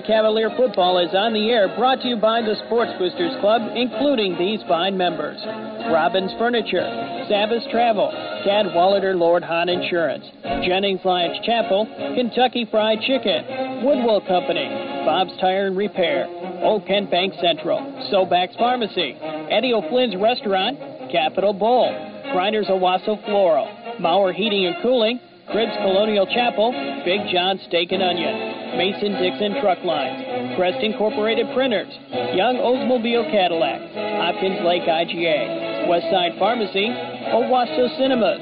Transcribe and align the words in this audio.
Cavalier 0.00 0.50
football 0.56 0.98
is 0.98 1.14
on 1.14 1.32
the 1.32 1.48
air, 1.50 1.68
brought 1.76 2.02
to 2.02 2.08
you 2.08 2.16
by 2.16 2.42
the 2.42 2.56
Sports 2.66 2.92
Boosters 2.98 3.38
Club, 3.40 3.62
including 3.74 4.36
these 4.36 4.60
fine 4.68 4.96
members. 4.96 5.38
Robbins 5.88 6.32
Furniture, 6.38 6.84
Savas 7.30 7.62
Travel, 7.70 8.10
Cadwalader 8.44 9.14
Lord 9.14 9.42
Hahn 9.42 9.68
Insurance, 9.68 10.24
Jennings 10.66 11.00
Lyons 11.04 11.38
Chapel, 11.46 11.86
Kentucky 12.14 12.66
Fried 12.70 13.00
Chicken, 13.06 13.86
Woodwell 13.86 14.20
Company, 14.26 14.66
Bob's 15.06 15.36
Tire 15.40 15.66
and 15.68 15.76
Repair, 15.76 16.26
Old 16.62 16.86
Kent 16.86 17.10
Bank 17.10 17.34
Central, 17.40 17.78
Sobax 18.12 18.58
Pharmacy, 18.58 19.14
Eddie 19.50 19.72
O'Flynn's 19.72 20.16
Restaurant, 20.16 20.78
Capital 21.10 21.52
Bowl, 21.52 21.88
Grinders 22.32 22.66
Owosso 22.66 23.22
Floral, 23.24 23.68
Mauer 24.00 24.34
Heating 24.34 24.66
and 24.66 24.76
Cooling, 24.82 25.20
Cribs 25.50 25.72
Colonial 25.78 26.26
Chapel, 26.26 26.72
Big 27.04 27.20
John 27.32 27.60
Steak 27.68 27.92
and 27.92 28.02
Onion, 28.02 28.45
Mason 28.76 29.16
Dixon 29.16 29.56
Truck 29.60 29.82
Lines, 29.84 30.54
Crest 30.56 30.82
Incorporated 30.84 31.46
Printers, 31.54 31.88
Young 32.36 32.56
Oldsmobile 32.60 33.30
Cadillac, 33.32 33.80
Hopkins 34.20 34.60
Lake 34.64 34.84
IGA, 34.84 35.88
Westside 35.88 36.38
Pharmacy, 36.38 36.88
Owosso 37.32 37.88
Cinemas, 37.96 38.40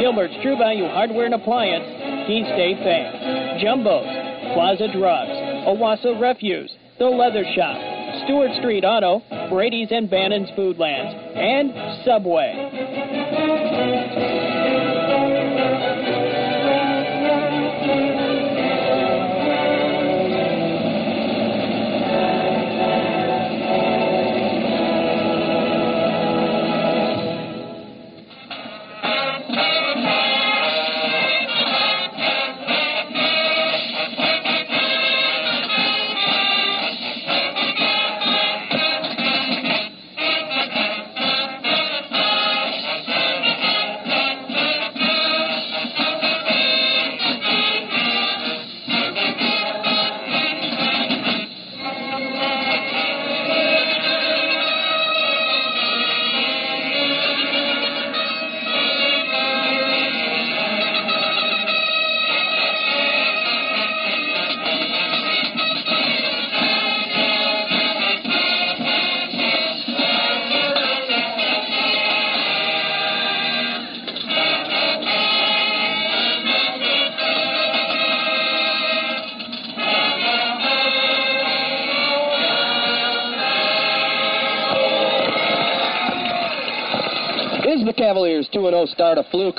Gilbert's 0.00 0.36
True 0.42 0.56
Value 0.56 0.88
Hardware 0.88 1.26
and 1.26 1.34
Appliance, 1.34 1.84
Key 2.28 2.44
State 2.52 2.78
Bank, 2.84 3.60
Jumbo's, 3.60 4.06
Plaza 4.52 4.88
Drugs, 4.92 5.32
Owosso 5.66 6.20
Refuse, 6.20 6.70
The 6.98 7.06
Leather 7.06 7.44
Shop, 7.56 7.76
Stewart 8.24 8.50
Street 8.58 8.84
Auto, 8.84 9.22
Brady's 9.48 9.88
and 9.90 10.10
Bannon's 10.10 10.50
Foodlands, 10.50 11.14
and 11.36 11.72
Subway. 12.04 12.52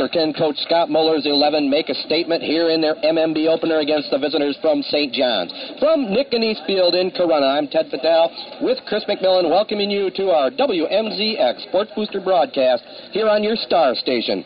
Can 0.07 0.33
Coach 0.33 0.57
Scott 0.65 0.89
Muller's 0.89 1.25
11 1.25 1.69
make 1.69 1.89
a 1.89 1.95
statement 2.05 2.41
here 2.41 2.69
in 2.69 2.81
their 2.81 2.95
MMB 2.95 3.47
opener 3.47 3.79
against 3.79 4.09
the 4.09 4.17
visitors 4.17 4.57
from 4.61 4.81
St. 4.83 5.13
John's? 5.13 5.51
From 5.79 6.13
Nick 6.13 6.33
and 6.33 6.43
Eastfield 6.43 6.95
in 6.95 7.11
Corunna, 7.11 7.57
I'm 7.57 7.67
Ted 7.67 7.87
Fatale 7.91 8.31
with 8.61 8.79
Chris 8.87 9.03
McMillan, 9.09 9.49
welcoming 9.49 9.91
you 9.91 10.09
to 10.11 10.31
our 10.31 10.49
WMZX 10.49 11.67
Sports 11.67 11.91
Booster 11.95 12.21
broadcast 12.21 12.83
here 13.11 13.27
on 13.27 13.43
your 13.43 13.55
star 13.55 13.95
station. 13.95 14.45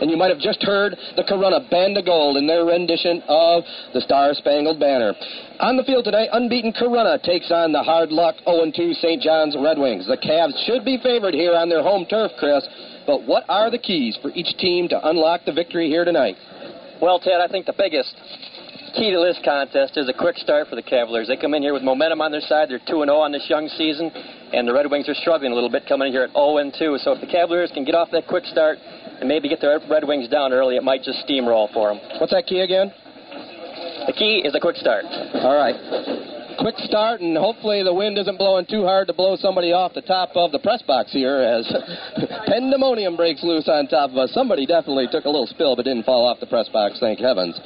And 0.00 0.10
you 0.10 0.16
might 0.16 0.30
have 0.30 0.40
just 0.40 0.62
heard 0.62 0.96
the 1.16 1.24
Corunna 1.24 1.68
Band 1.70 1.98
of 1.98 2.06
Gold 2.06 2.36
in 2.36 2.46
their 2.46 2.64
rendition 2.64 3.22
of 3.28 3.64
the 3.92 4.00
Star 4.00 4.32
Spangled 4.34 4.80
Banner. 4.80 5.14
On 5.60 5.76
the 5.76 5.84
field 5.84 6.04
today, 6.04 6.28
unbeaten 6.32 6.72
Corunna 6.72 7.22
takes 7.22 7.50
on 7.50 7.72
the 7.72 7.82
hard 7.82 8.10
luck 8.10 8.36
0-2 8.46 8.94
St. 8.94 9.20
John's 9.20 9.56
Red 9.60 9.78
Wings. 9.78 10.06
The 10.06 10.16
Cavs 10.16 10.56
should 10.66 10.84
be 10.84 10.98
favored 11.02 11.34
here 11.34 11.54
on 11.54 11.68
their 11.68 11.82
home 11.82 12.06
turf, 12.06 12.32
Chris. 12.38 12.66
But 13.06 13.26
what 13.26 13.44
are 13.48 13.70
the 13.70 13.78
keys 13.78 14.18
for 14.20 14.30
each 14.34 14.56
team 14.58 14.88
to 14.88 15.08
unlock 15.08 15.44
the 15.44 15.52
victory 15.52 15.88
here 15.88 16.04
tonight? 16.04 16.36
Well, 17.00 17.18
Ted, 17.18 17.40
I 17.40 17.48
think 17.48 17.66
the 17.66 17.74
biggest 17.76 18.14
key 18.96 19.10
to 19.10 19.18
this 19.18 19.38
contest 19.44 19.98
is 19.98 20.08
a 20.08 20.12
quick 20.12 20.38
start 20.38 20.68
for 20.68 20.76
the 20.76 20.82
Cavaliers. 20.82 21.28
They 21.28 21.36
come 21.36 21.52
in 21.54 21.62
here 21.62 21.74
with 21.74 21.82
momentum 21.82 22.20
on 22.20 22.30
their 22.30 22.40
side. 22.40 22.70
They're 22.70 22.78
2 22.78 23.04
0 23.04 23.10
on 23.10 23.32
this 23.32 23.44
young 23.50 23.68
season, 23.68 24.10
and 24.52 24.66
the 24.66 24.72
Red 24.72 24.90
Wings 24.90 25.08
are 25.08 25.14
struggling 25.14 25.52
a 25.52 25.54
little 25.54 25.70
bit 25.70 25.84
coming 25.86 26.08
in 26.08 26.12
here 26.12 26.22
at 26.22 26.32
0 26.32 26.70
2. 26.70 26.98
So 27.02 27.12
if 27.12 27.20
the 27.20 27.26
Cavaliers 27.26 27.70
can 27.74 27.84
get 27.84 27.94
off 27.94 28.08
that 28.12 28.26
quick 28.26 28.44
start 28.46 28.78
and 29.20 29.28
maybe 29.28 29.48
get 29.48 29.60
the 29.60 29.80
Red 29.90 30.06
Wings 30.06 30.28
down 30.28 30.52
early, 30.52 30.76
it 30.76 30.82
might 30.82 31.02
just 31.02 31.26
steamroll 31.26 31.72
for 31.72 31.92
them. 31.92 32.00
What's 32.20 32.32
that 32.32 32.46
key 32.46 32.60
again? 32.60 32.92
The 34.06 34.12
key 34.12 34.42
is 34.44 34.54
a 34.54 34.60
quick 34.60 34.76
start. 34.76 35.04
All 35.06 35.56
right. 35.56 36.33
Quick 36.58 36.76
start, 36.78 37.20
and 37.20 37.36
hopefully 37.36 37.82
the 37.82 37.92
wind 37.92 38.18
isn't 38.18 38.38
blowing 38.38 38.66
too 38.66 38.84
hard 38.84 39.08
to 39.08 39.12
blow 39.12 39.36
somebody 39.36 39.72
off 39.72 39.94
the 39.94 40.02
top 40.02 40.30
of 40.34 40.52
the 40.52 40.58
press 40.58 40.82
box 40.82 41.12
here 41.12 41.40
as 41.40 41.66
pandemonium 42.46 43.16
breaks 43.16 43.42
loose 43.42 43.68
on 43.68 43.88
top 43.88 44.10
of 44.10 44.16
us. 44.16 44.32
Somebody 44.32 44.66
definitely 44.66 45.08
took 45.10 45.24
a 45.24 45.30
little 45.30 45.46
spill 45.46 45.76
but 45.76 45.84
didn't 45.84 46.04
fall 46.04 46.26
off 46.26 46.40
the 46.40 46.46
press 46.46 46.68
box, 46.68 46.98
thank 47.00 47.18
heavens. 47.18 47.58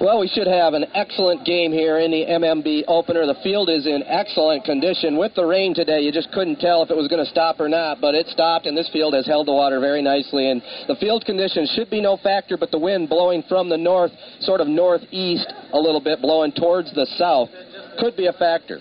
Well, 0.00 0.18
we 0.18 0.28
should 0.28 0.46
have 0.46 0.74
an 0.74 0.86
excellent 0.94 1.44
game 1.44 1.70
here 1.72 1.98
in 1.98 2.10
the 2.10 2.26
MMB 2.26 2.84
opener. 2.88 3.26
The 3.26 3.38
field 3.42 3.70
is 3.70 3.86
in 3.86 4.02
excellent 4.06 4.64
condition. 4.64 5.16
With 5.16 5.34
the 5.34 5.44
rain 5.44 5.74
today, 5.74 6.00
you 6.00 6.10
just 6.10 6.30
couldn't 6.32 6.58
tell 6.58 6.82
if 6.82 6.90
it 6.90 6.96
was 6.96 7.08
going 7.08 7.24
to 7.24 7.30
stop 7.30 7.60
or 7.60 7.68
not, 7.68 8.00
but 8.00 8.14
it 8.14 8.26
stopped, 8.28 8.66
and 8.66 8.76
this 8.76 8.88
field 8.92 9.14
has 9.14 9.26
held 9.26 9.46
the 9.46 9.52
water 9.52 9.80
very 9.80 10.02
nicely. 10.02 10.50
And 10.50 10.62
the 10.88 10.96
field 10.96 11.24
conditions 11.24 11.72
should 11.76 11.90
be 11.90 12.00
no 12.00 12.16
factor, 12.16 12.56
but 12.56 12.70
the 12.70 12.78
wind 12.78 13.08
blowing 13.08 13.44
from 13.48 13.68
the 13.68 13.76
north, 13.76 14.10
sort 14.40 14.60
of 14.60 14.66
northeast 14.66 15.46
a 15.72 15.78
little 15.78 16.00
bit, 16.00 16.20
blowing 16.20 16.52
towards 16.52 16.92
the 16.94 17.06
south, 17.18 17.50
could 17.98 18.16
be 18.16 18.26
a 18.26 18.32
factor. 18.32 18.80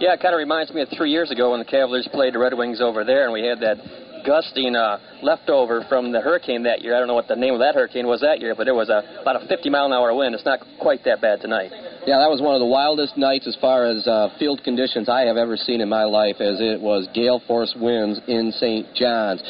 Yeah, 0.00 0.14
it 0.14 0.20
kind 0.20 0.34
of 0.34 0.38
reminds 0.38 0.72
me 0.72 0.82
of 0.82 0.88
three 0.96 1.10
years 1.10 1.30
ago 1.30 1.50
when 1.50 1.60
the 1.60 1.68
Cavaliers 1.68 2.08
played 2.10 2.34
the 2.34 2.38
Red 2.38 2.54
Wings 2.54 2.80
over 2.80 3.04
there, 3.04 3.24
and 3.24 3.32
we 3.32 3.46
had 3.46 3.60
that 3.60 3.78
gusting 4.24 4.74
uh, 4.74 4.98
leftover 5.22 5.84
from 5.88 6.12
the 6.12 6.20
hurricane 6.20 6.62
that 6.62 6.82
year. 6.82 6.94
I 6.94 6.98
don't 6.98 7.08
know 7.08 7.14
what 7.14 7.28
the 7.28 7.36
name 7.36 7.54
of 7.54 7.60
that 7.60 7.74
hurricane 7.74 8.06
was 8.06 8.20
that 8.20 8.40
year, 8.40 8.54
but 8.56 8.68
it 8.68 8.74
was 8.74 8.88
a, 8.88 9.20
about 9.20 9.42
a 9.42 9.46
50 9.46 9.70
mile 9.70 9.86
an 9.86 9.92
hour 9.92 10.14
wind. 10.14 10.34
It's 10.34 10.44
not 10.44 10.60
quite 10.80 11.04
that 11.04 11.20
bad 11.20 11.40
tonight. 11.40 11.70
Yeah, 12.06 12.18
that 12.18 12.30
was 12.30 12.42
one 12.42 12.54
of 12.54 12.60
the 12.60 12.66
wildest 12.66 13.16
nights 13.16 13.46
as 13.46 13.56
far 13.60 13.86
as 13.86 14.06
uh, 14.06 14.34
field 14.38 14.62
conditions 14.64 15.08
I 15.08 15.22
have 15.22 15.36
ever 15.36 15.56
seen 15.56 15.80
in 15.80 15.88
my 15.88 16.04
life, 16.04 16.40
as 16.40 16.58
it 16.60 16.80
was 16.80 17.06
gale 17.14 17.40
force 17.46 17.74
winds 17.78 18.20
in 18.26 18.50
St. 18.52 18.94
John's. 18.94 19.42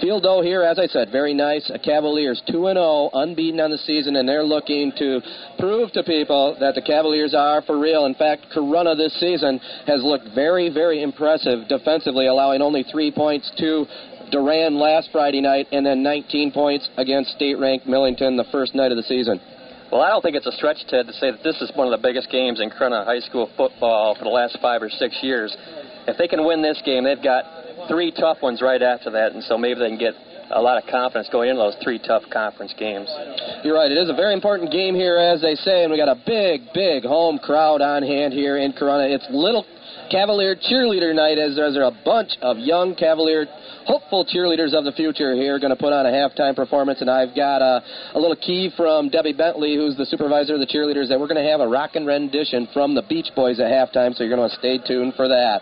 Field 0.00 0.22
though 0.22 0.42
here, 0.42 0.62
as 0.62 0.78
I 0.78 0.86
said, 0.86 1.10
very 1.10 1.34
nice. 1.34 1.70
Uh, 1.70 1.78
Cavaliers 1.82 2.42
2 2.46 2.52
0, 2.52 3.10
unbeaten 3.12 3.60
on 3.60 3.70
the 3.70 3.78
season, 3.78 4.16
and 4.16 4.28
they're 4.28 4.44
looking 4.44 4.92
to 4.98 5.20
prove 5.58 5.92
to 5.92 6.02
people 6.02 6.56
that 6.60 6.74
the 6.74 6.82
Cavaliers 6.82 7.34
are 7.34 7.62
for 7.62 7.78
real. 7.78 8.06
In 8.06 8.14
fact, 8.14 8.46
Corunna 8.54 8.96
this 8.96 9.18
season 9.18 9.58
has 9.86 10.02
looked 10.02 10.28
very, 10.34 10.72
very 10.72 11.02
impressive 11.02 11.66
defensively, 11.68 12.26
allowing 12.26 12.62
only 12.62 12.84
three 12.90 13.10
points 13.10 13.50
to 13.58 13.86
Durand 14.30 14.76
last 14.76 15.08
Friday 15.10 15.40
night, 15.40 15.66
and 15.72 15.84
then 15.84 16.02
19 16.02 16.52
points 16.52 16.88
against 16.96 17.32
state-ranked 17.32 17.86
Millington 17.86 18.36
the 18.36 18.46
first 18.52 18.74
night 18.74 18.92
of 18.92 18.96
the 18.96 19.02
season. 19.04 19.40
Well, 19.90 20.02
I 20.02 20.10
don't 20.10 20.20
think 20.20 20.36
it's 20.36 20.46
a 20.46 20.52
stretch, 20.52 20.84
Ted, 20.88 21.06
to 21.06 21.12
say 21.14 21.30
that 21.30 21.42
this 21.42 21.56
is 21.62 21.72
one 21.74 21.90
of 21.90 21.98
the 21.98 22.06
biggest 22.06 22.30
games 22.30 22.60
in 22.60 22.68
Corunna 22.68 23.06
high 23.06 23.20
school 23.20 23.48
football 23.56 24.14
for 24.14 24.24
the 24.24 24.30
last 24.30 24.58
five 24.60 24.82
or 24.82 24.90
six 24.90 25.16
years. 25.22 25.56
If 26.06 26.18
they 26.18 26.28
can 26.28 26.44
win 26.44 26.60
this 26.60 26.80
game, 26.84 27.04
they've 27.04 27.22
got 27.22 27.44
three 27.88 28.12
tough 28.12 28.38
ones 28.42 28.62
right 28.62 28.82
after 28.82 29.10
that, 29.10 29.32
and 29.32 29.42
so 29.44 29.58
maybe 29.58 29.80
they 29.80 29.88
can 29.88 29.98
get 29.98 30.14
a 30.50 30.60
lot 30.60 30.82
of 30.82 30.88
confidence 30.88 31.28
going 31.30 31.50
into 31.50 31.60
those 31.60 31.76
three 31.82 31.98
tough 31.98 32.22
conference 32.32 32.74
games. 32.78 33.08
You're 33.64 33.74
right. 33.74 33.90
It 33.90 33.98
is 33.98 34.08
a 34.08 34.14
very 34.14 34.32
important 34.32 34.72
game 34.72 34.94
here, 34.94 35.16
as 35.16 35.42
they 35.42 35.54
say, 35.54 35.84
and 35.84 35.92
we 35.92 35.98
got 35.98 36.08
a 36.08 36.20
big, 36.24 36.72
big 36.72 37.04
home 37.04 37.38
crowd 37.38 37.82
on 37.82 38.02
hand 38.02 38.32
here 38.32 38.56
in 38.56 38.72
Corunna. 38.72 39.12
It's 39.12 39.26
little 39.30 39.66
Cavalier 40.10 40.56
cheerleader 40.56 41.14
night, 41.14 41.36
as 41.36 41.56
there's 41.56 41.76
a 41.76 41.92
bunch 42.04 42.32
of 42.40 42.56
young 42.56 42.94
Cavalier 42.94 43.46
hopeful 43.84 44.24
cheerleaders 44.24 44.76
of 44.76 44.84
the 44.84 44.92
future 44.92 45.34
here 45.34 45.58
going 45.58 45.72
to 45.72 45.76
put 45.76 45.92
on 45.92 46.04
a 46.04 46.12
halftime 46.12 46.54
performance, 46.54 47.00
and 47.00 47.10
I've 47.10 47.34
got 47.34 47.60
a, 47.60 47.80
a 48.14 48.18
little 48.18 48.36
key 48.36 48.70
from 48.76 49.08
Debbie 49.08 49.32
Bentley, 49.32 49.76
who's 49.76 49.96
the 49.96 50.04
supervisor 50.06 50.54
of 50.54 50.60
the 50.60 50.66
cheerleaders, 50.66 51.08
that 51.08 51.18
we're 51.18 51.28
going 51.28 51.42
to 51.42 51.50
have 51.50 51.60
a 51.60 51.68
rockin' 51.68 52.04
rendition 52.04 52.68
from 52.72 52.94
the 52.94 53.02
Beach 53.02 53.28
Boys 53.34 53.60
at 53.60 53.66
halftime, 53.72 54.14
so 54.14 54.24
you're 54.24 54.34
going 54.34 54.48
to 54.48 54.56
stay 54.56 54.78
tuned 54.78 55.14
for 55.14 55.28
that. 55.28 55.60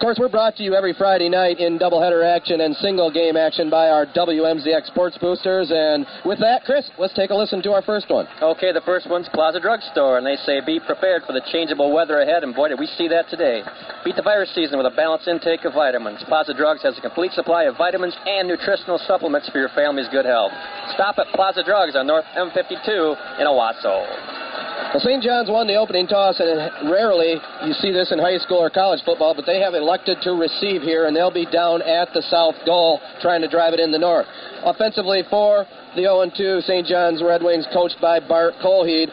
Of 0.00 0.08
course, 0.08 0.16
we're 0.18 0.32
brought 0.32 0.56
to 0.56 0.62
you 0.64 0.72
every 0.72 0.94
Friday 0.96 1.28
night 1.28 1.60
in 1.60 1.78
doubleheader 1.78 2.24
action 2.24 2.62
and 2.62 2.74
single 2.76 3.12
game 3.12 3.36
action 3.36 3.68
by 3.68 3.90
our 3.92 4.06
WMZX 4.06 4.86
Sports 4.86 5.18
Boosters. 5.20 5.68
And 5.68 6.06
with 6.24 6.40
that, 6.40 6.64
Chris, 6.64 6.88
let's 6.96 7.12
take 7.12 7.28
a 7.28 7.34
listen 7.34 7.60
to 7.60 7.72
our 7.72 7.82
first 7.82 8.08
one. 8.08 8.24
Okay, 8.40 8.72
the 8.72 8.80
first 8.80 9.10
one's 9.10 9.28
Plaza 9.34 9.60
Drugstore, 9.60 10.16
and 10.16 10.26
they 10.26 10.36
say 10.36 10.64
be 10.64 10.80
prepared 10.80 11.24
for 11.26 11.34
the 11.34 11.44
changeable 11.52 11.92
weather 11.92 12.20
ahead, 12.24 12.44
and 12.44 12.54
boy, 12.54 12.70
did 12.70 12.80
we 12.80 12.86
see 12.96 13.08
that 13.08 13.28
today. 13.28 13.60
Beat 14.02 14.16
the 14.16 14.22
virus 14.24 14.48
season 14.54 14.78
with 14.78 14.86
a 14.86 14.96
balanced 14.96 15.28
intake 15.28 15.66
of 15.66 15.74
vitamins. 15.74 16.24
Plaza 16.24 16.54
Drugs 16.54 16.80
has 16.80 16.96
a 16.96 17.02
complete 17.02 17.32
supply 17.32 17.64
of 17.64 17.76
vitamins 17.76 18.16
and 18.24 18.48
nutritional 18.48 18.96
supplements 19.04 19.50
for 19.50 19.58
your 19.58 19.68
family's 19.76 20.08
good 20.08 20.24
health. 20.24 20.52
Stop 20.94 21.18
at 21.18 21.28
Plaza 21.36 21.62
Drugs 21.62 21.94
on 21.94 22.06
North 22.06 22.24
M52 22.40 22.88
in 23.36 23.44
Owosso. 23.44 24.48
Well, 24.90 24.98
St. 24.98 25.22
John's 25.22 25.48
won 25.48 25.68
the 25.68 25.76
opening 25.76 26.08
toss, 26.08 26.40
and 26.40 26.90
rarely 26.90 27.36
you 27.64 27.72
see 27.74 27.92
this 27.92 28.10
in 28.10 28.18
high 28.18 28.38
school 28.38 28.58
or 28.58 28.70
college 28.70 29.00
football, 29.04 29.34
but 29.34 29.46
they 29.46 29.60
have 29.60 29.74
elected 29.74 30.18
to 30.22 30.32
receive 30.32 30.82
here, 30.82 31.06
and 31.06 31.14
they'll 31.14 31.30
be 31.30 31.46
down 31.46 31.82
at 31.82 32.08
the 32.12 32.22
south 32.22 32.56
goal 32.66 33.00
trying 33.20 33.40
to 33.40 33.48
drive 33.48 33.72
it 33.72 33.78
in 33.78 33.92
the 33.92 33.98
north. 33.98 34.26
Offensively 34.64 35.22
for 35.30 35.66
the 35.94 36.02
0-2 36.02 36.62
St. 36.62 36.86
John's 36.86 37.22
Red 37.22 37.42
Wings, 37.42 37.66
coached 37.72 38.00
by 38.00 38.18
Bart 38.18 38.54
Colheed, 38.62 39.08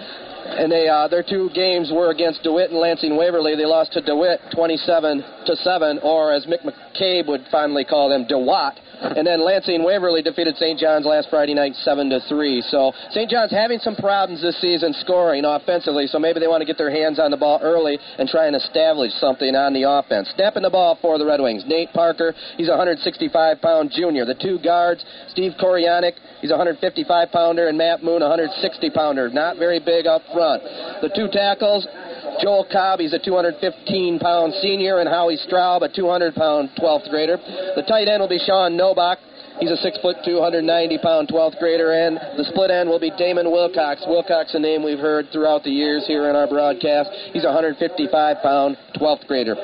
and 0.48 0.72
they 0.72 0.88
uh, 0.88 1.08
their 1.08 1.24
two 1.24 1.50
games 1.54 1.92
were 1.92 2.10
against 2.12 2.42
DeWitt 2.44 2.72
and 2.72 2.80
Lansing 2.80 3.18
Waverly. 3.18 3.56
They 3.56 3.66
lost 3.66 3.94
to 3.94 4.02
DeWitt 4.02 4.40
27 4.56 5.24
to 5.46 5.56
7, 5.56 6.00
or 6.02 6.34
as 6.34 6.46
Mick 6.46 6.64
McCabe 6.97 7.27
would 7.27 7.45
finally 7.51 7.85
call 7.85 8.09
them, 8.09 8.25
DeWatt 8.25 8.79
and 8.99 9.25
then 9.25 9.44
Lansing 9.44 9.83
Waverly 9.83 10.21
defeated 10.21 10.57
St. 10.57 10.79
John's 10.79 11.05
last 11.05 11.29
Friday 11.29 11.53
night 11.53 11.75
7 11.75 12.09
to 12.09 12.19
3. 12.27 12.61
So 12.69 12.91
St. 13.11 13.29
John's 13.29 13.51
having 13.51 13.79
some 13.79 13.95
problems 13.95 14.41
this 14.41 14.59
season 14.59 14.94
scoring 14.94 15.45
offensively, 15.45 16.07
so 16.07 16.19
maybe 16.19 16.39
they 16.39 16.47
want 16.47 16.61
to 16.61 16.65
get 16.65 16.77
their 16.77 16.91
hands 16.91 17.19
on 17.19 17.31
the 17.31 17.38
ball 17.38 17.59
early 17.61 17.99
and 18.17 18.27
try 18.27 18.47
and 18.47 18.55
establish 18.55 19.11
something 19.19 19.55
on 19.55 19.73
the 19.73 19.83
offense. 19.83 20.29
Snapping 20.35 20.63
the 20.63 20.69
ball 20.69 20.97
for 21.01 21.17
the 21.17 21.25
Red 21.25 21.41
Wings. 21.41 21.63
Nate 21.67 21.94
Parker, 21.94 22.33
he's 22.57 22.67
a 22.67 22.71
165 22.71 23.61
pound 23.61 23.91
junior. 23.94 24.25
The 24.25 24.35
two 24.35 24.59
guards, 24.59 25.05
Steve 25.29 25.53
Koreanic, 25.59 26.13
he's 26.41 26.51
a 26.51 26.57
155 26.57 27.31
pounder, 27.31 27.67
and 27.67 27.77
Matt 27.77 28.03
Moon, 28.03 28.21
160 28.21 28.89
pounder. 28.91 29.29
Not 29.29 29.57
very 29.57 29.79
big 29.79 30.07
up 30.07 30.23
front. 30.33 30.63
The 31.01 31.11
two 31.15 31.27
tackles, 31.31 31.85
Joel 32.41 32.68
Cobb, 32.71 33.00
he's 33.00 33.13
a 33.13 33.19
215 33.19 34.19
pound 34.19 34.53
senior, 34.62 35.00
and 35.00 35.09
Howie 35.09 35.38
Straub, 35.47 35.81
a 35.81 35.89
200 35.89 36.35
pound 36.35 36.69
12th 36.77 37.09
grader. 37.09 37.38
The 37.75 37.83
tight 37.88 38.07
end 38.07 38.21
will 38.21 38.29
be 38.29 38.39
Sean 38.39 38.77
Nobach. 38.77 39.18
He's 39.59 39.71
a 39.71 39.77
six 39.77 39.97
foot, 40.01 40.18
290 40.24 40.69
pound 41.01 41.29
12th 41.29 41.57
grader, 41.57 41.91
and 41.91 42.18
the 42.38 42.45
split 42.45 42.69
end 42.69 42.89
will 42.89 43.00
be 43.00 43.09
Damon 43.18 43.50
Wilcox. 43.50 44.06
Wilcox, 44.06 44.53
a 44.53 44.59
name 44.59 44.83
we've 44.83 45.01
heard 45.01 45.29
throughout 45.33 45.63
the 45.63 45.71
years 45.71 46.06
here 46.06 46.29
in 46.29 46.35
our 46.35 46.47
broadcast. 46.47 47.09
He's 47.33 47.44
a 47.44 47.50
155 47.50 48.38
pound 48.44 48.77
12th 48.95 49.25
grader. 49.25 49.56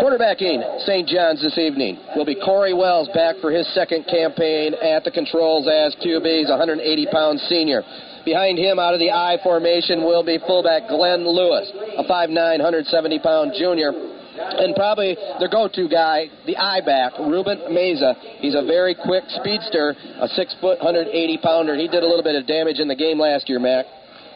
Quarterbacking 0.00 0.80
St. 0.88 1.06
John's 1.06 1.42
this 1.42 1.58
evening 1.58 2.00
will 2.16 2.24
be 2.24 2.34
Corey 2.34 2.72
Wells 2.72 3.08
back 3.12 3.36
for 3.42 3.50
his 3.50 3.68
second 3.74 4.06
campaign 4.08 4.72
at 4.74 5.04
the 5.04 5.10
controls 5.10 5.68
as 5.68 5.94
QB. 6.00 6.24
He's 6.40 6.48
a 6.48 6.56
180 6.56 7.06
pound 7.12 7.40
senior. 7.40 7.82
Behind 8.24 8.58
him, 8.58 8.78
out 8.78 8.94
of 8.94 9.00
the 9.00 9.10
I 9.10 9.36
formation, 9.42 10.02
will 10.04 10.24
be 10.24 10.38
fullback 10.46 10.88
Glenn 10.88 11.28
Lewis, 11.28 11.70
a 11.98 12.04
5'9", 12.04 12.34
170 12.34 13.18
pound 13.20 13.52
junior. 13.58 13.92
And 14.34 14.74
probably 14.74 15.16
their 15.38 15.48
go-to 15.48 15.88
guy, 15.88 16.26
the 16.46 16.56
I 16.56 16.80
back, 16.80 17.12
Ruben 17.18 17.70
Meza. 17.70 18.14
He's 18.40 18.54
a 18.54 18.64
very 18.66 18.94
quick 18.94 19.24
speedster, 19.28 19.94
a 20.20 20.26
six 20.28 20.56
foot, 20.60 20.82
180 20.82 21.38
pounder. 21.38 21.76
He 21.76 21.86
did 21.86 22.02
a 22.02 22.06
little 22.06 22.24
bit 22.24 22.34
of 22.34 22.46
damage 22.46 22.80
in 22.80 22.88
the 22.88 22.96
game 22.96 23.20
last 23.20 23.48
year, 23.48 23.60
Mac. 23.60 23.86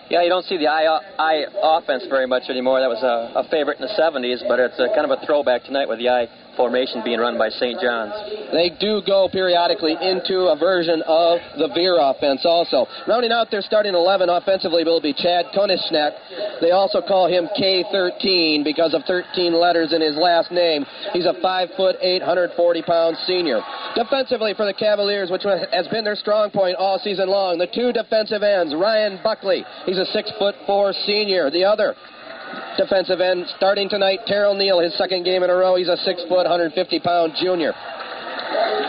Yeah, 0.08 0.22
you 0.22 0.30
don't 0.30 0.44
see 0.44 0.56
the 0.56 0.68
I, 0.68 0.88
I 1.18 1.44
offense 1.60 2.04
very 2.08 2.26
much 2.26 2.48
anymore. 2.48 2.80
That 2.80 2.88
was 2.88 3.02
a, 3.04 3.40
a 3.40 3.48
favorite 3.50 3.76
in 3.80 3.84
the 3.84 3.92
70s, 3.92 4.40
but 4.48 4.58
it's 4.58 4.78
a, 4.80 4.88
kind 4.96 5.04
of 5.04 5.12
a 5.12 5.20
throwback 5.26 5.64
tonight 5.64 5.88
with 5.88 5.98
the 5.98 6.08
I 6.08 6.28
formation 6.58 7.06
being 7.06 7.22
run 7.22 7.38
by 7.38 7.48
St. 7.48 7.78
John's. 7.78 8.12
They 8.50 8.74
do 8.82 9.00
go 9.06 9.30
periodically 9.30 9.94
into 9.94 10.50
a 10.50 10.58
version 10.58 11.00
of 11.06 11.38
the 11.54 11.70
Veer 11.70 11.96
offense 12.02 12.42
also. 12.42 12.90
Rounding 13.06 13.30
out 13.30 13.50
their 13.50 13.62
starting 13.62 13.94
11 13.94 14.28
offensively 14.28 14.82
will 14.82 15.00
be 15.00 15.14
Chad 15.14 15.46
Konishnek. 15.54 16.60
They 16.60 16.72
also 16.74 17.00
call 17.00 17.30
him 17.30 17.46
K13 17.54 18.66
because 18.66 18.92
of 18.92 19.06
13 19.06 19.54
letters 19.54 19.94
in 19.94 20.02
his 20.02 20.18
last 20.18 20.50
name. 20.50 20.84
He's 21.14 21.26
a 21.26 21.38
5 21.40 21.68
foot 21.78 21.96
840 22.02 22.82
pound 22.82 23.16
senior. 23.24 23.62
Defensively 23.94 24.52
for 24.58 24.66
the 24.66 24.74
Cavaliers, 24.74 25.30
which 25.30 25.46
has 25.46 25.86
been 25.88 26.02
their 26.02 26.16
strong 26.18 26.50
point 26.50 26.74
all 26.76 26.98
season 26.98 27.30
long, 27.30 27.58
the 27.58 27.70
two 27.70 27.92
defensive 27.92 28.42
ends, 28.42 28.74
Ryan 28.74 29.20
Buckley. 29.22 29.64
He's 29.86 29.98
a 29.98 30.06
6 30.06 30.32
foot 30.38 30.56
4 30.66 30.92
senior. 31.06 31.50
The 31.50 31.64
other 31.64 31.94
defensive 32.76 33.20
end. 33.20 33.46
Starting 33.56 33.88
tonight, 33.88 34.20
Terrell 34.26 34.54
Neal, 34.54 34.80
his 34.80 34.96
second 34.96 35.24
game 35.24 35.42
in 35.42 35.50
a 35.50 35.54
row. 35.54 35.76
He's 35.76 35.88
a 35.88 35.96
six 35.98 36.22
foot, 36.28 36.46
150 36.46 37.00
pound 37.00 37.34
junior. 37.40 37.72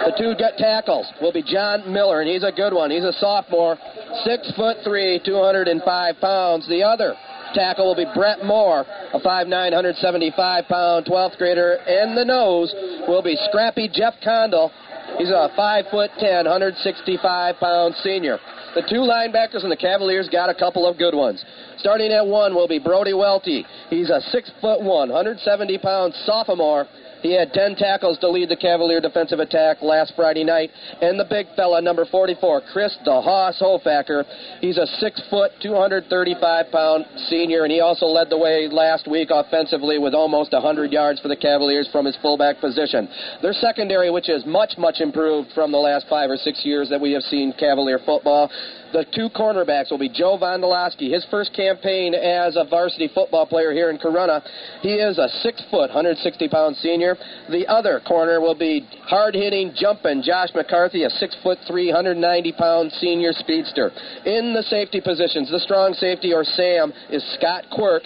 The 0.06 0.16
two 0.18 0.34
gut 0.40 0.54
tackles 0.58 1.12
will 1.22 1.34
be 1.34 1.44
John 1.44 1.92
Miller, 1.92 2.22
and 2.22 2.30
he's 2.30 2.44
a 2.44 2.52
good 2.52 2.74
one. 2.74 2.92
He's 2.92 3.04
a 3.04 3.14
sophomore, 3.14 3.78
six 4.24 4.52
foot 4.56 4.78
three, 4.84 5.20
205 5.26 6.16
pounds. 6.22 6.68
The 6.70 6.84
other 6.84 7.16
tackle 7.54 7.88
will 7.88 7.96
be 7.96 8.10
Brett 8.16 8.46
Moore, 8.46 8.86
a 9.14 9.20
5'9", 9.20 9.50
175 9.50 10.66
pound 10.66 11.06
12th 11.06 11.38
grader, 11.38 11.78
and 11.86 12.18
the 12.18 12.24
nose 12.24 12.74
will 13.08 13.22
be 13.22 13.36
Scrappy 13.50 13.90
Jeff 13.92 14.14
Condell. 14.24 14.72
He's 15.18 15.30
a 15.30 15.50
5 15.56 15.86
foot 15.92 16.12
10, 16.20 16.46
165 16.46 17.56
pound 17.60 17.96
senior. 17.96 18.40
The 18.76 18.84
two 18.88 19.02
linebackers 19.02 19.64
and 19.64 19.72
the 19.72 19.78
Cavaliers 19.78 20.30
got 20.30 20.50
a 20.50 20.54
couple 20.54 20.88
of 20.88 20.98
good 20.98 21.16
ones. 21.16 21.44
Starting 21.78 22.12
at 22.12 22.26
one 22.26 22.54
will 22.54 22.68
be 22.68 22.78
Brody 22.78 23.14
Welty. 23.14 23.66
He's 23.90 24.10
a 24.10 24.22
six 24.30 24.52
foot 24.62 24.82
one, 24.82 25.10
170 25.10 25.78
pound 25.80 26.14
sophomore. 26.26 26.88
He 27.22 27.34
had 27.34 27.54
10 27.54 27.76
tackles 27.76 28.18
to 28.20 28.30
lead 28.30 28.50
the 28.50 28.56
Cavalier 28.56 29.02
defensive 29.02 29.40
attack 29.40 29.82
last 29.82 30.14
Friday 30.16 30.44
night. 30.44 30.72
And 31.02 31.20
the 31.20 31.26
big 31.26 31.48
fella, 31.56 31.82
number 31.82 32.06
44, 32.06 32.62
Chris 32.72 32.98
Hoss 33.06 33.60
Hofacker. 33.62 34.24
He's 34.62 34.78
a 34.78 34.88
six 35.00 35.22
foot, 35.30 35.52
235 35.62 36.72
pound 36.72 37.06
senior, 37.28 37.64
and 37.64 37.72
he 37.72 37.82
also 37.82 38.06
led 38.06 38.30
the 38.30 38.38
way 38.38 38.68
last 38.72 39.08
week 39.08 39.30
offensively 39.32 39.98
with 39.98 40.14
almost 40.14 40.54
100 40.54 40.92
yards 40.92 41.20
for 41.20 41.28
the 41.28 41.36
Cavaliers 41.36 41.90
from 41.92 42.06
his 42.06 42.18
fullback 42.22 42.60
position. 42.60 43.10
Their 43.42 43.54
secondary, 43.54 44.10
which 44.10 44.30
is 44.30 44.46
much, 44.46 44.78
much 44.78 45.02
improved 45.02 45.50
from 45.54 45.72
the 45.72 45.78
last 45.78 46.06
five 46.10 46.30
or 46.30 46.38
six 46.38 46.64
years 46.64 46.90
that 46.90 47.02
we 47.02 47.12
have 47.14 47.24
seen 47.24 47.54
Cavalier 47.58 48.00
football. 48.06 48.50
The 48.92 49.06
two 49.14 49.30
cornerbacks 49.30 49.92
will 49.92 50.00
be 50.00 50.10
Joe 50.10 50.38
Vondolowski. 50.42 51.14
His 51.14 51.26
first 51.30 51.54
campaign 51.54 52.16
as 52.16 52.56
a 52.56 52.66
varsity 52.66 53.10
football 53.14 53.46
player 53.46 53.72
here 53.72 53.90
in 53.92 53.98
Corunna. 53.98 54.42
He 54.82 54.96
is 54.96 55.18
a 55.20 55.30
six 55.42 55.62
foot, 55.70 55.90
160 55.94 56.50
pound 56.50 56.76
senior. 56.78 57.16
The 57.50 57.68
other 57.68 58.02
corner 58.08 58.42
will 58.42 58.58
be 58.58 58.88
hard 59.04 59.36
hitting, 59.36 59.74
jumping 59.76 60.24
Josh 60.24 60.50
McCarthy, 60.56 61.04
a 61.04 61.10
six 61.10 61.36
foot, 61.44 61.60
390 61.68 62.52
pound 62.54 62.92
senior 62.94 63.32
speedster. 63.34 63.92
In 64.26 64.54
the 64.54 64.64
safety 64.64 65.02
positions, 65.02 65.52
the 65.52 65.60
strong 65.60 65.94
safety 65.94 66.34
or 66.34 66.44
Sam 66.44 66.92
is 67.12 67.24
Scott 67.38 67.66
Quirk, 67.72 68.04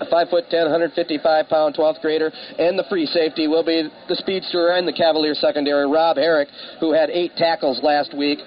a 0.00 0.06
5 0.06 0.28
foot 0.30 0.44
10, 0.50 0.62
155 0.62 1.48
pound 1.48 1.76
12th 1.76 2.00
grader, 2.00 2.32
and 2.58 2.78
the 2.78 2.84
free 2.88 3.06
safety 3.06 3.46
will 3.46 3.64
be 3.64 3.88
the 4.08 4.16
speedster 4.16 4.68
and 4.68 4.86
the 4.86 4.92
Cavalier 4.92 5.34
secondary, 5.34 5.88
Rob 5.88 6.16
Herrick, 6.16 6.48
who 6.80 6.92
had 6.92 7.10
eight 7.10 7.36
tackles 7.36 7.80
last 7.82 8.16
week 8.16 8.38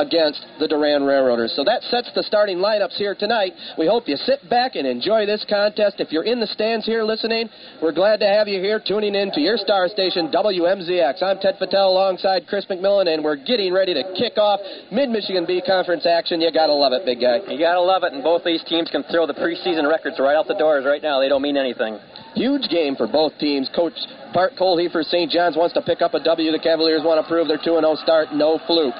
against 0.00 0.40
the 0.58 0.66
Durand 0.66 1.06
Railroaders. 1.06 1.52
So 1.54 1.62
that 1.64 1.82
sets 1.92 2.10
the 2.14 2.22
starting 2.22 2.58
lineups 2.58 2.96
here 2.96 3.14
tonight. 3.14 3.52
We 3.76 3.86
hope 3.86 4.08
you 4.08 4.16
sit 4.16 4.48
back 4.48 4.74
and 4.74 4.86
enjoy 4.86 5.26
this 5.26 5.44
contest. 5.48 6.00
If 6.00 6.10
you're 6.10 6.24
in 6.24 6.40
the 6.40 6.48
stands 6.48 6.86
here 6.86 7.04
listening, 7.04 7.48
we're 7.82 7.92
glad 7.92 8.20
to 8.20 8.26
have 8.26 8.48
you 8.48 8.60
here 8.60 8.80
tuning 8.80 9.14
in 9.14 9.30
to 9.32 9.40
your 9.40 9.56
star 9.56 9.88
station, 9.88 10.32
WMZX. 10.32 11.22
I'm 11.22 11.38
Ted 11.38 11.58
Patel 11.58 11.92
alongside 11.92 12.46
Chris 12.48 12.64
McMillan, 12.66 13.12
and 13.12 13.22
we're 13.22 13.36
getting 13.36 13.72
ready 13.72 13.92
to 13.92 14.02
kick 14.16 14.38
off 14.38 14.60
Mid 14.90 15.10
Michigan 15.10 15.44
B 15.46 15.62
Conference 15.64 16.06
action. 16.06 16.40
You 16.40 16.50
gotta 16.50 16.72
love 16.72 16.92
it, 16.92 17.04
big 17.04 17.20
guy. 17.20 17.44
You 17.46 17.58
gotta 17.58 17.80
love 17.80 18.02
it, 18.02 18.12
and 18.12 18.24
both 18.24 18.42
these 18.44 18.64
teams 18.64 18.90
can 18.90 19.04
throw 19.12 19.26
the 19.26 19.36
preseason 19.36 19.88
records 19.88 20.16
right 20.18 20.34
out 20.34 20.48
the 20.48 20.56
doors 20.56 20.84
right 20.86 21.02
now. 21.02 21.20
They 21.20 21.28
don't 21.28 21.42
mean 21.42 21.56
anything. 21.56 21.98
Huge 22.34 22.68
game 22.70 22.96
for 22.96 23.06
both 23.06 23.36
teams. 23.38 23.68
Coach 23.74 23.94
Bart 24.32 24.52
Coley 24.56 24.88
for 24.88 25.02
St. 25.02 25.30
John's 25.30 25.56
wants 25.56 25.74
to 25.74 25.82
pick 25.82 26.00
up 26.00 26.14
a 26.14 26.20
W. 26.22 26.52
The 26.52 26.58
Cavaliers 26.58 27.02
want 27.04 27.20
to 27.20 27.28
prove 27.28 27.48
their 27.48 27.58
2 27.58 27.78
0 27.80 27.94
start. 27.96 28.32
No 28.32 28.58
fluke. 28.66 28.94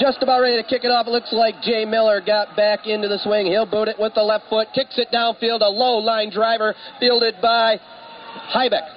Just 0.00 0.22
about 0.22 0.40
ready 0.40 0.56
to 0.56 0.66
kick 0.66 0.84
it 0.84 0.90
off. 0.90 1.06
It 1.06 1.10
looks 1.10 1.32
like 1.32 1.60
Jay 1.60 1.84
Miller 1.84 2.20
got 2.24 2.56
back 2.56 2.86
into 2.86 3.08
the 3.08 3.18
swing. 3.18 3.46
He'll 3.46 3.68
boot 3.68 3.88
it 3.88 3.96
with 3.98 4.14
the 4.14 4.22
left 4.22 4.48
foot, 4.48 4.68
kicks 4.74 4.96
it 4.96 5.08
downfield. 5.12 5.60
A 5.60 5.68
low 5.68 5.98
line 5.98 6.30
driver 6.30 6.74
fielded 6.98 7.36
by 7.42 7.76
Hybeck. 8.54 8.88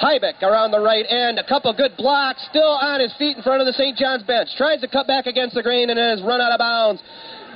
Hybeck 0.00 0.40
around 0.42 0.70
the 0.70 0.80
right 0.80 1.04
end. 1.04 1.38
A 1.38 1.44
couple 1.44 1.72
good 1.74 1.96
blocks. 1.98 2.40
Still 2.48 2.78
on 2.80 3.00
his 3.00 3.12
feet 3.18 3.36
in 3.36 3.42
front 3.42 3.60
of 3.60 3.66
the 3.66 3.74
St. 3.74 3.96
John's 3.96 4.22
bench. 4.22 4.48
Tries 4.56 4.80
to 4.80 4.88
cut 4.88 5.06
back 5.06 5.26
against 5.26 5.54
the 5.54 5.62
grain 5.62 5.90
and 5.90 5.98
has 5.98 6.22
run 6.22 6.40
out 6.40 6.52
of 6.52 6.58
bounds 6.58 7.02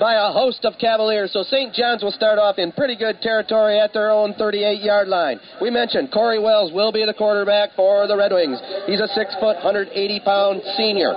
by 0.03 0.19
a 0.19 0.35
host 0.35 0.65
of 0.65 0.75
Cavaliers. 0.83 1.31
So 1.31 1.45
St. 1.45 1.73
John's 1.73 2.03
will 2.03 2.11
start 2.11 2.37
off 2.37 2.59
in 2.59 2.73
pretty 2.73 2.99
good 2.99 3.23
territory 3.23 3.79
at 3.79 3.93
their 3.93 4.11
own 4.11 4.35
38 4.35 4.83
yard 4.83 5.07
line. 5.07 5.39
We 5.61 5.71
mentioned 5.71 6.11
Corey 6.11 6.43
Wells 6.43 6.73
will 6.75 6.91
be 6.91 7.07
the 7.07 7.15
quarterback 7.15 7.71
for 7.77 8.09
the 8.09 8.17
Red 8.17 8.33
Wings. 8.35 8.59
He's 8.91 8.99
a 8.99 9.07
6 9.07 9.15
foot, 9.39 9.63
180 9.63 9.95
pound 10.27 10.61
senior. 10.75 11.15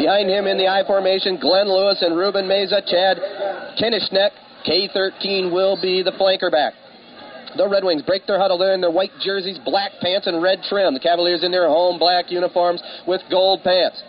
Behind 0.00 0.32
him 0.32 0.48
in 0.48 0.56
the 0.56 0.64
I 0.64 0.80
formation, 0.88 1.36
Glenn 1.36 1.68
Lewis 1.68 2.00
and 2.00 2.16
Ruben 2.16 2.48
Meza, 2.48 2.80
Chad 2.88 3.20
Kenishnek. 3.76 4.32
K13 4.64 5.52
will 5.52 5.76
be 5.76 6.02
the 6.02 6.16
flanker 6.16 6.50
back. 6.50 6.72
The 7.54 7.68
Red 7.68 7.84
Wings 7.84 8.00
break 8.00 8.26
their 8.26 8.40
huddle. 8.40 8.56
They're 8.56 8.72
in 8.72 8.80
their 8.80 8.90
white 8.90 9.12
jerseys, 9.20 9.58
black 9.62 9.92
pants, 10.00 10.26
and 10.26 10.42
red 10.42 10.62
trim. 10.66 10.94
The 10.94 11.00
Cavaliers 11.00 11.44
in 11.44 11.52
their 11.52 11.68
home 11.68 11.98
black 11.98 12.32
uniforms 12.32 12.82
with 13.06 13.20
gold 13.30 13.60
pants. 13.62 14.02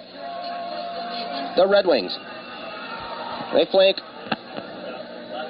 The 1.58 1.68
Red 1.68 1.86
Wings. 1.86 2.18
They 3.54 3.66
flank 3.72 3.98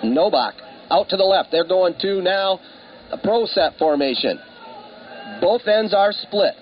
Novak 0.03 0.55
out 0.89 1.09
to 1.09 1.17
the 1.17 1.23
left. 1.23 1.51
They're 1.51 1.67
going 1.67 1.95
to 2.01 2.21
now 2.21 2.59
a 3.11 3.17
pro 3.17 3.45
set 3.45 3.77
formation. 3.77 4.39
Both 5.41 5.67
ends 5.67 5.93
are 5.93 6.11
split. 6.11 6.53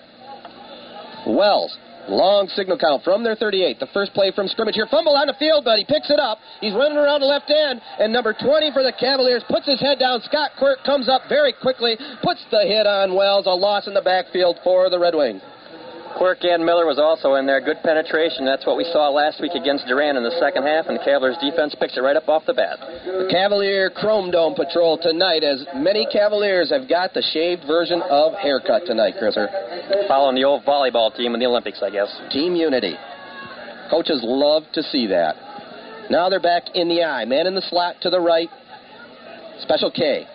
Wells 1.28 1.78
Long 2.08 2.48
signal 2.54 2.78
count 2.78 3.04
from 3.04 3.24
their 3.24 3.36
38. 3.36 3.80
The 3.80 3.90
first 3.90 4.14
play 4.14 4.32
from 4.32 4.48
scrimmage 4.48 4.76
here. 4.76 4.86
Fumble 4.90 5.18
on 5.18 5.26
the 5.26 5.34
field, 5.40 5.66
but 5.66 5.80
he 5.80 5.86
picks 5.86 6.10
it 6.10 6.20
up. 6.20 6.38
He's 6.62 6.74
running 6.74 6.98
around 6.98 7.22
the 7.22 7.26
left 7.26 7.50
end, 7.50 7.82
and 8.00 8.14
number 8.14 8.34
20 8.34 8.72
for 8.74 8.84
the 8.84 8.94
Cavaliers 8.94 9.44
puts 9.50 9.66
his 9.66 9.82
head 9.82 9.98
down. 9.98 10.22
Scott 10.22 10.52
Quirk 10.60 10.84
comes 10.86 11.10
up 11.10 11.24
very 11.28 11.54
quickly, 11.54 11.98
puts 12.22 12.46
the 12.52 12.62
hit 12.62 12.86
on 12.86 13.16
Wells. 13.16 13.48
A 13.48 13.50
loss 13.50 13.88
in 13.88 13.94
the 13.94 14.06
backfield 14.06 14.60
for 14.64 14.90
the 14.90 15.00
Red 15.00 15.16
Wings. 15.16 15.42
Quirk 16.18 16.48
and 16.48 16.64
Miller 16.64 16.88
was 16.88 16.98
also 16.98 17.36
in 17.36 17.46
there. 17.46 17.60
Good 17.60 17.84
penetration. 17.84 18.46
That's 18.48 18.66
what 18.66 18.78
we 18.78 18.88
saw 18.88 19.12
last 19.12 19.42
week 19.44 19.52
against 19.52 19.86
Durand 19.86 20.18
in 20.18 20.24
the 20.24 20.36
second 20.40 20.64
half, 20.64 20.88
and 20.88 20.96
the 20.96 21.04
Cavaliers 21.04 21.36
defense 21.44 21.76
picks 21.76 21.98
it 21.98 22.02
right 22.02 22.16
up 22.16 22.30
off 22.32 22.48
the 22.48 22.56
bat. 22.56 22.80
The 23.04 23.28
Cavalier 23.30 23.92
Chrome 23.92 24.32
Dome 24.32 24.56
patrol 24.56 24.98
tonight, 24.98 25.44
as 25.44 25.68
many 25.76 26.08
Cavaliers 26.08 26.72
have 26.72 26.88
got 26.88 27.14
the 27.14 27.22
shaved 27.22 27.68
version 27.68 28.02
of 28.08 28.32
haircut 28.40 28.88
tonight, 28.88 29.20
Chriser. 29.20 29.52
Following 30.08 30.36
the 30.36 30.48
old 30.48 30.64
volleyball 30.64 31.14
team 31.16 31.36
in 31.36 31.40
the 31.40 31.48
Olympics, 31.48 31.84
I 31.84 31.92
guess. 31.92 32.08
Team 32.32 32.56
unity. 32.56 32.96
Coaches 33.92 34.24
love 34.24 34.64
to 34.74 34.82
see 34.84 35.08
that. 35.08 35.36
Now 36.10 36.30
they're 36.30 36.40
back 36.40 36.64
in 36.76 36.88
the 36.88 37.04
I. 37.04 37.26
Man 37.26 37.46
in 37.46 37.56
the 37.56 37.66
slot 37.68 37.98
to 38.02 38.10
the 38.10 38.20
right. 38.20 38.50
Special 39.60 39.92
K. 39.92 40.26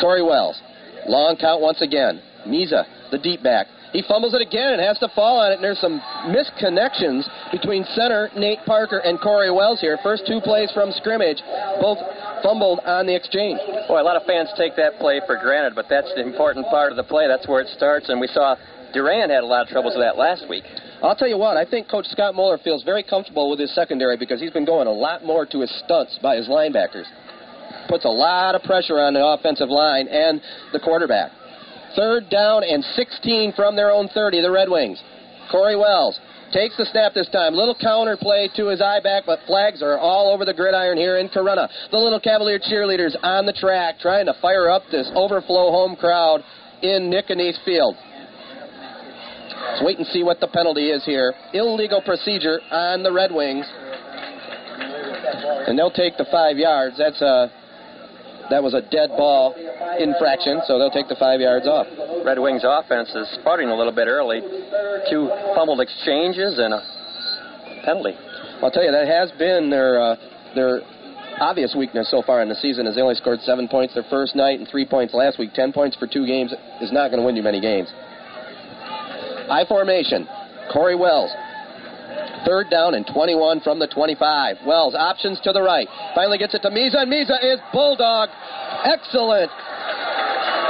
Corey 0.00 0.22
Wells. 0.22 0.60
Long 1.06 1.36
count 1.40 1.62
once 1.62 1.80
again. 1.80 2.20
Miza, 2.46 2.84
the 3.10 3.18
deep 3.18 3.42
back. 3.42 3.66
He 3.96 4.04
fumbles 4.04 4.34
it 4.36 4.44
again 4.44 4.76
and 4.76 4.82
has 4.84 4.98
to 5.00 5.08
fall 5.16 5.40
on 5.40 5.52
it, 5.52 5.54
and 5.56 5.64
there's 5.64 5.80
some 5.80 6.04
misconnections 6.28 7.24
between 7.50 7.82
center 7.96 8.28
Nate 8.36 8.60
Parker 8.66 8.98
and 8.98 9.18
Corey 9.18 9.50
Wells 9.50 9.80
here. 9.80 9.96
First 10.02 10.26
two 10.28 10.38
plays 10.44 10.70
from 10.76 10.92
scrimmage, 10.92 11.40
both 11.80 11.96
fumbled 12.44 12.80
on 12.84 13.06
the 13.06 13.16
exchange. 13.16 13.56
Boy, 13.88 13.96
a 13.96 14.04
lot 14.04 14.20
of 14.20 14.28
fans 14.28 14.52
take 14.52 14.76
that 14.76 15.00
play 15.00 15.22
for 15.24 15.40
granted, 15.40 15.74
but 15.74 15.86
that's 15.88 16.12
the 16.12 16.20
important 16.20 16.66
part 16.68 16.92
of 16.92 17.00
the 17.00 17.08
play. 17.08 17.26
That's 17.26 17.48
where 17.48 17.62
it 17.62 17.68
starts, 17.72 18.10
and 18.10 18.20
we 18.20 18.26
saw 18.26 18.56
Durand 18.92 19.32
had 19.32 19.42
a 19.42 19.48
lot 19.48 19.62
of 19.62 19.68
troubles 19.72 19.94
with 19.96 20.04
that 20.04 20.18
last 20.18 20.44
week. 20.46 20.64
I'll 21.02 21.16
tell 21.16 21.28
you 21.28 21.38
what, 21.38 21.56
I 21.56 21.64
think 21.64 21.88
Coach 21.88 22.04
Scott 22.12 22.34
Moeller 22.34 22.58
feels 22.58 22.84
very 22.84 23.02
comfortable 23.02 23.48
with 23.48 23.58
his 23.58 23.74
secondary 23.74 24.18
because 24.18 24.42
he's 24.42 24.52
been 24.52 24.66
going 24.66 24.88
a 24.88 24.92
lot 24.92 25.24
more 25.24 25.46
to 25.46 25.60
his 25.62 25.72
stunts 25.84 26.18
by 26.20 26.36
his 26.36 26.48
linebackers. 26.48 27.08
Puts 27.88 28.04
a 28.04 28.12
lot 28.12 28.54
of 28.54 28.62
pressure 28.62 29.00
on 29.00 29.14
the 29.14 29.24
offensive 29.24 29.70
line 29.70 30.06
and 30.08 30.42
the 30.74 30.80
quarterback. 30.80 31.32
Third 31.96 32.28
down 32.30 32.62
and 32.62 32.84
16 32.84 33.54
from 33.56 33.74
their 33.74 33.90
own 33.90 34.08
30, 34.08 34.42
the 34.42 34.50
Red 34.50 34.68
Wings. 34.68 35.02
Corey 35.50 35.76
Wells 35.76 36.18
takes 36.52 36.76
the 36.76 36.84
snap 36.86 37.14
this 37.14 37.28
time. 37.30 37.54
Little 37.54 37.74
counter 37.74 38.16
play 38.16 38.50
to 38.56 38.68
his 38.68 38.80
I 38.80 39.00
back, 39.00 39.24
but 39.26 39.40
flags 39.46 39.82
are 39.82 39.98
all 39.98 40.32
over 40.32 40.44
the 40.44 40.54
gridiron 40.54 40.98
here 40.98 41.18
in 41.18 41.28
Corunna. 41.28 41.68
The 41.90 41.98
little 41.98 42.20
Cavalier 42.20 42.58
cheerleaders 42.58 43.16
on 43.22 43.46
the 43.46 43.52
track 43.52 43.98
trying 43.98 44.26
to 44.26 44.34
fire 44.40 44.68
up 44.68 44.82
this 44.90 45.10
overflow 45.14 45.70
home 45.70 45.96
crowd 45.96 46.42
in 46.82 47.10
Nick 47.10 47.26
Field. 47.64 47.96
Let's 49.70 49.82
wait 49.82 49.98
and 49.98 50.06
see 50.08 50.22
what 50.22 50.40
the 50.40 50.48
penalty 50.48 50.90
is 50.90 51.04
here. 51.04 51.34
Illegal 51.52 52.02
procedure 52.02 52.60
on 52.70 53.02
the 53.02 53.12
Red 53.12 53.32
Wings. 53.32 53.66
And 55.66 55.78
they'll 55.78 55.90
take 55.90 56.16
the 56.16 56.26
five 56.30 56.56
yards. 56.56 56.96
That's 56.98 57.20
a 57.20 57.50
that 58.50 58.62
was 58.62 58.74
a 58.74 58.82
dead 58.82 59.10
ball 59.16 59.54
infraction, 59.98 60.62
so 60.66 60.78
they'll 60.78 60.90
take 60.90 61.08
the 61.08 61.16
five 61.18 61.40
yards 61.40 61.66
off. 61.66 61.86
Red 62.24 62.38
Wings 62.38 62.62
offense 62.64 63.10
is 63.14 63.28
sputtering 63.40 63.68
a 63.68 63.76
little 63.76 63.94
bit 63.94 64.08
early. 64.08 64.40
Two 65.10 65.30
fumbled 65.54 65.80
exchanges 65.80 66.58
and 66.58 66.74
a 66.74 66.82
penalty. 67.84 68.14
I'll 68.62 68.70
tell 68.70 68.84
you 68.84 68.92
that 68.92 69.06
has 69.06 69.30
been 69.38 69.70
their 69.70 70.00
uh, 70.00 70.16
their 70.54 70.80
obvious 71.38 71.74
weakness 71.76 72.10
so 72.10 72.22
far 72.22 72.42
in 72.42 72.48
the 72.48 72.54
season. 72.56 72.86
Is 72.86 72.96
they 72.96 73.02
only 73.02 73.14
scored 73.14 73.40
seven 73.40 73.68
points 73.68 73.94
their 73.94 74.06
first 74.08 74.34
night 74.34 74.58
and 74.58 74.68
three 74.68 74.86
points 74.86 75.14
last 75.14 75.38
week. 75.38 75.52
Ten 75.54 75.72
points 75.72 75.96
for 75.96 76.06
two 76.06 76.26
games 76.26 76.52
is 76.80 76.92
not 76.92 77.10
going 77.10 77.20
to 77.20 77.26
win 77.26 77.36
you 77.36 77.42
many 77.42 77.60
games. 77.60 77.88
High 79.48 79.64
formation. 79.68 80.26
Corey 80.72 80.96
Wells 80.96 81.30
Third 82.44 82.70
down 82.70 82.94
and 82.94 83.06
21 83.06 83.60
from 83.60 83.78
the 83.78 83.88
25. 83.88 84.56
Wells 84.66 84.94
options 84.94 85.40
to 85.42 85.52
the 85.52 85.62
right. 85.62 85.88
Finally 86.14 86.38
gets 86.38 86.54
it 86.54 86.62
to 86.62 86.70
Miza, 86.70 87.02
and 87.02 87.12
Miza 87.12 87.42
is 87.42 87.60
bulldog. 87.72 88.28
Excellent 88.84 89.50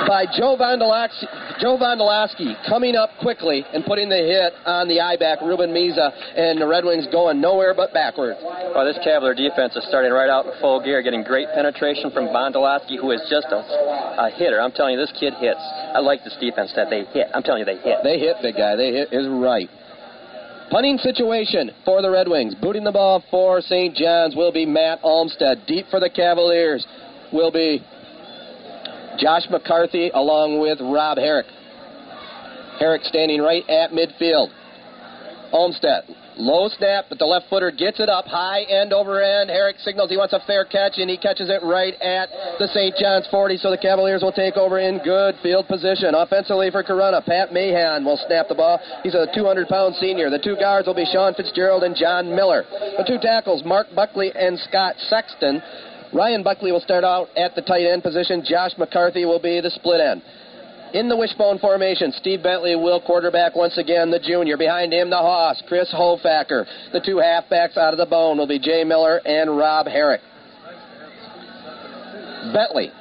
by 0.07 0.27
Joe 0.27 0.57
Vondolowski, 0.61 1.27
Joe 1.59 1.77
Vondolowski 1.81 2.55
coming 2.69 2.95
up 2.95 3.11
quickly 3.21 3.65
and 3.73 3.85
putting 3.85 4.09
the 4.09 4.17
hit 4.17 4.53
on 4.65 4.89
the 4.89 5.01
I 5.01 5.17
back, 5.17 5.41
Ruben 5.41 5.71
Miza, 5.71 6.13
and 6.37 6.61
the 6.61 6.67
Red 6.67 6.85
Wings 6.85 7.07
going 7.11 7.41
nowhere 7.41 7.75
but 7.75 7.93
backwards. 7.93 8.39
Well, 8.43 8.85
this 8.85 8.99
Cavalier 9.03 9.35
defense 9.35 9.75
is 9.75 9.85
starting 9.89 10.13
right 10.13 10.29
out 10.29 10.47
in 10.47 10.53
full 10.61 10.83
gear, 10.83 11.03
getting 11.03 11.25
great 11.25 11.49
penetration 11.55 12.11
from 12.11 12.29
Vondolowski, 12.29 13.01
who 13.01 13.11
is 13.11 13.21
just 13.31 13.49
a, 13.51 13.61
a 14.21 14.31
hitter. 14.37 14.61
I'm 14.61 14.73
telling 14.73 14.95
you, 14.95 15.01
this 15.01 15.13
kid 15.19 15.35
hits. 15.41 15.63
I 15.95 16.01
like 16.01 16.23
this 16.25 16.37
defense 16.39 16.73
that 16.77 16.91
they 16.91 17.05
hit. 17.11 17.29
I'm 17.35 17.43
telling 17.43 17.61
you, 17.61 17.67
they 17.67 17.81
hit. 17.81 17.99
They 18.05 18.19
hit, 18.19 18.37
big 18.43 18.57
guy. 18.57 18.77
They 18.77 18.93
hit 18.93 19.13
is 19.13 19.27
right. 19.29 19.71
Punting 20.71 20.99
situation 20.99 21.71
for 21.85 22.03
the 22.03 22.11
Red 22.11 22.29
Wings. 22.29 22.55
Booting 22.61 22.85
the 22.85 22.93
ball 22.93 23.23
for 23.31 23.61
St. 23.61 23.95
John's 23.95 24.35
will 24.35 24.53
be 24.53 24.67
Matt 24.67 24.99
Olmstead. 25.03 25.63
Deep 25.67 25.87
for 25.91 26.01
the 26.01 26.11
Cavaliers 26.11 26.85
will 27.33 27.53
be 27.53 27.81
Josh 29.19 29.47
McCarthy 29.51 30.11
along 30.13 30.61
with 30.61 30.81
Rob 30.81 31.19
Herrick. 31.19 31.47
Herrick 32.79 33.03
standing 33.05 33.41
right 33.41 33.63
at 33.71 33.93
midfield. 33.93 34.49
Olmstead 35.53 36.03
Low 36.37 36.69
snap, 36.69 37.07
but 37.09 37.19
the 37.19 37.25
left 37.25 37.49
footer 37.49 37.71
gets 37.71 37.99
it 37.99 38.11
up 38.13 38.27
high 38.27 38.63
end 38.69 38.93
over 38.93 39.25
end. 39.25 39.49
Herrick 39.49 39.81
signals 39.81 40.11
he 40.11 40.21
wants 40.21 40.35
a 40.37 40.41
fair 40.47 40.67
catch, 40.69 41.01
and 41.01 41.09
he 41.09 41.17
catches 41.17 41.49
it 41.49 41.65
right 41.65 41.97
at 42.05 42.29
the 42.61 42.69
St. 42.69 42.93
John's 43.01 43.27
40. 43.33 43.57
So 43.57 43.71
the 43.71 43.81
Cavaliers 43.81 44.21
will 44.21 44.37
take 44.37 44.57
over 44.57 44.79
in 44.79 45.01
good 45.01 45.37
field 45.43 45.67
position. 45.67 46.13
Offensively 46.15 46.71
for 46.71 46.85
Corunna, 46.85 47.25
Pat 47.25 47.57
Mahan 47.57 48.05
will 48.05 48.21
snap 48.29 48.49
the 48.49 48.55
ball. 48.55 48.77
He's 49.03 49.17
a 49.17 49.27
200 49.33 49.67
pound 49.69 49.97
senior. 49.97 50.29
The 50.29 50.39
two 50.39 50.57
guards 50.61 50.87
will 50.87 50.95
be 50.95 51.09
Sean 51.09 51.33
Fitzgerald 51.33 51.85
and 51.85 51.97
John 51.97 52.29
Miller. 52.37 52.65
The 52.69 53.05
two 53.09 53.19
tackles, 53.19 53.65
Mark 53.65 53.89
Buckley 53.97 54.31
and 54.37 54.61
Scott 54.61 54.97
Sexton. 55.09 55.63
Ryan 56.13 56.43
Buckley 56.43 56.71
will 56.71 56.85
start 56.85 57.03
out 57.03 57.29
at 57.37 57.55
the 57.55 57.63
tight 57.63 57.89
end 57.89 58.03
position. 58.03 58.45
Josh 58.45 58.73
McCarthy 58.79 59.25
will 59.25 59.41
be 59.41 59.61
the 59.61 59.71
split 59.71 60.01
end. 60.01 60.23
In 60.95 61.09
the 61.09 61.17
wishbone 61.17 61.59
formation, 61.59 62.13
Steve 62.13 62.43
Bentley 62.43 62.77
will 62.77 63.01
quarterback 63.01 63.57
once 63.57 63.77
again, 63.77 64.11
the 64.11 64.21
junior. 64.21 64.57
Behind 64.57 64.93
him, 64.93 65.11
the 65.11 65.17
Hoss, 65.17 65.63
Chris 65.67 65.93
Hofacker. 65.93 66.65
The 66.93 67.01
two 67.01 67.17
halfbacks 67.17 67.77
out 67.77 67.93
of 67.93 67.99
the 67.99 68.07
bone 68.07 68.39
will 68.39 68.47
be 68.47 68.59
Jay 68.59 68.85
Miller 68.85 69.21
and 69.27 69.57
Rob 69.57 69.87
Herrick. 69.87 70.21
Bentley 72.53 72.93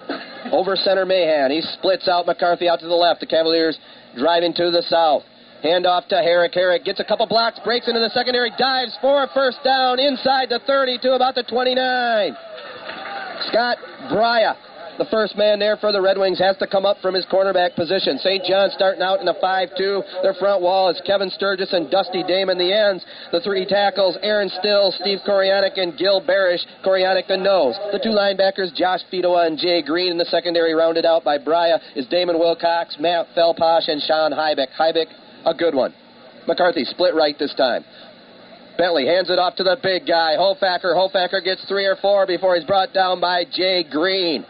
over 0.52 0.76
center 0.76 1.06
Mahan. 1.06 1.52
He 1.52 1.62
splits 1.62 2.08
out 2.08 2.26
McCarthy 2.26 2.68
out 2.68 2.80
to 2.80 2.88
the 2.88 2.96
left. 2.96 3.20
The 3.20 3.28
Cavaliers 3.28 3.78
driving 4.18 4.54
to 4.56 4.72
the 4.72 4.82
south. 4.82 5.24
Hand 5.62 5.86
off 5.86 6.08
to 6.10 6.16
Herrick. 6.16 6.54
Herrick 6.54 6.84
gets 6.86 7.00
a 7.00 7.04
couple 7.04 7.26
blocks, 7.28 7.60
breaks 7.64 7.88
into 7.88 8.00
the 8.00 8.10
secondary, 8.10 8.52
dives 8.58 8.98
for 9.02 9.24
a 9.24 9.28
first 9.34 9.60
down 9.64 10.00
inside 10.00 10.50
the 10.50 10.60
30 10.68 11.00
to 11.00 11.14
about 11.14 11.36
the 11.36 11.44
29. 11.44 12.36
Scott 13.50 13.78
Brya 14.12 14.56
the 14.98 15.06
first 15.12 15.38
man 15.38 15.60
there 15.60 15.78
for 15.78 15.92
the 15.92 16.02
Red 16.02 16.18
Wings 16.18 16.40
has 16.40 16.58
to 16.58 16.68
come 16.68 16.86
up 16.86 16.98
from 17.02 17.14
his 17.14 17.26
cornerback 17.26 17.76
position. 17.76 18.18
St. 18.20 18.44
John 18.46 18.70
starting 18.72 19.02
out 19.02 19.20
in 19.20 19.28
a 19.28 19.34
5-2. 19.34 20.24
Their 20.24 20.34
front 20.36 20.62
wall 20.62 20.90
is 20.90 21.02
Kevin 21.06 21.30
Sturgis 21.30 21.74
and 21.74 21.92
Dusty 21.92 22.24
Damon. 22.24 22.58
The 22.58 22.72
ends, 22.72 23.06
the 23.32 23.42
three 23.42 23.66
tackles, 23.66 24.18
Aaron 24.22 24.50
Still, 24.60 24.94
Steve 25.00 25.20
Korianik, 25.28 25.78
and 25.78 25.98
Gil 25.98 26.22
Barish. 26.22 26.64
Korianik 26.86 27.28
the 27.28 27.38
nose. 27.38 27.76
The 27.92 28.00
two 28.00 28.16
linebackers, 28.16 28.74
Josh 28.74 29.02
Fidoa 29.12 29.48
and 29.48 29.58
Jay 29.58 29.82
Green. 29.82 30.12
In 30.12 30.18
the 30.18 30.26
secondary, 30.26 30.74
rounded 30.74 31.06
out 31.06 31.24
by 31.24 31.38
Brya, 31.38 31.80
is 31.96 32.06
Damon 32.08 32.40
Wilcox, 32.40 32.98
Matt 33.00 33.28
Felposh, 33.36 33.88
and 33.88 34.02
Sean 34.02 34.32
Hybeck. 34.32 34.68
Hybeck, 34.80 35.08
a 35.46 35.54
good 35.54 35.76
one. 35.76 35.94
McCarthy 36.48 36.86
split 36.86 37.16
right 37.16 37.38
this 37.38 37.54
time. 37.56 37.84
Bentley 38.78 39.06
hands 39.06 39.30
it 39.30 39.40
off 39.40 39.56
to 39.56 39.64
the 39.64 39.78
big 39.82 40.06
guy, 40.06 40.36
Hofacker. 40.38 40.94
Hofacker 40.94 41.44
gets 41.44 41.64
three 41.66 41.86
or 41.86 41.96
four 42.02 42.28
before 42.28 42.56
he's 42.56 42.66
brought 42.66 42.94
down 42.94 43.22
by 43.22 43.46
Jay 43.50 43.84
Green. 43.90 44.46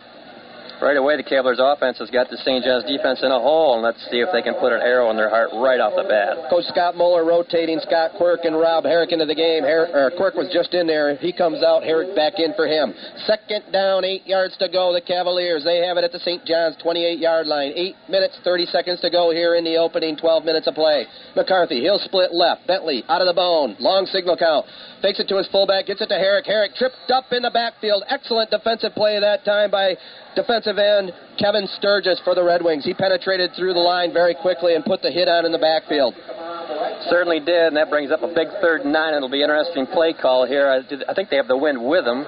Right 0.81 0.97
away, 0.97 1.15
the 1.17 1.23
Cavaliers' 1.23 1.59
offense 1.61 1.97
has 1.99 2.09
got 2.11 2.29
the 2.29 2.37
St. 2.43 2.63
John's 2.63 2.83
defense 2.83 3.23
in 3.23 3.31
a 3.31 3.39
hole, 3.39 3.75
and 3.75 3.83
let's 3.83 3.99
see 4.11 4.19
if 4.19 4.29
they 4.33 4.41
can 4.41 4.55
put 4.59 4.73
an 4.75 4.81
arrow 4.81 5.09
in 5.09 5.15
their 5.17 5.29
heart 5.29 5.49
right 5.55 5.79
off 5.79 5.95
the 5.95 6.03
bat. 6.03 6.49
Coach 6.49 6.65
Scott 6.67 6.95
Moeller 6.99 7.23
rotating 7.23 7.79
Scott 7.79 8.11
Quirk 8.17 8.43
and 8.43 8.59
Rob 8.59 8.83
Herrick 8.83 9.11
into 9.11 9.25
the 9.25 9.35
game. 9.35 9.63
Her- 9.63 10.11
Quirk 10.17 10.35
was 10.35 10.51
just 10.51 10.73
in 10.73 10.85
there. 10.85 11.15
He 11.15 11.31
comes 11.31 11.63
out. 11.63 11.83
Herrick 11.83 12.13
back 12.15 12.39
in 12.39 12.53
for 12.55 12.67
him. 12.67 12.93
Second 13.25 13.71
down, 13.71 14.03
eight 14.03 14.27
yards 14.27 14.57
to 14.57 14.67
go. 14.69 14.91
The 14.93 15.01
Cavaliers, 15.01 15.63
they 15.63 15.79
have 15.85 15.97
it 15.97 16.03
at 16.03 16.11
the 16.11 16.19
St. 16.19 16.43
John's 16.45 16.75
28 16.83 17.19
yard 17.19 17.47
line. 17.47 17.71
Eight 17.75 17.95
minutes, 18.09 18.37
30 18.43 18.65
seconds 18.67 18.99
to 19.01 19.09
go 19.09 19.31
here 19.31 19.55
in 19.55 19.63
the 19.63 19.77
opening 19.77 20.15
12 20.17 20.43
minutes 20.43 20.67
of 20.67 20.75
play. 20.75 21.05
McCarthy, 21.35 21.81
he'll 21.81 21.99
split 21.99 22.33
left. 22.33 22.67
Bentley 22.67 23.03
out 23.07 23.21
of 23.21 23.27
the 23.27 23.33
bone. 23.33 23.75
Long 23.79 24.05
signal 24.07 24.35
count. 24.37 24.65
Fakes 25.01 25.19
it 25.19 25.27
to 25.29 25.37
his 25.37 25.47
fullback, 25.51 25.85
gets 25.87 26.01
it 26.01 26.07
to 26.07 26.15
Herrick. 26.19 26.45
Herrick 26.45 26.75
tripped 26.75 27.09
up 27.09 27.31
in 27.31 27.41
the 27.43 27.51
backfield. 27.51 28.03
Excellent 28.09 28.49
defensive 28.51 28.93
play 28.93 29.19
that 29.19 29.45
time 29.45 29.71
by 29.71 29.95
defensive 30.35 30.77
end 30.77 31.11
Kevin 31.39 31.67
Sturgis 31.77 32.19
for 32.23 32.35
the 32.35 32.43
Red 32.43 32.63
Wings. 32.63 32.85
He 32.85 32.93
penetrated 32.93 33.51
through 33.55 33.73
the 33.73 33.79
line 33.79 34.13
very 34.13 34.35
quickly 34.35 34.75
and 34.75 34.83
put 34.83 35.01
the 35.01 35.11
hit 35.11 35.27
on 35.27 35.45
in 35.45 35.51
the 35.51 35.59
backfield. 35.59 36.13
Certainly 37.09 37.41
did, 37.41 37.73
and 37.73 37.77
that 37.77 37.89
brings 37.89 38.11
up 38.11 38.23
a 38.23 38.31
big 38.33 38.47
third 38.61 38.81
and 38.81 38.93
nine. 38.93 39.13
It'll 39.13 39.29
be 39.29 39.43
an 39.43 39.49
interesting 39.49 39.85
play 39.85 40.13
call 40.13 40.47
here. 40.47 40.67
I, 40.67 40.81
did, 40.87 41.03
I 41.07 41.13
think 41.13 41.29
they 41.29 41.35
have 41.35 41.47
the 41.47 41.57
wind 41.57 41.77
with 41.77 42.05
them, 42.05 42.25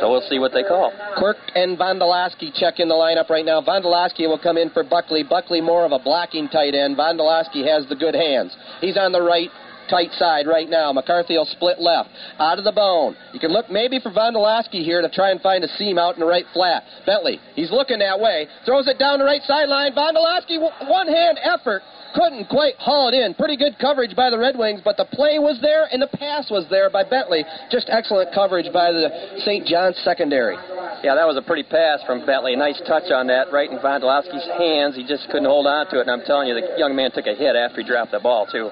so 0.00 0.10
we'll 0.10 0.26
see 0.28 0.38
what 0.38 0.52
they 0.52 0.62
call. 0.62 0.92
Quirk 1.16 1.36
and 1.54 1.78
Vondolowski 1.78 2.52
check 2.54 2.80
in 2.80 2.88
the 2.88 2.94
lineup 2.94 3.28
right 3.28 3.44
now. 3.44 3.60
Vondolowski 3.60 4.26
will 4.26 4.40
come 4.40 4.56
in 4.56 4.70
for 4.70 4.82
Buckley. 4.82 5.22
Buckley 5.22 5.60
more 5.60 5.84
of 5.84 5.92
a 5.92 5.98
blocking 5.98 6.48
tight 6.48 6.74
end. 6.74 6.96
Vondolowski 6.96 7.62
has 7.66 7.86
the 7.88 7.96
good 7.96 8.14
hands. 8.14 8.56
He's 8.80 8.96
on 8.96 9.12
the 9.12 9.22
right 9.22 9.50
tight 9.88 10.12
side 10.12 10.46
right 10.46 10.68
now. 10.68 10.92
McCarthy 10.92 11.36
will 11.36 11.46
split 11.46 11.80
left. 11.80 12.10
Out 12.38 12.58
of 12.58 12.64
the 12.64 12.72
bone. 12.72 13.16
You 13.32 13.40
can 13.40 13.52
look 13.52 13.70
maybe 13.70 14.00
for 14.00 14.10
Vondolowski 14.10 14.84
here 14.84 15.02
to 15.02 15.08
try 15.08 15.30
and 15.30 15.40
find 15.40 15.64
a 15.64 15.68
seam 15.76 15.98
out 15.98 16.14
in 16.14 16.20
the 16.20 16.26
right 16.26 16.46
flat. 16.52 16.84
Bentley, 17.04 17.40
he's 17.54 17.70
looking 17.70 17.98
that 18.00 18.18
way. 18.18 18.46
Throws 18.64 18.88
it 18.88 18.98
down 18.98 19.18
the 19.18 19.24
right 19.24 19.42
sideline. 19.42 19.92
Vondolowski, 19.92 20.58
one 20.88 21.08
hand 21.08 21.38
effort 21.42 21.82
couldn't 22.16 22.48
quite 22.48 22.74
haul 22.78 23.08
it 23.08 23.14
in. 23.14 23.34
Pretty 23.34 23.56
good 23.56 23.78
coverage 23.78 24.16
by 24.16 24.30
the 24.30 24.38
Red 24.38 24.56
Wings, 24.56 24.80
but 24.82 24.96
the 24.96 25.04
play 25.12 25.38
was 25.38 25.60
there 25.60 25.86
and 25.92 26.00
the 26.00 26.10
pass 26.16 26.50
was 26.50 26.64
there 26.70 26.88
by 26.88 27.04
Bentley. 27.04 27.44
Just 27.70 27.88
excellent 27.92 28.32
coverage 28.32 28.72
by 28.72 28.90
the 28.90 29.42
St. 29.44 29.66
John's 29.66 30.00
secondary. 30.02 30.56
Yeah, 31.04 31.14
that 31.14 31.28
was 31.28 31.36
a 31.36 31.42
pretty 31.44 31.62
pass 31.62 32.00
from 32.06 32.24
Bentley. 32.24 32.56
Nice 32.56 32.80
touch 32.88 33.12
on 33.12 33.26
that, 33.28 33.52
right 33.52 33.70
in 33.70 33.78
Vondolowski's 33.78 34.48
hands. 34.56 34.96
He 34.96 35.04
just 35.04 35.28
couldn't 35.28 35.44
hold 35.44 35.66
on 35.66 35.86
to 35.90 36.00
it, 36.00 36.08
and 36.08 36.10
I'm 36.10 36.24
telling 36.24 36.48
you, 36.48 36.54
the 36.54 36.78
young 36.78 36.96
man 36.96 37.12
took 37.12 37.26
a 37.26 37.34
hit 37.34 37.54
after 37.54 37.82
he 37.82 37.86
dropped 37.86 38.12
the 38.12 38.20
ball, 38.20 38.46
too. 38.50 38.70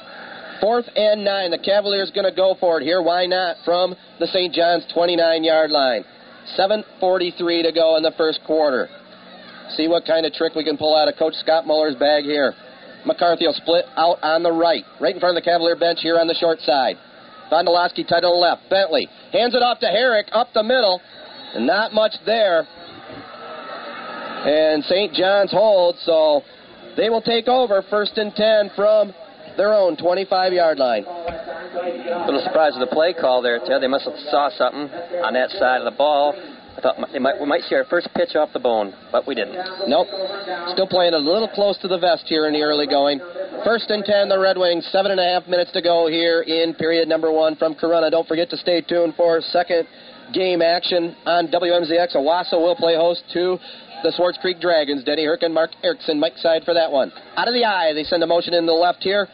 Fourth 0.64 0.88
and 0.96 1.22
nine. 1.22 1.50
The 1.50 1.58
Cavaliers 1.58 2.10
going 2.14 2.24
to 2.24 2.34
go 2.34 2.56
for 2.58 2.80
it 2.80 2.84
here. 2.84 3.02
Why 3.02 3.26
not? 3.26 3.58
From 3.66 3.94
the 4.18 4.26
St. 4.26 4.48
John's 4.54 4.86
29 4.94 5.44
yard 5.44 5.70
line. 5.70 6.06
7.43 6.58 7.64
to 7.64 7.70
go 7.70 7.98
in 7.98 8.02
the 8.02 8.14
first 8.16 8.40
quarter. 8.46 8.88
See 9.76 9.88
what 9.88 10.06
kind 10.06 10.24
of 10.24 10.32
trick 10.32 10.54
we 10.54 10.64
can 10.64 10.78
pull 10.78 10.96
out 10.96 11.06
of 11.06 11.18
Coach 11.18 11.34
Scott 11.34 11.66
Muller's 11.66 11.96
bag 11.96 12.24
here. 12.24 12.54
McCarthy 13.04 13.44
will 13.44 13.52
split 13.52 13.84
out 13.98 14.16
on 14.22 14.42
the 14.42 14.52
right, 14.52 14.84
right 15.02 15.14
in 15.14 15.20
front 15.20 15.36
of 15.36 15.44
the 15.44 15.46
Cavalier 15.46 15.76
bench 15.76 15.98
here 16.00 16.18
on 16.18 16.26
the 16.26 16.34
short 16.40 16.60
side. 16.60 16.96
Vondolowski 17.52 18.08
tight 18.08 18.24
on 18.24 18.32
the 18.32 18.40
left. 18.40 18.62
Bentley 18.70 19.06
hands 19.32 19.54
it 19.54 19.60
off 19.60 19.80
to 19.80 19.86
Herrick 19.86 20.28
up 20.32 20.48
the 20.54 20.62
middle. 20.62 20.98
Not 21.58 21.92
much 21.92 22.12
there. 22.24 22.66
And 24.48 24.82
St. 24.84 25.12
John's 25.12 25.52
holds, 25.52 25.98
so 26.06 26.40
they 26.96 27.10
will 27.10 27.20
take 27.20 27.48
over 27.48 27.84
first 27.90 28.16
and 28.16 28.34
10 28.34 28.70
from 28.74 29.12
their 29.56 29.74
own 29.74 29.96
25 29.96 30.52
yard 30.52 30.78
line. 30.78 31.04
A 31.04 32.24
little 32.26 32.42
surprised 32.44 32.78
with 32.78 32.88
the 32.88 32.94
play 32.94 33.12
call 33.12 33.42
there, 33.42 33.60
Ted. 33.66 33.82
They 33.82 33.88
must 33.88 34.04
have 34.04 34.18
saw 34.30 34.50
something 34.50 34.88
on 35.22 35.34
that 35.34 35.50
side 35.50 35.80
of 35.80 35.84
the 35.84 35.96
ball 35.96 36.34
I 36.76 36.80
thought 36.80 36.96
they 37.12 37.20
might, 37.20 37.38
we 37.40 37.46
might 37.46 37.62
see 37.62 37.76
our 37.76 37.84
first 37.84 38.08
pitch 38.14 38.34
off 38.34 38.52
the 38.52 38.58
bone, 38.58 38.92
but 39.12 39.26
we 39.26 39.34
didn't. 39.34 39.54
Nope. 39.86 40.08
Still 40.74 40.88
playing 40.88 41.14
a 41.14 41.18
little 41.18 41.48
close 41.48 41.78
to 41.78 41.88
the 41.88 41.98
vest 41.98 42.24
here 42.26 42.48
in 42.48 42.52
the 42.52 42.62
early 42.62 42.86
going. 42.86 43.20
First 43.64 43.90
and 43.90 44.04
10, 44.04 44.28
the 44.28 44.38
Red 44.38 44.58
Wings. 44.58 44.86
Seven 44.90 45.12
and 45.12 45.20
a 45.20 45.24
half 45.24 45.46
minutes 45.46 45.70
to 45.72 45.82
go 45.82 46.08
here 46.08 46.42
in 46.42 46.74
period 46.74 47.08
number 47.08 47.30
one 47.30 47.54
from 47.54 47.74
Corunna. 47.74 48.10
Don't 48.10 48.26
forget 48.26 48.50
to 48.50 48.56
stay 48.56 48.80
tuned 48.80 49.14
for 49.14 49.40
second 49.40 49.86
game 50.32 50.62
action 50.62 51.14
on 51.26 51.46
WMZX. 51.46 52.16
Owosso 52.16 52.58
will 52.58 52.76
play 52.76 52.96
host 52.96 53.22
to 53.34 53.56
the 54.02 54.10
Swartz 54.10 54.38
Creek 54.38 54.60
Dragons. 54.60 55.04
Denny 55.04 55.24
Herkin, 55.24 55.54
Mark 55.54 55.70
Erickson, 55.84 56.18
Mike 56.18 56.36
Side 56.38 56.64
for 56.64 56.74
that 56.74 56.90
one. 56.90 57.12
Out 57.36 57.46
of 57.46 57.54
the 57.54 57.64
I, 57.64 57.92
they 57.94 58.02
send 58.02 58.22
a 58.24 58.26
motion 58.26 58.52
in 58.52 58.66
the 58.66 58.72
left 58.72 59.02
here. 59.02 59.28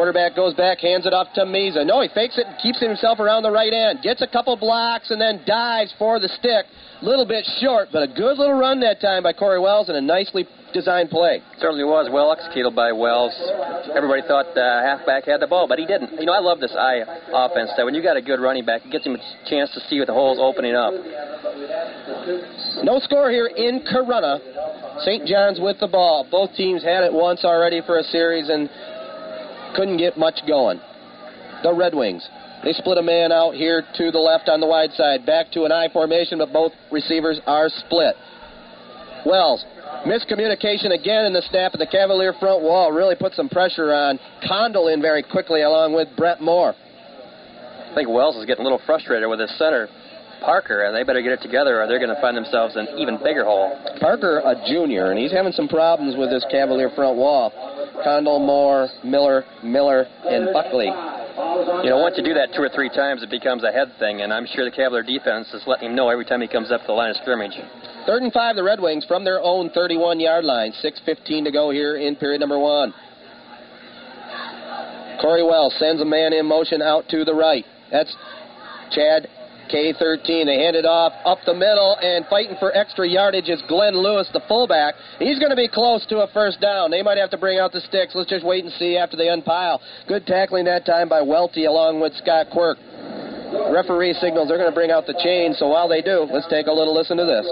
Quarterback 0.00 0.34
goes 0.34 0.54
back, 0.54 0.80
hands 0.80 1.04
it 1.04 1.12
off 1.12 1.28
to 1.36 1.44
Meza. 1.44 1.84
No, 1.84 2.00
he 2.00 2.08
fakes 2.08 2.38
it 2.40 2.48
and 2.48 2.56
keeps 2.56 2.80
himself 2.80 3.20
around 3.20 3.42
the 3.42 3.52
right 3.52 3.68
end. 3.68 4.00
Gets 4.00 4.22
a 4.22 4.26
couple 4.26 4.56
blocks 4.56 5.10
and 5.10 5.20
then 5.20 5.44
dives 5.44 5.92
for 6.00 6.18
the 6.18 6.32
stick. 6.40 6.64
Little 7.04 7.28
bit 7.28 7.44
short, 7.60 7.92
but 7.92 8.04
a 8.04 8.06
good 8.08 8.40
little 8.40 8.56
run 8.56 8.80
that 8.80 9.02
time 9.02 9.24
by 9.24 9.34
Corey 9.34 9.60
Wells 9.60 9.92
and 9.92 9.98
a 9.98 10.00
nicely 10.00 10.48
designed 10.72 11.10
play. 11.10 11.42
Certainly 11.60 11.84
was 11.84 12.08
well 12.10 12.32
executed 12.32 12.72
by 12.74 12.92
Wells. 12.92 13.36
Everybody 13.94 14.22
thought 14.24 14.56
uh, 14.56 14.80
halfback 14.80 15.28
had 15.28 15.36
the 15.36 15.46
ball, 15.46 15.68
but 15.68 15.78
he 15.78 15.84
didn't. 15.84 16.16
You 16.16 16.24
know, 16.24 16.32
I 16.32 16.40
love 16.40 16.60
this 16.60 16.72
I 16.72 17.04
offense. 17.28 17.68
That 17.76 17.84
when 17.84 17.92
you 17.92 18.02
got 18.02 18.16
a 18.16 18.24
good 18.24 18.40
running 18.40 18.64
back, 18.64 18.80
it 18.86 18.90
gets 18.90 19.04
him 19.04 19.20
a 19.20 19.50
chance 19.52 19.68
to 19.76 19.84
see 19.92 20.00
what 20.00 20.08
the 20.08 20.16
holes 20.16 20.40
opening 20.40 20.80
up. 20.80 20.96
No 22.88 23.04
score 23.04 23.28
here 23.28 23.52
in 23.52 23.84
Corunna. 23.84 24.40
St. 25.04 25.26
John's 25.26 25.60
with 25.60 25.80
the 25.80 25.88
ball. 25.88 26.26
Both 26.30 26.56
teams 26.56 26.82
had 26.82 27.04
it 27.04 27.12
once 27.12 27.44
already 27.44 27.80
for 27.84 27.98
a 27.98 28.02
series, 28.04 28.48
and 28.48 28.68
couldn't 29.74 29.98
get 29.98 30.18
much 30.18 30.40
going. 30.46 30.80
The 31.62 31.74
Red 31.74 31.94
Wings. 31.94 32.26
They 32.64 32.72
split 32.72 32.98
a 32.98 33.02
man 33.02 33.32
out 33.32 33.54
here 33.54 33.82
to 33.96 34.10
the 34.10 34.18
left 34.18 34.48
on 34.48 34.60
the 34.60 34.66
wide 34.66 34.92
side. 34.92 35.24
Back 35.24 35.50
to 35.52 35.64
an 35.64 35.72
I 35.72 35.88
formation, 35.92 36.38
but 36.38 36.52
both 36.52 36.72
receivers 36.90 37.40
are 37.46 37.68
split. 37.68 38.14
Wells. 39.24 39.64
Miscommunication 40.06 40.92
again 40.92 41.26
in 41.26 41.32
the 41.32 41.42
snap 41.50 41.74
of 41.74 41.80
the 41.80 41.86
Cavalier 41.86 42.32
front 42.38 42.62
wall. 42.62 42.92
Really 42.92 43.16
put 43.16 43.34
some 43.34 43.48
pressure 43.48 43.92
on. 43.92 44.18
Condell 44.46 44.88
in 44.88 45.00
very 45.02 45.22
quickly 45.22 45.62
along 45.62 45.94
with 45.94 46.08
Brett 46.16 46.40
Moore. 46.40 46.74
I 46.74 47.94
think 47.94 48.08
Wells 48.08 48.36
is 48.36 48.46
getting 48.46 48.60
a 48.60 48.64
little 48.64 48.80
frustrated 48.86 49.28
with 49.28 49.40
his 49.40 49.50
center, 49.58 49.88
Parker, 50.40 50.84
and 50.84 50.94
they 50.94 51.02
better 51.02 51.22
get 51.22 51.32
it 51.32 51.42
together 51.42 51.80
or 51.80 51.86
they're 51.86 51.98
going 51.98 52.14
to 52.14 52.20
find 52.20 52.36
themselves 52.36 52.76
in 52.76 52.86
an 52.86 52.98
even 52.98 53.18
bigger 53.22 53.44
hole. 53.44 53.76
Parker, 54.00 54.40
a 54.44 54.54
junior, 54.68 55.10
and 55.10 55.18
he's 55.18 55.32
having 55.32 55.52
some 55.52 55.68
problems 55.68 56.16
with 56.16 56.30
this 56.30 56.44
Cavalier 56.50 56.90
front 56.94 57.16
wall. 57.16 57.52
Condell, 58.04 58.38
Moore, 58.38 58.88
Miller, 59.04 59.44
Miller, 59.62 60.06
and 60.24 60.52
Buckley. 60.52 60.90
You 61.84 61.90
know, 61.90 61.98
once 61.98 62.16
you 62.18 62.24
do 62.24 62.34
that 62.34 62.52
two 62.54 62.62
or 62.62 62.68
three 62.68 62.88
times, 62.88 63.22
it 63.22 63.30
becomes 63.30 63.64
a 63.64 63.72
head 63.72 63.92
thing, 63.98 64.20
and 64.22 64.32
I'm 64.32 64.46
sure 64.46 64.64
the 64.64 64.74
Cavalier 64.74 65.02
defense 65.02 65.48
is 65.52 65.62
letting 65.66 65.90
him 65.90 65.96
know 65.96 66.08
every 66.08 66.24
time 66.24 66.40
he 66.40 66.48
comes 66.48 66.70
up 66.70 66.80
to 66.82 66.86
the 66.88 66.92
line 66.92 67.10
of 67.10 67.16
scrimmage. 67.16 67.56
Third 68.06 68.22
and 68.22 68.32
five, 68.32 68.56
the 68.56 68.64
Red 68.64 68.80
Wings 68.80 69.04
from 69.06 69.24
their 69.24 69.40
own 69.40 69.70
31 69.70 70.20
yard 70.20 70.44
line. 70.44 70.72
6.15 70.82 71.44
to 71.44 71.52
go 71.52 71.70
here 71.70 71.96
in 71.96 72.16
period 72.16 72.40
number 72.40 72.58
one. 72.58 72.92
Corey 75.20 75.44
Wells 75.44 75.74
sends 75.78 76.00
a 76.00 76.04
man 76.04 76.32
in 76.32 76.46
motion 76.46 76.80
out 76.80 77.08
to 77.10 77.24
the 77.24 77.34
right. 77.34 77.64
That's 77.90 78.14
Chad 78.90 79.28
K13. 79.70 80.46
They 80.46 80.58
hand 80.58 80.76
it 80.76 80.84
off 80.84 81.12
up 81.24 81.38
the 81.46 81.54
middle, 81.54 81.96
and 82.02 82.26
fighting 82.26 82.56
for 82.58 82.74
extra 82.76 83.08
yardage 83.08 83.48
is 83.48 83.62
Glenn 83.68 83.94
Lewis, 83.94 84.28
the 84.32 84.42
fullback. 84.48 84.94
He's 85.18 85.38
going 85.38 85.50
to 85.50 85.56
be 85.56 85.68
close 85.68 86.04
to 86.06 86.20
a 86.20 86.28
first 86.34 86.60
down. 86.60 86.90
They 86.90 87.02
might 87.02 87.18
have 87.18 87.30
to 87.30 87.38
bring 87.38 87.58
out 87.58 87.72
the 87.72 87.80
sticks. 87.80 88.14
Let's 88.14 88.28
just 88.28 88.44
wait 88.44 88.64
and 88.64 88.72
see 88.74 88.96
after 88.96 89.16
they 89.16 89.28
unpile. 89.28 89.80
Good 90.08 90.26
tackling 90.26 90.64
that 90.66 90.84
time 90.84 91.08
by 91.08 91.22
Welty 91.22 91.64
along 91.64 92.00
with 92.00 92.12
Scott 92.16 92.48
Quirk. 92.52 92.78
Referee 93.50 94.14
signals 94.14 94.46
they're 94.46 94.58
going 94.58 94.70
to 94.70 94.74
bring 94.74 94.90
out 94.90 95.06
the 95.06 95.18
chain, 95.22 95.54
so 95.54 95.66
while 95.66 95.88
they 95.88 96.02
do, 96.02 96.26
let's 96.30 96.46
take 96.46 96.66
a 96.66 96.72
little 96.72 96.94
listen 96.94 97.16
to 97.16 97.26
this. 97.26 97.46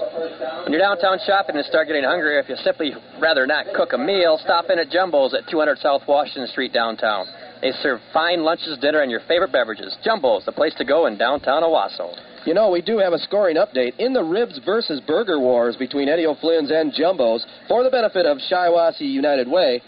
When 0.63 0.71
you're 0.71 0.83
downtown 0.83 1.19
shopping 1.27 1.57
and 1.57 1.67
start 1.67 1.89
getting 1.89 2.05
hungry, 2.05 2.39
if 2.39 2.49
you 2.49 2.55
simply 2.63 2.95
rather 3.21 3.47
not 3.47 3.67
cook 3.75 3.93
a 3.95 3.99
meal, 3.99 4.39
stop 4.43 4.71
in 4.71 4.79
at 4.79 4.91
Jumbo's 4.91 5.35
at 5.35 5.49
200 5.51 5.79
South 5.79 6.03
Washington 6.07 6.47
Street 6.49 6.73
downtown. 6.73 7.27
They 7.61 7.73
serve 7.83 8.01
fine 8.13 8.43
lunches, 8.45 8.79
dinner, 8.79 9.01
and 9.01 9.11
your 9.11 9.21
favorite 9.27 9.53
beverages. 9.53 9.97
Jumbo's, 10.05 10.45
the 10.45 10.53
place 10.53 10.75
to 10.79 10.85
go 10.85 11.07
in 11.07 11.19
downtown 11.19 11.63
Owosso. 11.63 12.15
You 12.47 12.55
know, 12.55 12.71
we 12.71 12.81
do 12.81 12.99
have 12.99 13.13
a 13.13 13.19
scoring 13.19 13.57
update 13.57 13.99
in 13.99 14.13
the 14.13 14.23
Ribs 14.23 14.61
versus 14.65 15.01
Burger 15.07 15.41
Wars 15.41 15.77
between 15.77 16.09
Eddie 16.09 16.27
O'Flynn's 16.27 16.71
and 16.71 16.93
Jumbo's 16.93 17.45
for 17.67 17.83
the 17.83 17.91
benefit 17.91 18.27
of 18.27 18.39
Shiawassee 18.39 19.01
United 19.01 19.49
Way. 19.49 19.83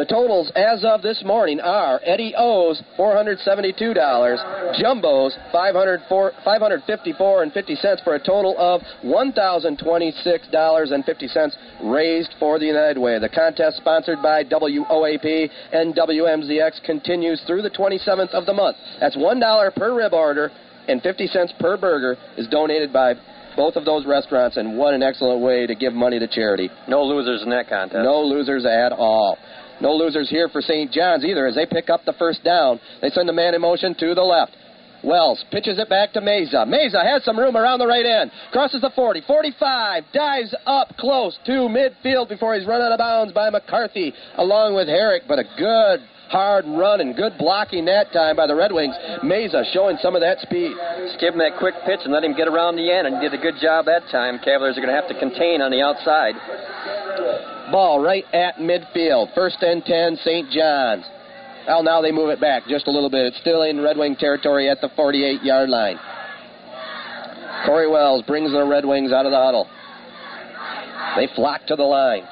The 0.00 0.06
totals 0.06 0.48
as 0.56 0.80
of 0.82 1.02
this 1.02 1.22
morning 1.26 1.60
are 1.60 2.00
Eddie 2.02 2.32
O's 2.34 2.82
$472, 2.98 4.80
Jumbo's 4.80 5.36
$554 5.52 7.42
and 7.42 7.52
50 7.52 7.74
cents 7.74 8.00
for 8.02 8.14
a 8.14 8.18
total 8.18 8.54
of 8.56 8.80
$1,026.50 9.04 11.56
raised 11.84 12.34
for 12.38 12.58
the 12.58 12.64
United 12.64 12.98
Way. 12.98 13.18
The 13.18 13.28
contest 13.28 13.76
sponsored 13.76 14.22
by 14.22 14.42
WOAP 14.44 15.50
and 15.70 15.94
WMZX 15.94 16.82
continues 16.82 17.42
through 17.46 17.60
the 17.60 17.68
27th 17.68 18.30
of 18.30 18.46
the 18.46 18.54
month. 18.54 18.78
That's 19.00 19.18
$1 19.18 19.76
per 19.76 19.94
rib 19.94 20.14
order 20.14 20.50
and 20.88 21.02
50 21.02 21.26
cents 21.26 21.52
per 21.60 21.76
burger 21.76 22.16
is 22.38 22.48
donated 22.48 22.90
by 22.90 23.16
both 23.56 23.74
of 23.76 23.84
those 23.84 24.06
restaurants 24.06 24.56
and 24.56 24.78
what 24.78 24.94
an 24.94 25.02
excellent 25.02 25.42
way 25.42 25.66
to 25.66 25.74
give 25.74 25.92
money 25.92 26.18
to 26.18 26.26
charity. 26.26 26.70
No 26.88 27.02
losers 27.02 27.42
in 27.42 27.50
that 27.50 27.68
contest. 27.68 28.02
No 28.02 28.22
losers 28.22 28.64
at 28.64 28.92
all. 28.92 29.36
No 29.80 29.94
losers 29.94 30.28
here 30.28 30.48
for 30.48 30.60
St. 30.60 30.90
John's 30.92 31.24
either 31.24 31.46
as 31.46 31.54
they 31.54 31.66
pick 31.66 31.90
up 31.90 32.04
the 32.04 32.12
first 32.14 32.44
down. 32.44 32.80
They 33.00 33.10
send 33.10 33.28
the 33.28 33.32
man 33.32 33.54
in 33.54 33.60
motion 33.60 33.94
to 33.96 34.14
the 34.14 34.22
left. 34.22 34.52
Wells 35.02 35.42
pitches 35.50 35.78
it 35.78 35.88
back 35.88 36.12
to 36.12 36.20
Meza. 36.20 36.66
Meza 36.66 37.02
has 37.02 37.24
some 37.24 37.38
room 37.38 37.56
around 37.56 37.78
the 37.78 37.86
right 37.86 38.04
end. 38.04 38.30
Crosses 38.52 38.82
the 38.82 38.90
40, 38.94 39.22
45, 39.26 40.04
dives 40.12 40.54
up 40.66 40.88
close 40.98 41.38
to 41.46 41.52
midfield 41.52 42.28
before 42.28 42.54
he's 42.54 42.66
run 42.66 42.82
out 42.82 42.92
of 42.92 42.98
bounds 42.98 43.32
by 43.32 43.48
McCarthy 43.48 44.12
along 44.36 44.74
with 44.74 44.88
Herrick, 44.88 45.22
but 45.26 45.38
a 45.38 45.44
good 45.56 46.00
hard 46.28 46.64
run 46.66 47.00
and 47.00 47.16
good 47.16 47.36
blocking 47.38 47.84
that 47.86 48.12
time 48.12 48.36
by 48.36 48.46
the 48.46 48.54
Red 48.54 48.72
Wings. 48.72 48.94
Meza 49.24 49.64
showing 49.72 49.98
some 50.00 50.14
of 50.14 50.20
that 50.20 50.38
speed. 50.40 50.72
Just 51.06 51.18
give 51.18 51.34
him 51.34 51.40
that 51.40 51.58
quick 51.58 51.74
pitch 51.84 52.00
and 52.04 52.12
let 52.12 52.22
him 52.22 52.36
get 52.36 52.46
around 52.46 52.76
the 52.76 52.90
end, 52.90 53.06
and 53.06 53.16
he 53.16 53.28
did 53.28 53.34
a 53.34 53.42
good 53.42 53.58
job 53.60 53.86
that 53.86 54.06
time. 54.12 54.38
Cavaliers 54.38 54.78
are 54.78 54.80
going 54.80 54.94
to 54.94 55.00
have 55.00 55.10
to 55.10 55.18
contain 55.18 55.60
on 55.60 55.70
the 55.70 55.82
outside. 55.82 56.34
Ball 57.70 58.00
right 58.00 58.24
at 58.32 58.56
midfield. 58.56 59.34
First 59.34 59.62
and 59.62 59.84
10, 59.84 60.16
St. 60.24 60.50
John's. 60.50 61.04
Well, 61.66 61.82
now 61.82 62.00
they 62.00 62.10
move 62.10 62.30
it 62.30 62.40
back 62.40 62.64
just 62.68 62.88
a 62.88 62.90
little 62.90 63.10
bit. 63.10 63.26
It's 63.26 63.38
still 63.40 63.62
in 63.62 63.80
Red 63.80 63.96
Wing 63.96 64.16
territory 64.16 64.68
at 64.68 64.80
the 64.80 64.88
48 64.96 65.42
yard 65.42 65.68
line. 65.68 65.98
Corey 67.66 67.88
Wells 67.88 68.24
brings 68.26 68.52
the 68.52 68.64
Red 68.64 68.84
Wings 68.84 69.12
out 69.12 69.26
of 69.26 69.32
the 69.32 69.38
huddle. 69.38 69.68
They 71.16 71.28
flock 71.34 71.66
to 71.66 71.76
the 71.76 71.82
line. 71.82 72.22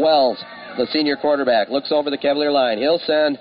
Wells, 0.00 0.38
the 0.76 0.86
senior 0.92 1.16
quarterback, 1.16 1.68
looks 1.68 1.92
over 1.92 2.10
the 2.10 2.18
Cavalier 2.18 2.50
line. 2.50 2.78
He'll 2.78 2.98
send 2.98 3.38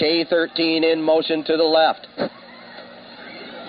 K13 0.00 0.92
in 0.92 1.00
motion 1.00 1.44
to 1.44 1.56
the 1.56 1.62
left. 1.62 2.06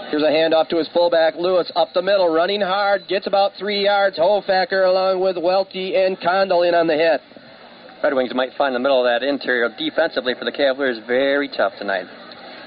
Here's 0.09 0.23
a 0.23 0.27
handoff 0.27 0.69
to 0.69 0.77
his 0.77 0.87
fullback, 0.93 1.35
Lewis, 1.35 1.69
up 1.75 1.89
the 1.93 2.01
middle, 2.01 2.29
running 2.29 2.61
hard, 2.61 3.09
gets 3.09 3.27
about 3.27 3.51
three 3.59 3.83
yards. 3.83 4.17
Hofacker 4.17 4.87
along 4.87 5.19
with 5.19 5.37
Welty 5.37 5.97
and 5.97 6.17
Condell 6.21 6.63
in 6.63 6.73
on 6.73 6.87
the 6.87 6.95
hit. 6.95 7.19
Red 8.01 8.13
Wings 8.13 8.33
might 8.33 8.53
find 8.57 8.73
the 8.73 8.79
middle 8.79 9.05
of 9.05 9.05
that 9.05 9.21
interior 9.27 9.67
defensively 9.77 10.33
for 10.39 10.45
the 10.45 10.51
Cavaliers 10.51 10.99
very 11.05 11.49
tough 11.49 11.73
tonight. 11.77 12.05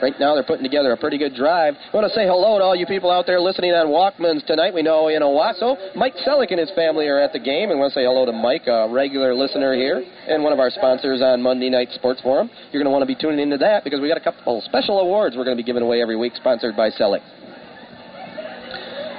Right 0.02 0.14
now, 0.18 0.34
they're 0.34 0.44
putting 0.44 0.64
together 0.64 0.92
a 0.92 0.96
pretty 0.96 1.18
good 1.18 1.34
drive. 1.34 1.74
I 1.76 1.96
want 1.96 2.08
to 2.08 2.14
say 2.16 2.24
hello 2.24 2.56
to 2.56 2.64
all 2.64 2.74
you 2.74 2.86
people 2.86 3.10
out 3.10 3.26
there 3.26 3.38
listening 3.38 3.72
on 3.72 3.92
Walkmans 3.92 4.46
tonight. 4.46 4.72
We 4.72 4.80
know 4.80 5.08
in 5.08 5.20
Owosso, 5.20 5.76
Mike 5.94 6.14
Selleck 6.24 6.48
and 6.50 6.58
his 6.58 6.72
family 6.72 7.06
are 7.06 7.20
at 7.20 7.34
the 7.34 7.38
game. 7.38 7.68
And 7.68 7.78
want 7.78 7.92
to 7.92 8.00
say 8.00 8.04
hello 8.08 8.24
to 8.24 8.32
Mike, 8.32 8.64
a 8.66 8.88
regular 8.88 9.34
listener 9.34 9.74
here, 9.74 10.00
and 10.00 10.42
one 10.42 10.54
of 10.54 10.58
our 10.58 10.70
sponsors 10.70 11.20
on 11.20 11.42
Monday 11.42 11.68
Night 11.68 11.88
Sports 11.92 12.22
Forum. 12.22 12.48
You're 12.72 12.82
going 12.82 12.88
to 12.88 12.96
want 12.96 13.02
to 13.02 13.12
be 13.12 13.14
tuning 13.14 13.40
into 13.40 13.58
that 13.58 13.84
because 13.84 14.00
we 14.00 14.08
got 14.08 14.16
a 14.16 14.24
couple 14.24 14.62
special 14.64 15.00
awards 15.00 15.36
we're 15.36 15.44
going 15.44 15.56
to 15.56 15.62
be 15.62 15.66
giving 15.66 15.82
away 15.82 16.00
every 16.00 16.16
week, 16.16 16.32
sponsored 16.36 16.76
by 16.76 16.88
Selleck. 16.88 17.20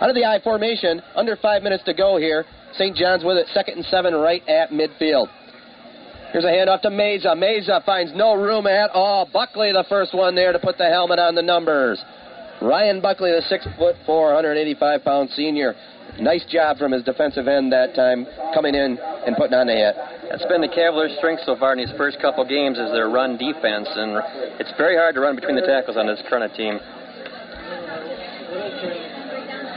Out 0.02 0.10
of 0.10 0.16
the 0.16 0.26
I 0.26 0.42
formation, 0.42 1.00
under 1.14 1.36
five 1.36 1.62
minutes 1.62 1.84
to 1.86 1.94
go 1.94 2.18
here. 2.18 2.44
St. 2.74 2.98
John's 2.98 3.24
with 3.24 3.38
it, 3.38 3.46
second 3.54 3.78
and 3.78 3.86
seven, 3.86 4.16
right 4.16 4.42
at 4.50 4.72
midfield. 4.72 5.28
Here's 6.32 6.46
a 6.46 6.48
handoff 6.48 6.82
to 6.84 6.90
Meza. 6.90 7.36
Meza 7.36 7.84
finds 7.84 8.14
no 8.16 8.36
room 8.36 8.66
at 8.66 8.90
all. 8.92 9.28
Buckley, 9.32 9.74
the 9.74 9.84
first 9.90 10.14
one 10.14 10.34
there 10.34 10.54
to 10.54 10.60
put 10.60 10.78
the 10.78 10.88
helmet 10.88 11.20
on 11.20 11.36
the 11.36 11.42
numbers. 11.42 12.02
Ryan 12.62 13.02
Buckley, 13.02 13.32
the 13.32 13.42
six 13.50 13.68
foot 13.78 13.96
four, 14.06 14.28
185 14.28 15.04
pound 15.04 15.30
senior. 15.32 15.76
Nice 16.20 16.46
job 16.46 16.78
from 16.78 16.92
his 16.92 17.04
defensive 17.04 17.48
end 17.48 17.72
that 17.74 17.96
time, 17.96 18.26
coming 18.54 18.76
in 18.76 18.98
and 19.26 19.36
putting 19.36 19.56
on 19.56 19.68
the 19.68 19.76
hit. 19.76 19.96
That's 20.30 20.46
been 20.46 20.62
the 20.62 20.72
Cavaliers' 20.72 21.18
strength 21.18 21.44
so 21.46 21.56
far 21.58 21.74
in 21.74 21.80
these 21.80 21.92
first 21.98 22.22
couple 22.22 22.46
games 22.48 22.78
is 22.80 22.92
their 22.92 23.10
run 23.10 23.36
defense, 23.36 23.88
and 23.92 24.16
it's 24.60 24.72
very 24.78 24.96
hard 24.96 25.16
to 25.16 25.22
run 25.22 25.36
between 25.36 25.56
the 25.56 25.68
tackles 25.68 25.98
on 25.98 26.08
this 26.08 26.22
current 26.30 26.54
team. 26.56 26.80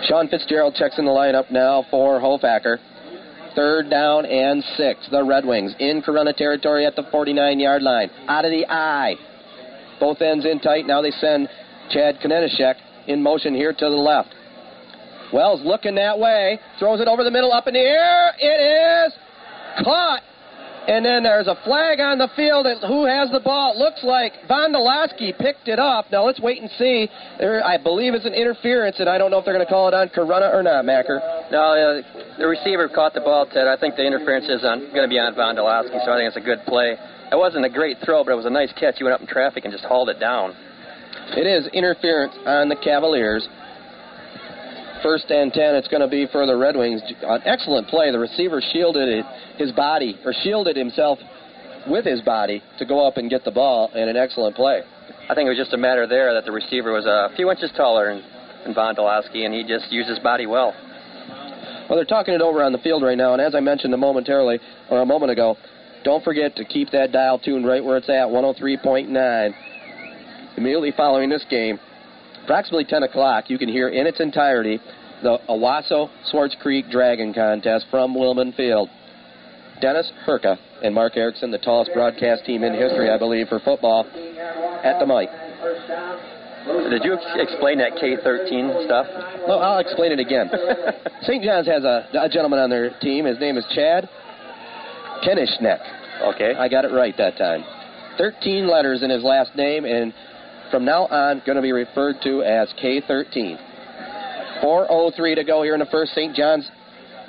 Sean 0.07 0.29
Fitzgerald 0.29 0.75
checks 0.75 0.99
in 0.99 1.05
the 1.05 1.11
lineup 1.11 1.51
now 1.51 1.87
for 1.91 2.21
Hofacker. 2.21 2.79
Third 3.55 3.89
down 3.89 4.27
and 4.27 4.63
six. 4.77 5.09
The 5.11 5.25
Red 5.25 5.45
Wings 5.45 5.75
in 5.79 6.03
Corunna 6.03 6.35
territory 6.37 6.87
at 6.87 6.97
the 6.97 7.05
49 7.11 7.61
yard 7.61 7.83
line. 7.83 8.11
Out 8.27 8.45
of 8.45 8.51
the 8.51 8.67
I. 8.69 9.15
Both 10.01 10.21
ends 10.21 10.45
in 10.45 10.61
tight. 10.61 10.87
Now 10.87 11.01
they 11.03 11.13
send 11.13 11.49
Chad 11.91 12.19
Konenishek 12.21 12.75
in 13.07 13.23
motion 13.23 13.55
here 13.55 13.73
to 13.73 13.85
the 13.85 13.91
left. 13.91 14.35
Wells 15.33 15.61
looking 15.65 15.95
that 15.97 16.19
way. 16.19 16.59
Throws 16.79 17.01
it 17.01 17.09
over 17.09 17.25
the 17.25 17.31
middle, 17.31 17.53
up 17.53 17.67
in 17.67 17.75
the 17.75 17.81
air. 17.81 18.33
It 18.39 19.09
is 19.09 19.15
caught 19.85 20.23
and 20.87 21.05
then 21.05 21.23
there's 21.23 21.47
a 21.47 21.57
flag 21.65 22.01
on 22.01 22.19
the 22.19 22.29
field. 22.37 22.67
And 22.67 22.81
who 22.85 23.07
has 23.07 23.31
the 23.31 23.41
ball? 23.41 23.73
It 23.73 23.79
looks 23.79 24.05
like 24.05 24.33
Vondolowski 24.49 25.37
picked 25.37 25.69
it 25.69 25.79
up. 25.79 26.07
Now 26.13 26.25
let's 26.25 26.41
wait 26.41 26.61
and 26.61 26.71
see. 26.77 27.09
There, 27.39 27.65
I 27.65 27.79
believe 27.79 28.15
it's 28.15 28.27
an 28.27 28.35
interference, 28.35 29.01
and 29.01 29.09
I 29.09 29.19
don't 29.19 29.31
know 29.31 29.39
if 29.39 29.45
they're 29.45 29.55
going 29.55 29.67
to 29.67 29.71
call 29.71 29.89
it 29.89 29.95
on 29.95 30.09
Corunna 30.09 30.53
or 30.53 30.63
not, 30.63 30.85
Macker. 30.85 31.21
No, 31.51 31.73
uh, 31.73 32.37
the 32.39 32.47
receiver 32.47 32.89
caught 32.89 33.15
the 33.15 33.21
ball, 33.21 33.47
Ted. 33.47 33.67
I 33.67 33.77
think 33.77 33.97
the 33.97 34.05
interference 34.05 34.49
is 34.49 34.65
on, 34.65 34.91
going 34.93 35.09
to 35.09 35.13
be 35.13 35.19
on 35.19 35.35
Vondolowski, 35.35 36.05
so 36.05 36.13
I 36.13 36.19
think 36.19 36.29
it's 36.29 36.37
a 36.37 36.45
good 36.45 36.61
play. 36.67 36.97
It 37.33 37.37
wasn't 37.37 37.65
a 37.65 37.71
great 37.71 37.99
throw, 38.05 38.23
but 38.23 38.33
it 38.33 38.37
was 38.37 38.47
a 38.47 38.51
nice 38.51 38.73
catch. 38.79 38.97
He 38.99 39.05
went 39.05 39.15
up 39.15 39.21
in 39.21 39.27
traffic 39.27 39.65
and 39.65 39.73
just 39.73 39.85
hauled 39.85 40.09
it 40.09 40.21
down. 40.21 40.55
It 41.37 41.47
is 41.49 41.67
interference 41.73 42.35
on 42.45 42.69
the 42.69 42.77
Cavaliers. 42.77 43.49
First 45.05 45.31
and 45.31 45.53
10, 45.53 45.75
it's 45.75 45.89
going 45.89 46.01
to 46.01 46.09
be 46.09 46.27
for 46.33 46.47
the 46.47 46.57
Red 46.57 46.77
Wings. 46.77 47.03
An 47.21 47.43
excellent 47.45 47.89
play. 47.89 48.11
The 48.11 48.19
receiver 48.19 48.63
shielded 48.73 49.23
his 49.59 49.71
body, 49.71 50.19
or 50.25 50.33
shielded 50.43 50.77
himself 50.79 51.19
with 51.87 52.07
his 52.07 52.23
body 52.23 52.63
to 52.79 52.87
go 52.87 53.07
up 53.07 53.19
and 53.19 53.29
get 53.29 53.45
the 53.45 53.51
ball, 53.51 53.91
and 53.95 54.09
an 54.09 54.17
excellent 54.17 54.57
play. 54.57 54.81
I 55.29 55.35
think 55.35 55.45
it 55.45 55.51
was 55.51 55.59
just 55.59 55.75
a 55.75 55.77
matter 55.77 56.07
there 56.07 56.33
that 56.33 56.47
the 56.47 56.53
receiver 56.53 56.91
was 56.91 57.05
a 57.05 57.29
few 57.37 57.51
inches 57.51 57.71
taller 57.77 58.15
than, 58.15 58.25
than 58.65 58.75
Vondolowski, 58.75 59.45
and 59.45 59.53
he 59.53 59.63
just 59.63 59.93
used 59.93 60.09
his 60.09 60.19
body 60.21 60.47
well. 60.47 60.75
Well, 61.91 61.97
they're 61.97 62.07
talking 62.07 62.33
it 62.33 62.41
over 62.41 62.63
on 62.63 62.73
the 62.73 62.79
field 62.79 63.03
right 63.03 63.19
now, 63.19 63.35
and 63.35 63.43
as 63.43 63.55
I 63.55 63.61
mentioned 63.61 63.93
a 63.93 63.99
momentarily, 63.99 64.59
or 64.91 65.03
a 65.03 65.07
moment 65.07 65.33
ago, 65.33 65.59
don't 66.03 66.25
forget 66.25 66.57
to 66.57 66.65
keep 66.65 66.91
that 66.93 67.13
dial 67.13 67.39
tuned 67.39 67.67
right 67.67 67.85
where 67.85 67.99
it's 67.99 68.09
at, 68.09 68.27
103.9. 68.29 69.55
Immediately 70.57 70.95
following 70.97 71.29
this 71.29 71.45
game, 71.51 71.79
approximately 72.45 72.85
10 72.85 73.03
o'clock, 73.05 73.49
you 73.49 73.59
can 73.59 73.69
hear 73.69 73.89
in 73.89 74.07
its 74.07 74.21
entirety 74.21 74.79
the 75.23 75.39
Owosso 75.49 76.11
Swartz 76.27 76.55
Creek 76.61 76.91
Dragon 76.91 77.33
Contest 77.33 77.87
from 77.91 78.15
Wilman 78.15 78.55
Field. 78.57 78.89
Dennis 79.81 80.11
Herka 80.27 80.57
and 80.83 80.95
Mark 80.95 81.17
Erickson, 81.17 81.51
the 81.51 81.59
tallest 81.59 81.91
broadcast 81.93 82.45
team 82.45 82.63
in 82.63 82.75
history, 82.75 83.11
I 83.11 83.19
believe, 83.19 83.49
for 83.49 83.59
football, 83.61 84.05
at 84.85 84.99
the 85.01 85.07
mic. 85.07 85.29
Did 86.91 87.05
you 87.05 87.19
explain 87.37 87.79
that 87.79 87.93
K13 87.97 88.85
stuff? 88.85 89.07
No, 89.49 89.59
I'll 89.59 89.81
explain 89.81 90.13
it 90.13 90.21
again. 90.21 90.51
St. 91.23 91.43
John's 91.43 91.67
has 91.67 91.85
a, 91.85 92.09
a, 92.15 92.29
gentleman 92.29 92.61
on 92.61 92.71
their 92.71 92.99
team. 93.01 93.25
His 93.27 93.39
name 93.39 93.59
is 93.59 93.65
Chad 93.75 94.09
Kenishnek. 95.27 95.81
Okay. 96.35 96.55
I 96.55 96.69
got 96.69 96.85
it 96.85 96.93
right 96.93 97.15
that 97.19 97.37
time. 97.37 97.65
13 98.17 98.69
letters 98.69 99.03
in 99.03 99.11
his 99.11 99.23
last 99.23 99.57
name, 99.57 99.85
and 99.85 100.15
from 100.75 100.85
now 100.85 101.07
on 101.07 101.41
going 101.47 101.55
to 101.55 101.63
be 101.63 101.71
referred 101.71 102.17
to 102.21 102.43
as 102.43 102.69
K13. 102.83 103.57
4.03 104.61 105.37
to 105.37 105.45
go 105.45 105.63
here 105.63 105.75
in 105.75 105.79
the 105.79 105.87
first. 105.87 106.13
St. 106.15 106.35
John's 106.35 106.69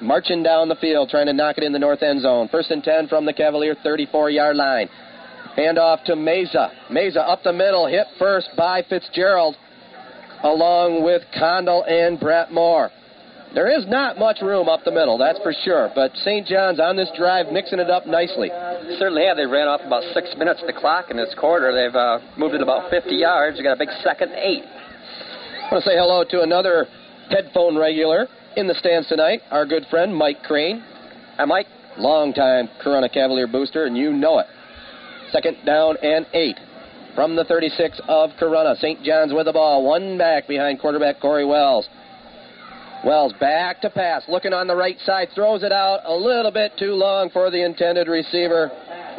marching 0.01 0.41
down 0.41 0.67
the 0.67 0.75
field 0.77 1.09
trying 1.09 1.27
to 1.27 1.33
knock 1.33 1.59
it 1.59 1.63
in 1.63 1.71
the 1.71 1.77
north 1.77 2.01
end 2.01 2.23
zone. 2.23 2.47
First 2.47 2.71
and 2.71 2.83
10 2.83 3.07
from 3.07 3.23
the 3.23 3.33
Cavalier 3.33 3.75
34 3.83 4.31
yard 4.31 4.55
line. 4.55 4.87
Hand 5.55 5.77
off 5.77 6.03
to 6.05 6.13
Meza. 6.15 6.71
Meza 6.89 7.17
up 7.17 7.43
the 7.43 7.53
middle, 7.53 7.85
hit 7.85 8.07
first 8.17 8.49
by 8.57 8.81
Fitzgerald, 8.89 9.55
along 10.41 11.03
with 11.03 11.21
Condell 11.37 11.83
and 11.83 12.19
Brett 12.19 12.51
Moore. 12.51 12.89
There 13.55 13.71
is 13.71 13.87
not 13.87 14.19
much 14.19 14.41
room 14.41 14.67
up 14.67 14.83
the 14.83 14.91
middle, 14.91 15.17
that's 15.17 15.39
for 15.39 15.53
sure. 15.63 15.89
But 15.95 16.11
St. 16.17 16.45
John's 16.45 16.81
on 16.81 16.97
this 16.97 17.09
drive 17.15 17.53
mixing 17.53 17.79
it 17.79 17.89
up 17.89 18.05
nicely. 18.05 18.49
Certainly 18.99 19.23
have. 19.25 19.37
They 19.37 19.45
ran 19.45 19.69
off 19.69 19.79
about 19.79 20.03
six 20.13 20.35
minutes 20.37 20.61
the 20.67 20.73
clock 20.73 21.09
in 21.09 21.15
this 21.15 21.33
quarter. 21.39 21.71
They've 21.71 21.95
uh, 21.95 22.19
moved 22.37 22.53
it 22.53 22.61
about 22.61 22.91
50 22.91 23.15
yards. 23.15 23.55
They 23.55 23.63
got 23.63 23.79
a 23.79 23.79
big 23.79 23.95
second 24.03 24.33
eight. 24.35 24.63
I 24.67 25.71
want 25.71 25.83
to 25.85 25.89
say 25.89 25.95
hello 25.95 26.25
to 26.27 26.41
another 26.41 26.85
headphone 27.29 27.77
regular 27.77 28.27
in 28.57 28.67
the 28.67 28.75
stands 28.75 29.07
tonight, 29.07 29.39
our 29.51 29.65
good 29.65 29.85
friend 29.89 30.13
Mike 30.13 30.43
Crane. 30.43 30.83
Hi, 31.37 31.45
Mike. 31.45 31.67
Longtime 31.97 32.69
Corunna 32.83 33.11
Cavalier 33.11 33.47
booster, 33.47 33.85
and 33.85 33.97
you 33.97 34.11
know 34.11 34.39
it. 34.39 34.47
Second 35.31 35.57
down 35.65 35.95
and 36.03 36.27
eight 36.33 36.59
from 37.15 37.37
the 37.37 37.45
36 37.45 38.01
of 38.09 38.31
Corunna. 38.39 38.75
St. 38.77 39.01
John's 39.01 39.33
with 39.33 39.45
the 39.45 39.53
ball. 39.53 39.85
One 39.85 40.17
back 40.17 40.45
behind 40.45 40.81
quarterback 40.81 41.21
Corey 41.21 41.45
Wells. 41.45 41.87
Wells 43.05 43.33
back 43.39 43.81
to 43.81 43.89
pass, 43.91 44.23
looking 44.27 44.51
on 44.51 44.65
the 44.65 44.75
right 44.75 44.97
side, 45.05 45.27
throws 45.35 45.61
it 45.61 45.71
out 45.71 45.99
a 46.05 46.13
little 46.13 46.51
bit 46.51 46.71
too 46.79 46.93
long 46.93 47.29
for 47.29 47.51
the 47.51 47.63
intended 47.63 48.07
receiver, 48.07 48.71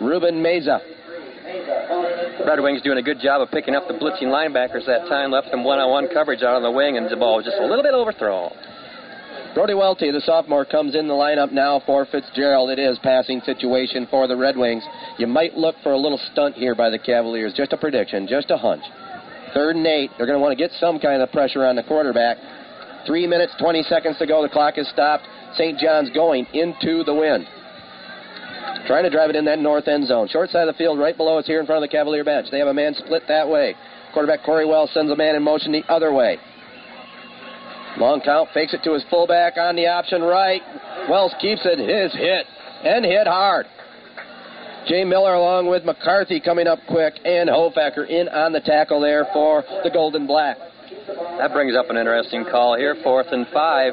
Ruben 0.03 0.43
Meza. 0.43 0.83
Red 2.45 2.59
Wings 2.59 2.83
doing 2.83 2.99
a 2.99 3.03
good 3.03 3.21
job 3.21 3.41
of 3.41 3.51
picking 3.53 3.77
up 3.77 3.87
the 3.87 3.95
blitzing 3.95 4.27
linebackers 4.27 4.85
that 4.87 5.07
time, 5.09 5.31
left 5.31 5.53
them 5.53 5.63
one-on-one 5.63 6.09
coverage 6.13 6.43
out 6.43 6.57
on 6.57 6.65
the 6.65 6.71
wing, 6.71 6.97
and 6.97 7.09
the 7.09 7.17
ball 7.17 7.37
was 7.37 7.45
just 7.45 7.59
a 7.59 7.65
little 7.65 7.85
bit 7.85 7.95
overthrown. 7.95 8.51
Brody 9.55 9.75
Welty, 9.75 10.11
the 10.11 10.21
sophomore, 10.21 10.65
comes 10.65 10.97
in 10.97 11.07
the 11.07 11.15
lineup 11.15 11.53
now 11.53 11.81
for 11.87 12.05
Fitzgerald. 12.07 12.71
It 12.71 12.81
is 12.81 12.99
passing 13.05 13.41
situation 13.43 14.09
for 14.11 14.27
the 14.27 14.37
Red 14.37 14.57
Wings. 14.57 14.83
You 15.17 15.29
might 15.29 15.55
look 15.55 15.77
for 15.85 15.93
a 15.93 15.97
little 15.97 16.21
stunt 16.33 16.57
here 16.57 16.75
by 16.75 16.91
the 16.91 16.99
Cavaliers. 16.99 17.55
Just 17.55 17.73
a 17.73 17.77
prediction, 17.77 18.27
just 18.27 18.51
a 18.51 18.57
hunch. 18.57 18.83
Third 19.55 19.77
and 19.77 19.87
eight. 19.87 20.11
They're 20.19 20.27
going 20.27 20.37
to 20.37 20.43
want 20.43 20.59
to 20.59 20.63
get 20.63 20.73
some 20.79 20.99
kind 20.99 21.23
of 21.23 21.31
pressure 21.31 21.65
on 21.65 21.77
the 21.77 21.85
quarterback. 21.85 22.37
Three 23.07 23.27
minutes, 23.27 23.55
20 23.61 23.83
seconds 23.85 24.19
to 24.19 24.27
go. 24.27 24.43
The 24.43 24.49
clock 24.49 24.79
is 24.79 24.89
stopped. 24.89 25.25
St. 25.55 25.79
John's 25.79 26.11
going 26.11 26.47
into 26.53 27.05
the 27.05 27.15
wind. 27.15 27.47
Trying 28.87 29.05
to 29.05 29.11
drive 29.11 29.31
it 29.31 29.37
in 29.37 29.45
that 29.47 29.59
north 29.59 29.89
end 29.89 30.07
zone. 30.07 30.29
Short 30.29 30.51
side 30.51 30.69
of 30.69 30.75
the 30.75 30.79
field, 30.79 30.99
right 30.99 31.17
below 31.17 31.39
us 31.39 31.47
here 31.47 31.61
in 31.61 31.67
front 31.67 31.83
of 31.83 31.89
the 31.89 31.93
Cavalier 31.93 32.25
bench. 32.25 32.49
They 32.51 32.59
have 32.59 32.69
a 32.69 32.75
man 32.75 32.95
split 32.95 33.23
that 33.29 33.49
way. 33.49 33.75
Quarterback 34.13 34.45
Corey 34.45 34.67
Wells 34.67 34.91
sends 34.93 35.11
a 35.11 35.17
man 35.17 35.35
in 35.35 35.43
motion 35.43 35.73
the 35.73 35.85
other 35.89 36.13
way. 36.13 36.39
Long 37.99 38.21
count, 38.21 38.51
fakes 38.53 38.75
it 38.75 38.83
to 38.85 38.93
his 38.93 39.05
fullback 39.09 39.57
on 39.57 39.75
the 39.75 39.87
option 39.87 40.23
right. 40.23 40.61
Wells 41.09 41.35
keeps 41.41 41.63
it. 41.65 41.79
His 41.79 42.13
hit, 42.13 42.47
and 42.85 43.05
hit 43.05 43.27
hard. 43.27 43.67
Jay 44.87 45.03
Miller 45.03 45.35
along 45.35 45.67
with 45.67 45.85
McCarthy 45.85 46.41
coming 46.41 46.67
up 46.67 46.79
quick, 46.89 47.15
and 47.25 47.49
Hofacker 47.49 48.09
in 48.09 48.29
on 48.29 48.53
the 48.53 48.61
tackle 48.61 49.01
there 49.01 49.27
for 49.33 49.65
the 49.83 49.91
Golden 49.91 50.27
Black. 50.27 50.59
That 51.39 51.53
brings 51.53 51.75
up 51.77 51.89
an 51.91 51.97
interesting 51.97 52.45
call 52.45 52.77
here. 52.77 52.97
Fourth 53.03 53.29
and 53.31 53.47
five. 53.49 53.93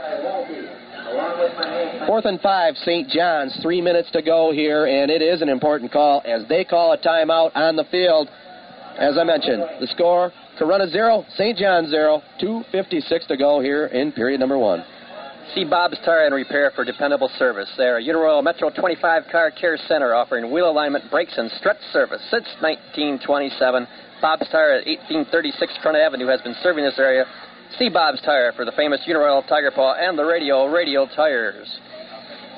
Fourth 2.07 2.25
and 2.25 2.39
five, 2.41 2.75
St. 2.77 3.09
John's. 3.09 3.57
Three 3.62 3.81
minutes 3.81 4.12
to 4.12 4.21
go 4.21 4.51
here, 4.51 4.86
and 4.86 5.09
it 5.09 5.21
is 5.21 5.41
an 5.41 5.49
important 5.49 5.91
call 5.91 6.21
as 6.25 6.47
they 6.49 6.63
call 6.63 6.93
a 6.93 6.97
timeout 6.97 7.51
on 7.55 7.75
the 7.75 7.86
field. 7.86 8.29
As 8.97 9.17
I 9.17 9.23
mentioned, 9.23 9.63
the 9.79 9.88
score 9.88 10.31
Corunna 10.59 10.91
0, 10.91 11.25
St. 11.36 11.57
John 11.57 11.88
0, 11.88 12.21
2.56 12.41 13.27
to 13.27 13.38
go 13.38 13.59
here 13.59 13.88
in 13.88 14.12
period 14.12 14.39
number 14.39 14.57
one. 14.57 14.83
See 15.55 15.65
Bob's 15.65 15.97
Tire 16.05 16.25
and 16.25 16.33
Repair 16.33 16.71
for 16.75 16.86
dependable 16.86 17.29
service. 17.38 17.69
They're 17.77 17.97
a 17.97 18.03
Uniroyal 18.03 18.43
Metro 18.43 18.69
25 18.69 19.23
Car 19.31 19.51
Care 19.51 19.77
Center 19.88 20.13
offering 20.13 20.51
wheel 20.51 20.69
alignment, 20.69 21.09
brakes, 21.12 21.33
and 21.38 21.51
strut 21.51 21.77
service 21.91 22.21
since 22.31 22.47
1927. 22.62 23.88
Bob's 24.23 24.47
Tire 24.47 24.79
at 24.79 24.88
1836 24.88 25.83
Front 25.83 25.97
Avenue 25.97 26.27
has 26.27 26.39
been 26.39 26.55
serving 26.63 26.86
this 26.86 26.97
area. 26.97 27.25
See 27.77 27.89
Bob's 27.89 28.21
Tire 28.21 28.53
for 28.55 28.63
the 28.63 28.71
famous 28.71 29.01
Uniroyal 29.05 29.45
Tiger 29.49 29.69
Paw 29.69 29.95
and 29.99 30.17
the 30.17 30.23
Radio 30.23 30.65
Radial 30.71 31.09
Tires. 31.13 31.67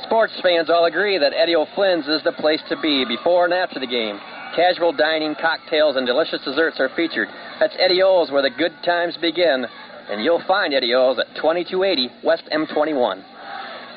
Sports 0.03 0.33
fans 0.43 0.69
all 0.69 0.85
agree 0.85 1.17
that 1.17 1.33
Eddie 1.33 1.55
O'Flynn's 1.55 2.05
is 2.05 2.21
the 2.23 2.33
place 2.33 2.61
to 2.69 2.79
be 2.79 3.03
before 3.03 3.45
and 3.45 3.53
after 3.53 3.79
the 3.79 3.87
game. 3.87 4.19
Casual 4.55 4.93
dining, 4.93 5.33
cocktails, 5.41 5.95
and 5.97 6.05
delicious 6.05 6.39
desserts 6.45 6.79
are 6.79 6.89
featured. 6.95 7.29
That's 7.59 7.73
Eddie 7.79 8.03
O's 8.03 8.29
where 8.29 8.43
the 8.43 8.51
good 8.51 8.73
times 8.85 9.17
begin. 9.19 9.65
And 10.11 10.23
you'll 10.23 10.43
find 10.45 10.71
Eddie 10.71 10.93
O's 10.93 11.17
at 11.17 11.33
2280 11.41 12.11
West 12.23 12.43
M21. 12.53 13.25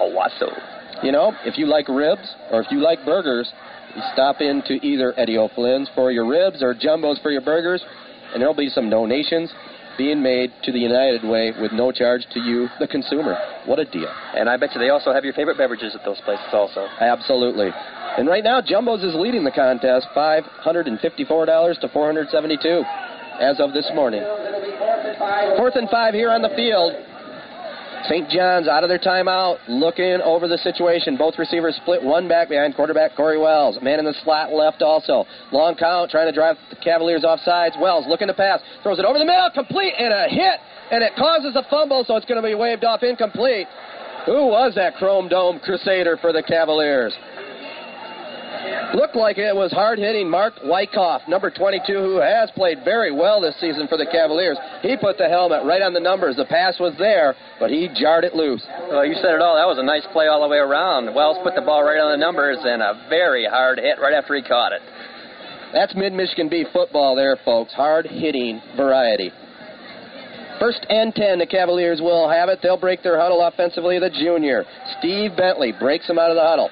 Owosso. 0.00 1.04
You 1.04 1.12
know, 1.12 1.34
if 1.44 1.58
you 1.58 1.66
like 1.66 1.86
ribs 1.86 2.34
or 2.50 2.62
if 2.62 2.72
you 2.72 2.80
like 2.80 3.04
burgers, 3.04 3.52
you 3.94 4.02
stop 4.12 4.40
into 4.40 4.74
either 4.84 5.14
Eddie 5.16 5.38
O'Flynn's 5.38 5.88
for 5.94 6.10
your 6.12 6.26
ribs 6.26 6.62
or 6.62 6.74
Jumbo's 6.74 7.18
for 7.20 7.30
your 7.30 7.40
burgers, 7.42 7.82
and 8.32 8.40
there'll 8.40 8.54
be 8.54 8.68
some 8.68 8.90
donations 8.90 9.52
being 9.98 10.22
made 10.22 10.52
to 10.62 10.70
the 10.70 10.78
United 10.78 11.28
Way 11.28 11.52
with 11.60 11.72
no 11.72 11.90
charge 11.90 12.22
to 12.32 12.40
you, 12.40 12.68
the 12.78 12.86
consumer. 12.86 13.36
What 13.66 13.80
a 13.80 13.84
deal. 13.84 14.08
And 14.34 14.48
I 14.48 14.56
bet 14.56 14.70
you 14.72 14.80
they 14.80 14.90
also 14.90 15.12
have 15.12 15.24
your 15.24 15.34
favorite 15.34 15.58
beverages 15.58 15.94
at 15.94 16.04
those 16.04 16.20
places 16.20 16.46
also. 16.52 16.86
Absolutely. 17.00 17.70
And 18.16 18.28
right 18.28 18.44
now, 18.44 18.62
Jumbo's 18.62 19.02
is 19.02 19.14
leading 19.14 19.42
the 19.42 19.50
contest, 19.50 20.06
$554 20.16 21.80
to 21.80 21.88
472 21.88 22.82
as 23.40 23.60
of 23.60 23.72
this 23.72 23.90
morning. 23.94 24.22
Fourth 25.56 25.74
and 25.74 25.90
five 25.90 26.14
here 26.14 26.30
on 26.30 26.42
the 26.42 26.54
field. 26.54 26.94
St. 28.04 28.28
John's 28.30 28.68
out 28.68 28.84
of 28.84 28.88
their 28.88 28.98
timeout, 28.98 29.58
looking 29.68 30.20
over 30.22 30.46
the 30.46 30.58
situation. 30.58 31.16
Both 31.16 31.38
receivers 31.38 31.76
split, 31.82 32.02
one 32.02 32.28
back 32.28 32.48
behind 32.48 32.76
quarterback 32.76 33.16
Corey 33.16 33.38
Wells. 33.38 33.78
Man 33.82 33.98
in 33.98 34.04
the 34.04 34.14
slot 34.22 34.52
left 34.52 34.82
also. 34.82 35.24
Long 35.52 35.74
count, 35.74 36.10
trying 36.10 36.26
to 36.26 36.32
drive 36.32 36.56
the 36.70 36.76
Cavaliers 36.76 37.24
off 37.24 37.40
sides. 37.40 37.76
Wells 37.80 38.06
looking 38.08 38.28
to 38.28 38.34
pass, 38.34 38.60
throws 38.82 38.98
it 38.98 39.04
over 39.04 39.18
the 39.18 39.24
middle, 39.24 39.50
complete, 39.52 39.94
and 39.98 40.12
a 40.12 40.28
hit, 40.28 40.60
and 40.90 41.02
it 41.02 41.12
causes 41.16 41.56
a 41.56 41.68
fumble, 41.68 42.04
so 42.06 42.16
it's 42.16 42.26
going 42.26 42.40
to 42.40 42.46
be 42.46 42.54
waved 42.54 42.84
off 42.84 43.02
incomplete. 43.02 43.66
Who 44.26 44.46
was 44.46 44.74
that 44.74 44.96
Chrome 44.96 45.28
Dome 45.28 45.58
Crusader 45.60 46.18
for 46.20 46.32
the 46.32 46.42
Cavaliers? 46.42 47.14
Looked 48.94 49.16
like 49.16 49.36
it 49.36 49.54
was 49.54 49.70
hard 49.70 49.98
hitting 49.98 50.30
Mark 50.30 50.54
Wyckoff, 50.64 51.20
number 51.28 51.50
22, 51.50 51.92
who 51.92 52.16
has 52.16 52.50
played 52.56 52.78
very 52.84 53.12
well 53.12 53.40
this 53.40 53.54
season 53.60 53.86
for 53.86 53.98
the 53.98 54.06
Cavaliers. 54.06 54.56
He 54.80 54.96
put 54.96 55.18
the 55.18 55.28
helmet 55.28 55.66
right 55.66 55.82
on 55.82 55.92
the 55.92 56.00
numbers. 56.00 56.36
The 56.36 56.46
pass 56.46 56.80
was 56.80 56.94
there, 56.98 57.36
but 57.60 57.70
he 57.70 57.88
jarred 57.94 58.24
it 58.24 58.34
loose. 58.34 58.64
Well, 58.88 59.04
you 59.04 59.14
said 59.20 59.36
it 59.36 59.42
all. 59.42 59.56
That 59.60 59.68
was 59.68 59.76
a 59.78 59.84
nice 59.84 60.06
play 60.12 60.26
all 60.26 60.40
the 60.40 60.48
way 60.48 60.56
around. 60.56 61.14
Wells 61.14 61.36
put 61.44 61.54
the 61.54 61.60
ball 61.60 61.84
right 61.84 62.00
on 62.00 62.12
the 62.12 62.24
numbers 62.24 62.56
and 62.64 62.80
a 62.80 63.06
very 63.10 63.44
hard 63.44 63.78
hit 63.78 64.00
right 64.00 64.14
after 64.14 64.34
he 64.34 64.42
caught 64.42 64.72
it. 64.72 64.80
That's 65.72 65.94
Mid 65.94 66.14
Michigan 66.14 66.48
B 66.48 66.64
football 66.72 67.14
there, 67.14 67.36
folks. 67.44 67.74
Hard 67.74 68.06
hitting 68.06 68.62
variety. 68.74 69.30
First 70.58 70.86
and 70.88 71.14
10, 71.14 71.38
the 71.38 71.46
Cavaliers 71.46 72.00
will 72.00 72.28
have 72.28 72.48
it. 72.48 72.60
They'll 72.62 72.80
break 72.80 73.02
their 73.02 73.20
huddle 73.20 73.46
offensively. 73.46 74.00
The 74.00 74.10
junior, 74.10 74.64
Steve 74.98 75.36
Bentley, 75.36 75.72
breaks 75.78 76.08
them 76.08 76.18
out 76.18 76.30
of 76.30 76.36
the 76.36 76.42
huddle 76.42 76.70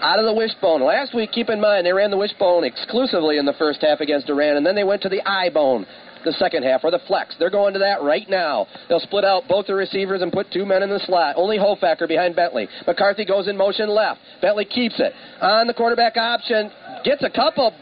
out 0.00 0.18
of 0.18 0.26
the 0.26 0.34
wishbone. 0.34 0.82
Last 0.82 1.14
week, 1.14 1.32
keep 1.32 1.48
in 1.48 1.60
mind, 1.60 1.86
they 1.86 1.92
ran 1.92 2.10
the 2.10 2.16
wishbone 2.16 2.64
exclusively 2.64 3.38
in 3.38 3.44
the 3.44 3.54
first 3.54 3.82
half 3.82 4.00
against 4.00 4.26
Durand, 4.26 4.56
and 4.56 4.66
then 4.66 4.74
they 4.74 4.84
went 4.84 5.02
to 5.02 5.08
the 5.08 5.20
eye 5.28 5.50
bone 5.50 5.86
the 6.24 6.32
second 6.32 6.62
half, 6.64 6.84
or 6.84 6.90
the 6.90 7.00
flex. 7.06 7.34
They're 7.38 7.50
going 7.50 7.72
to 7.72 7.78
that 7.78 8.02
right 8.02 8.28
now. 8.28 8.66
They'll 8.88 9.00
split 9.00 9.24
out 9.24 9.48
both 9.48 9.66
the 9.66 9.74
receivers 9.74 10.22
and 10.22 10.32
put 10.32 10.50
two 10.52 10.66
men 10.66 10.82
in 10.82 10.90
the 10.90 11.00
slot. 11.06 11.36
Only 11.36 11.58
Hofacker 11.58 12.06
behind 12.06 12.36
Bentley. 12.36 12.68
McCarthy 12.86 13.24
goes 13.24 13.48
in 13.48 13.56
motion 13.56 13.88
left. 13.88 14.20
Bentley 14.42 14.64
keeps 14.66 15.00
it. 15.00 15.12
On 15.40 15.66
the 15.66 15.74
quarterback 15.74 16.16
option, 16.16 16.70
gets 17.04 17.22
a 17.22 17.30
couple 17.30 17.72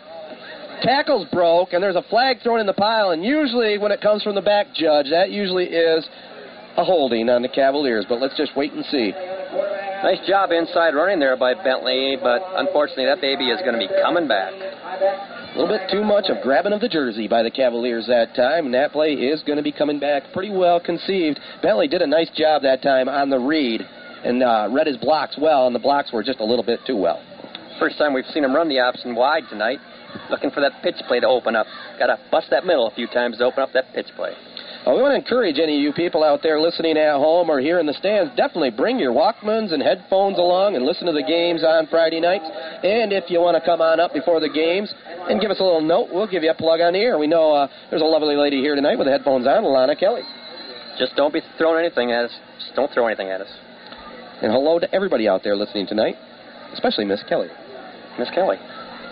tackles 0.82 1.26
broke, 1.32 1.72
and 1.72 1.82
there's 1.82 1.96
a 1.96 2.04
flag 2.10 2.38
thrown 2.42 2.60
in 2.60 2.66
the 2.66 2.74
pile, 2.74 3.10
and 3.10 3.24
usually 3.24 3.78
when 3.78 3.90
it 3.92 4.00
comes 4.00 4.22
from 4.22 4.34
the 4.34 4.42
back 4.42 4.66
judge, 4.74 5.10
that 5.10 5.30
usually 5.30 5.64
is 5.64 6.08
a 6.76 6.84
holding 6.84 7.28
on 7.28 7.42
the 7.42 7.48
Cavaliers, 7.48 8.06
but 8.08 8.20
let's 8.20 8.36
just 8.36 8.56
wait 8.56 8.72
and 8.72 8.84
see. 8.84 9.12
Nice 10.02 10.24
job 10.26 10.50
inside 10.52 10.94
running 10.94 11.18
there 11.18 11.36
by 11.36 11.54
Bentley, 11.54 12.16
but 12.22 12.42
unfortunately 12.56 13.06
that 13.06 13.20
baby 13.20 13.50
is 13.50 13.60
going 13.62 13.72
to 13.72 13.78
be 13.78 13.88
coming 14.02 14.28
back. 14.28 14.52
A 14.52 15.58
little 15.58 15.76
bit 15.76 15.90
too 15.90 16.04
much 16.04 16.26
of 16.28 16.42
grabbing 16.42 16.72
of 16.72 16.80
the 16.80 16.88
jersey 16.88 17.26
by 17.26 17.42
the 17.42 17.50
Cavaliers 17.50 18.06
that 18.06 18.34
time, 18.36 18.66
and 18.66 18.74
that 18.74 18.92
play 18.92 19.12
is 19.12 19.42
going 19.42 19.56
to 19.56 19.62
be 19.62 19.72
coming 19.72 19.98
back 19.98 20.22
pretty 20.32 20.50
well 20.54 20.78
conceived. 20.78 21.40
Bentley 21.62 21.88
did 21.88 22.02
a 22.02 22.06
nice 22.06 22.30
job 22.36 22.62
that 22.62 22.82
time 22.82 23.08
on 23.08 23.30
the 23.30 23.38
read 23.38 23.80
and 24.24 24.42
uh, 24.42 24.68
read 24.70 24.86
his 24.86 24.96
blocks 24.98 25.36
well, 25.40 25.66
and 25.66 25.74
the 25.74 25.80
blocks 25.80 26.12
were 26.12 26.22
just 26.22 26.40
a 26.40 26.44
little 26.44 26.64
bit 26.64 26.80
too 26.86 26.96
well. 26.96 27.22
First 27.78 27.98
time 27.98 28.12
we've 28.12 28.26
seen 28.32 28.44
him 28.44 28.54
run 28.54 28.68
the 28.68 28.80
option 28.80 29.14
wide 29.14 29.44
tonight, 29.48 29.78
looking 30.30 30.50
for 30.50 30.60
that 30.60 30.82
pitch 30.82 30.96
play 31.06 31.20
to 31.20 31.26
open 31.26 31.56
up. 31.56 31.66
Got 31.98 32.06
to 32.06 32.18
bust 32.30 32.48
that 32.50 32.66
middle 32.66 32.86
a 32.88 32.94
few 32.94 33.06
times 33.06 33.38
to 33.38 33.44
open 33.44 33.62
up 33.62 33.72
that 33.72 33.94
pitch 33.94 34.08
play. 34.16 34.32
Well, 34.88 34.96
we 34.96 35.02
want 35.02 35.12
to 35.12 35.20
encourage 35.20 35.60
any 35.60 35.76
of 35.76 35.82
you 35.84 35.92
people 35.92 36.24
out 36.24 36.40
there 36.42 36.58
listening 36.58 36.96
at 36.96 37.20
home 37.20 37.50
or 37.50 37.60
here 37.60 37.78
in 37.78 37.84
the 37.84 37.92
stands, 37.92 38.32
definitely 38.40 38.70
bring 38.70 38.98
your 38.98 39.12
Walkmans 39.12 39.76
and 39.76 39.82
headphones 39.82 40.38
along 40.38 40.76
and 40.76 40.86
listen 40.86 41.04
to 41.04 41.12
the 41.12 41.28
games 41.28 41.60
on 41.60 41.86
Friday 41.88 42.24
nights. 42.24 42.48
And 42.48 43.12
if 43.12 43.28
you 43.28 43.36
want 43.38 43.60
to 43.60 43.60
come 43.60 43.82
on 43.82 44.00
up 44.00 44.14
before 44.14 44.40
the 44.40 44.48
games 44.48 44.88
and 45.28 45.42
give 45.42 45.50
us 45.50 45.60
a 45.60 45.62
little 45.62 45.84
note, 45.84 46.08
we'll 46.10 46.26
give 46.26 46.42
you 46.42 46.48
a 46.48 46.54
plug 46.54 46.80
on 46.80 46.94
the 46.94 47.00
air. 47.00 47.18
We 47.18 47.26
know 47.26 47.52
uh, 47.52 47.68
there's 47.90 48.00
a 48.00 48.08
lovely 48.08 48.34
lady 48.34 48.64
here 48.64 48.74
tonight 48.74 48.96
with 48.96 49.06
the 49.06 49.12
headphones 49.12 49.46
on, 49.46 49.60
Alana 49.60 49.92
Kelly. 49.92 50.22
Just 50.96 51.14
don't 51.16 51.34
be 51.36 51.42
throwing 51.58 51.84
anything 51.84 52.10
at 52.10 52.24
us. 52.24 52.32
Just 52.58 52.74
don't 52.74 52.90
throw 52.90 53.08
anything 53.08 53.28
at 53.28 53.42
us. 53.42 53.52
And 54.40 54.50
hello 54.50 54.78
to 54.78 54.88
everybody 54.94 55.28
out 55.28 55.44
there 55.44 55.54
listening 55.54 55.86
tonight, 55.86 56.16
especially 56.72 57.04
Miss 57.04 57.20
Kelly. 57.28 57.48
Miss 58.18 58.30
Kelly. 58.30 58.56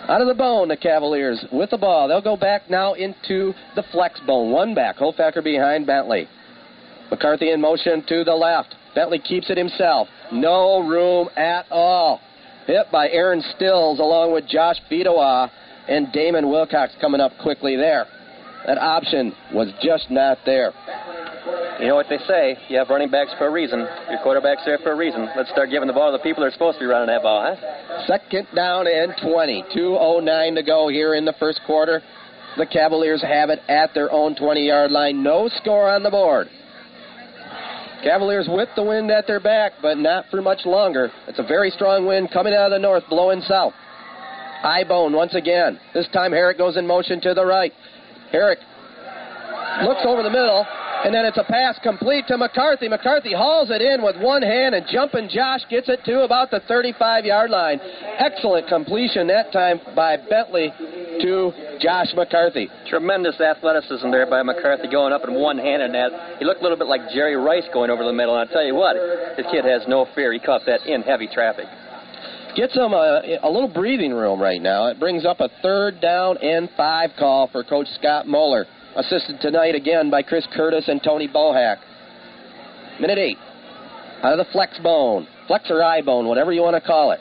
Out 0.07 0.21
of 0.21 0.27
the 0.27 0.33
bone, 0.33 0.69
the 0.69 0.77
Cavaliers 0.77 1.43
with 1.51 1.69
the 1.69 1.77
ball. 1.77 2.07
They'll 2.07 2.21
go 2.21 2.37
back 2.37 2.69
now 2.69 2.93
into 2.93 3.53
the 3.75 3.83
flex 3.91 4.21
bone. 4.25 4.51
One 4.51 4.73
back. 4.73 4.97
Hofacker 4.97 5.43
behind 5.43 5.85
Bentley. 5.85 6.29
McCarthy 7.11 7.51
in 7.51 7.59
motion 7.59 8.03
to 8.07 8.23
the 8.23 8.33
left. 8.33 8.73
Bentley 8.95 9.19
keeps 9.19 9.49
it 9.49 9.57
himself. 9.57 10.07
No 10.31 10.87
room 10.87 11.29
at 11.35 11.65
all. 11.69 12.21
Hit 12.67 12.87
by 12.91 13.09
Aaron 13.09 13.43
Stills 13.55 13.99
along 13.99 14.33
with 14.33 14.47
Josh 14.47 14.77
Bidawa 14.89 15.49
and 15.89 16.11
Damon 16.13 16.49
Wilcox 16.49 16.93
coming 17.01 17.21
up 17.21 17.33
quickly 17.41 17.75
there. 17.75 18.05
That 18.65 18.77
option 18.77 19.33
was 19.53 19.71
just 19.81 20.09
not 20.09 20.37
there. 20.45 20.71
You 21.79 21.87
know 21.87 21.95
what 21.95 22.07
they 22.09 22.17
say, 22.27 22.57
you 22.69 22.77
have 22.77 22.89
running 22.89 23.11
backs 23.11 23.31
for 23.37 23.47
a 23.47 23.51
reason. 23.51 23.79
Your 24.09 24.19
quarterback's 24.23 24.65
there 24.65 24.79
for 24.79 24.93
a 24.93 24.95
reason. 24.95 25.29
Let's 25.37 25.49
start 25.51 25.69
giving 25.69 25.87
the 25.87 25.93
ball 25.93 26.11
to 26.11 26.17
the 26.17 26.23
people 26.23 26.41
that 26.41 26.47
are 26.47 26.51
supposed 26.51 26.79
to 26.79 26.83
be 26.83 26.87
running 26.87 27.07
that 27.07 27.21
ball, 27.21 27.55
huh? 27.55 28.05
Second 28.07 28.47
down 28.55 28.87
and 28.87 29.13
20. 29.21 29.63
2.09 29.75 30.55
to 30.55 30.63
go 30.63 30.87
here 30.87 31.13
in 31.13 31.23
the 31.23 31.35
first 31.39 31.61
quarter. 31.67 32.01
The 32.57 32.65
Cavaliers 32.65 33.21
have 33.21 33.49
it 33.51 33.59
at 33.69 33.93
their 33.93 34.11
own 34.11 34.35
20 34.35 34.65
yard 34.65 34.91
line. 34.91 35.21
No 35.21 35.49
score 35.61 35.87
on 35.87 36.01
the 36.01 36.09
board. 36.09 36.47
Cavaliers 38.03 38.47
with 38.49 38.69
the 38.75 38.83
wind 38.83 39.11
at 39.11 39.27
their 39.27 39.39
back, 39.39 39.73
but 39.81 39.97
not 39.97 40.25
for 40.31 40.41
much 40.41 40.65
longer. 40.65 41.11
It's 41.27 41.39
a 41.39 41.43
very 41.43 41.69
strong 41.69 42.05
wind 42.05 42.29
coming 42.31 42.53
out 42.53 42.67
of 42.67 42.71
the 42.71 42.79
north, 42.79 43.03
blowing 43.09 43.41
south. 43.41 43.73
Eyebone 44.63 45.13
once 45.13 45.35
again. 45.35 45.79
This 45.93 46.07
time 46.13 46.31
Herrick 46.31 46.57
goes 46.57 46.77
in 46.77 46.87
motion 46.87 47.21
to 47.21 47.33
the 47.33 47.45
right. 47.45 47.71
Herrick 48.31 48.59
looks 49.83 50.01
over 50.05 50.23
the 50.23 50.29
middle, 50.29 50.65
and 51.05 51.13
then 51.13 51.25
it's 51.25 51.37
a 51.37 51.43
pass 51.43 51.77
complete 51.83 52.25
to 52.27 52.37
McCarthy. 52.37 52.87
McCarthy 52.87 53.33
hauls 53.33 53.69
it 53.69 53.81
in 53.81 54.01
with 54.01 54.17
one 54.17 54.41
hand, 54.41 54.75
and 54.75 54.85
jumping 54.91 55.29
Josh 55.29 55.61
gets 55.69 55.89
it 55.89 56.03
to 56.05 56.23
about 56.23 56.49
the 56.49 56.61
35 56.67 57.25
yard 57.25 57.49
line. 57.49 57.79
Excellent 58.17 58.67
completion 58.67 59.27
that 59.27 59.51
time 59.51 59.79
by 59.95 60.17
Bentley 60.17 60.73
to 61.21 61.51
Josh 61.79 62.13
McCarthy. 62.15 62.69
Tremendous 62.89 63.39
athleticism 63.39 64.09
there 64.09 64.29
by 64.29 64.41
McCarthy 64.43 64.89
going 64.89 65.13
up 65.13 65.21
in 65.27 65.33
one 65.33 65.57
hand 65.57 65.81
and 65.81 65.93
that. 65.93 66.39
He 66.39 66.45
looked 66.45 66.61
a 66.61 66.63
little 66.63 66.77
bit 66.77 66.87
like 66.87 67.01
Jerry 67.13 67.35
Rice 67.35 67.67
going 67.73 67.89
over 67.89 68.03
the 68.03 68.13
middle, 68.13 68.35
and 68.35 68.47
I'll 68.47 68.53
tell 68.53 68.65
you 68.65 68.75
what, 68.75 68.95
this 69.37 69.45
kid 69.51 69.65
has 69.65 69.83
no 69.87 70.07
fear. 70.15 70.33
He 70.33 70.39
caught 70.39 70.61
that 70.65 70.85
in 70.85 71.01
heavy 71.01 71.27
traffic. 71.27 71.65
Gets 72.55 72.75
him 72.75 72.93
a, 72.93 73.37
a 73.43 73.49
little 73.49 73.67
breathing 73.67 74.13
room 74.13 74.41
right 74.41 74.61
now. 74.61 74.87
It 74.87 74.99
brings 74.99 75.25
up 75.25 75.41
a 75.41 75.49
third 75.61 76.01
down 76.01 76.37
and 76.37 76.69
five 76.75 77.11
call 77.19 77.49
for 77.51 77.63
Coach 77.63 77.87
Scott 77.99 78.27
Moeller 78.27 78.65
assisted 78.97 79.39
tonight 79.39 79.75
again 79.75 80.09
by 80.09 80.23
Chris 80.23 80.45
Curtis 80.53 80.87
and 80.87 81.01
Tony 81.03 81.27
Bohack. 81.27 81.77
Minute 82.99 83.19
eight. 83.19 83.37
Out 84.23 84.33
of 84.33 84.45
the 84.45 84.51
flex 84.51 84.79
bone, 84.79 85.27
flex 85.47 85.69
or 85.69 85.83
eye 85.83 86.01
bone, 86.01 86.27
whatever 86.27 86.51
you 86.51 86.63
want 86.63 86.75
to 86.75 86.81
call 86.81 87.11
it. 87.11 87.19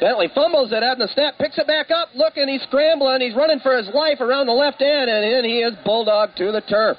Bentley 0.00 0.28
fumbles 0.34 0.72
it 0.72 0.82
out 0.82 0.94
in 0.94 0.98
the 0.98 1.08
snap, 1.14 1.38
picks 1.38 1.56
it 1.56 1.66
back 1.66 1.90
up, 1.90 2.08
looking, 2.14 2.46
he's 2.48 2.62
scrambling, 2.62 3.22
he's 3.22 3.34
running 3.34 3.60
for 3.60 3.76
his 3.76 3.88
life 3.94 4.20
around 4.20 4.46
the 4.46 4.52
left 4.52 4.82
end, 4.82 5.08
and 5.08 5.24
in 5.24 5.44
he 5.44 5.60
is 5.60 5.72
bulldog 5.84 6.36
to 6.36 6.52
the 6.52 6.60
turf. 6.62 6.98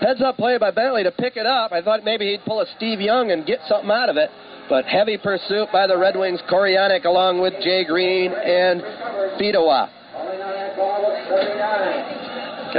Heads 0.00 0.20
up 0.20 0.36
play 0.36 0.58
by 0.58 0.72
Bentley 0.72 1.04
to 1.04 1.12
pick 1.12 1.36
it 1.36 1.46
up. 1.46 1.70
I 1.70 1.80
thought 1.80 2.02
maybe 2.02 2.26
he'd 2.26 2.44
pull 2.44 2.60
a 2.60 2.66
Steve 2.76 3.00
Young 3.00 3.30
and 3.30 3.46
get 3.46 3.60
something 3.68 3.90
out 3.90 4.08
of 4.08 4.16
it. 4.16 4.30
But 4.68 4.84
heavy 4.84 5.16
pursuit 5.16 5.68
by 5.72 5.86
the 5.86 5.96
Red 5.96 6.16
Wings, 6.16 6.40
Koreanic 6.50 7.04
along 7.04 7.40
with 7.40 7.54
Jay 7.62 7.84
Green 7.84 8.32
and 8.32 8.80
Fidowa. 9.38 9.88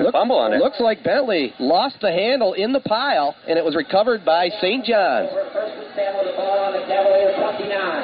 Look, 0.01 0.13
fumble 0.13 0.37
on 0.37 0.53
it. 0.53 0.57
Looks 0.57 0.79
like 0.79 1.03
Bentley 1.03 1.53
lost 1.59 1.97
the 2.01 2.11
handle 2.11 2.53
in 2.53 2.73
the 2.73 2.79
pile, 2.79 3.35
and 3.47 3.57
it 3.57 3.63
was 3.63 3.75
recovered 3.75 4.25
by 4.25 4.49
St. 4.61 4.83
John's. 4.85 5.29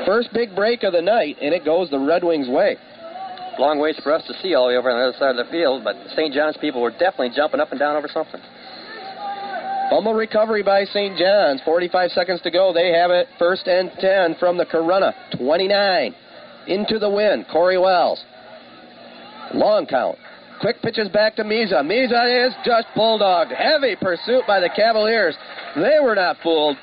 First 0.05 0.33
big 0.33 0.55
break 0.55 0.83
of 0.83 0.93
the 0.93 1.01
night, 1.01 1.37
and 1.41 1.53
it 1.53 1.65
goes 1.65 1.89
the 1.89 1.99
Red 1.99 2.23
Wings' 2.23 2.49
way. 2.49 2.77
Long 3.57 3.79
ways 3.79 3.99
for 4.03 4.13
us 4.13 4.25
to 4.27 4.33
see 4.41 4.53
all 4.55 4.67
the 4.67 4.73
way 4.73 4.77
over 4.77 4.89
on 4.89 4.99
the 4.99 5.09
other 5.09 5.17
side 5.17 5.35
of 5.35 5.45
the 5.45 5.51
field, 5.51 5.83
but 5.83 5.95
St. 6.15 6.33
John's 6.33 6.57
people 6.57 6.81
were 6.81 6.91
definitely 6.91 7.31
jumping 7.35 7.59
up 7.59 7.71
and 7.71 7.79
down 7.79 7.95
over 7.95 8.07
something. 8.07 8.39
Fumble 9.89 10.13
recovery 10.13 10.61
by 10.61 10.85
St. 10.85 11.17
John's. 11.17 11.61
45 11.65 12.11
seconds 12.11 12.41
to 12.41 12.51
go. 12.51 12.71
They 12.71 12.91
have 12.93 13.09
it 13.09 13.27
first 13.39 13.67
and 13.67 13.91
10 13.99 14.35
from 14.39 14.55
the 14.55 14.65
Corunna. 14.65 15.13
29. 15.37 16.15
Into 16.67 16.99
the 16.99 17.09
wind. 17.09 17.47
Corey 17.51 17.79
Wells. 17.79 18.23
Long 19.53 19.87
count. 19.87 20.17
Quick 20.61 20.81
pitches 20.81 21.07
back 21.09 21.35
to 21.37 21.43
Miza. 21.43 21.81
Miza 21.83 22.47
is 22.47 22.53
just 22.65 22.87
bulldogged. 22.95 23.51
Heavy 23.51 23.95
pursuit 23.95 24.43
by 24.45 24.59
the 24.59 24.69
Cavaliers. 24.75 25.35
They 25.75 25.99
were 26.01 26.15
not 26.15 26.37
fooled. 26.43 26.75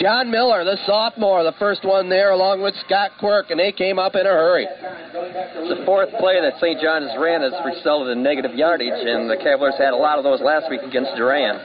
John 0.00 0.30
Miller, 0.30 0.62
the 0.62 0.76
sophomore, 0.86 1.42
the 1.42 1.56
first 1.58 1.84
one 1.84 2.08
there, 2.08 2.30
along 2.30 2.62
with 2.62 2.74
Scott 2.84 3.12
Quirk, 3.18 3.50
and 3.50 3.58
they 3.58 3.72
came 3.72 3.98
up 3.98 4.14
in 4.14 4.26
a 4.26 4.30
hurry. 4.30 4.66
It's 4.68 5.80
The 5.80 5.84
fourth 5.86 6.10
play 6.20 6.38
that 6.40 6.60
St. 6.60 6.80
John's 6.80 7.10
ran 7.18 7.40
has 7.40 7.52
resulted 7.64 8.12
in 8.16 8.22
negative 8.22 8.54
yardage, 8.54 8.92
and 8.92 9.28
the 9.28 9.36
Cavaliers 9.36 9.74
had 9.78 9.94
a 9.94 9.96
lot 9.96 10.18
of 10.18 10.24
those 10.24 10.40
last 10.40 10.68
week 10.68 10.82
against 10.82 11.16
Durand. 11.16 11.58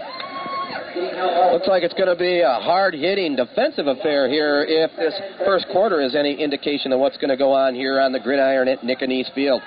Looks 1.52 1.68
like 1.68 1.84
it's 1.84 1.94
going 1.94 2.10
to 2.10 2.16
be 2.16 2.40
a 2.40 2.60
hard 2.64 2.94
hitting 2.94 3.36
defensive 3.36 3.88
affair 3.88 4.30
here 4.30 4.64
if 4.68 4.92
this 4.96 5.14
first 5.46 5.68
quarter 5.72 6.02
is 6.02 6.16
any 6.16 6.34
indication 6.34 6.94
of 6.94 7.00
what's 7.00 7.18
going 7.18 7.30
to 7.30 7.38
go 7.38 7.52
on 7.52 7.76
here 7.76 8.00
on 8.00 8.12
the 8.14 8.20
gridiron 8.20 8.68
at 8.70 8.84
Nickenese 8.84 9.30
Field. 9.36 9.62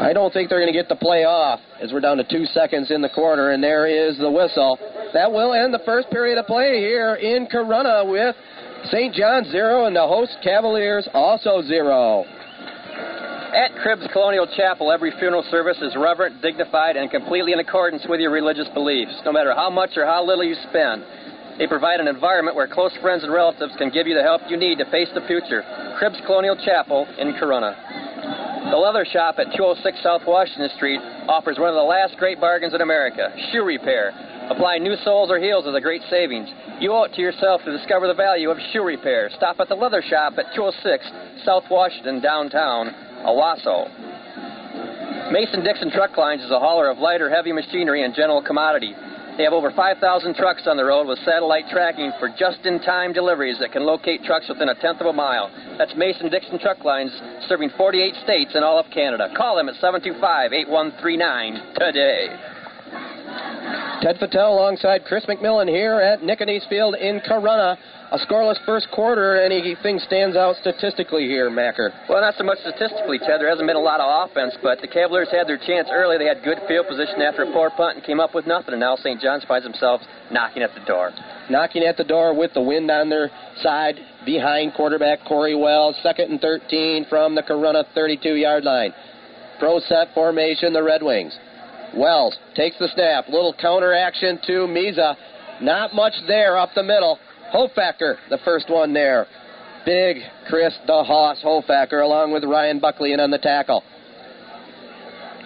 I 0.00 0.12
don't 0.12 0.32
think 0.32 0.50
they're 0.50 0.60
going 0.60 0.72
to 0.72 0.78
get 0.78 0.88
the 0.88 0.96
play 0.96 1.24
off 1.24 1.60
as 1.80 1.92
we're 1.92 2.00
down 2.00 2.16
to 2.16 2.24
two 2.24 2.46
seconds 2.46 2.90
in 2.90 3.00
the 3.00 3.08
quarter, 3.08 3.50
and 3.50 3.62
there 3.62 3.86
is 3.86 4.18
the 4.18 4.30
whistle. 4.30 4.78
That 5.12 5.30
will 5.30 5.54
end 5.54 5.72
the 5.72 5.82
first 5.86 6.10
period 6.10 6.38
of 6.38 6.46
play 6.46 6.78
here 6.78 7.14
in 7.14 7.46
Corunna 7.46 8.08
with 8.08 8.34
St. 8.90 9.14
John 9.14 9.44
zero 9.50 9.86
and 9.86 9.94
the 9.94 10.06
host 10.06 10.36
Cavaliers 10.42 11.08
also 11.14 11.62
zero. 11.62 12.24
At 13.54 13.70
Cribbs 13.78 14.10
Colonial 14.12 14.48
Chapel, 14.56 14.90
every 14.90 15.12
funeral 15.20 15.44
service 15.48 15.78
is 15.80 15.94
reverent, 15.96 16.42
dignified, 16.42 16.96
and 16.96 17.08
completely 17.08 17.52
in 17.52 17.60
accordance 17.60 18.04
with 18.08 18.18
your 18.18 18.32
religious 18.32 18.66
beliefs, 18.74 19.14
no 19.24 19.30
matter 19.30 19.54
how 19.54 19.70
much 19.70 19.90
or 19.96 20.04
how 20.04 20.26
little 20.26 20.42
you 20.42 20.56
spend. 20.68 21.04
They 21.56 21.68
provide 21.68 22.00
an 22.00 22.08
environment 22.08 22.56
where 22.56 22.66
close 22.66 22.90
friends 23.00 23.22
and 23.22 23.32
relatives 23.32 23.72
can 23.78 23.90
give 23.90 24.08
you 24.08 24.16
the 24.16 24.22
help 24.24 24.42
you 24.48 24.56
need 24.56 24.78
to 24.78 24.90
face 24.90 25.08
the 25.14 25.22
future. 25.28 25.62
Cribbs 26.02 26.18
Colonial 26.26 26.56
Chapel 26.56 27.06
in 27.16 27.32
Corunna. 27.34 28.43
The 28.70 28.80
leather 28.80 29.04
shop 29.04 29.36
at 29.38 29.52
206 29.52 30.02
South 30.02 30.22
Washington 30.26 30.70
Street 30.76 31.00
offers 31.28 31.58
one 31.58 31.68
of 31.68 31.74
the 31.74 31.84
last 31.84 32.16
great 32.16 32.40
bargains 32.40 32.72
in 32.72 32.80
America 32.80 33.28
shoe 33.52 33.62
repair. 33.62 34.12
Apply 34.50 34.78
new 34.78 34.96
soles 35.04 35.30
or 35.30 35.38
heels 35.38 35.66
is 35.66 35.74
a 35.74 35.80
great 35.80 36.02
savings. 36.08 36.48
You 36.80 36.92
owe 36.92 37.04
it 37.04 37.12
to 37.14 37.20
yourself 37.20 37.60
to 37.64 37.76
discover 37.76 38.08
the 38.08 38.14
value 38.14 38.50
of 38.50 38.58
shoe 38.72 38.82
repair. 38.82 39.30
Stop 39.36 39.60
at 39.60 39.68
the 39.68 39.74
leather 39.74 40.02
shop 40.02 40.34
at 40.38 40.54
206 40.54 41.44
South 41.44 41.64
Washington, 41.70 42.20
downtown 42.20 42.88
Owosso. 43.24 43.88
Mason 45.30 45.62
Dixon 45.62 45.90
Truck 45.90 46.16
Lines 46.16 46.42
is 46.42 46.50
a 46.50 46.58
hauler 46.58 46.90
of 46.90 46.98
light 46.98 47.20
or 47.20 47.28
heavy 47.28 47.52
machinery 47.52 48.04
and 48.04 48.14
general 48.14 48.42
commodity. 48.42 48.94
They 49.36 49.42
have 49.42 49.52
over 49.52 49.72
5,000 49.72 50.34
trucks 50.36 50.62
on 50.66 50.76
the 50.76 50.84
road 50.84 51.08
with 51.08 51.18
satellite 51.24 51.64
tracking 51.68 52.12
for 52.20 52.28
just-in-time 52.28 53.12
deliveries 53.12 53.58
that 53.58 53.72
can 53.72 53.82
locate 53.82 54.22
trucks 54.22 54.48
within 54.48 54.68
a 54.68 54.74
tenth 54.76 55.00
of 55.00 55.08
a 55.08 55.12
mile. 55.12 55.50
That's 55.76 55.92
Mason 55.96 56.30
Dixon 56.30 56.60
Truck 56.60 56.84
Lines, 56.84 57.10
serving 57.48 57.70
48 57.76 58.14
states 58.22 58.54
and 58.54 58.64
all 58.64 58.78
of 58.78 58.86
Canada. 58.92 59.34
Call 59.36 59.56
them 59.56 59.68
at 59.68 59.74
725-8139 59.82 61.74
today. 61.74 62.28
Ted 64.02 64.16
Fattel 64.16 64.52
alongside 64.52 65.04
Chris 65.04 65.24
McMillan 65.26 65.68
here 65.68 65.98
at 66.00 66.22
Nickenese 66.22 66.66
Field 66.68 66.94
in 66.94 67.20
Corunna. 67.20 67.76
A 68.12 68.18
scoreless 68.18 68.58
first 68.66 68.90
quarter. 68.92 69.40
Anything 69.40 69.98
stands 69.98 70.36
out 70.36 70.56
statistically 70.60 71.26
here, 71.26 71.48
Macker? 71.50 71.92
Well, 72.08 72.20
not 72.20 72.34
so 72.36 72.44
much 72.44 72.58
statistically, 72.58 73.18
Ted. 73.18 73.40
There 73.40 73.48
hasn't 73.48 73.66
been 73.66 73.76
a 73.76 73.80
lot 73.80 73.98
of 74.00 74.28
offense, 74.28 74.54
but 74.62 74.80
the 74.80 74.88
Cavaliers 74.88 75.28
had 75.32 75.48
their 75.48 75.56
chance 75.56 75.88
early. 75.90 76.18
They 76.18 76.26
had 76.26 76.44
good 76.44 76.58
field 76.68 76.86
position 76.86 77.22
after 77.22 77.42
a 77.42 77.52
poor 77.52 77.70
punt 77.70 77.96
and 77.96 78.04
came 78.04 78.20
up 78.20 78.34
with 78.34 78.46
nothing. 78.46 78.74
And 78.74 78.80
now 78.80 78.96
St. 78.96 79.20
John's 79.20 79.44
finds 79.44 79.64
themselves 79.64 80.04
knocking 80.30 80.62
at 80.62 80.74
the 80.74 80.84
door. 80.86 81.12
Knocking 81.50 81.82
at 81.82 81.96
the 81.96 82.04
door 82.04 82.36
with 82.36 82.52
the 82.52 82.60
wind 82.60 82.90
on 82.90 83.08
their 83.08 83.30
side 83.62 83.96
behind 84.24 84.74
quarterback 84.74 85.24
Corey 85.26 85.54
Wells. 85.54 85.96
Second 86.02 86.30
and 86.30 86.40
13 86.40 87.06
from 87.08 87.34
the 87.34 87.42
Corunna 87.42 87.84
32 87.94 88.36
yard 88.36 88.64
line. 88.64 88.92
Pro 89.58 89.80
set 89.80 90.12
formation, 90.14 90.72
the 90.72 90.82
Red 90.82 91.02
Wings. 91.02 91.36
Wells 91.96 92.36
takes 92.54 92.78
the 92.78 92.88
snap. 92.94 93.28
Little 93.28 93.54
counter 93.58 93.94
action 93.94 94.38
to 94.46 94.52
Miza. 94.66 95.16
Not 95.62 95.94
much 95.94 96.14
there 96.26 96.58
up 96.58 96.70
the 96.74 96.82
middle. 96.82 97.18
Hofacker, 97.54 98.16
the 98.30 98.38
first 98.44 98.68
one 98.68 98.92
there. 98.92 99.26
Big 99.86 100.18
Chris 100.48 100.74
the 100.86 101.04
Hoss 101.04 101.40
Hofacker 101.44 102.02
along 102.02 102.32
with 102.32 102.42
Ryan 102.42 102.80
Buckley 102.80 103.12
in 103.12 103.20
on 103.20 103.30
the 103.30 103.38
tackle. 103.38 103.84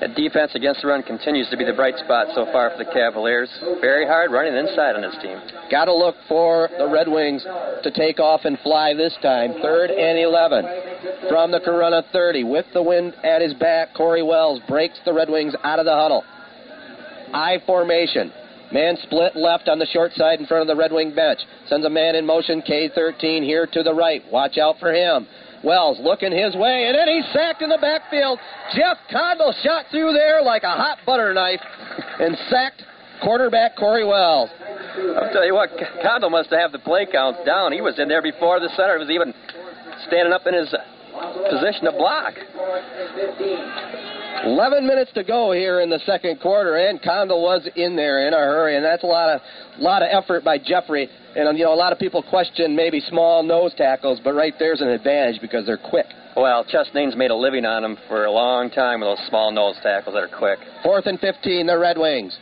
The 0.00 0.08
defense 0.08 0.52
against 0.54 0.82
the 0.82 0.88
run 0.88 1.02
continues 1.02 1.50
to 1.50 1.56
be 1.56 1.64
the 1.64 1.72
bright 1.72 1.98
spot 1.98 2.28
so 2.32 2.46
far 2.52 2.70
for 2.70 2.78
the 2.78 2.90
Cavaliers. 2.90 3.50
Very 3.80 4.06
hard 4.06 4.30
running 4.30 4.54
inside 4.54 4.94
on 4.94 5.02
this 5.02 5.16
team. 5.20 5.36
Got 5.72 5.86
to 5.86 5.94
look 5.94 6.14
for 6.28 6.70
the 6.78 6.88
Red 6.88 7.08
Wings 7.08 7.42
to 7.82 7.90
take 7.90 8.20
off 8.20 8.42
and 8.44 8.56
fly 8.60 8.94
this 8.94 9.16
time. 9.20 9.54
Third 9.60 9.90
and 9.90 10.16
11 10.16 11.28
from 11.28 11.50
the 11.50 11.58
Corunna 11.58 12.04
30. 12.12 12.44
With 12.44 12.66
the 12.72 12.82
wind 12.82 13.14
at 13.24 13.42
his 13.42 13.54
back, 13.54 13.92
Corey 13.94 14.22
Wells 14.22 14.60
breaks 14.68 15.00
the 15.04 15.12
Red 15.12 15.28
Wings 15.28 15.54
out 15.64 15.80
of 15.80 15.84
the 15.84 15.94
huddle. 15.94 16.22
I 17.34 17.58
formation. 17.66 18.32
Man 18.72 18.96
split 19.02 19.34
left 19.34 19.68
on 19.68 19.78
the 19.78 19.86
short 19.86 20.12
side 20.12 20.40
in 20.40 20.46
front 20.46 20.62
of 20.62 20.68
the 20.68 20.76
Red 20.76 20.92
Wing 20.92 21.14
bench. 21.14 21.40
Sends 21.68 21.86
a 21.86 21.90
man 21.90 22.14
in 22.14 22.26
motion, 22.26 22.62
K13 22.62 23.42
here 23.42 23.66
to 23.72 23.82
the 23.82 23.94
right. 23.94 24.22
Watch 24.30 24.58
out 24.58 24.76
for 24.78 24.92
him. 24.92 25.26
Wells 25.64 25.98
looking 26.00 26.30
his 26.30 26.54
way, 26.54 26.86
and 26.86 26.94
then 26.94 27.08
he's 27.08 27.26
sacked 27.32 27.62
in 27.62 27.68
the 27.68 27.78
backfield. 27.80 28.38
Jeff 28.76 28.98
Condell 29.10 29.54
shot 29.64 29.86
through 29.90 30.12
there 30.12 30.42
like 30.42 30.62
a 30.62 30.70
hot 30.70 30.98
butter 31.04 31.34
knife 31.34 31.60
and 32.20 32.36
sacked 32.48 32.82
quarterback 33.22 33.76
Corey 33.76 34.06
Wells. 34.06 34.50
I'll 35.16 35.32
tell 35.32 35.44
you 35.44 35.54
what, 35.54 35.70
Condell 36.02 36.30
must 36.30 36.50
have 36.50 36.70
the 36.70 36.78
play 36.78 37.06
counts 37.10 37.40
down. 37.44 37.72
He 37.72 37.80
was 37.80 37.98
in 37.98 38.08
there 38.08 38.22
before 38.22 38.60
the 38.60 38.68
center 38.76 38.98
was 38.98 39.10
even 39.10 39.34
standing 40.06 40.32
up 40.32 40.46
in 40.46 40.54
his 40.54 40.72
position 41.50 41.84
to 41.84 41.92
block. 41.92 42.34
11 44.44 44.86
minutes 44.86 45.10
to 45.14 45.24
go 45.24 45.52
here 45.52 45.80
in 45.80 45.90
the 45.90 45.98
second 46.06 46.40
quarter, 46.40 46.76
and 46.76 47.02
Condell 47.02 47.42
was 47.42 47.68
in 47.76 47.96
there 47.96 48.26
in 48.26 48.34
a 48.34 48.36
hurry, 48.36 48.76
and 48.76 48.84
that's 48.84 49.02
a 49.02 49.06
lot 49.06 49.28
of 49.30 49.40
lot 49.78 50.02
of 50.02 50.08
effort 50.10 50.44
by 50.44 50.58
Jeffrey. 50.58 51.08
And 51.34 51.58
you 51.58 51.64
know, 51.64 51.72
a 51.72 51.74
lot 51.74 51.92
of 51.92 51.98
people 51.98 52.22
question 52.22 52.76
maybe 52.76 53.00
small 53.00 53.42
nose 53.42 53.74
tackles, 53.76 54.20
but 54.22 54.34
right 54.34 54.54
there's 54.58 54.80
an 54.80 54.88
advantage 54.88 55.40
because 55.40 55.66
they're 55.66 55.76
quick. 55.76 56.06
Well, 56.36 56.64
Chastain's 56.64 57.16
made 57.16 57.32
a 57.32 57.34
living 57.34 57.64
on 57.64 57.82
them 57.82 57.96
for 58.06 58.26
a 58.26 58.30
long 58.30 58.70
time 58.70 59.00
with 59.00 59.08
those 59.08 59.26
small 59.28 59.50
nose 59.50 59.74
tackles 59.82 60.14
that 60.14 60.22
are 60.22 60.38
quick. 60.38 60.60
Fourth 60.84 61.06
and 61.06 61.18
15, 61.18 61.66
the 61.66 61.76
Red 61.76 61.98
Wings. 61.98 62.36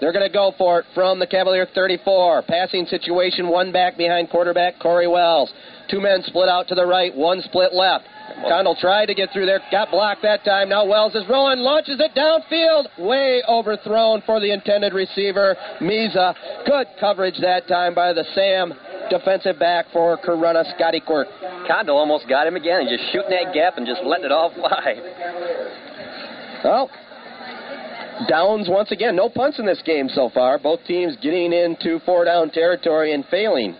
They're 0.00 0.12
going 0.12 0.26
to 0.26 0.32
go 0.32 0.52
for 0.56 0.80
it 0.80 0.86
from 0.94 1.18
the 1.18 1.26
Cavalier 1.26 1.66
34. 1.74 2.44
Passing 2.48 2.86
situation, 2.86 3.48
one 3.48 3.70
back 3.70 3.98
behind 3.98 4.30
quarterback 4.30 4.78
Corey 4.78 5.06
Wells. 5.06 5.52
Two 5.90 6.00
men 6.00 6.22
split 6.22 6.48
out 6.48 6.68
to 6.68 6.74
the 6.74 6.86
right, 6.86 7.14
one 7.14 7.42
split 7.42 7.74
left. 7.74 8.06
Condell 8.48 8.76
tried 8.76 9.06
to 9.06 9.14
get 9.14 9.30
through 9.32 9.46
there, 9.46 9.60
got 9.70 9.90
blocked 9.90 10.22
that 10.22 10.44
time. 10.44 10.68
Now 10.68 10.86
Wells 10.86 11.14
is 11.14 11.24
rolling, 11.28 11.58
launches 11.58 12.00
it 12.00 12.14
downfield, 12.14 12.86
way 12.98 13.42
overthrown 13.48 14.22
for 14.24 14.40
the 14.40 14.52
intended 14.52 14.94
receiver, 14.94 15.56
Miza. 15.80 16.34
Good 16.66 16.86
coverage 16.98 17.38
that 17.40 17.68
time 17.68 17.94
by 17.94 18.12
the 18.12 18.24
Sam 18.34 18.72
defensive 19.10 19.58
back 19.58 19.86
for 19.92 20.16
Corunna, 20.18 20.64
Scotty 20.76 21.00
Quirk. 21.00 21.28
Condell 21.66 21.96
almost 21.96 22.28
got 22.28 22.46
him 22.46 22.56
again. 22.56 22.82
He's 22.86 22.98
just 22.98 23.12
shooting 23.12 23.30
that 23.30 23.52
gap 23.52 23.76
and 23.76 23.86
just 23.86 24.02
letting 24.04 24.24
it 24.24 24.32
all 24.32 24.54
fly. 24.54 24.94
Well, 26.64 26.90
downs 28.28 28.68
once 28.70 28.92
again. 28.92 29.16
No 29.16 29.28
punts 29.28 29.58
in 29.58 29.66
this 29.66 29.82
game 29.84 30.08
so 30.08 30.30
far. 30.32 30.58
Both 30.58 30.84
teams 30.86 31.16
getting 31.20 31.52
into 31.52 31.98
four 32.06 32.24
down 32.24 32.50
territory 32.50 33.12
and 33.12 33.24
failing. 33.26 33.76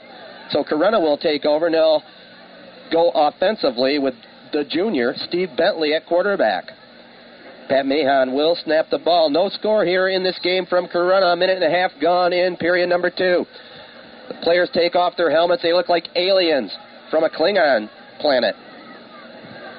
So 0.51 0.65
Corunna 0.65 1.01
will 1.01 1.17
take 1.17 1.45
over 1.45 1.67
and 1.67 1.75
they'll 1.75 2.03
go 2.91 3.11
offensively 3.15 3.99
with 3.99 4.15
the 4.53 4.65
junior, 4.65 5.15
Steve 5.29 5.51
Bentley, 5.57 5.95
at 5.95 6.07
quarterback. 6.07 6.65
Pat 7.69 7.87
Mahan 7.87 8.35
will 8.35 8.57
snap 8.65 8.87
the 8.91 8.99
ball. 8.99 9.31
No 9.31 9.49
score 9.49 9.85
here 9.85 10.09
in 10.09 10.25
this 10.25 10.39
game 10.43 10.67
from 10.67 10.89
Corunna. 10.89 11.33
A 11.33 11.37
minute 11.37 11.63
and 11.63 11.65
a 11.65 11.71
half 11.71 11.93
gone 12.01 12.33
in 12.33 12.57
period 12.57 12.89
number 12.89 13.11
two. 13.11 13.47
The 14.29 14.35
players 14.43 14.71
take 14.73 14.97
off 14.97 15.17
their 15.17 15.31
helmets. 15.31 15.63
They 15.63 15.73
look 15.73 15.89
like 15.89 16.09
aliens 16.17 16.77
from 17.11 17.23
a 17.23 17.29
Klingon 17.29 17.89
planet. 18.21 18.57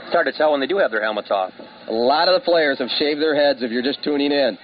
It's 0.05 0.13
hard 0.13 0.25
to 0.27 0.33
tell 0.33 0.51
when 0.51 0.61
they 0.61 0.67
do 0.67 0.77
have 0.77 0.91
their 0.91 1.01
helmets 1.01 1.31
off. 1.31 1.51
A 1.87 1.93
lot 1.93 2.27
of 2.27 2.33
the 2.35 2.45
players 2.45 2.79
have 2.79 2.89
shaved 2.97 3.21
their 3.21 3.35
heads 3.35 3.61
if 3.61 3.71
you're 3.71 3.83
just 3.83 4.03
tuning 4.03 4.31
in. 4.31 4.57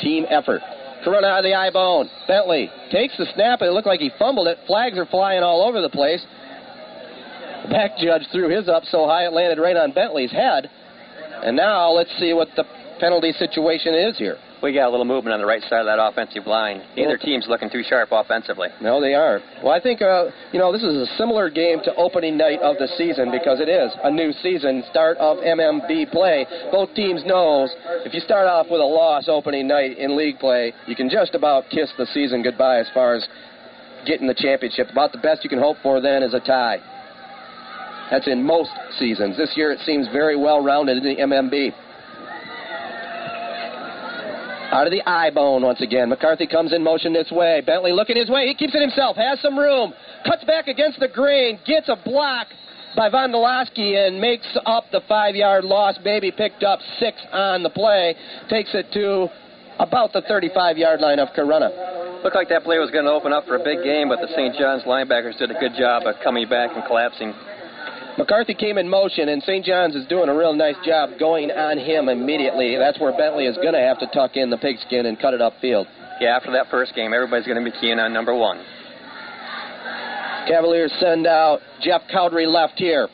Team 0.00 0.26
effort. 0.28 0.60
Corunna 1.04 1.24
out 1.24 1.38
of 1.38 1.44
the 1.44 1.54
eye 1.54 1.70
bone. 1.70 2.08
Bentley 2.28 2.70
takes 2.90 3.16
the 3.16 3.26
snap, 3.34 3.60
and 3.60 3.68
it 3.68 3.72
looked 3.72 3.86
like 3.86 4.00
he 4.00 4.10
fumbled 4.18 4.46
it. 4.46 4.58
Flags 4.66 4.96
are 4.96 5.06
flying 5.06 5.42
all 5.42 5.62
over 5.62 5.80
the 5.80 5.90
place. 5.90 6.24
Back 7.70 7.96
judge 7.98 8.22
threw 8.32 8.48
his 8.48 8.68
up 8.68 8.84
so 8.84 9.06
high 9.06 9.26
it 9.26 9.32
landed 9.32 9.60
right 9.60 9.76
on 9.76 9.92
Bentley's 9.92 10.32
head. 10.32 10.70
And 11.44 11.56
now 11.56 11.90
let's 11.90 12.10
see 12.18 12.32
what 12.32 12.48
the 12.56 12.64
penalty 13.00 13.32
situation 13.32 13.94
is 13.94 14.16
here. 14.18 14.38
We 14.62 14.72
got 14.72 14.86
a 14.86 14.90
little 14.94 15.04
movement 15.04 15.34
on 15.34 15.40
the 15.40 15.46
right 15.46 15.62
side 15.62 15.80
of 15.82 15.86
that 15.86 15.98
offensive 15.98 16.46
line. 16.46 16.82
Neither 16.96 17.18
team's 17.18 17.46
looking 17.48 17.68
too 17.68 17.82
sharp 17.82 18.10
offensively. 18.12 18.68
No, 18.80 19.00
they 19.00 19.12
aren't. 19.12 19.42
Well, 19.58 19.72
I 19.72 19.80
think, 19.80 20.00
uh, 20.00 20.30
you 20.52 20.60
know, 20.60 20.70
this 20.70 20.84
is 20.84 20.94
a 20.94 21.06
similar 21.18 21.50
game 21.50 21.78
to 21.82 21.92
opening 21.96 22.36
night 22.36 22.60
of 22.62 22.78
the 22.78 22.86
season 22.96 23.32
because 23.32 23.58
it 23.58 23.68
is 23.68 23.90
a 24.04 24.10
new 24.10 24.30
season, 24.40 24.84
start 24.88 25.18
of 25.18 25.38
MMB 25.38 26.12
play. 26.12 26.46
Both 26.70 26.94
teams 26.94 27.26
knows 27.26 27.74
if 28.06 28.14
you 28.14 28.20
start 28.20 28.46
off 28.46 28.66
with 28.70 28.80
a 28.80 28.86
loss 28.86 29.24
opening 29.26 29.66
night 29.66 29.98
in 29.98 30.16
league 30.16 30.38
play, 30.38 30.72
you 30.86 30.94
can 30.94 31.10
just 31.10 31.34
about 31.34 31.64
kiss 31.70 31.90
the 31.98 32.06
season 32.14 32.40
goodbye 32.40 32.78
as 32.78 32.86
far 32.94 33.14
as 33.14 33.26
getting 34.06 34.28
the 34.28 34.34
championship. 34.34 34.90
About 34.92 35.10
the 35.10 35.18
best 35.18 35.42
you 35.42 35.50
can 35.50 35.58
hope 35.58 35.78
for 35.82 36.00
then 36.00 36.22
is 36.22 36.34
a 36.34 36.40
tie. 36.40 36.78
That's 38.10 38.26
in 38.26 38.42
most 38.42 38.70
seasons. 38.98 39.36
This 39.36 39.52
year 39.56 39.72
it 39.72 39.80
seems 39.86 40.06
very 40.08 40.36
well 40.36 40.62
rounded 40.62 40.98
in 40.98 41.04
the 41.04 41.22
MMB. 41.22 41.72
Out 44.72 44.86
of 44.86 44.90
the 44.90 45.02
eye 45.06 45.30
bone 45.30 45.62
once 45.62 45.82
again. 45.82 46.08
McCarthy 46.08 46.46
comes 46.46 46.72
in 46.72 46.82
motion 46.82 47.12
this 47.12 47.30
way. 47.30 47.60
Bentley 47.60 47.92
looking 47.92 48.16
his 48.16 48.30
way. 48.30 48.46
He 48.46 48.54
keeps 48.54 48.74
it 48.74 48.80
himself. 48.80 49.16
Has 49.16 49.38
some 49.40 49.58
room. 49.58 49.92
Cuts 50.26 50.44
back 50.44 50.66
against 50.66 50.98
the 50.98 51.08
grain. 51.08 51.58
Gets 51.66 51.90
a 51.90 51.96
block 52.02 52.46
by 52.96 53.10
Vondolowski 53.10 53.96
and 53.96 54.18
makes 54.18 54.46
up 54.64 54.84
the 54.90 55.02
five 55.08 55.34
yard 55.34 55.64
loss. 55.64 55.98
Baby 55.98 56.32
picked 56.32 56.62
up 56.62 56.80
six 56.98 57.20
on 57.32 57.62
the 57.62 57.68
play. 57.68 58.14
Takes 58.48 58.74
it 58.74 58.86
to 58.94 59.28
about 59.78 60.14
the 60.14 60.22
35 60.22 60.78
yard 60.78 61.00
line 61.00 61.18
of 61.18 61.28
Corunna. 61.36 62.24
Looked 62.24 62.36
like 62.36 62.48
that 62.48 62.64
play 62.64 62.78
was 62.78 62.90
going 62.90 63.04
to 63.04 63.10
open 63.10 63.32
up 63.32 63.44
for 63.46 63.56
a 63.56 63.64
big 63.64 63.82
game, 63.84 64.08
but 64.08 64.20
the 64.20 64.28
St. 64.28 64.56
John's 64.56 64.84
linebackers 64.84 65.36
did 65.38 65.50
a 65.50 65.58
good 65.58 65.72
job 65.76 66.04
of 66.06 66.14
coming 66.22 66.48
back 66.48 66.70
and 66.74 66.84
collapsing. 66.86 67.34
McCarthy 68.18 68.54
came 68.54 68.76
in 68.76 68.88
motion, 68.88 69.30
and 69.30 69.42
St. 69.42 69.64
John's 69.64 69.94
is 69.94 70.06
doing 70.06 70.28
a 70.28 70.36
real 70.36 70.52
nice 70.52 70.76
job 70.84 71.10
going 71.18 71.50
on 71.50 71.78
him 71.78 72.08
immediately. 72.08 72.76
That's 72.76 73.00
where 73.00 73.16
Bentley 73.16 73.46
is 73.46 73.56
going 73.56 73.72
to 73.72 73.80
have 73.80 73.98
to 74.00 74.06
tuck 74.12 74.36
in 74.36 74.50
the 74.50 74.58
pigskin 74.58 75.06
and 75.06 75.18
cut 75.18 75.32
it 75.32 75.40
upfield. 75.40 75.86
Yeah, 76.20 76.36
after 76.36 76.52
that 76.52 76.66
first 76.70 76.94
game, 76.94 77.14
everybody's 77.14 77.46
going 77.46 77.62
to 77.62 77.70
be 77.70 77.76
keying 77.80 77.98
on 77.98 78.12
number 78.12 78.34
one. 78.34 78.62
Cavaliers 80.46 80.92
send 81.00 81.26
out 81.26 81.60
Jeff 81.80 82.02
Cowdery 82.12 82.46
left 82.46 82.74
here. 82.76 83.08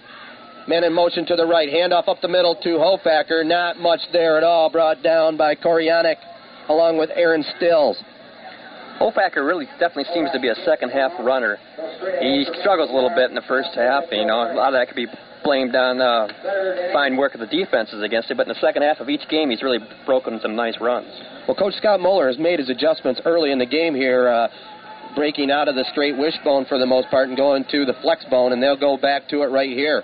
Man 0.66 0.84
in 0.84 0.92
motion 0.92 1.24
to 1.26 1.36
the 1.36 1.46
right. 1.46 1.68
Handoff 1.68 2.08
up 2.08 2.20
the 2.20 2.28
middle 2.28 2.56
to 2.56 2.68
Hofacker. 2.70 3.46
Not 3.46 3.78
much 3.78 4.00
there 4.12 4.36
at 4.36 4.44
all. 4.44 4.68
Brought 4.68 5.02
down 5.02 5.36
by 5.36 5.54
Koreanic 5.54 6.16
along 6.68 6.98
with 6.98 7.10
Aaron 7.14 7.44
Stills. 7.56 7.96
Hofacker 9.00 9.46
really 9.46 9.66
definitely 9.78 10.10
seems 10.12 10.30
to 10.32 10.40
be 10.40 10.48
a 10.48 10.58
second 10.66 10.90
half 10.90 11.12
runner. 11.20 11.58
He 12.20 12.46
struggles 12.60 12.90
a 12.90 12.94
little 12.94 13.14
bit 13.14 13.30
in 13.30 13.34
the 13.34 13.46
first 13.46 13.70
half. 13.74 14.04
You 14.10 14.26
know, 14.26 14.42
a 14.42 14.54
lot 14.54 14.74
of 14.74 14.78
that 14.78 14.88
could 14.88 14.96
be 14.96 15.06
blamed 15.44 15.76
on 15.76 16.00
uh, 16.00 16.26
fine 16.92 17.16
work 17.16 17.34
of 17.34 17.40
the 17.40 17.46
defenses 17.46 18.02
against 18.02 18.30
it. 18.30 18.36
But 18.36 18.46
in 18.46 18.54
the 18.54 18.60
second 18.60 18.82
half 18.82 18.98
of 18.98 19.08
each 19.08 19.28
game, 19.28 19.50
he's 19.50 19.62
really 19.62 19.78
broken 20.04 20.40
some 20.42 20.56
nice 20.56 20.74
runs. 20.80 21.08
Well, 21.46 21.56
Coach 21.56 21.74
Scott 21.78 22.00
Muller 22.00 22.26
has 22.26 22.38
made 22.38 22.58
his 22.58 22.68
adjustments 22.68 23.20
early 23.24 23.52
in 23.52 23.58
the 23.58 23.66
game 23.66 23.94
here. 23.94 24.28
Uh, 24.28 24.48
breaking 25.14 25.50
out 25.50 25.68
of 25.68 25.74
the 25.74 25.84
straight 25.90 26.16
wishbone 26.16 26.64
for 26.66 26.78
the 26.78 26.86
most 26.86 27.08
part 27.08 27.28
and 27.28 27.36
going 27.36 27.64
to 27.70 27.84
the 27.84 27.94
flex 28.02 28.24
bone, 28.30 28.52
and 28.52 28.62
they'll 28.62 28.78
go 28.78 28.96
back 28.96 29.28
to 29.28 29.42
it 29.42 29.46
right 29.46 29.70
here. 29.70 30.02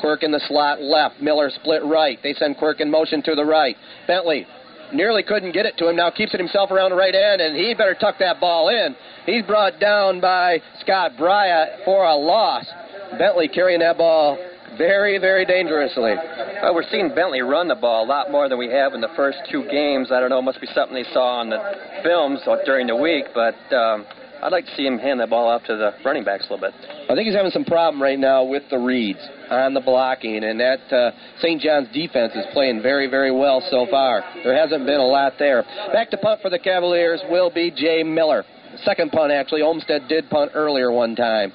Quirk 0.00 0.22
in 0.22 0.32
the 0.32 0.40
slot 0.48 0.80
left, 0.80 1.20
Miller 1.20 1.50
split 1.50 1.84
right. 1.84 2.18
They 2.22 2.34
send 2.34 2.56
Quirk 2.56 2.80
in 2.80 2.90
motion 2.90 3.22
to 3.22 3.34
the 3.34 3.44
right. 3.44 3.76
Bentley 4.06 4.46
nearly 4.92 5.22
couldn't 5.22 5.52
get 5.52 5.66
it 5.66 5.76
to 5.78 5.88
him. 5.88 5.96
Now 5.96 6.10
keeps 6.10 6.34
it 6.34 6.40
himself 6.40 6.70
around 6.70 6.90
the 6.90 6.96
right 6.96 7.14
end, 7.14 7.40
and 7.40 7.56
he 7.56 7.74
better 7.74 7.94
tuck 7.94 8.16
that 8.18 8.40
ball 8.40 8.68
in. 8.68 8.96
He's 9.24 9.44
brought 9.44 9.80
down 9.80 10.20
by 10.20 10.60
Scott 10.80 11.12
Bryant 11.16 11.84
for 11.84 12.04
a 12.04 12.14
loss. 12.14 12.66
Bentley 13.18 13.48
carrying 13.48 13.80
that 13.80 13.98
ball 13.98 14.38
very, 14.76 15.18
very 15.18 15.44
dangerously. 15.44 16.14
Well, 16.62 16.74
we're 16.74 16.88
seeing 16.90 17.14
Bentley 17.14 17.40
run 17.40 17.68
the 17.68 17.74
ball 17.74 18.04
a 18.04 18.08
lot 18.08 18.30
more 18.30 18.48
than 18.48 18.58
we 18.58 18.68
have 18.70 18.94
in 18.94 19.00
the 19.00 19.10
first 19.16 19.38
two 19.50 19.64
games. 19.70 20.10
I 20.12 20.20
don't 20.20 20.30
know, 20.30 20.42
must 20.42 20.60
be 20.60 20.66
something 20.74 20.94
they 20.94 21.08
saw 21.12 21.40
on 21.40 21.50
the 21.50 21.58
films 22.02 22.40
during 22.64 22.86
the 22.86 22.96
week, 22.96 23.26
but 23.34 23.54
um, 23.74 24.04
I'd 24.42 24.52
like 24.52 24.66
to 24.66 24.74
see 24.76 24.86
him 24.86 24.98
hand 24.98 25.20
that 25.20 25.30
ball 25.30 25.48
off 25.48 25.64
to 25.64 25.76
the 25.76 25.92
running 26.04 26.24
backs 26.24 26.46
a 26.48 26.52
little 26.52 26.70
bit. 26.70 26.74
I 27.10 27.14
think 27.14 27.26
he's 27.26 27.34
having 27.34 27.50
some 27.50 27.64
problem 27.64 28.02
right 28.02 28.18
now 28.18 28.44
with 28.44 28.64
the 28.70 28.78
reads 28.78 29.20
on 29.50 29.74
the 29.74 29.80
blocking, 29.80 30.44
and 30.44 30.60
that 30.60 30.92
uh, 30.92 31.10
St. 31.40 31.60
John's 31.60 31.88
defense 31.92 32.32
is 32.34 32.44
playing 32.52 32.82
very, 32.82 33.08
very 33.08 33.32
well 33.32 33.62
so 33.70 33.86
far. 33.90 34.22
There 34.44 34.56
hasn't 34.56 34.86
been 34.86 35.00
a 35.00 35.06
lot 35.06 35.34
there. 35.38 35.62
Back 35.92 36.10
to 36.10 36.18
punt 36.18 36.40
for 36.42 36.50
the 36.50 36.58
Cavaliers 36.58 37.22
will 37.30 37.50
be 37.50 37.70
Jay 37.70 38.02
Miller. 38.02 38.44
Second 38.84 39.10
punt, 39.10 39.32
actually. 39.32 39.62
Olmstead 39.62 40.08
did 40.08 40.28
punt 40.28 40.52
earlier 40.54 40.92
one 40.92 41.16
time. 41.16 41.52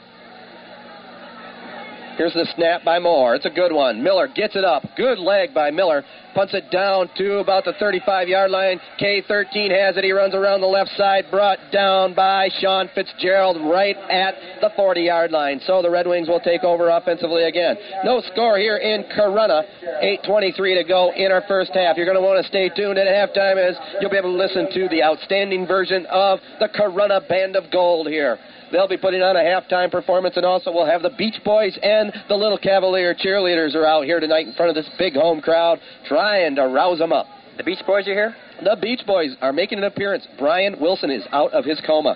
Here's 2.17 2.33
the 2.33 2.47
snap 2.55 2.83
by 2.83 2.99
Moore. 2.99 3.35
It's 3.35 3.45
a 3.45 3.49
good 3.49 3.71
one. 3.71 4.03
Miller 4.03 4.27
gets 4.27 4.55
it 4.55 4.65
up. 4.65 4.83
Good 4.97 5.17
leg 5.17 5.53
by 5.53 5.71
Miller. 5.71 6.03
Punts 6.35 6.53
it 6.53 6.69
down 6.71 7.09
to 7.17 7.39
about 7.39 7.65
the 7.65 7.73
35 7.79 8.27
yard 8.27 8.51
line. 8.51 8.79
K13 8.99 9.71
has 9.71 9.97
it. 9.97 10.03
He 10.03 10.11
runs 10.11 10.35
around 10.35 10.61
the 10.61 10.67
left 10.67 10.91
side. 10.91 11.25
Brought 11.31 11.59
down 11.71 12.13
by 12.13 12.49
Sean 12.59 12.89
Fitzgerald 12.93 13.57
right 13.69 13.95
at 14.09 14.35
the 14.61 14.71
40 14.75 15.01
yard 15.01 15.31
line. 15.31 15.61
So 15.65 15.81
the 15.81 15.89
Red 15.89 16.05
Wings 16.05 16.27
will 16.27 16.39
take 16.39 16.63
over 16.63 16.89
offensively 16.89 17.45
again. 17.45 17.77
No 18.03 18.21
score 18.31 18.57
here 18.57 18.77
in 18.77 19.03
Corunna. 19.15 19.63
8.23 20.03 20.81
to 20.81 20.83
go 20.87 21.11
in 21.15 21.31
our 21.31 21.43
first 21.47 21.71
half. 21.73 21.97
You're 21.97 22.05
going 22.05 22.17
to 22.17 22.23
want 22.23 22.43
to 22.43 22.47
stay 22.47 22.69
tuned 22.69 22.97
at 22.97 23.07
halftime 23.07 23.57
as 23.57 23.75
you'll 23.99 24.11
be 24.11 24.17
able 24.17 24.31
to 24.31 24.37
listen 24.37 24.67
to 24.73 24.89
the 24.89 25.03
outstanding 25.03 25.65
version 25.65 26.05
of 26.07 26.39
the 26.59 26.67
Corunna 26.67 27.27
Band 27.27 27.55
of 27.55 27.71
Gold 27.71 28.07
here. 28.07 28.37
They'll 28.71 28.87
be 28.87 28.97
putting 28.97 29.21
on 29.21 29.35
a 29.35 29.39
halftime 29.39 29.91
performance, 29.91 30.37
and 30.37 30.45
also 30.45 30.71
we'll 30.71 30.85
have 30.85 31.01
the 31.01 31.11
Beach 31.17 31.35
Boys 31.43 31.77
and 31.83 32.13
the 32.29 32.35
Little 32.35 32.57
Cavalier 32.57 33.13
cheerleaders 33.13 33.75
are 33.75 33.85
out 33.85 34.05
here 34.05 34.19
tonight 34.19 34.47
in 34.47 34.53
front 34.53 34.69
of 34.69 34.75
this 34.75 34.89
big 34.97 35.13
home 35.13 35.41
crowd, 35.41 35.79
trying 36.07 36.55
to 36.55 36.63
rouse 36.67 36.99
them 36.99 37.11
up. 37.11 37.25
The 37.57 37.63
Beach 37.63 37.81
Boys 37.85 38.07
are 38.07 38.13
here? 38.13 38.35
The 38.63 38.77
Beach 38.81 39.01
Boys 39.05 39.35
are 39.41 39.51
making 39.51 39.79
an 39.79 39.83
appearance. 39.83 40.25
Brian 40.39 40.79
Wilson 40.79 41.11
is 41.11 41.23
out 41.31 41.51
of 41.51 41.65
his 41.65 41.81
coma. 41.85 42.15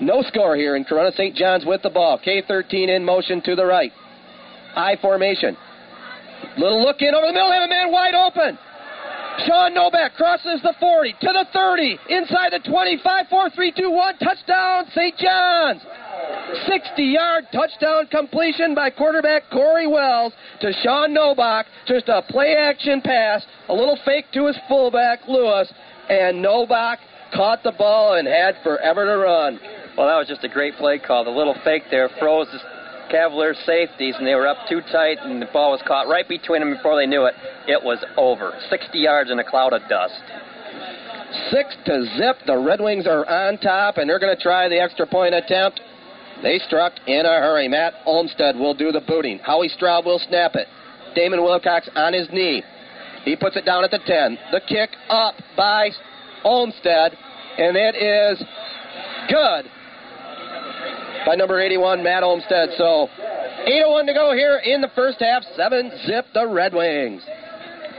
No 0.00 0.22
score 0.22 0.56
here 0.56 0.76
in 0.76 0.84
Corunna 0.84 1.12
St. 1.14 1.36
John's 1.36 1.66
with 1.66 1.82
the 1.82 1.90
ball. 1.90 2.18
K13 2.18 2.88
in 2.88 3.04
motion 3.04 3.42
to 3.42 3.54
the 3.54 3.66
right. 3.66 3.92
I 4.74 4.96
formation. 5.02 5.56
Little 6.56 6.82
look 6.82 6.96
in 7.00 7.14
over 7.14 7.26
the 7.26 7.32
middle. 7.32 7.52
Have 7.52 7.64
a 7.64 7.68
man 7.68 7.92
wide 7.92 8.14
open. 8.14 8.58
Sean 9.46 9.74
Novak 9.74 10.14
crosses 10.14 10.60
the 10.62 10.74
40 10.80 11.12
to 11.20 11.32
the 11.32 11.46
30, 11.52 11.98
inside 12.08 12.52
the 12.52 12.68
25, 12.68 13.26
4 13.28 13.50
3 13.50 13.72
2 13.72 13.90
1, 13.90 14.18
touchdown, 14.18 14.84
St. 14.94 15.16
John's. 15.16 15.82
60 16.66 17.02
yard 17.02 17.44
touchdown 17.52 18.06
completion 18.10 18.74
by 18.74 18.90
quarterback 18.90 19.42
Corey 19.50 19.86
Wells 19.86 20.32
to 20.60 20.72
Sean 20.82 21.14
Novak. 21.14 21.66
Just 21.86 22.08
a 22.08 22.22
play 22.22 22.56
action 22.56 23.00
pass, 23.00 23.44
a 23.68 23.74
little 23.74 23.98
fake 24.04 24.26
to 24.32 24.46
his 24.46 24.56
fullback, 24.68 25.20
Lewis, 25.28 25.72
and 26.08 26.42
Novak 26.42 26.98
caught 27.34 27.62
the 27.62 27.72
ball 27.72 28.14
and 28.14 28.26
had 28.26 28.56
forever 28.64 29.04
to 29.04 29.18
run. 29.18 29.60
Well, 29.96 30.08
that 30.08 30.16
was 30.16 30.28
just 30.28 30.44
a 30.44 30.48
great 30.48 30.74
play 30.76 30.98
call. 30.98 31.24
The 31.24 31.30
little 31.30 31.56
fake 31.64 31.84
there 31.90 32.08
froze 32.18 32.48
Cavaliers 33.10 33.58
safeties, 33.64 34.14
and 34.18 34.26
they 34.26 34.34
were 34.34 34.46
up 34.46 34.68
too 34.68 34.80
tight, 34.92 35.18
and 35.22 35.40
the 35.40 35.46
ball 35.52 35.72
was 35.72 35.82
caught 35.86 36.08
right 36.08 36.28
between 36.28 36.60
them 36.60 36.74
before 36.74 36.96
they 36.96 37.06
knew 37.06 37.24
it. 37.24 37.34
It 37.66 37.82
was 37.82 38.04
over. 38.16 38.52
60 38.68 38.98
yards 38.98 39.30
in 39.30 39.38
a 39.38 39.44
cloud 39.44 39.72
of 39.72 39.82
dust. 39.88 40.20
Six 41.50 41.76
to 41.84 42.04
zip. 42.16 42.36
The 42.46 42.56
Red 42.56 42.80
Wings 42.80 43.06
are 43.06 43.28
on 43.28 43.58
top, 43.58 43.98
and 43.98 44.08
they're 44.08 44.18
going 44.18 44.34
to 44.34 44.42
try 44.42 44.68
the 44.68 44.80
extra 44.80 45.06
point 45.06 45.34
attempt. 45.34 45.80
They 46.42 46.58
struck 46.58 46.92
in 47.06 47.26
a 47.26 47.40
hurry. 47.40 47.68
Matt 47.68 47.94
Olmstead 48.06 48.56
will 48.56 48.74
do 48.74 48.92
the 48.92 49.00
booting. 49.00 49.38
Howie 49.40 49.68
Straub 49.68 50.04
will 50.04 50.20
snap 50.20 50.54
it. 50.54 50.68
Damon 51.14 51.42
Wilcox 51.42 51.88
on 51.94 52.12
his 52.12 52.28
knee. 52.32 52.62
He 53.24 53.36
puts 53.36 53.56
it 53.56 53.64
down 53.64 53.84
at 53.84 53.90
the 53.90 53.98
10. 54.06 54.38
The 54.52 54.60
kick 54.60 54.90
up 55.10 55.34
by 55.56 55.90
Olmstead, 56.44 57.16
and 57.58 57.76
it 57.76 57.96
is 57.96 58.42
good 59.28 59.70
by 61.28 61.34
number 61.34 61.60
81, 61.60 62.02
Matt 62.02 62.22
Olmstead. 62.22 62.70
So 62.78 63.06
8.01 63.68 64.06
to 64.06 64.14
go 64.14 64.32
here 64.32 64.62
in 64.64 64.80
the 64.80 64.88
first 64.96 65.20
half. 65.20 65.42
7 65.56 65.92
zip 66.06 66.24
the 66.32 66.48
Red 66.48 66.72
Wings. 66.72 67.20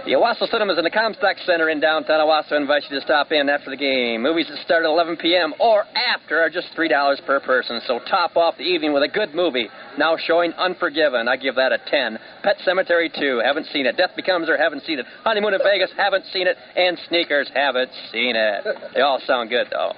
The 0.06 0.18
Owosso 0.18 0.50
Cinemas 0.50 0.80
in 0.80 0.84
the 0.84 0.90
Comstock 0.90 1.38
Center 1.46 1.70
in 1.70 1.80
downtown 1.80 2.26
Owosso 2.26 2.54
invite 2.54 2.90
you 2.90 2.98
to 2.98 3.06
stop 3.06 3.32
in 3.32 3.48
after 3.48 3.70
the 3.70 3.78
game. 3.78 4.24
Movies 4.24 4.48
that 4.50 4.58
start 4.66 4.84
at 4.84 4.90
11 4.90 5.18
p.m. 5.18 5.54
or 5.60 5.84
after 5.94 6.42
are 6.42 6.50
just 6.50 6.70
$3 6.76 6.90
per 7.28 7.40
person. 7.42 7.80
So 7.86 8.00
top 8.10 8.36
off 8.36 8.58
the 8.58 8.64
evening 8.64 8.94
with 8.94 9.04
a 9.04 9.08
good 9.08 9.36
movie. 9.36 9.70
Now 10.00 10.18
showing 10.18 10.52
Unforgiven. 10.54 11.28
I 11.28 11.38
give 11.38 11.54
that 11.54 11.72
a 11.72 11.78
10. 11.86 12.18
Pet 12.42 12.58
Sematary 12.66 13.14
2. 13.14 13.42
Haven't 13.46 13.68
seen 13.68 13.86
it. 13.86 13.96
Death 13.96 14.16
Becomes 14.16 14.48
Her. 14.48 14.58
Haven't 14.58 14.86
seen 14.86 14.98
it. 14.98 15.06
Honeymoon 15.24 15.54
in 15.54 15.62
Vegas. 15.62 15.92
Haven't 15.96 16.26
seen 16.34 16.48
it. 16.48 16.58
And 16.76 16.98
Sneakers. 17.08 17.52
Haven't 17.54 17.92
seen 18.12 18.36
it. 18.36 18.66
They 18.96 19.02
all 19.02 19.22
sound 19.28 19.52
good, 19.52 19.68
though. 19.70 19.94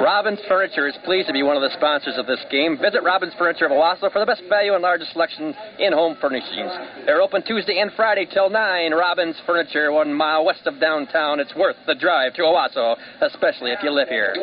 Robbins 0.00 0.40
Furniture 0.48 0.86
is 0.88 0.94
pleased 1.04 1.26
to 1.26 1.32
be 1.32 1.42
one 1.42 1.56
of 1.56 1.62
the 1.62 1.74
sponsors 1.76 2.14
of 2.16 2.26
this 2.26 2.44
game. 2.50 2.78
Visit 2.78 3.02
Robbins 3.02 3.32
Furniture 3.38 3.66
of 3.66 3.72
Owosso 3.72 4.12
for 4.12 4.20
the 4.20 4.26
best 4.26 4.42
value 4.48 4.74
and 4.74 4.82
largest 4.82 5.12
selection 5.12 5.54
in 5.78 5.92
home 5.92 6.16
furnishings. 6.20 6.70
They're 7.06 7.22
open 7.22 7.42
Tuesday 7.42 7.78
and 7.78 7.90
Friday 7.92 8.26
till 8.32 8.50
9. 8.50 8.92
Robbins 8.92 9.36
Furniture, 9.46 9.92
one 9.92 10.12
mile 10.12 10.44
west 10.44 10.66
of 10.66 10.80
downtown. 10.80 11.40
It's 11.40 11.54
worth 11.54 11.76
the 11.86 11.94
drive 11.94 12.34
to 12.34 12.42
Owosso, 12.42 12.96
especially 13.22 13.72
if 13.72 13.78
you 13.82 13.90
live 13.90 14.08
here. 14.08 14.34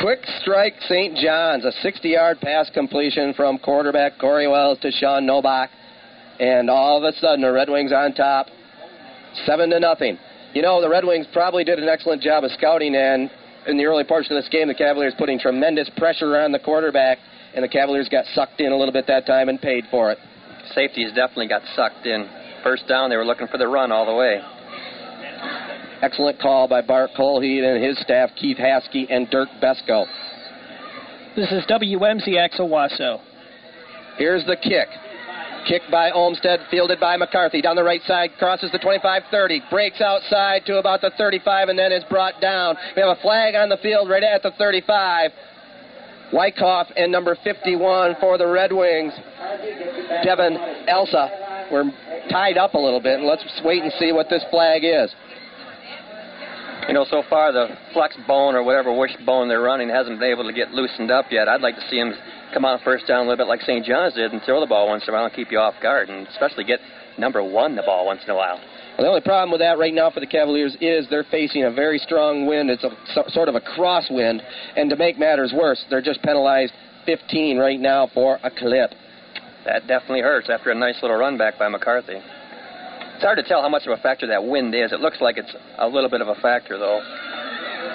Quick 0.00 0.20
strike, 0.40 0.74
St. 0.88 1.16
John's. 1.16 1.64
A 1.64 1.72
60 1.72 2.08
yard 2.08 2.40
pass 2.40 2.68
completion 2.70 3.32
from 3.34 3.58
quarterback 3.58 4.18
Corey 4.18 4.46
Wells 4.48 4.78
to 4.80 4.90
Sean 4.90 5.24
Novak. 5.26 5.70
and 6.38 6.68
all 6.68 6.98
of 6.98 7.04
a 7.04 7.16
sudden 7.18 7.40
the 7.40 7.50
Red 7.52 7.70
Wings 7.70 7.92
on 7.92 8.12
top, 8.12 8.48
seven 9.46 9.70
to 9.70 9.80
nothing. 9.80 10.18
You 10.56 10.62
know, 10.62 10.80
the 10.80 10.88
Red 10.88 11.04
Wings 11.04 11.26
probably 11.34 11.64
did 11.64 11.78
an 11.80 11.86
excellent 11.86 12.22
job 12.22 12.42
of 12.42 12.50
scouting, 12.52 12.96
and 12.96 13.30
in 13.66 13.76
the 13.76 13.84
early 13.84 14.04
portion 14.04 14.34
of 14.34 14.42
this 14.42 14.48
game, 14.48 14.68
the 14.68 14.74
Cavaliers 14.74 15.12
putting 15.18 15.38
tremendous 15.38 15.90
pressure 15.98 16.34
on 16.40 16.50
the 16.50 16.58
quarterback, 16.58 17.18
and 17.54 17.62
the 17.62 17.68
Cavaliers 17.68 18.08
got 18.08 18.24
sucked 18.34 18.58
in 18.62 18.72
a 18.72 18.74
little 18.74 18.90
bit 18.90 19.06
that 19.06 19.26
time 19.26 19.50
and 19.50 19.60
paid 19.60 19.84
for 19.90 20.10
it. 20.10 20.16
Safeties 20.74 21.10
definitely 21.10 21.48
got 21.48 21.60
sucked 21.74 22.06
in. 22.06 22.26
First 22.64 22.88
down, 22.88 23.10
they 23.10 23.18
were 23.18 23.24
looking 23.26 23.48
for 23.48 23.58
the 23.58 23.68
run 23.68 23.92
all 23.92 24.06
the 24.06 24.14
way. 24.14 24.40
Excellent 26.00 26.40
call 26.40 26.66
by 26.68 26.80
Bart 26.80 27.10
Colheed 27.14 27.62
and 27.62 27.84
his 27.84 27.98
staff, 28.00 28.30
Keith 28.34 28.56
Haskey 28.56 29.08
and 29.10 29.28
Dirk 29.28 29.50
Besko. 29.62 30.06
This 31.36 31.52
is 31.52 31.64
WMZX 31.68 32.60
Owosso. 32.60 33.20
Here's 34.16 34.46
the 34.46 34.56
kick. 34.56 34.88
Kick 35.66 35.82
by 35.90 36.10
Olmsted, 36.12 36.60
fielded 36.70 37.00
by 37.00 37.16
McCarthy. 37.16 37.60
Down 37.60 37.74
the 37.74 37.82
right 37.82 38.02
side, 38.06 38.30
crosses 38.38 38.70
the 38.70 38.78
25 38.78 39.22
30, 39.30 39.62
breaks 39.68 40.00
outside 40.00 40.64
to 40.66 40.78
about 40.78 41.00
the 41.00 41.10
35, 41.18 41.68
and 41.68 41.78
then 41.78 41.90
is 41.90 42.04
brought 42.08 42.40
down. 42.40 42.76
We 42.94 43.02
have 43.02 43.16
a 43.16 43.20
flag 43.20 43.56
on 43.56 43.68
the 43.68 43.76
field 43.78 44.08
right 44.08 44.22
at 44.22 44.42
the 44.42 44.52
35. 44.52 45.32
Wyckoff 46.32 46.88
and 46.96 47.10
number 47.10 47.36
51 47.42 48.16
for 48.20 48.38
the 48.38 48.46
Red 48.46 48.72
Wings, 48.72 49.12
Devin 50.24 50.56
Elsa. 50.88 51.68
We're 51.70 51.84
tied 52.30 52.58
up 52.58 52.74
a 52.74 52.78
little 52.78 53.00
bit, 53.00 53.18
and 53.18 53.26
let's 53.26 53.44
wait 53.64 53.82
and 53.82 53.92
see 53.98 54.12
what 54.12 54.28
this 54.28 54.44
flag 54.50 54.82
is. 54.84 55.14
You 56.88 56.94
know, 56.94 57.04
so 57.10 57.22
far 57.28 57.52
the 57.52 57.76
flex 57.92 58.16
bone 58.28 58.54
or 58.54 58.62
whatever 58.62 58.96
wishbone 58.96 59.48
they're 59.48 59.62
running 59.62 59.88
hasn't 59.88 60.20
been 60.20 60.30
able 60.30 60.44
to 60.44 60.52
get 60.52 60.70
loosened 60.70 61.10
up 61.10 61.26
yet. 61.30 61.48
I'd 61.48 61.60
like 61.60 61.74
to 61.74 61.88
see 61.90 61.96
him 61.96 62.12
come 62.52 62.64
on 62.64 62.78
first 62.84 63.06
down 63.06 63.18
a 63.18 63.28
little 63.28 63.36
bit 63.36 63.48
like 63.48 63.60
St. 63.62 63.84
John's 63.84 64.14
did 64.14 64.32
and 64.32 64.42
throw 64.42 64.60
the 64.60 64.66
ball 64.66 64.88
once 64.88 65.04
in 65.06 65.10
a 65.10 65.16
while 65.16 65.24
and 65.24 65.34
keep 65.34 65.50
you 65.50 65.58
off 65.58 65.74
guard, 65.82 66.08
and 66.08 66.26
especially 66.28 66.64
get 66.64 66.80
number 67.18 67.42
one 67.42 67.76
the 67.76 67.82
ball 67.82 68.06
once 68.06 68.22
in 68.24 68.30
a 68.30 68.34
while. 68.34 68.60
Well, 68.96 69.04
the 69.04 69.08
only 69.08 69.20
problem 69.20 69.50
with 69.50 69.60
that 69.60 69.78
right 69.78 69.92
now 69.92 70.10
for 70.10 70.20
the 70.20 70.26
Cavaliers 70.26 70.76
is 70.80 71.06
they're 71.10 71.26
facing 71.30 71.64
a 71.64 71.70
very 71.70 71.98
strong 71.98 72.46
wind. 72.46 72.70
It's 72.70 72.84
a 72.84 72.90
so, 73.14 73.24
sort 73.28 73.48
of 73.48 73.54
a 73.54 73.60
crosswind, 73.60 74.40
and 74.76 74.88
to 74.90 74.96
make 74.96 75.18
matters 75.18 75.52
worse, 75.54 75.84
they're 75.90 76.02
just 76.02 76.22
penalized 76.22 76.72
15 77.04 77.58
right 77.58 77.78
now 77.78 78.08
for 78.14 78.38
a 78.42 78.50
clip. 78.50 78.90
That 79.64 79.86
definitely 79.86 80.22
hurts 80.22 80.48
after 80.48 80.70
a 80.70 80.74
nice 80.74 80.96
little 81.02 81.16
run 81.16 81.36
back 81.36 81.58
by 81.58 81.68
McCarthy. 81.68 82.16
It's 82.16 83.24
hard 83.24 83.38
to 83.38 83.42
tell 83.42 83.62
how 83.62 83.68
much 83.68 83.86
of 83.86 83.98
a 83.98 84.02
factor 84.02 84.26
that 84.28 84.44
wind 84.44 84.74
is. 84.74 84.92
It 84.92 85.00
looks 85.00 85.20
like 85.20 85.38
it's 85.38 85.54
a 85.78 85.88
little 85.88 86.10
bit 86.10 86.20
of 86.20 86.28
a 86.28 86.34
factor, 86.36 86.78
though. 86.78 87.00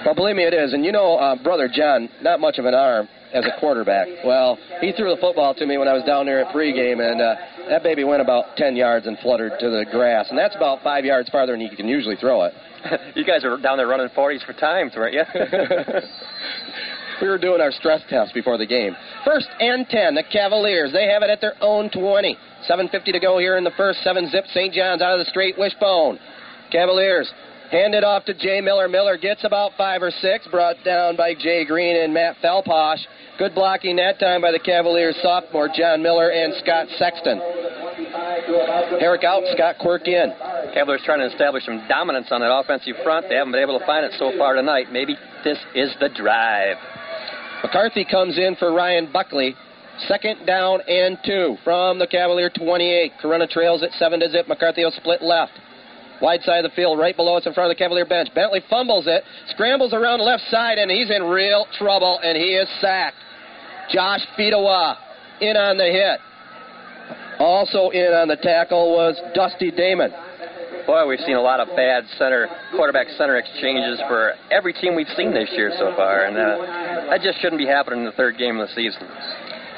Well, 0.06 0.16
believe 0.16 0.36
me, 0.36 0.44
it 0.44 0.54
is. 0.54 0.74
And 0.74 0.84
you 0.84 0.92
know, 0.92 1.18
uh, 1.18 1.36
brother 1.42 1.70
John, 1.72 2.10
not 2.22 2.40
much 2.40 2.58
of 2.58 2.66
an 2.66 2.74
arm 2.74 3.08
as 3.34 3.46
a 3.46 3.60
quarterback. 3.60 4.08
Well, 4.26 4.58
he 4.80 4.92
threw 4.92 5.10
the 5.14 5.22
football 5.22 5.54
to 5.56 5.66
me 5.66 5.78
when 5.78 5.88
I 5.88 5.94
was 5.94 6.04
down 6.04 6.26
there 6.26 6.44
at 6.44 6.54
pregame, 6.54 7.00
and 7.00 7.22
uh, 7.22 7.36
that 7.70 7.84
baby 7.84 8.04
went 8.04 8.22
about 8.22 8.58
10 8.58 8.76
yards 8.76 9.08
and 9.08 9.18
fluttered 9.20 9.54
to 9.60 9.70
the 9.70 9.86
grass. 9.92 10.28
And 10.30 10.38
that's 10.38 10.56
about 10.56 10.84
five 10.84 11.06
yards 11.06 11.30
farther 11.30 11.54
than 11.54 11.62
you 11.62 11.76
can 11.76 11.88
usually 11.88 12.16
throw 12.16 12.44
it. 12.44 12.54
you 13.16 13.26
guys 13.26 13.44
are 13.44 13.58
down 13.58 13.78
there 13.78 13.88
running 13.88 14.10
40s 14.10 14.46
for 14.46 14.54
times, 14.54 14.94
weren't 14.96 15.14
you? 15.14 15.24
we 17.22 17.28
were 17.28 17.38
doing 17.38 17.62
our 17.62 17.72
stress 17.72 18.02
test 18.10 18.34
before 18.34 18.58
the 18.58 18.66
game. 18.66 18.96
First 19.24 19.48
and 19.60 19.88
10, 19.88 20.16
the 20.16 20.24
Cavaliers. 20.32 20.92
They 20.92 21.08
have 21.08 21.24
it 21.24 21.30
at 21.30 21.42
their 21.42 21.56
own 21.62 21.90
20. 21.90 22.38
7.50 22.70 23.06
to 23.06 23.20
go 23.20 23.38
here 23.38 23.58
in 23.58 23.64
the 23.64 23.72
first. 23.78 24.04
7 24.04 24.30
zip 24.30 24.46
St. 24.54 24.74
John's 24.74 25.02
out 25.02 25.14
of 25.14 25.20
the 25.20 25.30
straight 25.30 25.58
wishbone. 25.58 26.20
Cavaliers 26.72 27.32
hand 27.72 27.96
it 27.96 28.04
off 28.04 28.26
to 28.26 28.34
Jay 28.34 28.62
Miller. 28.62 28.88
Miller 28.88 29.18
gets 29.18 29.44
about 29.44 29.72
five 29.78 30.04
or 30.04 30.12
six, 30.12 30.46
brought 30.48 30.76
down 30.84 31.16
by 31.16 31.34
Jay 31.34 31.66
Green 31.66 31.96
and 32.04 32.14
Matt 32.14 32.36
Felposh. 32.44 33.00
Good 33.40 33.56
blocking 33.56 33.96
that 33.96 34.20
time 34.20 34.42
by 34.42 34.52
the 34.52 34.60
Cavaliers 34.60 35.18
sophomore 35.24 35.70
John 35.74 36.04
Miller 36.04 36.30
and 36.30 36.54
Scott 36.62 36.88
Sexton. 37.00 37.40
Herrick 39.00 39.24
out, 39.24 39.44
Scott 39.56 39.76
Quirk 39.80 40.08
in. 40.08 40.34
Cavaliers 40.74 41.02
trying 41.06 41.20
to 41.20 41.28
establish 41.28 41.66
some 41.66 41.82
dominance 41.88 42.28
on 42.32 42.42
that 42.42 42.54
offensive 42.54 42.96
front. 43.04 43.28
They 43.30 43.36
haven't 43.36 43.54
been 43.54 43.62
able 43.62 43.80
to 43.80 43.86
find 43.86 44.06
it 44.06 44.12
so 44.20 44.32
far 44.38 44.54
tonight. 44.56 44.92
Maybe 44.92 45.16
this 45.44 45.58
is 45.74 45.92
the 46.00 46.10
drive. 46.10 46.76
McCarthy 47.64 48.06
comes 48.06 48.38
in 48.38 48.56
for 48.58 48.74
Ryan 48.74 49.10
Buckley. 49.12 49.56
Second 50.08 50.46
down 50.46 50.82
and 50.88 51.18
two 51.26 51.58
from 51.64 52.00
the 52.00 52.08
Cavalier 52.08 52.50
28. 52.50 53.14
Corunna 53.22 53.50
trails 53.50 53.84
at 53.84 53.92
7 53.94 54.20
to 54.20 54.30
zip. 54.30 54.48
McCarthy 54.48 54.84
will 54.84 54.92
split 54.92 55.22
left. 55.22 55.54
Wide 56.22 56.42
side 56.44 56.64
of 56.64 56.72
the 56.72 56.76
field, 56.76 57.00
right 57.00 57.16
below 57.16 57.38
us 57.38 57.48
in 57.48 57.54
front 57.54 57.72
of 57.72 57.78
the 57.78 57.82
Cavalier 57.82 58.06
bench. 58.06 58.30
Bentley 58.36 58.62
fumbles 58.70 59.08
it, 59.08 59.24
scrambles 59.50 59.94
around 59.94 60.20
the 60.20 60.26
left 60.26 60.44
side, 60.52 60.78
and 60.78 60.92
he's 60.92 61.10
in 61.10 61.24
real 61.24 61.66
trouble, 61.78 62.20
and 62.24 62.38
he 62.38 62.54
is 62.54 62.70
sacked. 62.80 63.18
Josh 63.90 64.22
Fedewa 64.38 64.98
in 65.42 65.58
on 65.58 65.78
the 65.78 65.86
hit. 65.86 66.20
Also 67.40 67.90
in 67.90 68.14
on 68.14 68.28
the 68.28 68.38
tackle 68.38 68.94
was 68.94 69.20
Dusty 69.34 69.72
Damon. 69.72 70.12
Boy, 70.86 71.08
we've 71.08 71.20
seen 71.26 71.36
a 71.36 71.42
lot 71.42 71.60
of 71.60 71.70
bad 71.76 72.06
center, 72.18 72.48
quarterback 72.76 73.08
center 73.18 73.38
exchanges 73.38 74.00
for 74.08 74.34
every 74.52 74.74
team 74.74 74.96
we've 74.96 75.10
seen 75.18 75.34
this 75.34 75.50
year 75.54 75.72
so 75.78 75.94
far, 75.96 76.26
and 76.26 76.38
uh, 76.38 77.10
that 77.10 77.22
just 77.22 77.40
shouldn't 77.42 77.60
be 77.60 77.66
happening 77.66 78.00
in 78.00 78.06
the 78.06 78.12
third 78.14 78.38
game 78.38 78.60
of 78.60 78.68
the 78.68 78.74
season. 78.74 79.08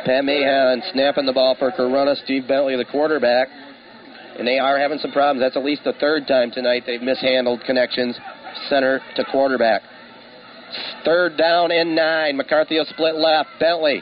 Pat 0.06 0.26
Mahan 0.26 0.84
snapping 0.91 1.26
the 1.26 1.32
ball 1.32 1.56
for 1.58 1.72
Corunna. 1.72 2.16
Steve 2.24 2.48
Bentley, 2.48 2.76
the 2.76 2.86
quarterback. 2.86 3.48
And 4.38 4.47
they 4.47 4.59
are 4.59 4.79
having 4.79 4.99
some 4.99 5.11
problems. 5.11 5.41
That's 5.41 5.57
at 5.57 5.63
least 5.63 5.84
the 5.84 5.93
third 5.99 6.27
time 6.27 6.51
tonight 6.51 6.84
they've 6.86 7.01
mishandled 7.01 7.61
connections 7.65 8.17
center 8.69 8.99
to 9.15 9.25
quarterback. 9.25 9.81
Third 11.05 11.38
down 11.38 11.71
and 11.71 11.95
nine. 11.95 12.36
McCarthy 12.36 12.77
will 12.77 12.86
split 12.86 13.15
left. 13.15 13.49
Bentley 13.59 14.01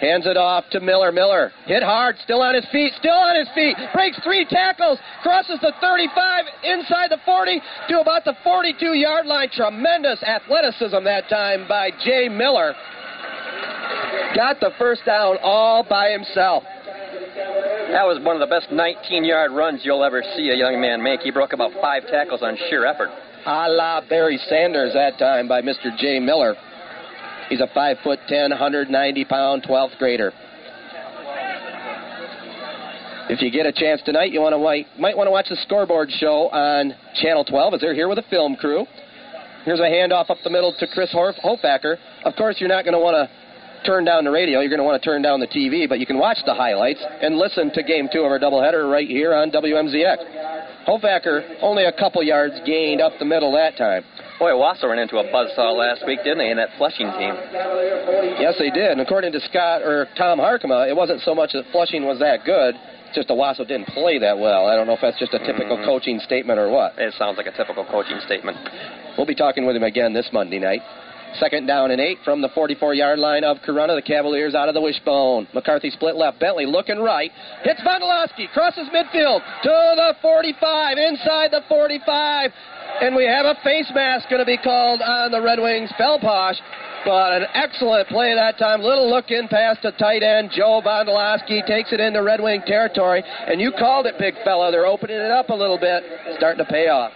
Hands 0.00 0.26
it 0.26 0.36
off 0.36 0.64
to 0.70 0.80
Miller. 0.80 1.12
Miller 1.12 1.52
hit 1.66 1.82
hard, 1.82 2.16
still 2.22 2.42
on 2.42 2.54
his 2.54 2.66
feet, 2.72 2.92
still 2.98 3.14
on 3.14 3.38
his 3.38 3.48
feet. 3.54 3.76
Breaks 3.94 4.18
three 4.24 4.44
tackles, 4.44 4.98
crosses 5.22 5.58
the 5.62 5.72
35, 5.80 6.44
inside 6.64 7.10
the 7.10 7.18
40 7.24 7.60
to 7.88 8.00
about 8.00 8.24
the 8.24 8.34
42 8.42 8.98
yard 8.98 9.26
line. 9.26 9.48
Tremendous 9.50 10.22
athleticism 10.22 11.04
that 11.04 11.28
time 11.28 11.66
by 11.68 11.90
Jay 12.04 12.28
Miller. 12.28 12.74
Got 14.34 14.58
the 14.58 14.72
first 14.78 15.04
down 15.06 15.36
all 15.42 15.84
by 15.88 16.10
himself. 16.10 16.64
That 17.34 18.06
was 18.06 18.22
one 18.22 18.36
of 18.36 18.40
the 18.40 18.46
best 18.46 18.70
19 18.70 19.24
yard 19.24 19.50
runs 19.50 19.80
you'll 19.82 20.04
ever 20.04 20.22
see 20.36 20.50
a 20.50 20.56
young 20.56 20.80
man 20.80 21.02
make. 21.02 21.20
He 21.20 21.32
broke 21.32 21.52
about 21.52 21.72
five 21.82 22.06
tackles 22.06 22.42
on 22.42 22.56
sheer 22.70 22.86
effort. 22.86 23.08
A 23.46 23.68
la 23.68 24.00
Barry 24.08 24.38
Sanders 24.48 24.94
that 24.94 25.18
time 25.18 25.48
by 25.48 25.60
Mr. 25.60 25.96
Jay 25.98 26.20
Miller. 26.20 26.54
He's 27.48 27.60
a 27.60 27.66
5 27.74 27.96
foot 28.04 28.20
10, 28.28 28.50
190 28.50 29.24
pound 29.24 29.64
12th 29.64 29.98
grader. 29.98 30.32
If 33.28 33.42
you 33.42 33.50
get 33.50 33.66
a 33.66 33.72
chance 33.72 34.00
tonight, 34.04 34.32
you 34.32 34.40
want 34.40 34.54
to 34.54 35.00
might 35.00 35.16
want 35.16 35.26
to 35.26 35.32
watch 35.32 35.48
the 35.48 35.56
scoreboard 35.56 36.10
show 36.10 36.50
on 36.50 36.94
Channel 37.20 37.44
12 37.44 37.74
as 37.74 37.80
they're 37.80 37.94
here 37.94 38.08
with 38.08 38.18
a 38.18 38.24
film 38.30 38.54
crew. 38.54 38.86
Here's 39.64 39.80
a 39.80 39.90
handoff 39.90 40.30
up 40.30 40.36
the 40.44 40.50
middle 40.50 40.74
to 40.78 40.86
Chris 40.86 41.12
Hofacker. 41.12 41.96
Of 42.24 42.36
course, 42.36 42.56
you're 42.60 42.68
not 42.68 42.84
going 42.84 42.92
to 42.92 43.00
want 43.00 43.14
to 43.16 43.43
turn 43.84 44.04
down 44.04 44.24
the 44.24 44.30
radio. 44.30 44.60
You're 44.60 44.70
going 44.70 44.80
to 44.80 44.84
want 44.84 45.00
to 45.00 45.04
turn 45.04 45.22
down 45.22 45.40
the 45.40 45.46
TV, 45.46 45.88
but 45.88 46.00
you 46.00 46.06
can 46.06 46.18
watch 46.18 46.38
the 46.44 46.54
highlights 46.54 47.04
and 47.22 47.36
listen 47.36 47.70
to 47.74 47.82
Game 47.82 48.08
2 48.12 48.20
of 48.20 48.32
our 48.32 48.38
doubleheader 48.38 48.90
right 48.90 49.08
here 49.08 49.34
on 49.34 49.50
WMZX. 49.50 50.88
Hofacker 50.88 51.56
only 51.62 51.84
a 51.84 51.92
couple 51.92 52.22
yards 52.22 52.54
gained 52.66 53.00
up 53.00 53.12
the 53.18 53.24
middle 53.24 53.52
that 53.52 53.76
time. 53.76 54.04
Boy, 54.38 54.50
Owosso 54.50 54.90
ran 54.90 54.98
into 54.98 55.18
a 55.18 55.24
buzzsaw 55.30 55.76
last 55.76 56.04
week, 56.06 56.18
didn't 56.24 56.38
they, 56.38 56.50
in 56.50 56.56
that 56.56 56.70
Flushing 56.76 57.06
team? 57.12 57.34
Yes, 58.42 58.56
they 58.58 58.70
did. 58.70 58.90
And 58.90 59.00
according 59.00 59.32
to 59.32 59.40
Scott 59.40 59.82
or 59.82 60.08
Tom 60.18 60.40
Harkema, 60.40 60.88
it 60.90 60.96
wasn't 60.96 61.20
so 61.22 61.34
much 61.34 61.52
that 61.52 61.64
Flushing 61.70 62.04
was 62.04 62.18
that 62.18 62.44
good, 62.44 62.74
just 63.14 63.28
the 63.28 63.34
Owosso 63.34 63.66
didn't 63.66 63.86
play 63.94 64.18
that 64.18 64.36
well. 64.36 64.66
I 64.66 64.74
don't 64.74 64.86
know 64.88 64.94
if 64.94 65.00
that's 65.00 65.18
just 65.18 65.34
a 65.34 65.38
typical 65.38 65.76
mm-hmm. 65.76 65.86
coaching 65.86 66.18
statement 66.18 66.58
or 66.58 66.68
what. 66.68 66.98
It 66.98 67.14
sounds 67.16 67.36
like 67.36 67.46
a 67.46 67.56
typical 67.56 67.86
coaching 67.86 68.18
statement. 68.26 68.58
We'll 69.16 69.26
be 69.26 69.36
talking 69.36 69.66
with 69.66 69.76
him 69.76 69.84
again 69.84 70.12
this 70.12 70.28
Monday 70.32 70.58
night. 70.58 70.82
Second 71.40 71.66
down 71.66 71.90
and 71.90 72.00
eight 72.00 72.18
from 72.24 72.40
the 72.40 72.48
44 72.54 72.94
yard 72.94 73.18
line 73.18 73.42
of 73.42 73.58
Corunna. 73.66 73.96
The 73.96 74.02
Cavaliers 74.02 74.54
out 74.54 74.68
of 74.68 74.74
the 74.74 74.80
wishbone. 74.80 75.48
McCarthy 75.52 75.90
split 75.90 76.14
left. 76.14 76.38
Bentley 76.38 76.66
looking 76.66 76.98
right. 76.98 77.30
Hits 77.62 77.80
Vondolowski. 77.80 78.50
Crosses 78.52 78.88
midfield 78.94 79.40
to 79.62 79.92
the 79.96 80.14
45. 80.22 80.96
Inside 80.98 81.50
the 81.50 81.62
45. 81.68 82.50
And 83.00 83.16
we 83.16 83.24
have 83.26 83.46
a 83.46 83.56
face 83.64 83.90
mask 83.94 84.28
going 84.28 84.40
to 84.40 84.46
be 84.46 84.58
called 84.58 85.02
on 85.02 85.32
the 85.32 85.42
Red 85.42 85.58
Wings. 85.58 85.90
Felposh. 85.98 86.56
But 87.04 87.42
an 87.42 87.46
excellent 87.52 88.08
play 88.08 88.34
that 88.34 88.56
time. 88.56 88.80
Little 88.80 89.10
look 89.10 89.30
in 89.30 89.48
past 89.48 89.82
the 89.82 89.92
tight 89.92 90.22
end. 90.22 90.50
Joe 90.54 90.80
Vondolowski 90.84 91.66
takes 91.66 91.92
it 91.92 92.00
into 92.00 92.22
Red 92.22 92.40
Wing 92.40 92.62
territory. 92.66 93.22
And 93.24 93.60
you 93.60 93.72
called 93.78 94.06
it, 94.06 94.14
big 94.18 94.34
fella. 94.44 94.70
They're 94.70 94.86
opening 94.86 95.18
it 95.18 95.30
up 95.30 95.50
a 95.50 95.54
little 95.54 95.78
bit. 95.78 96.02
Starting 96.36 96.64
to 96.64 96.70
pay 96.70 96.88
off. 96.88 97.12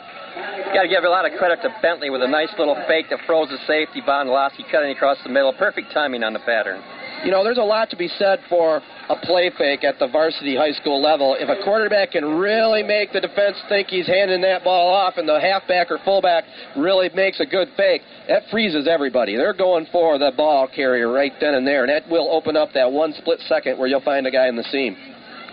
Got 0.74 0.82
to 0.82 0.88
give 0.88 1.04
a 1.04 1.08
lot 1.08 1.24
of 1.24 1.36
credit 1.38 1.60
to 1.62 1.74
Bentley 1.80 2.10
with 2.10 2.22
a 2.22 2.28
nice 2.28 2.52
little 2.58 2.76
fake 2.86 3.06
that 3.10 3.20
froze 3.26 3.48
the 3.48 3.58
safety. 3.66 4.02
Vondolowski 4.02 4.70
cutting 4.70 4.90
across 4.94 5.16
the 5.24 5.30
middle. 5.30 5.52
Perfect 5.52 5.92
timing 5.92 6.22
on 6.22 6.32
the 6.32 6.40
pattern. 6.40 6.82
You 7.24 7.32
know, 7.32 7.42
there's 7.42 7.58
a 7.58 7.66
lot 7.66 7.90
to 7.90 7.96
be 7.96 8.06
said 8.06 8.38
for 8.48 8.80
a 9.08 9.16
play 9.22 9.50
fake 9.58 9.82
at 9.82 9.98
the 9.98 10.06
varsity 10.06 10.54
high 10.54 10.72
school 10.72 11.02
level. 11.02 11.36
If 11.40 11.48
a 11.48 11.60
quarterback 11.64 12.12
can 12.12 12.38
really 12.38 12.84
make 12.84 13.12
the 13.12 13.20
defense 13.20 13.56
think 13.68 13.88
he's 13.88 14.06
handing 14.06 14.40
that 14.42 14.62
ball 14.62 14.94
off 14.94 15.14
and 15.16 15.28
the 15.28 15.40
halfback 15.40 15.90
or 15.90 15.98
fullback 16.04 16.44
really 16.76 17.10
makes 17.14 17.40
a 17.40 17.46
good 17.46 17.68
fake, 17.76 18.02
that 18.28 18.42
freezes 18.50 18.86
everybody. 18.86 19.34
They're 19.34 19.52
going 19.52 19.86
for 19.90 20.18
the 20.18 20.30
ball 20.36 20.68
carrier 20.68 21.10
right 21.10 21.32
then 21.40 21.54
and 21.54 21.66
there, 21.66 21.82
and 21.82 21.90
that 21.90 22.08
will 22.08 22.30
open 22.30 22.56
up 22.56 22.72
that 22.74 22.92
one 22.92 23.12
split 23.14 23.40
second 23.48 23.78
where 23.78 23.88
you'll 23.88 24.00
find 24.02 24.26
a 24.26 24.30
guy 24.30 24.46
in 24.46 24.54
the 24.54 24.64
seam. 24.70 24.96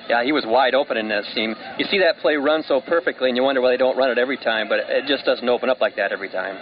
Yeah, 0.10 0.24
he 0.24 0.32
was 0.32 0.45
wide 0.45 0.76
open 0.76 0.97
in 0.97 1.08
that 1.10 1.24
seam. 1.34 1.56
You 1.78 1.86
see 1.86 1.99
that 1.99 2.20
play 2.20 2.36
run 2.36 2.64
so 2.68 2.82
perfectly, 2.82 3.30
and 3.30 3.38
you 3.38 3.43
wonder 3.43 3.62
why 3.62 3.72
they 3.72 3.78
don't 3.78 3.97
run 3.97 4.12
it 4.12 4.18
every 4.18 4.38
time, 4.38 4.70
but 4.70 4.80
it 4.80 5.06
just 5.08 5.26
doesn't 5.26 5.47
open 5.47 5.70
up 5.70 5.82
like 5.82 5.95
that 5.95 6.12
every 6.12 6.30
time. 6.30 6.58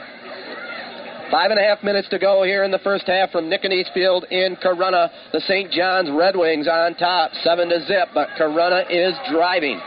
Five 1.32 1.50
and 1.50 1.60
a 1.60 1.64
half 1.64 1.84
minutes 1.84 2.08
to 2.10 2.20
go 2.20 2.44
here 2.44 2.64
in 2.64 2.70
the 2.70 2.80
first 2.80 3.08
half 3.08 3.32
from 3.32 3.50
Nick 3.50 3.64
and 3.64 3.74
Eastfield 3.74 4.26
in 4.30 4.56
Corunna. 4.58 5.10
The 5.32 5.42
St. 5.42 5.72
John's 5.72 6.12
Red 6.12 6.38
Wings 6.38 6.68
on 6.68 6.94
top, 6.94 7.32
seven 7.42 7.70
to 7.70 7.82
zip, 7.88 8.10
but 8.14 8.30
Corunna 8.38 8.86
is 8.90 9.18
driving. 9.32 9.82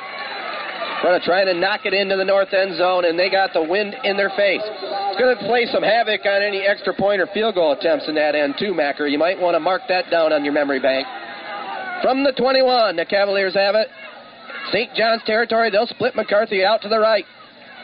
Corunna 1.00 1.22
trying 1.22 1.46
to 1.46 1.54
knock 1.54 1.86
it 1.86 1.94
into 1.94 2.16
the 2.16 2.24
north 2.24 2.52
end 2.52 2.76
zone, 2.76 3.04
and 3.04 3.16
they 3.16 3.30
got 3.30 3.52
the 3.52 3.62
wind 3.62 3.94
in 4.02 4.16
their 4.16 4.30
face. 4.30 4.64
It's 4.64 5.20
going 5.20 5.36
to 5.38 5.44
play 5.46 5.66
some 5.70 5.84
havoc 5.84 6.26
on 6.26 6.42
any 6.42 6.62
extra 6.62 6.92
point 6.92 7.20
or 7.20 7.28
field 7.32 7.54
goal 7.54 7.72
attempts 7.72 8.08
in 8.08 8.16
that 8.16 8.34
end 8.34 8.56
too, 8.58 8.74
Macker. 8.74 9.06
You 9.06 9.18
might 9.18 9.40
want 9.40 9.54
to 9.54 9.60
mark 9.60 9.82
that 9.88 10.10
down 10.10 10.32
on 10.32 10.44
your 10.44 10.52
memory 10.52 10.80
bank. 10.80 11.06
From 12.02 12.24
the 12.24 12.32
21, 12.32 12.96
the 12.96 13.06
Cavaliers 13.06 13.54
have 13.54 13.74
it. 13.74 13.88
St. 14.70 14.94
John's 14.94 15.22
territory. 15.24 15.70
They'll 15.70 15.86
split 15.86 16.14
McCarthy 16.14 16.64
out 16.64 16.82
to 16.82 16.88
the 16.88 16.98
right. 16.98 17.24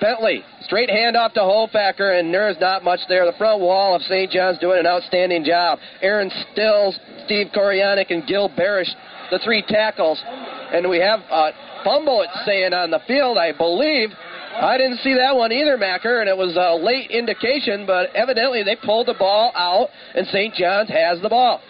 Bentley, 0.00 0.42
straight 0.62 0.88
handoff 0.88 1.32
to 1.34 1.40
Hofacker, 1.40 2.18
and 2.18 2.34
there's 2.34 2.58
not 2.60 2.82
much 2.82 2.98
there. 3.08 3.24
The 3.24 3.38
front 3.38 3.60
wall 3.60 3.94
of 3.94 4.02
St. 4.02 4.30
John's 4.32 4.58
doing 4.58 4.80
an 4.80 4.86
outstanding 4.86 5.44
job. 5.44 5.78
Aaron 6.02 6.30
Stills, 6.50 6.98
Steve 7.24 7.48
Koreanic, 7.54 8.10
and 8.10 8.26
Gil 8.26 8.48
Barish, 8.50 8.90
the 9.30 9.38
three 9.44 9.62
tackles. 9.62 10.20
And 10.26 10.90
we 10.90 10.98
have 10.98 11.20
a 11.30 11.52
fumble, 11.84 12.22
it's 12.22 12.44
saying, 12.44 12.74
on 12.74 12.90
the 12.90 13.00
field, 13.06 13.38
I 13.38 13.52
believe. 13.56 14.10
I 14.54 14.76
didn't 14.76 14.98
see 14.98 15.14
that 15.14 15.36
one 15.36 15.52
either, 15.52 15.78
Macker, 15.78 16.20
and 16.20 16.28
it 16.28 16.36
was 16.36 16.56
a 16.56 16.74
late 16.74 17.10
indication, 17.10 17.86
but 17.86 18.14
evidently 18.14 18.64
they 18.64 18.76
pulled 18.76 19.06
the 19.06 19.14
ball 19.14 19.52
out, 19.54 19.88
and 20.16 20.26
St. 20.26 20.52
John's 20.54 20.90
has 20.90 21.22
the 21.22 21.28
ball. 21.28 21.60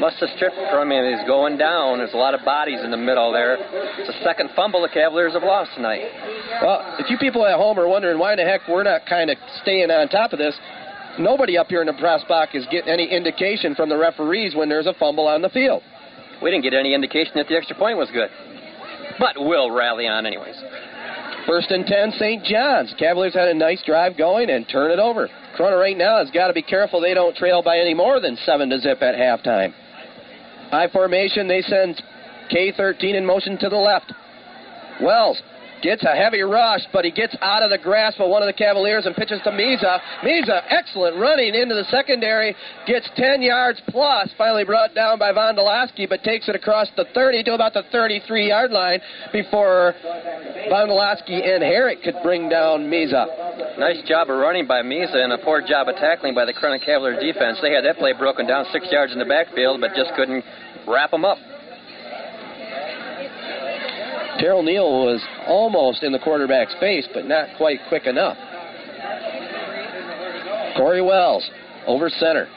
Must 0.00 0.16
have 0.18 0.30
stripped 0.36 0.56
from 0.70 0.92
him. 0.92 1.02
He's 1.04 1.26
going 1.26 1.58
down. 1.58 1.98
There's 1.98 2.14
a 2.14 2.16
lot 2.16 2.34
of 2.34 2.44
bodies 2.44 2.78
in 2.84 2.90
the 2.90 2.96
middle 2.96 3.32
there. 3.32 3.58
It's 3.98 4.06
the 4.06 4.22
second 4.22 4.50
fumble 4.54 4.80
the 4.82 4.88
Cavaliers 4.88 5.32
have 5.32 5.42
lost 5.42 5.70
tonight. 5.74 6.06
Well, 6.62 6.96
if 6.98 7.10
you 7.10 7.18
people 7.18 7.44
at 7.44 7.56
home 7.56 7.78
are 7.78 7.88
wondering 7.88 8.18
why 8.18 8.36
the 8.36 8.44
heck 8.44 8.62
we're 8.68 8.84
not 8.84 9.06
kind 9.06 9.30
of 9.30 9.36
staying 9.62 9.90
on 9.90 10.08
top 10.08 10.32
of 10.32 10.38
this, 10.38 10.54
nobody 11.18 11.58
up 11.58 11.66
here 11.66 11.80
in 11.80 11.86
the 11.86 11.98
press 11.98 12.22
box 12.28 12.54
is 12.54 12.64
getting 12.70 12.88
any 12.88 13.10
indication 13.10 13.74
from 13.74 13.88
the 13.88 13.98
referees 13.98 14.54
when 14.54 14.68
there's 14.68 14.86
a 14.86 14.94
fumble 14.94 15.26
on 15.26 15.42
the 15.42 15.50
field. 15.50 15.82
We 16.42 16.50
didn't 16.50 16.62
get 16.62 16.74
any 16.74 16.94
indication 16.94 17.32
that 17.34 17.48
the 17.48 17.56
extra 17.56 17.76
point 17.76 17.98
was 17.98 18.08
good. 18.12 18.30
But 19.18 19.34
we'll 19.36 19.72
rally 19.72 20.06
on 20.06 20.26
anyways. 20.26 20.54
First 21.44 21.70
and 21.72 21.86
10, 21.86 22.12
St. 22.18 22.44
John's. 22.44 22.94
Cavaliers 22.98 23.34
had 23.34 23.48
a 23.48 23.54
nice 23.54 23.82
drive 23.84 24.16
going 24.16 24.50
and 24.50 24.68
turn 24.68 24.92
it 24.92 25.00
over. 25.00 25.28
Corunna 25.58 25.80
right 25.80 25.96
now 25.96 26.18
has 26.18 26.30
got 26.30 26.48
to 26.48 26.52
be 26.52 26.62
careful 26.62 27.00
they 27.00 27.14
don't 27.14 27.34
trail 27.34 27.62
by 27.62 27.78
any 27.78 27.94
more 27.94 28.20
than 28.20 28.36
7 28.44 28.70
to 28.70 28.78
zip 28.78 29.02
at 29.02 29.16
halftime. 29.16 29.72
High 30.70 30.88
formation, 30.88 31.48
they 31.48 31.62
send 31.62 32.02
K13 32.50 33.14
in 33.14 33.24
motion 33.24 33.58
to 33.58 33.68
the 33.68 33.76
left. 33.76 34.12
Wells 35.00 35.40
gets 35.82 36.02
a 36.04 36.14
heavy 36.14 36.42
rush, 36.42 36.82
but 36.92 37.04
he 37.04 37.10
gets 37.10 37.36
out 37.40 37.62
of 37.62 37.70
the 37.70 37.78
grasp 37.78 38.20
of 38.20 38.28
one 38.28 38.42
of 38.42 38.46
the 38.46 38.52
Cavaliers 38.52 39.06
and 39.06 39.14
pitches 39.14 39.40
to 39.44 39.50
Miza. 39.50 40.00
Miza, 40.22 40.62
excellent 40.68 41.16
running 41.16 41.54
into 41.54 41.74
the 41.74 41.84
secondary, 41.90 42.54
gets 42.86 43.08
10 43.16 43.42
yards 43.42 43.80
plus, 43.88 44.28
finally 44.36 44.64
brought 44.64 44.94
down 44.94 45.18
by 45.18 45.32
Vondolowski, 45.32 46.08
but 46.08 46.22
takes 46.22 46.48
it 46.48 46.54
across 46.54 46.88
the 46.96 47.06
30 47.14 47.44
to 47.44 47.54
about 47.54 47.74
the 47.74 47.82
33 47.90 48.48
yard 48.48 48.70
line 48.70 49.00
before 49.32 49.94
Vondolowski 50.70 51.46
and 51.46 51.62
Herrick 51.62 52.02
could 52.02 52.16
bring 52.22 52.48
down 52.48 52.90
Miza. 52.90 53.78
Nice 53.78 54.02
job 54.06 54.30
of 54.30 54.38
running 54.38 54.66
by 54.66 54.82
Miza 54.82 55.16
and 55.16 55.32
a 55.32 55.38
poor 55.38 55.60
job 55.60 55.88
of 55.88 55.96
tackling 55.96 56.34
by 56.34 56.44
the 56.44 56.52
Corunna 56.52 56.84
Cavalier 56.84 57.18
defense. 57.20 57.58
They 57.62 57.72
had 57.72 57.84
that 57.84 57.96
play 57.98 58.12
broken 58.12 58.46
down 58.46 58.66
six 58.72 58.86
yards 58.90 59.12
in 59.12 59.18
the 59.18 59.24
backfield, 59.24 59.80
but 59.80 59.94
just 59.94 60.10
couldn't 60.16 60.44
wrap 60.86 61.10
them 61.10 61.24
up. 61.24 61.38
Terrell 64.38 64.62
Neal 64.62 65.04
was 65.04 65.22
almost 65.46 66.02
in 66.02 66.12
the 66.12 66.18
quarterback 66.18 66.70
space, 66.70 67.06
but 67.12 67.26
not 67.26 67.56
quite 67.56 67.80
quick 67.88 68.06
enough. 68.06 68.36
Corey 70.76 71.02
Wells 71.02 71.48
over 71.86 72.08
center. 72.08 72.48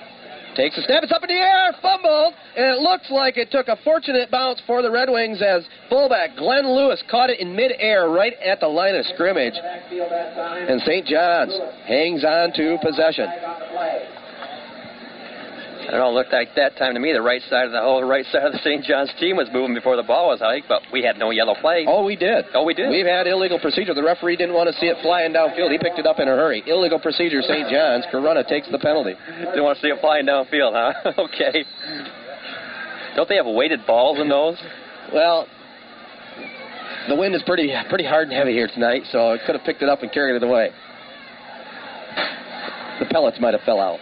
Takes 0.55 0.77
a 0.77 0.81
step, 0.83 1.01
it's 1.01 1.13
up 1.13 1.23
in 1.23 1.29
the 1.29 1.41
air, 1.41 1.71
fumbled, 1.81 2.33
and 2.57 2.75
it 2.75 2.79
looks 2.81 3.09
like 3.09 3.37
it 3.37 3.51
took 3.51 3.69
a 3.69 3.77
fortunate 3.85 4.29
bounce 4.29 4.61
for 4.67 4.81
the 4.81 4.91
Red 4.91 5.09
Wings 5.09 5.41
as 5.41 5.63
fullback 5.89 6.35
Glenn 6.35 6.67
Lewis 6.67 7.01
caught 7.09 7.29
it 7.29 7.39
in 7.39 7.55
midair 7.55 8.09
right 8.09 8.33
at 8.43 8.59
the 8.59 8.67
line 8.67 8.95
of 8.95 9.05
scrimmage. 9.05 9.53
And 9.55 10.81
St. 10.81 11.07
John's 11.07 11.57
hangs 11.87 12.25
on 12.25 12.51
to 12.53 12.77
possession. 12.83 13.27
I 15.81 15.97
don't 15.97 15.99
know, 15.99 16.09
it 16.09 16.13
looked 16.13 16.31
like 16.31 16.53
that 16.55 16.77
time 16.77 16.93
to 16.93 16.99
me 16.99 17.11
the 17.11 17.21
right 17.21 17.41
side 17.49 17.65
of 17.65 17.71
the 17.71 17.81
whole 17.81 18.03
right 18.03 18.25
side 18.31 18.45
of 18.45 18.53
the 18.53 18.61
St. 18.61 18.85
John's 18.85 19.11
team 19.19 19.35
was 19.35 19.49
moving 19.51 19.73
before 19.73 19.97
the 19.97 20.05
ball 20.05 20.29
was 20.29 20.39
hiked, 20.39 20.69
but 20.69 20.83
we 20.93 21.01
had 21.01 21.17
no 21.17 21.31
yellow 21.31 21.55
flag. 21.59 21.85
Oh, 21.89 22.05
we 22.05 22.15
did. 22.15 22.45
Oh, 22.53 22.63
we 22.63 22.73
did. 22.73 22.89
We've 22.89 23.05
had 23.05 23.25
illegal 23.25 23.59
procedure. 23.59 23.93
The 23.93 24.03
referee 24.03 24.37
didn't 24.37 24.53
want 24.53 24.69
to 24.69 24.75
see 24.79 24.87
it 24.87 24.97
flying 25.01 25.33
downfield. 25.33 25.71
He 25.71 25.79
picked 25.79 25.97
it 25.97 26.05
up 26.05 26.19
in 26.19 26.27
a 26.27 26.35
hurry. 26.37 26.63
Illegal 26.67 26.99
procedure, 26.99 27.41
St. 27.41 27.67
John's. 27.69 28.05
Corunna 28.13 28.47
takes 28.47 28.69
the 28.69 28.79
penalty. 28.79 29.15
Didn't 29.27 29.63
want 29.63 29.77
to 29.77 29.81
see 29.81 29.89
it 29.89 29.99
flying 29.99 30.25
downfield, 30.25 30.71
huh? 30.71 31.11
okay. 31.25 31.65
Don't 33.15 33.27
they 33.27 33.35
have 33.35 33.47
weighted 33.47 33.85
balls 33.85 34.19
in 34.19 34.29
those? 34.29 34.61
Well, 35.11 35.47
the 37.09 37.15
wind 37.15 37.33
is 37.33 37.41
pretty 37.43 37.73
pretty 37.89 38.05
hard 38.05 38.29
and 38.29 38.37
heavy 38.37 38.53
here 38.53 38.69
tonight, 38.71 39.03
so 39.11 39.31
it 39.31 39.41
could 39.45 39.55
have 39.55 39.65
picked 39.65 39.81
it 39.81 39.89
up 39.89 40.03
and 40.03 40.11
carried 40.11 40.35
it 40.35 40.43
away. 40.43 40.69
The 42.99 43.05
pellets 43.09 43.37
might 43.41 43.53
have 43.53 43.63
fell 43.63 43.81
out. 43.81 43.99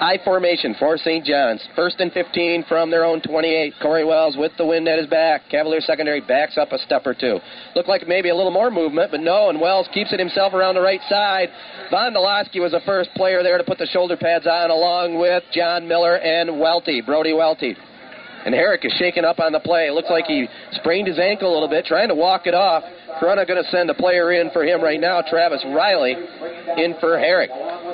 I 0.00 0.18
formation 0.24 0.74
for 0.78 0.98
St. 0.98 1.24
John's. 1.24 1.66
First 1.76 2.00
and 2.00 2.12
15 2.12 2.64
from 2.68 2.90
their 2.90 3.04
own 3.04 3.20
28. 3.20 3.74
Corey 3.80 4.04
Wells 4.04 4.36
with 4.36 4.52
the 4.58 4.66
wind 4.66 4.88
at 4.88 4.98
his 4.98 5.06
back. 5.06 5.42
Cavalier 5.50 5.80
secondary 5.80 6.20
backs 6.20 6.58
up 6.58 6.72
a 6.72 6.78
step 6.78 7.06
or 7.06 7.14
two. 7.14 7.38
Looked 7.76 7.88
like 7.88 8.06
maybe 8.08 8.30
a 8.30 8.34
little 8.34 8.50
more 8.50 8.70
movement, 8.70 9.10
but 9.10 9.20
no, 9.20 9.50
and 9.50 9.60
Wells 9.60 9.88
keeps 9.94 10.12
it 10.12 10.18
himself 10.18 10.52
around 10.52 10.74
the 10.74 10.80
right 10.80 11.00
side. 11.08 11.48
Von 11.90 12.12
Vondolowski 12.12 12.60
was 12.60 12.72
the 12.72 12.80
first 12.84 13.10
player 13.14 13.42
there 13.42 13.58
to 13.58 13.64
put 13.64 13.78
the 13.78 13.86
shoulder 13.86 14.16
pads 14.16 14.46
on, 14.46 14.70
along 14.70 15.18
with 15.18 15.42
John 15.52 15.86
Miller 15.86 16.16
and 16.18 16.60
Welty, 16.60 17.00
Brody 17.00 17.32
Welty. 17.32 17.76
And 18.44 18.54
Herrick 18.54 18.84
is 18.84 18.92
shaken 18.98 19.24
up 19.24 19.40
on 19.40 19.52
the 19.52 19.60
play. 19.60 19.86
It 19.86 19.92
looks 19.92 20.10
like 20.10 20.26
he 20.26 20.46
sprained 20.72 21.08
his 21.08 21.18
ankle 21.18 21.50
a 21.50 21.54
little 21.54 21.68
bit, 21.68 21.86
trying 21.86 22.08
to 22.08 22.14
walk 22.14 22.46
it 22.46 22.54
off. 22.54 22.84
Corunna 23.20 23.46
going 23.46 23.62
to 23.62 23.70
send 23.70 23.88
a 23.88 23.94
player 23.94 24.32
in 24.32 24.50
for 24.50 24.64
him 24.64 24.82
right 24.82 25.00
now, 25.00 25.22
Travis 25.22 25.64
Riley, 25.64 26.12
in 26.76 26.94
for 27.00 27.18
Herrick. 27.18 27.50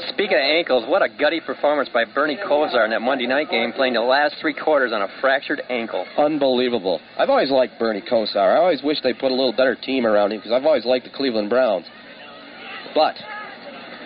Speaking 0.08 0.36
of 0.36 0.42
ankles, 0.42 0.84
what 0.88 1.02
a 1.02 1.08
gutty 1.08 1.40
performance 1.40 1.88
by 1.92 2.04
Bernie 2.04 2.36
Kosar 2.36 2.84
in 2.84 2.90
that 2.90 3.02
Monday 3.02 3.26
night 3.26 3.50
game, 3.50 3.72
playing 3.72 3.94
the 3.94 4.00
last 4.00 4.36
three 4.40 4.54
quarters 4.54 4.92
on 4.92 5.02
a 5.02 5.08
fractured 5.20 5.62
ankle. 5.70 6.04
Unbelievable. 6.18 7.00
I've 7.18 7.30
always 7.30 7.50
liked 7.50 7.78
Bernie 7.78 8.02
Kosar. 8.02 8.56
I 8.56 8.56
always 8.56 8.82
wish 8.82 9.00
they 9.02 9.12
put 9.12 9.30
a 9.30 9.34
little 9.34 9.52
better 9.52 9.76
team 9.76 10.06
around 10.06 10.32
him 10.32 10.38
because 10.38 10.52
I've 10.52 10.64
always 10.64 10.84
liked 10.84 11.04
the 11.04 11.12
Cleveland 11.12 11.50
Browns. 11.50 11.86
But 12.94 13.14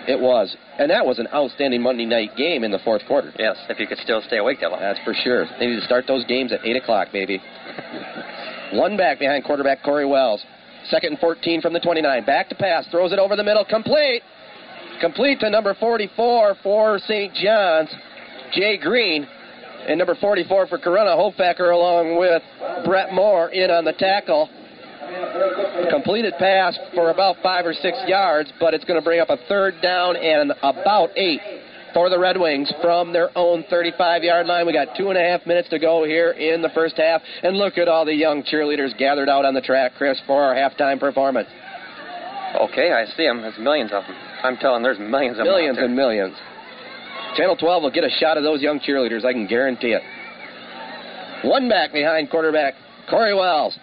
it 0.08 0.20
was. 0.20 0.56
And 0.78 0.90
that 0.90 1.04
was 1.04 1.18
an 1.18 1.28
outstanding 1.32 1.82
Monday 1.82 2.04
night 2.04 2.36
game 2.36 2.64
in 2.64 2.70
the 2.70 2.80
fourth 2.80 3.02
quarter. 3.06 3.32
Yes, 3.38 3.56
if 3.68 3.78
you 3.78 3.86
could 3.86 3.98
still 3.98 4.22
stay 4.26 4.38
awake 4.38 4.60
that 4.60 4.70
long. 4.70 4.80
That's 4.80 4.98
for 5.04 5.14
sure. 5.14 5.46
They 5.58 5.66
need 5.66 5.76
to 5.76 5.84
start 5.86 6.06
those 6.06 6.24
games 6.26 6.52
at 6.52 6.64
8 6.64 6.76
o'clock, 6.76 7.08
baby. 7.12 7.40
One 8.72 8.96
back 8.96 9.18
behind 9.18 9.44
quarterback 9.44 9.82
Corey 9.82 10.06
Wells. 10.06 10.44
Second 10.88 11.12
and 11.12 11.18
14 11.18 11.62
from 11.62 11.72
the 11.72 11.80
29. 11.80 12.24
Back 12.24 12.48
to 12.50 12.54
pass. 12.54 12.86
Throws 12.90 13.12
it 13.12 13.18
over 13.18 13.36
the 13.36 13.44
middle. 13.44 13.64
Complete. 13.64 14.22
Complete 15.00 15.40
to 15.40 15.50
number 15.50 15.74
44 15.74 16.56
for 16.62 16.98
St. 16.98 17.32
John's, 17.34 17.90
Jay 18.52 18.76
Green. 18.76 19.26
And 19.86 19.98
number 19.98 20.14
44 20.14 20.66
for 20.66 20.78
Corunna, 20.78 21.16
Hofacker, 21.16 21.72
along 21.72 22.18
with 22.18 22.42
Brett 22.84 23.12
Moore 23.12 23.50
in 23.50 23.70
on 23.70 23.84
the 23.84 23.92
tackle. 23.92 24.48
Completed 25.90 26.34
pass 26.38 26.78
for 26.94 27.10
about 27.10 27.36
five 27.42 27.66
or 27.66 27.74
six 27.74 27.98
yards, 28.06 28.52
but 28.60 28.74
it's 28.74 28.84
going 28.84 28.98
to 28.98 29.04
bring 29.04 29.20
up 29.20 29.30
a 29.30 29.38
third 29.48 29.74
down 29.82 30.16
and 30.16 30.52
about 30.62 31.10
eight 31.16 31.40
for 31.92 32.10
the 32.10 32.18
Red 32.18 32.38
Wings 32.38 32.72
from 32.82 33.12
their 33.12 33.30
own 33.36 33.64
35 33.70 34.22
yard 34.22 34.46
line. 34.46 34.66
We 34.66 34.72
got 34.72 34.96
two 34.96 35.08
and 35.08 35.18
a 35.18 35.22
half 35.22 35.46
minutes 35.46 35.68
to 35.70 35.78
go 35.78 36.04
here 36.04 36.32
in 36.32 36.60
the 36.62 36.70
first 36.70 36.96
half. 36.96 37.22
And 37.42 37.56
look 37.56 37.78
at 37.78 37.88
all 37.88 38.04
the 38.04 38.14
young 38.14 38.42
cheerleaders 38.42 38.96
gathered 38.98 39.28
out 39.28 39.44
on 39.44 39.54
the 39.54 39.60
track, 39.60 39.92
Chris, 39.96 40.20
for 40.26 40.42
our 40.42 40.54
halftime 40.54 40.98
performance. 40.98 41.48
Okay, 42.60 42.92
I 42.92 43.06
see 43.16 43.26
them. 43.26 43.42
There's 43.42 43.58
millions 43.58 43.90
of 43.92 44.04
them. 44.04 44.16
I'm 44.42 44.56
telling 44.56 44.82
there's 44.82 44.98
millions 44.98 45.38
of 45.38 45.44
millions 45.44 45.76
them. 45.76 45.86
and 45.86 45.96
millions. 45.96 46.36
Channel 47.36 47.56
12 47.56 47.82
will 47.82 47.90
get 47.90 48.04
a 48.04 48.10
shot 48.10 48.36
of 48.36 48.44
those 48.44 48.62
young 48.62 48.78
cheerleaders, 48.78 49.24
I 49.24 49.32
can 49.32 49.46
guarantee 49.46 49.92
it. 49.92 50.02
One 51.44 51.68
back 51.68 51.92
behind 51.92 52.30
quarterback 52.30 52.74
Corey 53.10 53.34
Wells. 53.34 53.76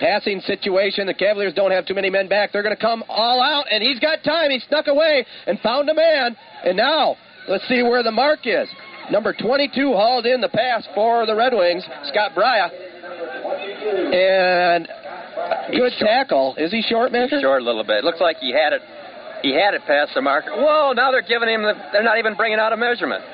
Passing 0.00 0.40
situation. 0.40 1.06
The 1.06 1.14
Cavaliers 1.14 1.52
don't 1.54 1.70
have 1.70 1.86
too 1.86 1.94
many 1.94 2.08
men 2.08 2.26
back. 2.26 2.52
They're 2.52 2.62
going 2.62 2.74
to 2.74 2.80
come 2.80 3.04
all 3.08 3.42
out, 3.42 3.66
and 3.70 3.82
he's 3.82 4.00
got 4.00 4.24
time. 4.24 4.50
He 4.50 4.58
snuck 4.60 4.86
away 4.86 5.26
and 5.46 5.60
found 5.60 5.88
a 5.90 5.94
man. 5.94 6.36
And 6.64 6.76
now, 6.76 7.16
let's 7.48 7.68
see 7.68 7.82
where 7.82 8.02
the 8.02 8.10
mark 8.10 8.40
is. 8.44 8.68
Number 9.10 9.34
22 9.34 9.92
hauled 9.92 10.24
in 10.24 10.40
the 10.40 10.48
pass 10.48 10.86
for 10.94 11.26
the 11.26 11.34
Red 11.34 11.52
Wings, 11.52 11.84
Scott 12.04 12.32
Brya. 12.34 12.70
And 14.14 14.88
good 15.72 15.92
tackle. 15.98 16.54
Is 16.56 16.70
he 16.70 16.82
short, 16.82 17.12
man? 17.12 17.28
Short 17.28 17.60
a 17.60 17.64
little 17.64 17.84
bit. 17.84 18.04
Looks 18.04 18.20
like 18.20 18.36
he 18.38 18.52
had 18.52 18.72
it. 18.72 18.82
He 19.42 19.54
had 19.54 19.74
it 19.74 19.82
past 19.86 20.12
the 20.14 20.20
marker. 20.20 20.52
Whoa! 20.52 20.92
Now 20.92 21.10
they're 21.10 21.22
giving 21.22 21.48
him. 21.48 21.62
The, 21.62 21.74
they're 21.92 22.02
not 22.02 22.18
even 22.18 22.34
bringing 22.36 22.58
out 22.58 22.72
a 22.72 22.76
measurement. 22.76 23.24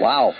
Wow. 0.00 0.32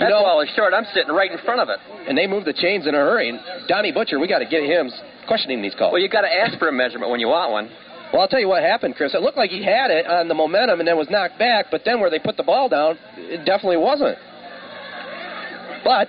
That 0.00 0.10
know- 0.10 0.22
ball 0.22 0.40
is 0.40 0.48
short. 0.56 0.74
I'm 0.74 0.86
sitting 0.94 1.12
right 1.12 1.30
in 1.30 1.38
front 1.38 1.60
of 1.60 1.68
it. 1.68 1.78
And 2.08 2.16
they 2.18 2.26
moved 2.26 2.46
the 2.46 2.52
chains 2.52 2.86
in 2.86 2.94
a 2.94 2.98
hurry. 2.98 3.28
And 3.28 3.40
Donnie 3.68 3.92
Butcher, 3.92 4.18
we 4.18 4.26
got 4.28 4.40
to 4.40 4.46
get 4.46 4.64
him 4.64 4.90
questioning 5.26 5.62
these 5.62 5.74
calls. 5.74 5.92
Well, 5.92 6.02
you 6.02 6.08
got 6.08 6.22
to 6.22 6.32
ask 6.32 6.58
for 6.58 6.68
a 6.68 6.72
measurement 6.72 7.10
when 7.10 7.20
you 7.20 7.28
want 7.28 7.52
one. 7.52 7.70
Well, 8.12 8.22
I'll 8.22 8.28
tell 8.28 8.40
you 8.40 8.48
what 8.48 8.62
happened, 8.62 8.94
Chris. 8.96 9.14
It 9.14 9.22
looked 9.22 9.36
like 9.36 9.50
he 9.50 9.64
had 9.64 9.90
it 9.90 10.06
on 10.06 10.28
the 10.28 10.34
momentum 10.34 10.78
and 10.78 10.86
then 10.86 10.96
was 10.96 11.10
knocked 11.10 11.38
back, 11.38 11.66
but 11.70 11.82
then 11.84 12.00
where 12.00 12.10
they 12.10 12.18
put 12.18 12.36
the 12.36 12.42
ball 12.44 12.68
down, 12.68 12.96
it 13.16 13.44
definitely 13.44 13.78
wasn't. 13.78 14.16
But 15.82 16.08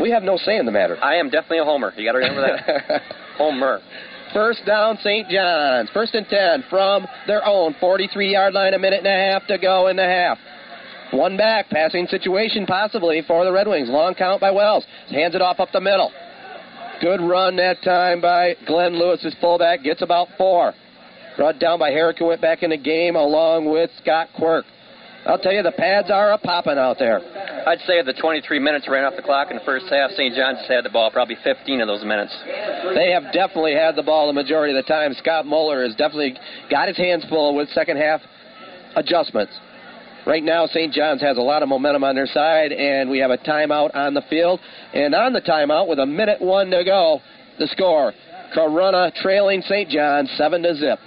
we 0.00 0.10
have 0.10 0.22
no 0.22 0.36
say 0.36 0.56
in 0.56 0.66
the 0.66 0.72
matter. 0.72 0.96
I 1.02 1.16
am 1.16 1.30
definitely 1.30 1.58
a 1.58 1.64
homer. 1.64 1.92
You 1.96 2.04
got 2.04 2.12
to 2.12 2.18
remember 2.18 2.42
that. 2.42 3.02
homer. 3.36 3.80
First 4.32 4.64
down, 4.64 4.98
St. 5.02 5.28
John's. 5.28 5.90
First 5.90 6.14
and 6.14 6.26
10 6.28 6.64
from 6.70 7.06
their 7.26 7.44
own 7.44 7.74
43 7.80 8.32
yard 8.32 8.54
line, 8.54 8.74
a 8.74 8.78
minute 8.78 8.98
and 9.04 9.08
a 9.08 9.32
half 9.32 9.46
to 9.48 9.58
go 9.58 9.88
in 9.88 9.96
the 9.96 10.04
half. 10.04 10.38
One 11.12 11.36
back, 11.36 11.68
passing 11.70 12.06
situation 12.06 12.66
possibly 12.66 13.22
for 13.26 13.44
the 13.44 13.52
Red 13.52 13.66
Wings. 13.66 13.88
Long 13.88 14.14
count 14.14 14.40
by 14.40 14.50
Wells. 14.50 14.84
Hands 15.10 15.34
it 15.34 15.42
off 15.42 15.58
up 15.58 15.70
the 15.72 15.80
middle. 15.80 16.12
Good 17.00 17.20
run 17.20 17.56
that 17.56 17.82
time 17.82 18.20
by 18.20 18.54
Glenn 18.66 18.98
Lewis, 18.98 19.22
his 19.22 19.34
fullback. 19.40 19.82
Gets 19.82 20.02
about 20.02 20.28
four. 20.38 20.74
Brought 21.36 21.58
down 21.58 21.78
by 21.78 21.90
Herrick, 21.90 22.18
who 22.18 22.26
went 22.26 22.40
back 22.40 22.62
in 22.62 22.70
the 22.70 22.76
game 22.76 23.16
along 23.16 23.70
with 23.70 23.90
Scott 24.02 24.28
Quirk. 24.36 24.66
I'll 25.26 25.38
tell 25.38 25.52
you, 25.52 25.62
the 25.62 25.72
pads 25.72 26.10
are 26.10 26.32
a 26.32 26.38
popping 26.38 26.78
out 26.78 26.98
there. 26.98 27.20
I'd 27.66 27.80
say 27.86 28.02
the 28.02 28.14
23 28.14 28.58
minutes 28.58 28.88
ran 28.88 29.04
off 29.04 29.14
the 29.16 29.22
clock 29.22 29.50
in 29.50 29.56
the 29.56 29.64
first 29.64 29.86
half. 29.90 30.10
St. 30.12 30.34
John's 30.34 30.58
has 30.60 30.68
had 30.68 30.84
the 30.84 30.90
ball 30.90 31.10
probably 31.10 31.36
15 31.44 31.80
of 31.80 31.88
those 31.88 32.04
minutes. 32.04 32.34
They 32.94 33.10
have 33.12 33.32
definitely 33.32 33.74
had 33.74 33.96
the 33.96 34.02
ball 34.02 34.26
the 34.28 34.32
majority 34.32 34.76
of 34.76 34.82
the 34.82 34.88
time. 34.88 35.12
Scott 35.14 35.44
Muller 35.44 35.84
has 35.84 35.94
definitely 35.96 36.36
got 36.70 36.88
his 36.88 36.96
hands 36.96 37.24
full 37.28 37.54
with 37.54 37.68
second 37.70 37.98
half 37.98 38.20
adjustments. 38.96 39.52
Right 40.26 40.42
now, 40.42 40.66
St. 40.66 40.92
John's 40.92 41.22
has 41.22 41.38
a 41.38 41.42
lot 41.42 41.62
of 41.62 41.68
momentum 41.68 42.04
on 42.04 42.14
their 42.14 42.26
side, 42.26 42.72
and 42.72 43.08
we 43.08 43.18
have 43.18 43.30
a 43.30 43.38
timeout 43.38 43.94
on 43.94 44.12
the 44.12 44.22
field. 44.28 44.60
And 44.92 45.14
on 45.14 45.32
the 45.32 45.40
timeout, 45.40 45.88
with 45.88 45.98
a 45.98 46.06
minute 46.06 46.40
one 46.40 46.70
to 46.70 46.84
go, 46.84 47.20
the 47.58 47.66
score: 47.68 48.12
Corunna 48.54 49.14
trailing 49.16 49.62
St. 49.62 49.88
John's 49.88 50.30
seven 50.36 50.62
to 50.62 50.74
zip. 50.74 50.98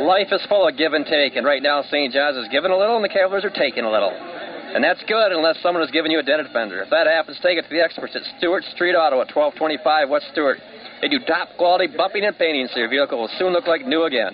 Life 0.00 0.28
is 0.32 0.40
full 0.48 0.66
of 0.66 0.78
give 0.78 0.94
and 0.94 1.04
take, 1.04 1.36
and 1.36 1.44
right 1.44 1.62
now 1.62 1.82
St. 1.82 2.12
John's 2.12 2.38
is 2.38 2.48
giving 2.50 2.70
a 2.70 2.76
little, 2.76 2.96
and 2.96 3.04
the 3.04 3.10
Cavaliers 3.12 3.44
are 3.44 3.50
taking 3.50 3.84
a 3.84 3.90
little. 3.90 4.10
And 4.10 4.82
that's 4.82 5.04
good 5.04 5.32
unless 5.32 5.60
someone 5.60 5.84
is 5.84 5.90
giving 5.90 6.10
you 6.10 6.18
a 6.18 6.22
dent 6.22 6.48
fender. 6.50 6.80
If 6.80 6.88
that 6.88 7.06
happens, 7.06 7.38
take 7.42 7.58
it 7.58 7.68
to 7.68 7.68
the 7.68 7.84
experts 7.84 8.16
at 8.16 8.22
Stewart 8.38 8.64
Street 8.72 8.96
Auto 8.96 9.20
at 9.20 9.28
1225 9.28 10.08
West 10.08 10.32
Stewart. 10.32 10.56
They 11.02 11.08
do 11.08 11.18
top 11.28 11.48
quality 11.58 11.92
bumping 11.94 12.24
and 12.24 12.38
painting, 12.38 12.68
so 12.72 12.80
your 12.80 12.88
vehicle 12.88 13.20
will 13.20 13.30
soon 13.36 13.52
look 13.52 13.66
like 13.66 13.84
new 13.84 14.04
again. 14.04 14.32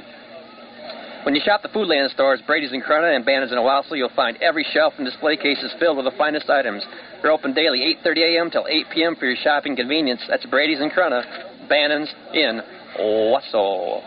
When 1.28 1.34
you 1.34 1.42
shop 1.44 1.60
the 1.60 1.68
Foodland 1.68 2.08
stores, 2.08 2.40
Brady's 2.46 2.72
in 2.72 2.80
Corunna 2.80 3.14
and 3.14 3.22
Bannon's 3.22 3.52
in 3.52 3.58
Owosso, 3.58 3.92
you'll 3.92 4.08
find 4.16 4.40
every 4.40 4.64
shelf 4.72 4.94
and 4.96 5.04
display 5.04 5.36
cases 5.36 5.70
filled 5.78 5.98
with 5.98 6.06
the 6.06 6.16
finest 6.16 6.48
items. 6.48 6.82
They're 7.20 7.32
open 7.32 7.52
daily 7.52 7.80
8.30 8.02 8.16
a.m. 8.16 8.50
till 8.50 8.64
8 8.66 8.86
p.m. 8.94 9.14
for 9.14 9.26
your 9.26 9.36
shopping 9.44 9.76
convenience. 9.76 10.22
That's 10.26 10.46
Brady's 10.46 10.80
in 10.80 10.88
Corunna, 10.88 11.68
Bannon's 11.68 12.08
in 12.32 12.62
Owosso. 12.98 14.00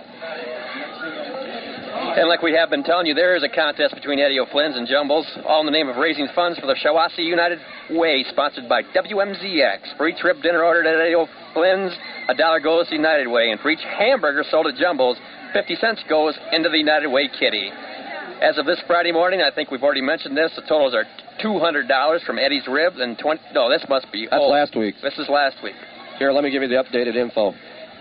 And 2.18 2.28
like 2.28 2.42
we 2.42 2.56
have 2.56 2.72
been 2.72 2.82
telling 2.82 3.06
you, 3.06 3.14
there 3.14 3.36
is 3.36 3.44
a 3.44 3.50
contest 3.50 3.94
between 3.94 4.18
Eddie 4.18 4.40
O'Flynn's 4.40 4.76
and 4.76 4.88
Jumbles, 4.88 5.28
all 5.46 5.60
in 5.60 5.68
the 5.68 5.72
name 5.72 5.90
of 5.90 5.98
raising 5.98 6.28
funds 6.34 6.58
for 6.58 6.66
the 6.66 6.76
Shiawassee 6.84 7.24
United 7.24 7.60
Way, 7.92 8.26
sponsored 8.32 8.68
by 8.68 8.82
WMZX. 8.82 9.96
For 9.96 10.08
each 10.08 10.18
dinner 10.42 10.64
ordered 10.64 10.88
at 10.88 11.00
Eddie 11.00 11.14
O'Flynn's, 11.14 11.94
a 12.30 12.34
dollar 12.34 12.60
goes 12.60 12.88
to 12.90 12.96
United 12.96 13.28
Way, 13.28 13.52
and 13.52 13.60
for 13.62 13.70
each 13.70 13.84
hamburger 14.00 14.44
sold 14.50 14.66
at 14.66 14.76
Jumbles, 14.76 15.18
50 15.54 15.76
cents 15.76 16.04
goes 16.08 16.38
into 16.52 16.70
the 16.70 16.78
United 16.78 17.08
Way 17.08 17.28
kitty. 17.28 17.72
As 18.42 18.58
of 18.58 18.66
this 18.66 18.82
Friday 18.88 19.12
morning, 19.12 19.42
I 19.42 19.54
think 19.54 19.70
we've 19.70 19.84
already 19.84 20.02
mentioned 20.02 20.36
this, 20.36 20.52
the 20.56 20.62
totals 20.64 20.96
are 20.96 21.06
$200 21.44 22.26
from 22.26 22.40
Eddie's 22.40 22.68
Ribs 22.68 22.98
and 23.00 23.18
20 23.18 23.42
No, 23.54 23.70
this 23.70 23.86
must 23.88 24.12
be 24.12 24.28
That's 24.30 24.42
oh, 24.42 24.50
last 24.50 24.76
week. 24.76 24.96
This 25.04 25.18
is 25.18 25.28
last 25.30 25.58
week. 25.64 25.76
Here, 26.18 26.32
let 26.32 26.44
me 26.44 26.52
give 26.52 26.62
you 26.62 26.68
the 26.68 26.82
updated 26.82 27.16
info. 27.16 27.54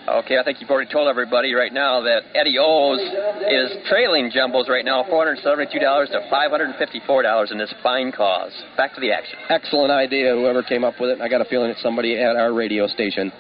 Okay, 0.09 0.38
I 0.38 0.44
think 0.44 0.61
you've 0.61 0.70
already 0.70 0.90
told 0.90 1.09
everybody 1.09 1.53
right 1.53 1.72
now 1.72 2.01
that 2.01 2.22
Eddie 2.34 2.57
O's 2.59 3.01
is 3.01 3.86
trailing 3.88 4.30
Jumbo's 4.32 4.68
right 4.68 4.84
now, 4.84 5.05
$472 5.05 5.70
to 5.70 6.28
$554 6.32 7.53
in 7.53 7.59
this 7.59 7.72
fine 7.82 8.11
cause. 8.11 8.53
Back 8.76 8.94
to 8.94 9.01
the 9.01 9.12
action. 9.12 9.38
Excellent 9.51 9.92
idea, 9.92 10.34
whoever 10.34 10.62
came 10.62 10.84
up 10.84 10.94
with 10.98 11.11
it. 11.11 11.20
I 11.20 11.28
got 11.28 11.42
a 11.42 11.44
feeling 11.44 11.70
it's 11.70 11.82
somebody 11.82 12.18
at 12.18 12.34
our 12.34 12.53
radio 12.53 12.86
station. 12.86 13.30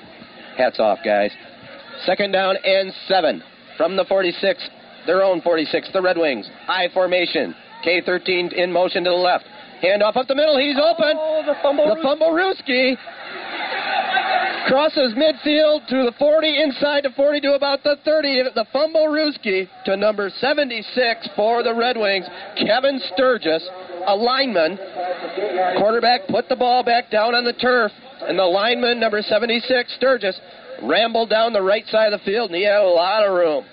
Hats 0.56 0.78
off, 0.78 0.98
guys. 1.04 1.32
Second 2.04 2.32
down 2.32 2.56
and 2.62 2.92
seven 3.08 3.42
from 3.80 3.96
the 3.96 4.04
46, 4.04 4.60
their 5.06 5.22
own 5.22 5.40
46, 5.40 5.88
the 5.94 6.02
Red 6.02 6.18
Wings. 6.18 6.46
High 6.66 6.90
formation. 6.92 7.54
K13 7.82 8.52
in 8.52 8.70
motion 8.70 9.04
to 9.04 9.08
the 9.08 9.16
left. 9.16 9.46
Hand 9.80 10.02
off 10.02 10.18
up 10.18 10.28
the 10.28 10.34
middle. 10.34 10.58
He's 10.58 10.76
open. 10.76 11.16
Oh, 11.16 11.42
the 11.46 11.54
fumble. 11.62 11.88
The 11.88 12.02
fumble 12.02 12.28
Ruski 12.28 12.94
crosses 14.68 15.14
midfield 15.16 15.88
to 15.88 16.04
the 16.04 16.12
40, 16.18 16.62
inside 16.62 17.04
to 17.04 17.10
40 17.16 17.40
to 17.40 17.54
about 17.54 17.82
the 17.82 17.96
30. 18.04 18.52
The 18.54 18.66
fumble 18.70 19.06
Ruski 19.06 19.66
to 19.86 19.96
number 19.96 20.28
76 20.28 21.30
for 21.34 21.62
the 21.62 21.74
Red 21.74 21.96
Wings, 21.96 22.26
Kevin 22.58 23.00
Sturgis, 23.14 23.66
a 24.06 24.14
lineman. 24.14 24.76
Quarterback 25.78 26.28
put 26.28 26.50
the 26.50 26.56
ball 26.56 26.84
back 26.84 27.10
down 27.10 27.34
on 27.34 27.44
the 27.44 27.54
turf, 27.54 27.92
and 28.28 28.38
the 28.38 28.44
lineman, 28.44 29.00
number 29.00 29.22
76, 29.22 29.94
Sturgis, 29.96 30.38
rambled 30.82 31.30
down 31.30 31.52
the 31.52 31.62
right 31.62 31.86
side 31.88 32.12
of 32.12 32.20
the 32.20 32.24
field, 32.24 32.50
and 32.50 32.56
he 32.56 32.64
had 32.64 32.80
a 32.80 32.88
lot 32.88 33.26
of 33.26 33.34
room. 33.34 33.64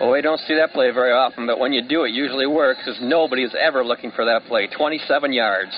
Well, 0.00 0.12
we 0.12 0.22
don't 0.22 0.40
see 0.40 0.54
that 0.54 0.72
play 0.72 0.90
very 0.92 1.12
often, 1.12 1.46
but 1.46 1.58
when 1.58 1.72
you 1.72 1.86
do, 1.86 2.04
it 2.04 2.12
usually 2.12 2.46
works 2.46 2.80
because 2.84 3.00
nobody 3.02 3.42
is 3.42 3.54
ever 3.58 3.84
looking 3.84 4.10
for 4.12 4.24
that 4.24 4.44
play. 4.46 4.66
27 4.66 5.32
yards. 5.32 5.76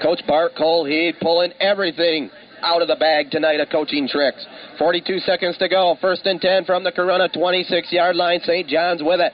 Coach 0.00 0.20
Bart 0.26 0.52
Cole, 0.56 0.84
he 0.84 1.12
pulling 1.20 1.52
everything 1.60 2.30
out 2.62 2.82
of 2.82 2.88
the 2.88 2.96
bag 2.96 3.30
tonight 3.30 3.60
of 3.60 3.68
coaching 3.70 4.06
tricks. 4.06 4.46
42 4.78 5.18
seconds 5.20 5.58
to 5.58 5.68
go. 5.68 5.96
First 6.00 6.26
and 6.26 6.40
10 6.40 6.64
from 6.64 6.84
the 6.84 6.92
Corunna 6.92 7.32
26 7.32 7.92
yard 7.92 8.16
line. 8.16 8.40
St. 8.44 8.68
John's 8.68 9.02
with 9.02 9.20
it. 9.20 9.32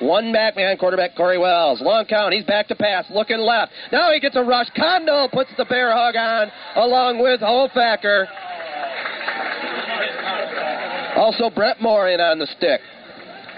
One 0.00 0.32
back 0.32 0.56
man, 0.56 0.76
quarterback 0.76 1.16
Corey 1.16 1.38
Wells. 1.38 1.80
Long 1.80 2.04
count. 2.04 2.34
He's 2.34 2.44
back 2.44 2.68
to 2.68 2.74
pass. 2.74 3.06
Looking 3.10 3.38
left. 3.38 3.72
Now 3.92 4.12
he 4.12 4.20
gets 4.20 4.36
a 4.36 4.42
rush. 4.42 4.66
Kondo 4.76 5.28
puts 5.32 5.50
the 5.56 5.64
bear 5.64 5.92
hug 5.92 6.16
on 6.16 6.50
along 6.76 7.22
with 7.22 7.40
Hofacker. 7.40 8.26
Also, 11.16 11.48
Brett 11.48 11.80
Moore 11.80 12.10
in 12.10 12.20
on 12.20 12.38
the 12.38 12.46
stick. 12.46 12.80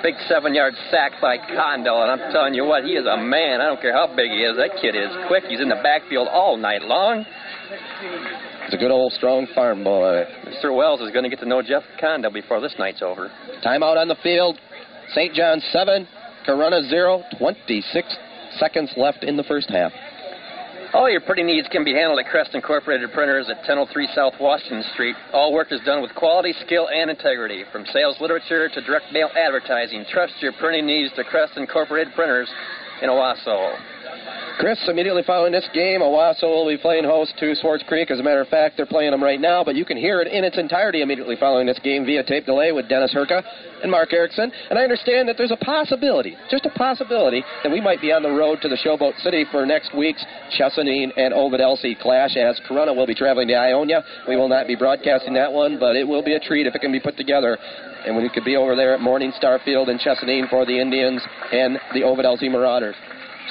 Big 0.03 0.15
seven 0.29 0.55
yard 0.55 0.75
sack 0.93 1.21
by 1.21 1.39
Condo, 1.39 2.03
and 2.03 2.11
I'm 2.11 2.33
telling 2.33 2.55
you 2.55 2.65
what, 2.65 2.85
he 2.85 2.93
is 2.93 3.05
a 3.05 3.17
man. 3.17 3.61
I 3.61 3.67
don't 3.67 3.81
care 3.81 3.93
how 3.93 4.07
big 4.15 4.31
he 4.31 4.47
is. 4.47 4.57
That 4.57 4.79
kid 4.81 4.95
is 4.95 5.11
quick. 5.27 5.43
He's 5.49 5.61
in 5.61 5.69
the 5.69 5.81
backfield 5.83 6.29
all 6.29 6.57
night 6.57 6.83
long. 6.83 7.27
It's 8.65 8.75
a 8.75 8.79
good 8.79 8.93
old 8.93 9.13
strong 9.13 9.49
farm 9.57 9.83
boy. 9.83 10.23
Mr. 10.47 10.75
Wells 10.77 11.01
is 11.01 11.11
going 11.11 11.25
to 11.25 11.29
get 11.29 11.41
to 11.41 11.49
know 11.49 11.61
Jeff 11.63 11.83
Condo 12.01 12.31
before 12.31 12.61
this 12.61 12.77
night's 12.79 13.03
over. 13.03 13.29
Timeout 13.65 13.97
on 13.97 14.07
the 14.07 14.17
field. 14.23 14.57
St. 15.15 15.35
John's 15.35 15.67
7, 15.73 16.07
Corunna 16.47 16.89
0, 16.89 17.25
26 17.39 18.17
seconds 18.61 18.93
left 18.97 19.25
in 19.25 19.37
the 19.37 19.45
first 19.45 19.69
half. 19.69 19.91
All 20.95 21.11
your 21.11 21.21
printing 21.21 21.47
needs 21.49 21.69
can 21.69 21.85
be 21.85 21.93
handled 21.93 22.19
at 22.19 22.31
Crest 22.31 22.55
Incorporated 22.55 23.13
Printers 23.13 23.51
at 23.51 23.59
1003 23.59 24.09
South 24.15 24.33
Washington 24.41 24.83
Street. 24.95 25.15
All 25.35 25.53
work 25.53 25.71
is 25.71 25.83
done 25.85 26.01
with 26.01 26.15
quality, 26.15 26.55
skill, 26.65 26.89
and 26.89 27.11
integrity. 27.11 27.65
From 27.71 27.85
sales 27.93 28.17
literature 28.23 28.71
to 28.71 28.81
direct 28.81 29.13
mail 29.13 29.29
advertising, 29.37 30.07
trust 30.09 30.33
your 30.41 30.53
printing 30.55 30.87
needs 30.87 31.13
to 31.17 31.25
Crest 31.25 31.59
Incorporated 31.59 32.15
Printers 32.15 32.49
in 33.03 33.11
Owosso. 33.11 33.77
Chris, 34.59 34.79
immediately 34.89 35.23
following 35.23 35.53
this 35.53 35.69
game, 35.73 36.01
Owosso 36.01 36.51
will 36.51 36.67
be 36.67 36.77
playing 36.77 37.05
host 37.05 37.33
to 37.39 37.55
Swartz 37.55 37.85
Creek. 37.87 38.11
As 38.11 38.19
a 38.19 38.23
matter 38.25 38.41
of 38.41 38.49
fact, 38.49 38.77
they're 38.77 38.87
playing 38.87 39.13
them 39.13 39.23
right 39.23 39.41
now, 39.41 39.63
but 39.63 39.77
you 39.77 39.85
can 39.85 39.97
hear 39.97 40.21
it 40.21 40.27
in 40.27 40.43
its 40.43 40.59
entirety 40.59 41.01
immediately 41.01 41.37
following 41.39 41.67
this 41.67 41.79
game 41.85 42.05
via 42.05 42.25
tape 42.25 42.45
delay 42.45 42.73
with 42.73 42.89
Dennis 42.89 43.15
Herka 43.15 43.43
and 43.83 43.91
Mark 43.91 44.13
Erickson. 44.13 44.51
And 44.69 44.77
I 44.77 44.83
understand 44.83 45.29
that 45.29 45.37
there's 45.39 45.53
a 45.53 45.65
possibility, 45.65 46.37
just 46.51 46.67
a 46.67 46.71
possibility, 46.71 47.45
that 47.63 47.71
we 47.71 47.81
might 47.81 48.01
be 48.01 48.13
on 48.13 48.25
the 48.25 48.31
road 48.31 48.61
to 48.63 48.69
the 48.69 48.77
Showboat 48.85 49.17
City 49.23 49.45
for 49.53 49.65
next 49.65 49.97
week's 49.97 50.25
Chesaning 50.59 51.13
and 51.17 51.33
Ovid 51.33 51.61
Elsie 51.61 51.95
clash, 51.95 52.37
as 52.37 52.61
Corunna 52.69 52.95
will 52.95 53.07
be 53.07 53.15
traveling 53.15 53.47
to 53.49 53.55
Ionia. 53.55 54.03
We 54.27 54.35
will 54.35 54.49
not 54.49 54.67
be 54.67 54.75
broadcasting 54.75 55.35
that 55.35 55.53
one, 55.53 55.79
but 55.79 55.95
it 55.95 56.07
will 56.07 56.25
be 56.25 56.35
a 56.35 56.41
treat 56.41 56.67
if 56.67 56.75
it 56.75 56.81
can 56.81 56.91
be 56.91 57.01
put 57.01 57.17
together. 57.17 57.57
And 58.07 58.17
we 58.17 58.29
could 58.29 58.45
be 58.45 58.57
over 58.57 58.75
there 58.75 58.95
at 58.95 59.01
Morning 59.01 59.33
Star 59.37 59.61
Field 59.65 59.89
in 59.89 59.99
Chesaning 59.99 60.49
for 60.51 60.67
the 60.67 60.81
Indians 60.81 61.23
and 61.53 61.79
the 61.95 62.03
Ovid 62.03 62.25
Elsie 62.25 62.49
Marauders. 62.49 62.97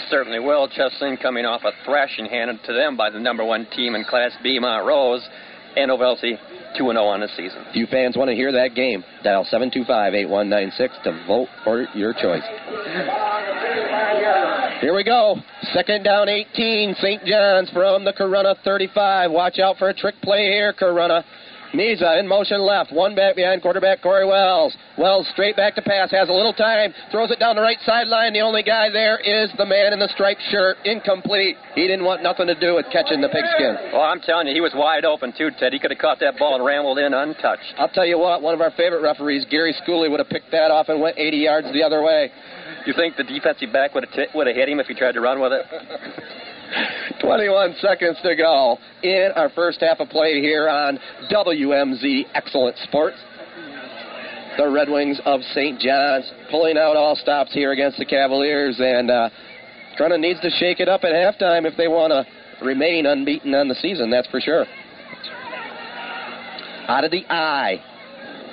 Certainly 0.10 0.40
will. 0.40 0.68
Chesaning 0.70 1.22
coming 1.22 1.46
off 1.46 1.62
a 1.64 1.72
thrashing 1.86 2.26
handed 2.26 2.60
to 2.66 2.74
them 2.74 2.98
by 2.98 3.10
the 3.10 3.20
number 3.20 3.44
one 3.44 3.68
team 3.76 3.96
in 3.96 4.04
Class 4.06 4.32
B, 4.44 4.60
Montrose, 4.60 5.28
and 5.76 5.92
Ovelsi 5.92 6.38
2 6.78 6.84
0 6.84 6.98
on 6.98 7.22
the 7.22 7.28
season. 7.30 7.64
If 7.70 7.76
you 7.76 7.88
fans 7.88 8.18
want 8.18 8.30
to 8.30 8.36
hear 8.36 8.52
that 8.52 8.76
game, 8.76 9.04
dial 9.24 9.44
725 9.46 10.14
8196 10.14 10.94
to 11.04 11.26
vote 11.28 11.50
for 11.64 11.88
your 11.94 12.14
choice. 12.14 12.44
Here 14.82 14.96
we 14.96 15.04
go. 15.04 15.38
Second 15.74 16.04
down 16.04 16.30
18. 16.30 16.96
St. 17.00 17.26
John's 17.26 17.70
from 17.72 18.06
the 18.06 18.14
Corunna 18.14 18.56
35. 18.64 19.32
Watch 19.32 19.60
out 19.60 19.78
for 19.78 19.90
a 19.90 19.94
trick 19.94 20.16
play 20.22 20.46
here, 20.52 20.74
Corunna. 20.74 21.24
Miza 21.74 22.20
in 22.20 22.28
motion 22.28 22.62
left. 22.62 22.94
One 22.94 23.16
back 23.16 23.36
behind 23.36 23.62
quarterback 23.62 24.02
Corey 24.02 24.26
Wells. 24.26 24.76
Wells 24.98 25.28
straight 25.34 25.56
back 25.56 25.76
to 25.76 25.82
pass. 25.82 26.12
Has 26.12 26.30
a 26.30 26.34
little 26.34 26.54
time. 26.54 26.94
Throws 27.12 27.32
it 27.32 27.40
down 27.40 27.56
the 27.56 27.62
right 27.62 27.78
sideline. 27.86 28.34
The 28.34 28.42
only 28.42 28.64
guy 28.64 28.90
there 28.90 29.20
is 29.20 29.52
the 29.58 29.66
man 29.66 29.94
in 29.94 30.00
the 30.00 30.08
striped 30.14 30.42
shirt. 30.50 30.78
Incomplete. 30.86 31.58
He 31.76 31.88
didn't 31.88 32.06
want 32.06 32.24
nothing 32.24 32.48
to 32.48 32.56
do 32.60 32.76
with 32.76 32.86
catching 32.92 33.22
the 33.22 33.30
pigskin. 33.30 33.76
Well, 33.92 34.02
I'm 34.02 34.22
telling 34.22 34.48
you, 34.48 34.54
he 34.54 34.62
was 34.62 34.74
wide 34.76 35.06
open 35.06 35.34
too, 35.38 35.50
Ted. 35.60 35.74
He 35.74 35.80
could 35.80 35.92
have 35.92 36.00
caught 36.00 36.20
that 36.22 36.38
ball 36.40 36.56
and 36.56 36.64
rambled 36.64 37.00
in 37.00 37.14
untouched. 37.14 37.76
I'll 37.78 37.90
tell 37.90 38.06
you 38.06 38.18
what, 38.18 38.42
one 38.42 38.54
of 38.54 38.62
our 38.62 38.72
favorite 38.72 39.02
referees, 39.02 39.46
Gary 39.50 39.76
Schooley, 39.86 40.10
would 40.10 40.20
have 40.20 40.30
picked 40.30 40.52
that 40.52 40.72
off 40.72 40.90
and 40.90 41.02
went 41.02 41.18
80 41.18 41.38
yards 41.38 41.68
the 41.74 41.84
other 41.84 42.02
way. 42.02 42.32
You 42.86 42.94
think 42.94 43.18
the 43.18 43.24
defensive 43.24 43.74
back 43.74 43.94
would 43.94 44.06
have 44.06 44.14
t- 44.14 44.32
would 44.34 44.48
have 44.48 44.56
hit 44.56 44.70
him 44.70 44.80
if 44.80 44.88
he 44.88 44.94
tried 44.96 45.14
to 45.14 45.22
run 45.22 45.42
with 45.42 45.52
it? 45.52 45.66
21 47.22 47.76
seconds 47.80 48.18
to 48.24 48.36
go 48.36 48.78
in 49.04 49.30
our 49.36 49.50
first 49.50 49.82
half 49.82 50.00
of 50.00 50.10
play 50.10 50.42
here 50.42 50.70
on 50.70 51.00
WMZ 51.32 52.26
Excellent 52.34 52.78
Sports. 52.84 53.18
The 54.58 54.70
Red 54.70 54.90
Wings 54.90 55.20
of 55.26 55.42
St. 55.54 55.80
John's 55.80 56.32
pulling 56.50 56.78
out 56.78 56.96
all 56.96 57.16
stops 57.16 57.54
here 57.54 57.72
against 57.72 58.00
the 58.00 58.06
Cavaliers, 58.06 58.78
and 58.80 59.12
uh, 59.12 59.30
Corunna 60.00 60.20
needs 60.20 60.40
to 60.42 60.50
shake 60.50 60.80
it 60.80 60.90
up 60.90 61.04
at 61.04 61.12
halftime 61.12 61.66
if 61.66 61.78
they 61.78 61.88
want 61.88 62.12
to 62.12 62.26
remain 62.66 63.06
unbeaten 63.06 63.54
on 63.54 63.68
the 63.68 63.76
season, 63.76 64.10
that's 64.10 64.28
for 64.30 64.42
sure. 64.42 64.66
Out 66.88 67.04
of 67.04 67.12
the 67.12 67.26
eye, 67.30 67.84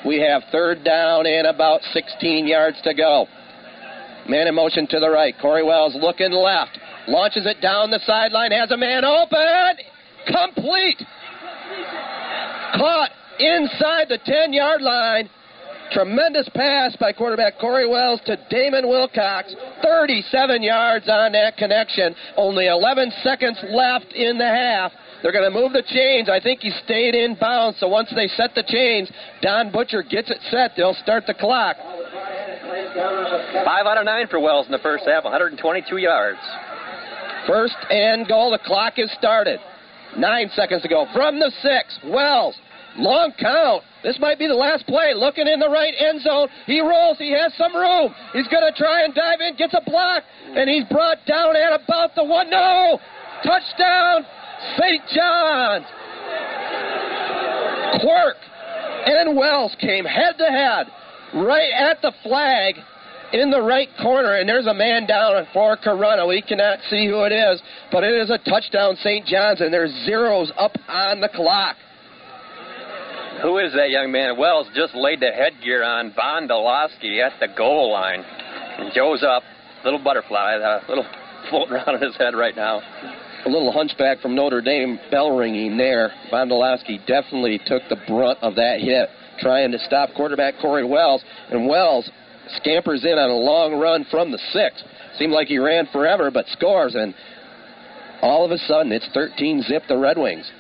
we 0.05 0.21
have 0.21 0.43
third 0.53 0.85
down 0.85 1.27
and 1.27 1.47
about 1.47 1.81
16 1.93 2.47
yards 2.47 2.77
to 2.83 2.93
go. 2.95 3.27
Man 4.29 4.47
in 4.47 4.55
motion 4.55 4.87
to 4.89 5.01
the 5.01 5.09
right. 5.09 5.35
Corey 5.41 5.63
Wells 5.63 5.97
looking 5.99 6.33
left. 6.33 6.79
Launches 7.09 7.47
it 7.47 7.61
down 7.61 7.91
the 7.91 8.01
sideline. 8.07 8.53
Has 8.53 8.71
a 8.71 8.77
man 8.77 9.05
open. 9.05 9.77
Complete. 10.27 11.03
Caught 12.77 13.11
inside 13.39 14.09
the 14.09 14.19
10 14.25 14.53
yard 14.53 14.83
line. 14.83 15.29
Tremendous 15.93 16.49
pass 16.55 16.97
by 16.97 17.13
quarterback 17.13 17.59
Corey 17.61 17.89
Wells 17.89 18.21
to 18.27 18.37
Damon 18.49 18.89
Wilcox. 18.89 19.55
37 19.83 20.63
yards 20.63 21.09
on 21.09 21.33
that 21.33 21.57
connection. 21.57 22.15
Only 22.37 22.67
11 22.67 23.13
seconds 23.23 23.59
left 23.71 24.13
in 24.15 24.39
the 24.39 24.49
half. 24.49 24.93
They're 25.23 25.33
going 25.33 25.51
to 25.51 25.59
move 25.59 25.73
the 25.73 25.85
chains. 25.87 26.29
I 26.29 26.41
think 26.41 26.61
he 26.61 26.71
stayed 26.85 27.15
in 27.15 27.37
bounds. 27.41 27.79
So 27.81 27.89
once 27.89 28.13
they 28.15 28.29
set 28.29 28.55
the 28.55 28.65
chains, 28.67 29.11
Don 29.41 29.71
Butcher 29.73 30.03
gets 30.03 30.31
it 30.31 30.39
set. 30.51 30.73
They'll 30.77 30.97
start 31.03 31.25
the 31.27 31.35
clock. 31.35 31.77
Five 33.65 33.87
out 33.87 33.99
of 33.99 34.05
nine 34.05 34.27
for 34.29 34.41
Wells 34.41 34.67
in 34.67 34.73
the 34.73 34.79
first 34.79 35.05
half, 35.07 35.25
122 35.25 35.97
yards. 35.97 36.39
First 37.47 37.77
and 37.91 38.27
goal. 38.27 38.51
The 38.51 38.59
clock 38.65 38.95
is 38.99 39.11
started. 39.19 39.61
Nine 40.17 40.51
seconds 40.55 40.83
to 40.83 40.89
go. 40.89 41.07
From 41.13 41.39
the 41.39 41.51
six, 41.63 41.99
Wells. 42.05 42.57
Long 42.97 43.33
count. 43.41 43.83
This 44.05 44.19
might 44.21 44.39
be 44.39 44.47
the 44.47 44.55
last 44.55 44.87
play. 44.87 45.15
Looking 45.15 45.49
in 45.49 45.59
the 45.59 45.69
right 45.69 45.95
end 45.99 46.23
zone. 46.23 46.49
He 46.67 46.81
rolls. 46.81 47.19
He 47.19 47.33
has 47.33 47.53
some 47.57 47.75
room. 47.75 48.15
He's 48.33 48.47
going 48.49 48.63
to 48.63 48.77
try 48.77 49.05
and 49.05 49.15
dive 49.15 49.41
in. 49.41 49.57
Gets 49.57 49.75
a 49.75 49.83
block. 49.85 50.23
And 50.55 50.71
he's 50.71 50.85
brought 50.85 51.19
down 51.27 51.57
at 51.57 51.81
about 51.83 52.15
the 52.15 52.25
one. 52.25 52.51
No! 52.51 52.99
Touchdown, 53.43 54.25
St. 54.79 55.03
John's. 55.15 55.87
Quirk 58.01 58.37
and 59.07 59.37
Wells 59.37 59.77
came 59.81 60.05
head 60.05 60.39
to 60.39 60.45
head 60.45 60.87
right 61.35 61.71
at 61.73 62.01
the 62.01 62.13
flag 62.23 62.77
in 63.35 63.51
the 63.51 63.61
right 63.61 63.89
corner, 64.01 64.37
and 64.37 64.49
there's 64.49 64.67
a 64.67 64.75
man 64.75 65.07
down 65.07 65.45
for 65.53 65.77
Corunna. 65.77 66.27
We 66.29 66.41
cannot 66.41 66.79
see 66.89 67.09
who 67.09 67.25
it 67.25 67.33
is, 67.33 67.61
but 67.91 68.05
it 68.05 68.15
is 68.15 68.31
a 68.31 68.39
touchdown, 68.39 68.97
St. 69.03 69.27
John's, 69.27 69.61
and 69.61 69.75
there's 69.75 69.91
zeros 70.07 70.53
up 70.57 70.77
on 70.89 71.21
the 71.21 71.29
clock. 71.29 71.77
Who 73.43 73.59
is 73.59 73.73
that 73.75 73.91
young 73.91 74.13
man? 74.13 74.39
Wells 74.39 74.69
just 74.75 74.95
laid 74.95 75.19
the 75.19 75.33
headgear 75.33 75.83
on 75.83 76.13
Vondolowski 76.13 77.21
at 77.21 77.33
the 77.41 77.49
goal 77.57 77.93
line. 77.93 78.21
And 78.23 78.93
Joe's 78.95 79.25
up, 79.25 79.43
little 79.85 80.03
butterfly, 80.03 80.55
a 80.55 80.89
little 80.89 81.05
floating 81.51 81.75
around 81.75 81.97
in 81.97 82.03
his 82.03 82.17
head 82.17 82.35
right 82.37 82.55
now. 82.55 82.81
A 83.45 83.49
little 83.51 83.73
hunchback 83.73 84.21
from 84.21 84.37
Notre 84.37 84.63
Dame 84.63 84.99
bell 85.11 85.37
ringing 85.37 85.77
there. 85.77 86.13
Vondolowski 86.33 87.05
definitely 87.07 87.61
took 87.67 87.83
the 87.91 87.97
brunt 88.07 88.39
of 88.43 88.55
that 88.55 88.81
hit, 88.81 89.09
trying 89.41 89.73
to 89.73 89.79
stop 89.81 90.11
quarterback 90.15 90.55
Corey 90.63 90.87
Wells, 90.87 91.23
and 91.51 91.69
Wells 91.69 92.09
scampers 92.57 93.05
in 93.05 93.19
on 93.19 93.31
a 93.31 93.35
long 93.35 93.75
run 93.79 94.05
from 94.11 94.31
the 94.31 94.39
six. 94.53 94.83
Seemed 95.19 95.33
like 95.33 95.49
he 95.49 95.59
ran 95.59 95.87
forever, 95.93 96.31
but 96.31 96.47
scores, 96.49 96.95
and 96.95 97.15
all 98.23 98.45
of 98.45 98.51
a 98.51 98.59
sudden 98.59 98.93
it's 98.93 99.09
13 99.15 99.63
zip 99.63 99.83
the 99.89 99.97
Red 99.97 100.19
Wings. 100.19 100.51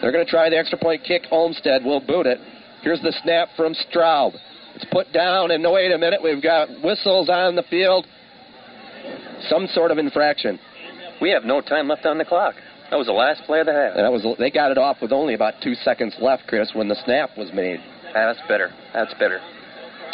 They're 0.00 0.12
going 0.12 0.24
to 0.24 0.30
try 0.30 0.48
the 0.48 0.56
extra 0.56 0.78
point 0.78 1.02
kick. 1.04 1.22
Olmsted 1.30 1.84
will 1.84 2.00
boot 2.00 2.26
it. 2.26 2.38
Here's 2.82 3.00
the 3.02 3.12
snap 3.22 3.48
from 3.56 3.74
Straub. 3.74 4.32
It's 4.76 4.84
put 4.92 5.12
down, 5.12 5.50
and 5.50 5.62
no, 5.62 5.72
wait 5.72 5.90
a 5.90 5.98
minute, 5.98 6.22
we've 6.22 6.42
got 6.42 6.68
whistles 6.84 7.28
on 7.28 7.56
the 7.56 7.64
field. 7.64 8.06
Some 9.48 9.66
sort 9.68 9.90
of 9.90 9.98
infraction. 9.98 10.58
We 11.20 11.30
have 11.30 11.44
no 11.44 11.60
time 11.60 11.88
left 11.88 12.06
on 12.06 12.18
the 12.18 12.24
clock. 12.24 12.54
That 12.90 12.96
was 12.96 13.06
the 13.06 13.12
last 13.12 13.42
play 13.44 13.60
of 13.60 13.66
the 13.66 13.72
half. 13.72 13.96
And 13.96 14.04
that 14.04 14.12
was 14.12 14.24
they 14.38 14.50
got 14.50 14.70
it 14.70 14.78
off 14.78 14.98
with 15.02 15.12
only 15.12 15.34
about 15.34 15.54
two 15.62 15.74
seconds 15.74 16.14
left, 16.20 16.46
Chris, 16.46 16.70
when 16.74 16.88
the 16.88 16.96
snap 17.04 17.30
was 17.36 17.50
made. 17.52 17.80
Ah, 18.14 18.32
that's 18.32 18.40
bitter. 18.48 18.70
That's 18.94 19.12
bitter. 19.14 19.40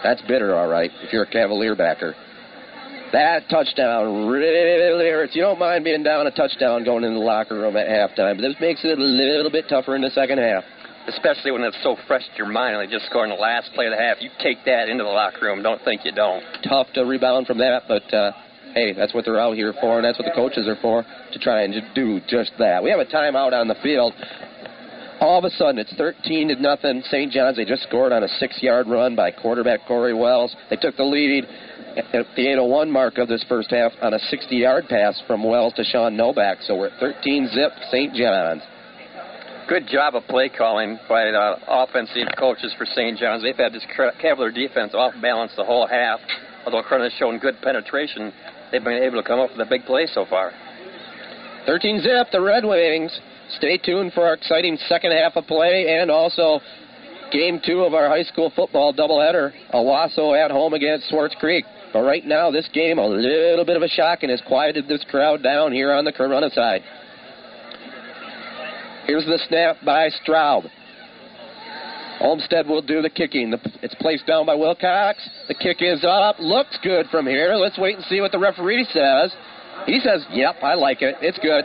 That's 0.03 0.20
bitter, 0.22 0.55
all 0.55 0.68
right, 0.68 0.90
if 1.03 1.12
you're 1.12 1.24
a 1.24 1.30
Cavalier 1.30 1.74
backer. 1.76 2.14
That 3.12 3.49
touchdown 3.49 4.26
really 4.26 5.09
hurts. 5.09 5.36
You 5.36 5.42
don't 5.42 5.59
mind 5.59 5.84
being 5.84 6.03
down 6.03 6.26
a 6.26 6.32
touchdown 6.32 6.82
going 6.84 7.05
into 7.05 7.20
the 7.20 7.24
locker 7.24 7.55
room 7.55 7.76
at 7.76 7.86
halftime, 7.86 8.36
but 8.36 8.42
this 8.42 8.57
makes 8.61 8.84
it 8.84 8.99
a 8.99 9.01
little 9.01 9.51
bit 9.51 9.68
tougher 9.68 9.95
in 9.95 10.03
the 10.03 10.11
second 10.11 10.38
half. 10.38 10.64
Especially 11.07 11.53
when 11.53 11.62
it's 11.62 11.76
so 11.82 11.97
fresh 12.09 12.24
to 12.24 12.36
your 12.36 12.49
mind, 12.49 12.76
like 12.76 12.90
just 12.90 13.07
scoring 13.07 13.30
the 13.30 13.36
last 13.36 13.70
play 13.74 13.86
of 13.86 13.92
the 13.92 13.99
half. 13.99 14.16
You 14.20 14.30
take 14.40 14.64
that 14.64 14.88
into 14.88 15.05
the 15.05 15.11
locker 15.11 15.45
room. 15.47 15.62
Don't 15.62 15.80
think 15.84 16.01
you 16.05 16.12
don't. 16.12 16.42
Tough 16.66 16.88
to 16.95 17.05
rebound 17.05 17.47
from 17.47 17.59
that, 17.59 17.82
but 17.86 18.12
uh, 18.12 18.32
hey, 18.74 18.95
that's 18.95 19.14
what 19.14 19.24
they're 19.24 19.38
out 19.38 19.55
here 19.55 19.74
for, 19.80 19.97
and 19.97 20.05
that's 20.05 20.18
what 20.18 20.24
the 20.24 20.34
coaches 20.34 20.66
are 20.66 20.80
for, 20.80 21.05
to 21.05 21.38
try 21.38 21.62
and 21.62 21.74
do 21.95 22.20
just 22.26 22.53
that. 22.59 22.82
We 22.82 22.90
have 22.90 23.01
a 23.01 23.05
timeout 23.05 23.53
on 23.53 23.68
the 23.68 23.76
field. 23.82 24.12
All 25.25 25.39
of 25.39 25.45
a 25.47 25.51
sudden, 25.57 25.79
it's 25.79 25.95
13 25.97 26.49
to 26.49 26.61
nothing. 26.61 27.03
St. 27.09 27.33
John's, 27.33 27.57
they 27.57 27.64
just 27.64 27.85
scored 27.85 28.12
on 28.12 28.25
a 28.25 28.29
six 28.29 28.62
yard 28.62 28.87
run 28.87 29.16
by 29.16 29.31
quarterback 29.31 29.87
Corey 29.89 30.12
Wells. 30.12 30.55
They 30.68 30.77
took 30.77 30.99
the 30.99 31.05
lead 31.05 31.45
at 31.97 32.27
the 32.37 32.43
801 32.43 32.91
mark 32.91 33.16
of 33.16 33.27
this 33.27 33.43
first 33.49 33.70
half 33.70 33.93
on 34.03 34.12
a 34.12 34.18
60 34.18 34.55
yard 34.55 34.85
pass 34.87 35.18
from 35.27 35.43
Wells 35.43 35.72
to 35.77 35.85
Sean 35.85 36.14
Novak. 36.14 36.59
So 36.61 36.77
we're 36.77 36.89
at 36.89 37.01
13 37.01 37.49
zip 37.55 37.72
St. 37.91 38.12
John's. 38.12 38.61
Good 39.66 39.87
job 39.87 40.14
of 40.14 40.25
play 40.25 40.51
calling 40.51 40.99
by 41.09 41.25
the 41.25 41.57
offensive 41.68 42.29
coaches 42.39 42.75
for 42.77 42.85
St. 42.85 43.18
John's. 43.18 43.43
They've 43.43 43.57
had 43.57 43.72
this 43.72 43.87
Cavalier 44.20 44.53
defense 44.53 44.93
off 44.93 45.14
balance 45.22 45.53
the 45.57 45.64
whole 45.64 45.87
half. 45.87 46.20
Although 46.66 46.83
Corunna's 46.83 47.14
shown 47.18 47.39
good 47.39 47.55
penetration, 47.62 48.31
they've 48.70 48.85
been 48.85 49.03
able 49.03 49.22
to 49.22 49.27
come 49.27 49.41
up 49.41 49.53
with 49.57 49.66
a 49.66 49.70
big 49.70 49.87
play 49.87 50.05
so 50.05 50.27
far. 50.29 50.53
13 51.64 52.03
zip, 52.03 52.27
the 52.31 52.43
Red 52.43 52.66
Wings. 52.66 53.18
Stay 53.57 53.79
tuned 53.79 54.13
for 54.13 54.27
our 54.27 54.35
exciting 54.35 54.79
second 54.89 55.13
half 55.13 55.37
of 55.37 55.47
play 55.47 55.99
and 55.99 56.11
also 56.11 56.61
game 57.31 57.61
two 57.65 57.81
of 57.81 57.95
our 57.95 58.09
high 58.09 58.23
school 58.23 58.53
football 58.55 58.93
doubleheader. 58.93 59.53
Owosso 59.73 60.37
at 60.37 60.51
home 60.51 60.75
against 60.75 61.09
Swartz 61.09 61.35
Creek. 61.39 61.65
But 61.93 62.03
right 62.03 62.25
now, 62.25 62.51
this 62.51 62.69
game, 62.73 62.99
a 62.99 63.07
little 63.07 63.65
bit 63.65 63.77
of 63.77 63.83
a 63.83 63.89
shock 63.89 64.23
and 64.23 64.31
has 64.31 64.43
quieted 64.47 64.89
this 64.89 65.05
crowd 65.11 65.43
down 65.43 65.73
here 65.73 65.93
on 65.93 66.05
the 66.05 66.13
Corunna 66.13 66.53
side. 66.53 66.83
Here's 69.07 69.25
the 69.27 69.39
snap 69.49 69.77
by 69.85 70.09
Straub. 70.09 70.65
Olmsted 72.21 72.67
will 72.67 72.83
do 72.83 73.03
the 73.03 73.11
kicking. 73.11 73.55
It's 73.83 73.95
placed 73.97 74.27
down 74.27 74.47
by 74.47 74.55
Wilcox. 74.55 75.19
The 75.47 75.55
kick 75.55 75.79
is 75.81 76.05
up. 76.05 76.37
Looks 76.39 76.79
good 76.83 77.07
from 77.11 77.27
here. 77.27 77.55
Let's 77.55 77.79
wait 77.79 77.97
and 77.97 78.05
see 78.07 78.21
what 78.21 78.33
the 78.33 78.39
referee 78.39 78.87
says. 78.93 79.35
He 79.87 80.01
says, 80.01 80.25
yep, 80.31 80.57
I 80.63 80.75
like 80.75 81.03
it. 81.03 81.17
It's 81.21 81.39
good. 81.39 81.65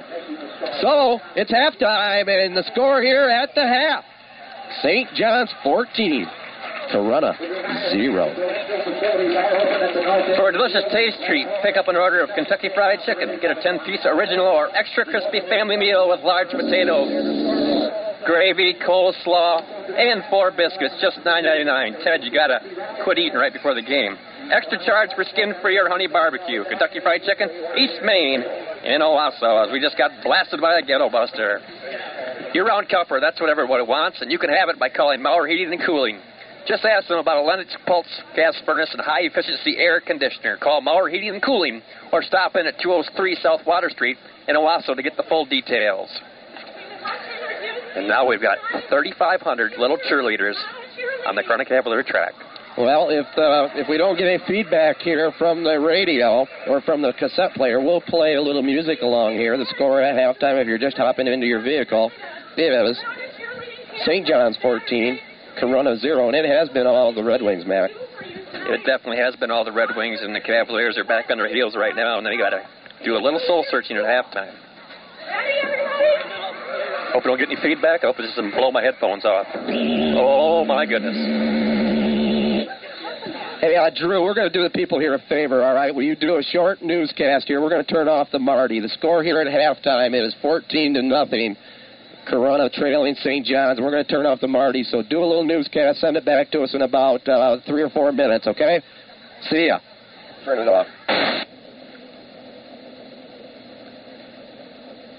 So 0.81 1.19
it's 1.35 1.51
halftime, 1.51 2.27
and 2.27 2.55
the 2.55 2.63
score 2.71 3.01
here 3.01 3.29
at 3.29 3.49
the 3.55 3.65
half 3.65 4.03
St. 4.81 5.09
John's 5.15 5.49
14. 5.63 6.27
Corunna, 6.91 7.37
zero. 7.93 8.33
For 10.37 10.49
a 10.49 10.53
delicious 10.53 10.83
taste 10.91 11.17
treat, 11.27 11.45
pick 11.61 11.77
up 11.77 11.87
an 11.87 11.95
order 11.95 12.21
of 12.21 12.29
Kentucky 12.33 12.69
Fried 12.73 12.99
Chicken. 13.05 13.37
Get 13.41 13.57
a 13.57 13.61
10 13.61 13.79
piece 13.85 14.01
original 14.05 14.47
or 14.47 14.75
extra 14.75 15.05
crispy 15.05 15.41
family 15.49 15.77
meal 15.77 16.09
with 16.09 16.21
large 16.21 16.49
potatoes, 16.49 17.09
gravy, 18.25 18.73
coleslaw, 18.81 19.61
and 19.97 20.23
four 20.31 20.49
biscuits, 20.49 20.95
just 20.99 21.19
$9.99. 21.21 22.03
Ted, 22.03 22.23
you 22.23 22.33
gotta 22.33 22.59
quit 23.03 23.19
eating 23.19 23.37
right 23.37 23.53
before 23.53 23.75
the 23.75 23.83
game. 23.85 24.17
Extra 24.51 24.83
charge 24.85 25.09
for 25.15 25.23
skin 25.23 25.53
free 25.61 25.77
or 25.77 25.89
honey 25.89 26.07
barbecue. 26.07 26.63
Kentucky 26.65 26.99
Fried 27.01 27.21
Chicken, 27.23 27.49
East 27.77 28.01
Main, 28.03 28.41
in 28.83 29.01
Owosso, 29.01 29.65
as 29.65 29.71
we 29.71 29.79
just 29.79 29.97
got 29.97 30.11
blasted 30.23 30.61
by 30.61 30.79
a 30.79 30.81
ghetto 30.81 31.09
buster. 31.09 31.61
Year 32.53 32.65
round 32.65 32.89
comfort, 32.89 33.19
that's 33.19 33.39
what 33.39 33.49
everybody 33.49 33.83
wants, 33.83 34.21
and 34.21 34.31
you 34.31 34.39
can 34.39 34.49
have 34.49 34.69
it 34.69 34.79
by 34.79 34.89
calling 34.89 35.21
Maurer 35.21 35.47
Heating 35.47 35.73
and 35.73 35.85
Cooling. 35.85 36.19
Just 36.67 36.85
ask 36.85 37.07
them 37.07 37.19
about 37.19 37.37
a 37.37 37.41
Lennox 37.41 37.75
Pulse 37.85 38.09
gas 38.35 38.55
furnace 38.65 38.89
and 38.91 39.01
high 39.01 39.21
efficiency 39.21 39.77
air 39.77 40.01
conditioner. 40.01 40.57
Call 40.57 40.81
Maurer 40.81 41.09
Heating 41.09 41.29
and 41.29 41.43
Cooling 41.43 41.81
or 42.11 42.23
stop 42.23 42.55
in 42.55 42.67
at 42.67 42.79
203 42.81 43.37
South 43.41 43.61
Water 43.65 43.89
Street 43.89 44.17
in 44.47 44.55
Owosso 44.55 44.95
to 44.95 45.01
get 45.01 45.17
the 45.17 45.23
full 45.23 45.45
details. 45.45 46.09
And 47.95 48.07
now 48.07 48.27
we've 48.27 48.41
got 48.41 48.57
3,500 48.89 49.73
little 49.77 49.97
cheerleaders 50.09 50.55
on 51.27 51.35
the 51.35 51.43
Chronic 51.43 51.67
Cavalier 51.67 52.03
track. 52.03 52.33
Well, 52.77 53.09
if 53.09 53.25
uh, 53.37 53.67
if 53.75 53.89
we 53.89 53.97
don't 53.97 54.17
get 54.17 54.27
any 54.27 54.41
feedback 54.47 54.99
here 54.99 55.33
from 55.37 55.63
the 55.63 55.79
radio 55.79 56.45
or 56.67 56.81
from 56.81 57.01
the 57.01 57.11
cassette 57.13 57.53
player, 57.53 57.81
we'll 57.81 58.01
play 58.01 58.35
a 58.35 58.41
little 58.41 58.61
music 58.61 59.01
along 59.01 59.33
here. 59.33 59.57
The 59.57 59.65
score 59.75 60.01
at 60.01 60.15
halftime, 60.15 60.61
if 60.61 60.67
you're 60.67 60.77
just 60.77 60.95
hopping 60.95 61.27
into 61.27 61.45
your 61.45 61.61
vehicle, 61.61 62.11
it 62.55 62.71
was 62.83 62.97
St. 64.05 64.25
John's 64.25 64.57
14, 64.61 65.19
Corunna 65.61 65.99
0, 65.99 66.27
and 66.27 66.35
it 66.35 66.45
has 66.45 66.69
been 66.69 66.87
all 66.87 67.13
the 67.13 67.23
Red 67.23 67.41
Wings, 67.41 67.65
Mac. 67.65 67.91
It 67.91 68.85
definitely 68.85 69.17
has 69.17 69.35
been 69.35 69.51
all 69.51 69.65
the 69.65 69.71
Red 69.71 69.89
Wings, 69.95 70.19
and 70.21 70.33
the 70.33 70.39
Cavaliers 70.39 70.97
are 70.97 71.03
back 71.03 71.29
on 71.31 71.37
their 71.37 71.53
heels 71.53 71.75
right 71.75 71.95
now, 71.95 72.17
and 72.17 72.25
they 72.25 72.37
got 72.37 72.51
to 72.51 72.61
do 73.03 73.15
a 73.15 73.21
little 73.21 73.41
soul 73.45 73.65
searching 73.69 73.97
at 73.97 74.03
halftime. 74.03 74.55
Hope 77.13 77.25
we 77.25 77.31
don't 77.31 77.39
get 77.39 77.49
any 77.49 77.59
feedback. 77.61 78.03
I 78.03 78.07
hope 78.07 78.19
it 78.19 78.27
doesn't 78.27 78.51
blow 78.51 78.71
my 78.71 78.83
headphones 78.83 79.25
off. 79.25 79.47
Oh, 79.55 80.63
my 80.63 80.85
goodness. 80.85 81.78
Hey, 83.59 83.75
uh, 83.75 83.89
Drew, 83.93 84.23
we're 84.23 84.33
going 84.33 84.49
to 84.49 84.57
do 84.57 84.63
the 84.63 84.69
people 84.69 85.01
here 85.01 85.13
a 85.13 85.19
favor, 85.27 85.61
all 85.65 85.75
right? 85.75 85.93
Will 85.93 86.03
you 86.03 86.15
do 86.15 86.37
a 86.37 86.43
short 86.43 86.81
newscast 86.81 87.45
here? 87.45 87.59
We're 87.61 87.69
going 87.69 87.83
to 87.83 87.93
turn 87.93 88.07
off 88.07 88.29
the 88.31 88.39
Marty. 88.39 88.79
The 88.79 88.87
score 88.87 89.21
here 89.21 89.37
at 89.41 89.47
halftime 89.47 90.15
is 90.15 90.33
14 90.41 90.93
to 90.93 91.01
nothing. 91.01 91.57
Corunna 92.31 92.71
trailing 92.71 93.15
St. 93.15 93.45
John's. 93.45 93.81
We're 93.81 93.91
going 93.91 94.05
to 94.05 94.09
turn 94.09 94.25
off 94.25 94.39
the 94.39 94.47
Marty, 94.47 94.83
so 94.83 95.03
do 95.03 95.19
a 95.19 95.27
little 95.27 95.43
newscast. 95.43 95.99
Send 95.99 96.15
it 96.15 96.23
back 96.23 96.51
to 96.51 96.61
us 96.61 96.73
in 96.73 96.83
about 96.83 97.27
uh, 97.27 97.57
three 97.67 97.81
or 97.81 97.89
four 97.89 98.13
minutes, 98.13 98.47
okay? 98.47 98.81
See 99.49 99.67
ya. 99.67 99.79
Turn 100.45 100.59
it 100.59 100.69
off. 100.69 100.87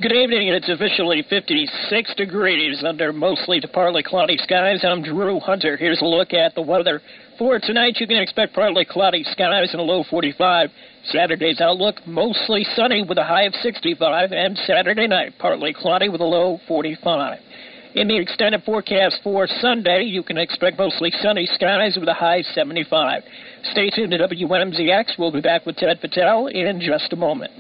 Good 0.01 0.13
evening. 0.13 0.49
It's 0.49 0.71
officially 0.71 1.23
56 1.29 2.15
degrees 2.15 2.83
under 2.89 3.13
mostly 3.13 3.61
partly 3.71 4.03
cloudy 4.03 4.39
skies. 4.39 4.83
I'm 4.83 5.03
Drew 5.03 5.39
Hunter. 5.41 5.77
Here's 5.77 6.01
a 6.01 6.07
look 6.07 6.33
at 6.33 6.55
the 6.55 6.63
weather. 6.63 7.03
For 7.41 7.59
tonight, 7.59 7.97
you 7.99 8.07
can 8.07 8.19
expect 8.19 8.53
partly 8.53 8.85
cloudy 8.85 9.25
skies 9.25 9.71
and 9.73 9.81
a 9.81 9.83
low 9.83 10.05
45. 10.11 10.69
Saturday's 11.07 11.59
outlook, 11.63 12.07
mostly 12.07 12.65
sunny 12.77 13.03
with 13.03 13.17
a 13.17 13.25
high 13.25 13.45
of 13.45 13.55
65. 13.63 14.33
And 14.33 14.59
Saturday 14.67 15.07
night, 15.07 15.33
partly 15.39 15.73
cloudy 15.73 16.11
with 16.11 16.21
a 16.21 16.25
low 16.25 16.61
45. 16.69 17.39
In 17.95 18.09
the 18.09 18.19
extended 18.19 18.63
forecast 18.65 19.21
for 19.25 19.47
Sunday, 19.47 20.03
you 20.03 20.23
can 20.23 20.37
expect 20.37 20.77
mostly 20.77 21.11
sunny 21.23 21.47
skies 21.47 21.97
with 21.99 22.11
a 22.11 22.15
high 22.15 22.43
75. 22.43 23.23
Stay 23.73 23.89
tuned 23.89 24.11
to 24.11 24.19
WMZX. 24.19 25.19
We'll 25.19 25.33
be 25.33 25.41
back 25.41 25.65
with 25.65 25.77
Ted 25.77 25.99
Patel 26.03 26.49
in 26.49 26.79
just 26.79 27.11
a 27.15 27.17
moment. 27.17 27.53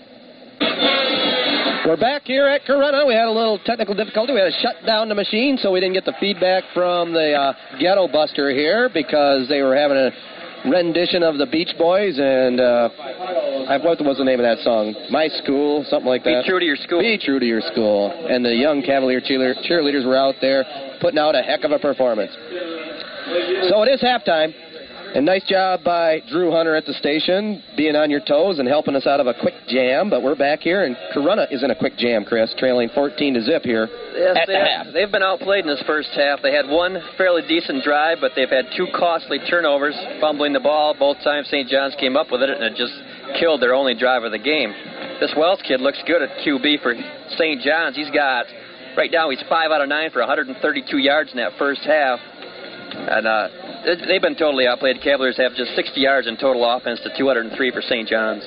We're 1.91 1.97
back 1.97 2.23
here 2.23 2.47
at 2.47 2.63
Corunna. 2.63 3.05
We 3.05 3.15
had 3.15 3.27
a 3.27 3.35
little 3.35 3.59
technical 3.67 3.97
difficulty. 3.97 4.33
We 4.33 4.39
had 4.39 4.55
to 4.55 4.61
shut 4.63 4.87
down 4.87 5.09
the 5.09 5.17
machine, 5.17 5.59
so 5.61 5.73
we 5.73 5.81
didn't 5.81 5.95
get 5.95 6.05
the 6.05 6.15
feedback 6.21 6.63
from 6.73 7.13
the 7.13 7.35
uh, 7.35 7.53
Ghetto 7.81 8.07
Buster 8.07 8.51
here 8.51 8.89
because 8.95 9.49
they 9.49 9.61
were 9.61 9.75
having 9.75 9.97
a 9.97 10.71
rendition 10.71 11.25
of 11.25 11.37
the 11.37 11.47
Beach 11.47 11.75
Boys 11.77 12.15
and 12.23 12.61
uh, 12.61 12.91
I, 13.67 13.83
what 13.83 13.99
was 14.07 14.19
the 14.19 14.25
name 14.25 14.39
of 14.39 14.47
that 14.47 14.63
song? 14.63 14.95
My 15.11 15.27
School, 15.43 15.85
something 15.91 16.07
like 16.07 16.23
that. 16.23 16.45
Be 16.47 16.49
true 16.49 16.61
to 16.61 16.65
your 16.65 16.77
school. 16.77 17.01
Be 17.01 17.19
true 17.19 17.41
to 17.41 17.47
your 17.47 17.61
school. 17.73 18.15
And 18.31 18.45
the 18.45 18.55
young 18.55 18.83
Cavalier 18.87 19.21
cheerleader, 19.21 19.59
cheerleaders 19.67 20.07
were 20.07 20.17
out 20.17 20.37
there 20.41 20.63
putting 21.01 21.19
out 21.19 21.35
a 21.35 21.43
heck 21.43 21.65
of 21.65 21.73
a 21.73 21.79
performance. 21.81 22.31
So 23.67 23.83
it 23.83 23.91
is 23.91 24.01
halftime. 24.01 24.55
And 25.13 25.27
nice 25.27 25.43
job 25.43 25.83
by 25.83 26.23
Drew 26.31 26.53
Hunter 26.55 26.77
at 26.77 26.87
the 26.87 26.95
station, 26.95 27.61
being 27.77 27.97
on 27.97 28.11
your 28.15 28.21
toes 28.23 28.61
and 28.61 28.69
helping 28.69 28.95
us 28.95 29.09
out 29.11 29.19
of 29.19 29.27
a 29.27 29.35
quick 29.35 29.55
jam. 29.67 30.09
But 30.09 30.23
we're 30.23 30.37
back 30.39 30.61
here, 30.61 30.85
and 30.85 30.95
Corunna 31.13 31.51
is 31.51 31.65
in 31.65 31.71
a 31.73 31.75
quick 31.75 31.99
jam, 31.99 32.25
Chris, 32.25 32.55
trailing 32.59 32.91
14 32.95 33.35
to 33.35 33.43
zip 33.43 33.65
here 33.65 33.89
Yes, 34.15 34.37
at 34.39 34.47
they 34.47 34.53
the 34.55 34.63
half. 34.63 34.87
they've 34.95 35.11
been 35.11 35.25
outplayed 35.27 35.67
in 35.67 35.71
this 35.71 35.83
first 35.85 36.11
half. 36.15 36.39
They 36.43 36.55
had 36.55 36.69
one 36.71 37.03
fairly 37.19 37.43
decent 37.43 37.83
drive, 37.83 38.19
but 38.21 38.33
they've 38.37 38.49
had 38.49 38.67
two 38.77 38.87
costly 38.95 39.41
turnovers, 39.51 39.99
fumbling 40.21 40.53
the 40.53 40.61
ball 40.63 40.95
both 40.95 41.19
times 41.25 41.49
St. 41.49 41.67
John's 41.69 41.97
came 41.99 42.17
up 42.17 42.31
with 42.31 42.43
it, 42.43 42.51
and 42.51 42.63
it 42.63 42.77
just 42.79 42.95
killed 43.41 43.61
their 43.61 43.75
only 43.75 43.97
drive 43.99 44.23
of 44.23 44.31
the 44.31 44.39
game. 44.39 44.71
This 45.19 45.35
Wells 45.37 45.59
kid 45.67 45.81
looks 45.81 45.99
good 46.07 46.23
at 46.23 46.31
QB 46.47 46.83
for 46.87 46.95
St. 47.35 47.61
John's. 47.63 47.97
He's 47.97 48.11
got, 48.15 48.47
right 48.97 49.11
now, 49.11 49.29
he's 49.29 49.43
5 49.49 49.71
out 49.73 49.83
of 49.83 49.89
9 49.89 50.11
for 50.13 50.21
132 50.21 50.99
yards 50.99 51.33
in 51.33 51.39
that 51.39 51.59
first 51.59 51.83
half. 51.83 52.21
And 52.95 53.27
uh, 53.27 53.49
they- 53.85 54.07
they've 54.07 54.23
been 54.23 54.37
totally 54.37 54.67
outplayed. 54.67 55.01
Cavaliers 55.03 55.37
have 55.39 55.55
just 55.55 55.75
60 55.75 56.01
yards 56.01 56.27
in 56.27 56.37
total 56.37 56.65
offense 56.65 57.01
to 57.01 57.11
203 57.17 57.71
for 57.71 57.83
St. 57.83 58.09
John's. 58.09 58.45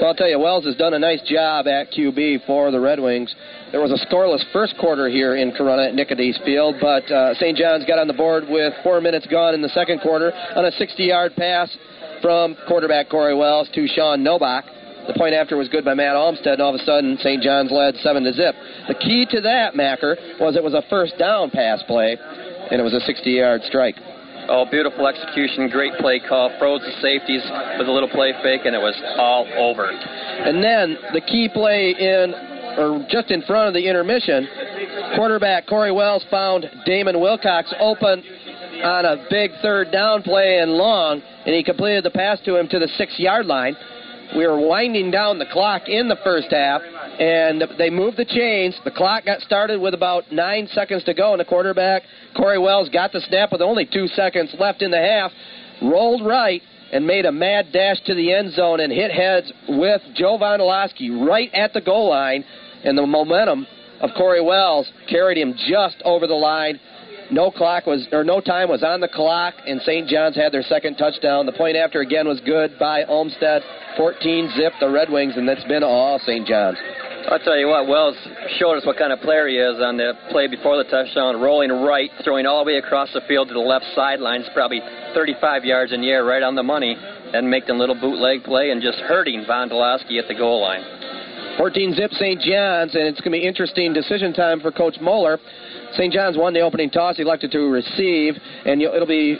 Well, 0.00 0.08
I'll 0.08 0.14
tell 0.14 0.28
you, 0.28 0.38
Wells 0.38 0.64
has 0.66 0.76
done 0.76 0.92
a 0.92 0.98
nice 0.98 1.22
job 1.22 1.66
at 1.66 1.90
QB 1.90 2.44
for 2.46 2.70
the 2.70 2.78
Red 2.80 3.00
Wings. 3.00 3.34
There 3.72 3.80
was 3.80 3.92
a 3.92 4.06
scoreless 4.06 4.44
first 4.52 4.76
quarter 4.78 5.08
here 5.08 5.36
in 5.36 5.52
Corunna 5.52 5.88
at 5.88 5.94
Nicodice 5.94 6.42
Field, 6.44 6.76
but 6.80 7.10
uh, 7.10 7.34
St. 7.34 7.56
John's 7.56 7.84
got 7.86 7.98
on 7.98 8.06
the 8.06 8.12
board 8.12 8.44
with 8.48 8.74
four 8.82 9.00
minutes 9.00 9.26
gone 9.26 9.54
in 9.54 9.62
the 9.62 9.70
second 9.70 10.00
quarter 10.00 10.32
on 10.54 10.66
a 10.66 10.70
60-yard 10.72 11.34
pass 11.36 11.74
from 12.20 12.56
quarterback 12.68 13.08
Corey 13.08 13.34
Wells 13.34 13.68
to 13.74 13.86
Sean 13.88 14.22
Novak. 14.22 14.64
The 15.06 15.14
point 15.16 15.34
after 15.34 15.56
was 15.56 15.68
good 15.68 15.84
by 15.84 15.94
Matt 15.94 16.16
Olmstead, 16.16 16.54
and 16.54 16.62
all 16.62 16.74
of 16.74 16.80
a 16.80 16.84
sudden 16.84 17.16
St. 17.20 17.40
John's 17.42 17.70
led 17.70 17.94
seven 18.02 18.24
to 18.24 18.32
zip. 18.34 18.54
The 18.88 18.94
key 18.94 19.24
to 19.30 19.40
that, 19.42 19.76
Macker, 19.76 20.16
was 20.40 20.56
it 20.56 20.62
was 20.64 20.74
a 20.74 20.82
first 20.90 21.16
down 21.16 21.48
pass 21.50 21.80
play, 21.86 22.18
and 22.70 22.80
it 22.80 22.84
was 22.84 22.94
a 22.94 23.02
60-yard 23.10 23.62
strike. 23.64 23.96
Oh, 24.48 24.64
beautiful 24.70 25.06
execution, 25.06 25.68
great 25.68 25.92
play 25.98 26.20
call. 26.20 26.54
Froze 26.58 26.80
the 26.80 26.92
safeties 27.02 27.42
with 27.78 27.88
a 27.88 27.92
little 27.92 28.08
play 28.08 28.32
fake, 28.42 28.62
and 28.64 28.76
it 28.76 28.78
was 28.78 28.94
all 29.18 29.46
over. 29.58 29.90
And 29.90 30.62
then 30.62 30.96
the 31.12 31.20
key 31.20 31.48
play 31.52 31.90
in, 31.98 32.32
or 32.78 33.04
just 33.10 33.30
in 33.32 33.42
front 33.42 33.68
of 33.68 33.74
the 33.74 33.88
intermission, 33.88 34.46
quarterback 35.16 35.66
Corey 35.66 35.90
Wells 35.90 36.24
found 36.30 36.66
Damon 36.84 37.18
Wilcox 37.20 37.74
open 37.80 38.22
on 38.84 39.04
a 39.04 39.26
big 39.30 39.50
third 39.62 39.90
down 39.90 40.22
play 40.22 40.58
and 40.58 40.70
long, 40.70 41.20
and 41.44 41.54
he 41.54 41.64
completed 41.64 42.04
the 42.04 42.10
pass 42.10 42.38
to 42.44 42.56
him 42.56 42.68
to 42.68 42.78
the 42.78 42.88
six 42.96 43.18
yard 43.18 43.46
line. 43.46 43.76
We 44.34 44.46
were 44.46 44.58
winding 44.58 45.10
down 45.10 45.38
the 45.38 45.46
clock 45.46 45.88
in 45.88 46.08
the 46.08 46.16
first 46.24 46.48
half, 46.50 46.82
and 46.82 47.62
they 47.78 47.90
moved 47.90 48.16
the 48.16 48.24
chains. 48.24 48.74
The 48.84 48.90
clock 48.90 49.24
got 49.24 49.40
started 49.40 49.80
with 49.80 49.94
about 49.94 50.32
nine 50.32 50.68
seconds 50.72 51.04
to 51.04 51.14
go, 51.14 51.32
and 51.32 51.40
the 51.40 51.44
quarterback, 51.44 52.02
Corey 52.36 52.58
Wells, 52.58 52.88
got 52.88 53.12
the 53.12 53.20
snap 53.20 53.52
with 53.52 53.62
only 53.62 53.86
two 53.86 54.08
seconds 54.08 54.54
left 54.58 54.82
in 54.82 54.90
the 54.90 54.98
half, 54.98 55.30
rolled 55.82 56.26
right, 56.26 56.60
and 56.92 57.06
made 57.06 57.26
a 57.26 57.32
mad 57.32 57.72
dash 57.72 58.00
to 58.06 58.14
the 58.14 58.32
end 58.32 58.52
zone 58.52 58.80
and 58.80 58.92
hit 58.92 59.10
heads 59.10 59.52
with 59.68 60.02
Joe 60.14 60.38
Vondolowski 60.38 61.26
right 61.26 61.52
at 61.52 61.72
the 61.72 61.80
goal 61.80 62.10
line. 62.10 62.44
And 62.84 62.96
the 62.96 63.06
momentum 63.06 63.66
of 64.00 64.10
Corey 64.16 64.42
Wells 64.42 64.90
carried 65.08 65.38
him 65.38 65.54
just 65.68 65.96
over 66.04 66.26
the 66.26 66.34
line. 66.34 66.78
No 67.30 67.50
clock 67.50 67.86
was 67.86 68.06
or 68.12 68.22
no 68.22 68.40
time 68.40 68.68
was 68.68 68.82
on 68.82 69.00
the 69.00 69.08
clock, 69.08 69.54
and 69.66 69.80
St. 69.82 70.08
John's 70.08 70.36
had 70.36 70.52
their 70.52 70.62
second 70.62 70.96
touchdown. 70.96 71.46
The 71.46 71.52
point 71.52 71.76
after 71.76 72.00
again 72.00 72.28
was 72.28 72.40
good 72.40 72.78
by 72.78 73.04
Olmstead. 73.04 73.62
14 73.96 74.52
zip 74.56 74.72
the 74.78 74.90
Red 74.90 75.10
Wings, 75.10 75.34
and 75.36 75.48
that's 75.48 75.64
been 75.64 75.82
all 75.82 76.20
St. 76.20 76.46
John's. 76.46 76.78
I'll 77.28 77.40
tell 77.40 77.58
you 77.58 77.66
what, 77.66 77.88
Wells 77.88 78.16
showed 78.58 78.78
us 78.78 78.86
what 78.86 78.96
kind 78.96 79.12
of 79.12 79.18
player 79.20 79.48
he 79.48 79.56
is 79.56 79.82
on 79.82 79.96
the 79.96 80.12
play 80.30 80.46
before 80.46 80.76
the 80.76 80.88
touchdown, 80.88 81.40
rolling 81.40 81.72
right, 81.72 82.10
throwing 82.22 82.46
all 82.46 82.64
the 82.64 82.70
way 82.70 82.78
across 82.78 83.12
the 83.12 83.20
field 83.26 83.48
to 83.48 83.54
the 83.54 83.60
left 83.60 83.84
sideline. 83.96 84.42
It's 84.42 84.50
probably 84.54 84.80
35 85.12 85.64
yards 85.64 85.92
in 85.92 86.02
the 86.02 86.10
air, 86.10 86.24
right 86.24 86.42
on 86.42 86.54
the 86.54 86.62
money, 86.62 86.94
and 86.94 87.50
making 87.50 87.70
a 87.70 87.78
little 87.78 87.98
bootleg 87.98 88.44
play 88.44 88.70
and 88.70 88.80
just 88.80 88.98
hurting 88.98 89.44
Vondelowski 89.48 90.20
at 90.22 90.28
the 90.28 90.34
goal 90.34 90.62
line. 90.62 90.84
14 91.58 91.94
zip 91.94 92.12
St. 92.12 92.40
John's, 92.40 92.94
and 92.94 93.08
it's 93.08 93.20
going 93.20 93.32
to 93.32 93.38
be 93.40 93.46
interesting 93.46 93.92
decision 93.92 94.32
time 94.32 94.60
for 94.60 94.70
Coach 94.70 94.98
Moeller. 95.00 95.38
St. 95.96 96.12
John's 96.12 96.36
won 96.36 96.52
the 96.52 96.60
opening 96.60 96.90
toss, 96.90 97.16
he 97.16 97.22
elected 97.22 97.50
to 97.52 97.70
receive, 97.70 98.34
and 98.64 98.80
it'll 98.82 99.06
be. 99.06 99.36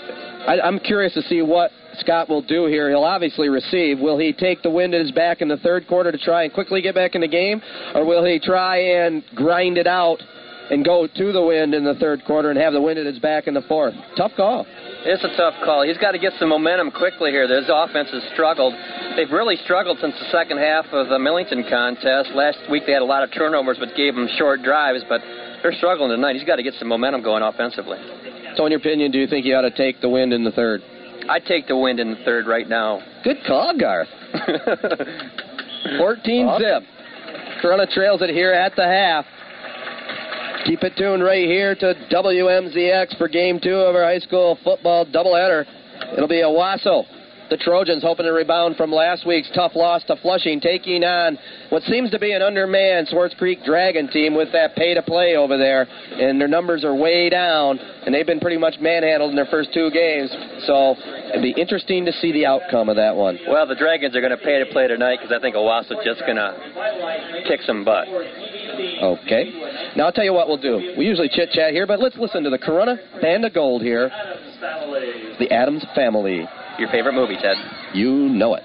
I, 0.47 0.61
I'm 0.61 0.79
curious 0.79 1.13
to 1.15 1.23
see 1.23 1.43
what 1.43 1.71
Scott 1.99 2.29
will 2.29 2.43
do 2.43 2.67
here. 2.67 2.89
He'll 2.89 3.05
obviously 3.05 3.49
receive. 3.49 3.99
Will 3.99 4.19
he 4.19 4.33
take 4.33 4.63
the 4.63 4.71
wind 4.71 4.95
at 4.95 5.01
his 5.01 5.13
back 5.13 5.41
in 5.41 5.49
the 5.49 5.57
third 5.59 5.87
quarter 5.89 6.13
to 6.13 6.19
try 6.19 6.45
and 6.45 6.53
quickly 6.53 6.83
get 6.83 6.95
back 6.95 7.15
in 7.15 7.21
the 7.21 7.29
game, 7.29 7.61
or 7.95 8.05
will 8.05 8.25
he 8.25 8.39
try 8.39 8.79
and 8.79 9.25
grind 9.35 9.79
it 9.79 9.87
out 9.87 10.23
and 10.71 10.85
go 10.85 11.07
to 11.07 11.33
the 11.33 11.43
wind 11.43 11.75
in 11.75 11.85
the 11.85 11.95
third 11.95 12.25
quarter 12.25 12.51
and 12.51 12.59
have 12.59 12.73
the 12.73 12.81
wind 12.81 12.99
at 12.99 13.07
his 13.07 13.19
back 13.19 13.47
in 13.47 13.55
the 13.55 13.63
fourth? 13.63 13.95
Tough 14.17 14.33
call. 14.37 14.67
It's 15.05 15.23
a 15.23 15.37
tough 15.37 15.55
call. 15.65 15.87
He's 15.87 15.99
got 15.99 16.13
to 16.13 16.19
get 16.19 16.33
some 16.39 16.49
momentum 16.49 16.91
quickly 16.91 17.31
here. 17.31 17.47
His 17.47 17.71
offense 17.73 18.11
has 18.11 18.23
struggled. 18.33 18.75
They've 19.15 19.31
really 19.31 19.57
struggled 19.63 19.99
since 20.01 20.15
the 20.19 20.29
second 20.33 20.59
half 20.59 20.87
of 20.93 21.09
the 21.09 21.19
Millington 21.19 21.65
contest. 21.71 22.31
Last 22.35 22.59
week 22.71 22.85
they 22.87 22.93
had 22.93 23.03
a 23.03 23.07
lot 23.07 23.23
of 23.23 23.33
turnovers, 23.33 23.79
but 23.79 23.95
gave 23.95 24.15
them 24.15 24.29
short 24.37 24.63
drives. 24.63 25.05
But 25.09 25.23
they're 25.67 25.77
struggling 25.79 26.11
tonight. 26.11 26.37
He's 26.37 26.45
got 26.45 26.57
to 26.57 26.63
get 26.63 26.75
some 26.75 26.87
momentum 26.87 27.25
going 27.25 27.43
offensively. 27.43 27.99
So, 28.55 28.67
in 28.67 28.71
your 28.71 28.79
opinion, 28.79 29.11
do 29.11 29.19
you 29.19 29.27
think 29.27 29.45
he 29.45 29.53
ought 29.53 29.63
to 29.63 29.73
take 29.73 30.01
the 30.01 30.09
wind 30.09 30.33
in 30.33 30.45
the 30.45 30.53
third? 30.53 30.81
I'd 31.29 31.45
take 31.45 31.67
the 31.67 31.77
wind 31.77 31.99
in 31.99 32.11
the 32.11 32.23
third 32.25 32.47
right 32.47 32.69
now. 32.69 33.03
Good 33.25 33.39
call, 33.45 33.77
Garth. 33.77 34.07
14 35.99 36.59
zip. 36.61 36.83
Corunna 37.61 37.91
trails 37.91 38.23
it 38.23 38.31
here 38.31 38.53
at 38.53 38.77
the 38.77 38.85
half. 38.85 39.25
Keep 40.67 40.85
it 40.85 40.93
tuned 40.97 41.25
right 41.25 41.45
here 41.45 41.75
to 41.75 41.95
WMZX 42.13 43.19
for 43.19 43.27
game 43.27 43.59
two 43.61 43.75
of 43.75 43.97
our 43.97 44.05
high 44.05 44.21
school 44.21 44.57
football 44.63 45.05
doubleheader. 45.05 45.65
It'll 46.17 46.29
be 46.29 46.43
a 46.43 46.45
Owosso 46.45 47.05
the 47.51 47.57
Trojans 47.57 48.03
hoping 48.03 48.27
to 48.27 48.33
rebound 48.33 48.77
from 48.77 48.91
last 48.91 49.27
week's 49.27 49.51
tough 49.55 49.73
loss 49.75 50.03
to 50.05 50.17
Flushing, 50.17 50.61
taking 50.61 51.05
on 51.05 51.39
what 51.71 51.83
seems 51.85 52.11
to 52.11 52.19
be 52.19 52.33
an 52.33 52.43
undermanned 52.43 53.09
Swartz 53.09 53.35
Creek 53.35 53.65
Dragon 53.65 54.09
team 54.09 54.35
with 54.35 54.53
that 54.53 54.75
pay 54.75 54.95
to 54.95 55.03
play 55.03 55.37
over 55.37 55.57
there. 55.57 55.87
And 56.13 56.41
their 56.41 56.49
numbers 56.49 56.85
are 56.85 56.95
way 56.95 57.29
down, 57.29 57.79
and 57.79 58.15
they've 58.15 58.27
been 58.27 58.41
pretty 58.41 58.59
much 58.59 58.75
manhandled 58.81 59.31
in 59.31 59.37
their 59.37 59.47
first 59.47 59.73
two 59.73 59.91
games. 59.91 60.31
So 60.67 60.97
it'd 61.31 61.43
be 61.43 61.55
interesting 61.61 62.05
to 62.07 62.13
see 62.13 62.33
the 62.33 62.47
outcome 62.47 62.89
of 62.89 62.97
that 62.97 63.15
one. 63.15 63.39
Well, 63.49 63.67
the 63.67 63.77
Dragons 63.77 64.17
are 64.17 64.21
going 64.21 64.37
to 64.37 64.45
pay 64.45 64.59
to 64.59 64.67
play 64.73 64.89
tonight 64.89 65.19
because 65.21 65.35
I 65.37 65.41
think 65.41 65.55
Owosso's 65.55 66.05
just 66.05 66.21
going 66.21 66.37
to 66.37 67.45
kick 67.47 67.61
some 67.63 67.85
butt. 67.85 68.09
Okay. 68.09 69.53
Now 69.97 70.07
I'll 70.07 70.13
tell 70.13 70.25
you 70.25 70.33
what 70.33 70.49
we'll 70.49 70.61
do. 70.61 70.95
We 70.99 71.07
usually 71.07 71.29
chit 71.29 71.51
chat 71.51 71.73
here, 71.73 71.87
but 71.87 72.01
let's 72.01 72.17
listen 72.17 72.43
to 72.45 72.51
the 72.51 72.59
Corunna 72.59 72.99
Band 73.21 73.45
of 73.45 73.55
Gold 73.55 73.83
here. 73.83 74.11
The 75.39 75.51
Addams 75.51 75.85
Family. 75.95 76.47
Your 76.79 76.91
favorite 76.91 77.15
movie, 77.15 77.37
Ted? 77.41 77.57
You 77.95 78.13
know 78.13 78.55
it. 78.55 78.63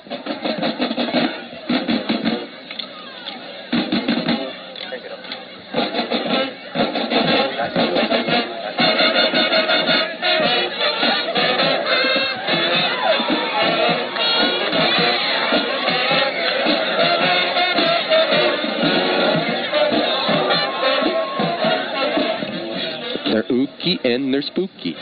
They're 23.32 23.44
ooky 23.44 24.06
and 24.06 24.34
they're 24.34 24.42
spooky. 24.42 24.98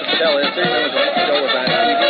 When 0.00 0.08
that 0.08 1.12
show 1.26 1.42
was 1.42 1.54
on 1.54 1.66
TV. 1.66 2.02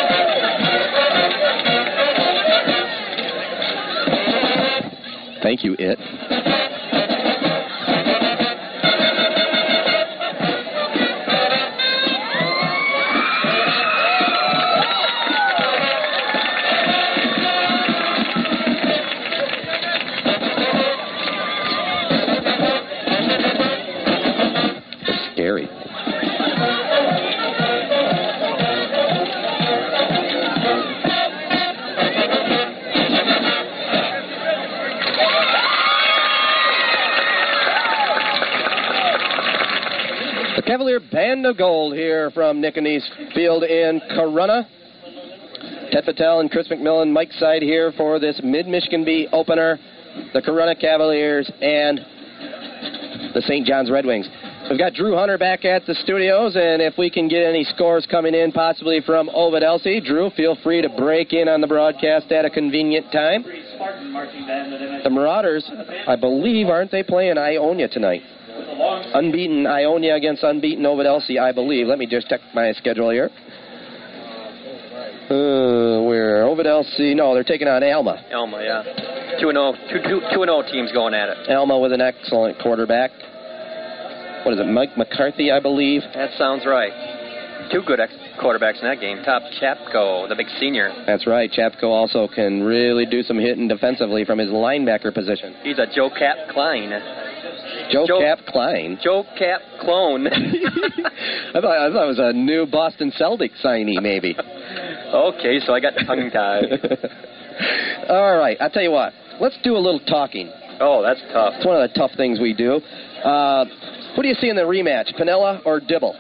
Thank 5.43 5.65
you, 5.65 5.75
it. 5.79 5.99
Of 41.45 41.57
Gold 41.57 41.95
here 41.95 42.31
from 42.33 42.61
Nicanese 42.61 43.07
Field 43.35 43.63
in 43.65 44.01
Corunna. 44.11 44.67
Ted 45.91 46.05
Patel 46.05 46.41
and 46.41 46.51
Chris 46.51 46.69
McMillan, 46.69 47.13
Mike 47.13 47.33
Side 47.33 47.63
here 47.63 47.93
for 47.97 48.19
this 48.19 48.41
Mid 48.45 48.67
Michigan 48.67 49.05
B 49.05 49.29
opener. 49.33 49.79
The 50.35 50.43
Corunna 50.43 50.79
Cavaliers 50.79 51.51
and 51.61 51.99
the 53.35 53.43
St. 53.47 53.67
John's 53.67 53.91
Red 53.91 54.05
Wings. 54.05 54.29
We've 54.69 54.79
got 54.79 54.93
Drew 54.95 55.17
Hunter 55.17 55.39
back 55.39 55.65
at 55.65 55.87
the 55.87 55.95
studios, 55.95 56.57
and 56.57 56.83
if 56.83 56.99
we 56.99 57.11
can 57.11 57.27
get 57.27 57.45
any 57.45 57.65
scores 57.65 58.07
coming 58.11 58.35
in, 58.35 58.53
possibly 58.53 59.01
from 59.01 59.29
Ovid 59.31 59.63
Elsie, 59.63 60.01
Drew, 60.01 60.31
feel 60.37 60.57
free 60.63 60.83
to 60.83 60.89
break 60.89 61.33
in 61.33 61.49
on 61.49 61.61
the 61.61 61.67
broadcast 61.67 62.31
at 62.31 62.45
a 62.45 62.51
convenient 62.51 63.11
time. 63.13 63.43
The 63.45 65.11
Marauders, 65.11 65.69
I 66.07 66.17
believe, 66.17 66.69
aren't 66.69 66.91
they 66.91 67.03
playing 67.03 67.39
Ionia 67.39 67.89
tonight? 67.89 68.23
Unbeaten 69.13 69.67
Ionia 69.67 70.15
against 70.15 70.43
unbeaten 70.43 70.87
Ovid 70.87 71.07
Elsie, 71.07 71.39
I 71.39 71.53
believe. 71.53 71.87
Let 71.87 71.99
me 71.99 72.07
just 72.07 72.29
check 72.29 72.41
my 72.55 72.73
schedule 72.73 73.11
here. 73.11 73.29
Uh, 75.31 76.03
where 76.03 76.45
Ovid 76.45 76.67
Elsie? 76.67 77.15
No, 77.15 77.35
they're 77.35 77.45
taking 77.45 77.69
on 77.69 77.83
Alma. 77.85 78.25
Elma, 78.31 78.63
yeah. 78.63 78.83
2 79.41 79.51
0 79.51 79.73
two, 79.91 79.99
two, 80.03 80.21
two 80.35 80.43
and 80.43 80.51
0 80.51 80.63
teams 80.71 80.93
going 80.93 81.15
at 81.15 81.29
it. 81.29 81.51
Alma 81.51 81.79
with 81.79 81.93
an 81.93 82.01
excellent 82.01 82.59
quarterback. 82.61 83.11
What 84.45 84.55
is 84.55 84.61
it, 84.61 84.67
Mike 84.67 84.97
McCarthy, 84.97 85.51
I 85.51 85.61
believe? 85.61 86.03
That 86.15 86.37
sounds 86.39 86.65
right. 86.67 86.93
Two 87.71 87.83
good 87.87 88.01
ex- 88.01 88.13
quarterbacks 88.43 88.81
in 88.81 88.89
that 88.89 89.01
game. 89.01 89.23
Top 89.23 89.43
Chapko, 89.61 90.29
the 90.29 90.35
big 90.35 90.49
senior. 90.59 90.91
That's 91.07 91.27
right. 91.27 91.51
Chapko 91.51 91.85
also 91.85 92.27
can 92.27 92.63
really 92.63 93.07
do 93.07 93.23
some 93.23 93.39
hitting 93.39 93.69
defensively 93.69 94.25
from 94.25 94.39
his 94.39 94.49
linebacker 94.49 95.13
position. 95.15 95.55
He's 95.63 95.79
a 95.79 95.87
Joe 95.87 96.11
Cap 96.11 96.37
Klein. 96.51 96.91
Joe, 97.91 98.07
Joe- 98.07 98.21
Cap 98.21 98.39
Klein. 98.49 98.99
Joe 99.03 99.25
Cap 99.39 99.61
clone. 99.81 100.27
I 100.29 101.61
thought 101.61 101.65
I 101.65 101.93
thought 101.93 102.05
it 102.05 102.15
was 102.17 102.21
a 102.21 102.33
new 102.33 102.67
Boston 102.67 103.13
Celtic 103.17 103.53
signee, 103.63 104.01
maybe. 104.01 104.37
okay, 105.15 105.61
so 105.61 105.75
I 105.75 105.81
got 105.81 105.95
tongue 106.07 106.31
tied. 106.33 106.65
All 108.09 108.37
right, 108.37 108.57
I'll 108.61 108.71
tell 108.71 108.83
you 108.83 108.91
what. 108.93 109.13
Let's 109.41 109.59
do 109.63 109.77
a 109.77 109.79
little 109.79 110.01
talking. 110.01 110.51
Oh, 110.81 111.03
that's 111.03 111.21
tough. 111.33 111.55
It's 111.57 111.67
one 111.67 111.81
of 111.81 111.89
the 111.89 111.95
tough 111.99 112.13
things 112.17 112.41
we 112.41 112.55
do. 112.55 112.81
Uh, 113.25 113.65
who 114.17 114.23
do 114.23 114.29
you 114.29 114.35
see 114.35 114.49
in 114.49 114.57
the 114.57 114.63
rematch, 114.63 115.15
Piniella 115.19 115.61
or 115.67 115.81
Dibble? 115.81 116.17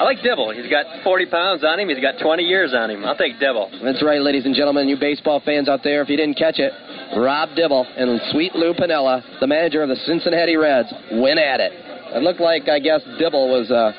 I 0.00 0.04
like 0.04 0.22
Dibble. 0.22 0.52
He's 0.52 0.70
got 0.70 0.86
40 1.04 1.26
pounds 1.26 1.64
on 1.64 1.78
him. 1.78 1.88
He's 1.88 2.00
got 2.00 2.20
20 2.22 2.42
years 2.42 2.74
on 2.74 2.90
him. 2.90 3.04
I'll 3.04 3.16
take 3.16 3.38
Dibble. 3.38 3.70
That's 3.84 4.02
right, 4.02 4.20
ladies 4.20 4.44
and 4.46 4.54
gentlemen, 4.54 4.88
you 4.88 4.96
baseball 4.98 5.40
fans 5.44 5.68
out 5.68 5.80
there, 5.84 6.02
if 6.02 6.08
you 6.08 6.16
didn't 6.16 6.36
catch 6.36 6.58
it, 6.58 6.72
Rob 7.16 7.54
Dibble 7.54 7.86
and 7.96 8.20
Sweet 8.30 8.54
Lou 8.54 8.72
Piniella, 8.72 9.40
the 9.40 9.46
manager 9.46 9.82
of 9.82 9.88
the 9.88 9.96
Cincinnati 9.96 10.56
Reds, 10.56 10.92
went 11.12 11.38
at 11.38 11.60
it. 11.60 11.72
It 12.14 12.22
looked 12.22 12.40
like, 12.40 12.68
I 12.68 12.78
guess, 12.78 13.00
Dibble 13.18 13.48
was 13.48 13.70
uh, 13.70 13.92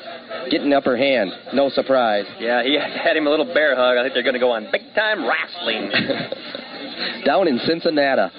getting 0.50 0.72
upper 0.72 0.96
hand. 0.96 1.30
No 1.52 1.68
surprise. 1.68 2.24
Yeah, 2.38 2.62
he 2.62 2.74
had 3.04 3.16
him 3.16 3.26
a 3.26 3.30
little 3.30 3.46
bear 3.46 3.74
hug. 3.76 3.98
I 3.98 4.02
think 4.02 4.14
they're 4.14 4.22
going 4.22 4.34
to 4.34 4.40
go 4.40 4.50
on 4.50 4.68
big 4.70 4.82
time 4.94 5.26
wrestling. 5.26 5.90
Down 7.24 7.48
in 7.48 7.58
Cincinnati. 7.60 8.32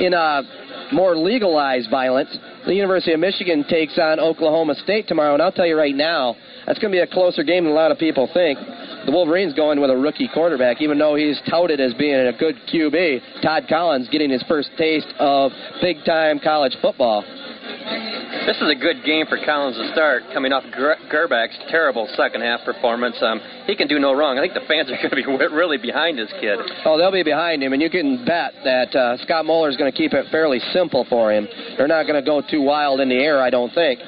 In 0.00 0.14
uh, 0.14 0.42
more 0.92 1.16
legalized 1.16 1.90
violence, 1.90 2.36
the 2.66 2.74
University 2.74 3.12
of 3.12 3.20
Michigan 3.20 3.64
takes 3.68 3.98
on 3.98 4.20
Oklahoma 4.20 4.74
State 4.74 5.08
tomorrow, 5.08 5.34
and 5.34 5.42
I'll 5.42 5.52
tell 5.52 5.66
you 5.66 5.76
right 5.76 5.94
now, 5.94 6.36
that's 6.66 6.78
going 6.78 6.92
to 6.92 6.96
be 6.96 7.00
a 7.02 7.06
closer 7.06 7.42
game 7.42 7.64
than 7.64 7.72
a 7.72 7.76
lot 7.76 7.90
of 7.90 7.98
people 7.98 8.28
think. 8.32 8.58
The 9.08 9.12
Wolverines 9.12 9.54
going 9.54 9.80
with 9.80 9.88
a 9.88 9.96
rookie 9.96 10.28
quarterback, 10.34 10.82
even 10.82 10.98
though 10.98 11.14
he's 11.14 11.40
touted 11.48 11.80
as 11.80 11.94
being 11.94 12.14
a 12.14 12.32
good 12.36 12.56
QB. 12.70 13.40
Todd 13.40 13.64
Collins 13.66 14.06
getting 14.12 14.28
his 14.28 14.42
first 14.42 14.68
taste 14.76 15.08
of 15.18 15.50
big 15.80 16.04
time 16.04 16.38
college 16.38 16.76
football. 16.82 17.24
This 18.48 18.56
is 18.64 18.70
a 18.70 18.74
good 18.74 19.04
game 19.04 19.26
for 19.28 19.36
Collins 19.44 19.76
to 19.76 19.92
start, 19.92 20.22
coming 20.32 20.52
off 20.52 20.64
Ger- 20.72 20.96
Grbac's 21.12 21.58
terrible 21.68 22.08
second 22.16 22.40
half 22.40 22.64
performance. 22.64 23.16
Um, 23.20 23.40
he 23.66 23.76
can 23.76 23.88
do 23.88 23.98
no 23.98 24.14
wrong. 24.16 24.38
I 24.38 24.40
think 24.40 24.54
the 24.54 24.64
fans 24.64 24.88
are 24.88 24.96
going 24.96 25.12
to 25.12 25.16
be 25.16 25.22
w- 25.28 25.52
really 25.52 25.76
behind 25.76 26.18
this 26.18 26.32
kid. 26.40 26.56
Oh, 26.84 26.96
they'll 26.96 27.12
be 27.12 27.22
behind 27.22 27.62
him, 27.62 27.74
and 27.74 27.82
you 27.82 27.90
can 27.90 28.24
bet 28.24 28.56
that 28.64 28.96
uh, 28.96 29.20
Scott 29.24 29.44
Moeller 29.44 29.68
is 29.68 29.76
going 29.76 29.92
to 29.92 29.96
keep 29.96 30.14
it 30.14 30.24
fairly 30.32 30.60
simple 30.72 31.04
for 31.10 31.32
him. 31.32 31.46
They're 31.76 31.88
not 31.92 32.08
going 32.08 32.16
to 32.16 32.24
go 32.24 32.40
too 32.40 32.62
wild 32.62 33.00
in 33.00 33.08
the 33.08 33.20
air, 33.20 33.42
I 33.42 33.50
don't 33.50 33.72
think. 33.74 34.00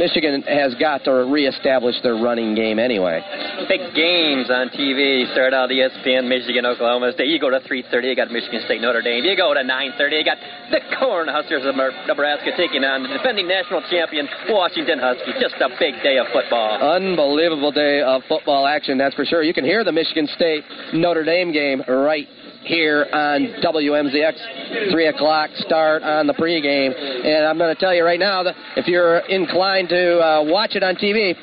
Michigan 0.00 0.42
has 0.48 0.74
got 0.80 1.04
to 1.04 1.28
reestablish 1.28 1.96
their 2.02 2.16
running 2.16 2.54
game 2.54 2.78
anyway. 2.78 3.20
Big 3.68 3.92
games 3.92 4.48
on 4.48 4.72
TV. 4.72 5.30
Start 5.32 5.52
out 5.52 5.68
ESPN, 5.68 6.24
Michigan, 6.28 6.64
Oklahoma 6.64 7.12
State. 7.12 7.28
You 7.28 7.38
go 7.38 7.50
to 7.50 7.60
3:30, 7.60 8.08
you 8.08 8.16
got 8.16 8.30
Michigan 8.30 8.62
State, 8.64 8.80
Notre 8.80 9.02
Dame. 9.02 9.24
You 9.24 9.36
go 9.36 9.52
to 9.52 9.60
9:30, 9.60 10.18
you 10.18 10.24
got 10.24 10.38
the 10.70 10.80
Cornhuskers 10.96 11.68
of 11.68 11.76
Nebraska 12.08 12.52
taking 12.56 12.84
on 12.84 12.93
the 13.02 13.08
defending 13.08 13.48
national 13.48 13.82
champion 13.90 14.28
Washington 14.48 14.98
Huskies. 14.98 15.34
Just 15.40 15.56
a 15.60 15.68
big 15.78 15.94
day 16.02 16.18
of 16.18 16.26
football. 16.32 16.78
Unbelievable 16.80 17.72
day 17.72 18.02
of 18.02 18.22
football 18.28 18.66
action, 18.66 18.98
that's 18.98 19.14
for 19.14 19.24
sure. 19.24 19.42
You 19.42 19.54
can 19.54 19.64
hear 19.64 19.84
the 19.84 19.92
Michigan 19.92 20.28
State 20.34 20.64
Notre 20.92 21.24
Dame 21.24 21.52
game 21.52 21.82
right 21.88 22.26
here 22.64 23.06
on 23.12 23.54
WMZX. 23.62 24.90
3 24.90 25.06
o'clock 25.08 25.50
start 25.56 26.02
on 26.02 26.26
the 26.26 26.34
pregame. 26.34 26.94
And 26.94 27.46
I'm 27.46 27.58
going 27.58 27.74
to 27.74 27.80
tell 27.80 27.94
you 27.94 28.04
right 28.04 28.20
now 28.20 28.42
that 28.42 28.54
if 28.76 28.86
you're 28.86 29.18
inclined 29.28 29.88
to 29.90 30.18
uh, 30.20 30.44
watch 30.44 30.74
it 30.74 30.82
on 30.82 30.96
TV, 30.96 31.34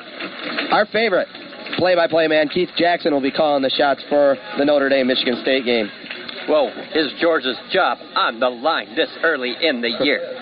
our 0.71 0.85
favorite 0.87 1.27
play 1.77 1.95
by 1.95 2.07
play 2.07 2.27
man, 2.27 2.49
Keith 2.49 2.69
Jackson, 2.77 3.13
will 3.13 3.21
be 3.21 3.31
calling 3.31 3.61
the 3.61 3.69
shots 3.69 4.03
for 4.09 4.37
the 4.57 4.65
Notre 4.65 4.89
Dame 4.89 5.07
Michigan 5.07 5.39
State 5.41 5.65
game. 5.65 5.89
Well, 6.49 6.69
is 6.95 7.13
Georgia's 7.21 7.57
job 7.71 7.99
on 8.15 8.39
the 8.39 8.49
line 8.49 8.95
this 8.95 9.09
early 9.23 9.55
in 9.61 9.81
the 9.81 9.89
year? 10.01 10.40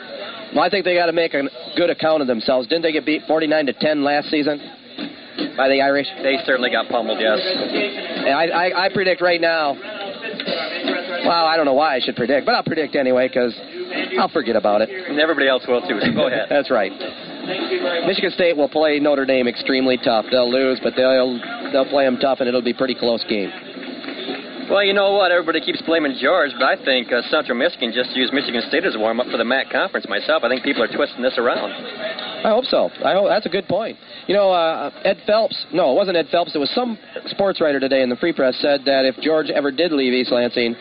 Well, 0.55 0.63
I 0.63 0.69
think 0.69 0.85
they 0.85 0.95
got 0.95 1.07
to 1.07 1.13
make 1.13 1.33
a 1.33 1.43
good 1.75 1.89
account 1.89 2.21
of 2.21 2.27
themselves. 2.27 2.67
Didn't 2.67 2.81
they 2.83 2.91
get 2.91 3.05
beat 3.05 3.23
49 3.27 3.67
to 3.67 3.73
10 3.73 4.03
last 4.03 4.29
season 4.29 4.59
by 5.55 5.69
the 5.69 5.81
Irish? 5.81 6.07
They 6.23 6.37
certainly 6.45 6.71
got 6.71 6.89
pummeled, 6.89 7.19
yes. 7.19 7.39
And 7.39 8.33
I, 8.33 8.45
I, 8.45 8.85
I 8.85 8.89
predict 8.93 9.21
right 9.21 9.39
now. 9.39 9.73
Well, 9.73 11.45
I 11.45 11.55
don't 11.55 11.65
know 11.65 11.73
why 11.73 11.95
I 11.95 11.99
should 11.99 12.15
predict, 12.15 12.45
but 12.45 12.55
I'll 12.55 12.63
predict 12.63 12.95
anyway 12.95 13.27
because 13.27 13.53
I'll 14.19 14.29
forget 14.29 14.55
about 14.55 14.81
it. 14.81 14.89
And 14.89 15.19
everybody 15.19 15.47
else 15.47 15.63
will 15.67 15.81
too. 15.81 15.99
So 16.01 16.13
go 16.13 16.27
ahead. 16.27 16.47
That's 16.49 16.71
right. 16.71 16.91
Michigan 18.05 18.31
State 18.31 18.55
will 18.55 18.69
play 18.69 18.99
Notre 18.99 19.25
Dame 19.25 19.47
extremely 19.47 19.97
tough. 19.97 20.25
They'll 20.31 20.51
lose, 20.51 20.79
but 20.83 20.93
they'll 20.95 21.39
they'll 21.71 21.89
play 21.89 22.05
them 22.05 22.17
tough, 22.17 22.39
and 22.39 22.47
it'll 22.47 22.61
be 22.61 22.71
a 22.71 22.75
pretty 22.75 22.95
close 22.95 23.23
game. 23.27 23.51
Well, 24.69 24.83
you 24.83 24.93
know 24.93 25.13
what? 25.13 25.31
Everybody 25.31 25.61
keeps 25.61 25.81
blaming 25.81 26.15
George, 26.21 26.51
but 26.53 26.61
I 26.61 26.77
think 26.85 27.11
uh, 27.11 27.23
Central 27.31 27.57
Michigan 27.57 27.91
just 27.91 28.15
used 28.15 28.31
Michigan 28.31 28.61
State 28.69 28.85
as 28.85 28.93
a 28.93 28.99
warm 28.99 29.19
up 29.19 29.25
for 29.25 29.37
the 29.37 29.43
MAC 29.43 29.71
conference. 29.71 30.05
Myself, 30.07 30.43
I 30.43 30.49
think 30.49 30.61
people 30.61 30.83
are 30.83 30.87
twisting 30.87 31.23
this 31.23 31.33
around. 31.39 31.73
I 32.45 32.49
hope 32.53 32.65
so. 32.65 32.89
I 33.03 33.13
hope 33.13 33.29
that's 33.29 33.47
a 33.47 33.49
good 33.49 33.67
point. 33.67 33.97
You 34.27 34.35
know, 34.35 34.51
uh, 34.51 34.91
Ed 35.03 35.17
Phelps. 35.25 35.57
No, 35.73 35.91
it 35.91 35.95
wasn't 35.95 36.17
Ed 36.17 36.27
Phelps. 36.31 36.53
It 36.53 36.59
was 36.59 36.69
some 36.75 36.99
sports 37.25 37.59
writer 37.59 37.79
today 37.79 38.03
in 38.03 38.09
the 38.09 38.15
Free 38.17 38.31
Press 38.31 38.55
said 38.61 38.81
that 38.85 39.05
if 39.05 39.17
George 39.23 39.49
ever 39.49 39.71
did 39.71 39.91
leave 39.91 40.13
East 40.13 40.31
Lansing, 40.31 40.75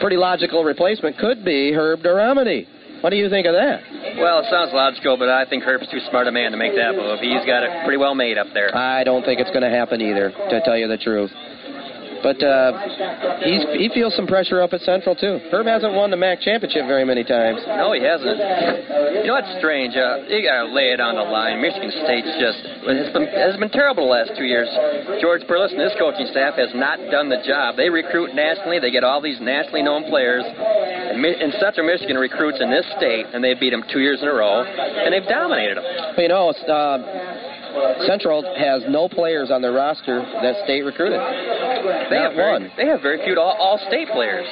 pretty 0.00 0.16
logical 0.16 0.62
replacement 0.62 1.16
could 1.16 1.46
be 1.46 1.72
Herb 1.72 2.00
Deromedi. 2.00 2.66
What 3.00 3.10
do 3.10 3.16
you 3.16 3.30
think 3.30 3.46
of 3.46 3.54
that? 3.54 3.80
Well, 4.18 4.40
it 4.40 4.50
sounds 4.50 4.72
logical, 4.74 5.16
but 5.16 5.30
I 5.30 5.46
think 5.48 5.62
Herb's 5.62 5.88
too 5.88 6.00
smart 6.10 6.26
a 6.26 6.32
man 6.32 6.50
to 6.50 6.58
make 6.58 6.74
that 6.74 6.94
move. 6.94 7.20
He's 7.20 7.46
got 7.46 7.62
it 7.62 7.70
pretty 7.84 7.96
well 7.96 8.14
made 8.14 8.36
up 8.36 8.48
there. 8.52 8.74
I 8.76 9.04
don't 9.04 9.24
think 9.24 9.40
it's 9.40 9.50
going 9.50 9.62
to 9.62 9.70
happen 9.70 10.02
either, 10.02 10.30
to 10.50 10.60
tell 10.64 10.76
you 10.76 10.88
the 10.88 10.98
truth. 10.98 11.30
But 12.22 12.42
uh, 12.42 13.38
he's, 13.44 13.62
he 13.78 13.90
feels 13.94 14.14
some 14.16 14.26
pressure 14.26 14.60
up 14.60 14.72
at 14.72 14.80
Central, 14.82 15.14
too. 15.14 15.38
Herb 15.50 15.66
hasn't 15.66 15.94
won 15.94 16.10
the 16.10 16.16
MAC 16.16 16.40
championship 16.40 16.86
very 16.86 17.04
many 17.04 17.22
times. 17.22 17.62
No, 17.66 17.92
he 17.94 18.02
hasn't. 18.02 18.38
You 19.22 19.30
know 19.30 19.38
what's 19.38 19.54
strange? 19.58 19.94
Uh, 19.94 20.26
you 20.26 20.42
got 20.42 20.66
to 20.66 20.72
lay 20.74 20.90
it 20.90 21.00
on 21.00 21.14
the 21.14 21.22
line. 21.22 21.62
Michigan 21.62 21.90
State's 22.04 22.32
just 22.42 22.60
has 22.86 23.12
been, 23.12 23.26
has 23.30 23.56
been 23.56 23.70
terrible 23.70 24.10
the 24.10 24.14
last 24.18 24.32
two 24.34 24.44
years. 24.44 24.68
George 25.20 25.46
Perles 25.46 25.70
and 25.70 25.80
his 25.80 25.94
coaching 25.98 26.26
staff 26.30 26.58
has 26.58 26.70
not 26.74 26.98
done 27.10 27.28
the 27.28 27.40
job. 27.46 27.76
They 27.76 27.88
recruit 27.88 28.34
nationally. 28.34 28.78
They 28.78 28.90
get 28.90 29.04
all 29.04 29.20
these 29.20 29.40
nationally 29.40 29.82
known 29.82 30.08
players. 30.10 30.42
And, 30.44 31.24
and 31.24 31.54
Central 31.60 31.86
Michigan 31.86 32.16
recruits 32.16 32.58
in 32.60 32.70
this 32.70 32.86
state, 32.96 33.26
and 33.32 33.42
they 33.42 33.54
beat 33.54 33.70
them 33.70 33.84
two 33.92 34.00
years 34.00 34.20
in 34.22 34.28
a 34.28 34.34
row, 34.34 34.62
and 34.64 35.14
they've 35.14 35.28
dominated 35.28 35.78
them. 35.78 35.84
But, 36.16 36.22
you 36.22 36.28
know, 36.28 36.50
uh, 36.50 36.98
Central 38.06 38.42
has 38.56 38.82
no 38.88 39.08
players 39.08 39.50
on 39.50 39.62
their 39.62 39.72
roster 39.72 40.20
that 40.42 40.64
state 40.64 40.82
recruited. 40.82 41.18
They 41.18 42.16
Not 42.18 42.32
have 42.32 42.34
very, 42.34 42.52
one. 42.52 42.70
They 42.76 42.86
have 42.86 43.00
very 43.02 43.22
few 43.24 43.38
all, 43.38 43.56
all 43.58 43.78
state 43.88 44.08
players. 44.08 44.46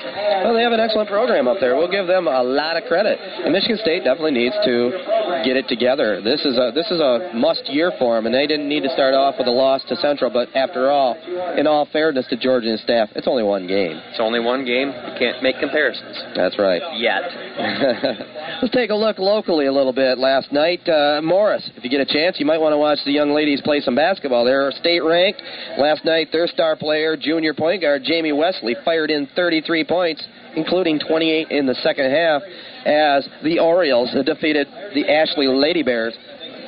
Well, 0.45 0.55
they 0.55 0.63
have 0.63 0.73
an 0.73 0.81
excellent 0.81 1.09
program 1.09 1.49
up 1.49 1.59
there. 1.61 1.77
We'll 1.77 1.91
give 1.91 2.07
them 2.07 2.27
a 2.29 2.43
lot 2.43 2.77
of 2.77 2.85
credit. 2.85 3.19
And 3.21 3.53
Michigan 3.53 3.79
State 3.83 4.05
definitely 4.05 4.33
needs 4.37 4.55
to 4.65 5.43
get 5.45 5.57
it 5.57 5.69
together. 5.69 6.21
This 6.23 6.45
is 6.45 6.57
a 6.59 6.71
this 6.75 6.91
is 6.91 7.01
a 7.01 7.31
must 7.35 7.67
year 7.69 7.93
for 7.99 8.17
them, 8.17 8.27
and 8.27 8.35
they 8.35 8.47
didn't 8.47 8.69
need 8.69 8.83
to 8.83 8.91
start 8.91 9.15
off 9.15 9.37
with 9.39 9.47
a 9.49 9.55
loss 9.55 9.83
to 9.89 9.97
Central. 9.97 10.31
But 10.31 10.55
after 10.55 10.91
all, 10.91 11.17
in 11.57 11.67
all 11.67 11.87
fairness 11.93 12.27
to 12.31 12.37
Georgia 12.37 12.71
and 12.71 12.81
staff, 12.81 13.09
it's 13.15 13.27
only 13.27 13.43
one 13.43 13.67
game. 13.67 14.01
It's 14.11 14.21
only 14.21 14.41
one 14.41 14.65
game. 14.65 14.89
You 14.89 15.15
can't 15.19 15.43
make 15.43 15.59
comparisons 15.61 16.17
That's 16.35 16.59
right. 16.59 16.83
yet. 16.97 17.23
Let's 18.63 18.75
take 18.75 18.91
a 18.91 18.95
look 18.95 19.19
locally 19.19 19.67
a 19.67 19.73
little 19.73 19.93
bit. 19.93 20.19
Last 20.19 20.53
night, 20.53 20.87
uh, 20.89 21.21
Morrice, 21.23 21.69
if 21.77 21.85
you 21.85 21.91
get 21.91 22.01
a 22.01 22.07
chance, 22.07 22.37
you 22.39 22.47
might 22.47 22.59
want 22.61 22.73
to 22.73 22.79
watch 22.79 22.99
the 23.07 23.12
young 23.12 23.31
ladies 23.31 23.62
play 23.62 23.81
some 23.81 23.95
basketball. 23.95 24.45
They're 24.45 24.70
state 24.73 25.01
ranked. 25.01 25.41
Last 25.78 26.05
night, 26.05 26.28
their 26.33 26.47
star 26.47 26.77
player, 26.77 27.16
junior 27.16 27.55
point 27.55 27.81
guard 27.81 28.03
Jamie 28.05 28.33
Wesley, 28.33 28.77
fired 28.85 29.11
in 29.11 29.27
33 29.35 29.85
points, 29.85 30.23
including 30.57 30.99
28 30.99 31.51
in 31.51 31.66
the 31.66 31.74
second 31.77 32.11
half, 32.11 32.43
as 32.85 33.27
the 33.43 33.59
Orioles 33.59 34.11
defeated 34.27 34.66
the 34.95 35.09
Ashley 35.09 35.47
Lady 35.47 35.83
Bears 35.83 36.15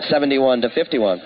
71 0.08 0.62
to 0.62 0.70
51. 0.70 1.20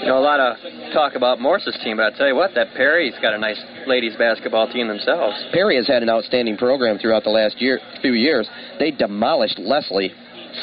You 0.00 0.06
know, 0.06 0.18
a 0.18 0.20
lot 0.22 0.38
of 0.38 0.56
talk 0.92 1.14
about 1.14 1.40
Morrice's 1.40 1.76
team, 1.82 1.96
but 1.96 2.14
I 2.14 2.16
tell 2.16 2.28
you 2.28 2.36
what, 2.36 2.54
that 2.54 2.74
Perry's 2.74 3.14
got 3.20 3.34
a 3.34 3.38
nice 3.38 3.60
ladies 3.86 4.14
basketball 4.16 4.70
team 4.70 4.86
themselves. 4.86 5.34
Perry 5.52 5.76
has 5.76 5.88
had 5.88 6.02
an 6.02 6.10
outstanding 6.10 6.56
program 6.56 6.98
throughout 6.98 7.24
the 7.24 7.30
last 7.30 7.60
year, 7.60 7.80
few 8.00 8.12
years. 8.12 8.48
They 8.78 8.90
demolished 8.90 9.58
Leslie 9.58 10.12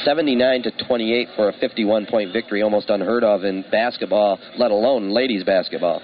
79 0.04 0.64
to 0.64 0.72
28 0.88 1.28
for 1.36 1.50
a 1.50 1.54
51 1.54 2.06
point 2.08 2.34
victory, 2.34 2.62
almost 2.62 2.90
unheard 2.90 3.24
of 3.24 3.44
in 3.44 3.64
basketball, 3.72 4.40
let 4.58 4.72
alone 4.72 5.10
ladies 5.10 5.44
basketball. 5.44 6.02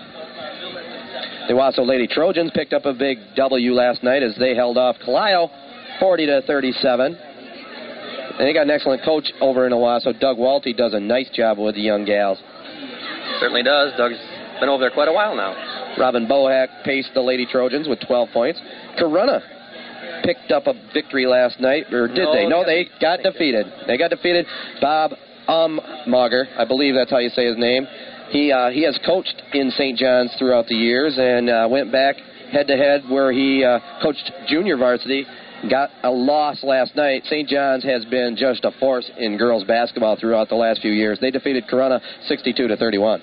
The 1.47 1.53
Owosso 1.53 1.85
Lady 1.85 2.07
Trojans 2.07 2.51
picked 2.53 2.71
up 2.71 2.85
a 2.85 2.93
big 2.93 3.17
W 3.35 3.73
last 3.73 4.03
night 4.03 4.23
as 4.23 4.35
they 4.39 4.55
held 4.55 4.77
off 4.77 4.95
Clio 5.03 5.49
40 5.99 6.25
to 6.27 6.41
37. 6.47 7.15
And 7.15 8.47
they 8.47 8.53
got 8.53 8.63
an 8.63 8.71
excellent 8.71 9.03
coach 9.03 9.27
over 9.41 9.67
in 9.67 9.73
Owosso. 9.73 10.17
Doug 10.19 10.37
Walty 10.37 10.75
does 10.75 10.93
a 10.93 10.99
nice 10.99 11.29
job 11.31 11.57
with 11.57 11.75
the 11.75 11.81
young 11.81 12.05
gals. 12.05 12.39
Certainly 13.39 13.63
does. 13.63 13.91
Doug's 13.97 14.15
been 14.59 14.69
over 14.69 14.81
there 14.81 14.91
quite 14.91 15.09
a 15.09 15.13
while 15.13 15.35
now. 15.35 15.53
Robin 15.97 16.27
Bohack 16.27 16.83
paced 16.85 17.09
the 17.13 17.21
Lady 17.21 17.45
Trojans 17.45 17.87
with 17.87 17.99
12 18.07 18.29
points. 18.31 18.61
Corunna 18.99 19.41
picked 20.23 20.51
up 20.51 20.67
a 20.67 20.73
victory 20.93 21.25
last 21.25 21.59
night, 21.59 21.91
or 21.93 22.07
did 22.07 22.17
No, 22.17 22.33
they? 22.33 22.47
No, 22.47 22.63
they 22.65 22.83
they 22.83 22.89
got 22.99 23.21
defeated. 23.23 23.65
They 23.87 23.97
got 23.97 24.09
defeated. 24.09 24.45
Bob 24.79 25.11
Ummager, 25.47 26.45
I 26.57 26.65
believe 26.65 26.95
that's 26.95 27.11
how 27.11 27.19
you 27.19 27.29
say 27.29 27.45
his 27.45 27.57
name. 27.57 27.85
He 28.29 28.51
uh, 28.51 28.69
he 28.69 28.83
has 28.83 28.97
coached 29.05 29.41
in 29.53 29.71
St. 29.71 29.97
John's 29.97 30.33
throughout 30.39 30.67
the 30.67 30.75
years 30.75 31.17
and 31.17 31.49
uh, 31.49 31.67
went 31.69 31.91
back 31.91 32.15
head 32.51 32.67
to 32.67 32.77
head 32.77 33.03
where 33.09 33.31
he 33.31 33.63
uh, 33.63 33.79
coached 34.01 34.31
junior 34.47 34.77
varsity. 34.77 35.25
Got 35.69 35.89
a 36.03 36.09
loss 36.09 36.63
last 36.63 36.95
night. 36.95 37.23
St. 37.25 37.47
John's 37.47 37.83
has 37.83 38.03
been 38.05 38.35
just 38.35 38.65
a 38.65 38.71
force 38.79 39.09
in 39.17 39.37
girls 39.37 39.63
basketball 39.63 40.17
throughout 40.19 40.49
the 40.49 40.55
last 40.55 40.81
few 40.81 40.91
years. 40.91 41.19
They 41.19 41.29
defeated 41.29 41.65
Corunna 41.67 41.99
62 42.27 42.67
to 42.67 42.77
31. 42.77 43.21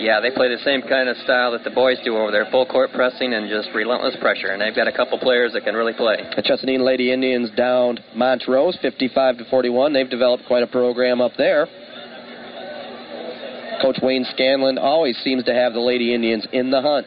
Yeah, 0.00 0.18
they 0.18 0.30
play 0.30 0.48
the 0.48 0.64
same 0.64 0.80
kind 0.80 1.10
of 1.10 1.16
style 1.28 1.52
that 1.52 1.62
the 1.62 1.70
boys 1.70 1.98
do 2.02 2.16
over 2.16 2.32
there, 2.32 2.48
full 2.50 2.64
court 2.64 2.88
pressing 2.94 3.34
and 3.34 3.50
just 3.50 3.68
relentless 3.74 4.16
pressure. 4.18 4.48
And 4.48 4.60
they've 4.60 4.74
got 4.74 4.88
a 4.88 4.96
couple 4.96 5.18
players 5.18 5.52
that 5.52 5.64
can 5.64 5.74
really 5.74 5.92
play. 5.92 6.24
The 6.34 6.40
Chesaning 6.40 6.80
Lady 6.80 7.12
Indians 7.12 7.50
downed 7.54 8.00
Montrose 8.16 8.78
55 8.80 9.38
to 9.38 9.44
41. 9.50 9.92
They've 9.92 10.08
developed 10.08 10.46
quite 10.46 10.62
a 10.62 10.66
program 10.66 11.20
up 11.20 11.32
there. 11.36 11.66
Coach 13.82 13.98
Wayne 14.02 14.24
Scanlon 14.32 14.78
always 14.78 15.18
seems 15.22 15.44
to 15.44 15.52
have 15.52 15.74
the 15.74 15.80
Lady 15.80 16.14
Indians 16.14 16.46
in 16.50 16.70
the 16.70 16.80
hunt. 16.80 17.06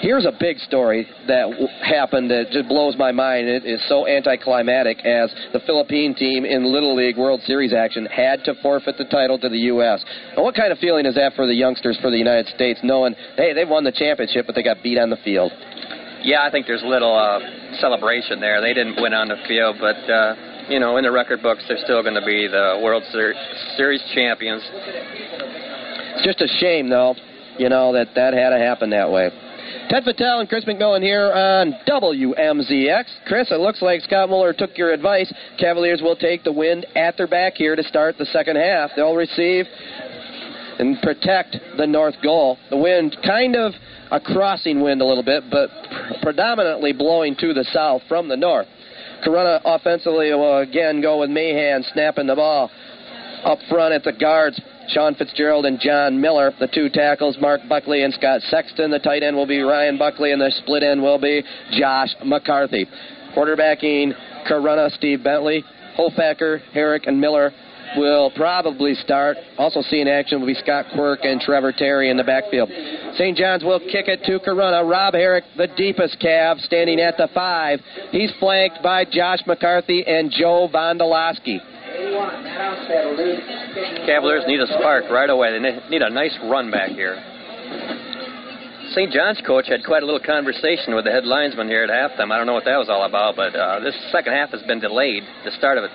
Here's 0.00 0.24
a 0.24 0.32
big 0.38 0.58
story 0.58 1.06
that 1.26 1.50
w- 1.50 1.68
happened 1.82 2.30
that 2.30 2.50
just 2.50 2.68
blows 2.68 2.96
my 2.96 3.12
mind. 3.12 3.48
It 3.48 3.66
is 3.66 3.82
so 3.88 4.06
anticlimactic 4.06 5.04
as 5.04 5.34
the 5.52 5.60
Philippine 5.66 6.14
team 6.14 6.44
in 6.44 6.64
Little 6.64 6.94
League 6.94 7.18
World 7.18 7.40
Series 7.44 7.72
action 7.72 8.06
had 8.06 8.44
to 8.44 8.54
forfeit 8.62 8.96
the 8.96 9.04
title 9.04 9.38
to 9.38 9.48
the 9.48 9.58
U.S. 9.74 10.04
And 10.36 10.44
what 10.44 10.54
kind 10.54 10.72
of 10.72 10.78
feeling 10.78 11.04
is 11.06 11.16
that 11.16 11.34
for 11.34 11.46
the 11.46 11.54
youngsters 11.54 11.98
for 12.00 12.10
the 12.10 12.16
United 12.16 12.46
States, 12.54 12.80
knowing, 12.82 13.14
hey, 13.36 13.52
they 13.52 13.64
won 13.64 13.84
the 13.84 13.92
championship, 13.92 14.46
but 14.46 14.54
they 14.54 14.62
got 14.62 14.82
beat 14.82 14.98
on 14.98 15.10
the 15.10 15.18
field? 15.24 15.52
Yeah, 16.22 16.42
I 16.46 16.50
think 16.50 16.66
there's 16.66 16.82
a 16.82 16.86
little 16.86 17.16
uh, 17.16 17.40
celebration 17.80 18.40
there. 18.40 18.60
They 18.60 18.74
didn't 18.74 19.00
win 19.00 19.12
on 19.12 19.28
the 19.28 19.36
field, 19.48 19.76
but 19.80 19.96
uh, 20.08 20.34
you 20.68 20.78
know, 20.78 20.96
in 20.98 21.04
the 21.04 21.10
record 21.10 21.42
books, 21.42 21.64
they're 21.66 21.82
still 21.84 22.02
going 22.02 22.14
to 22.14 22.24
be 22.24 22.46
the 22.46 22.80
World 22.82 23.02
Ser- 23.10 23.34
Series 23.76 24.02
champions. 24.14 24.62
It's 26.14 26.24
just 26.24 26.40
a 26.40 26.48
shame, 26.60 26.88
though, 26.88 27.14
you 27.58 27.68
know, 27.68 27.92
that 27.92 28.14
that 28.14 28.34
had 28.34 28.50
to 28.50 28.58
happen 28.58 28.90
that 28.90 29.10
way. 29.10 29.30
Ted 29.88 30.04
Fattel 30.04 30.40
and 30.40 30.48
Chris 30.48 30.64
McMillan 30.64 31.02
here 31.02 31.32
on 31.32 31.74
WMZX. 31.86 33.04
Chris, 33.26 33.50
it 33.50 33.60
looks 33.60 33.82
like 33.82 34.00
Scott 34.02 34.28
Moeller 34.28 34.52
took 34.52 34.76
your 34.76 34.92
advice. 34.92 35.32
Cavaliers 35.58 36.00
will 36.02 36.16
take 36.16 36.44
the 36.44 36.52
wind 36.52 36.86
at 36.96 37.16
their 37.16 37.26
back 37.26 37.54
here 37.54 37.76
to 37.76 37.82
start 37.84 38.16
the 38.18 38.26
second 38.26 38.56
half. 38.56 38.90
They'll 38.96 39.14
receive 39.14 39.66
and 40.78 41.00
protect 41.02 41.56
the 41.76 41.86
north 41.86 42.14
goal. 42.22 42.58
The 42.70 42.76
wind 42.76 43.16
kind 43.24 43.54
of 43.54 43.72
a 44.10 44.18
crossing 44.20 44.80
wind 44.80 45.02
a 45.02 45.04
little 45.04 45.22
bit, 45.22 45.44
but 45.50 45.70
predominantly 46.22 46.92
blowing 46.92 47.36
to 47.36 47.52
the 47.52 47.64
south 47.72 48.02
from 48.08 48.28
the 48.28 48.36
north. 48.36 48.66
Corunna 49.24 49.60
offensively 49.64 50.32
will 50.32 50.58
again 50.58 51.00
go 51.00 51.20
with 51.20 51.30
Mahan 51.30 51.84
snapping 51.92 52.26
the 52.26 52.34
ball 52.34 52.70
up 53.44 53.58
front 53.68 53.94
at 53.94 54.04
the 54.04 54.12
guards. 54.12 54.60
Sean 54.92 55.14
Fitzgerald 55.14 55.66
and 55.66 55.78
John 55.80 56.20
Miller. 56.20 56.52
The 56.58 56.68
two 56.68 56.88
tackles, 56.88 57.36
Mark 57.40 57.60
Buckley 57.68 58.02
and 58.02 58.12
Scott 58.14 58.40
Sexton. 58.42 58.90
The 58.90 58.98
tight 58.98 59.22
end 59.22 59.36
will 59.36 59.46
be 59.46 59.60
Ryan 59.60 59.98
Buckley, 59.98 60.32
and 60.32 60.40
the 60.40 60.50
split 60.62 60.82
end 60.82 61.02
will 61.02 61.18
be 61.18 61.42
Josh 61.72 62.14
McCarthy. 62.24 62.86
Quarterbacking, 63.36 64.12
Corunna, 64.48 64.90
Steve 64.92 65.22
Bentley. 65.22 65.64
Hofacker, 65.98 66.60
Herrick, 66.72 67.06
and 67.06 67.20
Miller 67.20 67.52
will 67.96 68.30
probably 68.36 68.94
start. 68.94 69.36
Also 69.58 69.82
seeing 69.82 70.08
action 70.08 70.40
will 70.40 70.46
be 70.46 70.54
Scott 70.54 70.86
Quirk 70.94 71.20
and 71.22 71.40
Trevor 71.40 71.72
Terry 71.72 72.10
in 72.10 72.16
the 72.16 72.24
backfield. 72.24 72.70
St. 73.14 73.36
John's 73.36 73.64
will 73.64 73.80
kick 73.80 74.08
it 74.08 74.22
to 74.24 74.38
Corunna. 74.38 74.88
Rob 74.88 75.14
Herrick, 75.14 75.44
the 75.56 75.68
deepest 75.76 76.18
calf, 76.20 76.58
standing 76.58 77.00
at 77.00 77.16
the 77.16 77.28
five. 77.34 77.80
He's 78.12 78.32
flanked 78.38 78.82
by 78.82 79.04
Josh 79.04 79.40
McCarthy 79.46 80.04
and 80.06 80.30
Joe 80.30 80.68
Vondolowski. 80.72 81.58
Cavaliers 84.06 84.44
need 84.46 84.60
a 84.60 84.66
spark 84.66 85.10
right 85.10 85.30
away. 85.30 85.52
They 85.52 85.88
need 85.88 86.02
a 86.02 86.10
nice 86.10 86.36
run 86.44 86.70
back 86.70 86.90
here. 86.90 87.16
St. 88.90 89.12
John's 89.12 89.40
coach 89.46 89.68
had 89.68 89.84
quite 89.84 90.02
a 90.02 90.06
little 90.06 90.20
conversation 90.20 90.96
with 90.96 91.04
the 91.04 91.12
head 91.12 91.24
linesman 91.24 91.68
here 91.68 91.84
at 91.84 91.90
halftime. 91.90 92.32
I 92.32 92.38
don't 92.38 92.46
know 92.46 92.54
what 92.54 92.64
that 92.64 92.76
was 92.76 92.88
all 92.88 93.04
about, 93.04 93.36
but 93.36 93.54
uh, 93.54 93.78
this 93.78 93.94
second 94.10 94.32
half 94.32 94.50
has 94.50 94.62
been 94.62 94.80
delayed. 94.80 95.22
The 95.44 95.52
start 95.52 95.78
of 95.78 95.84
it. 95.84 95.90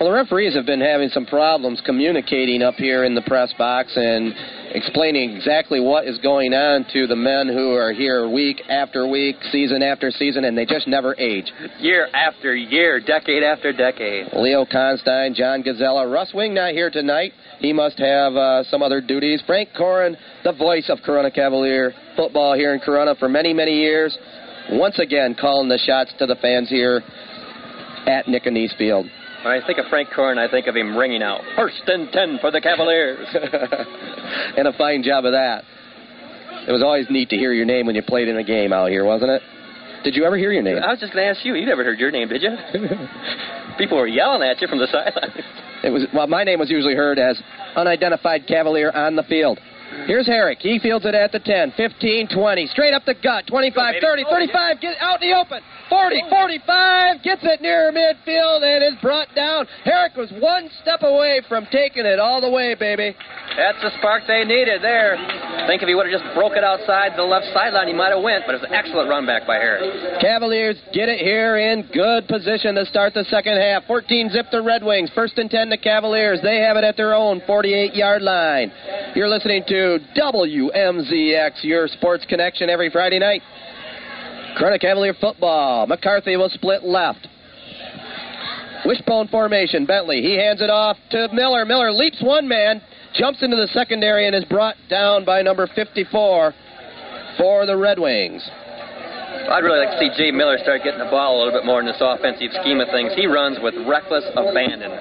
Well, 0.00 0.10
the 0.10 0.16
referees 0.16 0.54
have 0.54 0.66
been 0.66 0.80
having 0.80 1.10
some 1.10 1.26
problems 1.26 1.80
communicating 1.84 2.62
up 2.62 2.74
here 2.74 3.04
in 3.04 3.14
the 3.14 3.22
press 3.22 3.52
box, 3.58 3.92
and 3.96 4.34
explaining 4.74 5.36
exactly 5.36 5.80
what 5.80 6.06
is 6.06 6.18
going 6.18 6.54
on 6.54 6.86
to 6.92 7.06
the 7.06 7.16
men 7.16 7.46
who 7.46 7.72
are 7.74 7.92
here 7.92 8.28
week 8.28 8.62
after 8.68 9.06
week, 9.06 9.36
season 9.50 9.82
after 9.82 10.10
season, 10.10 10.44
and 10.44 10.56
they 10.56 10.64
just 10.64 10.88
never 10.88 11.14
age. 11.18 11.52
Year 11.78 12.08
after 12.14 12.54
year, 12.54 13.00
decade 13.00 13.42
after 13.42 13.72
decade. 13.72 14.28
Leo 14.32 14.64
Constein, 14.64 15.34
John 15.34 15.62
Gazella, 15.62 16.10
Russ 16.12 16.32
Wing 16.34 16.54
not 16.54 16.72
here 16.72 16.90
tonight. 16.90 17.32
He 17.58 17.72
must 17.72 17.98
have 17.98 18.34
uh, 18.34 18.64
some 18.64 18.82
other 18.82 19.00
duties. 19.00 19.42
Frank 19.46 19.68
Corin, 19.76 20.16
the 20.42 20.52
voice 20.52 20.88
of 20.88 20.98
Corunna 21.06 21.32
Cavalier 21.32 21.92
football 22.16 22.54
here 22.54 22.74
in 22.74 22.80
Corunna 22.80 23.16
for 23.18 23.28
many, 23.28 23.52
many 23.52 23.78
years. 23.78 24.16
Once 24.70 24.98
again, 24.98 25.36
calling 25.38 25.68
the 25.68 25.78
shots 25.78 26.12
to 26.18 26.26
the 26.26 26.36
fans 26.36 26.68
here 26.68 27.02
at 28.06 28.26
Nick 28.26 28.44
Field. 28.78 29.06
When 29.44 29.52
I 29.52 29.66
think 29.66 29.78
of 29.78 29.86
Frank 29.86 30.10
Corin, 30.14 30.38
I 30.38 30.48
think 30.48 30.68
of 30.68 30.76
him 30.76 30.96
ringing 30.96 31.22
out, 31.22 31.40
first 31.56 31.82
and 31.86 32.10
ten 32.12 32.38
for 32.40 32.50
the 32.50 32.60
Cavaliers. 32.60 33.26
and 34.56 34.68
a 34.68 34.72
fine 34.78 35.02
job 35.02 35.24
of 35.24 35.32
that. 35.32 35.64
It 36.68 36.70
was 36.70 36.82
always 36.82 37.06
neat 37.10 37.28
to 37.30 37.36
hear 37.36 37.52
your 37.52 37.66
name 37.66 37.86
when 37.86 37.96
you 37.96 38.02
played 38.02 38.28
in 38.28 38.36
a 38.36 38.44
game 38.44 38.72
out 38.72 38.90
here, 38.90 39.04
wasn't 39.04 39.32
it? 39.32 39.42
Did 40.04 40.14
you 40.14 40.24
ever 40.24 40.36
hear 40.36 40.52
your 40.52 40.62
name? 40.62 40.78
I 40.78 40.90
was 40.90 41.00
just 41.00 41.12
going 41.12 41.24
to 41.24 41.30
ask 41.30 41.44
you. 41.44 41.54
You 41.54 41.66
never 41.66 41.82
heard 41.84 41.98
your 41.98 42.10
name, 42.10 42.28
did 42.28 42.42
you? 42.42 42.50
People 43.78 43.98
were 43.98 44.06
yelling 44.06 44.42
at 44.42 44.60
you 44.60 44.68
from 44.68 44.78
the 44.78 44.86
sideline. 44.86 45.32
It 45.82 45.90
was 45.90 46.06
well, 46.14 46.26
my 46.28 46.44
name 46.44 46.60
was 46.60 46.70
usually 46.70 46.94
heard 46.94 47.18
as 47.18 47.40
unidentified 47.74 48.46
Cavalier 48.46 48.92
on 48.92 49.16
the 49.16 49.24
field. 49.24 49.58
Here's 50.06 50.26
Herrick. 50.26 50.58
He 50.60 50.78
fields 50.78 51.06
it 51.06 51.14
at 51.14 51.32
the 51.32 51.38
10, 51.38 51.72
15, 51.76 52.28
20. 52.28 52.66
Straight 52.68 52.94
up 52.94 53.04
the 53.04 53.14
gut. 53.14 53.46
25, 53.46 53.94
30, 54.00 54.24
35. 54.28 54.80
Get 54.80 54.96
out 55.00 55.22
in 55.22 55.30
the 55.30 55.36
open. 55.36 55.60
40, 55.88 56.22
45. 56.28 57.22
Gets 57.22 57.42
it 57.44 57.60
near 57.60 57.92
midfield 57.92 58.62
and 58.64 58.82
is 58.82 59.00
brought 59.00 59.28
down. 59.34 59.66
Herrick 59.84 60.16
was 60.16 60.32
one 60.40 60.70
step 60.80 61.02
away 61.02 61.42
from 61.48 61.66
taking 61.70 62.06
it 62.06 62.18
all 62.18 62.40
the 62.40 62.50
way, 62.50 62.74
baby. 62.74 63.14
That's 63.56 63.80
the 63.82 63.90
spark 63.98 64.22
they 64.26 64.44
needed 64.44 64.82
there. 64.82 65.16
I 65.16 65.66
think 65.66 65.82
if 65.82 65.88
he 65.88 65.94
would 65.94 66.10
have 66.10 66.20
just 66.20 66.34
broke 66.34 66.56
it 66.56 66.64
outside 66.64 67.12
the 67.16 67.22
left 67.22 67.46
sideline, 67.52 67.86
he 67.86 67.94
might 67.94 68.10
have 68.10 68.22
went, 68.22 68.44
but 68.46 68.54
it 68.54 68.62
was 68.62 68.68
an 68.70 68.74
excellent 68.74 69.08
run 69.08 69.26
back 69.26 69.46
by 69.46 69.56
Herrick. 69.56 70.20
Cavaliers 70.20 70.80
get 70.92 71.08
it 71.08 71.20
here 71.20 71.58
in 71.58 71.86
good 71.92 72.26
position 72.26 72.74
to 72.74 72.86
start 72.86 73.12
the 73.12 73.24
second 73.28 73.60
half. 73.60 73.84
14 73.86 74.30
zip 74.30 74.46
the 74.50 74.62
Red 74.62 74.82
Wings. 74.82 75.10
First 75.14 75.36
and 75.36 75.50
10 75.50 75.68
to 75.70 75.76
Cavaliers. 75.76 76.40
They 76.42 76.58
have 76.64 76.76
it 76.76 76.84
at 76.84 76.96
their 76.96 77.14
own 77.14 77.42
48 77.46 77.94
yard 77.94 78.22
line. 78.22 78.72
You're 79.14 79.28
listening 79.28 79.62
to 79.68 79.98
WMZX, 80.16 81.64
your 81.64 81.86
sports 81.86 82.24
connection 82.26 82.70
every 82.70 82.88
Friday 82.88 83.18
night. 83.18 83.42
Corunna 84.58 84.80
Cavalier 84.80 85.12
football. 85.20 85.86
McCarthy 85.86 86.34
will 86.38 86.48
split 86.48 86.82
left. 86.82 87.28
Wishbone 88.86 89.28
formation. 89.28 89.84
Bentley. 89.84 90.22
He 90.22 90.38
hands 90.38 90.62
it 90.62 90.70
off 90.70 90.96
to 91.10 91.28
Miller. 91.30 91.66
Miller 91.66 91.92
leaps 91.92 92.22
one 92.22 92.48
man, 92.48 92.80
jumps 93.14 93.42
into 93.42 93.54
the 93.54 93.66
secondary, 93.74 94.26
and 94.26 94.34
is 94.34 94.46
brought 94.46 94.76
down 94.88 95.26
by 95.26 95.42
number 95.42 95.68
54 95.74 96.54
for 97.36 97.66
the 97.66 97.76
Red 97.76 97.98
Wings. 97.98 98.48
I'd 99.50 99.64
really 99.64 99.84
like 99.84 99.98
to 99.98 99.98
see 99.98 100.10
Jay 100.16 100.30
Miller 100.30 100.58
start 100.58 100.82
getting 100.84 100.98
the 100.98 101.10
ball 101.10 101.36
a 101.36 101.38
little 101.38 101.52
bit 101.52 101.66
more 101.66 101.80
in 101.80 101.86
this 101.86 102.00
offensive 102.00 102.52
scheme 102.60 102.80
of 102.80 102.88
things. 102.88 103.12
He 103.14 103.26
runs 103.26 103.58
with 103.62 103.74
reckless 103.86 104.24
abandon. 104.36 104.92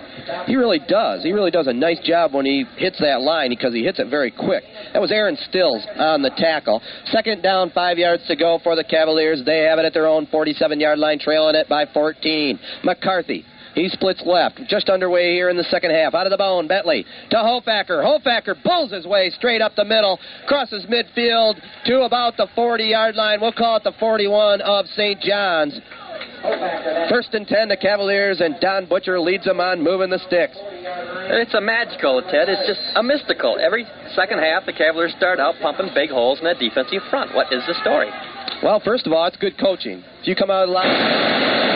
He 0.48 0.56
really 0.56 0.80
does. 0.80 1.24
He 1.24 1.32
really 1.32 1.52
does 1.52 1.68
a 1.68 1.74
nice 1.74 2.00
job 2.00 2.34
when 2.34 2.46
he 2.46 2.66
hits 2.78 3.00
that 3.00 3.22
line 3.22 3.50
because 3.50 3.74
he 3.74 3.84
hits 3.84 4.00
it 4.00 4.10
very 4.10 4.32
quick. 4.32 4.64
That 4.94 5.02
was 5.02 5.12
Aaron 5.12 5.38
Stills 5.50 5.86
on 5.98 6.22
the 6.22 6.32
tackle. 6.38 6.82
Second 7.06 7.42
down, 7.42 7.72
five 7.72 7.98
yards 7.98 8.26
to 8.28 8.36
go 8.36 8.60
for 8.64 8.76
the 8.76 8.84
Cavaliers. 8.84 9.44
They 9.46 9.60
have 9.70 9.80
it 9.80 9.86
at 9.86 9.94
their 9.94 10.08
own 10.08 10.28
47 10.28 10.80
yard 10.80 11.00
line, 11.00 11.20
trailing 11.20 11.56
it 11.56 11.68
by 11.70 11.86
14. 11.94 12.60
McCarthy 12.84 13.46
he 13.76 13.90
splits 13.90 14.22
left. 14.26 14.62
Just 14.68 14.90
underway 14.90 15.34
here 15.34 15.50
in 15.50 15.58
the 15.58 15.64
second 15.66 15.92
half. 15.92 16.14
Out 16.14 16.26
of 16.26 16.32
the 16.32 16.38
bone, 16.38 16.68
Bentley 16.68 17.06
to 17.30 17.36
Hofacker. 17.38 18.04
Hofacker 18.04 18.62
pulls 18.64 18.92
his 18.92 19.06
way 19.06 19.30
straight 19.30 19.62
up 19.62 19.76
the 19.76 19.86
middle, 19.86 20.20
crosses 20.48 20.86
midfield 20.86 21.60
to 21.86 22.02
about 22.02 22.38
the 22.38 22.48
40 22.56 22.84
yard 22.84 23.16
line. 23.16 23.40
We'll 23.42 23.54
call 23.54 23.78
it 23.78 23.84
the 23.84 23.94
41 24.00 24.62
of 24.62 24.86
St. 24.88 25.20
John's. 25.22 25.80
First 27.10 27.34
and 27.34 27.48
10, 27.48 27.70
the 27.70 27.78
Cavaliers, 27.78 28.42
and 28.42 28.56
Don 28.60 28.88
Butcher 28.88 29.20
leads 29.20 29.46
them 29.46 29.60
on 29.60 29.84
moving 29.84 30.10
the 30.10 30.18
sticks. 30.26 30.58
It's 30.58 31.54
a 31.54 31.62
magical, 31.62 32.22
Ted. 32.24 32.50
It's 32.50 32.68
just 32.68 32.82
a 32.96 33.04
mystical. 33.04 33.60
Every 33.62 33.86
second 34.16 34.40
half, 34.40 34.66
the 34.66 34.74
Cavaliers 34.74 35.14
start 35.18 35.40
out 35.40 35.56
pumping 35.62 35.92
big 35.94 36.10
holes 36.10 36.40
in 36.40 36.46
that 36.46 36.58
defensive 36.58 37.04
front. 37.10 37.36
What 37.36 37.54
is 37.54 37.62
the 37.68 37.76
story? 37.82 38.10
Well, 38.64 38.82
first 38.84 39.06
of 39.06 39.14
all, 39.14 39.26
it's 39.28 39.38
good 39.38 39.58
coaching. 39.60 40.04
If 40.22 40.28
you 40.28 40.36
come 40.36 40.50
out 40.50 40.64
of 40.64 40.70
the 40.70 40.74
line. 40.74 41.71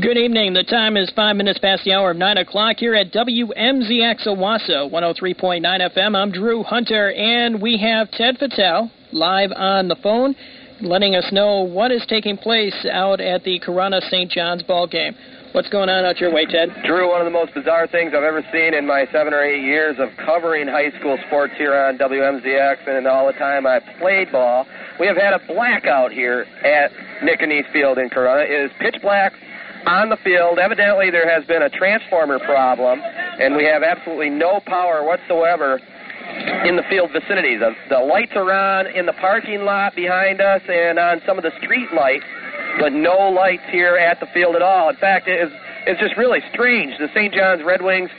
Good 0.00 0.16
evening. 0.16 0.54
The 0.54 0.64
time 0.64 0.96
is 0.96 1.12
five 1.14 1.36
minutes 1.36 1.58
past 1.58 1.84
the 1.84 1.92
hour 1.92 2.12
of 2.12 2.16
9 2.16 2.38
o'clock 2.38 2.76
here 2.78 2.94
at 2.94 3.12
WMZX 3.12 4.26
Owosso, 4.26 4.90
103.9 4.90 5.60
FM. 5.62 6.16
I'm 6.16 6.32
Drew 6.32 6.62
Hunter, 6.62 7.12
and 7.12 7.60
we 7.60 7.76
have 7.76 8.10
Ted 8.10 8.38
Fattel 8.38 8.90
live 9.12 9.52
on 9.54 9.88
the 9.88 9.96
phone 9.96 10.34
letting 10.80 11.14
us 11.14 11.28
know 11.30 11.60
what 11.60 11.92
is 11.92 12.04
taking 12.08 12.38
place 12.38 12.86
out 12.90 13.20
at 13.20 13.44
the 13.44 13.60
Corunna 13.60 14.00
St. 14.08 14.30
John's 14.30 14.62
ball 14.62 14.86
game. 14.86 15.14
What's 15.52 15.68
going 15.68 15.90
on 15.90 16.06
out 16.06 16.18
your 16.18 16.32
way, 16.32 16.46
Ted? 16.46 16.70
Drew, 16.86 17.10
one 17.10 17.20
of 17.20 17.26
the 17.26 17.30
most 17.30 17.52
bizarre 17.52 17.86
things 17.86 18.14
I've 18.16 18.24
ever 18.24 18.42
seen 18.50 18.72
in 18.72 18.86
my 18.86 19.06
seven 19.12 19.34
or 19.34 19.44
eight 19.44 19.62
years 19.62 19.96
of 19.98 20.08
covering 20.24 20.66
high 20.66 20.90
school 20.98 21.18
sports 21.26 21.52
here 21.58 21.76
on 21.76 21.98
WMZX 21.98 22.88
and 22.88 23.06
all 23.06 23.26
the 23.26 23.34
time 23.34 23.66
I've 23.66 23.84
played 24.00 24.32
ball. 24.32 24.66
We 24.98 25.06
have 25.06 25.18
had 25.18 25.34
a 25.34 25.40
blackout 25.46 26.12
here 26.12 26.46
at 26.64 26.90
Nick 27.22 27.42
and 27.42 27.52
Field 27.74 27.98
in 27.98 28.08
Corunna. 28.08 28.48
It 28.48 28.64
is 28.64 28.70
pitch 28.80 28.96
black 29.02 29.34
on 29.86 30.08
the 30.08 30.16
field. 30.18 30.58
Evidently, 30.58 31.10
there 31.10 31.28
has 31.28 31.44
been 31.46 31.62
a 31.62 31.70
transformer 31.70 32.38
problem, 32.40 33.00
and 33.02 33.56
we 33.56 33.64
have 33.64 33.82
absolutely 33.82 34.30
no 34.30 34.60
power 34.66 35.04
whatsoever 35.04 35.80
in 36.64 36.76
the 36.76 36.82
field 36.88 37.10
vicinity. 37.12 37.56
The, 37.56 37.74
the 37.88 37.98
lights 37.98 38.32
are 38.34 38.50
on 38.52 38.86
in 38.86 39.06
the 39.06 39.12
parking 39.14 39.64
lot 39.64 39.94
behind 39.94 40.40
us 40.40 40.62
and 40.68 40.98
on 40.98 41.20
some 41.26 41.36
of 41.36 41.44
the 41.44 41.52
street 41.62 41.92
lights, 41.92 42.24
but 42.78 42.92
no 42.92 43.28
lights 43.30 43.64
here 43.70 43.96
at 43.96 44.20
the 44.20 44.26
field 44.26 44.56
at 44.56 44.62
all. 44.62 44.88
In 44.88 44.96
fact, 44.96 45.28
it 45.28 45.40
is, 45.40 45.52
it's 45.86 46.00
just 46.00 46.16
really 46.16 46.40
strange. 46.52 46.96
The 46.98 47.08
St. 47.14 47.34
John's 47.34 47.62
Red 47.64 47.82
Wings 47.82 48.10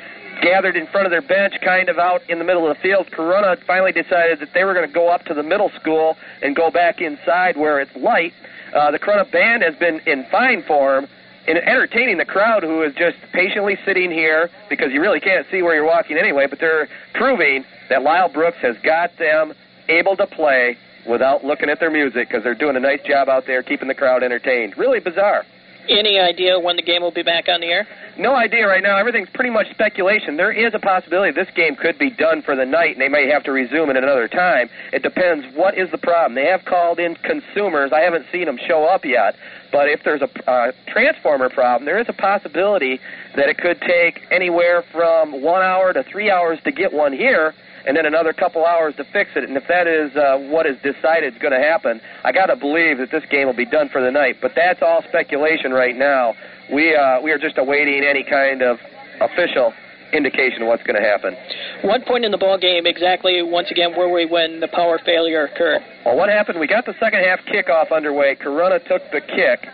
gathered 0.42 0.76
in 0.76 0.88
front 0.88 1.06
of 1.06 1.12
their 1.12 1.22
bench, 1.22 1.54
kind 1.64 1.90
of 1.90 1.98
out 1.98 2.22
in 2.30 2.40
the 2.40 2.46
middle 2.46 2.70
of 2.70 2.76
the 2.76 2.82
field. 2.82 3.08
Corunna 3.12 3.58
finally 3.66 3.92
decided 3.92 4.40
that 4.40 4.50
they 4.54 4.64
were 4.64 4.74
going 4.74 4.88
to 4.88 4.94
go 4.94 5.10
up 5.10 5.24
to 5.26 5.34
the 5.34 5.44
middle 5.44 5.72
school 5.80 6.18
and 6.42 6.56
go 6.56 6.70
back 6.70 7.02
inside 7.02 7.56
where 7.56 7.80
it's 7.80 7.96
light. 7.96 8.34
Uh, 8.76 8.92
the 8.92 9.00
Corunna 9.00 9.32
band 9.32 9.64
has 9.64 9.76
been 9.76 10.02
in 10.06 10.26
fine 10.32 10.64
form, 10.64 11.08
in 11.48 11.58
entertaining 11.58 12.18
the 12.18 12.26
crowd 12.26 12.64
who 12.64 12.82
is 12.84 12.94
just 12.96 13.18
patiently 13.34 13.78
sitting 13.86 14.12
here 14.12 14.50
because 14.70 14.92
you 14.92 15.02
really 15.02 15.20
can't 15.20 15.46
see 15.52 15.62
where 15.62 15.76
you're 15.76 15.86
walking 15.86 16.18
anyway, 16.18 16.48
but 16.48 16.60
they're 16.60 16.88
proving 17.14 17.66
that 17.90 18.04
Lyle 18.04 18.30
Brooks 18.30 18.58
has 18.62 18.76
got 18.84 19.18
them 19.18 19.54
able 19.90 20.16
to 20.18 20.28
play 20.28 20.78
without 21.08 21.44
looking 21.44 21.70
at 21.70 21.80
their 21.80 21.92
music 21.92 22.30
because 22.30 22.44
they're 22.44 22.56
doing 22.56 22.76
a 22.76 22.80
nice 22.80 23.02
job 23.02 23.28
out 23.28 23.46
there 23.46 23.62
keeping 23.62 23.88
the 23.88 23.96
crowd 23.96 24.24
entertained. 24.24 24.78
Really 24.78 25.00
bizarre. 25.00 25.46
Any 25.90 26.20
idea 26.20 26.60
when 26.60 26.78
the 26.78 26.82
game 26.82 27.02
will 27.02 27.12
be 27.12 27.24
back 27.24 27.50
on 27.50 27.60
the 27.60 27.68
air? 27.68 27.88
No 28.18 28.36
idea 28.36 28.68
right 28.68 28.82
now. 28.82 28.98
Everything's 28.98 29.30
pretty 29.34 29.50
much 29.50 29.70
speculation. 29.72 30.38
There 30.38 30.52
is 30.52 30.74
a 30.74 30.80
possibility 30.80 31.32
this 31.32 31.54
game 31.56 31.76
could 31.76 31.98
be 31.98 32.10
done 32.10 32.42
for 32.42 32.56
the 32.56 32.66
night, 32.66 32.92
and 32.92 33.02
they 33.02 33.10
may 33.10 33.28
have 33.30 33.44
to 33.44 33.52
resume 33.52 33.90
it 33.90 33.98
another 33.98 34.28
time. 34.28 34.70
It 34.94 35.04
depends. 35.04 35.46
What 35.56 35.78
is 35.78 35.92
the 35.92 35.98
problem? 35.98 36.36
They 36.36 36.50
have 36.50 36.64
called 36.64 37.00
in 37.00 37.16
consumers. 37.16 37.92
I 37.92 38.02
haven't 38.02 38.28
seen 38.32 38.46
them 38.46 38.58
show 38.66 38.86
up 38.86 39.04
yet. 39.04 39.36
But 39.74 39.90
if 39.90 40.04
there's 40.06 40.22
a 40.22 40.50
uh, 40.50 40.72
transformer 40.88 41.50
problem, 41.50 41.86
there 41.86 42.00
is 42.00 42.08
a 42.08 42.14
possibility 42.14 43.00
that 43.36 43.50
it 43.50 43.58
could 43.58 43.82
take 43.82 44.22
anywhere 44.32 44.84
from 44.92 45.42
one 45.42 45.64
hour 45.64 45.92
to 45.92 46.04
three 46.04 46.30
hours 46.30 46.60
to 46.66 46.72
get 46.72 46.94
one 46.94 47.12
here, 47.12 47.56
and 47.86 47.98
then 47.98 48.06
another 48.06 48.34
couple 48.34 48.66
hours 48.66 48.96
to 48.96 49.04
fix 49.06 49.32
it. 49.36 49.44
And 49.44 49.58
if 49.58 49.68
that 49.68 49.88
is 49.88 50.16
uh, 50.16 50.38
what 50.50 50.66
is 50.66 50.78
decided 50.82 51.34
is 51.34 51.42
going 51.42 51.54
to 51.54 51.60
happen, 51.60 52.02
I 52.24 52.32
got 52.32 52.48
to 52.48 52.56
believe 52.56 52.98
that 53.00 53.12
this 53.12 53.24
game 53.30 53.48
will 53.48 53.56
be 53.56 53.66
done 53.66 53.90
for 53.90 54.02
the 54.02 54.12
night. 54.12 54.38
But 54.42 54.54
that's 54.56 54.82
all 54.82 55.04
speculation 55.08 55.72
right 55.72 55.96
now. 55.96 56.36
We 56.72 56.96
uh, 56.96 57.22
we 57.22 57.32
are 57.32 57.40
just 57.40 57.58
awaiting 57.58 58.04
any 58.04 58.24
kind 58.24 58.62
of 58.62 58.80
official 59.20 59.74
indication 60.14 60.62
of 60.62 60.68
what's 60.68 60.84
going 60.84 60.96
to 60.96 61.08
happen. 61.08 61.36
What 61.82 62.06
point 62.06 62.24
in 62.24 62.32
the 62.32 62.38
ball 62.38 62.58
game 62.58 62.86
exactly, 62.86 63.42
once 63.42 63.72
again, 63.72 63.98
were 63.98 64.10
we 64.10 64.26
when 64.26 64.60
the 64.60 64.68
power 64.68 65.00
failure 65.04 65.46
occurred? 65.46 65.82
Well, 66.06 66.16
what 66.16 66.30
happened? 66.30 66.60
We 66.60 66.68
got 66.68 66.86
the 66.86 66.94
second 67.00 67.24
half 67.24 67.40
kickoff 67.46 67.92
underway. 67.92 68.36
Corunna 68.36 68.80
took 68.88 69.02
the 69.12 69.22
kick, 69.22 69.68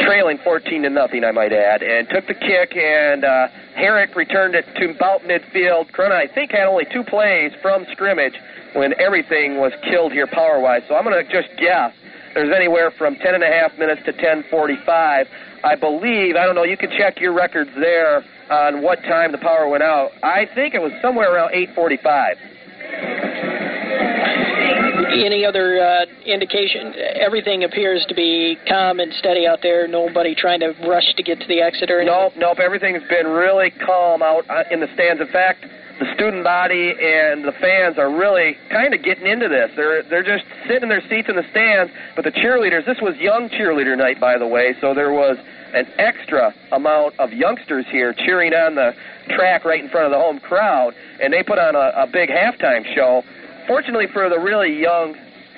trailing 0.00 0.38
14 0.38 0.82
to 0.82 0.90
nothing, 0.90 1.24
I 1.24 1.32
might 1.32 1.52
add, 1.52 1.82
and 1.82 2.08
took 2.08 2.26
the 2.26 2.34
kick, 2.34 2.76
and 2.76 3.24
uh, 3.24 3.48
Herrick 3.74 4.14
returned 4.16 4.54
it 4.54 4.66
to 4.76 4.90
about 4.90 5.22
midfield. 5.22 5.90
Corunna, 5.92 6.12
I 6.12 6.26
think, 6.26 6.52
had 6.52 6.66
only 6.66 6.86
two 6.92 7.04
plays 7.04 7.52
from 7.62 7.86
scrimmage 7.92 8.34
when 8.74 8.98
everything 9.00 9.58
was 9.58 9.72
killed 9.90 10.12
here 10.12 10.26
power-wise. 10.26 10.82
So 10.88 10.96
I'm 10.96 11.04
going 11.04 11.24
to 11.24 11.30
just 11.30 11.48
guess 11.58 11.94
there's 12.34 12.54
anywhere 12.54 12.90
from 12.90 13.16
10 13.16 13.34
and 13.34 13.42
a 13.42 13.48
half 13.48 13.76
minutes 13.78 14.02
to 14.04 14.12
10:45. 14.12 15.26
I 15.64 15.74
believe, 15.74 16.36
I 16.36 16.46
don't 16.46 16.54
know, 16.54 16.62
you 16.62 16.76
can 16.76 16.90
check 16.90 17.20
your 17.20 17.32
records 17.32 17.70
there 17.74 18.24
on 18.48 18.80
what 18.82 19.02
time 19.02 19.32
the 19.32 19.38
power 19.38 19.68
went 19.68 19.82
out. 19.82 20.12
I 20.22 20.46
think 20.54 20.74
it 20.74 20.80
was 20.80 20.92
somewhere 21.02 21.32
around 21.34 21.52
8:45. 21.52 23.27
Any 25.10 25.44
other 25.44 25.80
uh, 25.80 26.06
indication? 26.26 26.94
Everything 27.18 27.64
appears 27.64 28.04
to 28.08 28.14
be 28.14 28.56
calm 28.68 29.00
and 29.00 29.12
steady 29.14 29.46
out 29.46 29.60
there. 29.62 29.88
Nobody 29.88 30.34
trying 30.34 30.60
to 30.60 30.74
rush 30.86 31.14
to 31.16 31.22
get 31.22 31.40
to 31.40 31.46
the 31.46 31.60
exit 31.60 31.90
or 31.90 32.00
anything. 32.00 32.14
Nope, 32.14 32.32
nope. 32.36 32.58
Everything's 32.58 33.02
been 33.08 33.26
really 33.26 33.70
calm 33.70 34.22
out 34.22 34.48
uh, 34.50 34.64
in 34.70 34.80
the 34.80 34.88
stands. 34.94 35.20
In 35.20 35.28
fact, 35.28 35.64
the 35.98 36.06
student 36.14 36.44
body 36.44 36.94
and 37.00 37.44
the 37.44 37.52
fans 37.60 37.98
are 37.98 38.10
really 38.10 38.56
kind 38.70 38.94
of 38.94 39.02
getting 39.02 39.26
into 39.26 39.48
this. 39.48 39.70
They're 39.74 40.02
they're 40.04 40.22
just 40.22 40.44
sitting 40.66 40.84
in 40.84 40.88
their 40.88 41.02
seats 41.08 41.28
in 41.28 41.36
the 41.36 41.46
stands. 41.50 41.92
But 42.14 42.24
the 42.24 42.32
cheerleaders, 42.32 42.86
this 42.86 42.98
was 43.00 43.16
young 43.16 43.48
cheerleader 43.48 43.96
night, 43.96 44.20
by 44.20 44.38
the 44.38 44.46
way, 44.46 44.74
so 44.80 44.94
there 44.94 45.12
was 45.12 45.38
an 45.74 45.86
extra 45.98 46.54
amount 46.72 47.18
of 47.18 47.32
youngsters 47.32 47.84
here 47.90 48.14
cheering 48.14 48.54
on 48.54 48.74
the 48.74 48.94
track 49.30 49.64
right 49.64 49.82
in 49.82 49.90
front 49.90 50.06
of 50.06 50.12
the 50.12 50.18
home 50.18 50.40
crowd, 50.40 50.94
and 51.20 51.32
they 51.32 51.42
put 51.42 51.58
on 51.58 51.74
a, 51.74 51.92
a 51.96 52.06
big 52.06 52.30
halftime 52.30 52.84
show. 52.94 53.22
Fortunately 53.68 54.06
for 54.12 54.28
the 54.30 54.40
really 54.40 54.80
young 54.80 55.14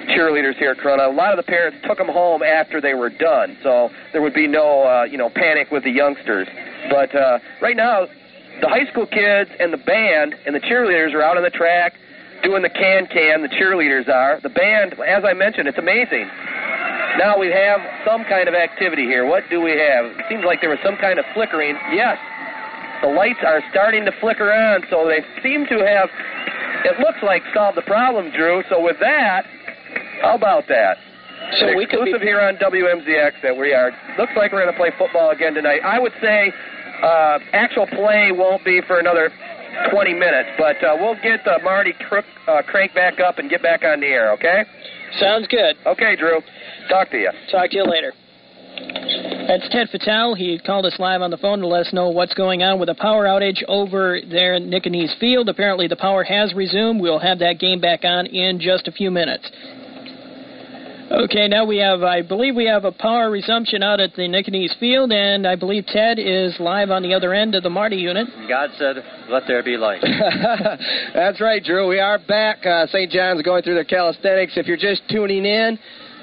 cheerleaders 0.08 0.56
here 0.56 0.72
at 0.72 0.78
Corunna, 0.78 1.08
a 1.08 1.14
lot 1.14 1.30
of 1.30 1.36
the 1.36 1.48
parents 1.48 1.78
took 1.86 1.96
them 1.96 2.08
home 2.08 2.42
after 2.42 2.80
they 2.80 2.92
were 2.92 3.08
done, 3.08 3.56
so 3.62 3.88
there 4.12 4.20
would 4.20 4.34
be 4.34 4.48
no 4.48 4.82
uh, 4.82 5.04
you 5.04 5.16
know 5.16 5.30
panic 5.30 5.70
with 5.70 5.84
the 5.84 5.92
youngsters. 5.92 6.48
But 6.90 7.14
uh, 7.14 7.38
right 7.62 7.76
now, 7.76 8.06
the 8.60 8.68
high 8.68 8.86
school 8.90 9.06
kids 9.06 9.50
and 9.60 9.72
the 9.72 9.78
band 9.78 10.34
and 10.44 10.56
the 10.56 10.60
cheerleaders 10.60 11.14
are 11.14 11.22
out 11.22 11.36
on 11.36 11.44
the 11.44 11.50
track 11.50 11.94
doing 12.42 12.62
the 12.62 12.70
can 12.70 13.06
can. 13.06 13.42
The 13.42 13.48
cheerleaders 13.48 14.08
are. 14.08 14.40
The 14.42 14.50
band, 14.50 14.98
as 15.06 15.24
I 15.24 15.32
mentioned, 15.32 15.68
it's 15.68 15.78
amazing. 15.78 16.26
Now 17.18 17.38
we 17.38 17.46
have 17.52 17.80
some 18.04 18.24
kind 18.24 18.48
of 18.48 18.54
activity 18.54 19.04
here. 19.04 19.24
What 19.24 19.44
do 19.50 19.60
we 19.60 19.72
have? 19.72 20.06
It 20.06 20.24
seems 20.28 20.44
like 20.44 20.60
there 20.60 20.70
was 20.70 20.80
some 20.82 20.96
kind 20.96 21.18
of 21.18 21.24
flickering. 21.34 21.76
Yes, 21.92 22.18
the 23.02 23.08
lights 23.08 23.40
are 23.44 23.62
starting 23.70 24.04
to 24.04 24.12
flicker 24.20 24.52
on, 24.52 24.84
so 24.90 25.06
they 25.08 25.24
seem 25.42 25.66
to 25.66 25.78
have, 25.84 26.10
it 26.85 26.98
looks 26.98 27.19
like, 27.23 27.43
solved 27.55 27.77
the 27.77 27.82
problem, 27.82 28.31
Drew. 28.31 28.62
So 28.69 28.82
with 28.82 28.97
that, 29.01 29.47
how 30.23 30.35
about 30.35 30.65
that? 30.69 30.97
So 31.59 31.69
An 31.69 31.77
we 31.77 31.86
could 31.86 32.05
be 32.05 32.12
exclusive 32.12 32.23
here 32.23 32.40
on 32.40 32.57
WMZX 32.57 33.43
that 33.43 33.57
we 33.57 33.73
are. 33.73 33.90
Looks 34.19 34.32
like 34.36 34.52
we're 34.52 34.62
going 34.62 34.73
to 34.73 34.78
play 34.78 34.93
football 34.98 35.31
again 35.31 35.55
tonight. 35.55 35.81
I 35.85 35.98
would 35.98 36.12
say 36.20 36.52
uh, 37.02 37.39
actual 37.52 37.86
play 37.86 38.31
won't 38.32 38.65
be 38.65 38.81
for 38.86 38.98
another 38.98 39.31
20 39.90 40.15
minutes, 40.15 40.51
but 40.59 40.77
uh, 40.85 40.97
we'll 40.98 41.16
get 41.23 41.47
uh, 41.47 41.59
Marty 41.65 41.94
Crook, 42.09 42.24
uh, 42.47 42.62
Crank 42.66 42.94
back 42.94 43.20
up 43.20 43.39
and 43.39 43.48
get 43.48 43.62
back 43.62 43.85
on 43.85 44.01
the 44.01 44.07
air, 44.07 44.32
okay? 44.32 44.65
Sounds 45.19 45.47
good. 45.48 45.77
Okay, 45.86 46.16
Drew. 46.16 46.40
Talk 46.89 47.11
to 47.11 47.19
you. 47.19 47.31
Talk 47.51 47.70
to 47.70 47.77
you 47.77 47.85
later. 47.85 48.12
That's 49.48 49.69
Ted 49.70 49.89
Fatale. 49.90 50.35
He 50.35 50.61
called 50.65 50.86
us 50.86 50.94
live 50.98 51.23
on 51.23 51.31
the 51.31 51.36
phone 51.36 51.59
to 51.59 51.66
let 51.66 51.86
us 51.86 51.93
know 51.93 52.11
what's 52.11 52.35
going 52.35 52.62
on 52.62 52.78
with 52.78 52.89
a 52.89 52.94
power 52.94 53.24
outage 53.24 53.62
over 53.66 54.20
there 54.31 54.55
in 54.55 54.70
Nickanese 54.70 55.19
Field. 55.19 55.48
Apparently, 55.48 55.89
the 55.89 55.97
power 55.97 56.23
has 56.23 56.55
resumed. 56.55 57.01
We'll 57.01 57.19
have 57.19 57.40
that 57.40 57.59
game 57.59 57.81
back 57.81 58.05
on 58.05 58.27
in 58.27 58.61
just 58.61 58.86
a 58.86 58.93
few 58.93 59.11
minutes. 59.11 59.51
Okay, 61.11 61.48
now 61.48 61.65
we 61.65 61.78
have, 61.78 62.05
I 62.05 62.23
believe 62.23 62.55
we 62.55 62.66
have 62.66 62.85
a 62.85 62.93
power 62.93 63.28
resumption 63.28 63.82
out 63.82 63.98
at 63.98 64.15
the 64.15 64.23
Nickanese 64.23 64.78
Field, 64.78 65.11
and 65.11 65.44
I 65.44 65.57
believe 65.57 65.85
Ted 65.86 66.20
is 66.20 66.55
live 66.61 66.90
on 66.90 67.02
the 67.02 67.12
other 67.12 67.35
end 67.35 67.57
of 67.57 67.65
the 67.65 67.70
Marty 67.70 67.97
unit. 67.97 68.28
God 68.48 68.70
said, 68.78 69.02
let 69.28 69.43
there 69.48 69.65
be 69.65 69.77
light. 69.77 70.01
That's 71.12 71.40
right, 71.40 71.65
Drew. 71.65 71.89
We 71.89 71.98
are 71.98 72.20
back. 72.20 72.65
Uh, 72.65 72.86
St. 72.86 73.11
John's 73.11 73.43
going 73.43 73.65
through 73.65 73.74
their 73.74 73.85
calisthenics. 73.85 74.52
If 74.57 74.66
you're 74.66 74.77
just 74.77 75.02
tuning 75.11 75.44
in, 75.44 75.81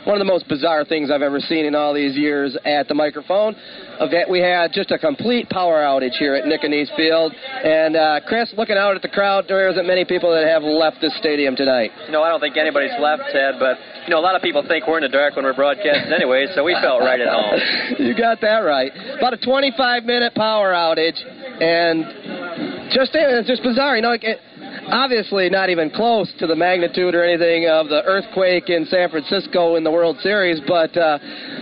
one 0.08 0.16
of 0.16 0.24
the 0.24 0.32
most 0.32 0.48
bizarre 0.48 0.86
things 0.86 1.12
I've 1.12 1.22
ever 1.22 1.42
seen 1.42 1.66
in 1.66 1.76
all 1.76 1.94
these 1.94 2.16
years 2.16 2.56
at 2.64 2.88
the 2.88 2.96
microphone. 2.96 3.58
Event 4.00 4.32
we 4.32 4.40
had 4.40 4.72
just 4.72 4.90
a 4.90 4.98
complete 4.98 5.50
power 5.50 5.84
outage 5.84 6.16
here 6.16 6.34
at 6.34 6.46
Nickanese 6.48 6.96
Field. 6.96 7.36
And 7.36 7.98
uh, 7.98 8.22
Chris, 8.26 8.54
looking 8.56 8.78
out 8.78 8.96
at 8.96 9.02
the 9.02 9.12
crowd, 9.12 9.46
there 9.50 9.68
isn't 9.68 9.86
many 9.86 10.06
people 10.06 10.32
that 10.32 10.48
have 10.48 10.64
left 10.64 11.02
this 11.02 11.12
stadium 11.18 11.58
tonight. 11.58 11.92
You 12.06 12.14
know, 12.14 12.24
I 12.24 12.30
don't 12.30 12.40
think 12.40 12.56
anybody's 12.56 12.96
left, 13.02 13.24
Ted, 13.34 13.56
but, 13.60 13.76
you 14.08 14.16
know, 14.16 14.20
a 14.20 14.24
lot 14.24 14.36
of 14.38 14.42
people 14.42 14.64
think 14.66 14.88
we're 14.88 15.04
in 15.04 15.04
the 15.04 15.12
dark 15.12 15.36
when 15.36 15.44
we're 15.44 15.54
broadcasting 15.54 16.14
anyway, 16.14 16.48
so 16.56 16.64
we 16.64 16.72
felt 16.82 17.02
right 17.02 17.20
at 17.20 17.28
home. 17.28 17.60
you 18.00 18.16
got 18.16 18.40
that 18.40 18.64
right. 18.64 18.92
About 19.20 19.34
a 19.34 19.44
25 19.44 20.06
minute 20.06 20.34
power 20.36 20.72
outage, 20.72 21.20
and 21.60 22.96
just 22.96 23.12
it's 23.14 23.48
just 23.48 23.62
bizarre. 23.62 23.98
You 23.98 24.04
know, 24.04 24.16
it, 24.16 24.40
obviously 24.90 25.50
not 25.50 25.70
even 25.70 25.90
close 25.90 26.32
to 26.40 26.48
the 26.48 26.56
magnitude 26.56 27.16
or 27.16 27.24
anything 27.24 27.68
of 27.68 27.90
the 27.90 28.04
earthquake 28.04 28.70
in 28.70 28.86
San 28.86 29.10
Francisco 29.10 29.76
in 29.76 29.84
the 29.84 29.92
World 29.92 30.18
Series, 30.22 30.60
but 30.68 30.96
uh, 30.98 31.20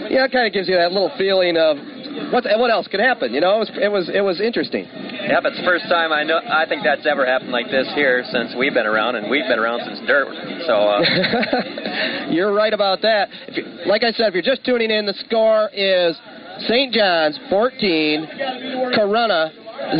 yeah, 0.10 0.26
it 0.26 0.32
kind 0.32 0.48
of 0.48 0.54
gives 0.54 0.68
you 0.68 0.76
that 0.76 0.92
little 0.92 1.12
feeling 1.18 1.58
of 1.58 1.78
what 2.32 2.46
what 2.58 2.72
else 2.72 2.88
could 2.88 3.00
happen. 3.00 3.34
You 3.34 3.42
know, 3.42 3.56
it 3.56 3.60
was 3.60 3.72
it 3.76 3.92
was, 3.92 4.10
it 4.14 4.22
was 4.22 4.42
interesting. 4.42 4.86
Yeah, 4.86 5.42
but 5.42 5.54
it's 5.54 5.62
the 5.62 5.66
first 5.66 5.86
time 5.90 6.14
I 6.14 6.24
know. 6.24 6.38
I 6.38 6.66
think 6.68 6.84
that's 6.84 7.06
ever 7.06 7.26
happened 7.26 7.52
like 7.52 7.70
this 7.72 7.90
here 7.96 8.24
since 8.32 8.54
we've 8.58 8.74
been 8.74 8.86
around, 8.86 9.16
and 9.16 9.30
we've 9.30 9.48
been 9.48 9.60
around 9.60 9.82
since 9.86 10.00
dirt. 10.08 10.30
So. 10.66 10.74
Uh, 10.74 11.02
you're 12.30 12.54
right 12.54 12.74
about 12.74 13.02
that. 13.02 13.30
If 13.48 13.58
you, 13.58 13.64
like 13.86 14.04
I 14.04 14.12
said, 14.12 14.28
if 14.28 14.34
you're 14.34 14.44
just 14.44 14.64
tuning 14.66 14.92
in, 14.92 15.06
the 15.06 15.18
score 15.26 15.70
is 15.74 16.16
St. 16.68 16.94
John's 16.94 17.40
14, 17.50 18.28
Corunna 18.96 19.52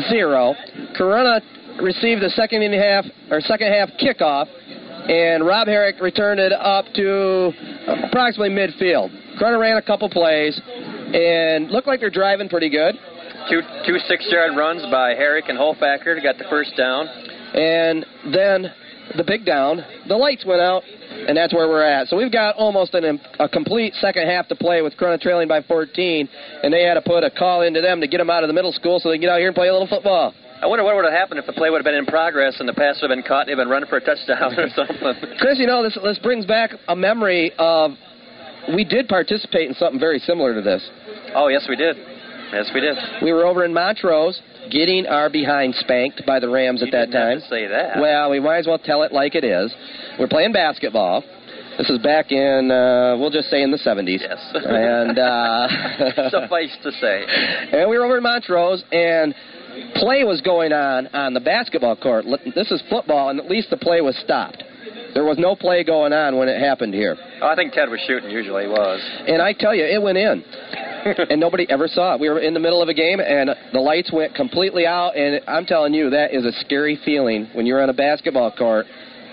0. 0.10 0.56
Corunna 0.98 1.42
received 1.82 2.22
the 2.22 2.30
second 2.36 2.64
and 2.64 2.74
a 2.74 2.78
half 2.78 3.06
or 3.30 3.42
second 3.42 3.72
half 3.72 3.90
kickoff, 4.00 4.48
and 5.10 5.46
Rob 5.46 5.68
Herrick 5.68 6.02
returned 6.02 6.40
it 6.40 6.52
up 6.52 6.86
to 6.96 7.52
approximately 8.08 8.50
midfield. 8.50 9.12
Corunna 9.40 9.60
ran 9.60 9.78
a 9.78 9.82
couple 9.82 10.10
plays 10.10 10.60
and 10.66 11.70
looked 11.70 11.88
like 11.88 12.00
they're 12.00 12.10
driving 12.10 12.50
pretty 12.50 12.70
good. 12.70 12.96
Two 13.50 13.62
two 13.86 14.00
six 14.08 14.26
yard 14.32 14.58
runs 14.58 14.82
by 14.92 15.14
Herrick 15.14 15.50
and 15.50 15.58
Hofacker 15.58 16.22
got 16.24 16.38
the 16.38 16.46
first 16.50 16.76
down. 16.76 17.08
And 17.54 18.06
then 18.34 18.74
the 19.16 19.24
big 19.24 19.46
down, 19.46 19.86
the 20.08 20.16
lights 20.16 20.44
went 20.46 20.62
out, 20.62 20.84
and 21.28 21.38
that's 21.38 21.54
where 21.54 21.68
we're 21.68 21.86
at. 21.86 22.08
So 22.08 22.18
we've 22.18 22.32
got 22.32 22.56
almost 22.56 22.94
an, 22.96 23.22
a 23.40 23.48
complete 23.48 23.94
second 23.96 24.28
half 24.28 24.48
to 24.48 24.56
play 24.56 24.82
with 24.82 24.98
Corunna 24.98 25.22
trailing 25.22 25.48
by 25.48 25.62
14, 25.62 26.28
and 26.64 26.74
they 26.74 26.84
had 26.84 26.96
to 26.96 27.02
put 27.02 27.24
a 27.24 27.30
call 27.30 27.62
into 27.62 27.82
them 27.82 28.02
to 28.02 28.08
get 28.08 28.18
them 28.18 28.30
out 28.30 28.44
of 28.44 28.48
the 28.48 28.54
middle 28.54 28.74
school 28.74 29.00
so 29.00 29.10
they 29.10 29.16
can 29.16 29.22
get 29.22 29.30
out 29.30 29.40
here 29.40 29.48
and 29.48 29.56
play 29.56 29.68
a 29.68 29.72
little 29.72 29.88
football. 29.88 30.34
I 30.62 30.68
wonder 30.68 30.84
what 30.84 30.96
would 30.96 31.06
have 31.06 31.14
happened 31.14 31.40
if 31.40 31.46
the 31.46 31.54
play 31.54 31.70
would 31.70 31.78
have 31.78 31.86
been 31.86 31.96
in 31.96 32.06
progress 32.06 32.56
and 32.60 32.68
the 32.68 32.74
pass 32.74 33.02
would 33.02 33.12
have 33.12 33.18
been 33.18 33.28
caught 33.28 33.48
and 33.48 33.50
they'd 33.50 33.62
been 33.62 33.70
running 33.70 33.90
for 33.90 33.98
a 33.98 34.02
touchdown 34.02 34.58
or 34.58 34.70
something. 34.76 35.38
Chris, 35.40 35.60
you 35.60 35.68
know, 35.68 35.84
this, 35.84 35.98
this 36.02 36.20
brings 36.20 36.46
back 36.46 36.72
a 36.88 36.96
memory 36.96 37.52
of 37.60 37.92
we 38.74 38.84
did 38.84 39.08
participate 39.08 39.68
in 39.68 39.76
something 39.76 40.00
very 40.00 40.20
similar 40.20 40.56
to 40.56 40.62
this. 40.62 40.88
Oh, 41.36 41.50
yes, 41.50 41.66
we 41.70 41.76
did. 41.76 41.98
Yes, 42.52 42.72
we 42.74 42.80
did. 42.80 42.96
We 43.22 43.34
were 43.34 43.46
over 43.46 43.66
in 43.66 43.74
Montrose 43.74 44.42
getting 44.72 45.06
our 45.06 45.30
behind 45.30 45.76
spanked 45.76 46.26
by 46.26 46.40
the 46.40 46.50
Rams 46.50 46.82
you 46.82 46.88
at 46.88 46.92
that 46.94 47.12
time. 47.12 47.40
Say 47.50 47.68
that. 47.68 48.00
Well, 48.00 48.32
we 48.32 48.40
might 48.40 48.60
as 48.60 48.68
well 48.68 48.80
tell 48.80 49.04
it 49.04 49.12
like 49.12 49.36
it 49.36 49.44
is. 49.44 49.74
We're 50.20 50.28
playing 50.28 50.54
basketball. 50.54 51.24
This 51.78 51.90
is 51.90 52.00
back 52.00 52.32
in, 52.32 52.72
uh, 52.72 53.18
we'll 53.20 53.32
just 53.32 53.50
say 53.50 53.62
in 53.62 53.70
the 53.70 53.78
70s. 53.78 54.22
Yes. 54.22 54.40
And, 54.54 55.20
uh, 55.20 56.30
suffice 56.30 56.76
to 56.84 56.92
say. 56.94 57.26
And 57.74 57.90
we 57.90 57.98
were 57.98 58.06
over 58.06 58.18
in 58.18 58.24
Montrose, 58.24 58.84
and 58.94 59.36
play 59.96 60.24
was 60.24 60.42
going 60.42 60.74
on 60.74 61.08
on 61.08 61.34
the 61.34 61.40
basketball 61.40 61.96
court. 61.96 62.26
This 62.56 62.72
is 62.72 62.82
football, 62.90 63.30
and 63.30 63.40
at 63.40 63.50
least 63.50 63.70
the 63.70 63.78
play 63.78 64.02
was 64.02 64.16
stopped. 64.24 64.64
There 65.14 65.24
was 65.24 65.38
no 65.38 65.56
play 65.56 65.84
going 65.84 66.12
on 66.12 66.38
when 66.38 66.50
it 66.50 66.60
happened 66.60 66.94
here. 66.94 67.16
Oh, 67.42 67.48
I 67.48 67.56
think 67.56 67.72
Ted 67.72 67.90
was 67.90 68.02
shooting. 68.06 68.30
Usually 68.30 68.64
he 68.64 68.70
was. 68.70 69.00
And 69.28 69.42
I 69.42 69.54
tell 69.54 69.74
you, 69.74 69.86
it 69.86 70.02
went 70.02 70.18
in. 70.18 70.44
and 71.30 71.40
nobody 71.40 71.66
ever 71.70 71.88
saw 71.88 72.16
it. 72.16 72.20
We 72.20 72.30
were 72.30 72.40
in 72.40 72.54
the 72.54 72.60
middle 72.60 72.82
of 72.82 72.90
a 72.90 72.94
game, 72.94 73.20
and 73.20 73.50
the 73.72 73.80
lights 73.80 74.12
went 74.12 74.36
completely 74.36 74.86
out. 74.86 75.16
And 75.16 75.40
I'm 75.48 75.66
telling 75.66 75.94
you, 75.94 76.10
that 76.10 76.34
is 76.34 76.46
a 76.46 76.52
scary 76.60 77.00
feeling 77.06 77.50
when 77.54 77.66
you're 77.66 77.82
on 77.82 77.90
a 77.90 77.94
basketball 77.94 78.52
court 78.52 78.88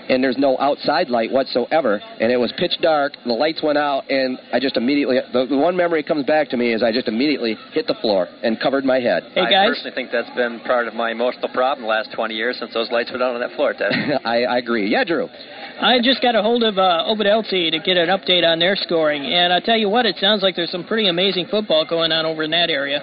and 0.09 0.23
there's 0.23 0.37
no 0.37 0.57
outside 0.59 1.09
light 1.09 1.31
whatsoever, 1.31 2.01
and 2.19 2.31
it 2.31 2.37
was 2.37 2.53
pitch 2.57 2.77
dark. 2.81 3.13
The 3.25 3.33
lights 3.33 3.61
went 3.63 3.77
out, 3.77 4.09
and 4.09 4.37
I 4.51 4.59
just 4.59 4.77
immediately 4.77 5.19
the, 5.31 5.45
the 5.45 5.57
one 5.57 5.75
memory 5.75 6.03
comes 6.03 6.25
back 6.25 6.49
to 6.49 6.57
me 6.57 6.73
is 6.73 6.83
I 6.83 6.91
just 6.91 7.07
immediately 7.07 7.57
hit 7.73 7.87
the 7.87 7.95
floor 7.95 8.27
and 8.43 8.59
covered 8.59 8.85
my 8.85 8.99
head. 8.99 9.23
Hey 9.33 9.49
guys, 9.49 9.53
I 9.53 9.67
personally 9.67 9.95
think 9.95 10.09
that's 10.11 10.29
been 10.35 10.59
part 10.61 10.87
of 10.87 10.93
my 10.93 11.11
emotional 11.11 11.49
problem 11.49 11.83
the 11.83 11.89
last 11.89 12.11
20 12.13 12.33
years 12.33 12.57
since 12.59 12.73
those 12.73 12.91
lights 12.91 13.11
went 13.11 13.23
out 13.23 13.33
on 13.33 13.41
that 13.41 13.55
floor, 13.55 13.73
Ted. 13.73 13.91
I, 14.25 14.43
I 14.43 14.57
agree. 14.57 14.89
Yeah, 14.89 15.03
Drew. 15.03 15.27
I 15.81 15.99
just 16.03 16.21
got 16.21 16.35
a 16.35 16.41
hold 16.41 16.63
of 16.63 16.77
uh, 16.77 17.03
Ovid 17.05 17.27
Elsie 17.27 17.71
to 17.71 17.79
get 17.79 17.97
an 17.97 18.09
update 18.09 18.45
on 18.45 18.59
their 18.59 18.75
scoring, 18.75 19.25
and 19.25 19.51
I 19.51 19.59
tell 19.59 19.77
you 19.77 19.89
what, 19.89 20.05
it 20.05 20.17
sounds 20.17 20.43
like 20.43 20.55
there's 20.55 20.71
some 20.71 20.85
pretty 20.85 21.07
amazing 21.07 21.47
football 21.49 21.85
going 21.85 22.11
on 22.11 22.25
over 22.25 22.43
in 22.43 22.51
that 22.51 22.69
area. 22.69 23.01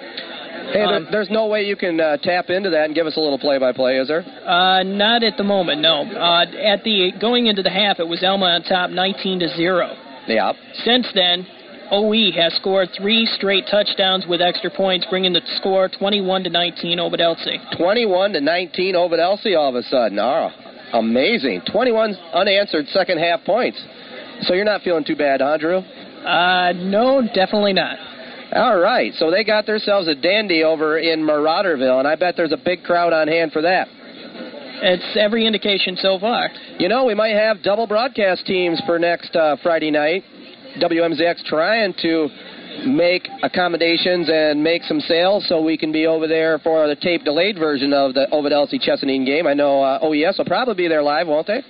Hey, 0.71 0.83
Um, 0.83 1.07
there's 1.11 1.29
no 1.29 1.47
way 1.47 1.63
you 1.63 1.75
can 1.75 1.99
uh, 1.99 2.17
tap 2.17 2.49
into 2.49 2.69
that 2.69 2.85
and 2.85 2.95
give 2.95 3.05
us 3.07 3.17
a 3.17 3.19
little 3.19 3.39
play-by-play, 3.39 3.97
is 3.97 4.07
there? 4.07 4.23
Uh, 4.45 4.83
not 4.83 5.23
at 5.23 5.37
the 5.37 5.43
moment, 5.43 5.81
no. 5.81 6.03
Uh, 6.03 6.45
at 6.63 6.83
the 6.83 7.11
going 7.19 7.47
into 7.47 7.61
the 7.63 7.69
half, 7.69 7.99
it 7.99 8.07
was 8.07 8.23
Elma 8.23 8.45
on 8.45 8.63
top, 8.63 8.89
19 8.89 9.39
to 9.39 9.49
zero. 9.55 9.95
Yeah. 10.27 10.53
Since 10.85 11.07
then, 11.13 11.45
OE 11.91 12.31
has 12.31 12.53
scored 12.55 12.89
three 12.97 13.25
straight 13.25 13.65
touchdowns 13.69 14.25
with 14.25 14.41
extra 14.41 14.69
points, 14.71 15.05
bringing 15.09 15.33
the 15.33 15.41
score 15.57 15.89
21 15.89 16.43
to 16.45 16.49
19 16.49 16.99
Ovid 16.99 17.19
Elsie. 17.19 17.59
21 17.77 18.33
to 18.33 18.41
19 18.41 18.95
over 18.95 19.15
Elsie 19.19 19.55
all 19.55 19.69
of 19.69 19.75
a 19.75 19.83
sudden. 19.83 20.17
Oh, 20.19 20.49
amazing. 20.93 21.61
21 21.71 22.15
unanswered 22.33 22.87
second 22.89 23.17
half 23.17 23.43
points. 23.43 23.83
So 24.43 24.53
you're 24.53 24.65
not 24.65 24.81
feeling 24.83 25.03
too 25.03 25.15
bad, 25.17 25.41
Andrew? 25.41 25.79
Uh, 26.25 26.71
no, 26.73 27.27
definitely 27.33 27.73
not. 27.73 27.97
All 28.53 28.77
right. 28.77 29.13
So 29.15 29.31
they 29.31 29.43
got 29.43 29.65
themselves 29.65 30.07
a 30.07 30.15
dandy 30.15 30.63
over 30.63 30.97
in 30.97 31.21
Marauderville, 31.21 31.99
and 31.99 32.07
I 32.07 32.15
bet 32.15 32.35
there's 32.35 32.51
a 32.51 32.61
big 32.63 32.83
crowd 32.83 33.13
on 33.13 33.27
hand 33.27 33.51
for 33.53 33.61
that. 33.61 33.87
It's 34.83 35.17
every 35.17 35.45
indication 35.45 35.95
so 35.95 36.17
far. 36.19 36.49
You 36.79 36.89
know, 36.89 37.05
we 37.05 37.13
might 37.13 37.35
have 37.35 37.61
double 37.63 37.87
broadcast 37.87 38.45
teams 38.45 38.81
for 38.85 38.97
next 38.97 39.35
uh, 39.35 39.55
Friday 39.61 39.91
night. 39.91 40.23
WMZX 40.81 41.45
trying 41.45 41.93
to 42.01 42.27
make 42.87 43.27
accommodations 43.43 44.29
and 44.31 44.63
make 44.63 44.83
some 44.83 44.99
sales 45.01 45.45
so 45.47 45.61
we 45.61 45.77
can 45.77 45.91
be 45.91 46.07
over 46.07 46.27
there 46.27 46.59
for 46.59 46.87
the 46.87 46.95
tape 46.95 47.23
delayed 47.23 47.57
version 47.59 47.93
of 47.93 48.13
the 48.13 48.27
Ovid 48.31 48.53
Elsie 48.53 48.79
Chesaning 48.79 49.25
game. 49.25 49.45
I 49.45 49.53
know 49.53 49.83
uh, 49.83 49.99
OES 50.01 50.37
will 50.37 50.45
probably 50.45 50.75
be 50.75 50.87
there 50.87 51.03
live, 51.03 51.27
won't 51.27 51.47
they? 51.47 51.61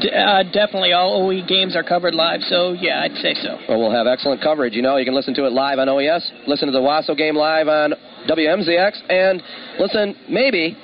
D- 0.00 0.10
uh, 0.10 0.42
definitely, 0.44 0.92
all 0.92 1.28
OE 1.28 1.46
games 1.46 1.76
are 1.76 1.82
covered 1.82 2.14
live, 2.14 2.40
so 2.42 2.72
yeah, 2.72 3.02
I'd 3.02 3.16
say 3.16 3.34
so. 3.34 3.58
Well, 3.68 3.78
we'll 3.78 3.92
have 3.92 4.06
excellent 4.06 4.42
coverage. 4.42 4.74
You 4.74 4.82
know, 4.82 4.96
you 4.96 5.04
can 5.04 5.14
listen 5.14 5.34
to 5.34 5.46
it 5.46 5.52
live 5.52 5.78
on 5.78 5.88
OES, 5.88 6.30
listen 6.46 6.66
to 6.66 6.72
the 6.72 6.80
Wasso 6.80 7.16
game 7.16 7.36
live 7.36 7.68
on 7.68 7.94
WMZX, 8.28 9.00
and 9.10 9.42
listen 9.78 10.14
maybe 10.28 10.76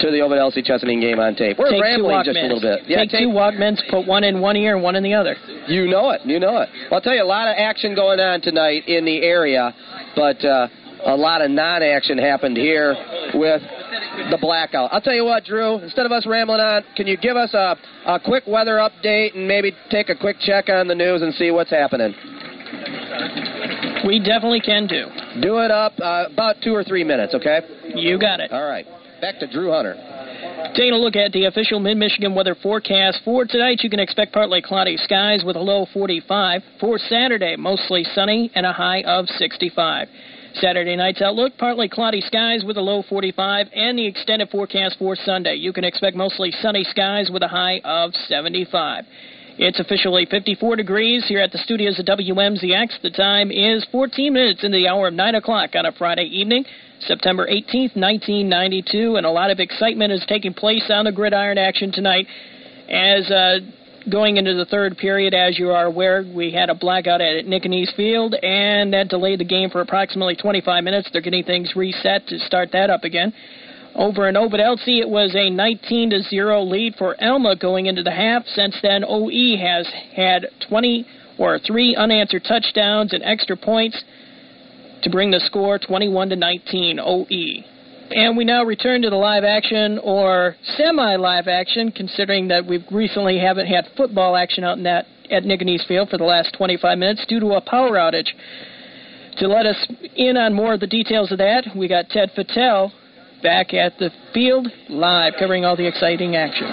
to 0.00 0.10
the 0.10 0.20
Ovid 0.20 0.38
Elsie 0.38 0.62
Chesaning 0.62 1.00
game 1.00 1.18
on 1.20 1.34
tape. 1.34 1.58
We're 1.58 1.70
take 1.70 1.82
rambling 1.82 2.24
two 2.24 2.32
just 2.32 2.38
a 2.38 2.42
little 2.42 2.60
bit. 2.60 2.86
take, 2.86 3.10
two 3.10 3.28
Walkmans, 3.28 3.78
put 3.90 4.06
one 4.06 4.24
in 4.24 4.40
one 4.40 4.56
ear 4.56 4.74
and 4.74 4.82
one 4.82 4.96
in 4.96 5.02
the 5.02 5.14
other. 5.14 5.36
You 5.68 5.86
know 5.86 6.10
it. 6.10 6.20
You 6.24 6.40
know 6.40 6.58
it. 6.62 6.68
Well, 6.90 6.98
I'll 6.98 7.00
tell 7.00 7.14
you, 7.14 7.22
a 7.22 7.24
lot 7.24 7.48
of 7.48 7.54
action 7.58 7.94
going 7.94 8.20
on 8.20 8.40
tonight 8.40 8.88
in 8.88 9.04
the 9.04 9.22
area, 9.22 9.74
but 10.16 10.44
uh, 10.44 10.68
a 11.06 11.16
lot 11.16 11.42
of 11.42 11.50
non-action 11.50 12.18
happened 12.18 12.56
here 12.56 12.94
with 13.34 13.62
the 14.30 14.38
blackout. 14.40 14.92
I'll 14.92 15.00
tell 15.00 15.14
you 15.14 15.24
what, 15.24 15.44
Drew. 15.44 15.78
Instead 15.78 16.06
of 16.06 16.12
us 16.12 16.26
rambling 16.26 16.60
on, 16.60 16.82
can 16.96 17.06
you 17.06 17.16
give 17.16 17.36
us 17.36 17.52
a, 17.54 17.76
a 18.06 18.20
quick 18.20 18.44
weather 18.46 18.76
update 18.76 19.34
and 19.34 19.46
maybe 19.46 19.72
take 19.90 20.08
a 20.08 20.16
quick 20.16 20.36
check 20.40 20.68
on 20.68 20.88
the 20.88 20.94
news 20.94 21.22
and 21.22 21.34
see 21.34 21.50
what's 21.50 21.70
happening? 21.70 22.14
We 24.06 24.18
definitely 24.18 24.60
can 24.60 24.86
do. 24.86 25.06
Do 25.40 25.58
it 25.58 25.70
up 25.70 25.92
uh, 26.00 26.26
about 26.30 26.56
two 26.62 26.74
or 26.74 26.84
three 26.84 27.04
minutes, 27.04 27.34
okay? 27.34 27.60
You 27.94 28.18
got 28.18 28.40
it. 28.40 28.52
All 28.52 28.66
right. 28.66 28.86
Back 29.20 29.38
to 29.40 29.46
Drew 29.46 29.70
Hunter. 29.70 29.96
Taking 30.74 30.92
a 30.92 30.98
look 30.98 31.16
at 31.16 31.32
the 31.32 31.46
official 31.46 31.80
Mid 31.80 31.96
Michigan 31.96 32.34
weather 32.34 32.54
forecast 32.60 33.20
for 33.24 33.44
tonight, 33.44 33.80
you 33.82 33.90
can 33.90 34.00
expect 34.00 34.32
partly 34.32 34.60
cloudy 34.60 34.96
skies 34.96 35.42
with 35.44 35.56
a 35.56 35.60
low 35.60 35.86
45. 35.92 36.62
For 36.80 36.98
Saturday, 36.98 37.56
mostly 37.56 38.04
sunny 38.14 38.50
and 38.54 38.66
a 38.66 38.72
high 38.72 39.02
of 39.02 39.26
65. 39.28 40.08
Saturday 40.54 40.96
night's 40.96 41.20
outlook, 41.20 41.52
partly 41.58 41.88
cloudy 41.88 42.20
skies 42.20 42.64
with 42.64 42.76
a 42.76 42.80
low 42.80 43.02
45, 43.08 43.66
and 43.74 43.98
the 43.98 44.06
extended 44.06 44.50
forecast 44.50 44.96
for 44.98 45.16
Sunday. 45.16 45.56
You 45.56 45.72
can 45.72 45.84
expect 45.84 46.16
mostly 46.16 46.52
sunny 46.62 46.84
skies 46.84 47.30
with 47.30 47.42
a 47.42 47.48
high 47.48 47.80
of 47.84 48.14
75. 48.14 49.04
It's 49.56 49.78
officially 49.78 50.26
54 50.28 50.76
degrees 50.76 51.26
here 51.28 51.40
at 51.40 51.52
the 51.52 51.58
studios 51.58 51.98
of 51.98 52.06
WMZX. 52.06 53.02
The 53.02 53.10
time 53.10 53.50
is 53.50 53.86
14 53.92 54.32
minutes 54.32 54.64
into 54.64 54.78
the 54.78 54.88
hour 54.88 55.08
of 55.08 55.14
9 55.14 55.34
o'clock 55.36 55.70
on 55.74 55.86
a 55.86 55.92
Friday 55.92 56.24
evening. 56.24 56.64
September 57.00 57.46
18th, 57.46 57.94
1992, 57.94 59.16
and 59.16 59.26
a 59.26 59.30
lot 59.30 59.50
of 59.50 59.60
excitement 59.60 60.12
is 60.12 60.24
taking 60.28 60.54
place 60.54 60.90
on 60.90 61.04
the 61.04 61.12
gridiron 61.12 61.58
action 61.58 61.92
tonight. 61.92 62.26
As 62.88 63.30
uh, 63.30 63.58
going 64.10 64.36
into 64.36 64.54
the 64.54 64.64
third 64.66 64.96
period, 64.96 65.34
as 65.34 65.58
you 65.58 65.70
are 65.70 65.86
aware, 65.86 66.24
we 66.34 66.52
had 66.52 66.70
a 66.70 66.74
blackout 66.74 67.20
at 67.20 67.46
Nickanese 67.46 67.94
Field, 67.96 68.34
and 68.34 68.92
that 68.92 69.08
delayed 69.08 69.40
the 69.40 69.44
game 69.44 69.70
for 69.70 69.80
approximately 69.80 70.36
25 70.36 70.84
minutes. 70.84 71.08
They're 71.12 71.22
getting 71.22 71.44
things 71.44 71.72
reset 71.74 72.26
to 72.28 72.38
start 72.38 72.70
that 72.72 72.90
up 72.90 73.04
again. 73.04 73.32
Over 73.94 74.28
in 74.28 74.36
Ovid 74.36 74.60
Elsie, 74.60 75.00
it 75.00 75.08
was 75.08 75.34
a 75.36 75.50
19 75.50 76.10
to 76.10 76.22
0 76.22 76.62
lead 76.64 76.96
for 76.96 77.14
Elma 77.20 77.56
going 77.56 77.86
into 77.86 78.02
the 78.02 78.10
half. 78.10 78.44
Since 78.46 78.76
then, 78.82 79.04
OE 79.06 79.56
has 79.56 79.88
had 80.14 80.46
20 80.68 81.06
or 81.38 81.58
three 81.60 81.94
unanswered 81.94 82.44
touchdowns 82.44 83.12
and 83.12 83.22
extra 83.22 83.56
points 83.56 84.02
to 85.02 85.10
bring 85.10 85.30
the 85.30 85.40
score 85.40 85.78
21 85.78 86.30
to 86.30 86.36
19 86.36 86.98
OE. 87.00 87.73
And 88.14 88.36
we 88.36 88.44
now 88.44 88.62
return 88.62 89.02
to 89.02 89.10
the 89.10 89.16
live 89.16 89.42
action 89.42 89.98
or 89.98 90.54
semi-live 90.76 91.48
action, 91.48 91.90
considering 91.90 92.46
that 92.46 92.64
we 92.64 92.84
recently 92.92 93.40
haven't 93.40 93.66
had 93.66 93.88
football 93.96 94.36
action 94.36 94.62
out 94.62 94.78
in 94.78 94.84
that 94.84 95.06
at 95.32 95.42
Nickanese 95.42 95.84
Field 95.88 96.10
for 96.10 96.18
the 96.18 96.24
last 96.24 96.54
25 96.56 96.96
minutes 96.96 97.26
due 97.26 97.40
to 97.40 97.54
a 97.54 97.60
power 97.60 97.96
outage. 97.96 98.28
To 99.38 99.48
let 99.48 99.66
us 99.66 99.88
in 100.14 100.36
on 100.36 100.54
more 100.54 100.74
of 100.74 100.80
the 100.80 100.86
details 100.86 101.32
of 101.32 101.38
that, 101.38 101.66
we 101.74 101.88
got 101.88 102.08
Ted 102.08 102.30
Fattel 102.38 102.92
back 103.42 103.74
at 103.74 103.98
the 103.98 104.10
field 104.32 104.68
live, 104.88 105.32
covering 105.36 105.64
all 105.64 105.76
the 105.76 105.86
exciting 105.86 106.36
action. 106.36 106.68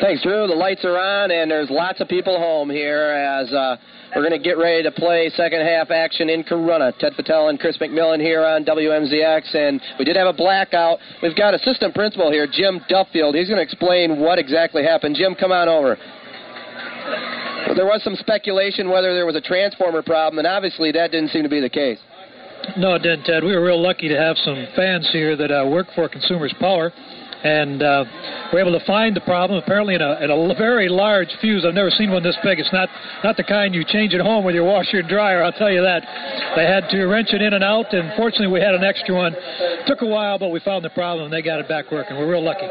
Thanks, 0.00 0.22
Drew. 0.22 0.46
The 0.46 0.54
lights 0.54 0.86
are 0.86 0.96
on, 0.96 1.30
and 1.30 1.50
there's 1.50 1.68
lots 1.68 2.00
of 2.00 2.08
people 2.08 2.38
home 2.38 2.70
here 2.70 3.10
as 3.10 3.52
uh, 3.52 3.76
we're 4.14 4.22
going 4.22 4.32
to 4.32 4.42
get 4.42 4.56
ready 4.56 4.82
to 4.82 4.90
play 4.90 5.30
second 5.36 5.60
half 5.60 5.90
action 5.90 6.30
in 6.30 6.42
Corunna. 6.42 6.96
Ted 6.98 7.14
Patel 7.16 7.48
and 7.48 7.60
Chris 7.60 7.76
McMillan 7.78 8.20
here 8.20 8.44
on 8.44 8.64
WMZX, 8.64 9.54
and 9.54 9.80
we 9.98 10.04
did 10.04 10.16
have 10.16 10.26
a 10.26 10.32
blackout. 10.32 10.98
We've 11.22 11.36
got 11.36 11.54
assistant 11.54 11.94
principal 11.94 12.30
here, 12.30 12.46
Jim 12.50 12.80
Duffield. 12.88 13.34
He's 13.34 13.48
going 13.48 13.58
to 13.58 13.62
explain 13.62 14.20
what 14.20 14.38
exactly 14.38 14.82
happened. 14.82 15.16
Jim, 15.16 15.34
come 15.34 15.52
on 15.52 15.68
over. 15.68 15.96
There 17.76 17.86
was 17.86 18.02
some 18.02 18.16
speculation 18.16 18.88
whether 18.88 19.14
there 19.14 19.26
was 19.26 19.36
a 19.36 19.40
transformer 19.40 20.02
problem, 20.02 20.38
and 20.38 20.46
obviously 20.46 20.90
that 20.92 21.10
didn't 21.10 21.30
seem 21.30 21.42
to 21.42 21.48
be 21.48 21.60
the 21.60 21.68
case. 21.68 21.98
No, 22.76 22.94
it 22.94 23.02
didn't, 23.02 23.24
Ted. 23.24 23.44
We 23.44 23.54
were 23.54 23.64
real 23.64 23.80
lucky 23.80 24.08
to 24.08 24.16
have 24.16 24.36
some 24.38 24.66
fans 24.74 25.08
here 25.12 25.36
that 25.36 25.50
uh, 25.50 25.66
work 25.66 25.86
for 25.94 26.08
Consumers 26.08 26.54
Power, 26.58 26.92
and 27.44 27.82
uh, 27.82 28.04
we're 28.52 28.60
able 28.60 28.78
to 28.78 28.84
find 28.84 29.14
the 29.14 29.20
problem. 29.20 29.60
Apparently, 29.62 29.94
in 29.94 30.02
a, 30.02 30.18
in 30.22 30.30
a 30.30 30.54
very 30.54 30.88
large 30.88 31.28
fuse. 31.40 31.64
I've 31.66 31.74
never 31.74 31.90
seen 31.90 32.10
one 32.10 32.22
this 32.22 32.36
big. 32.42 32.58
It's 32.58 32.72
not 32.72 32.88
not 33.22 33.36
the 33.36 33.44
kind 33.44 33.74
you 33.74 33.84
change 33.84 34.14
at 34.14 34.20
home 34.20 34.44
with 34.44 34.54
your 34.54 34.64
washer 34.64 34.98
and 34.98 35.08
dryer. 35.08 35.42
I'll 35.42 35.52
tell 35.52 35.70
you 35.70 35.82
that. 35.82 36.02
They 36.56 36.66
had 36.66 36.88
to 36.90 37.06
wrench 37.06 37.28
it 37.32 37.42
in 37.42 37.54
and 37.54 37.64
out, 37.64 37.92
and 37.92 38.12
fortunately, 38.16 38.48
we 38.48 38.60
had 38.60 38.74
an 38.74 38.84
extra 38.84 39.14
one. 39.14 39.34
It 39.34 39.86
Took 39.86 40.02
a 40.02 40.06
while, 40.06 40.38
but 40.38 40.48
we 40.50 40.60
found 40.60 40.84
the 40.84 40.90
problem, 40.90 41.26
and 41.26 41.32
they 41.32 41.42
got 41.42 41.60
it 41.60 41.68
back 41.68 41.90
working. 41.90 42.16
We're 42.16 42.30
real 42.30 42.44
lucky. 42.44 42.66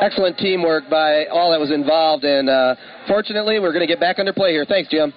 Excellent 0.00 0.38
teamwork 0.38 0.88
by 0.90 1.26
all 1.26 1.50
that 1.50 1.60
was 1.60 1.70
involved, 1.70 2.24
and 2.24 2.48
uh, 2.48 2.74
fortunately, 3.08 3.58
we're 3.58 3.72
going 3.72 3.86
to 3.86 3.90
get 3.90 4.00
back 4.00 4.18
under 4.18 4.32
play 4.32 4.52
here. 4.52 4.64
Thanks, 4.64 4.90
Jim. 4.90 5.12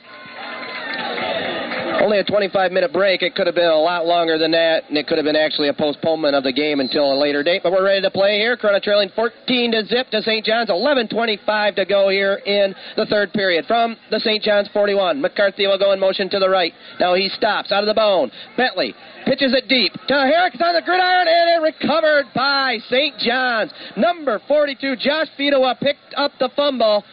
Only 2.01 2.19
a 2.19 2.23
25 2.23 2.71
minute 2.71 2.91
break. 2.91 3.21
It 3.21 3.35
could 3.35 3.47
have 3.47 3.55
been 3.55 3.69
a 3.69 3.75
lot 3.75 4.05
longer 4.05 4.37
than 4.37 4.51
that, 4.51 4.89
and 4.89 4.97
it 4.97 5.07
could 5.07 5.17
have 5.17 5.25
been 5.25 5.35
actually 5.35 5.69
a 5.69 5.73
postponement 5.73 6.35
of 6.35 6.43
the 6.43 6.51
game 6.51 6.79
until 6.79 7.13
a 7.13 7.17
later 7.17 7.43
date. 7.43 7.61
But 7.63 7.71
we're 7.71 7.85
ready 7.85 8.01
to 8.01 8.11
play 8.11 8.37
here. 8.39 8.57
Corunna 8.57 8.81
trailing 8.81 9.09
14 9.15 9.71
to 9.71 9.85
zip 9.85 10.09
to 10.09 10.21
St. 10.21 10.45
John's. 10.45 10.69
11:25 10.69 11.75
to 11.75 11.85
go 11.85 12.09
here 12.09 12.41
in 12.45 12.75
the 12.95 13.05
third 13.05 13.31
period. 13.33 13.65
From 13.65 13.95
the 14.11 14.19
St. 14.19 14.43
John's 14.43 14.67
41, 14.69 15.21
McCarthy 15.21 15.67
will 15.67 15.77
go 15.77 15.91
in 15.91 15.99
motion 15.99 16.29
to 16.29 16.39
the 16.39 16.49
right. 16.49 16.73
Now 16.99 17.13
he 17.13 17.29
stops 17.29 17.71
out 17.71 17.83
of 17.83 17.87
the 17.87 17.93
bone. 17.93 18.31
Bentley 18.57 18.93
pitches 19.25 19.53
it 19.53 19.67
deep 19.67 19.93
to 20.07 20.13
Herrick 20.13 20.59
on 20.61 20.73
the 20.73 20.81
gridiron, 20.81 21.27
and 21.27 21.49
it 21.49 21.61
recovered 21.61 22.25
by 22.35 22.77
St. 22.89 23.17
John's. 23.19 23.71
Number 23.95 24.39
42, 24.47 24.95
Josh 24.97 25.27
Fedowa 25.37 25.79
picked 25.79 26.13
up 26.15 26.31
the 26.39 26.49
fumble. 26.55 27.03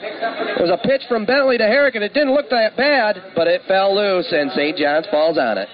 It 0.00 0.60
was 0.60 0.70
a 0.70 0.80
pitch 0.86 1.02
from 1.08 1.26
Bentley 1.26 1.58
to 1.58 1.66
Herrick, 1.66 1.94
and 1.94 2.04
it 2.04 2.14
didn't 2.14 2.32
look 2.32 2.48
that 2.50 2.76
bad, 2.76 3.32
but 3.36 3.46
it 3.46 3.62
fell 3.68 3.94
loose, 3.94 4.32
and 4.32 4.50
St. 4.52 4.76
John's 4.76 5.06
falls 5.10 5.36
on 5.36 5.58
it. 5.58 5.68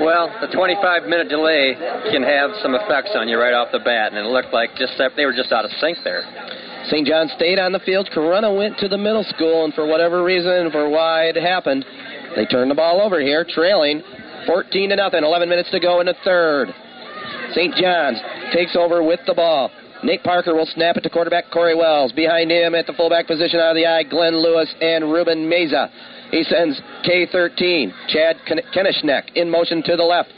Well, 0.00 0.32
the 0.40 0.48
25 0.48 1.04
minute 1.04 1.28
delay 1.28 1.76
can 2.10 2.22
have 2.22 2.50
some 2.62 2.74
effects 2.74 3.12
on 3.14 3.28
you 3.28 3.38
right 3.38 3.54
off 3.54 3.68
the 3.70 3.78
bat, 3.78 4.12
and 4.12 4.18
it 4.18 4.28
looked 4.28 4.52
like 4.52 4.74
just 4.74 4.96
that 4.98 5.12
they 5.16 5.24
were 5.24 5.32
just 5.32 5.52
out 5.52 5.64
of 5.64 5.70
sync 5.78 5.98
there. 6.04 6.24
St. 6.88 7.06
John 7.06 7.28
stayed 7.36 7.58
on 7.58 7.72
the 7.72 7.80
field. 7.80 8.08
Corunna 8.14 8.50
went 8.56 8.78
to 8.78 8.88
the 8.88 8.98
middle 8.98 9.24
school, 9.24 9.64
and 9.64 9.74
for 9.74 9.86
whatever 9.86 10.24
reason, 10.24 10.70
for 10.72 10.88
why 10.88 11.24
it 11.24 11.36
happened, 11.36 11.84
they 12.34 12.46
turned 12.46 12.70
the 12.70 12.74
ball 12.74 13.00
over 13.00 13.20
here, 13.20 13.44
trailing 13.48 14.02
14 14.46 14.90
to 14.90 14.96
nothing. 14.96 15.22
11 15.22 15.48
minutes 15.48 15.70
to 15.70 15.80
go 15.80 16.00
in 16.00 16.06
the 16.06 16.16
third. 16.24 16.72
St. 17.52 17.74
John's 17.74 18.18
takes 18.52 18.74
over 18.76 19.02
with 19.02 19.20
the 19.26 19.34
ball. 19.34 19.70
Nate 20.02 20.22
Parker 20.22 20.54
will 20.54 20.66
snap 20.66 20.96
it 20.96 21.02
to 21.02 21.10
quarterback 21.10 21.50
Corey 21.50 21.74
Wells. 21.74 22.12
Behind 22.12 22.50
him 22.50 22.74
at 22.74 22.86
the 22.86 22.94
fullback 22.94 23.26
position 23.26 23.60
out 23.60 23.70
of 23.70 23.76
the 23.76 23.86
eye, 23.86 24.02
Glenn 24.02 24.36
Lewis 24.36 24.72
and 24.80 25.12
Ruben 25.12 25.48
Meza. 25.48 25.90
He 26.30 26.42
sends 26.44 26.80
K13, 27.04 27.92
Chad 28.08 28.36
Kenishnek, 28.74 29.36
in 29.36 29.50
motion 29.50 29.82
to 29.82 29.96
the 29.96 30.02
left. 30.02 30.30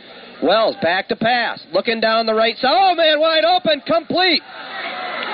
Wells 0.42 0.74
back 0.82 1.06
to 1.08 1.16
pass, 1.16 1.64
looking 1.72 2.00
down 2.00 2.26
the 2.26 2.34
right 2.34 2.56
side. 2.58 2.72
Oh, 2.72 2.94
man, 2.96 3.20
wide 3.20 3.44
open, 3.44 3.80
complete. 3.86 4.42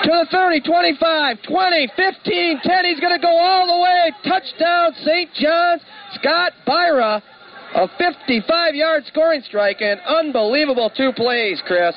To 0.03 0.09
the 0.09 0.27
30, 0.31 0.61
25, 0.61 1.37
20, 1.41 1.87
15, 1.95 2.59
10. 2.63 2.85
He's 2.85 2.99
going 2.99 3.17
to 3.17 3.21
go 3.21 3.35
all 3.35 3.65
the 3.65 3.81
way. 3.81 4.11
Touchdown, 4.23 4.93
St. 5.03 5.33
John's. 5.33 5.81
Scott 6.13 6.53
Byra, 6.67 7.21
a 7.75 7.87
55 7.97 8.75
yard 8.75 9.03
scoring 9.07 9.41
strike, 9.45 9.81
and 9.81 9.99
unbelievable 10.01 10.91
two 10.95 11.11
plays, 11.13 11.61
Chris. 11.65 11.95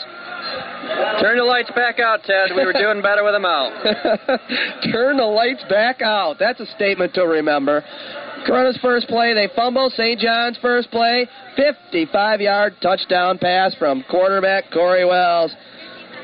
Turn 1.20 1.38
the 1.38 1.44
lights 1.44 1.70
back 1.74 2.00
out, 2.00 2.22
Ted. 2.24 2.50
We 2.56 2.64
were 2.64 2.72
doing 2.72 3.00
better 3.00 3.24
with 3.24 3.32
them 3.32 3.44
out. 3.44 3.70
Turn 4.92 5.16
the 5.16 5.24
lights 5.24 5.62
back 5.68 6.02
out. 6.02 6.36
That's 6.38 6.60
a 6.60 6.66
statement 6.74 7.14
to 7.14 7.22
remember. 7.22 7.84
Corunna's 8.46 8.78
first 8.82 9.06
play, 9.06 9.34
they 9.34 9.48
fumble. 9.54 9.90
St. 9.90 10.18
John's 10.18 10.58
first 10.60 10.90
play, 10.90 11.28
55 11.56 12.40
yard 12.40 12.74
touchdown 12.82 13.38
pass 13.38 13.74
from 13.76 14.04
quarterback 14.10 14.70
Corey 14.72 15.04
Wells 15.04 15.52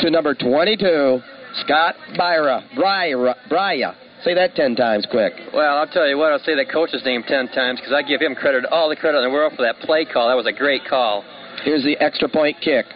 to 0.00 0.10
number 0.10 0.34
22, 0.34 1.20
Scott 1.64 1.94
Byra. 2.16 2.64
Bryra. 2.76 3.34
Bryra. 3.50 3.94
Say 4.24 4.34
that 4.34 4.56
10 4.56 4.74
times 4.74 5.06
quick. 5.10 5.32
Well, 5.54 5.78
I'll 5.78 5.86
tell 5.86 6.08
you 6.08 6.18
what, 6.18 6.32
I'll 6.32 6.40
say 6.40 6.56
that 6.56 6.70
coach's 6.70 7.04
name 7.04 7.22
10 7.22 7.48
times 7.48 7.78
because 7.78 7.92
I 7.92 8.02
give 8.02 8.20
him 8.20 8.34
credit, 8.34 8.64
all 8.66 8.88
the 8.88 8.96
credit 8.96 9.18
in 9.18 9.24
the 9.24 9.30
world 9.30 9.52
for 9.54 9.62
that 9.62 9.78
play 9.80 10.04
call. 10.04 10.28
That 10.28 10.36
was 10.36 10.46
a 10.46 10.52
great 10.52 10.82
call. 10.88 11.24
Here's 11.62 11.84
the 11.84 11.96
extra 11.98 12.28
point 12.28 12.56
kick. 12.60 12.86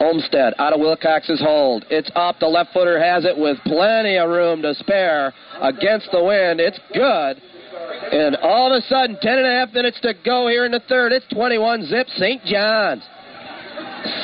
Olmsted 0.00 0.54
out 0.58 0.72
of 0.72 0.80
Wilcox's 0.80 1.40
hold. 1.40 1.84
It's 1.90 2.10
up. 2.14 2.38
The 2.40 2.46
left 2.46 2.72
footer 2.72 2.98
has 2.98 3.24
it 3.24 3.36
with 3.36 3.58
plenty 3.64 4.16
of 4.16 4.30
room 4.30 4.62
to 4.62 4.74
spare 4.74 5.32
against 5.60 6.08
the 6.12 6.22
wind. 6.24 6.60
It's 6.60 6.80
good. 6.92 7.40
And 8.12 8.36
all 8.36 8.72
of 8.72 8.82
a 8.82 8.86
sudden, 8.86 9.18
10 9.20 9.38
and 9.38 9.46
a 9.46 9.50
half 9.50 9.72
minutes 9.72 10.00
to 10.00 10.14
go 10.24 10.48
here 10.48 10.64
in 10.64 10.72
the 10.72 10.80
third. 10.88 11.12
It's 11.12 11.26
21 11.32 11.86
zip 11.86 12.08
St. 12.16 12.42
John's. 12.44 13.02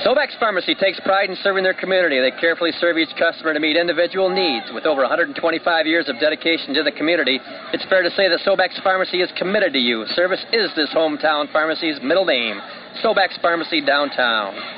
Sobex 0.05 0.39
Pharmacy 0.41 0.75
takes 0.75 0.99
pride 1.01 1.29
in 1.29 1.37
serving 1.43 1.63
their 1.63 1.75
community. 1.75 2.21
They 2.21 2.31
carefully 2.41 2.73
serve 2.81 2.97
each 2.97 3.15
customer 3.19 3.53
to 3.53 3.61
meet 3.61 3.77
individual 3.77 4.31
needs. 4.31 4.67
With 4.73 4.87
over 4.87 5.03
125 5.03 5.87
years 5.87 6.09
of 6.09 6.19
dedication 6.19 6.73
to 6.75 6.83
the 6.83 6.93
community, 6.93 7.39
it's 7.73 7.85
fair 7.87 8.03
to 8.03 8.11
say 8.11 8.29
that 8.29 8.41
Sobex 8.47 8.83
Pharmacy 8.83 9.21
is 9.21 9.31
committed 9.37 9.73
to 9.75 9.79
you. 9.79 10.07
Service 10.15 10.45
is 10.53 10.71
this 10.77 10.89
hometown 10.95 11.53
pharmacy's 11.53 11.99
middle 12.03 12.25
name. 12.25 12.61
Sobex 13.05 13.41
Pharmacy 13.43 13.85
downtown. 13.85 14.76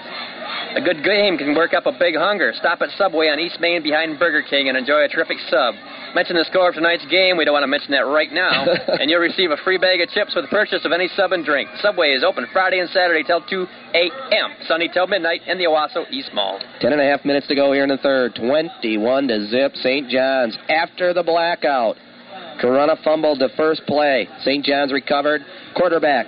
A 0.78 0.80
good 0.80 1.02
game 1.02 1.36
can 1.36 1.56
work 1.56 1.74
up 1.74 1.86
a 1.86 1.92
big 1.98 2.14
hunger. 2.14 2.52
Stop 2.54 2.82
at 2.82 2.90
Subway 2.94 3.26
on 3.26 3.40
East 3.40 3.58
Main 3.58 3.82
behind 3.82 4.16
Burger 4.16 4.46
King 4.46 4.68
and 4.68 4.78
enjoy 4.78 5.02
a 5.02 5.08
terrific 5.08 5.36
sub. 5.50 5.74
Mention 6.14 6.36
the 6.36 6.44
score 6.44 6.68
of 6.68 6.76
tonight's 6.76 7.04
game. 7.10 7.36
We 7.36 7.44
don't 7.44 7.52
want 7.52 7.64
to 7.64 7.72
mention 7.74 7.90
that 7.98 8.06
right 8.06 8.30
now. 8.30 8.62
and 8.86 9.10
you'll 9.10 9.18
receive 9.18 9.50
a 9.50 9.56
free 9.66 9.76
bag 9.76 10.00
of 10.00 10.08
chips 10.10 10.36
with 10.36 10.44
the 10.44 10.54
purchase 10.54 10.86
of 10.86 10.92
any 10.92 11.08
sub 11.18 11.32
and 11.32 11.44
drink. 11.44 11.68
Subway 11.82 12.14
is 12.14 12.22
open 12.22 12.46
Friday 12.52 12.78
and 12.78 12.88
Saturday 12.90 13.24
till 13.26 13.42
2 13.42 13.66
a.m. 13.94 14.54
Sunday 14.68 14.86
till 14.86 15.08
midnight 15.08 15.42
in 15.48 15.58
the 15.58 15.64
Owosso 15.64 16.06
East 16.12 16.30
Mall. 16.32 16.62
Ten 16.78 16.92
and 16.92 17.02
a 17.02 17.10
half 17.10 17.24
minutes 17.24 17.48
to 17.48 17.56
go 17.56 17.72
here 17.72 17.82
in 17.82 17.90
the 17.90 17.98
third. 17.98 18.36
21 18.36 19.26
to 19.26 19.46
zip 19.50 19.74
St. 19.82 20.08
John's 20.08 20.56
after 20.68 21.12
the 21.12 21.24
blackout. 21.24 21.96
Corunna 22.62 23.02
fumbled 23.02 23.40
the 23.40 23.50
first 23.56 23.82
play. 23.88 24.28
St. 24.42 24.64
John's 24.64 24.92
recovered. 24.92 25.42
Quarterback 25.74 26.26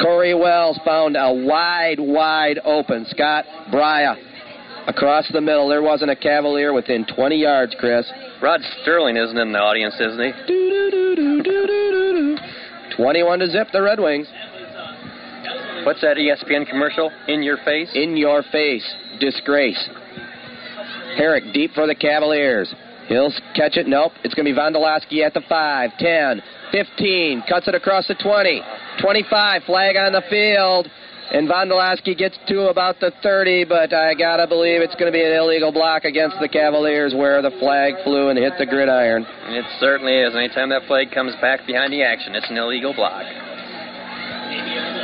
Corey 0.00 0.34
Wells 0.34 0.78
found 0.84 1.16
a 1.16 1.32
wide, 1.32 1.98
wide 1.98 2.60
open. 2.64 3.06
Scott 3.10 3.44
Brya 3.72 4.16
across 4.86 5.30
the 5.32 5.40
middle. 5.40 5.68
There 5.68 5.82
wasn't 5.82 6.10
a 6.10 6.16
Cavalier 6.16 6.72
within 6.72 7.04
20 7.04 7.36
yards, 7.36 7.74
Chris. 7.78 8.10
Rod 8.42 8.60
Serling 8.86 9.22
isn't 9.22 9.38
in 9.38 9.52
the 9.52 9.58
audience, 9.58 9.94
isn't 10.00 10.20
he? 10.20 10.32
21 12.96 13.38
to 13.38 13.50
zip 13.50 13.68
the 13.72 13.82
Red 13.82 14.00
Wings. 14.00 14.26
What's 15.84 16.00
that 16.00 16.16
ESPN 16.16 16.68
commercial? 16.68 17.10
In 17.28 17.42
your 17.42 17.58
face? 17.64 17.90
In 17.94 18.16
your 18.16 18.42
face. 18.50 18.84
Disgrace. 19.20 19.88
Herrick 21.16 21.52
deep 21.52 21.72
for 21.72 21.86
the 21.86 21.94
Cavaliers. 21.94 22.72
He'll 23.08 23.32
catch 23.54 23.76
it. 23.76 23.86
Nope. 23.86 24.12
It's 24.22 24.34
going 24.34 24.46
to 24.46 24.52
be 24.52 24.58
Vondolowski 24.58 25.24
at 25.24 25.34
the 25.34 25.42
5, 25.48 25.90
10, 25.98 26.42
15. 26.72 27.44
Cuts 27.48 27.68
it 27.68 27.74
across 27.74 28.08
the 28.08 28.14
20. 28.14 28.62
25. 29.00 29.62
Flag 29.64 29.96
on 29.96 30.12
the 30.12 30.22
field. 30.28 30.88
And 31.30 31.46
Vondolowski 31.46 32.16
gets 32.16 32.38
to 32.48 32.70
about 32.70 33.00
the 33.00 33.12
30, 33.22 33.64
but 33.64 33.92
I 33.92 34.14
got 34.14 34.38
to 34.38 34.46
believe 34.46 34.80
it's 34.80 34.94
going 34.94 35.12
to 35.12 35.16
be 35.16 35.22
an 35.22 35.32
illegal 35.32 35.70
block 35.70 36.04
against 36.04 36.36
the 36.40 36.48
Cavaliers 36.48 37.12
where 37.14 37.42
the 37.42 37.50
flag 37.60 37.94
flew 38.02 38.30
and 38.30 38.38
hit 38.38 38.54
the 38.58 38.64
gridiron. 38.64 39.26
It 39.48 39.64
certainly 39.78 40.16
is. 40.16 40.34
Anytime 40.34 40.70
that 40.70 40.86
flag 40.88 41.10
comes 41.12 41.34
back 41.42 41.66
behind 41.66 41.92
the 41.92 42.02
action, 42.02 42.34
it's 42.34 42.48
an 42.48 42.56
illegal 42.56 42.94
block. 42.94 43.24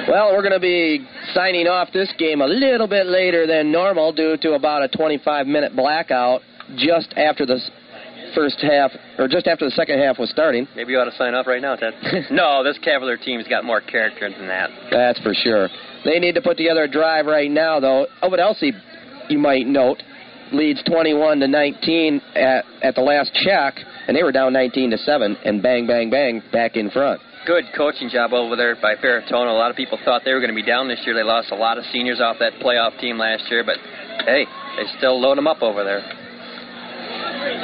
Well, 0.09 0.33
we're 0.33 0.41
going 0.41 0.57
to 0.57 0.61
be 0.61 1.07
signing 1.35 1.67
off 1.67 1.93
this 1.93 2.13
game 2.17 2.41
a 2.41 2.47
little 2.47 2.89
bit 2.89 3.07
later 3.07 3.47
than 3.47 3.71
normal 3.71 4.13
due 4.13 4.39
to 4.39 4.53
about 4.53 4.83
a 4.83 4.89
25 4.89 5.47
minute 5.47 5.77
blackout 5.77 6.41
just 6.77 7.13
after 7.17 7.45
the 7.45 7.61
first 8.35 8.61
half, 8.63 8.91
or 9.19 9.29
just 9.29 9.47
after 9.47 9.65
the 9.65 9.71
second 9.71 9.99
half 9.99 10.19
was 10.19 10.31
starting. 10.31 10.67
Maybe 10.75 10.93
you 10.93 10.99
ought 10.99 11.05
to 11.05 11.17
sign 11.17 11.35
up 11.35 11.47
right 11.47 11.63
now, 11.63 11.77
Ted. 11.77 11.95
no, 12.31 12.65
this 12.65 12.79
Cavalier 12.79 13.17
team's 13.17 13.47
got 13.49 13.65
more 13.65 13.81
character 13.81 14.29
than 14.31 14.49
that. 14.49 14.71
That's 14.91 15.21
for 15.21 15.35
sure. 15.35 15.69
They 16.05 16.19
need 16.19 16.35
to 16.35 16.43
put 16.43 16.57
together 16.57 16.85
a 16.85 16.91
drive 16.91 17.27
right 17.27 17.51
now, 17.51 17.81
though. 17.81 18.07
Oh, 18.23 18.31
but 18.31 18.41
Elsie, 18.41 18.73
you 19.29 19.39
might 19.39 19.67
note, 19.67 20.03
leads 20.53 20.83
21 20.85 21.41
to 21.41 21.49
19 21.49 22.21
at, 22.35 22.65
at 22.83 22.95
the 22.95 23.01
last 23.01 23.33
check, 23.45 23.75
and 24.07 24.17
they 24.17 24.23
were 24.23 24.33
down 24.33 24.53
19 24.53 24.91
to 24.91 24.99
7, 24.99 25.37
and 25.45 25.63
bang, 25.63 25.87
bang, 25.87 26.11
bang, 26.11 26.43
back 26.53 26.77
in 26.77 26.91
front. 26.91 27.21
Good 27.47 27.65
coaching 27.77 28.09
job 28.09 28.33
over 28.33 28.57
there 28.57 28.75
by 28.81 28.97
Ferratona. 28.97 29.53
A 29.53 29.53
lot 29.53 29.71
of 29.71 29.77
people 29.77 29.99
thought 30.05 30.23
they 30.25 30.33
were 30.33 30.41
going 30.41 30.55
to 30.55 30.57
be 30.57 30.65
down 30.65 30.89
this 30.89 31.01
year. 31.05 31.15
They 31.15 31.23
lost 31.23 31.51
a 31.53 31.57
lot 31.57 31.77
of 31.77 31.85
seniors 31.93 32.21
off 32.21 32.37
that 32.41 32.55
playoff 32.55 32.99
team 33.01 33.19
last 33.19 33.45
year, 33.51 33.63
but 33.65 33.77
hey, 34.25 34.47
they 34.77 34.85
still 34.97 35.21
load 35.21 35.37
them 35.37 35.47
up 35.47 35.61
over 35.61 35.85
there. 35.85 36.01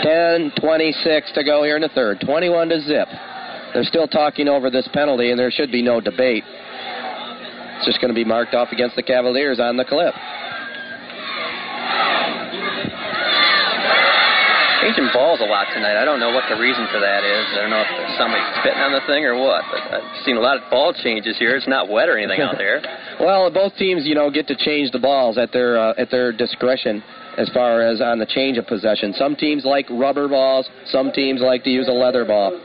10 0.03 0.53
26 0.61 1.33
to 1.33 1.45
go 1.45 1.63
here 1.63 1.77
in 1.77 1.83
the 1.83 1.91
third. 1.95 2.21
21 2.21 2.69
to 2.69 2.81
zip. 2.81 3.09
They're 3.73 3.85
still 3.85 4.09
talking 4.09 4.49
over 4.49 4.71
this 4.71 4.89
penalty, 4.93 5.31
and 5.31 5.39
there 5.39 5.51
should 5.51 5.71
be 5.71 5.83
no 5.83 6.01
debate. 6.01 6.45
It's 6.47 7.87
just 7.87 8.01
going 8.01 8.13
to 8.13 8.15
be 8.15 8.25
marked 8.25 8.55
off 8.55 8.73
against 8.73 8.97
the 8.97 9.03
Cavaliers 9.03 9.61
on 9.61 9.77
the 9.77 9.85
clip. 9.85 10.15
Changing 14.83 15.13
balls 15.13 15.41
a 15.41 15.45
lot 15.45 15.69
tonight. 15.73 16.01
I 16.01 16.05
don't 16.05 16.21
know 16.21 16.33
what 16.33 16.45
the 16.49 16.57
reason 16.57 16.89
for 16.91 17.01
that 17.01 17.21
is. 17.23 17.45
I 17.53 17.61
don't 17.61 17.71
know 17.71 17.85
if 17.85 17.89
somebody's 18.17 18.17
somebody 18.17 18.43
spitting 18.61 18.81
on 18.81 18.93
the 18.93 19.05
thing 19.07 19.25
or 19.25 19.37
what, 19.37 19.63
but 19.71 19.81
I've 19.93 20.25
seen 20.25 20.37
a 20.37 20.41
lot 20.41 20.57
of 20.57 20.71
ball 20.71 20.93
changes 20.97 21.37
here. 21.39 21.55
It's 21.55 21.69
not 21.69 21.89
wet 21.89 22.09
or 22.09 22.17
anything 22.17 22.41
out 22.41 22.57
there. 22.57 22.81
well, 23.21 23.51
both 23.53 23.77
teams, 23.77 24.07
you 24.07 24.15
know, 24.15 24.31
get 24.31 24.49
to 24.49 24.57
change 24.57 24.91
the 24.91 24.99
balls 24.99 25.37
at 25.37 25.53
their 25.53 25.79
uh, 25.79 25.93
at 26.01 26.11
their 26.11 26.33
discretion 26.33 27.05
as 27.37 27.49
far 27.51 27.83
as 27.83 28.01
on 28.01 28.19
the 28.19 28.27
change 28.27 28.59
of 28.59 28.67
possession. 28.67 29.13
Some 29.15 29.37
teams 29.37 29.65
like 29.65 29.87
rubber 29.91 30.29
balls, 30.29 30.69
some 30.87 31.13
teams 31.13 31.41
like 31.41 31.65
to 31.65 31.71
use 31.71 31.89
a 31.89 31.93
leather 31.93 32.25
ball. 32.25 32.59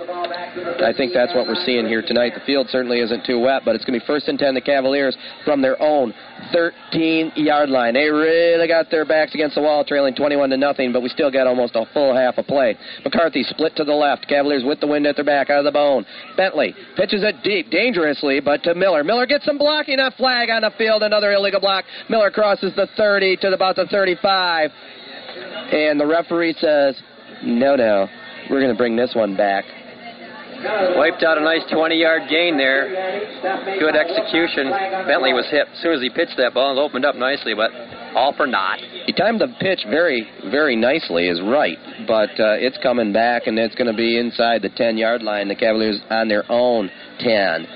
I 0.84 0.94
think 0.96 1.14
that's 1.14 1.34
what 1.34 1.48
we're 1.48 1.64
seeing 1.66 1.88
here 1.88 2.02
tonight. 2.02 2.34
The 2.34 2.46
field 2.46 2.68
certainly 2.70 3.00
isn't 3.00 3.26
too 3.26 3.40
wet, 3.40 3.64
but 3.66 3.76
it's 3.76 3.86
going 3.86 4.00
to 4.00 4.04
be 4.04 4.08
first 4.08 4.28
and 4.28 4.40
10 4.40 4.54
the 4.54 4.62
Cavaliers 4.62 5.18
from 5.44 5.62
their 5.62 5.82
own 5.82 6.14
13 6.52 7.34
yard 7.36 7.70
line. 7.70 7.94
They 7.94 8.10
really 8.10 8.68
got 8.68 8.90
their 8.90 9.06
backs 9.06 9.34
against 9.34 9.56
the 9.56 9.62
wall, 9.62 9.84
trailing 9.84 10.16
21 10.16 10.50
to 10.50 10.58
nothing, 10.58 10.92
but 10.92 11.02
we 11.02 11.10
still 11.10 11.32
got 11.32 11.48
almost 11.48 11.76
a 11.76 11.86
full 11.94 12.16
half 12.16 12.38
of 12.38 12.48
play. 12.48 12.78
McCarthy 13.04 13.44
split 13.44 13.76
to 13.78 13.84
the 13.84 13.94
left. 13.94 14.28
Cavaliers 14.28 14.64
with 14.64 14.80
the 14.80 14.88
wind 14.88 15.06
at 15.08 15.16
their 15.16 15.26
back, 15.26 15.50
out 15.50 15.60
of 15.60 15.66
the 15.66 15.72
bone. 15.72 16.06
Bentley 16.38 16.76
pitches 16.96 17.24
it 17.24 17.36
deep, 17.44 17.70
dangerously, 17.70 18.40
but 18.40 18.64
to 18.64 18.76
Miller. 18.76 19.04
Miller 19.04 19.26
gets 19.26 19.46
some 19.46 19.58
blocking. 19.58 20.00
A 20.00 20.12
flag 20.12 20.50
on 20.50 20.62
the 20.62 20.72
field, 20.78 21.04
another 21.04 21.34
illegal 21.34 21.60
block. 21.60 21.86
Miller 22.10 22.32
crosses 22.32 22.74
the 22.76 22.88
30 22.98 23.38
to 23.38 23.54
about 23.54 23.76
the 23.76 23.86
35, 23.88 24.72
and 25.72 26.00
the 26.00 26.06
referee 26.06 26.54
says, 26.60 27.02
"No, 27.44 27.76
no, 27.76 28.08
we're 28.50 28.60
going 28.60 28.72
to 28.72 28.78
bring 28.78 28.96
this 28.96 29.16
one 29.16 29.36
back." 29.36 29.66
Wiped 30.96 31.24
out 31.24 31.38
a 31.38 31.42
nice 31.42 31.64
20 31.72 31.96
yard 31.96 32.24
gain 32.30 32.58
there. 32.58 32.88
Good 33.80 33.96
execution. 33.96 34.72
Bentley 35.08 35.34
was 35.34 35.46
hit 35.52 35.68
as 35.68 35.80
soon 35.82 35.94
as 35.94 36.02
he 36.02 36.10
pitched 36.10 36.38
that 36.38 36.54
ball 36.54 36.78
it 36.78 36.82
opened 36.82 37.06
up 37.06 37.16
nicely, 37.16 37.54
but 37.54 37.72
all 38.16 38.34
for 38.34 38.48
naught. 38.48 38.80
He 39.06 39.14
timed 39.14 39.42
the 39.42 39.54
pitch 39.60 39.86
very, 39.90 40.28
very 40.50 40.76
nicely, 40.76 41.28
is 41.28 41.42
right, 41.42 41.78
but 42.08 42.32
uh, 42.40 42.56
it's 42.58 42.78
coming 42.82 43.12
back 43.12 43.48
and 43.48 43.60
it's 43.60 43.76
going 43.76 43.92
to 43.92 43.98
be 43.98 44.18
inside 44.18 44.62
the 44.62 44.70
10 44.70 44.98
yard 44.98 45.22
line. 45.22 45.48
The 45.48 45.56
Cavaliers 45.56 46.00
on 46.10 46.28
their 46.28 46.50
own 46.50 46.90
10. 47.20 47.68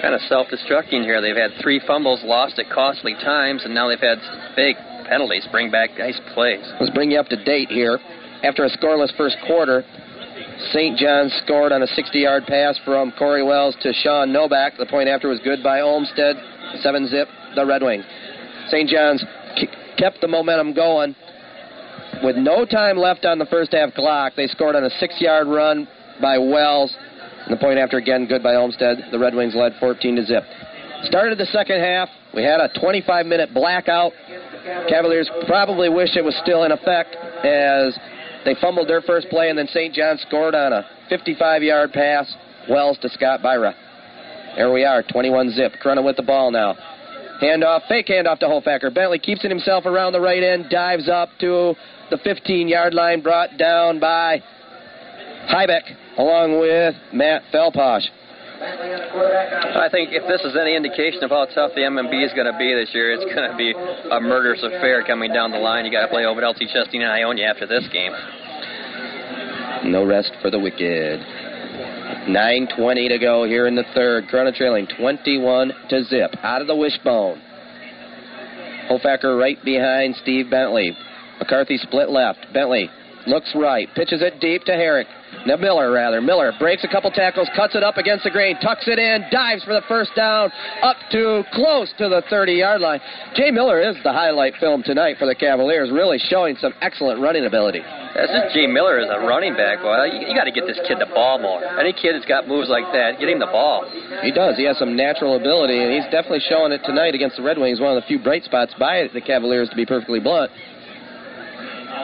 Kind 0.00 0.14
of 0.14 0.20
self 0.28 0.46
destructing 0.46 1.02
here. 1.02 1.20
They've 1.20 1.36
had 1.36 1.50
three 1.60 1.80
fumbles 1.86 2.22
lost 2.24 2.58
at 2.58 2.70
costly 2.70 3.14
times, 3.14 3.64
and 3.64 3.74
now 3.74 3.88
they've 3.88 3.98
had 3.98 4.18
big 4.54 4.76
penalties 5.08 5.46
bring 5.50 5.70
back 5.70 5.90
nice 5.98 6.18
plays. 6.34 6.64
Let's 6.80 6.94
bring 6.94 7.10
you 7.10 7.18
up 7.18 7.26
to 7.28 7.44
date 7.44 7.68
here. 7.68 7.98
After 8.44 8.64
a 8.64 8.70
scoreless 8.70 9.14
first 9.16 9.36
quarter, 9.46 9.82
St. 10.72 10.98
John's 10.98 11.32
scored 11.44 11.72
on 11.72 11.82
a 11.82 11.86
60 11.86 12.18
yard 12.18 12.44
pass 12.46 12.78
from 12.84 13.12
Corey 13.12 13.42
Wells 13.42 13.76
to 13.82 13.92
Sean 13.92 14.32
Novak. 14.32 14.76
The 14.76 14.86
point 14.86 15.08
after 15.08 15.28
was 15.28 15.38
good 15.44 15.62
by 15.62 15.80
Olmstead. 15.80 16.36
7 16.80 17.08
zip, 17.08 17.28
the 17.54 17.64
Red 17.64 17.82
Wing. 17.82 18.02
St. 18.68 18.88
John's 18.88 19.24
kept 19.96 20.20
the 20.20 20.28
momentum 20.28 20.74
going. 20.74 21.14
With 22.22 22.36
no 22.36 22.64
time 22.64 22.96
left 22.96 23.24
on 23.24 23.38
the 23.38 23.46
first 23.46 23.72
half 23.72 23.94
clock, 23.94 24.32
they 24.36 24.46
scored 24.48 24.74
on 24.74 24.84
a 24.84 24.90
six 24.98 25.20
yard 25.20 25.46
run 25.46 25.86
by 26.20 26.38
Wells. 26.38 26.94
And 27.46 27.56
the 27.56 27.60
point 27.60 27.78
after 27.78 27.96
again, 27.96 28.26
good 28.26 28.42
by 28.42 28.56
Olmstead. 28.56 28.98
The 29.12 29.18
Red 29.18 29.34
Wings 29.34 29.54
led 29.54 29.72
14 29.78 30.16
to 30.16 30.24
zip. 30.24 30.42
Started 31.04 31.38
the 31.38 31.46
second 31.46 31.80
half. 31.80 32.08
We 32.34 32.42
had 32.42 32.60
a 32.60 32.68
25 32.80 33.26
minute 33.26 33.54
blackout. 33.54 34.12
Cavaliers 34.88 35.30
probably 35.46 35.88
wish 35.88 36.16
it 36.16 36.24
was 36.24 36.36
still 36.42 36.64
in 36.64 36.72
effect 36.72 37.14
as 37.44 37.96
they 38.48 38.58
fumbled 38.62 38.88
their 38.88 39.02
first 39.02 39.28
play, 39.28 39.50
and 39.50 39.58
then 39.58 39.66
St. 39.66 39.92
John 39.94 40.16
scored 40.26 40.54
on 40.54 40.72
a 40.72 40.86
55 41.10 41.62
yard 41.62 41.92
pass. 41.92 42.34
Wells 42.70 42.98
to 43.02 43.10
Scott 43.10 43.40
Byra. 43.42 43.74
There 44.56 44.72
we 44.72 44.84
are, 44.84 45.02
21 45.02 45.50
zip. 45.50 45.72
Corunna 45.82 46.02
with 46.02 46.16
the 46.16 46.22
ball 46.22 46.50
now. 46.50 46.74
Handoff, 47.42 47.86
fake 47.88 48.06
handoff 48.06 48.38
to 48.38 48.46
Hofacker. 48.46 48.92
Bentley 48.92 49.18
keeps 49.18 49.44
it 49.44 49.50
himself 49.50 49.84
around 49.84 50.12
the 50.12 50.20
right 50.20 50.42
end, 50.42 50.70
dives 50.70 51.08
up 51.08 51.28
to 51.40 51.74
the 52.10 52.16
15 52.24 52.68
yard 52.68 52.94
line, 52.94 53.20
brought 53.20 53.58
down 53.58 54.00
by 54.00 54.42
Hybeck 55.50 55.82
along 56.16 56.58
with 56.58 56.94
Matt 57.12 57.42
Felposh. 57.52 58.06
I 58.60 59.88
think 59.90 60.10
if 60.10 60.26
this 60.26 60.42
is 60.42 60.56
any 60.58 60.74
indication 60.74 61.22
of 61.22 61.30
how 61.30 61.46
tough 61.54 61.72
the 61.74 61.82
MMB 61.82 62.10
is 62.24 62.32
going 62.34 62.50
to 62.50 62.58
be 62.58 62.74
this 62.74 62.90
year, 62.92 63.12
it's 63.12 63.24
going 63.32 63.48
to 63.50 63.56
be 63.56 63.70
a 63.70 64.20
murderous 64.20 64.62
affair 64.62 65.04
coming 65.04 65.32
down 65.32 65.52
the 65.52 65.58
line. 65.58 65.84
You 65.84 65.92
got 65.92 66.02
to 66.02 66.08
play 66.08 66.24
over 66.26 66.42
LT 66.42 66.66
Chesty 66.72 66.98
and 66.98 67.06
Ionia 67.06 67.46
after 67.46 67.66
this 67.66 67.86
game. 67.92 68.12
No 69.84 70.04
rest 70.04 70.32
for 70.42 70.50
the 70.50 70.58
wicked. 70.58 71.20
9.20 72.28 73.08
to 73.08 73.18
go 73.18 73.44
here 73.44 73.66
in 73.68 73.76
the 73.76 73.84
third. 73.94 74.24
Corunna 74.26 74.54
trailing 74.54 74.88
21 74.98 75.72
to 75.90 76.04
zip. 76.04 76.34
Out 76.42 76.60
of 76.60 76.66
the 76.66 76.76
wishbone. 76.76 77.40
Hofacker 78.90 79.38
right 79.38 79.62
behind 79.64 80.16
Steve 80.16 80.50
Bentley. 80.50 80.96
McCarthy 81.38 81.78
split 81.78 82.10
left. 82.10 82.40
Bentley 82.52 82.90
looks 83.26 83.52
right, 83.54 83.88
pitches 83.94 84.22
it 84.22 84.40
deep 84.40 84.64
to 84.64 84.72
Herrick. 84.72 85.06
Now 85.46 85.56
Miller, 85.56 85.90
rather. 85.90 86.20
Miller 86.20 86.52
breaks 86.58 86.84
a 86.84 86.88
couple 86.88 87.10
tackles, 87.10 87.48
cuts 87.54 87.74
it 87.74 87.82
up 87.82 87.96
against 87.96 88.24
the 88.24 88.30
grain, 88.30 88.58
tucks 88.60 88.86
it 88.86 88.98
in, 88.98 89.24
dives 89.30 89.64
for 89.64 89.72
the 89.72 89.82
first 89.88 90.10
down, 90.16 90.50
up 90.82 90.96
to 91.12 91.44
close 91.52 91.92
to 91.98 92.08
the 92.08 92.22
30 92.30 92.52
yard 92.52 92.80
line. 92.80 93.00
Jay 93.34 93.50
Miller 93.50 93.80
is 93.80 93.96
the 94.02 94.12
highlight 94.12 94.54
film 94.60 94.82
tonight 94.82 95.16
for 95.18 95.26
the 95.26 95.34
Cavaliers, 95.34 95.90
really 95.90 96.18
showing 96.18 96.56
some 96.56 96.72
excellent 96.80 97.20
running 97.20 97.46
ability. 97.46 97.80
This 98.14 98.30
is 98.30 98.52
Jay 98.52 98.66
Miller 98.66 98.98
as 98.98 99.08
a 99.10 99.20
running 99.26 99.54
back. 99.54 99.78
Boy, 99.78 100.10
you, 100.10 100.26
you 100.26 100.34
got 100.34 100.44
to 100.44 100.50
get 100.50 100.66
this 100.66 100.80
kid 100.88 100.98
the 100.98 101.06
ball 101.06 101.38
more. 101.38 101.62
Any 101.78 101.92
kid 101.92 102.14
that's 102.16 102.26
got 102.26 102.48
moves 102.48 102.68
like 102.68 102.90
that, 102.92 103.20
get 103.20 103.28
him 103.28 103.38
the 103.38 103.46
ball. 103.46 103.86
He 104.22 104.32
does. 104.32 104.56
He 104.56 104.64
has 104.64 104.78
some 104.78 104.96
natural 104.96 105.36
ability, 105.36 105.78
and 105.78 105.92
he's 105.92 106.08
definitely 106.10 106.42
showing 106.48 106.72
it 106.72 106.82
tonight 106.84 107.14
against 107.14 107.36
the 107.36 107.42
Red 107.42 107.58
Wings. 107.58 107.78
One 107.78 107.96
of 107.96 108.02
the 108.02 108.06
few 108.08 108.18
bright 108.18 108.42
spots 108.44 108.74
by 108.78 109.06
the 109.12 109.20
Cavaliers, 109.20 109.68
to 109.70 109.76
be 109.76 109.86
perfectly 109.86 110.18
blunt. 110.18 110.50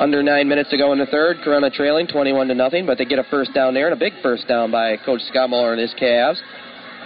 Under 0.00 0.22
nine 0.22 0.48
minutes 0.48 0.70
to 0.70 0.76
go 0.76 0.92
in 0.92 0.98
the 0.98 1.06
third. 1.06 1.38
Corunna 1.44 1.72
trailing 1.72 2.06
21 2.06 2.48
to 2.48 2.54
nothing, 2.54 2.84
but 2.84 2.98
they 2.98 3.04
get 3.04 3.20
a 3.20 3.24
first 3.24 3.54
down 3.54 3.74
there 3.74 3.86
and 3.86 3.94
a 3.94 3.98
big 3.98 4.12
first 4.22 4.48
down 4.48 4.70
by 4.70 4.96
Coach 4.96 5.20
Scott 5.30 5.50
Moeller 5.50 5.72
and 5.72 5.80
his 5.80 5.94
Cavs. 5.94 6.36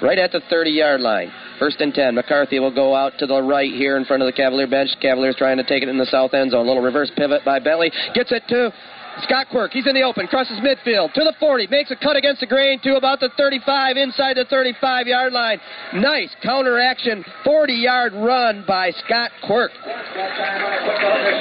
Right 0.01 0.19
at 0.19 0.33
the 0.33 0.41
30 0.49 0.71
yard 0.71 1.01
line. 1.01 1.31
First 1.59 1.81
and 1.81 1.93
10. 1.93 2.15
McCarthy 2.15 2.61
will 2.61 2.75
go 2.75 2.95
out 2.95 3.13
to 3.19 3.27
the 3.27 3.43
right 3.43 3.73
here 3.73 3.97
in 3.97 4.05
front 4.05 4.23
of 4.23 4.27
the 4.27 4.33
Cavalier 4.33 4.67
bench. 4.67 4.91
Cavaliers 5.03 5.37
trying 5.37 5.59
to 5.59 5.65
take 5.65 5.83
it 5.83 5.89
in 5.89 5.99
the 5.99 6.07
south 6.07 6.33
end 6.35 6.53
zone. 6.53 6.65
A 6.65 6.69
Little 6.69 6.83
reverse 6.83 7.11
pivot 7.17 7.45
by 7.45 7.59
Bentley. 7.59 7.91
Gets 8.15 8.33
it 8.33 8.45
to 8.49 8.73
Scott 9.23 9.49
Quirk, 9.51 9.73
he's 9.73 9.87
in 9.87 9.95
the 9.95 10.03
open, 10.03 10.27
crosses 10.27 10.59
midfield 10.61 11.13
to 11.15 11.21
the 11.25 11.35
40, 11.41 11.67
makes 11.69 11.91
a 11.91 11.97
cut 11.97 12.17
against 12.17 12.41
the 12.41 12.47
grain 12.47 12.81
to 12.83 12.97
about 12.97 13.21
the 13.21 13.31
35, 13.37 13.97
inside 13.97 14.37
the 14.37 14.45
35 14.49 15.07
yard 15.07 15.33
line. 15.33 15.61
Nice 15.95 16.35
counter 16.43 16.79
action, 16.79 17.25
40 17.45 17.73
yard 17.73 18.13
run 18.15 18.65
by 18.67 18.91
Scott 19.05 19.31
Quirk. 19.47 19.73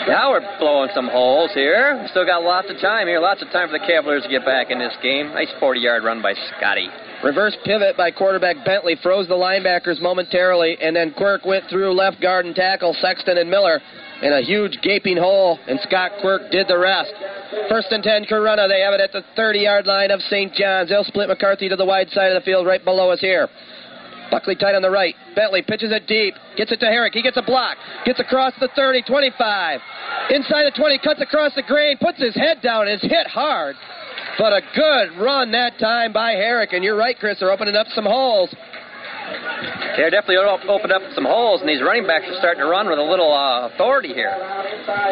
Now 0.07 0.31
we're 0.31 0.59
blowing 0.59 0.89
some 0.95 1.07
holes 1.07 1.51
here. 1.53 2.07
Still 2.11 2.25
got 2.25 2.43
lots 2.43 2.69
of 2.69 2.79
time 2.79 3.07
here, 3.07 3.19
lots 3.19 3.41
of 3.41 3.49
time 3.49 3.67
for 3.69 3.77
the 3.77 3.85
Cavaliers 3.85 4.23
to 4.23 4.29
get 4.29 4.45
back 4.45 4.71
in 4.71 4.79
this 4.79 4.95
game. 5.01 5.27
Nice 5.33 5.51
40 5.59 5.79
yard 5.79 6.03
run 6.03 6.21
by 6.21 6.33
Scotty. 6.57 6.89
Reverse 7.23 7.57
pivot 7.65 7.97
by 7.97 8.11
quarterback 8.11 8.63
Bentley 8.63 8.95
froze 9.01 9.27
the 9.27 9.33
linebackers 9.33 9.99
momentarily, 9.99 10.77
and 10.79 10.95
then 10.95 11.13
Quirk 11.13 11.45
went 11.45 11.65
through 11.67 11.91
left 11.93 12.21
guard 12.21 12.45
and 12.45 12.55
tackle 12.55 12.95
Sexton 13.01 13.39
and 13.39 13.49
Miller 13.49 13.81
in 14.21 14.33
a 14.33 14.41
huge 14.41 14.79
gaping 14.81 15.17
hole, 15.17 15.59
and 15.67 15.79
Scott 15.81 16.11
Quirk 16.21 16.49
did 16.51 16.67
the 16.67 16.77
rest. 16.77 17.13
First 17.69 17.91
and 17.91 18.03
10, 18.03 18.25
Corunna. 18.25 18.67
They 18.67 18.81
have 18.81 18.93
it 18.93 19.01
at 19.01 19.11
the 19.11 19.23
30 19.35 19.59
yard 19.59 19.85
line 19.85 20.11
of 20.11 20.21
St. 20.21 20.53
John's. 20.53 20.89
They'll 20.89 21.03
split 21.03 21.29
McCarthy 21.29 21.69
to 21.69 21.75
the 21.75 21.85
wide 21.85 22.09
side 22.09 22.31
of 22.31 22.41
the 22.41 22.45
field 22.45 22.65
right 22.65 22.83
below 22.83 23.11
us 23.11 23.19
here. 23.19 23.47
Buckley 24.29 24.55
tight 24.55 24.75
on 24.75 24.81
the 24.81 24.91
right. 24.91 25.15
Bentley 25.35 25.61
pitches 25.61 25.91
it 25.91 26.07
deep. 26.07 26.33
Gets 26.57 26.71
it 26.71 26.79
to 26.81 26.87
Herrick. 26.87 27.13
He 27.13 27.21
gets 27.21 27.37
a 27.37 27.41
block. 27.41 27.77
Gets 28.05 28.19
across 28.19 28.53
the 28.59 28.69
30, 28.75 29.03
25. 29.03 29.79
Inside 30.31 30.63
the 30.65 30.75
20, 30.75 30.99
cuts 30.99 31.21
across 31.21 31.55
the 31.55 31.63
grain, 31.63 31.97
puts 31.97 32.21
his 32.21 32.35
head 32.35 32.61
down, 32.61 32.87
is 32.87 33.01
hit 33.01 33.27
hard. 33.27 33.75
But 34.37 34.53
a 34.53 34.61
good 34.75 35.23
run 35.23 35.51
that 35.51 35.79
time 35.79 36.11
by 36.11 36.31
Herrick. 36.31 36.73
And 36.73 36.83
you're 36.83 36.97
right, 36.97 37.17
Chris. 37.17 37.39
They're 37.39 37.51
opening 37.51 37.75
up 37.75 37.87
some 37.95 38.05
holes. 38.05 38.53
They're 39.97 40.11
definitely 40.11 40.37
opened 40.69 40.93
up 40.93 41.01
some 41.15 41.25
holes, 41.25 41.61
and 41.61 41.69
these 41.69 41.81
running 41.81 42.05
backs 42.05 42.25
are 42.29 42.37
starting 42.37 42.61
to 42.61 42.69
run 42.69 42.87
with 42.87 42.99
a 42.99 43.03
little 43.03 43.33
uh, 43.33 43.73
authority 43.73 44.13
here. 44.13 44.29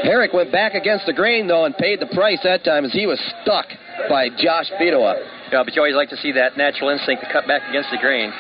Herrick 0.04 0.32
went 0.32 0.52
back 0.52 0.76
against 0.76 1.06
the 1.06 1.14
grain, 1.14 1.48
though, 1.48 1.66
and 1.66 1.76
paid 1.76 2.00
the 2.00 2.12
price 2.14 2.40
that 2.44 2.64
time 2.64 2.86
as 2.86 2.94
he 2.94 3.08
was 3.08 3.20
stuck 3.42 3.66
by 4.08 4.30
Josh 4.30 4.70
Bidoa. 4.80 5.18
Yeah, 5.52 5.64
but 5.66 5.76
you 5.76 5.82
always 5.82 5.96
like 5.96 6.10
to 6.10 6.18
see 6.18 6.32
that 6.34 6.58
natural 6.58 6.90
instinct 6.90 7.24
to 7.24 7.34
cut 7.34 7.48
back 7.48 7.64
against 7.70 7.90
the 7.90 7.98
grain. 7.98 8.32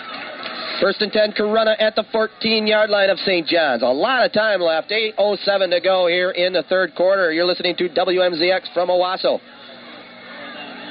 First 0.81 1.01
and 1.01 1.11
10, 1.11 1.33
Corunna 1.33 1.75
at 1.79 1.95
the 1.95 2.03
14 2.11 2.67
yard 2.67 2.89
line 2.89 3.09
of 3.09 3.17
St. 3.19 3.47
John's. 3.47 3.81
A 3.81 3.87
lot 3.87 4.25
of 4.25 4.33
time 4.33 4.61
left. 4.61 4.91
8.07 4.91 5.71
to 5.71 5.81
go 5.81 6.07
here 6.07 6.31
in 6.31 6.53
the 6.53 6.63
third 6.63 6.93
quarter. 6.95 7.31
You're 7.31 7.45
listening 7.45 7.75
to 7.77 7.89
WMZX 7.89 8.73
from 8.73 8.89
Owosso. 8.89 9.39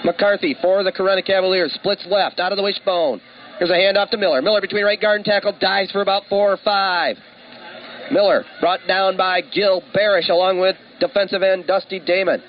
McCarthy 0.05 0.57
for 0.61 0.83
the 0.83 0.93
Corunna 0.93 1.25
Cavaliers. 1.25 1.73
Splits 1.75 2.05
left 2.09 2.41
out 2.41 2.51
of 2.51 2.57
the 2.57 2.65
wishbone. 2.65 3.21
Here's 3.59 3.71
a 3.71 3.75
handoff 3.75 4.11
to 4.11 4.17
Miller. 4.17 4.43
Miller 4.43 4.61
between 4.61 4.85
right 4.85 5.01
guard 5.01 5.17
and 5.17 5.25
tackle. 5.25 5.53
Dives 5.61 5.93
for 5.93 6.03
about 6.03 6.25
four 6.29 6.53
or 6.53 6.59
five. 6.65 7.17
Miller 8.11 8.45
brought 8.61 8.81
down 8.87 9.17
by 9.17 9.41
Gil 9.41 9.83
Barish 9.95 10.29
along 10.29 10.61
with 10.61 10.77
defensive 11.01 11.43
end 11.43 11.67
Dusty 11.67 12.01
Damon. 12.01 12.43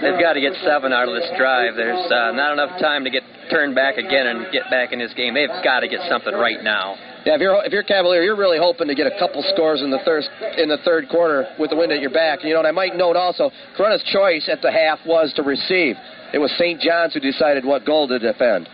They've 0.00 0.18
got 0.18 0.34
to 0.34 0.40
get 0.40 0.54
seven 0.62 0.92
out 0.92 1.08
of 1.08 1.14
this 1.14 1.28
drive. 1.36 1.74
There's 1.74 2.06
uh, 2.10 2.30
not 2.32 2.52
enough 2.52 2.78
time 2.80 3.02
to 3.04 3.10
get 3.10 3.22
turned 3.50 3.74
back 3.74 3.98
again 3.98 4.28
and 4.28 4.46
get 4.52 4.70
back 4.70 4.92
in 4.92 4.98
this 4.98 5.12
game. 5.14 5.34
They've 5.34 5.50
got 5.64 5.80
to 5.80 5.88
get 5.88 6.00
something 6.08 6.34
right 6.34 6.62
now. 6.62 6.94
Yeah, 7.26 7.34
if 7.34 7.40
you're 7.40 7.64
if 7.64 7.72
you're 7.72 7.82
Cavalier, 7.82 8.22
you're 8.22 8.36
really 8.38 8.58
hoping 8.58 8.86
to 8.86 8.94
get 8.94 9.06
a 9.06 9.18
couple 9.18 9.42
scores 9.54 9.82
in 9.82 9.90
the 9.90 9.98
third 10.04 10.22
in 10.56 10.68
the 10.68 10.78
third 10.84 11.08
quarter 11.08 11.46
with 11.58 11.70
the 11.70 11.76
wind 11.76 11.90
at 11.90 12.00
your 12.00 12.14
back. 12.14 12.40
And 12.40 12.48
you 12.48 12.54
know, 12.54 12.60
and 12.60 12.68
I 12.68 12.70
might 12.70 12.94
note 12.94 13.16
also, 13.16 13.50
Corunna's 13.76 14.04
choice 14.12 14.48
at 14.48 14.62
the 14.62 14.70
half 14.70 15.00
was 15.04 15.32
to 15.34 15.42
receive. 15.42 15.96
It 16.32 16.38
was 16.38 16.52
St. 16.58 16.80
John's 16.80 17.14
who 17.14 17.20
decided 17.20 17.64
what 17.64 17.84
goal 17.84 18.06
to 18.08 18.18
defend. 18.18 18.68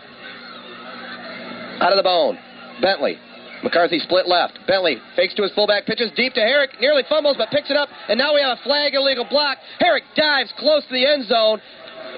Out 1.81 1.91
of 1.91 1.97
the 1.97 2.03
bone, 2.03 2.37
Bentley 2.81 3.17
McCarthy 3.63 3.99
split 3.99 4.27
left. 4.27 4.59
Bentley 4.67 4.97
fakes 5.15 5.33
to 5.35 5.43
his 5.43 5.51
fullback, 5.53 5.85
pitches 5.85 6.11
deep 6.15 6.33
to 6.33 6.41
Herrick, 6.41 6.79
nearly 6.79 7.03
fumbles 7.09 7.35
but 7.37 7.49
picks 7.49 7.69
it 7.69 7.77
up, 7.77 7.89
and 8.07 8.17
now 8.17 8.33
we 8.33 8.41
have 8.41 8.57
a 8.57 8.61
flag 8.63 8.93
illegal 8.93 9.25
block. 9.25 9.57
Herrick 9.79 10.03
dives 10.15 10.53
close 10.57 10.85
to 10.85 10.93
the 10.93 11.05
end 11.05 11.25
zone. 11.27 11.59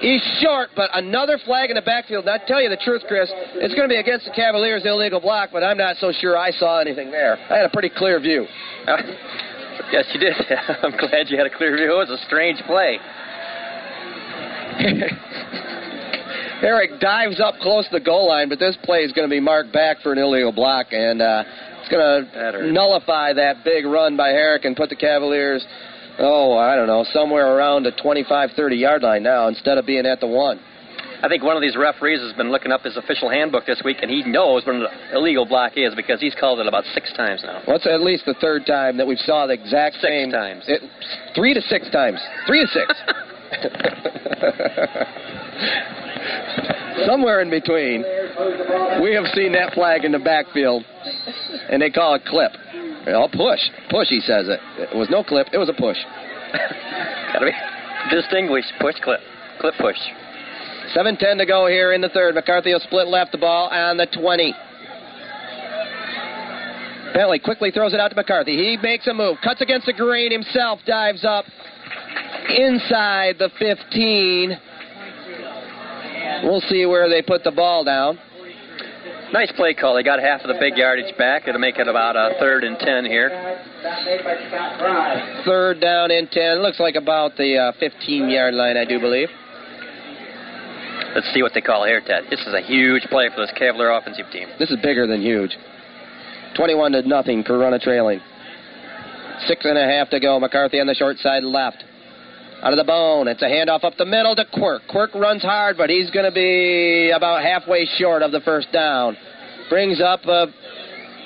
He's 0.00 0.22
short, 0.40 0.70
but 0.76 0.90
another 0.94 1.38
flag 1.44 1.70
in 1.70 1.74
the 1.74 1.82
backfield. 1.82 2.26
And 2.26 2.40
I 2.40 2.46
tell 2.46 2.62
you 2.62 2.68
the 2.68 2.76
truth, 2.76 3.02
Chris, 3.08 3.30
it's 3.32 3.74
going 3.74 3.88
to 3.88 3.92
be 3.92 3.98
against 3.98 4.26
the 4.26 4.32
Cavaliers' 4.32 4.82
illegal 4.84 5.20
block, 5.20 5.48
but 5.52 5.64
I'm 5.64 5.78
not 5.78 5.96
so 5.96 6.12
sure 6.12 6.36
I 6.36 6.52
saw 6.52 6.78
anything 6.78 7.10
there. 7.10 7.36
I 7.50 7.56
had 7.56 7.64
a 7.64 7.70
pretty 7.70 7.90
clear 7.90 8.20
view. 8.20 8.46
Uh, 8.86 8.96
yes, 9.92 10.04
you 10.12 10.20
did. 10.20 10.34
I'm 10.82 10.96
glad 10.96 11.28
you 11.28 11.36
had 11.36 11.46
a 11.46 11.56
clear 11.56 11.74
view. 11.76 11.90
It 11.90 11.96
was 11.96 12.10
a 12.10 12.22
strange 12.26 12.60
play. 12.66 12.98
Herrick 16.60 16.98
dives 16.98 17.40
up 17.40 17.54
close 17.60 17.84
to 17.86 17.98
the 17.98 18.04
goal 18.04 18.28
line, 18.28 18.48
but 18.48 18.58
this 18.58 18.76
play 18.82 19.00
is 19.00 19.12
going 19.12 19.28
to 19.28 19.30
be 19.30 19.40
marked 19.40 19.72
back 19.72 19.98
for 20.02 20.12
an 20.12 20.18
illegal 20.18 20.52
block, 20.52 20.88
and 20.90 21.22
uh, 21.22 21.44
it's 21.80 21.88
going 21.88 22.26
to 22.26 22.72
nullify 22.72 23.32
that 23.32 23.62
big 23.64 23.84
run 23.84 24.16
by 24.16 24.30
Herrick 24.30 24.64
and 24.64 24.74
put 24.74 24.88
the 24.90 24.96
Cavaliers, 24.96 25.64
oh, 26.18 26.58
I 26.58 26.74
don't 26.74 26.88
know, 26.88 27.04
somewhere 27.12 27.56
around 27.56 27.84
the 27.84 27.92
25, 27.92 28.50
30 28.56 28.76
yard 28.76 29.02
line 29.02 29.22
now 29.22 29.46
instead 29.46 29.78
of 29.78 29.86
being 29.86 30.04
at 30.04 30.18
the 30.18 30.26
one. 30.26 30.58
I 31.20 31.28
think 31.28 31.42
one 31.42 31.56
of 31.56 31.62
these 31.62 31.76
referees 31.76 32.20
has 32.20 32.32
been 32.34 32.50
looking 32.50 32.70
up 32.70 32.82
his 32.82 32.96
official 32.96 33.28
handbook 33.28 33.66
this 33.66 33.82
week, 33.84 33.98
and 34.02 34.10
he 34.10 34.22
knows 34.22 34.64
what 34.64 34.76
an 34.76 34.86
illegal 35.12 35.46
block 35.46 35.72
is 35.74 35.94
because 35.94 36.20
he's 36.20 36.34
called 36.34 36.60
it 36.60 36.66
about 36.66 36.84
six 36.94 37.12
times 37.12 37.42
now. 37.44 37.62
Well, 37.66 37.78
at 37.84 38.02
least 38.02 38.24
the 38.24 38.34
third 38.40 38.66
time 38.66 38.96
that 38.98 39.06
we've 39.06 39.18
saw 39.18 39.46
the 39.46 39.54
exact 39.54 39.96
six 39.96 40.06
same. 40.06 40.30
times. 40.30 40.64
It, 40.68 40.82
three 41.34 41.54
to 41.54 41.60
six 41.62 41.90
times. 41.90 42.20
Three 42.46 42.62
to 42.62 42.68
six. 42.68 42.94
Somewhere 47.06 47.40
in 47.40 47.50
between, 47.50 48.04
we 49.02 49.14
have 49.14 49.26
seen 49.34 49.52
that 49.52 49.72
flag 49.74 50.04
in 50.04 50.12
the 50.12 50.18
backfield, 50.18 50.84
and 51.70 51.80
they 51.80 51.90
call 51.90 52.14
it 52.14 52.24
clip. 52.24 52.52
Oh, 53.08 53.28
push. 53.32 53.60
Push, 53.90 54.08
he 54.08 54.20
says 54.20 54.48
it. 54.48 54.60
It 54.78 54.96
was 54.96 55.08
no 55.10 55.24
clip, 55.24 55.48
it 55.52 55.58
was 55.58 55.68
a 55.68 55.72
push. 55.72 55.96
Gotta 57.32 57.46
be 57.46 57.52
distinguished. 58.14 58.72
Push, 58.80 58.96
clip. 59.02 59.20
Clip, 59.60 59.74
push. 59.80 59.96
7.10 60.94 61.38
to 61.38 61.46
go 61.46 61.66
here 61.66 61.92
in 61.92 62.00
the 62.00 62.08
third. 62.08 62.34
McCarthy 62.34 62.72
will 62.72 62.80
split 62.80 63.08
left 63.08 63.32
the 63.32 63.38
ball 63.38 63.68
on 63.68 63.96
the 63.96 64.06
20. 64.06 64.54
Bentley 67.14 67.38
quickly 67.38 67.70
throws 67.70 67.94
it 67.94 68.00
out 68.00 68.08
to 68.08 68.16
McCarthy. 68.16 68.56
He 68.56 68.78
makes 68.82 69.06
a 69.06 69.14
move, 69.14 69.38
cuts 69.42 69.60
against 69.60 69.86
the 69.86 69.92
grain 69.92 70.30
himself, 70.30 70.80
dives 70.86 71.24
up 71.24 71.44
inside 72.48 73.36
the 73.38 73.50
15. 73.58 74.58
We'll 76.44 76.60
see 76.62 76.86
where 76.86 77.08
they 77.08 77.22
put 77.22 77.44
the 77.44 77.50
ball 77.50 77.84
down. 77.84 78.18
Nice 79.32 79.52
play 79.52 79.74
call. 79.74 79.94
They 79.94 80.02
got 80.02 80.20
half 80.20 80.40
of 80.40 80.48
the 80.48 80.56
big 80.58 80.76
yardage 80.76 81.16
back. 81.18 81.46
It'll 81.46 81.60
make 81.60 81.78
it 81.78 81.86
about 81.86 82.16
a 82.16 82.38
third 82.40 82.64
and 82.64 82.78
ten 82.78 83.04
here. 83.04 83.28
Third 85.44 85.80
down 85.80 86.10
and 86.10 86.30
ten. 86.30 86.62
Looks 86.62 86.80
like 86.80 86.94
about 86.94 87.36
the 87.36 87.56
uh, 87.56 87.72
15 87.78 88.28
yard 88.30 88.54
line, 88.54 88.76
I 88.78 88.86
do 88.86 88.98
believe. 88.98 89.28
Let's 91.14 91.32
see 91.34 91.42
what 91.42 91.52
they 91.52 91.60
call 91.60 91.84
here, 91.84 92.00
Ted. 92.00 92.24
This 92.30 92.40
is 92.40 92.54
a 92.54 92.60
huge 92.60 93.02
play 93.10 93.28
for 93.34 93.42
this 93.42 93.52
Cavalier 93.56 93.90
offensive 93.90 94.26
team. 94.32 94.48
This 94.58 94.70
is 94.70 94.78
bigger 94.82 95.06
than 95.06 95.20
huge. 95.20 95.56
21 96.56 96.92
to 96.92 97.02
nothing. 97.02 97.44
Corunna 97.44 97.80
trailing. 97.80 98.20
Six 99.46 99.64
and 99.64 99.76
a 99.76 99.84
half 99.84 100.10
to 100.10 100.20
go. 100.20 100.40
McCarthy 100.40 100.80
on 100.80 100.86
the 100.86 100.94
short 100.94 101.18
side 101.18 101.44
left. 101.44 101.84
Out 102.60 102.72
of 102.72 102.76
the 102.76 102.84
bone. 102.84 103.28
It's 103.28 103.42
a 103.42 103.46
handoff 103.46 103.84
up 103.84 103.96
the 103.96 104.04
middle 104.04 104.34
to 104.34 104.44
Quirk. 104.52 104.82
Quirk 104.88 105.14
runs 105.14 105.42
hard, 105.42 105.76
but 105.76 105.90
he's 105.90 106.10
going 106.10 106.24
to 106.24 106.32
be 106.32 107.12
about 107.14 107.42
halfway 107.42 107.86
short 107.98 108.22
of 108.22 108.32
the 108.32 108.40
first 108.40 108.72
down. 108.72 109.16
Brings 109.70 110.00
up 110.00 110.24
a. 110.24 110.46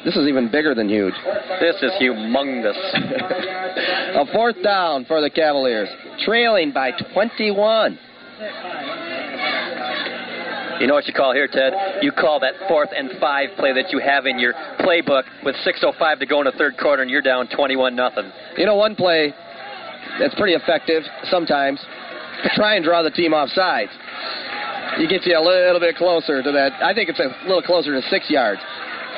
This 0.04 0.16
is 0.16 0.28
even 0.28 0.50
bigger 0.50 0.74
than 0.74 0.88
huge. 0.88 1.14
This 1.60 1.76
is 1.80 1.92
humongous. 2.00 2.76
a 4.20 4.26
fourth 4.32 4.62
down 4.62 5.06
for 5.06 5.22
the 5.22 5.30
Cavaliers, 5.30 5.88
trailing 6.24 6.72
by 6.72 6.90
21. 7.14 7.98
You 10.80 10.88
know 10.88 10.94
what 10.94 11.06
you 11.06 11.14
call 11.14 11.32
here, 11.32 11.46
Ted? 11.46 11.72
You 12.02 12.10
call 12.12 12.40
that 12.40 12.54
fourth 12.68 12.90
and 12.94 13.12
five 13.20 13.50
play 13.56 13.72
that 13.72 13.92
you 13.92 14.00
have 14.00 14.26
in 14.26 14.38
your 14.38 14.52
playbook 14.80 15.22
with 15.44 15.54
6:05 15.64 16.18
to 16.18 16.26
go 16.26 16.40
in 16.40 16.44
the 16.44 16.52
third 16.58 16.76
quarter, 16.76 17.00
and 17.00 17.10
you're 17.10 17.22
down 17.22 17.46
21 17.46 17.94
nothing. 17.94 18.30
You 18.58 18.66
know, 18.66 18.74
one 18.74 18.96
play 18.96 19.32
that's 20.18 20.34
pretty 20.34 20.54
effective 20.54 21.02
sometimes. 21.30 21.80
Try 22.54 22.76
and 22.76 22.84
draw 22.84 23.02
the 23.02 23.10
team 23.10 23.34
off 23.34 23.48
sides. 23.50 23.90
You 24.98 25.08
get 25.08 25.24
you 25.24 25.38
a 25.38 25.40
little 25.40 25.80
bit 25.80 25.96
closer 25.96 26.42
to 26.42 26.52
that. 26.52 26.72
I 26.82 26.92
think 26.92 27.08
it's 27.08 27.20
a 27.20 27.32
little 27.46 27.62
closer 27.62 27.98
to 27.98 28.02
six 28.08 28.28
yards. 28.28 28.60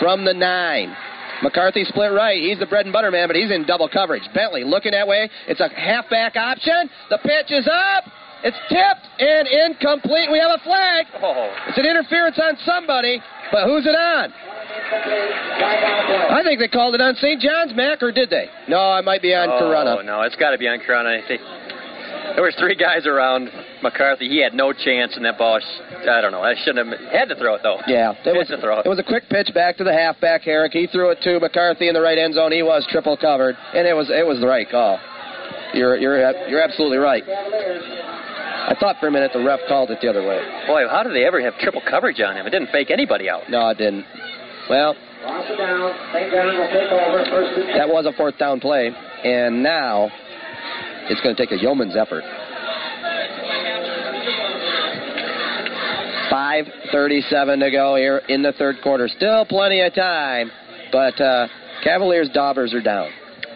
From 0.00 0.24
the 0.24 0.34
nine. 0.34 0.94
McCarthy 1.42 1.84
split 1.84 2.12
right. 2.12 2.40
He's 2.40 2.58
the 2.58 2.66
bread 2.66 2.86
and 2.86 2.92
butter 2.92 3.10
man, 3.10 3.28
but 3.28 3.36
he's 3.36 3.50
in 3.50 3.66
double 3.66 3.88
coverage. 3.88 4.22
Bentley 4.34 4.62
looking 4.62 4.92
that 4.92 5.06
way. 5.06 5.28
It's 5.48 5.60
a 5.60 5.68
halfback 5.68 6.36
option. 6.36 6.88
The 7.10 7.18
pitch 7.18 7.50
is 7.50 7.66
up. 7.66 8.04
It's 8.44 8.56
tipped 8.68 9.08
and 9.18 9.48
incomplete. 9.48 10.30
We 10.30 10.38
have 10.38 10.52
a 10.52 10.62
flag. 10.62 11.06
Oh. 11.22 11.50
It's 11.68 11.78
an 11.78 11.86
interference 11.86 12.38
on 12.38 12.56
somebody, 12.64 13.20
but 13.50 13.64
who's 13.64 13.86
it 13.86 13.96
on? 13.96 14.32
I 14.74 16.42
think 16.44 16.58
they 16.60 16.68
called 16.68 16.94
it 16.94 17.00
on 17.00 17.14
St. 17.16 17.40
John's, 17.40 17.74
Mac, 17.74 18.02
or 18.02 18.12
did 18.12 18.30
they? 18.30 18.46
No, 18.68 18.78
I 18.78 19.00
might 19.00 19.22
be 19.22 19.34
on 19.34 19.48
Corunna. 19.48 19.98
oh, 19.98 20.02
no, 20.02 20.22
it's 20.22 20.36
got 20.36 20.50
to 20.50 20.58
be 20.58 20.68
on 20.68 20.80
Corunna. 20.80 21.22
I 21.22 21.26
think 21.26 21.40
there 22.34 22.42
was 22.42 22.54
three 22.58 22.74
guys 22.74 23.06
around 23.06 23.50
McCarthy. 23.82 24.28
He 24.28 24.42
had 24.42 24.54
no 24.54 24.72
chance 24.72 25.14
and 25.16 25.24
that 25.24 25.38
ball. 25.38 25.60
I 26.08 26.20
don't 26.20 26.32
know. 26.32 26.42
I 26.42 26.54
shouldn't 26.64 26.88
have 26.88 26.98
had 27.12 27.28
to 27.28 27.36
throw 27.36 27.54
it 27.54 27.60
though. 27.62 27.78
Yeah, 27.86 28.12
it 28.12 28.24
Had 28.24 28.36
was, 28.36 28.48
to 28.48 28.60
throw 28.60 28.80
it. 28.80 28.86
it 28.86 28.88
was 28.88 28.98
a 28.98 29.04
quick 29.06 29.28
pitch 29.28 29.50
back 29.54 29.76
to 29.78 29.84
the 29.84 29.92
halfback 29.92 30.42
Herrick. 30.42 30.72
He 30.72 30.86
threw 30.86 31.10
it 31.10 31.20
to 31.22 31.38
McCarthy 31.40 31.88
in 31.88 31.94
the 31.94 32.00
right 32.02 32.18
end 32.18 32.34
zone. 32.34 32.52
He 32.52 32.62
was 32.62 32.86
triple 32.90 33.16
covered, 33.16 33.56
and 33.74 33.86
it 33.86 33.94
was 33.94 34.10
it 34.10 34.26
was 34.26 34.40
the 34.40 34.46
right 34.48 34.68
call. 34.68 34.98
You're 35.74 35.96
you're 35.96 36.18
you're 36.48 36.62
absolutely 36.62 36.98
right. 36.98 37.22
I 37.28 38.74
thought 38.80 38.96
for 38.98 39.08
a 39.08 39.10
minute 39.12 39.30
the 39.34 39.44
ref 39.44 39.60
called 39.68 39.90
it 39.90 40.00
the 40.00 40.08
other 40.08 40.26
way. 40.26 40.40
Boy, 40.66 40.88
how 40.88 41.02
did 41.02 41.14
they 41.14 41.24
ever 41.26 41.40
have 41.42 41.58
triple 41.58 41.82
coverage 41.88 42.20
on 42.20 42.36
him? 42.36 42.46
It 42.46 42.50
didn't 42.50 42.70
fake 42.70 42.90
anybody 42.90 43.28
out. 43.28 43.50
No, 43.50 43.68
it 43.68 43.76
didn't. 43.78 44.04
Well, 44.68 44.94
that 47.74 47.88
was 47.88 48.06
a 48.06 48.12
fourth 48.12 48.38
down 48.38 48.60
play, 48.60 48.90
and 49.24 49.62
now 49.62 50.10
it's 51.08 51.20
going 51.20 51.36
to 51.36 51.46
take 51.46 51.52
a 51.52 51.60
yeoman's 51.60 51.96
effort. 51.96 52.24
5.37 56.32 57.60
to 57.60 57.70
go 57.70 57.96
here 57.96 58.22
in 58.28 58.42
the 58.42 58.52
third 58.52 58.76
quarter. 58.82 59.06
Still 59.08 59.44
plenty 59.44 59.80
of 59.82 59.94
time, 59.94 60.50
but 60.90 61.20
uh, 61.20 61.46
Cavaliers' 61.82 62.30
daubers 62.32 62.72
are 62.74 62.82
down. 62.82 63.10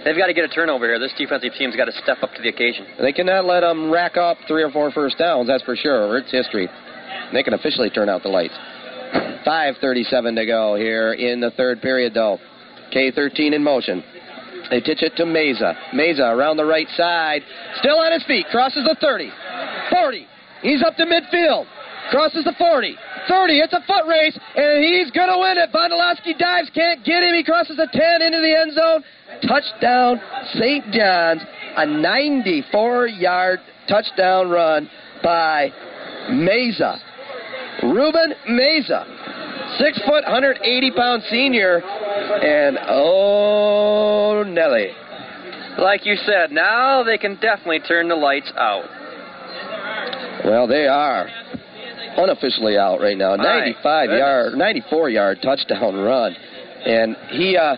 They've 0.04 0.16
got 0.16 0.26
to 0.26 0.34
get 0.34 0.44
a 0.44 0.48
turnover 0.48 0.86
here. 0.86 0.98
This 0.98 1.12
defensive 1.18 1.52
team's 1.58 1.74
got 1.74 1.86
to 1.86 1.92
step 2.02 2.18
up 2.22 2.32
to 2.34 2.42
the 2.42 2.48
occasion. 2.48 2.86
They 3.00 3.12
cannot 3.12 3.46
let 3.46 3.60
them 3.60 3.90
rack 3.90 4.16
up 4.16 4.36
three 4.46 4.62
or 4.62 4.70
four 4.70 4.92
first 4.92 5.18
downs, 5.18 5.48
that's 5.48 5.64
for 5.64 5.74
sure. 5.74 6.18
It's 6.18 6.30
history. 6.30 6.68
They 7.32 7.42
can 7.42 7.54
officially 7.54 7.90
turn 7.90 8.08
out 8.08 8.22
the 8.22 8.28
lights. 8.28 8.54
5.37 9.46 10.36
to 10.36 10.46
go 10.46 10.74
here 10.74 11.12
in 11.12 11.40
the 11.40 11.50
third 11.52 11.80
period, 11.80 12.14
though. 12.14 12.38
K13 12.92 13.54
in 13.54 13.62
motion. 13.62 14.02
They 14.70 14.80
pitch 14.80 15.02
it 15.02 15.16
to 15.16 15.26
Mesa. 15.26 15.74
Mesa 15.94 16.24
around 16.24 16.56
the 16.56 16.64
right 16.64 16.88
side. 16.96 17.42
Still 17.78 17.98
on 17.98 18.12
his 18.12 18.24
feet. 18.24 18.46
Crosses 18.50 18.84
the 18.84 18.96
30. 19.00 19.30
40. 19.90 20.26
He's 20.62 20.82
up 20.82 20.96
to 20.96 21.04
midfield. 21.04 21.66
Crosses 22.10 22.44
the 22.44 22.54
40. 22.58 22.96
30. 23.28 23.58
It's 23.60 23.72
a 23.72 23.80
foot 23.86 24.06
race, 24.08 24.38
and 24.56 24.84
he's 24.84 25.10
going 25.10 25.28
to 25.28 25.38
win 25.38 25.58
it. 25.58 25.72
Vondolowski 25.72 26.38
dives. 26.38 26.70
Can't 26.74 27.04
get 27.04 27.22
him. 27.22 27.34
He 27.34 27.44
crosses 27.44 27.76
the 27.76 27.88
10 27.90 28.22
into 28.22 28.40
the 28.40 28.56
end 28.58 28.72
zone. 28.74 29.04
Touchdown, 29.46 30.20
St. 30.54 30.84
John's. 30.92 31.42
A 31.76 31.86
94 31.86 33.06
yard 33.08 33.60
touchdown 33.88 34.50
run 34.50 34.90
by 35.22 35.70
Mesa. 36.30 37.00
Ruben 37.82 38.34
Mesa. 38.48 39.06
Six 39.78 39.98
foot, 40.06 40.24
180 40.24 40.90
pound 40.92 41.22
senior. 41.30 41.80
And 41.80 42.78
oh, 42.88 44.44
Nelly. 44.46 44.90
Like 45.78 46.04
you 46.04 46.16
said, 46.16 46.50
now 46.50 47.04
they 47.04 47.18
can 47.18 47.36
definitely 47.36 47.80
turn 47.80 48.08
the 48.08 48.16
lights 48.16 48.50
out. 48.56 48.84
Well, 50.44 50.66
they 50.66 50.86
are 50.86 51.28
unofficially 52.16 52.76
out 52.76 53.00
right 53.00 53.16
now. 53.16 53.36
My 53.36 53.44
95 53.44 54.06
goodness. 54.08 54.18
yard, 54.18 54.54
94 54.56 55.10
yard 55.10 55.38
touchdown 55.42 55.96
run, 55.96 56.34
and 56.84 57.16
he 57.30 57.56
uh, 57.56 57.76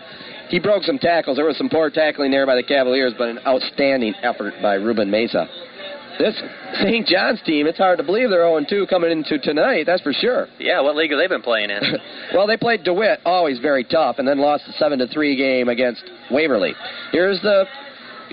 he 0.49 0.59
broke 0.59 0.83
some 0.83 0.97
tackles. 0.97 1.37
There 1.37 1.45
was 1.45 1.57
some 1.57 1.69
poor 1.69 1.89
tackling 1.89 2.31
there 2.31 2.45
by 2.45 2.55
the 2.55 2.63
Cavaliers, 2.63 3.13
but 3.17 3.29
an 3.29 3.39
outstanding 3.45 4.15
effort 4.23 4.53
by 4.61 4.75
Ruben 4.75 5.09
Mesa. 5.09 5.47
This 6.21 6.39
St. 6.75 7.07
John's 7.07 7.41
team, 7.41 7.65
it's 7.65 7.79
hard 7.79 7.97
to 7.97 8.03
believe 8.03 8.29
they're 8.29 8.43
0-2 8.43 8.87
coming 8.87 9.11
into 9.11 9.39
tonight. 9.39 9.87
That's 9.87 10.03
for 10.03 10.13
sure. 10.13 10.47
Yeah, 10.59 10.81
what 10.81 10.95
league 10.95 11.09
have 11.09 11.19
they 11.19 11.25
been 11.25 11.41
playing 11.41 11.71
in? 11.71 11.81
well, 12.35 12.45
they 12.45 12.57
played 12.57 12.83
DeWitt, 12.83 13.21
always 13.25 13.57
very 13.57 13.83
tough, 13.83 14.19
and 14.19 14.27
then 14.27 14.37
lost 14.37 14.65
the 14.67 14.73
seven 14.73 14.99
to 14.99 15.07
three 15.07 15.35
game 15.35 15.67
against 15.67 16.03
Waverly. 16.29 16.73
Here's 17.11 17.41
the 17.41 17.65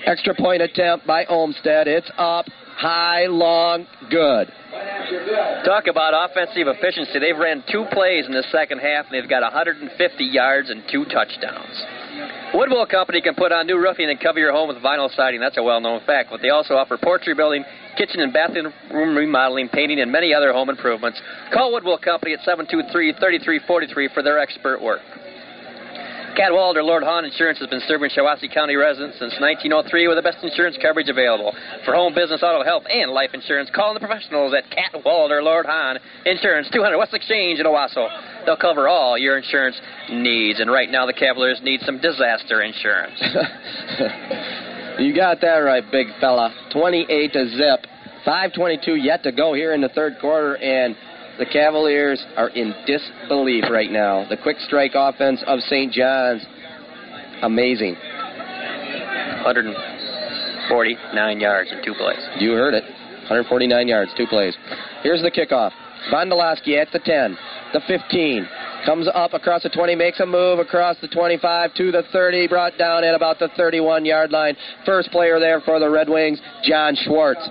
extra 0.05 0.35
point 0.35 0.61
attempt 0.61 1.07
by 1.07 1.25
Olmstead. 1.31 1.89
It's 1.89 2.11
up, 2.19 2.45
high, 2.77 3.25
long, 3.25 3.87
good. 4.11 4.53
Talk 5.65 5.87
about 5.87 6.13
offensive 6.13 6.69
efficiency. 6.69 7.19
They've 7.19 7.39
ran 7.39 7.65
two 7.73 7.87
plays 7.91 8.27
in 8.27 8.33
the 8.33 8.45
second 8.53 8.81
half, 8.81 9.07
and 9.07 9.15
they've 9.15 9.31
got 9.31 9.41
150 9.43 10.25
yards 10.25 10.69
and 10.69 10.83
two 10.93 11.07
touchdowns. 11.07 11.83
Woodwell 12.55 12.87
Company 12.87 13.21
can 13.21 13.35
put 13.35 13.53
on 13.53 13.67
new 13.67 13.77
roofing 13.77 14.09
and 14.09 14.19
cover 14.19 14.39
your 14.39 14.53
home 14.53 14.69
with 14.69 14.79
vinyl 14.79 15.15
siding. 15.15 15.41
That's 15.41 15.59
a 15.59 15.63
well-known 15.63 16.01
fact. 16.07 16.31
But 16.31 16.41
they 16.41 16.51
also 16.51 16.75
offer 16.75 16.97
porch 16.97 17.27
rebuilding, 17.27 17.65
kitchen 17.97 18.21
and 18.21 18.33
bathroom 18.33 18.73
remodeling, 18.91 19.69
painting, 19.69 20.01
and 20.01 20.11
many 20.11 20.33
other 20.33 20.53
home 20.53 20.71
improvements. 20.71 21.21
Call 21.53 21.73
Woodwell 21.73 21.99
Company 21.99 22.35
at 22.35 22.41
723-3343 22.41 24.15
for 24.15 24.23
their 24.23 24.39
expert 24.39 24.81
work. 24.81 25.03
Cadwalader 26.39 26.85
Lord 26.85 27.03
Hahn 27.03 27.25
Insurance 27.25 27.59
has 27.59 27.67
been 27.67 27.83
serving 27.89 28.11
Shiawassee 28.15 28.55
County 28.55 28.77
residents 28.77 29.19
since 29.19 29.35
1903 29.43 30.07
with 30.07 30.17
the 30.17 30.23
best 30.23 30.39
insurance 30.41 30.79
coverage 30.81 31.09
available. 31.09 31.51
For 31.85 31.95
home, 31.95 32.15
business, 32.15 32.45
auto, 32.45 32.63
health, 32.63 32.85
and 32.89 33.11
life 33.11 33.31
insurance, 33.35 33.69
call 33.75 33.93
the 33.93 33.99
professionals 33.99 34.55
at 34.55 34.63
Cadwalader 34.71 35.43
Lord 35.43 35.67
Hahn 35.67 35.99
Insurance, 36.27 36.71
200 36.73 36.97
West 36.97 37.13
Exchange 37.13 37.59
in 37.59 37.67
Owosso. 37.67 38.07
They'll 38.47 38.57
cover 38.57 38.87
all 38.87 39.19
your 39.19 39.37
insurance 39.37 39.81
needs, 40.11 40.61
and 40.61 40.71
right 40.71 40.89
now 40.89 41.07
the 41.07 41.13
Cavaliers 41.13 41.59
need 41.65 41.81
some 41.83 41.99
disaster 42.01 42.63
insurance. 42.63 43.19
you 45.01 45.13
got 45.17 45.41
that 45.41 45.59
right, 45.59 45.83
big 45.91 46.07
fella. 46.21 46.55
28 46.73 47.33
to 47.33 47.49
zip. 47.51 47.87
5:22 48.25 49.03
yet 49.03 49.23
to 49.23 49.33
go 49.33 49.55
here 49.55 49.73
in 49.73 49.81
the 49.81 49.89
third 49.89 50.19
quarter, 50.21 50.57
and 50.57 50.95
the 51.39 51.47
Cavaliers 51.47 52.25
are 52.37 52.49
in 52.51 52.75
disbelief 52.87 53.65
right 53.71 53.91
now. 53.91 54.27
The 54.29 54.37
quick 54.37 54.59
strike 54.61 54.93
offense 54.95 55.43
of 55.47 55.61
St. 55.61 55.93
John's, 55.93 56.45
amazing. 57.43 57.95
149 59.45 61.41
yards 61.41 61.71
in 61.73 61.83
two 61.85 61.95
plays. 61.95 62.19
You 62.39 62.53
heard 62.53 62.75
it. 62.75 62.85
149 63.31 63.89
yards, 63.89 64.11
two 64.17 64.27
plays. 64.27 64.57
Here's 65.03 65.23
the 65.23 65.31
kickoff. 65.31 65.73
Vondolowski 66.13 66.81
at 66.81 66.91
the 66.93 66.99
10, 66.99 67.37
the 67.73 67.81
15. 67.87 68.49
Comes 68.87 69.09
up 69.13 69.35
across 69.35 69.65
the 69.65 69.69
20, 69.69 69.97
makes 69.97 70.21
a 70.21 70.27
move 70.27 70.61
across 70.61 70.97
the 71.01 71.09
25 71.09 71.75
to 71.75 71.91
the 71.91 72.05
30, 72.13 72.47
brought 72.47 72.79
down 72.79 73.05
at 73.05 73.15
about 73.15 73.39
the 73.39 73.49
31 73.57 74.05
yard 74.05 74.31
line. 74.31 74.57
First 74.87 75.11
player 75.11 75.41
there 75.41 75.61
for 75.61 75.79
the 75.81 75.91
Red 75.91 76.09
Wings, 76.09 76.41
John 76.63 76.97
Schwartz. 76.97 77.47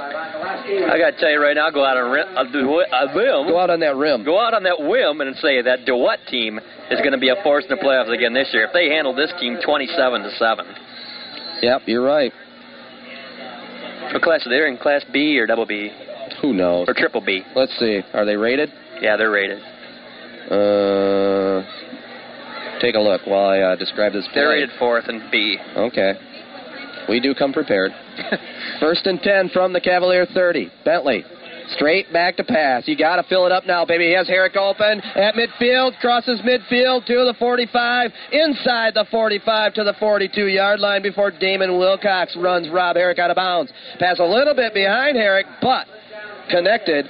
I 0.00 0.96
got 0.98 1.10
to 1.12 1.16
tell 1.18 1.30
you 1.30 1.40
right 1.42 1.54
now, 1.56 1.70
go 1.70 1.84
out 1.84 1.96
on 1.96 2.10
ri- 2.10 2.22
a 2.22 2.42
a 2.44 3.14
whim. 3.14 3.48
Go 3.48 3.58
out 3.58 3.70
on 3.70 3.80
that 3.80 3.96
rim. 3.96 4.24
Go 4.24 4.38
out 4.38 4.54
on 4.54 4.62
that 4.64 4.78
whim 4.78 5.20
and 5.20 5.34
say 5.36 5.60
that 5.62 5.84
DeWitt 5.86 6.20
team 6.28 6.58
is 6.90 6.98
going 7.00 7.12
to 7.12 7.18
be 7.18 7.28
a 7.30 7.36
force 7.42 7.64
in 7.68 7.70
the 7.76 7.82
playoffs 7.82 8.12
again 8.14 8.32
this 8.32 8.48
year. 8.52 8.64
If 8.64 8.72
they 8.72 8.88
handle 8.88 9.14
this 9.14 9.32
team 9.40 9.58
27 9.64 10.22
to 10.22 10.30
seven, 10.38 10.66
Yep, 11.62 11.82
you're 11.86 12.02
right. 12.04 12.32
what 14.12 14.22
class 14.22 14.46
are 14.46 14.50
they 14.50 14.66
in? 14.68 14.78
Class 14.78 15.02
B 15.12 15.36
or 15.38 15.46
double 15.46 15.66
B 15.66 15.90
Who 16.42 16.52
knows? 16.54 16.88
or 16.88 16.94
triple 16.94 17.20
B? 17.20 17.42
Let's 17.56 17.76
see. 17.78 18.00
Are 18.14 18.24
they 18.24 18.36
rated? 18.36 18.70
Yeah, 19.00 19.16
they're 19.16 19.30
rated. 19.30 19.58
Uh, 20.48 21.62
take 22.80 22.94
a 22.94 23.00
look 23.00 23.22
while 23.26 23.48
I 23.50 23.58
uh, 23.60 23.76
describe 23.76 24.12
this 24.12 24.24
play. 24.32 24.42
They're 24.42 24.48
rated 24.50 24.70
fourth 24.78 25.04
and 25.08 25.28
B. 25.30 25.58
Okay. 25.76 26.12
We 27.08 27.20
do 27.20 27.34
come 27.34 27.52
prepared. 27.52 27.92
First 28.80 29.06
and 29.06 29.20
10 29.20 29.50
from 29.50 29.72
the 29.72 29.80
Cavalier 29.80 30.26
30. 30.26 30.70
Bentley. 30.84 31.24
Straight 31.70 32.10
back 32.12 32.36
to 32.36 32.44
pass. 32.44 32.88
You 32.88 32.96
got 32.96 33.16
to 33.16 33.22
fill 33.28 33.44
it 33.44 33.52
up 33.52 33.66
now, 33.66 33.84
baby. 33.84 34.06
He 34.06 34.14
has 34.14 34.26
Herrick 34.26 34.56
open 34.56 35.00
at 35.00 35.34
midfield, 35.34 35.98
crosses 36.00 36.40
midfield 36.40 37.04
to 37.06 37.24
the 37.26 37.34
45, 37.38 38.10
inside 38.32 38.94
the 38.94 39.04
45 39.10 39.74
to 39.74 39.84
the 39.84 39.94
42 40.00 40.46
yard 40.46 40.80
line 40.80 41.02
before 41.02 41.30
Damon 41.30 41.78
Wilcox 41.78 42.34
runs 42.36 42.70
Rob 42.70 42.96
Herrick 42.96 43.18
out 43.18 43.30
of 43.30 43.36
bounds. 43.36 43.70
Pass 43.98 44.18
a 44.18 44.24
little 44.24 44.54
bit 44.54 44.72
behind 44.72 45.16
Herrick, 45.16 45.46
but 45.60 45.86
connected. 46.50 47.06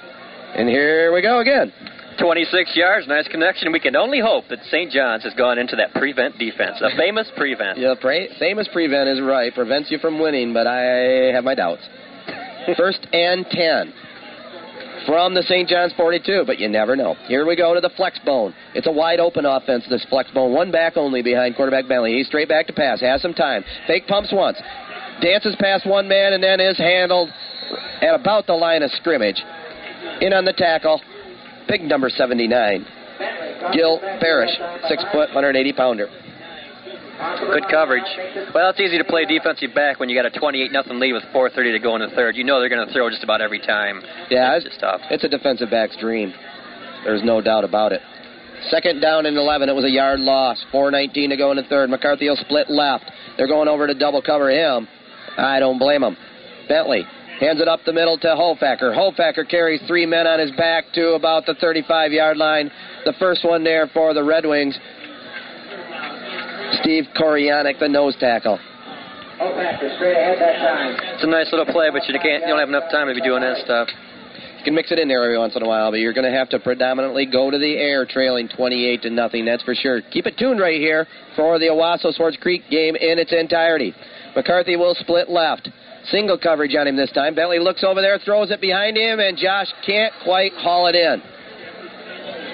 And 0.57 0.69
here 0.69 1.13
we 1.15 1.23
go 1.23 1.39
again. 1.39 1.73
26 2.19 2.77
yards, 2.77 3.07
nice 3.07 3.29
connection. 3.29 3.73
We 3.73 3.81
can 3.81 3.97
only 3.97 4.21
hope 4.21 4.45
that 4.51 4.59
St. 4.71 4.91
John's 4.91 5.23
has 5.25 5.35
gone 5.35 5.59
into 5.59 5.77
that 5.77 5.95
prevent 5.95 6.39
defense, 6.39 6.81
a 6.81 6.97
famous 6.97 7.31
prevent. 7.37 7.79
Yeah, 7.79 7.95
pre- 8.01 8.29
famous 8.39 8.69
prevent 8.73 9.09
is 9.09 9.21
right. 9.21 9.55
Prevents 9.55 9.91
you 9.91 9.99
from 9.99 10.19
winning, 10.19 10.53
but 10.53 10.67
I 10.67 11.33
have 11.33 11.45
my 11.45 11.55
doubts. 11.55 11.83
First 12.77 13.07
and 13.13 13.47
10 13.51 13.93
from 15.07 15.33
the 15.35 15.43
St. 15.43 15.69
John's 15.69 15.93
42, 15.95 16.45
but 16.47 16.59
you 16.59 16.69
never 16.69 16.97
know. 16.97 17.15
Here 17.29 17.47
we 17.47 17.57
go 17.57 17.73
to 17.73 17.81
the 17.81 17.91
flex 17.97 18.19
bone. 18.27 18.55
It's 18.75 18.87
a 18.87 18.93
wide 18.93 19.21
open 19.21 19.47
offense, 19.47 19.85
this 19.89 20.05
flex 20.11 20.31
bone. 20.33 20.53
One 20.53 20.71
back 20.71 20.97
only 20.97 21.23
behind 21.23 21.57
quarterback 21.57 21.89
Bentley. 21.89 22.15
He's 22.15 22.27
straight 22.27 22.49
back 22.49 22.67
to 22.67 22.73
pass, 22.73 23.01
has 23.01 23.23
some 23.23 23.33
time. 23.33 23.65
Fake 23.87 24.07
pumps 24.07 24.31
once, 24.33 24.59
dances 25.23 25.57
past 25.59 25.87
one 25.87 26.09
man, 26.09 26.35
and 26.35 26.43
then 26.43 26.61
is 26.61 26.77
handled 26.77 27.31
at 28.03 28.15
about 28.15 28.47
the 28.47 28.55
line 28.55 28.83
of 28.83 28.91
scrimmage. 28.93 29.43
In 30.21 30.33
on 30.33 30.45
the 30.45 30.53
tackle, 30.53 31.01
big 31.69 31.83
number 31.83 32.09
79, 32.09 32.87
Gil 33.73 34.01
Barish, 34.23 34.55
six 34.89 35.05
foot, 35.13 35.29
180 35.31 35.73
pounder. 35.75 36.09
Good 37.19 37.65
coverage. 37.69 38.07
Well, 38.55 38.71
it's 38.71 38.79
easy 38.79 38.97
to 38.97 39.05
play 39.05 39.25
defensive 39.25 39.75
back 39.75 39.99
when 39.99 40.09
you 40.09 40.15
got 40.15 40.27
a 40.27 40.39
28 40.39 40.71
nothing 40.71 41.01
lead 41.01 41.13
with 41.13 41.25
4:30 41.35 41.73
to 41.73 41.79
go 41.81 41.97
in 41.97 42.01
the 42.01 42.15
third. 42.15 42.37
You 42.37 42.45
know 42.45 42.61
they're 42.61 42.69
going 42.69 42.87
to 42.87 42.93
throw 42.93 43.11
just 43.11 43.25
about 43.25 43.41
every 43.41 43.59
time. 43.59 44.03
Yeah, 44.31 44.55
it's 44.55 44.65
just 44.65 44.79
tough. 44.79 45.01
It's 45.11 45.25
a 45.25 45.29
defensive 45.29 45.69
back's 45.69 45.97
dream. 45.97 46.33
There's 47.05 47.25
no 47.25 47.41
doubt 47.41 47.65
about 47.65 47.93
it. 47.93 48.01
Second 48.71 49.01
down 49.01 49.27
and 49.27 49.37
11. 49.37 49.69
It 49.69 49.75
was 49.75 49.85
a 49.85 49.91
yard 49.91 50.21
loss. 50.21 50.65
4:19 50.73 51.31
to 51.31 51.37
go 51.37 51.51
in 51.51 51.57
the 51.57 51.65
third. 51.65 51.91
McCarthy 51.91 52.29
will 52.29 52.37
split 52.37 52.71
left. 52.71 53.11
They're 53.37 53.49
going 53.49 53.67
over 53.67 53.89
to 53.89 53.95
double 53.95 54.23
cover 54.23 54.51
him. 54.51 54.87
I 55.37 55.59
don't 55.59 55.79
blame 55.79 56.05
him. 56.05 56.17
Bentley 56.69 57.05
hands 57.41 57.61
it 57.61 57.69
up 57.69 57.81
the 57.87 57.93
middle 57.93 58.19
to 58.19 58.27
Hofacker. 58.29 58.95
Hofacker 58.95 59.49
carries 59.49 59.81
three 59.87 60.07
men 60.07 60.27
on 60.27 60.39
his 60.39 60.51
back 60.53 60.85
to 60.95 61.13
about 61.13 61.47
the 61.47 61.55
35 61.55 62.13
yard 62.13 62.37
line. 62.37 62.71
The 63.05 63.15
first 63.19 63.45
one 63.45 63.65
there 63.65 63.89
for 63.95 64.15
the 64.15 64.25
Red 64.25 64.45
Wings. 64.45 64.79
Steve 66.83 67.05
Korianik, 67.17 67.79
the 67.79 67.89
nose 67.89 68.17
tackle. 68.21 68.59
Hofacker 69.41 69.95
straight 69.97 70.17
ahead 70.17 70.39
that 70.41 70.59
time. 70.59 70.97
It's 71.15 71.25
a 71.25 71.27
nice 71.27 71.47
little 71.53 71.67
play, 71.67 71.91
but 71.93 72.07
you 72.09 72.15
can't. 72.21 72.43
You 72.43 72.49
don't 72.49 72.59
have 72.59 72.69
enough 72.69 72.91
time 72.91 73.07
to 73.09 73.15
be 73.15 73.21
doing 73.21 73.43
that 73.43 73.59
stuff. 73.65 73.89
You 74.59 74.65
can 74.65 74.75
mix 74.75 74.91
it 74.91 74.99
in 74.99 75.07
there 75.07 75.23
every 75.23 75.39
once 75.39 75.55
in 75.55 75.63
a 75.63 75.69
while, 75.69 75.93
but 75.93 76.01
you're 76.01 76.13
going 76.13 76.31
to 76.31 76.37
have 76.37 76.49
to 76.49 76.59
predominantly 76.59 77.27
go 77.27 77.49
to 77.49 77.59
the 77.59 77.77
air, 77.77 78.05
trailing 78.05 78.49
28 78.49 79.03
to 79.03 79.11
nothing. 79.11 79.45
That's 79.45 79.63
for 79.63 79.75
sure. 79.75 80.03
Keep 80.11 80.27
it 80.27 80.37
tuned 80.37 80.59
right 80.59 80.81
here 80.81 81.07
for 81.37 81.61
the 81.61 81.67
Owosso 81.67 82.13
Swartz 82.13 82.37
Creek 82.39 82.63
game 82.69 82.97
in 82.97 83.21
its 83.21 83.33
entirety. 83.33 83.95
McCarthy 84.35 84.75
will 84.75 84.97
split 84.99 85.31
left. 85.31 85.69
Single 86.11 86.39
coverage 86.39 86.75
on 86.75 86.87
him 86.87 86.97
this 86.97 87.11
time. 87.13 87.35
Bentley 87.35 87.59
looks 87.59 87.85
over 87.85 88.01
there, 88.01 88.19
throws 88.25 88.51
it 88.51 88.61
behind 88.61 88.97
him, 88.97 89.21
and 89.21 89.37
Josh 89.37 89.69
can't 89.87 90.13
quite 90.25 90.53
haul 90.55 90.87
it 90.87 90.95
in. 90.95 91.23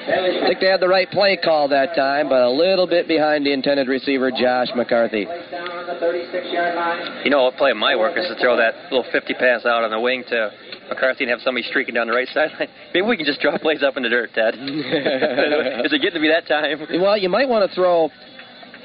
I 0.05 0.49
think 0.49 0.61
they 0.61 0.69
had 0.69 0.81
the 0.81 0.89
right 0.89 1.11
play 1.11 1.39
call 1.43 1.69
that 1.69 1.97
time, 1.97 2.29
but 2.29 2.43
a 2.43 2.51
little 2.51 2.87
bit 2.87 3.09
behind 3.09 3.47
the 3.47 3.53
intended 3.53 3.89
receiver, 3.89 4.31
Josh 4.31 4.69
McCarthy. 4.77 5.27
You 7.25 7.31
know 7.31 7.47
a 7.47 7.53
play 7.57 7.73
might 7.73 7.97
work 7.97 8.19
is 8.19 8.29
to 8.29 8.37
throw 8.39 8.57
that 8.57 8.93
little 8.93 9.11
50 9.11 9.33
pass 9.35 9.65
out 9.65 9.83
on 9.83 9.91
the 9.91 10.01
wing 10.01 10.23
to 10.29 10.51
McCarthy 10.91 11.25
and 11.25 11.31
have 11.31 11.41
somebody 11.41 11.67
streaking 11.67 11.95
down 11.95 12.07
the 12.07 12.13
right 12.13 12.29
sideline. 12.35 12.69
Maybe 12.93 13.07
we 13.07 13.17
can 13.17 13.25
just 13.25 13.41
drop 13.41 13.63
plays 13.63 13.83
up 13.83 13.97
in 13.97 14.03
the 14.03 14.11
dirt, 14.11 14.31
Ted. 14.35 14.55
is 14.61 15.93
it 15.93 16.03
getting 16.03 16.21
to 16.21 16.21
be 16.21 16.29
that 16.29 16.47
time? 16.47 17.01
Well, 17.01 17.17
you 17.17 17.31
might 17.31 17.49
want 17.49 17.69
to 17.69 17.75
throw 17.75 18.11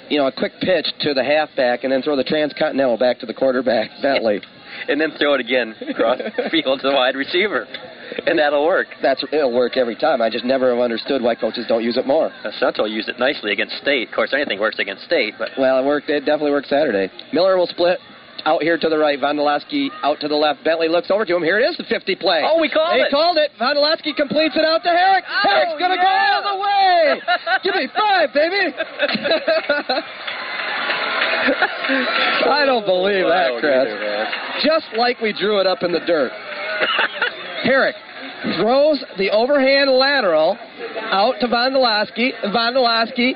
you 0.09 0.17
know, 0.17 0.27
a 0.27 0.31
quick 0.31 0.53
pitch 0.61 0.87
to 1.01 1.13
the 1.13 1.23
halfback 1.23 1.83
and 1.83 1.91
then 1.91 2.01
throw 2.01 2.15
the 2.15 2.23
transcontinental 2.23 2.97
back 2.97 3.19
to 3.19 3.25
the 3.25 3.33
quarterback, 3.33 3.89
Bentley. 4.01 4.41
And 4.87 4.99
then 4.99 5.11
throw 5.19 5.33
it 5.33 5.41
again 5.41 5.75
across 5.87 6.19
the 6.19 6.49
field 6.51 6.81
to 6.81 6.89
the 6.89 6.93
wide 6.93 7.15
receiver 7.15 7.67
and 8.25 8.39
that'll 8.39 8.65
work. 8.65 8.87
That's 9.01 9.23
it'll 9.31 9.53
work 9.53 9.77
every 9.77 9.95
time. 9.95 10.21
I 10.21 10.29
just 10.29 10.45
never 10.45 10.69
have 10.73 10.79
understood 10.79 11.21
why 11.21 11.35
coaches 11.35 11.65
don't 11.67 11.83
use 11.83 11.97
it 11.97 12.07
more. 12.07 12.31
Uh, 12.43 12.51
Central 12.59 12.87
used 12.87 13.09
it 13.09 13.19
nicely 13.19 13.51
against 13.51 13.75
State. 13.77 14.07
Of 14.09 14.15
course, 14.15 14.33
anything 14.33 14.59
works 14.59 14.79
against 14.79 15.03
State, 15.03 15.35
but 15.37 15.49
well, 15.57 15.77
it 15.79 15.85
worked. 15.85 16.09
It 16.09 16.21
definitely 16.21 16.51
worked 16.51 16.67
Saturday. 16.67 17.11
Miller 17.33 17.57
will 17.57 17.67
split. 17.67 17.99
Out 18.45 18.63
here 18.63 18.77
to 18.77 18.87
the 18.87 18.97
right, 18.97 19.19
Vondolowski 19.19 19.89
out 20.01 20.21
to 20.21 20.29
the 20.29 20.35
left. 20.35 20.63
Bentley 20.63 20.87
looks 20.87 21.11
over 21.11 21.25
to 21.25 21.35
him. 21.35 21.43
Here 21.43 21.59
it 21.59 21.69
is, 21.69 21.75
the 21.75 21.83
50 21.83 22.15
play. 22.15 22.41
Oh, 22.45 22.61
we 22.61 22.69
called 22.69 22.95
they 22.95 23.01
it. 23.01 23.11
called 23.11 23.35
it. 23.35 23.51
Vondolowski 23.59 24.15
completes 24.15 24.55
it 24.55 24.63
out 24.63 24.81
to 24.83 24.89
Herrick. 24.89 25.25
Oh, 25.27 25.41
Herrick's 25.43 25.77
going 25.77 25.91
to 25.91 25.97
yeah. 25.97 26.03
go 26.07 26.07
out 26.07 26.39
of 26.39 26.45
the 26.55 26.59
way. 26.63 27.19
Give 27.63 27.75
me 27.75 27.89
five, 27.91 28.33
baby. 28.33 28.71
I 32.49 32.63
don't 32.65 32.85
believe 32.85 33.25
that, 33.25 33.57
Chris. 33.59 34.63
Just 34.63 34.87
like 34.97 35.19
we 35.19 35.33
drew 35.33 35.59
it 35.59 35.67
up 35.67 35.83
in 35.83 35.91
the 35.91 35.99
dirt. 36.01 36.31
Herrick 37.63 37.95
throws 38.59 39.03
the 39.17 39.29
overhand 39.31 39.91
lateral 39.91 40.57
out 41.11 41.35
to 41.39 41.47
Vondolowski. 41.47 42.31
Vondolowski 42.53 43.33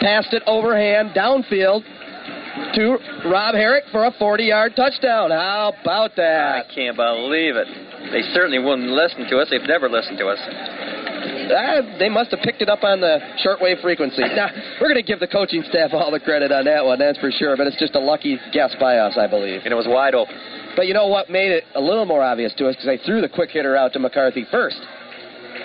passed 0.00 0.32
it 0.32 0.42
overhand 0.46 1.10
downfield 1.10 1.82
to 2.74 2.98
Rob 3.26 3.54
Herrick 3.54 3.84
for 3.90 4.04
a 4.04 4.12
40-yard 4.12 4.74
touchdown. 4.76 5.30
How 5.30 5.72
about 5.80 6.12
that? 6.16 6.66
I 6.66 6.74
can't 6.74 6.96
believe 6.96 7.56
it. 7.56 7.66
They 8.12 8.22
certainly 8.32 8.58
wouldn't 8.58 8.90
listen 8.90 9.26
to 9.30 9.38
us. 9.38 9.48
They've 9.50 9.66
never 9.66 9.88
listened 9.88 10.18
to 10.18 10.28
us. 10.28 10.38
Uh, 11.50 11.98
they 11.98 12.08
must 12.08 12.30
have 12.30 12.40
picked 12.40 12.62
it 12.62 12.68
up 12.68 12.84
on 12.84 13.00
the 13.00 13.18
shortwave 13.44 13.80
frequency. 13.82 14.22
Now, 14.34 14.50
we're 14.80 14.88
going 14.88 15.00
to 15.00 15.06
give 15.06 15.20
the 15.20 15.28
coaching 15.28 15.62
staff 15.68 15.90
all 15.92 16.10
the 16.10 16.18
credit 16.18 16.50
on 16.50 16.64
that 16.64 16.84
one, 16.84 16.98
that's 16.98 17.18
for 17.18 17.30
sure, 17.30 17.56
but 17.56 17.68
it's 17.68 17.78
just 17.78 17.94
a 17.94 18.00
lucky 18.00 18.36
guess 18.52 18.74
by 18.80 18.98
us, 18.98 19.16
I 19.16 19.28
believe. 19.28 19.60
And 19.64 19.72
it 19.72 19.76
was 19.76 19.86
wide 19.86 20.14
open. 20.14 20.34
But 20.74 20.88
you 20.88 20.94
know 20.94 21.06
what 21.06 21.30
made 21.30 21.52
it 21.52 21.64
a 21.76 21.80
little 21.80 22.04
more 22.04 22.22
obvious 22.22 22.52
to 22.58 22.68
us 22.68 22.74
because 22.74 22.86
they 22.86 22.98
threw 23.06 23.20
the 23.20 23.28
quick 23.28 23.50
hitter 23.50 23.76
out 23.76 23.92
to 23.92 24.00
McCarthy 24.00 24.44
first. 24.50 24.80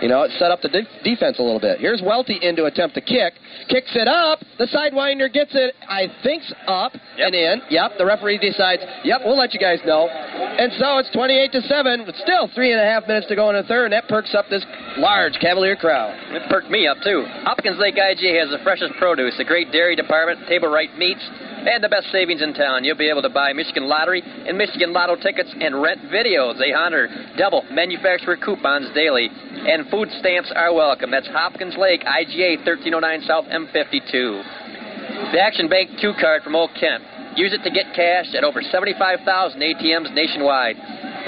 You 0.02 0.08
know, 0.08 0.24
it 0.24 0.32
set 0.40 0.52
up 0.52 0.62
the 0.62 0.70
de- 0.70 0.88
defense 1.04 1.40
a 1.40 1.44
little 1.44 1.60
bit. 1.60 1.80
Here's 1.80 2.02
Welty 2.02 2.40
in 2.42 2.56
to 2.56 2.66
attempt 2.66 2.96
to 2.96 3.02
kick. 3.02 3.34
Kicks 3.68 3.92
it 3.96 4.08
up. 4.08 4.40
The 4.58 4.66
sidewinder 4.68 5.32
gets 5.32 5.52
it, 5.54 5.76
I 5.88 6.08
think's 6.24 6.52
up 6.68 6.94
Yep. 7.18 7.26
and 7.28 7.36
in. 7.36 7.62
Yep, 7.70 7.98
the 7.98 8.06
referee 8.06 8.38
decides, 8.40 8.82
yep, 9.04 9.22
we'll 9.26 9.38
let 9.38 9.54
you 9.54 9.60
guys 9.60 9.80
know. 9.86 10.08
And 10.08 10.72
so 10.80 10.98
it's 11.00 11.10
28 11.12 11.52
to 11.52 11.62
7, 11.64 12.04
but 12.06 12.16
still 12.16 12.48
three 12.56 12.72
and 12.72 12.80
a 12.80 12.86
half 12.86 13.08
minutes 13.08 13.28
to 13.28 13.36
go 13.36 13.50
in 13.50 13.56
the 13.56 13.64
third, 13.64 13.86
and 13.86 13.94
that 13.94 14.08
perks 14.08 14.34
up 14.36 14.46
this 14.50 14.64
large 14.98 15.34
Cavalier 15.40 15.76
crowd. 15.76 16.16
It 16.32 16.44
perked 16.50 16.70
me 16.70 16.88
up, 16.88 16.98
too. 17.04 17.26
Hopkins 17.44 17.78
Lake 17.80 17.96
IGA 17.96 18.40
has 18.40 18.50
the 18.50 18.60
freshest 18.64 18.94
produce, 18.96 19.36
a 19.40 19.44
great 19.44 19.72
dairy 19.72 19.96
department, 19.96 20.48
table 20.48 20.70
right 20.70 20.96
meats, 20.98 21.24
and 21.68 21.84
the 21.84 21.90
best 21.90 22.08
savings 22.12 22.42
in 22.42 22.54
town. 22.54 22.84
You'll 22.84 22.98
be 22.98 23.10
able 23.10 23.22
to 23.22 23.30
buy 23.30 23.54
Michigan 23.54 23.88
Lottery 23.88 24.24
and 24.24 24.58
Michigan 24.58 24.94
Lotto 24.94 25.16
tickets 25.16 25.54
and 25.60 25.82
rent 25.82 26.02
videos. 26.12 26.58
They 26.58 26.74
honor 26.74 27.08
double 27.38 27.64
manufacturer 27.72 28.38
coupons 28.38 28.88
daily, 28.96 29.30
and 29.30 29.90
food 29.90 30.10
stamps 30.20 30.52
are 30.56 30.74
welcome. 30.74 31.12
That's 31.12 31.28
Hopkins 31.28 31.76
Lake 31.78 32.02
IGA 32.02 32.64
1309 32.64 33.22
South 33.28 33.46
M52. 33.46 35.34
The 35.34 35.42
Action 35.42 35.68
Bank 35.68 36.00
2 36.02 36.14
card 36.20 36.44
from 36.44 36.56
Old 36.56 36.72
Kent. 36.80 37.04
Use 37.36 37.54
it 37.54 37.64
to 37.64 37.72
get 37.72 37.94
cash 37.94 38.34
at 38.36 38.44
over 38.44 38.62
75,000 38.62 39.60
ATMs 39.60 40.14
nationwide. 40.14 40.76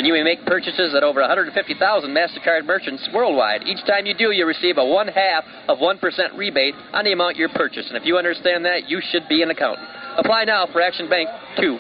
And 0.02 0.07
you 0.07 0.14
may 0.14 0.23
make 0.23 0.44
purchases 0.48 0.95
at 0.98 1.03
over 1.03 1.22
150,000 1.22 2.10
MasterCard 2.10 2.65
merchants 2.65 3.07
worldwide. 3.14 3.61
Each 3.68 3.86
time 3.86 4.07
you 4.07 4.15
do, 4.18 4.32
you 4.32 4.48
receive 4.48 4.80
a 4.80 4.84
one 4.84 5.07
half 5.07 5.44
of 5.68 5.78
1% 5.78 6.02
rebate 6.36 6.73
on 6.91 7.06
the 7.06 7.11
amount 7.11 7.38
you 7.38 7.48
purchase. 7.53 7.86
And 7.88 7.95
if 7.95 8.03
you 8.03 8.18
understand 8.18 8.65
that, 8.65 8.90
you 8.90 8.99
should 9.11 9.30
be 9.30 9.44
an 9.44 9.52
accountant. 9.52 9.88
Apply 10.18 10.45
now 10.45 10.65
for 10.73 10.82
Action 10.82 11.07
Bank 11.07 11.30
2. 11.61 11.78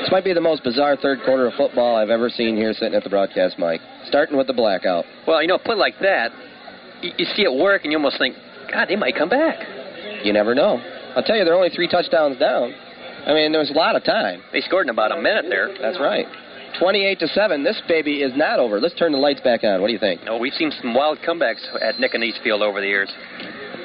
This 0.00 0.10
might 0.10 0.24
be 0.24 0.32
the 0.32 0.40
most 0.40 0.64
bizarre 0.64 0.96
third 0.96 1.18
quarter 1.26 1.46
of 1.46 1.52
football 1.58 1.96
I've 1.96 2.08
ever 2.08 2.30
seen 2.30 2.56
here 2.56 2.72
sitting 2.72 2.94
at 2.94 3.04
the 3.04 3.10
broadcast 3.10 3.58
mic. 3.58 3.82
Starting 4.06 4.38
with 4.38 4.46
the 4.46 4.54
blackout. 4.54 5.04
Well, 5.26 5.42
you 5.42 5.48
know, 5.48 5.58
put 5.58 5.76
like 5.76 5.98
that, 6.00 6.32
you, 7.02 7.10
you 7.18 7.26
see 7.36 7.42
it 7.42 7.52
work 7.52 7.82
and 7.84 7.92
you 7.92 7.98
almost 7.98 8.16
think, 8.16 8.34
God, 8.72 8.88
they 8.88 8.96
might 8.96 9.14
come 9.14 9.28
back. 9.28 9.58
You 10.24 10.32
never 10.32 10.54
know. 10.54 10.80
I'll 11.14 11.22
tell 11.22 11.36
you, 11.36 11.44
they're 11.44 11.52
only 11.52 11.68
three 11.68 11.86
touchdowns 11.86 12.38
down. 12.38 12.72
I 13.26 13.34
mean, 13.34 13.52
there's 13.52 13.70
a 13.70 13.74
lot 13.74 13.96
of 13.96 14.04
time. 14.04 14.42
They 14.52 14.60
scored 14.60 14.86
in 14.86 14.90
about 14.90 15.12
a 15.16 15.20
minute 15.20 15.46
there. 15.48 15.70
That's 15.80 15.98
right. 16.00 16.26
28 16.78 17.18
to 17.20 17.28
7. 17.28 17.62
This 17.62 17.80
baby 17.86 18.22
is 18.22 18.32
not 18.34 18.58
over. 18.58 18.80
Let's 18.80 18.94
turn 18.94 19.12
the 19.12 19.18
lights 19.18 19.40
back 19.40 19.62
on. 19.62 19.80
What 19.80 19.88
do 19.88 19.92
you 19.92 19.98
think? 19.98 20.24
Know, 20.24 20.38
we've 20.38 20.54
seen 20.54 20.72
some 20.80 20.94
wild 20.94 21.18
comebacks 21.26 21.60
at 21.80 22.00
Nick 22.00 22.14
and 22.14 22.24
Eastfield 22.24 22.62
over 22.62 22.80
the 22.80 22.86
years. 22.86 23.12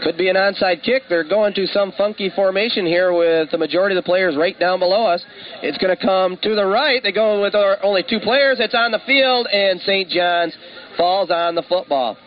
Could 0.04 0.18
be 0.18 0.30
an 0.30 0.36
onside 0.36 0.84
kick. 0.84 1.04
They're 1.10 1.28
going 1.28 1.54
to 1.56 1.68
some 1.68 1.92
funky 1.98 2.30
formation 2.36 2.86
here 2.86 3.14
with 3.14 3.52
the 3.52 3.58
majority 3.58 3.96
of 3.96 4.04
the 4.04 4.06
players 4.08 4.36
right 4.38 4.58
down 4.60 4.80
below 4.80 5.06
us. 5.08 5.24
It's 5.64 5.78
going 5.80 5.96
to 5.96 6.02
come 6.02 6.38
to 6.44 6.56
the 6.56 6.66
right. 6.66 7.02
They 7.04 7.12
go 7.12 7.42
with 7.42 7.56
our- 7.56 7.78
only 7.84 8.04
two 8.08 8.20
players. 8.20 8.60
It's 8.60 8.76
on 8.76 8.92
the 8.92 9.00
field, 9.00 9.48
and 9.52 9.82
St. 9.82 10.10
John's 10.10 10.56
falls 10.98 11.30
on 11.30 11.56
the 11.56 11.64
football. 11.64 12.18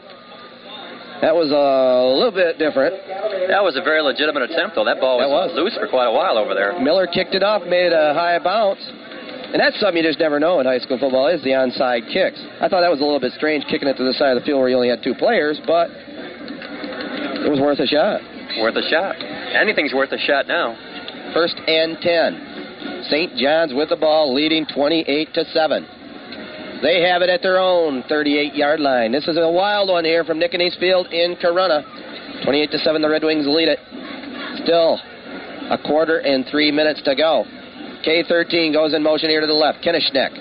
That 1.20 1.36
was 1.36 1.52
a 1.52 2.16
little 2.16 2.32
bit 2.32 2.56
different. 2.56 2.96
That 3.52 3.60
was 3.60 3.76
a 3.76 3.84
very 3.84 4.00
legitimate 4.00 4.48
attempt, 4.48 4.74
though. 4.74 4.88
That 4.88 5.00
ball 5.04 5.20
was, 5.20 5.52
was. 5.52 5.52
loose 5.52 5.76
for 5.76 5.84
quite 5.86 6.08
a 6.08 6.14
while 6.16 6.40
over 6.40 6.56
there. 6.56 6.80
Miller 6.80 7.06
kicked 7.06 7.36
it 7.36 7.44
off, 7.44 7.60
made 7.68 7.92
a 7.92 8.16
high 8.16 8.40
bounce. 8.40 8.80
And 9.52 9.58
that's 9.58 9.76
something 9.80 10.00
you 10.00 10.08
just 10.08 10.18
never 10.18 10.40
know 10.40 10.60
in 10.60 10.66
high 10.66 10.78
school 10.78 10.96
football 10.96 11.28
is 11.28 11.42
the 11.42 11.52
onside 11.52 12.08
kicks. 12.08 12.40
I 12.62 12.72
thought 12.72 12.80
that 12.80 12.90
was 12.90 13.02
a 13.02 13.04
little 13.04 13.20
bit 13.20 13.36
strange 13.36 13.66
kicking 13.68 13.88
it 13.88 13.98
to 13.98 14.04
the 14.06 14.14
side 14.14 14.32
of 14.32 14.40
the 14.40 14.46
field 14.46 14.60
where 14.60 14.70
you 14.70 14.76
only 14.76 14.88
had 14.88 15.02
two 15.02 15.14
players, 15.14 15.60
but 15.66 15.90
it 17.44 17.50
was 17.50 17.60
worth 17.60 17.82
a 17.82 17.86
shot. 17.86 18.22
Worth 18.62 18.76
a 18.80 18.86
shot. 18.88 19.18
Anything's 19.52 19.92
worth 19.92 20.12
a 20.12 20.22
shot 20.22 20.46
now. 20.46 20.78
First 21.34 21.58
and 21.66 21.98
10. 22.00 23.04
St. 23.10 23.36
John's 23.36 23.74
with 23.74 23.90
the 23.90 23.96
ball, 23.96 24.32
leading 24.32 24.64
28 24.72 25.34
to 25.34 25.44
7. 25.52 25.99
They 26.82 27.02
have 27.02 27.20
it 27.20 27.28
at 27.28 27.42
their 27.42 27.58
own 27.58 28.02
38 28.08 28.54
yard 28.54 28.80
line. 28.80 29.12
This 29.12 29.28
is 29.28 29.36
a 29.36 29.50
wild 29.50 29.90
one 29.90 30.04
here 30.04 30.24
from 30.24 30.38
Nick 30.38 30.54
and 30.54 30.62
Field 30.80 31.08
in 31.12 31.36
Corunna. 31.36 31.84
28 32.44 32.70
to 32.70 32.78
7, 32.78 33.02
the 33.02 33.10
Red 33.10 33.22
Wings 33.22 33.46
lead 33.46 33.68
it. 33.68 33.78
Still 34.64 34.98
a 35.70 35.78
quarter 35.78 36.18
and 36.18 36.46
three 36.50 36.72
minutes 36.72 37.02
to 37.02 37.14
go. 37.14 37.44
K13 38.04 38.72
goes 38.72 38.94
in 38.94 39.02
motion 39.02 39.28
here 39.28 39.40
to 39.40 39.46
the 39.46 39.52
left. 39.52 39.84
Kenishnek. 39.84 40.32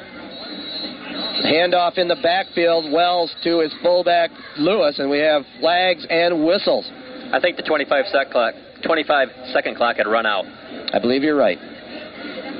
Handoff 1.43 1.97
in 1.97 2.07
the 2.07 2.17
backfield, 2.23 2.91
Wells 2.91 3.33
to 3.43 3.59
his 3.59 3.73
fullback 3.81 4.31
Lewis, 4.57 4.99
and 4.99 5.09
we 5.09 5.19
have 5.19 5.43
flags 5.59 6.05
and 6.09 6.45
whistles. 6.45 6.89
I 7.31 7.39
think 7.39 7.57
the 7.57 7.63
25 7.63 8.05
sec 8.11 8.31
clock, 8.31 8.53
25 8.83 9.27
second 9.51 9.75
clock 9.75 9.97
had 9.97 10.07
run 10.07 10.25
out. 10.25 10.45
I 10.93 10.99
believe 10.99 11.23
you're 11.23 11.37
right. 11.37 11.57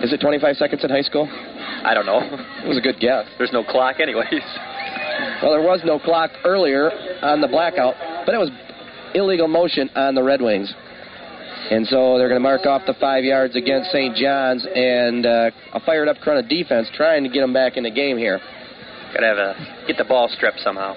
Is 0.04 0.14
it 0.14 0.22
25 0.22 0.56
seconds 0.58 0.84
in 0.84 0.90
high 0.90 1.02
school? 1.02 1.28
I 1.84 1.94
don't 1.94 2.06
know. 2.06 2.20
It 2.64 2.68
was 2.68 2.78
a 2.78 2.82
good 2.82 3.00
guess. 3.00 3.26
There's 3.38 3.54
no 3.54 3.64
clock, 3.64 4.00
anyways. 4.00 4.44
Well, 5.42 5.52
there 5.52 5.62
was 5.62 5.82
no 5.86 6.00
clock 6.00 6.32
earlier 6.46 6.92
on 7.22 7.42
the 7.42 7.48
blackout, 7.48 7.96
but 8.26 8.36
it 8.36 8.38
was 8.38 8.50
illegal 9.14 9.48
motion 9.48 9.90
on 9.96 10.16
the 10.16 10.24
Red 10.24 10.42
Wings. 10.42 10.74
And 11.72 11.86
so 11.88 12.18
they're 12.18 12.30
going 12.30 12.42
to 12.42 12.48
mark 12.48 12.66
off 12.66 12.82
the 12.88 12.96
five 13.00 13.24
yards 13.24 13.56
against 13.56 13.92
St. 13.92 14.16
John's 14.16 14.66
and 14.66 15.26
uh, 15.26 15.52
a 15.74 15.80
fired 15.82 16.08
up 16.08 16.18
Corunna 16.18 16.48
defense 16.48 16.88
trying 16.96 17.24
to 17.24 17.30
get 17.30 17.42
them 17.42 17.54
back 17.54 17.78
in 17.78 17.84
the 17.84 17.92
game 17.92 18.18
here. 18.18 18.40
Got 19.14 19.20
to 19.20 19.26
have 19.26 19.38
a 19.38 19.86
get 19.88 19.98
the 19.98 20.06
ball 20.06 20.30
stripped 20.30 20.60
somehow. 20.60 20.96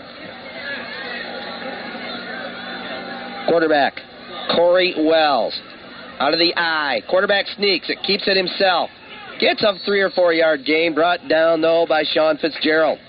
Quarterback 3.49 4.01
Corey 4.55 4.95
Wells 4.97 5.59
out 6.19 6.33
of 6.33 6.39
the 6.39 6.53
eye. 6.57 7.03
Quarterback 7.09 7.47
sneaks. 7.57 7.91
It 7.91 7.99
keeps 8.03 8.27
it 8.27 8.37
himself. 8.37 8.91
Gets 9.43 9.65
a 9.65 9.75
three 9.85 10.01
or 10.01 10.11
four 10.11 10.33
yard 10.33 10.65
gain. 10.65 10.95
Brought 10.95 11.27
down 11.29 11.61
though 11.61 11.85
by 11.89 12.05
Sean 12.05 12.39
Fitzgerald. 12.39 13.01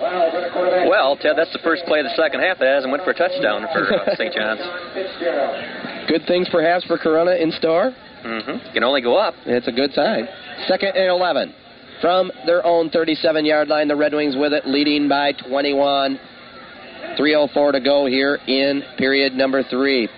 Well, 0.00 1.18
Ted, 1.20 1.34
that's 1.36 1.52
the 1.52 1.58
first 1.64 1.84
play 1.84 1.98
of 1.98 2.04
the 2.04 2.14
second 2.14 2.40
half 2.40 2.58
that 2.60 2.66
hasn't 2.66 2.92
went 2.92 3.02
for 3.02 3.10
a 3.10 3.14
touchdown 3.14 3.66
for 3.74 3.92
uh, 3.92 4.14
St. 4.16 4.32
John's. 4.32 4.62
Good 6.08 6.22
things 6.26 6.48
perhaps 6.48 6.84
for 6.84 6.96
Corunna 6.96 7.38
in 7.42 7.50
store. 7.52 7.92
Mm-hmm. 8.24 8.72
Can 8.72 8.84
only 8.84 9.02
go 9.02 9.16
up. 9.16 9.34
It's 9.44 9.66
a 9.66 9.72
good 9.72 9.92
sign. 9.92 10.28
Second 10.68 10.96
and 10.96 11.10
11. 11.10 11.52
From 12.00 12.30
their 12.46 12.64
own 12.64 12.88
37 12.90 13.44
yard 13.44 13.68
line, 13.68 13.88
the 13.88 13.96
Red 13.96 14.14
Wings 14.14 14.36
with 14.36 14.52
it, 14.52 14.66
leading 14.66 15.08
by 15.08 15.32
21. 15.32 16.18
3.04 17.18 17.72
to 17.72 17.80
go 17.80 18.06
here 18.06 18.38
in 18.46 18.82
period 18.96 19.34
number 19.34 19.64
three. 19.64 20.08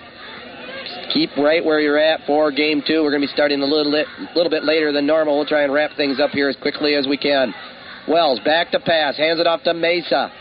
Keep 1.13 1.37
right 1.37 1.63
where 1.63 1.79
you're 1.79 1.99
at 1.99 2.25
for 2.25 2.51
game 2.51 2.81
two. 2.85 3.03
We're 3.03 3.11
going 3.11 3.21
to 3.21 3.27
be 3.27 3.33
starting 3.33 3.61
a 3.61 3.65
little 3.65 3.91
bit, 3.91 4.07
little 4.35 4.49
bit 4.49 4.63
later 4.63 4.91
than 4.91 5.05
normal. 5.05 5.37
We'll 5.37 5.45
try 5.45 5.61
and 5.61 5.71
wrap 5.71 5.91
things 5.95 6.19
up 6.19 6.31
here 6.31 6.49
as 6.49 6.55
quickly 6.55 6.95
as 6.95 7.05
we 7.07 7.17
can. 7.17 7.53
Wells 8.07 8.39
back 8.43 8.71
to 8.71 8.79
pass, 8.79 9.15
hands 9.15 9.39
it 9.39 9.45
off 9.45 9.61
to 9.63 9.75
Mesa. 9.75 10.31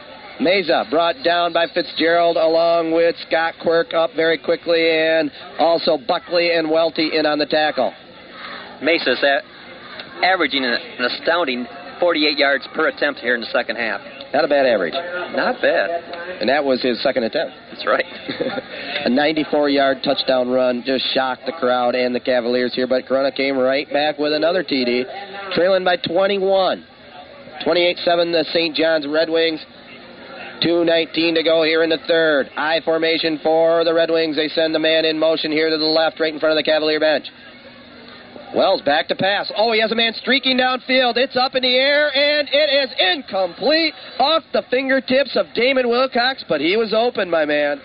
Mesa 0.40 0.86
brought 0.90 1.16
down 1.22 1.52
by 1.52 1.66
Fitzgerald 1.74 2.38
along 2.38 2.90
with 2.92 3.14
Scott 3.28 3.54
Quirk 3.62 3.92
up 3.92 4.12
very 4.16 4.38
quickly 4.38 4.88
and 4.90 5.30
also 5.58 5.98
Buckley 6.08 6.56
and 6.56 6.70
Welty 6.70 7.16
in 7.16 7.26
on 7.26 7.38
the 7.38 7.46
tackle. 7.46 7.92
Mesa's 8.82 9.22
averaging 10.22 10.64
an 10.64 11.04
astounding 11.04 11.66
48 12.02 12.36
yards 12.36 12.66
per 12.74 12.88
attempt 12.88 13.20
here 13.20 13.36
in 13.36 13.40
the 13.40 13.46
second 13.46 13.76
half. 13.76 14.00
Not 14.34 14.44
a 14.44 14.48
bad 14.48 14.66
average. 14.66 14.92
Not 15.36 15.62
bad. 15.62 16.02
And 16.40 16.48
that 16.48 16.64
was 16.64 16.82
his 16.82 17.00
second 17.00 17.22
attempt. 17.22 17.54
That's 17.70 17.86
right. 17.86 18.04
a 19.06 19.08
94 19.08 19.68
yard 19.68 19.98
touchdown 20.02 20.50
run 20.50 20.82
just 20.84 21.04
shocked 21.14 21.42
the 21.46 21.52
crowd 21.52 21.94
and 21.94 22.12
the 22.12 22.18
Cavaliers 22.18 22.74
here, 22.74 22.88
but 22.88 23.06
Corunna 23.06 23.32
came 23.32 23.56
right 23.56 23.86
back 23.92 24.18
with 24.18 24.32
another 24.32 24.64
TD, 24.64 25.54
trailing 25.54 25.84
by 25.84 25.94
21. 25.96 26.84
28 27.62 27.98
7 27.98 28.32
the 28.32 28.44
St. 28.52 28.74
John's 28.74 29.06
Red 29.06 29.30
Wings. 29.30 29.64
2.19 30.60 31.34
to 31.34 31.42
go 31.44 31.62
here 31.62 31.84
in 31.84 31.90
the 31.90 31.98
third. 32.08 32.48
I 32.56 32.80
formation 32.84 33.38
for 33.44 33.84
the 33.84 33.94
Red 33.94 34.10
Wings. 34.10 34.34
They 34.34 34.48
send 34.48 34.74
the 34.74 34.78
man 34.80 35.04
in 35.04 35.18
motion 35.20 35.52
here 35.52 35.70
to 35.70 35.78
the 35.78 35.84
left, 35.84 36.18
right 36.18 36.34
in 36.34 36.40
front 36.40 36.58
of 36.58 36.64
the 36.64 36.68
Cavalier 36.68 36.98
bench. 36.98 37.26
Wells 38.54 38.82
back 38.82 39.08
to 39.08 39.16
pass. 39.16 39.50
Oh, 39.56 39.72
he 39.72 39.80
has 39.80 39.92
a 39.92 39.94
man 39.94 40.12
streaking 40.14 40.58
downfield. 40.58 41.16
It's 41.16 41.36
up 41.36 41.54
in 41.54 41.62
the 41.62 41.74
air, 41.74 42.14
and 42.14 42.48
it 42.52 42.68
is 42.84 42.90
incomplete 42.98 43.94
off 44.18 44.42
the 44.52 44.62
fingertips 44.70 45.36
of 45.36 45.46
Damon 45.54 45.88
Wilcox, 45.88 46.44
but 46.48 46.60
he 46.60 46.76
was 46.76 46.92
open, 46.92 47.30
my 47.30 47.44
man. 47.44 47.80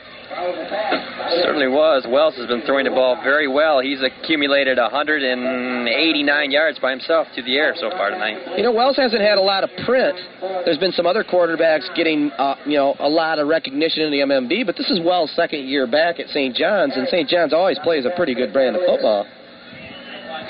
Certainly 1.42 1.70
was. 1.70 2.06
Wells 2.10 2.36
has 2.36 2.48
been 2.48 2.62
throwing 2.62 2.84
the 2.84 2.92
ball 2.92 3.16
very 3.24 3.48
well. 3.48 3.80
He's 3.80 4.02
accumulated 4.04 4.78
189 4.78 6.52
yards 6.52 6.80
by 6.80 6.92
himself 6.92 7.28
to 7.36 7.42
the 7.42 7.58
air 7.58 7.74
so 7.76 7.90
far 7.92 8.12
tonight. 8.12 8.38
You 8.58 8.64
know, 8.64 8.74
Wells 8.74 8.98
hasn't 8.98 9.22
had 9.22 9.38
a 9.38 9.42
lot 9.42 9.64
of 9.64 9.70
print. 9.86 10.20
There's 10.66 10.78
been 10.78 10.92
some 10.92 11.06
other 11.06 11.24
quarterbacks 11.24 11.88
getting, 11.96 12.32
uh, 12.38 12.56
you 12.66 12.78
know, 12.78 12.96
a 13.00 13.10
lot 13.10 13.40
of 13.40 13.48
recognition 13.48 14.04
in 14.04 14.12
the 14.12 14.20
MMB, 14.20 14.66
but 14.66 14.76
this 14.76 14.90
is 14.92 15.00
Wells' 15.00 15.32
second 15.36 15.66
year 15.66 15.88
back 15.88 16.20
at 16.20 16.28
St. 16.28 16.54
John's, 16.56 16.96
and 16.96 17.08
St. 17.08 17.28
John's 17.30 17.54
always 17.54 17.80
plays 17.80 18.06
a 18.06 18.12
pretty 18.16 18.36
good 18.36 18.52
brand 18.52 18.76
of 18.76 18.84
football. 18.86 19.26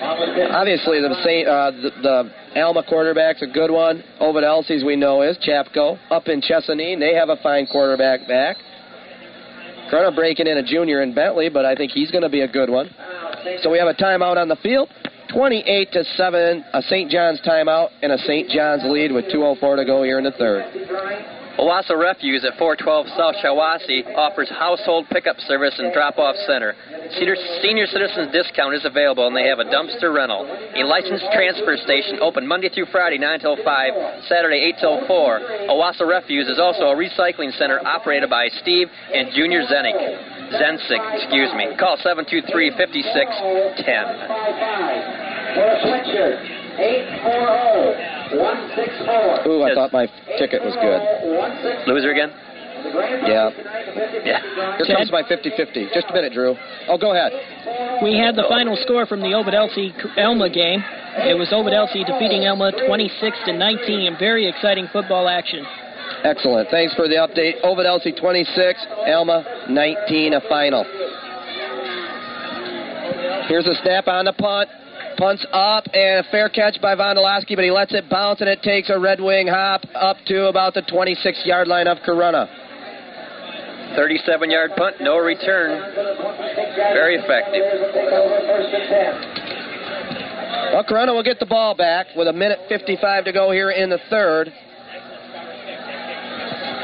Obviously, 0.01 1.01
the, 1.01 1.09
uh, 1.09 1.71
the, 1.71 1.91
the 2.01 2.61
Alma 2.61 2.83
quarterback's 2.87 3.41
a 3.41 3.47
good 3.47 3.71
one. 3.71 4.03
Ovid 4.19 4.43
Elsie's 4.43 4.83
we 4.83 4.95
know 4.95 5.21
is 5.21 5.37
Chapco. 5.37 5.97
Up 6.11 6.27
in 6.27 6.41
Chesaning, 6.41 6.99
they 6.99 7.15
have 7.15 7.29
a 7.29 7.37
fine 7.41 7.67
quarterback 7.67 8.27
back. 8.27 8.57
Corunna 9.91 10.13
breaking 10.13 10.47
in 10.47 10.57
a 10.57 10.63
junior 10.63 11.01
in 11.01 11.13
Bentley, 11.13 11.49
but 11.49 11.65
I 11.65 11.75
think 11.75 11.91
he's 11.91 12.11
going 12.11 12.23
to 12.23 12.29
be 12.29 12.41
a 12.41 12.47
good 12.47 12.69
one. 12.69 12.89
So 13.61 13.71
we 13.71 13.77
have 13.77 13.87
a 13.87 13.93
timeout 13.93 14.37
on 14.37 14.47
the 14.47 14.57
field. 14.57 14.89
28 15.33 15.91
to 15.91 16.03
7, 16.03 16.65
a 16.73 16.81
St. 16.83 17.11
John's 17.11 17.41
timeout, 17.41 17.89
and 18.01 18.11
a 18.11 18.17
St. 18.19 18.49
John's 18.49 18.83
lead 18.85 19.11
with 19.11 19.25
2.04 19.25 19.77
to 19.77 19.85
go 19.85 20.03
here 20.03 20.17
in 20.17 20.23
the 20.23 20.31
third. 20.31 21.36
Owosso 21.57 21.97
Refuse 21.97 22.45
at 22.45 22.53
412 22.61 23.17
South 23.17 23.33
Shiawassee 23.41 24.05
offers 24.13 24.49
household 24.49 25.09
pickup 25.09 25.37
service 25.49 25.73
and 25.81 25.91
drop-off 25.91 26.35
center. 26.45 26.77
Senior, 27.17 27.87
citizens 27.89 28.29
discount 28.31 28.75
is 28.75 28.85
available, 28.85 29.25
and 29.25 29.35
they 29.35 29.49
have 29.49 29.57
a 29.57 29.65
dumpster 29.65 30.13
rental. 30.13 30.45
A 30.45 30.85
licensed 30.85 31.25
transfer 31.33 31.75
station 31.81 32.19
open 32.21 32.45
Monday 32.45 32.69
through 32.69 32.85
Friday, 32.93 33.17
9 33.17 33.39
till 33.39 33.57
5, 33.57 33.65
Saturday, 34.29 34.69
8 34.77 34.79
till 34.79 35.07
4. 35.07 35.39
Owosso 35.73 36.05
Refuse 36.05 36.47
is 36.47 36.59
also 36.59 36.93
a 36.93 36.95
recycling 36.95 37.49
center 37.57 37.81
operated 37.81 38.29
by 38.29 38.49
Steve 38.61 38.87
and 39.13 39.33
Junior 39.33 39.65
Zenik. 39.65 39.97
Zensik, 40.53 41.01
excuse 41.17 41.49
me. 41.57 41.73
Call 41.79 41.97
723 41.97 42.69
5610. 46.77 49.49
Ooh, 49.49 49.63
I 49.63 49.73
thought 49.73 49.91
my 49.91 50.05
ticket 50.37 50.61
was 50.63 50.75
good. 50.77 51.01
Loser 51.89 52.11
again? 52.11 52.29
Yeah. 53.25 53.49
Yeah. 54.23 54.39
Here 54.77 54.85
comes 54.95 55.11
my 55.11 55.23
50 55.27 55.49
50. 55.57 55.87
Just 55.93 56.07
a 56.09 56.13
minute, 56.13 56.31
Drew. 56.33 56.55
Oh, 56.87 56.97
go 56.97 57.11
ahead. 57.11 57.31
We 58.03 58.17
had 58.17 58.35
the 58.35 58.45
final 58.47 58.77
score 58.83 59.05
from 59.05 59.19
the 59.21 59.33
Ovid 59.33 59.53
Elsie 59.55 59.93
Alma 60.17 60.49
game. 60.49 60.83
It 61.25 61.37
was 61.37 61.51
Ovid 61.51 61.73
Elsie 61.73 62.03
defeating 62.03 62.45
Alma 62.45 62.71
26 62.85 63.37
to 63.45 63.53
19 63.57 63.99
in 64.05 64.15
very 64.19 64.47
exciting 64.47 64.87
football 64.93 65.27
action. 65.27 65.65
Excellent. 66.23 66.69
Thanks 66.69 66.93
for 66.93 67.07
the 67.07 67.15
update. 67.15 67.55
Ovid 67.63 67.87
Elsie 67.87 68.11
26, 68.13 68.85
Alma 69.07 69.43
19, 69.69 70.33
a 70.33 70.41
final. 70.47 70.85
Here's 73.47 73.65
a 73.65 73.73
snap 73.81 74.07
on 74.07 74.25
the 74.25 74.33
punt. 74.33 74.69
Punts 75.17 75.45
up 75.51 75.85
and 75.93 76.25
a 76.25 76.29
fair 76.29 76.47
catch 76.47 76.79
by 76.79 76.95
Vondolowski, 76.95 77.55
but 77.55 77.63
he 77.63 77.71
lets 77.71 77.93
it 77.93 78.07
bounce 78.07 78.39
and 78.39 78.49
it 78.49 78.61
takes 78.61 78.91
a 78.91 78.99
Red 78.99 79.19
Wing 79.19 79.47
hop 79.47 79.81
up 79.95 80.17
to 80.27 80.45
about 80.45 80.75
the 80.75 80.83
26 80.83 81.41
yard 81.43 81.67
line 81.67 81.87
of 81.87 81.97
Corunna. 82.05 82.47
37 83.95 84.51
yard 84.51 84.71
punt, 84.77 84.97
no 85.01 85.17
return. 85.17 85.81
Very 86.93 87.15
effective. 87.15 87.63
Well, 90.73 90.83
Corunna 90.83 91.15
will 91.15 91.23
get 91.23 91.39
the 91.39 91.47
ball 91.47 91.73
back 91.73 92.07
with 92.15 92.27
a 92.27 92.33
minute 92.33 92.59
55 92.69 93.25
to 93.25 93.31
go 93.33 93.51
here 93.51 93.71
in 93.71 93.89
the 93.89 93.99
third. 94.11 94.53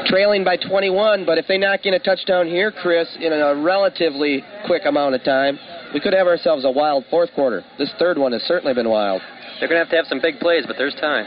Trailing 0.06 0.42
by 0.42 0.56
21, 0.56 1.24
but 1.24 1.38
if 1.38 1.46
they 1.46 1.56
knock 1.56 1.86
in 1.86 1.94
a 1.94 1.98
touchdown 2.00 2.48
here, 2.48 2.72
Chris, 2.72 3.08
in 3.20 3.32
a 3.32 3.54
relatively 3.54 4.42
quick 4.66 4.82
amount 4.86 5.14
of 5.14 5.22
time, 5.22 5.58
we 5.94 6.00
could 6.00 6.12
have 6.12 6.26
ourselves 6.26 6.64
a 6.64 6.70
wild 6.70 7.04
fourth 7.08 7.30
quarter. 7.34 7.62
This 7.78 7.92
third 7.98 8.18
one 8.18 8.32
has 8.32 8.42
certainly 8.42 8.74
been 8.74 8.90
wild. 8.90 9.22
They're 9.60 9.68
going 9.68 9.78
to 9.78 9.84
have 9.84 9.90
to 9.90 9.96
have 9.96 10.06
some 10.06 10.20
big 10.20 10.40
plays, 10.40 10.64
but 10.66 10.76
there's 10.76 10.94
time. 10.96 11.24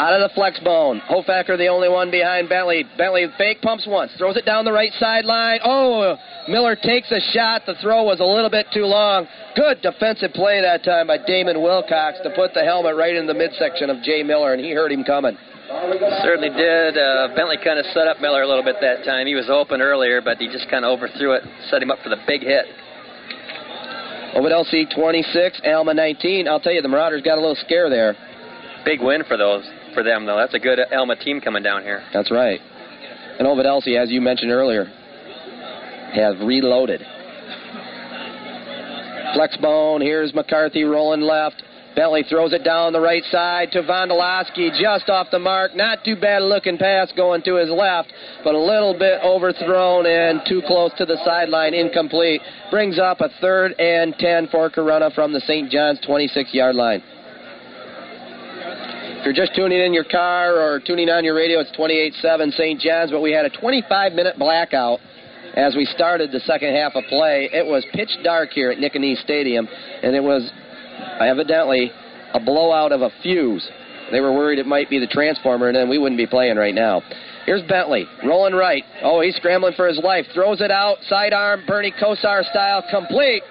Out 0.00 0.14
of 0.14 0.30
the 0.30 0.34
flex 0.34 0.58
bone. 0.60 1.02
Hofacker 1.10 1.58
the 1.58 1.68
only 1.68 1.90
one 1.90 2.10
behind 2.10 2.48
Bentley. 2.48 2.86
Bentley 2.96 3.26
fake 3.36 3.60
pumps 3.60 3.86
once, 3.86 4.10
throws 4.16 4.38
it 4.38 4.46
down 4.46 4.64
the 4.64 4.72
right 4.72 4.92
sideline. 4.98 5.60
Oh, 5.62 6.16
Miller 6.48 6.74
takes 6.74 7.12
a 7.12 7.20
shot. 7.32 7.66
The 7.66 7.74
throw 7.82 8.04
was 8.04 8.20
a 8.20 8.24
little 8.24 8.48
bit 8.48 8.66
too 8.72 8.86
long. 8.86 9.28
Good 9.54 9.82
defensive 9.82 10.32
play 10.32 10.62
that 10.62 10.82
time 10.82 11.08
by 11.08 11.18
Damon 11.18 11.60
Wilcox 11.60 12.18
to 12.22 12.30
put 12.30 12.54
the 12.54 12.64
helmet 12.64 12.96
right 12.96 13.14
in 13.14 13.26
the 13.26 13.34
midsection 13.34 13.90
of 13.90 14.02
Jay 14.02 14.22
Miller, 14.22 14.54
and 14.54 14.64
he 14.64 14.72
heard 14.72 14.90
him 14.90 15.04
coming. 15.04 15.36
Certainly 16.22 16.50
did. 16.50 16.98
Uh, 16.98 17.28
Bentley 17.36 17.56
kind 17.62 17.78
of 17.78 17.86
set 17.94 18.08
up 18.08 18.20
Miller 18.20 18.42
a 18.42 18.48
little 18.48 18.64
bit 18.64 18.76
that 18.80 19.04
time. 19.04 19.26
He 19.26 19.34
was 19.34 19.48
open 19.48 19.80
earlier, 19.80 20.20
but 20.20 20.38
he 20.38 20.48
just 20.48 20.68
kind 20.68 20.84
of 20.84 20.90
overthrew 20.90 21.32
it, 21.32 21.42
set 21.70 21.82
him 21.82 21.90
up 21.90 21.98
for 22.02 22.08
the 22.08 22.18
big 22.26 22.42
hit. 22.42 22.66
Ovid 24.34 24.52
Elsie 24.52 24.86
26, 24.94 25.60
Alma 25.66 25.94
19. 25.94 26.48
I'll 26.48 26.60
tell 26.60 26.72
you, 26.72 26.82
the 26.82 26.88
Marauders 26.88 27.22
got 27.22 27.38
a 27.38 27.40
little 27.40 27.58
scare 27.64 27.88
there. 27.88 28.16
Big 28.84 29.00
win 29.00 29.22
for 29.26 29.36
those 29.36 29.64
for 29.94 30.02
them, 30.02 30.26
though. 30.26 30.36
That's 30.36 30.54
a 30.54 30.58
good 30.58 30.78
Alma 30.92 31.16
team 31.16 31.40
coming 31.40 31.62
down 31.62 31.82
here. 31.82 32.02
That's 32.12 32.30
right. 32.30 32.60
And 33.38 33.46
Ovid 33.46 33.66
Elsie, 33.66 33.96
as 33.96 34.10
you 34.10 34.20
mentioned 34.20 34.50
earlier, 34.50 34.84
has 36.14 36.36
reloaded. 36.42 37.00
Flexbone. 39.36 40.02
Here's 40.02 40.34
McCarthy 40.34 40.82
rolling 40.82 41.20
left. 41.20 41.62
Bentley 41.96 42.22
throws 42.28 42.52
it 42.52 42.62
down 42.62 42.92
the 42.92 43.00
right 43.00 43.24
side 43.30 43.72
to 43.72 43.82
Vondolowski, 43.82 44.70
just 44.80 45.10
off 45.10 45.26
the 45.30 45.38
mark. 45.38 45.74
Not 45.74 46.04
too 46.04 46.16
bad 46.16 46.42
looking 46.42 46.78
pass 46.78 47.10
going 47.16 47.42
to 47.42 47.56
his 47.56 47.68
left, 47.68 48.12
but 48.44 48.54
a 48.54 48.58
little 48.58 48.96
bit 48.96 49.20
overthrown 49.24 50.06
and 50.06 50.40
too 50.46 50.62
close 50.66 50.92
to 50.98 51.04
the 51.04 51.18
sideline, 51.24 51.74
incomplete. 51.74 52.40
Brings 52.70 52.98
up 52.98 53.20
a 53.20 53.28
third 53.40 53.72
and 53.80 54.14
10 54.18 54.48
for 54.48 54.70
Corunna 54.70 55.12
from 55.14 55.32
the 55.32 55.40
St. 55.40 55.70
John's 55.70 56.00
26 56.06 56.54
yard 56.54 56.76
line. 56.76 57.02
If 59.20 59.26
you're 59.26 59.34
just 59.34 59.54
tuning 59.54 59.80
in 59.80 59.92
your 59.92 60.04
car 60.04 60.54
or 60.54 60.80
tuning 60.80 61.10
on 61.10 61.24
your 61.24 61.34
radio, 61.34 61.60
it's 61.60 61.70
28-7 61.72 62.52
St. 62.52 62.80
John's, 62.80 63.10
but 63.10 63.20
we 63.20 63.32
had 63.32 63.44
a 63.44 63.50
25-minute 63.50 64.38
blackout 64.38 65.00
as 65.54 65.74
we 65.74 65.84
started 65.84 66.32
the 66.32 66.40
second 66.40 66.74
half 66.74 66.94
of 66.94 67.04
play. 67.04 67.50
It 67.52 67.66
was 67.66 67.84
pitch 67.92 68.16
dark 68.22 68.50
here 68.50 68.70
at 68.70 68.78
Nicanese 68.78 69.20
Stadium, 69.22 69.68
and 70.02 70.14
it 70.16 70.22
was 70.22 70.50
evidently 71.20 71.90
a 72.34 72.40
blowout 72.40 72.92
of 72.92 73.02
a 73.02 73.10
fuse. 73.22 73.68
They 74.10 74.20
were 74.20 74.32
worried 74.32 74.58
it 74.58 74.66
might 74.66 74.90
be 74.90 74.98
the 74.98 75.06
transformer, 75.06 75.68
and 75.68 75.76
then 75.76 75.88
we 75.88 75.98
wouldn't 75.98 76.18
be 76.18 76.26
playing 76.26 76.56
right 76.56 76.74
now. 76.74 77.02
Here's 77.46 77.62
Bentley, 77.62 78.06
rolling 78.24 78.54
right. 78.54 78.82
Oh, 79.02 79.20
he's 79.20 79.36
scrambling 79.36 79.74
for 79.74 79.86
his 79.86 79.98
life. 79.98 80.26
Throws 80.34 80.60
it 80.60 80.70
out, 80.70 80.98
sidearm, 81.08 81.62
Bernie 81.66 81.92
Kosar 81.92 82.44
style, 82.50 82.84
complete 82.90 83.42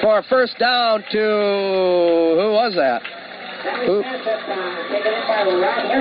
for 0.00 0.18
a 0.18 0.22
first 0.24 0.58
down 0.58 1.02
to 1.10 1.18
who 1.18 2.52
was 2.52 2.74
that? 2.76 3.02
Who? 3.86 4.02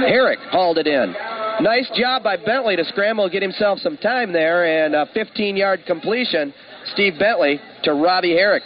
Herrick 0.08 0.40
hauled 0.52 0.78
it 0.78 0.88
in. 0.88 1.14
Nice 1.62 1.90
job 1.96 2.24
by 2.24 2.36
Bentley 2.36 2.76
to 2.76 2.84
scramble 2.86 3.30
get 3.30 3.42
himself 3.42 3.80
some 3.80 3.98
time 3.98 4.34
there, 4.34 4.66
and 4.66 4.96
a 4.96 5.06
15-yard 5.16 5.86
completion. 5.86 6.54
Steve 6.94 7.14
Bentley 7.18 7.60
to 7.84 7.94
Robbie 7.94 8.36
Herrick. 8.36 8.64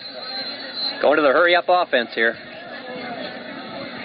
Going 1.02 1.18
to 1.18 1.22
the 1.22 1.32
hurry-up 1.32 1.66
offense 1.68 2.10
here. 2.16 2.36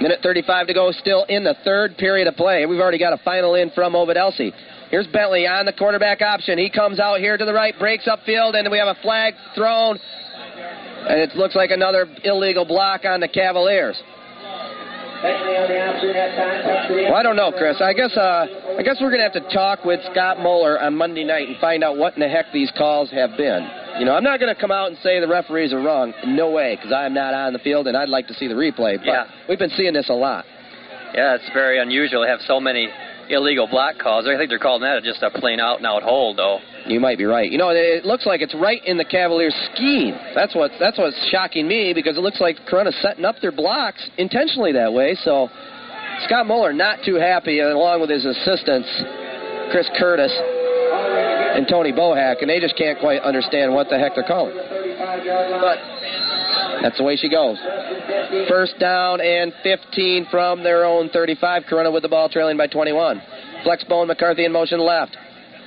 Minute 0.00 0.18
35 0.22 0.66
to 0.66 0.74
go, 0.74 0.90
still 0.92 1.24
in 1.28 1.44
the 1.44 1.54
third 1.64 1.96
period 1.96 2.26
of 2.26 2.34
play. 2.34 2.66
We've 2.66 2.80
already 2.80 2.98
got 2.98 3.12
a 3.12 3.18
final 3.24 3.54
in 3.54 3.70
from 3.70 3.94
Ovid 3.94 4.16
Elsie. 4.16 4.52
Here's 4.90 5.06
Bentley 5.06 5.46
on 5.46 5.64
the 5.64 5.72
quarterback 5.72 6.20
option. 6.20 6.58
He 6.58 6.68
comes 6.68 7.00
out 7.00 7.18
here 7.20 7.38
to 7.38 7.44
the 7.44 7.52
right, 7.54 7.74
breaks 7.78 8.06
upfield, 8.06 8.54
and 8.56 8.70
we 8.70 8.78
have 8.78 8.88
a 8.88 9.00
flag 9.00 9.34
thrown. 9.54 9.98
And 11.08 11.20
it 11.20 11.34
looks 11.34 11.54
like 11.54 11.70
another 11.70 12.06
illegal 12.24 12.64
block 12.64 13.04
on 13.04 13.20
the 13.20 13.28
Cavaliers. 13.28 14.00
Well, 17.08 17.14
I 17.14 17.22
don't 17.22 17.36
know, 17.36 17.52
Chris. 17.52 17.80
I 17.80 17.92
guess 17.92 18.16
uh, 18.16 18.46
I 18.76 18.82
guess 18.82 18.96
we're 19.00 19.10
gonna 19.10 19.22
have 19.22 19.32
to 19.34 19.48
talk 19.54 19.84
with 19.84 20.00
Scott 20.10 20.40
Moeller 20.40 20.80
on 20.80 20.96
Monday 20.96 21.22
night 21.22 21.48
and 21.48 21.56
find 21.58 21.84
out 21.84 21.96
what 21.96 22.14
in 22.14 22.20
the 22.20 22.28
heck 22.28 22.46
these 22.52 22.72
calls 22.76 23.08
have 23.12 23.36
been. 23.36 23.81
You 23.98 24.06
know, 24.06 24.14
I'm 24.14 24.24
not 24.24 24.40
gonna 24.40 24.54
come 24.54 24.70
out 24.70 24.88
and 24.88 24.96
say 24.98 25.20
the 25.20 25.28
referees 25.28 25.72
are 25.72 25.80
wrong. 25.80 26.14
No 26.26 26.50
way, 26.50 26.76
because 26.76 26.92
I 26.92 27.04
am 27.04 27.14
not 27.14 27.34
on 27.34 27.52
the 27.52 27.58
field 27.58 27.86
and 27.88 27.96
I'd 27.96 28.08
like 28.08 28.26
to 28.28 28.34
see 28.34 28.48
the 28.48 28.54
replay. 28.54 28.96
But 28.98 29.06
Yeah. 29.06 29.24
we've 29.48 29.58
been 29.58 29.70
seeing 29.70 29.92
this 29.92 30.08
a 30.08 30.14
lot. 30.14 30.46
Yeah, 31.14 31.34
it's 31.34 31.48
very 31.50 31.78
unusual 31.78 32.22
to 32.22 32.28
have 32.28 32.40
so 32.42 32.58
many 32.58 32.88
illegal 33.28 33.66
block 33.66 33.98
calls. 33.98 34.26
I 34.26 34.36
think 34.36 34.48
they're 34.48 34.58
calling 34.58 34.82
that 34.82 35.02
just 35.04 35.22
a 35.22 35.30
plain 35.30 35.60
out 35.60 35.78
and 35.78 35.86
out 35.86 36.02
hold, 36.02 36.38
though. 36.38 36.60
You 36.86 37.00
might 37.00 37.18
be 37.18 37.26
right. 37.26 37.50
You 37.50 37.58
know, 37.58 37.68
it 37.68 38.04
looks 38.04 38.26
like 38.26 38.40
it's 38.40 38.54
right 38.54 38.82
in 38.84 38.96
the 38.96 39.04
Cavaliers' 39.04 39.54
scheme. 39.72 40.18
That's 40.34 40.54
what 40.54 40.72
that's 40.80 40.98
what's 40.98 41.16
shocking 41.28 41.68
me 41.68 41.92
because 41.92 42.16
it 42.16 42.22
looks 42.22 42.40
like 42.40 42.64
Corunna's 42.66 42.96
setting 42.96 43.24
up 43.24 43.40
their 43.40 43.52
blocks 43.52 44.08
intentionally 44.18 44.72
that 44.72 44.92
way. 44.92 45.14
So 45.16 45.48
Scott 46.24 46.46
Moeller 46.46 46.72
not 46.72 47.02
too 47.04 47.16
happy, 47.16 47.60
along 47.60 48.00
with 48.00 48.10
his 48.10 48.24
assistants, 48.24 48.88
Chris 49.70 49.88
Curtis 49.96 50.32
and 50.92 51.68
Tony 51.68 51.92
Bohack, 51.92 52.40
and 52.40 52.48
they 52.48 52.60
just 52.60 52.76
can't 52.76 52.98
quite 52.98 53.20
understand 53.22 53.72
what 53.72 53.88
the 53.88 53.98
heck 53.98 54.14
they're 54.14 54.24
calling. 54.24 54.54
But 54.56 55.78
that's 56.82 56.98
the 56.98 57.04
way 57.04 57.16
she 57.16 57.28
goes. 57.28 57.58
First 58.48 58.78
down 58.78 59.20
and 59.20 59.52
15 59.62 60.26
from 60.30 60.62
their 60.62 60.84
own 60.84 61.10
35. 61.10 61.64
Corunna 61.70 61.92
with 61.92 62.02
the 62.02 62.08
ball 62.08 62.28
trailing 62.28 62.56
by 62.56 62.66
21. 62.66 63.20
Flexbone 63.64 64.06
McCarthy 64.06 64.44
in 64.44 64.52
motion 64.52 64.80
left. 64.80 65.16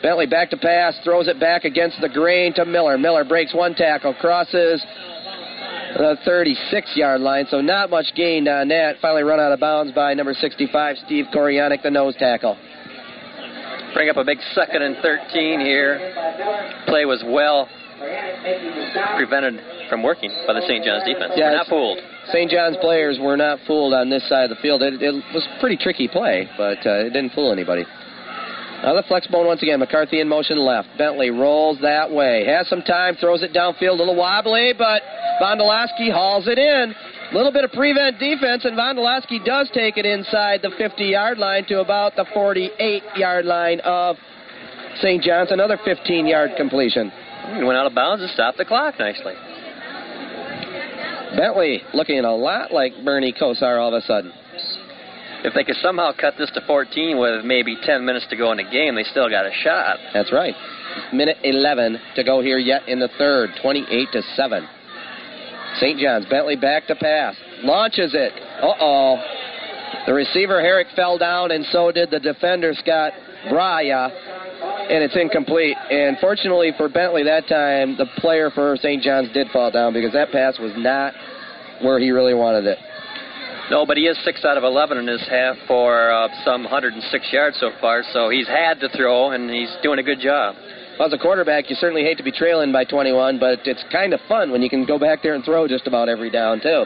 Bentley 0.01 0.27
back 0.27 0.49
to 0.49 0.57
pass, 0.57 0.93
throws 1.03 1.27
it 1.27 1.39
back 1.39 1.63
against 1.63 1.99
the 2.01 2.09
grain 2.09 2.53
to 2.55 2.65
Miller. 2.65 2.97
Miller 2.97 3.23
breaks 3.23 3.53
one 3.53 3.73
tackle, 3.73 4.13
crosses 4.15 4.83
the 5.97 6.17
36 6.25 6.91
yard 6.97 7.21
line, 7.21 7.45
so 7.49 7.61
not 7.61 7.89
much 7.89 8.05
gained 8.15 8.47
on 8.47 8.67
that. 8.67 8.97
Finally 9.01 9.23
run 9.23 9.39
out 9.39 9.51
of 9.51 9.59
bounds 9.59 9.93
by 9.93 10.13
number 10.13 10.33
65, 10.33 10.97
Steve 11.05 11.25
Korianik, 11.33 11.81
the 11.83 11.89
nose 11.89 12.15
tackle. 12.19 12.57
Bring 13.95 14.09
up 14.09 14.17
a 14.17 14.25
big 14.25 14.39
second 14.53 14.81
and 14.81 14.97
13 15.01 15.61
here. 15.61 15.95
Play 16.85 17.05
was 17.05 17.23
well 17.25 17.69
prevented 19.15 19.63
from 19.87 20.03
working 20.03 20.29
by 20.45 20.51
the 20.51 20.61
St. 20.67 20.83
John's 20.83 21.07
defense. 21.07 21.31
Yeah, 21.37 21.51
not 21.51 21.67
fooled. 21.67 21.99
St. 22.27 22.51
John's 22.51 22.75
players 22.81 23.17
were 23.21 23.37
not 23.37 23.57
fooled 23.65 23.93
on 23.93 24.09
this 24.09 24.27
side 24.27 24.43
of 24.43 24.49
the 24.49 24.61
field. 24.61 24.83
It, 24.83 25.01
it 25.01 25.15
was 25.33 25.47
pretty 25.61 25.77
tricky 25.77 26.09
play, 26.09 26.49
but 26.57 26.83
uh, 26.85 27.07
it 27.07 27.13
didn't 27.15 27.31
fool 27.31 27.53
anybody. 27.53 27.85
Now 28.83 28.99
the 28.99 29.03
flex 29.07 29.27
bone 29.27 29.47
once 29.47 29.63
again. 29.63 29.79
McCarthy 29.79 30.19
in 30.19 30.27
motion 30.27 30.59
left. 30.59 30.89
Bentley 30.97 31.29
rolls 31.29 31.79
that 31.81 32.11
way. 32.11 32.43
Has 32.45 32.67
some 32.67 32.81
time, 32.81 33.15
throws 33.15 33.43
it 33.43 33.53
downfield, 33.53 33.95
a 33.95 34.03
little 34.03 34.17
wobbly, 34.17 34.73
but 34.77 35.03
Vondolowski 35.41 36.11
hauls 36.11 36.47
it 36.47 36.59
in. 36.59 36.93
A 37.35 37.37
little 37.37 37.51
bit 37.51 37.65
of 37.65 37.73
prevent 37.73 38.17
defense, 38.17 38.63
and 38.63 38.77
Vondolowski 38.79 39.43
does 39.43 39.69
take 39.73 39.97
it 39.97 40.05
inside 40.05 40.61
the 40.61 40.71
50 40.77 41.03
yard 41.03 41.37
line 41.37 41.65
to 41.65 41.81
about 41.81 42.15
the 42.15 42.23
48 42.33 43.03
yard 43.17 43.43
line 43.43 43.81
of 43.81 44.15
St. 45.01 45.21
John's. 45.21 45.51
Another 45.51 45.77
15 45.83 46.27
yard 46.27 46.51
completion. 46.55 47.11
He 47.57 47.63
went 47.65 47.77
out 47.77 47.87
of 47.87 47.93
bounds 47.93 48.23
and 48.23 48.31
stopped 48.31 48.57
the 48.57 48.63
clock 48.63 48.97
nicely. 48.99 49.33
Bentley 51.35 51.81
looking 51.93 52.19
a 52.19 52.33
lot 52.33 52.71
like 52.71 52.93
Bernie 53.03 53.33
Kosar 53.33 53.81
all 53.81 53.93
of 53.93 54.01
a 54.01 54.05
sudden. 54.05 54.31
If 55.43 55.53
they 55.53 55.65
could 55.65 55.75
somehow 55.81 56.13
cut 56.17 56.35
this 56.37 56.51
to 56.51 56.61
14 56.65 57.19
with 57.19 57.43
maybe 57.43 57.75
10 57.83 58.05
minutes 58.05 58.27
to 58.29 58.37
go 58.37 58.53
in 58.53 58.57
the 58.59 58.63
game, 58.63 58.95
they 58.95 59.03
still 59.03 59.29
got 59.29 59.45
a 59.45 59.51
shot. 59.61 59.97
That's 60.13 60.31
right. 60.31 60.55
Minute 61.11 61.39
11 61.43 61.99
to 62.15 62.23
go 62.23 62.41
here 62.41 62.59
yet 62.59 62.87
in 62.87 62.99
the 62.99 63.09
third. 63.17 63.49
28 63.61 64.07
to 64.13 64.21
7. 64.37 64.69
St. 65.79 65.99
John's. 65.99 66.25
Bentley 66.27 66.55
back 66.55 66.87
to 66.87 66.95
pass. 66.95 67.35
Launches 67.63 68.13
it. 68.13 68.33
Uh 68.61 68.73
oh. 68.79 69.17
The 70.07 70.13
receiver 70.13 70.61
Herrick 70.61 70.87
fell 70.95 71.17
down, 71.17 71.51
and 71.51 71.65
so 71.71 71.91
did 71.91 72.11
the 72.11 72.19
defender 72.19 72.73
Scott 72.73 73.13
Braya. 73.49 74.11
And 74.89 75.03
it's 75.03 75.15
incomplete. 75.15 75.75
And 75.89 76.17
fortunately 76.19 76.71
for 76.77 76.89
Bentley 76.89 77.23
that 77.23 77.47
time, 77.47 77.97
the 77.97 78.05
player 78.17 78.51
for 78.51 78.77
St. 78.77 79.01
John's 79.01 79.31
did 79.33 79.47
fall 79.51 79.71
down 79.71 79.93
because 79.93 80.13
that 80.13 80.31
pass 80.31 80.59
was 80.59 80.73
not 80.77 81.13
where 81.81 81.99
he 81.99 82.11
really 82.11 82.33
wanted 82.33 82.65
it. 82.65 82.77
No, 83.71 83.83
but 83.85 83.97
he 83.97 84.05
is 84.05 84.17
6 84.23 84.45
out 84.45 84.57
of 84.57 84.63
11 84.63 84.97
in 84.99 85.07
his 85.07 85.25
half 85.27 85.55
for 85.67 86.11
uh, 86.11 86.27
some 86.45 86.63
106 86.63 87.33
yards 87.33 87.57
so 87.59 87.71
far, 87.81 88.03
so 88.13 88.29
he's 88.29 88.47
had 88.47 88.79
to 88.79 88.89
throw, 88.89 89.31
and 89.31 89.49
he's 89.49 89.73
doing 89.81 89.97
a 89.97 90.03
good 90.03 90.19
job. 90.19 90.55
Well, 90.97 91.07
as 91.07 91.13
a 91.13 91.17
quarterback, 91.17 91.69
you 91.69 91.75
certainly 91.75 92.03
hate 92.03 92.17
to 92.17 92.23
be 92.23 92.31
trailing 92.31 92.71
by 92.71 92.85
21, 92.85 93.37
but 93.37 93.59
it's 93.65 93.83
kind 93.91 94.13
of 94.13 94.21
fun 94.29 94.51
when 94.51 94.61
you 94.61 94.69
can 94.69 94.85
go 94.85 94.97
back 94.97 95.21
there 95.21 95.35
and 95.35 95.43
throw 95.43 95.67
just 95.67 95.87
about 95.87 96.07
every 96.07 96.29
down, 96.29 96.61
too. 96.61 96.85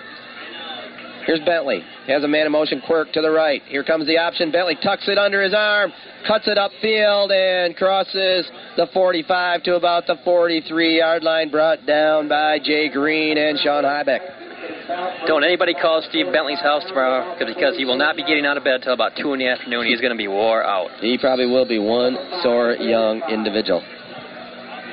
Here's 1.27 1.41
Bentley. 1.41 1.83
He 2.07 2.11
has 2.11 2.23
a 2.23 2.27
man 2.27 2.47
in 2.47 2.51
motion 2.51 2.81
quirk 2.87 3.13
to 3.13 3.21
the 3.21 3.29
right. 3.29 3.61
Here 3.67 3.83
comes 3.83 4.07
the 4.07 4.17
option. 4.17 4.51
Bentley 4.51 4.75
tucks 4.81 5.07
it 5.07 5.19
under 5.19 5.43
his 5.43 5.53
arm, 5.53 5.93
cuts 6.25 6.47
it 6.47 6.57
upfield, 6.57 7.29
and 7.29 7.75
crosses 7.75 8.49
the 8.77 8.87
45 8.95 9.61
to 9.63 9.75
about 9.75 10.07
the 10.07 10.15
43 10.25 10.97
yard 10.97 11.21
line, 11.21 11.51
brought 11.51 11.85
down 11.85 12.27
by 12.27 12.57
Jay 12.57 12.89
Green 12.89 13.37
and 13.37 13.59
Sean 13.59 13.83
Hybeck. 13.83 15.27
Don't 15.27 15.43
anybody 15.43 15.75
call 15.75 16.01
Steve 16.09 16.33
Bentley's 16.33 16.61
house 16.61 16.83
tomorrow 16.87 17.37
because 17.37 17.77
he 17.77 17.85
will 17.85 17.97
not 17.97 18.15
be 18.15 18.23
getting 18.23 18.47
out 18.47 18.57
of 18.57 18.63
bed 18.63 18.81
till 18.81 18.93
about 18.93 19.11
2 19.21 19.33
in 19.33 19.39
the 19.39 19.47
afternoon. 19.47 19.85
He's 19.85 20.01
going 20.01 20.13
to 20.13 20.17
be 20.17 20.27
wore 20.27 20.63
out. 20.63 20.89
He 20.99 21.19
probably 21.19 21.45
will 21.45 21.67
be 21.67 21.77
one 21.77 22.17
sore 22.41 22.73
young 22.73 23.21
individual. 23.29 23.83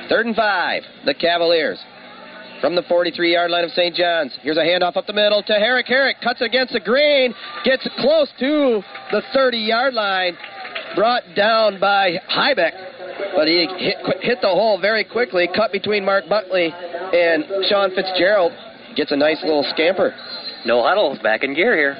Third 0.09 0.25
and 0.25 0.35
five, 0.35 0.83
the 1.05 1.13
Cavaliers. 1.13 1.79
From 2.61 2.75
the 2.75 2.83
43 2.83 3.33
yard 3.33 3.51
line 3.51 3.63
of 3.63 3.71
St. 3.71 3.93
John's. 3.93 4.35
Here's 4.41 4.57
a 4.57 4.61
handoff 4.61 4.97
up 4.97 5.05
the 5.05 5.13
middle 5.13 5.43
to 5.43 5.53
Herrick. 5.53 5.85
Herrick 5.87 6.17
cuts 6.23 6.41
against 6.41 6.73
the 6.73 6.79
green, 6.79 7.35
gets 7.63 7.87
close 7.99 8.29
to 8.39 8.81
the 9.11 9.21
30 9.33 9.57
yard 9.57 9.93
line, 9.93 10.35
brought 10.95 11.23
down 11.35 11.79
by 11.79 12.17
Hybeck. 12.31 12.71
But 13.35 13.47
he 13.47 13.67
hit, 13.77 13.97
hit 14.21 14.41
the 14.41 14.47
hole 14.47 14.79
very 14.79 15.03
quickly, 15.03 15.47
cut 15.55 15.71
between 15.71 16.03
Mark 16.03 16.27
Buckley 16.29 16.73
and 16.73 17.45
Sean 17.69 17.91
Fitzgerald. 17.93 18.53
Gets 18.95 19.11
a 19.11 19.17
nice 19.17 19.41
little 19.43 19.65
scamper. 19.73 20.15
No 20.65 20.81
huddles, 20.81 21.19
back 21.19 21.43
in 21.43 21.53
gear 21.53 21.75
here. 21.75 21.95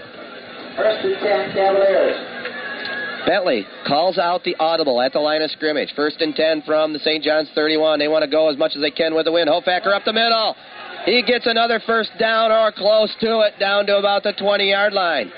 First 0.76 1.06
and 1.06 1.16
10 1.22 1.54
Cavaliers. 1.54 2.37
Bentley 3.26 3.66
calls 3.88 4.18
out 4.18 4.44
the 4.44 4.56
audible 4.60 5.02
at 5.02 5.14
the 5.14 5.20
line 5.20 5.42
of 5.42 5.52
scrimmage. 5.52 5.94
First 5.96 6.22
and 6.22 6.36
10 6.36 6.64
from 6.64 6.94
the 6.94 7.00
St. 7.00 7.24
John's 7.24 7.50
31. 7.56 8.00
They 8.00 8.08
want 8.08 8.24
to 8.24 8.30
go 8.30 8.50
as 8.50 8.58
much 8.58 8.74
as 8.76 8.82
they 8.82 8.92
can 8.92 9.16
with 9.16 9.26
the 9.26 9.32
win. 9.32 9.48
Hofacker 9.48 9.94
up 9.94 10.04
the 10.06 10.14
middle. 10.14 10.56
He 11.06 11.24
gets 11.24 11.48
another 11.48 11.82
first 11.86 12.12
down 12.20 12.52
or 12.52 12.72
close 12.72 13.14
to 13.22 13.40
it, 13.42 13.60
down 13.60 13.86
to 13.88 13.98
about 13.98 14.24
the 14.24 14.34
20 14.34 14.70
yard 14.70 14.94
line. 14.94 15.32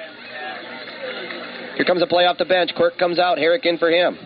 Here 1.76 1.85
comes 1.85 2.01
a 2.01 2.07
play 2.07 2.26
off 2.26 2.38
the 2.38 2.45
bench. 2.45 2.72
Quirk 2.76 2.97
comes 2.97 3.19
out. 3.19 3.38
Herrick 3.38 3.65
in 3.65 3.77
for 3.77 3.89
him. 3.89 4.18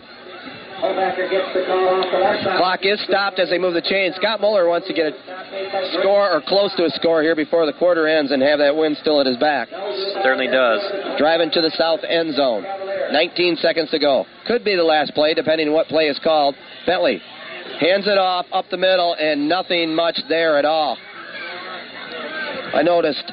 Clock 2.57 2.84
is 2.84 2.99
stopped 3.07 3.39
as 3.39 3.49
they 3.49 3.57
move 3.57 3.73
the 3.73 3.81
chain. 3.81 4.11
Scott 4.15 4.41
Moeller 4.41 4.68
wants 4.68 4.85
to 4.88 4.93
get 4.93 5.14
a 5.14 5.97
score 5.99 6.30
or 6.30 6.41
close 6.45 6.76
to 6.76 6.84
a 6.84 6.89
score 6.89 7.22
here 7.22 7.38
before 7.38 7.65
the 7.65 7.72
quarter 7.72 8.05
ends 8.05 8.34
and 8.34 8.41
have 8.41 8.60
that 8.60 8.76
win 8.76 8.97
still 8.99 9.22
at 9.22 9.26
his 9.26 9.38
back. 9.38 9.69
Certainly 10.22 10.47
does. 10.47 10.81
Driving 11.18 11.51
to 11.51 11.61
the 11.61 11.72
south 11.77 12.01
end 12.03 12.35
zone. 12.35 12.64
19 13.11 13.55
seconds 13.57 13.91
to 13.91 13.99
go. 13.99 14.26
Could 14.45 14.65
be 14.65 14.76
the 14.76 14.84
last 14.84 15.14
play, 15.14 15.34
depending 15.34 15.69
on 15.69 15.73
what 15.73 15.88
play 15.88 16.07
is 16.07 16.19
called. 16.22 16.55
Bentley 16.85 17.22
hands 17.80 18.05
it 18.05 18.18
off 18.18 18.45
up 18.51 18.65
the 18.69 18.77
middle, 18.77 19.15
and 19.18 19.47
nothing 19.47 19.95
much 19.95 20.19
there 20.27 20.57
at 20.57 20.65
all. 20.65 20.97
I 22.73 22.81
noticed 22.81 23.23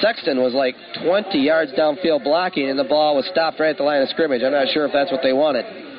Sexton 0.00 0.40
was 0.40 0.52
like 0.54 0.76
20 1.04 1.38
yards 1.38 1.72
downfield 1.72 2.22
blocking, 2.22 2.70
and 2.70 2.78
the 2.78 2.84
ball 2.84 3.16
was 3.16 3.26
stopped 3.26 3.58
right 3.58 3.70
at 3.70 3.78
the 3.78 3.82
line 3.82 4.02
of 4.02 4.08
scrimmage. 4.10 4.42
I'm 4.44 4.52
not 4.52 4.68
sure 4.68 4.86
if 4.86 4.92
that's 4.92 5.10
what 5.10 5.22
they 5.24 5.32
wanted. 5.32 5.91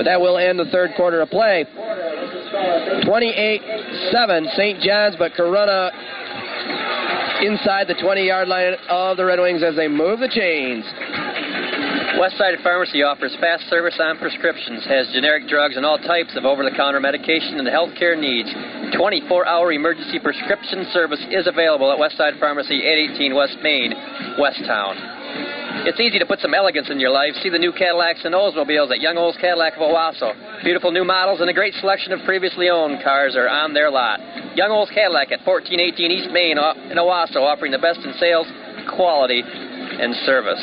But 0.00 0.08
that 0.08 0.16
will 0.16 0.40
end 0.40 0.56
the 0.56 0.64
third 0.72 0.96
quarter 0.96 1.20
of 1.20 1.28
play. 1.28 1.68
28 3.04 3.60
7, 4.08 4.48
St. 4.56 4.80
John's, 4.80 5.12
but 5.20 5.36
Corunna 5.36 5.92
inside 7.44 7.84
the 7.84 8.00
20 8.00 8.24
yard 8.24 8.48
line 8.48 8.80
of 8.88 9.18
the 9.18 9.26
Red 9.26 9.40
Wings 9.40 9.60
as 9.62 9.76
they 9.76 9.88
move 9.88 10.24
the 10.24 10.32
chains. 10.32 10.88
Westside 12.16 12.56
Pharmacy 12.64 13.04
offers 13.04 13.36
fast 13.44 13.68
service 13.68 14.00
on 14.00 14.16
prescriptions, 14.16 14.88
has 14.88 15.12
generic 15.12 15.46
drugs 15.46 15.76
and 15.76 15.84
all 15.84 15.98
types 15.98 16.32
of 16.32 16.48
over 16.48 16.64
the 16.64 16.72
counter 16.72 16.98
medication 16.98 17.60
and 17.60 17.68
healthcare 17.68 18.16
needs. 18.16 18.48
24 18.96 19.46
hour 19.46 19.70
emergency 19.70 20.18
prescription 20.18 20.88
service 20.96 21.20
is 21.28 21.46
available 21.46 21.92
at 21.92 22.00
Westside 22.00 22.40
Pharmacy, 22.40 22.80
818 22.88 23.36
West 23.36 23.58
Main, 23.60 23.92
Westtown. 24.40 25.59
It's 25.80 25.98
easy 25.98 26.18
to 26.18 26.26
put 26.26 26.40
some 26.40 26.52
elegance 26.52 26.90
in 26.90 27.00
your 27.00 27.08
life. 27.08 27.32
See 27.42 27.48
the 27.48 27.58
new 27.58 27.72
Cadillacs 27.72 28.20
and 28.24 28.34
Oldsmobiles 28.34 28.92
at 28.92 29.00
Young 29.00 29.16
Olds 29.16 29.38
Cadillac 29.40 29.74
of 29.74 29.80
Owosso. 29.80 30.36
Beautiful 30.62 30.92
new 30.92 31.04
models 31.04 31.40
and 31.40 31.48
a 31.48 31.54
great 31.54 31.72
selection 31.80 32.12
of 32.12 32.20
previously 32.26 32.68
owned 32.68 33.02
cars 33.02 33.34
are 33.34 33.48
on 33.48 33.72
their 33.72 33.90
lot. 33.90 34.20
Young 34.54 34.70
Olds 34.70 34.90
Cadillac 34.92 35.32
at 35.32 35.40
1418 35.40 36.10
East 36.10 36.30
Main 36.32 36.60
in 36.60 36.98
Owosso, 37.00 37.40
offering 37.40 37.72
the 37.72 37.80
best 37.80 38.00
in 38.04 38.12
sales, 38.20 38.46
quality, 38.92 39.40
and 39.40 40.14
service. 40.28 40.60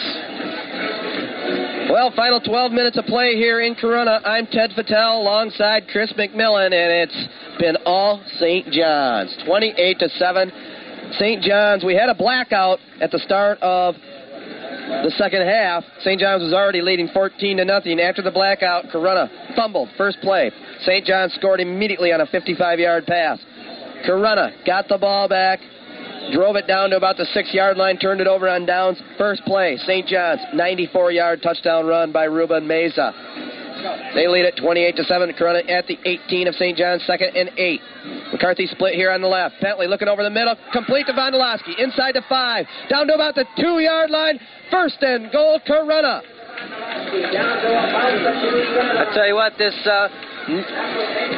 Well, 1.90 2.14
final 2.16 2.40
12 2.40 2.72
minutes 2.72 2.98
of 2.98 3.06
play 3.06 3.34
here 3.34 3.62
in 3.62 3.74
Corunna. 3.74 4.22
I'm 4.24 4.46
Ted 4.46 4.70
Fattel 4.78 5.18
alongside 5.18 5.88
Chris 5.92 6.14
McMillan, 6.14 6.78
and 6.78 7.10
it's 7.10 7.28
been 7.58 7.78
all 7.86 8.22
St. 8.38 8.70
John's. 8.70 9.36
28 9.48 9.98
to 9.98 10.10
7. 10.10 10.52
St. 11.18 11.42
John's, 11.42 11.84
we 11.84 11.96
had 11.96 12.10
a 12.10 12.16
blackout 12.16 12.78
at 13.02 13.10
the 13.10 13.20
start 13.20 13.58
of 13.62 13.96
the 14.88 15.12
second 15.18 15.42
half. 15.42 15.84
St. 16.02 16.20
John's 16.20 16.44
was 16.44 16.54
already 16.54 16.82
leading 16.82 17.10
14 17.10 17.58
to 17.58 17.66
nothing. 17.66 18.00
After 18.00 18.22
the 18.22 18.32
blackout, 18.32 18.86
Corunna 18.86 19.56
fumbled 19.56 19.90
first 19.98 20.20
play. 20.22 20.52
St. 20.82 21.06
John's 21.06 21.34
scored 21.34 21.60
immediately 21.60 22.14
on 22.14 22.22
a 22.22 22.26
55 22.26 22.80
yard 22.80 23.06
pass. 23.06 23.40
Corunna 24.08 24.66
got 24.66 24.88
the 24.88 24.98
ball 24.98 25.28
back, 25.28 25.60
drove 26.32 26.56
it 26.56 26.68
down 26.68 26.92
to 26.92 26.98
about 26.98 27.18
the 27.18 27.26
six 27.34 27.54
yard 27.54 27.78
line, 27.78 27.98
turned 27.98 28.22
it 28.22 28.28
over 28.28 28.48
on 28.48 28.66
downs. 28.66 29.02
First 29.18 29.44
play, 29.46 29.78
St. 29.86 30.08
John's, 30.08 30.42
94 30.54 31.12
yard 31.12 31.42
touchdown 31.42 31.86
run 31.86 32.12
by 32.12 32.26
Ruben 32.26 32.68
Mesa. 32.68 33.14
They 34.14 34.28
lead 34.28 34.46
it 34.46 34.56
28 34.58 34.96
to 34.96 35.04
7. 35.04 35.34
Corunna 35.34 35.70
at 35.70 35.88
the 35.88 35.98
18 36.06 36.48
of 36.48 36.56
St. 36.56 36.78
John's, 36.78 37.06
second 37.06 37.36
and 37.36 37.52
eight. 37.58 37.82
McCarthy 38.32 38.68
split 38.68 38.96
here 38.96 39.12
on 39.12 39.22
the 39.22 39.28
left. 39.28 39.56
Bentley 39.62 39.88
looking 39.88 40.08
over 40.08 40.24
the 40.24 40.30
middle, 40.30 40.56
complete 40.74 41.06
to 41.08 41.14
Vondolowski, 41.14 41.78
inside 41.80 42.14
to 42.14 42.22
five, 42.30 42.66
down 42.90 43.08
to 43.08 43.14
about 43.14 43.36
the 43.36 43.46
two 43.58 43.80
yard 43.80 44.10
line. 44.10 44.40
First 44.72 44.98
and 45.02 45.32
goal, 45.32 45.60
Corunna. 45.68 46.22
I 48.98 49.12
tell 49.14 49.28
you 49.28 49.36
what, 49.36 49.54
this 49.58 49.76
uh, 49.86 50.08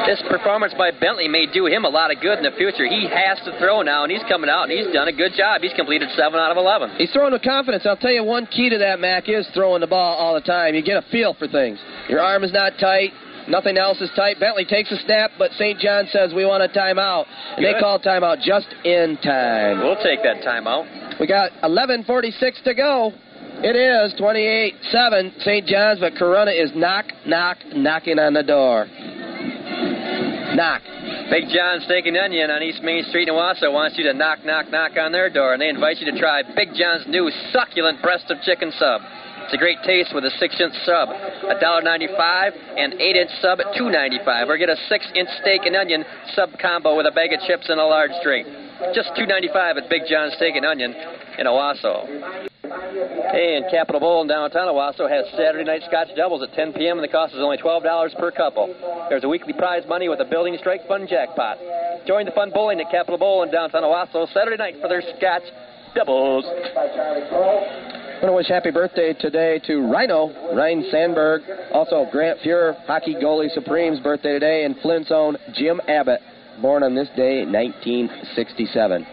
this 0.06 0.22
performance 0.30 0.74
by 0.78 0.92
Bentley 0.92 1.28
may 1.28 1.46
do 1.46 1.66
him 1.66 1.84
a 1.84 1.90
lot 1.90 2.12
of 2.14 2.22
good 2.22 2.38
in 2.38 2.44
the 2.44 2.52
future. 2.56 2.86
He 2.88 3.08
has 3.08 3.40
to 3.46 3.58
throw 3.60 3.82
now, 3.82 4.04
and 4.04 4.12
he's 4.12 4.24
coming 4.30 4.50
out, 4.50 4.70
and 4.70 4.72
he's 4.72 4.88
done 4.94 5.08
a 5.08 5.14
good 5.14 5.34
job. 5.36 5.62
He's 5.62 5.74
completed 5.74 6.10
seven 6.16 6.40
out 6.40 6.52
of 6.52 6.58
eleven. 6.58 6.92
He's 6.98 7.12
throwing 7.12 7.34
with 7.34 7.42
confidence. 7.42 7.86
I'll 7.86 7.98
tell 7.98 8.12
you 8.14 8.24
one 8.24 8.46
key 8.46 8.70
to 8.70 8.78
that, 8.78 9.00
Mac, 9.00 9.28
is 9.28 9.48
throwing 9.54 9.82
the 9.82 9.88
ball 9.88 10.16
all 10.16 10.34
the 10.36 10.42
time. 10.42 10.76
You 10.76 10.82
get 10.84 11.04
a 11.04 11.06
feel 11.12 11.34
for 11.34 11.48
things. 11.48 11.80
Your 12.08 12.22
arm 12.22 12.44
is 12.44 12.54
not 12.54 12.74
tight. 12.80 13.12
Nothing 13.48 13.78
else 13.78 14.00
is 14.00 14.12
tight. 14.16 14.40
Bentley 14.40 14.66
takes 14.66 14.92
a 14.92 14.98
snap, 15.06 15.32
but 15.40 15.52
St. 15.54 15.80
John 15.80 16.06
says 16.12 16.34
we 16.36 16.46
want 16.46 16.62
a 16.62 16.68
timeout. 16.68 17.26
And 17.58 17.66
Good. 17.66 17.76
they 17.76 17.80
call 17.80 18.00
timeout 18.00 18.42
just 18.42 18.68
in 18.86 19.18
time. 19.24 19.80
We'll 19.80 20.02
take 20.04 20.22
that 20.22 20.46
timeout. 20.46 21.20
We 21.20 21.26
got 21.26 21.52
11.46 21.64 22.64
to 22.64 22.74
go. 22.76 23.12
It 23.60 23.76
is 23.76 24.16
28-7 24.16 25.44
St. 25.44 25.68
John's, 25.68 26.00
but 26.00 26.16
Corunna 26.16 26.56
is 26.56 26.72
knock, 26.80 27.12
knock, 27.28 27.58
knocking 27.76 28.16
on 28.18 28.32
the 28.32 28.44
door. 28.44 28.88
Knock. 30.56 30.80
Big 31.28 31.52
John's 31.52 31.84
Steak 31.84 32.08
and 32.08 32.16
Onion 32.16 32.50
on 32.56 32.64
East 32.64 32.80
Main 32.82 33.04
Street 33.12 33.28
in 33.28 33.36
Owosso 33.36 33.68
wants 33.68 33.98
you 34.00 34.08
to 34.08 34.14
knock, 34.16 34.46
knock, 34.46 34.72
knock 34.72 34.96
on 34.96 35.12
their 35.12 35.30
door, 35.30 35.52
and 35.52 35.62
they 35.62 35.68
invite 35.68 36.00
you 36.00 36.10
to 36.10 36.18
try 36.18 36.42
Big 36.56 36.72
John's 36.72 37.04
new 37.12 37.30
succulent 37.52 38.02
breast 38.02 38.32
of 38.32 38.40
chicken 38.48 38.72
sub. 38.80 39.02
It's 39.44 39.54
a 39.54 39.60
great 39.60 39.84
taste 39.84 40.16
with 40.16 40.24
a 40.24 40.32
six-inch 40.40 40.74
sub, 40.88 41.10
$1.95, 41.52 42.80
and 42.80 42.94
eight-inch 42.96 43.32
sub 43.44 43.60
at 43.60 43.76
$2.95, 43.76 44.48
or 44.48 44.58
get 44.58 44.70
a 44.70 44.80
six-inch 44.88 45.30
steak 45.44 45.68
and 45.68 45.76
onion 45.76 46.06
sub 46.32 46.56
combo 46.64 46.96
with 46.96 47.08
a 47.08 47.12
bag 47.12 47.34
of 47.34 47.42
chips 47.44 47.68
and 47.68 47.80
a 47.80 47.84
large 47.84 48.16
drink. 48.24 48.48
Just 48.96 49.12
$2.95 49.20 49.84
at 49.84 49.90
Big 49.90 50.08
John's 50.08 50.34
Steak 50.40 50.56
and 50.56 50.66
Onion 50.66 50.96
in 51.38 51.46
Owosso. 51.46 52.49
And 52.64 53.66
Capitol 53.72 54.00
Bowl 54.00 54.22
in 54.22 54.28
downtown 54.28 54.68
Owosso 54.68 55.10
has 55.10 55.26
Saturday 55.38 55.64
night 55.64 55.82
Scotch 55.88 56.10
doubles 56.16 56.44
at 56.44 56.54
10 56.54 56.74
p.m. 56.74 56.98
and 56.98 57.04
the 57.04 57.12
cost 57.12 57.34
is 57.34 57.40
only 57.40 57.58
$12 57.58 58.20
per 58.20 58.32
couple. 58.32 58.68
There's 59.10 59.24
a 59.24 59.30
weekly 59.30 59.54
prize 59.54 59.84
money 59.88 60.10
with 60.10 60.20
a 60.20 60.26
building 60.26 60.58
strike 60.60 60.86
fund 60.88 61.08
jackpot. 61.08 61.58
Join 62.06 62.26
the 62.26 62.32
fun 62.32 62.52
bowling 62.54 62.82
at 62.82 62.92
Capitol 62.92 63.18
Bowl 63.18 63.44
in 63.44 63.52
downtown 63.52 63.84
Owosso 63.84 64.32
Saturday 64.34 64.58
night 64.58 64.76
for 64.82 64.90
their 64.90 65.02
Scotch 65.02 65.44
doubles. 65.96 66.46
I 66.46 68.24
want 68.24 68.34
to 68.34 68.34
wish 68.34 68.48
happy 68.50 68.72
birthday 68.72 69.14
today 69.14 69.60
to 69.66 69.80
Rhino, 69.90 70.54
Ryne 70.54 70.84
Sandberg. 70.92 71.42
Also, 71.72 72.06
Grant 72.12 72.40
Fuhr, 72.42 72.76
hockey 72.86 73.16
goalie 73.16 73.50
Supreme's 73.56 74.02
birthday 74.02 74.34
today, 74.34 74.66
and 74.66 74.76
Flint's 74.82 75.10
own 75.10 75.38
Jim 75.54 75.80
Abbott, 75.88 76.20
born 76.62 76.84
on 76.84 76.94
this 76.96 77.08
day, 77.16 77.46
1967. 77.46 79.08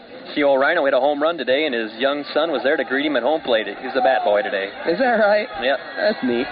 Old 0.44 0.60
Rhino 0.60 0.84
hit 0.84 0.94
a 0.94 1.00
home 1.00 1.22
run 1.22 1.38
today, 1.38 1.66
and 1.66 1.74
his 1.74 1.92
young 1.98 2.24
son 2.34 2.52
was 2.52 2.62
there 2.62 2.76
to 2.76 2.84
greet 2.84 3.06
him 3.06 3.16
at 3.16 3.22
home 3.22 3.40
plate. 3.40 3.66
He's 3.66 3.96
a 3.96 4.02
bat 4.02 4.24
boy 4.24 4.42
today. 4.42 4.70
Is 4.86 4.98
that 4.98 5.16
right? 5.18 5.48
Yep. 5.62 5.78
That's 5.96 6.22
neat. 6.24 6.46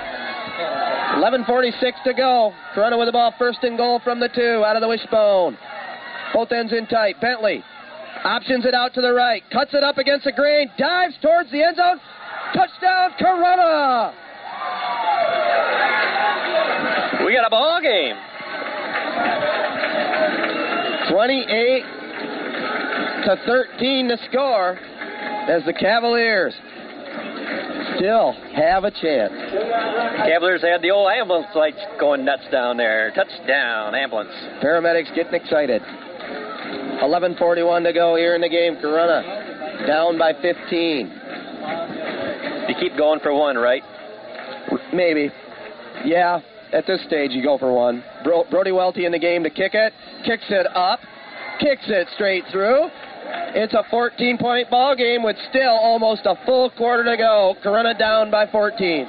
11.46 1.21 2.03
to 2.05 2.15
go. 2.15 2.53
Corunna 2.75 2.99
with 2.99 3.09
the 3.09 3.13
ball, 3.13 3.35
first 3.39 3.59
and 3.63 3.77
goal 3.77 4.01
from 4.03 4.21
the 4.21 4.29
two, 4.29 4.65
out 4.65 4.77
of 4.77 4.83
the 4.83 4.89
wishbone. 4.89 5.57
Both 6.33 6.53
ends 6.53 6.73
in 6.73 6.87
tight. 6.87 7.21
Bentley 7.21 7.63
options 8.25 8.65
it 8.65 8.75
out 8.75 8.95
to 8.95 9.01
the 9.01 9.13
right, 9.13 9.43
cuts 9.53 9.75
it 9.75 9.85
up 9.85 9.99
against 9.99 10.25
the 10.25 10.33
grain, 10.33 10.71
dives 10.79 11.15
towards 11.23 11.51
the 11.51 11.63
end 11.63 11.77
zone. 11.77 12.01
Touchdown, 12.55 13.11
Corunna! 13.21 14.15
We 17.27 17.33
got 17.35 17.47
a 17.47 17.51
ball 17.51 17.81
game. 17.83 18.17
28 21.11 22.04
to 23.25 23.37
13 23.47 24.09
to 24.09 24.19
score 24.31 24.79
as 25.49 25.65
the 25.65 25.73
Cavaliers 25.73 26.55
still 27.97 28.33
have 28.55 28.85
a 28.85 28.91
chance. 28.91 29.33
Cavaliers 30.25 30.63
had 30.63 30.83
the 30.83 30.91
old 30.91 31.11
ambulance 31.11 31.49
lights 31.55 31.81
going 31.99 32.25
nuts 32.25 32.45
down 32.51 32.77
there. 32.77 33.11
Touchdown, 33.15 33.95
ambulance. 33.95 34.33
Paramedics 34.63 35.15
getting 35.15 35.35
excited. 35.35 35.83
11:41 37.03 37.85
to 37.85 37.93
go 37.93 38.15
here 38.17 38.35
in 38.35 38.41
the 38.41 38.49
game. 38.49 38.77
Corunna 38.77 39.87
down 39.87 40.19
by 40.19 40.33
15. 40.41 41.21
You 42.69 42.75
keep 42.81 42.97
going 42.97 43.21
for 43.21 43.33
one, 43.35 43.57
right? 43.57 43.83
Maybe. 44.93 45.31
Yeah, 46.05 46.41
at 46.73 46.87
this 46.87 47.03
stage 47.05 47.31
you 47.33 47.43
go 47.43 47.59
for 47.59 47.73
one. 47.73 48.03
Bro- 48.23 48.45
Brody 48.51 48.73
Welty 48.73 49.05
in 49.05 49.13
the 49.13 49.19
game 49.19 49.43
to 49.45 49.51
kick 49.51 49.75
it. 49.75 49.93
Kicks 50.25 50.51
it 50.51 50.67
up. 50.75 51.01
Kicks 51.61 51.85
it 51.89 52.09
straight 52.15 52.45
through. 52.51 52.89
It's 53.55 53.75
a 53.75 53.85
14 53.91 54.39
point 54.39 54.69
ball 54.71 54.97
game 54.97 55.23
with 55.23 55.37
still 55.49 55.71
almost 55.71 56.23
a 56.27 56.35
full 56.45 56.71
quarter 56.71 57.05
to 57.05 57.17
go. 57.17 57.55
Corunna 57.65 57.97
down 57.99 58.31
by 58.31 58.47
14. 58.51 59.07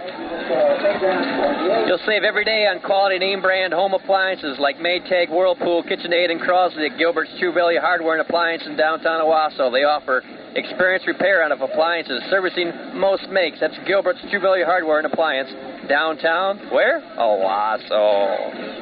You'll 1.88 2.06
save 2.06 2.24
every 2.24 2.46
day 2.46 2.68
on 2.68 2.80
quality 2.82 3.18
name 3.18 3.42
brand 3.42 3.74
home 3.74 3.94
appliances 3.94 4.58
like 4.60 4.78
Maytag, 4.78 5.30
Whirlpool, 5.30 5.84
KitchenAid, 5.84 6.30
and 6.30 6.40
Crosley 6.40 6.92
at 6.92 6.98
Gilbert's 6.98 7.32
True 7.40 7.54
Value 7.54 7.80
Hardware 7.80 8.20
and 8.20 8.22
Appliance 8.22 8.64
in 8.66 8.78
downtown 8.78 9.22
Owosso. 9.22 9.72
They 9.72 9.84
offer 9.84 10.22
experienced 10.56 11.08
repair 11.08 11.44
on 11.44 11.52
of 11.52 11.62
appliances, 11.62 12.22
servicing 12.30 12.72
most 12.94 13.28
makes. 13.30 13.60
That's 13.60 13.78
Gilbert's 13.88 14.22
True 14.30 14.40
Value 14.40 14.66
Hardware 14.66 15.00
and 15.00 15.08
Appliance 15.08 15.50
downtown. 15.90 16.60
Where? 16.72 17.02
Owosso. 17.18 18.76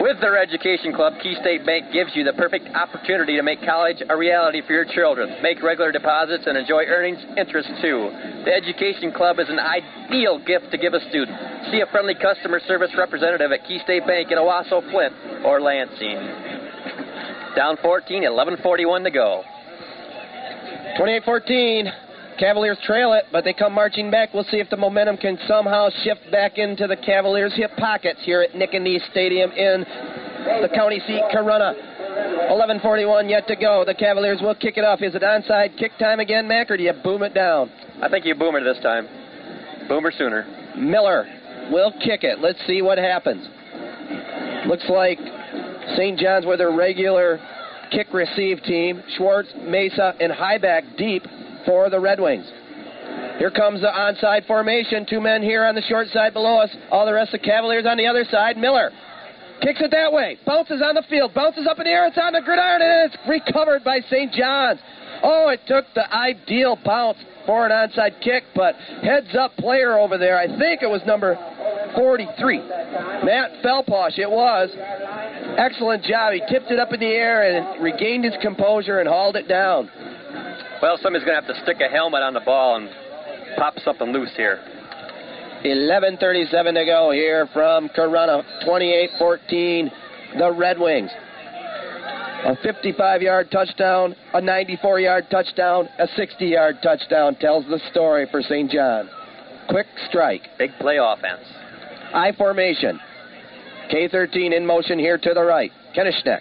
With 0.00 0.20
their 0.20 0.36
education 0.36 0.92
club, 0.92 1.14
Key 1.22 1.34
State 1.40 1.64
Bank 1.64 1.92
gives 1.92 2.10
you 2.14 2.24
the 2.24 2.32
perfect 2.34 2.68
opportunity 2.74 3.36
to 3.36 3.42
make 3.42 3.60
college 3.64 4.02
a 4.08 4.16
reality 4.16 4.60
for 4.66 4.72
your 4.72 4.84
children. 4.84 5.40
Make 5.42 5.62
regular 5.62 5.92
deposits 5.92 6.44
and 6.46 6.58
enjoy 6.58 6.84
earnings 6.84 7.18
interest 7.36 7.68
too. 7.80 8.10
The 8.44 8.52
education 8.52 9.12
club 9.12 9.38
is 9.38 9.48
an 9.48 9.58
ideal 9.58 10.38
gift 10.44 10.70
to 10.72 10.78
give 10.78 10.94
a 10.94 11.00
student. 11.08 11.36
See 11.70 11.80
a 11.80 11.86
friendly 11.90 12.14
customer 12.14 12.60
service 12.66 12.90
representative 12.96 13.52
at 13.52 13.64
Key 13.66 13.80
State 13.84 14.06
Bank 14.06 14.30
in 14.30 14.38
Owosso, 14.38 14.82
Flint, 14.90 15.14
or 15.44 15.60
Lansing. 15.60 16.20
Down 17.56 17.76
14, 17.80 18.24
11:41 18.24 19.04
to 19.04 19.10
go. 19.10 19.42
28-14. 20.98 21.90
Cavaliers 22.38 22.78
trail 22.82 23.12
it, 23.12 23.24
but 23.30 23.44
they 23.44 23.52
come 23.52 23.72
marching 23.72 24.10
back. 24.10 24.34
We'll 24.34 24.44
see 24.44 24.58
if 24.58 24.68
the 24.70 24.76
momentum 24.76 25.16
can 25.16 25.38
somehow 25.46 25.88
shift 26.02 26.30
back 26.30 26.58
into 26.58 26.86
the 26.86 26.96
Cavaliers' 26.96 27.54
hip 27.54 27.70
pockets 27.76 28.20
here 28.24 28.42
at 28.42 28.54
Nick 28.54 28.74
and 28.74 28.86
Stadium 29.10 29.50
in 29.52 29.84
the 30.60 30.68
county 30.74 31.00
seat, 31.06 31.22
Corunna. 31.32 31.74
11:41 32.50 33.28
yet 33.28 33.46
to 33.48 33.56
go. 33.56 33.84
The 33.84 33.94
Cavaliers 33.94 34.40
will 34.40 34.54
kick 34.54 34.76
it 34.76 34.84
off. 34.84 35.02
Is 35.02 35.14
it 35.14 35.22
onside 35.22 35.76
kick 35.78 35.92
time 35.98 36.20
again, 36.20 36.46
Mac, 36.46 36.70
or 36.70 36.76
do 36.76 36.82
you 36.82 36.92
boom 36.92 37.22
it 37.22 37.34
down? 37.34 37.70
I 38.02 38.08
think 38.08 38.24
you 38.24 38.34
boomer 38.34 38.62
this 38.62 38.78
time. 38.82 39.08
Boomer 39.88 40.12
sooner. 40.12 40.46
Miller 40.76 41.26
will 41.70 41.92
kick 42.04 42.24
it. 42.24 42.40
Let's 42.40 42.64
see 42.66 42.82
what 42.82 42.98
happens. 42.98 43.46
Looks 44.66 44.88
like 44.88 45.18
St. 45.96 46.18
John's 46.18 46.46
with 46.46 46.58
their 46.58 46.72
regular 46.72 47.40
kick 47.90 48.12
receive 48.12 48.62
team. 48.62 49.02
Schwartz, 49.16 49.48
Mesa, 49.62 50.14
and 50.20 50.32
Highback 50.32 50.96
deep 50.96 51.22
for 51.66 51.90
the 51.90 52.00
Red 52.00 52.20
Wings. 52.20 52.50
Here 53.38 53.50
comes 53.50 53.80
the 53.80 53.88
onside 53.88 54.46
formation. 54.46 55.06
Two 55.08 55.20
men 55.20 55.42
here 55.42 55.64
on 55.64 55.74
the 55.74 55.82
short 55.82 56.08
side 56.08 56.32
below 56.32 56.58
us. 56.58 56.70
All 56.90 57.04
the 57.04 57.12
rest 57.12 57.34
of 57.34 57.40
the 57.40 57.46
Cavaliers 57.46 57.84
on 57.86 57.96
the 57.96 58.06
other 58.06 58.24
side. 58.30 58.56
Miller 58.56 58.90
kicks 59.60 59.80
it 59.80 59.90
that 59.90 60.12
way. 60.12 60.38
Bounces 60.46 60.82
on 60.84 60.94
the 60.94 61.04
field. 61.10 61.34
Bounces 61.34 61.66
up 61.66 61.78
in 61.78 61.84
the 61.84 61.90
air. 61.90 62.06
It's 62.06 62.18
on 62.18 62.32
the 62.32 62.40
gridiron 62.40 62.82
and 62.82 63.12
it's 63.12 63.16
recovered 63.28 63.82
by 63.82 64.00
St. 64.08 64.32
John's. 64.32 64.80
Oh, 65.22 65.48
it 65.48 65.60
took 65.66 65.84
the 65.94 66.12
ideal 66.12 66.78
bounce 66.84 67.18
for 67.46 67.66
an 67.66 67.72
onside 67.72 68.20
kick, 68.20 68.44
but 68.54 68.74
heads 69.02 69.34
up 69.38 69.56
player 69.56 69.98
over 69.98 70.18
there. 70.18 70.38
I 70.38 70.46
think 70.46 70.82
it 70.82 70.88
was 70.88 71.02
number 71.06 71.36
43. 71.96 72.58
Matt 72.58 73.62
Felposh, 73.64 74.18
it 74.18 74.30
was. 74.30 74.70
Excellent 75.56 76.04
job. 76.04 76.34
He 76.34 76.40
tipped 76.50 76.70
it 76.70 76.78
up 76.78 76.92
in 76.92 77.00
the 77.00 77.06
air 77.06 77.42
and 77.42 77.82
regained 77.82 78.24
his 78.24 78.34
composure 78.42 79.00
and 79.00 79.08
hauled 79.08 79.36
it 79.36 79.48
down. 79.48 79.90
Well, 80.82 80.98
somebody's 81.02 81.24
going 81.24 81.40
to 81.40 81.46
have 81.46 81.54
to 81.56 81.62
stick 81.62 81.78
a 81.80 81.88
helmet 81.88 82.22
on 82.22 82.34
the 82.34 82.40
ball 82.40 82.76
and 82.76 82.88
pop 83.56 83.78
something 83.84 84.12
loose 84.12 84.32
here. 84.36 84.58
11.37 85.64 86.74
to 86.74 86.84
go 86.84 87.10
here 87.10 87.48
from 87.52 87.88
Corunna. 87.90 88.44
28-14, 88.66 89.90
the 90.38 90.52
Red 90.52 90.78
Wings. 90.78 91.10
A 92.44 92.54
55 92.62 93.22
yard 93.22 93.50
touchdown, 93.50 94.14
a 94.34 94.40
94 94.40 95.00
yard 95.00 95.24
touchdown, 95.30 95.88
a 95.98 96.06
60 96.14 96.44
yard 96.44 96.76
touchdown 96.82 97.36
tells 97.36 97.64
the 97.66 97.80
story 97.90 98.26
for 98.30 98.42
St. 98.42 98.70
John. 98.70 99.08
Quick 99.70 99.86
strike. 100.08 100.42
Big 100.58 100.70
play 100.78 100.98
offense. 101.00 101.46
I 102.12 102.32
formation. 102.36 103.00
K13 103.90 104.54
in 104.54 104.66
motion 104.66 104.98
here 104.98 105.16
to 105.16 105.32
the 105.32 105.42
right. 105.42 105.72
Kenishnek. 105.96 106.40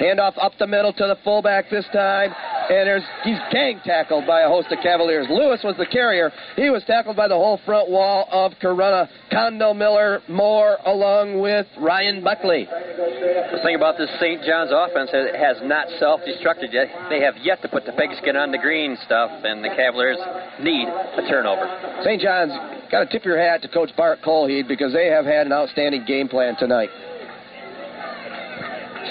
Handoff 0.00 0.32
up 0.40 0.52
the 0.58 0.66
middle 0.66 0.92
to 0.92 1.06
the 1.06 1.16
fullback 1.22 1.70
this 1.70 1.86
time. 1.92 2.32
And 2.70 2.86
there's 2.86 3.02
he's 3.24 3.38
gang 3.50 3.80
tackled 3.84 4.26
by 4.26 4.42
a 4.42 4.48
host 4.48 4.70
of 4.70 4.78
Cavaliers. 4.82 5.26
Lewis 5.28 5.60
was 5.64 5.74
the 5.76 5.86
carrier. 5.86 6.30
He 6.54 6.70
was 6.70 6.84
tackled 6.86 7.16
by 7.16 7.26
the 7.26 7.34
whole 7.34 7.60
front 7.66 7.90
wall 7.90 8.28
of 8.30 8.52
Corunna. 8.62 9.08
Condo 9.30 9.74
Miller, 9.74 10.20
Moore, 10.28 10.78
along 10.86 11.40
with 11.40 11.66
Ryan 11.78 12.22
Buckley. 12.22 12.66
The 12.70 13.58
thing 13.64 13.74
about 13.74 13.98
this 13.98 14.08
St. 14.20 14.42
John's 14.42 14.70
offense 14.72 15.10
it 15.12 15.34
has 15.34 15.58
not 15.64 15.88
self-destructed 15.98 16.72
yet. 16.72 16.86
They 17.10 17.20
have 17.20 17.34
yet 17.42 17.60
to 17.62 17.68
put 17.68 17.84
the 17.86 17.92
pigskin 17.92 18.36
on 18.36 18.52
the 18.52 18.58
green 18.58 18.96
stuff, 19.04 19.30
and 19.42 19.64
the 19.64 19.70
Cavaliers 19.74 20.18
need 20.62 20.86
a 20.86 21.26
turnover. 21.28 21.66
St. 22.04 22.22
John's 22.22 22.52
got 22.90 23.00
to 23.00 23.06
tip 23.06 23.24
your 23.24 23.38
hat 23.38 23.62
to 23.62 23.68
Coach 23.68 23.90
Bart 23.96 24.20
Colheed 24.24 24.68
because 24.68 24.92
they 24.92 25.06
have 25.06 25.24
had 25.24 25.46
an 25.46 25.52
outstanding 25.52 26.04
game 26.06 26.28
plan 26.28 26.56
tonight. 26.56 26.90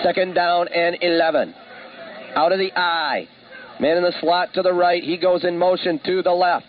Second 0.04 0.34
down 0.34 0.68
and 0.70 0.98
11. 1.02 1.54
Out 2.36 2.52
of 2.52 2.60
the 2.60 2.72
eye. 2.76 3.28
Man 3.80 3.98
in 3.98 4.04
the 4.04 4.14
slot 4.20 4.54
to 4.54 4.62
the 4.62 4.74
right. 4.74 5.04
He 5.04 5.18
goes 5.18 5.44
in 5.44 5.58
motion 5.58 6.00
to 6.06 6.22
the 6.22 6.32
left. 6.32 6.68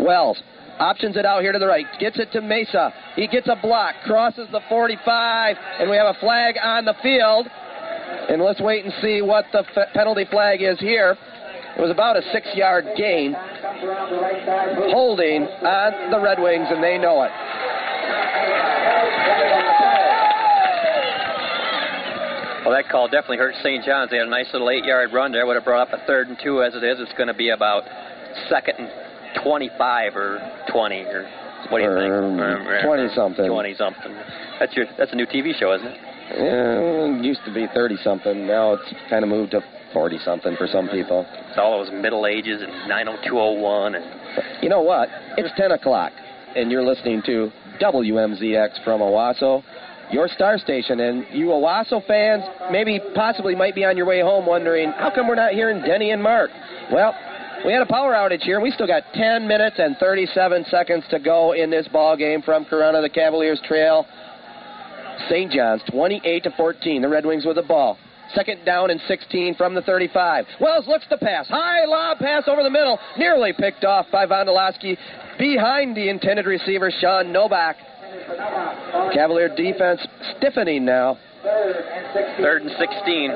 Wells 0.00 0.40
options 0.78 1.16
it 1.16 1.24
out 1.24 1.42
here 1.42 1.52
to 1.52 1.58
the 1.58 1.66
right. 1.66 1.86
Gets 1.98 2.18
it 2.18 2.32
to 2.32 2.40
Mesa. 2.40 2.92
He 3.16 3.26
gets 3.26 3.48
a 3.48 3.56
block. 3.60 3.94
Crosses 4.04 4.46
the 4.52 4.60
45. 4.68 5.56
And 5.80 5.90
we 5.90 5.96
have 5.96 6.14
a 6.14 6.18
flag 6.20 6.56
on 6.62 6.84
the 6.84 6.94
field. 7.02 7.48
And 8.28 8.42
let's 8.42 8.60
wait 8.60 8.84
and 8.84 8.92
see 9.02 9.22
what 9.22 9.46
the 9.52 9.64
f- 9.74 9.92
penalty 9.94 10.24
flag 10.30 10.62
is 10.62 10.78
here. 10.78 11.16
It 11.76 11.80
was 11.80 11.90
about 11.90 12.16
a 12.16 12.22
six 12.32 12.48
yard 12.54 12.86
gain. 12.96 13.34
Holding 14.92 15.42
on 15.42 16.10
the 16.10 16.20
Red 16.20 16.40
Wings, 16.40 16.68
and 16.70 16.82
they 16.82 16.98
know 16.98 17.22
it. 17.22 17.30
Well, 22.66 22.74
that 22.74 22.90
call 22.90 23.06
definitely 23.06 23.36
hurt 23.38 23.54
St. 23.62 23.84
John's. 23.84 24.10
They 24.10 24.16
had 24.16 24.26
a 24.26 24.30
nice 24.30 24.50
little 24.52 24.70
eight-yard 24.70 25.12
run 25.12 25.30
there. 25.30 25.46
Would 25.46 25.54
have 25.54 25.64
brought 25.64 25.86
up 25.86 25.94
a 25.94 26.04
third 26.04 26.26
and 26.26 26.36
two 26.42 26.64
as 26.64 26.74
it 26.74 26.82
is. 26.82 26.98
It's 26.98 27.12
going 27.12 27.28
to 27.28 27.34
be 27.34 27.50
about 27.50 27.84
second 28.50 28.74
and 28.78 28.90
25 29.44 30.16
or 30.16 30.64
20 30.72 31.00
or 31.02 31.30
what 31.70 31.78
do 31.78 31.84
you 31.84 31.94
think? 31.94 32.12
Um, 32.12 32.36
20 32.84 33.14
something. 33.14 33.46
20 33.46 33.74
something. 33.74 34.12
That's 34.58 34.74
your. 34.74 34.86
That's 34.98 35.12
a 35.12 35.16
new 35.16 35.26
TV 35.26 35.54
show, 35.58 35.74
isn't 35.74 35.86
it? 35.86 35.98
Yeah, 36.34 37.18
it 37.18 37.24
used 37.24 37.40
to 37.44 37.54
be 37.54 37.66
30 37.72 37.98
something. 38.02 38.46
Now 38.46 38.74
it's 38.74 38.94
kind 39.08 39.22
of 39.22 39.30
moved 39.30 39.52
to 39.52 39.60
40 39.92 40.18
something 40.24 40.56
for 40.56 40.66
some 40.66 40.88
people. 40.88 41.24
It's 41.48 41.58
all 41.58 41.84
those 41.84 41.92
middle 41.92 42.26
ages 42.26 42.62
and 42.62 42.88
90201 42.88 43.94
and. 43.94 44.04
You 44.60 44.68
know 44.68 44.82
what? 44.82 45.08
It's 45.38 45.54
10 45.56 45.70
o'clock, 45.70 46.12
and 46.56 46.70
you're 46.70 46.84
listening 46.84 47.22
to 47.26 47.50
WMZX 47.80 48.82
from 48.84 49.00
Owosso, 49.00 49.62
your 50.10 50.28
star 50.28 50.58
station. 50.58 51.00
And 51.00 51.26
you 51.32 51.46
Owosso 51.46 52.04
fans, 52.06 52.44
maybe 52.70 53.00
possibly 53.14 53.54
might 53.54 53.74
be 53.74 53.84
on 53.84 53.96
your 53.96 54.06
way 54.06 54.20
home 54.20 54.46
wondering, 54.46 54.92
how 54.92 55.10
come 55.14 55.28
we're 55.28 55.34
not 55.34 55.52
hearing 55.52 55.82
Denny 55.82 56.10
and 56.10 56.22
Mark? 56.22 56.50
Well, 56.92 57.14
we 57.64 57.72
had 57.72 57.82
a 57.82 57.86
power 57.86 58.12
outage 58.12 58.42
here, 58.42 58.56
and 58.56 58.62
we 58.62 58.70
still 58.70 58.86
got 58.86 59.02
10 59.14 59.48
minutes 59.48 59.76
and 59.78 59.96
37 59.98 60.66
seconds 60.70 61.04
to 61.10 61.18
go 61.18 61.52
in 61.52 61.70
this 61.70 61.88
ball 61.88 62.16
game 62.16 62.42
from 62.42 62.64
Corunna. 62.64 63.02
The 63.02 63.08
Cavaliers 63.08 63.60
trail 63.66 64.06
St. 65.28 65.50
John's 65.50 65.82
28 65.90 66.42
to 66.44 66.50
14. 66.56 67.02
The 67.02 67.08
Red 67.08 67.26
Wings 67.26 67.44
with 67.44 67.56
the 67.56 67.62
ball. 67.62 67.98
Second 68.34 68.64
down 68.64 68.90
and 68.90 69.00
16 69.06 69.54
from 69.54 69.74
the 69.74 69.82
35. 69.82 70.46
Wells 70.60 70.86
looks 70.88 71.06
to 71.08 71.16
pass. 71.16 71.46
High 71.48 71.84
lob 71.86 72.18
pass 72.18 72.44
over 72.48 72.62
the 72.62 72.70
middle. 72.70 72.98
Nearly 73.16 73.52
picked 73.52 73.84
off 73.84 74.06
by 74.10 74.26
Vondolowski 74.26 74.96
behind 75.38 75.96
the 75.96 76.08
intended 76.08 76.46
receiver, 76.46 76.90
Sean 77.00 77.32
Novak. 77.32 77.76
Cavalier 79.12 79.54
defense 79.54 80.00
stiffening 80.36 80.84
now. 80.84 81.18
Third 82.40 82.62
and 82.62 82.70
16. 82.70 83.30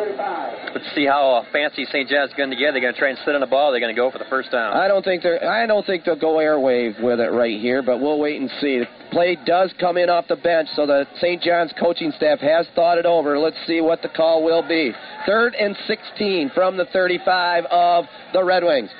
Let's 0.75 0.95
see 0.95 1.07
how 1.07 1.43
uh, 1.43 1.45
fancy 1.53 1.85
St. 1.87 2.09
John's 2.09 2.33
going 2.37 2.51
to 2.51 2.57
get. 2.57 2.73
They're 2.73 2.81
going 2.81 2.95
to 2.95 2.99
try 2.99 3.11
and 3.11 3.19
sit 3.25 3.35
on 3.35 3.41
the 3.41 3.47
ball. 3.47 3.71
They're 3.71 3.81
going 3.81 3.95
to 3.95 3.99
go 4.01 4.11
for 4.11 4.19
the 4.19 4.29
first 4.29 4.51
down. 4.51 4.77
I 4.77 4.89
don't 4.89 5.05
think 5.05 5.23
they're. 5.23 5.43
I 5.45 5.67
don't 5.67 5.87
think 5.87 6.05
they'll 6.05 6.19
go 6.19 6.37
airwave 6.37 7.03
with 7.03 7.21
it 7.21 7.31
right 7.31 7.61
here, 7.61 7.83
but 7.83 8.01
we'll 8.01 8.19
wait 8.19 8.41
and 8.41 8.51
see. 8.61 8.79
The 8.79 8.87
play 9.11 9.37
does 9.47 9.73
come 9.79 9.97
in 9.97 10.11
off 10.11 10.27
the 10.29 10.37
bench, 10.37 10.69
so 10.75 10.87
the 10.87 11.07
St. 11.19 11.41
John's 11.43 11.73
coaching 11.79 12.13
staff 12.17 12.41
has 12.41 12.67
thought 12.75 12.99
it 12.99 13.07
over. 13.07 13.39
Let's 13.39 13.57
see 13.67 13.81
what 13.81 14.03
the 14.03 14.09
call 14.09 14.43
will 14.43 14.67
be. 14.67 14.93
Third 15.27 15.55
and 15.55 15.77
16 15.87 16.51
from 16.55 16.77
the 16.77 16.87
35 16.93 17.65
of 17.71 18.05
the 18.33 18.43
Red 18.43 18.65
Wings. 18.65 18.91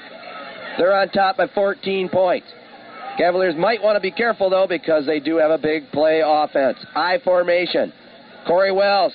They're 0.79 0.95
on 0.95 1.09
top 1.09 1.37
by 1.37 1.49
14 1.49 2.09
points. 2.09 2.47
Cavaliers 3.21 3.55
might 3.55 3.83
want 3.83 3.97
to 3.97 4.01
be 4.01 4.11
careful 4.11 4.49
though 4.49 4.67
because 4.67 5.05
they 5.05 5.21
do 5.21 5.37
have 5.37 5.51
a 5.51 5.59
big 5.59 5.91
play 5.93 6.23
offense. 6.25 6.79
I 6.95 7.19
formation. 7.23 7.93
Corey 8.47 8.73
Wells 8.73 9.13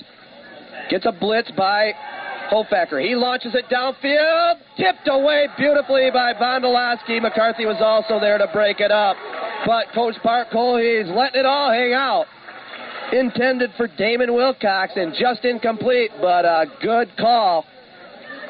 gets 0.92 1.08
a 1.08 1.12
blitz 1.12 1.50
by 1.58 1.92
Hofacker. 2.52 3.02
He 3.02 3.16
launches 3.16 3.56
it 3.56 3.66
downfield, 3.66 4.60
tipped 4.78 5.08
away 5.08 5.48
beautifully 5.58 6.12
by 6.14 6.34
Vondolowski. 6.36 7.20
McCarthy 7.20 7.66
was 7.66 7.78
also 7.82 8.20
there 8.20 8.38
to 8.38 8.48
break 8.54 8.80
it 8.80 8.92
up. 8.92 9.18
But 9.66 9.88
Coach 9.96 10.14
Park 10.22 10.50
Cole, 10.52 10.78
he's 10.78 11.12
letting 11.12 11.40
it 11.40 11.48
all 11.48 11.72
hang 11.72 11.94
out. 11.94 12.28
Intended 13.12 13.72
for 13.76 13.88
Damon 13.88 14.36
Wilcox 14.36 14.94
and 14.96 15.16
just 15.20 15.46
incomplete, 15.46 16.12
but 16.22 16.46
a 16.46 16.66
good 16.80 17.10
call. 17.18 17.66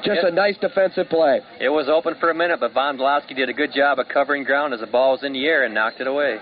Just 0.05 0.21
Yep. 0.21 0.31
a 0.33 0.35
nice 0.35 0.55
defensive 0.57 1.09
play. 1.09 1.41
It 1.59 1.69
was 1.69 1.89
open 1.89 2.13
for 2.15 2.29
a 2.29 2.33
minute, 2.33 2.59
but 2.59 2.73
Vondolowski 2.73 3.35
did 3.35 3.49
a 3.49 3.53
good 3.53 3.73
job 3.73 3.97
of 3.97 4.07
covering 4.07 4.43
ground 4.43 4.73
as 4.73 4.79
the 4.81 4.87
ball 4.87 5.13
was 5.13 5.23
in 5.23 5.33
the 5.33 5.47
air 5.47 5.63
and 5.63 5.73
knocked 5.73 5.99
it 5.99 6.05
away. 6.05 6.39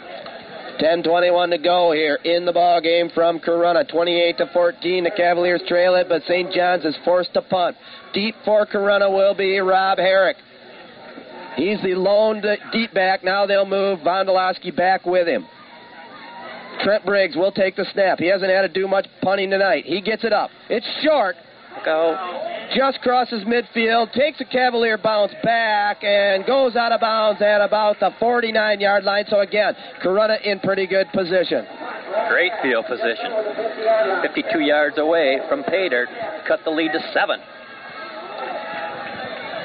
10-21 0.80 1.52
to 1.52 1.58
go 1.58 1.92
here 1.92 2.20
in 2.26 2.46
the 2.46 2.52
ball 2.52 2.82
game 2.82 3.10
from 3.10 3.40
Corunna. 3.40 3.88
28 3.88 4.38
to 4.40 4.48
14. 4.48 5.04
The 5.06 5.12
Cavaliers 5.12 5.62
trail 5.68 5.96
it, 5.96 6.10
but 6.10 6.24
St. 6.24 6.52
John's 6.52 6.84
is 6.84 6.96
forced 7.06 7.34
to 7.36 7.42
punt. 7.42 7.78
Deep 8.12 8.36
for 8.44 8.66
Corunna 8.66 9.10
will 9.10 9.34
be 9.34 9.60
Rob 9.60 9.98
Herrick. 9.98 10.36
He's 11.56 11.82
the 11.84 11.94
lone 11.96 12.44
deep 12.72 12.94
back. 12.94 13.24
Now 13.24 13.46
they'll 13.46 13.66
move 13.66 14.00
Vondolowski 14.00 14.76
back 14.76 15.06
with 15.06 15.28
him. 15.28 15.46
Trent 16.84 17.06
Briggs 17.06 17.36
will 17.36 17.52
take 17.52 17.76
the 17.76 17.86
snap. 17.94 18.20
He 18.20 18.28
hasn't 18.28 18.50
had 18.52 18.64
to 18.64 18.68
do 18.68 18.88
much 18.88 19.08
punting 19.22 19.52
tonight. 19.52 19.86
He 19.86 20.02
gets 20.02 20.24
it 20.24 20.34
up. 20.34 20.50
It's 20.70 20.88
short. 21.04 21.36
Go. 21.86 22.16
Just 22.76 23.02
crosses 23.02 23.44
midfield, 23.44 24.12
takes 24.14 24.40
a 24.42 24.46
Cavalier 24.46 24.98
bounce 24.98 25.34
back, 25.44 26.04
and 26.04 26.46
goes 26.46 26.76
out 26.76 26.92
of 26.92 27.02
bounds 27.02 27.42
at 27.42 27.62
about 27.62 28.00
the 28.00 28.12
49 28.20 28.80
yard 28.80 29.04
line. 29.04 29.26
So 29.30 29.40
again, 29.40 29.76
Corunna 30.04 30.42
in 30.42 30.60
pretty 30.60 30.88
good 30.88 31.08
position. 31.14 31.66
Great 32.30 32.52
field 32.62 32.86
position. 32.86 33.32
52 34.22 34.60
yards 34.60 34.98
away 34.98 35.40
from 35.50 35.64
dirt. 35.64 36.08
Cut 36.48 36.60
the 36.64 36.72
lead 36.72 36.92
to 36.94 37.00
seven. 37.14 37.40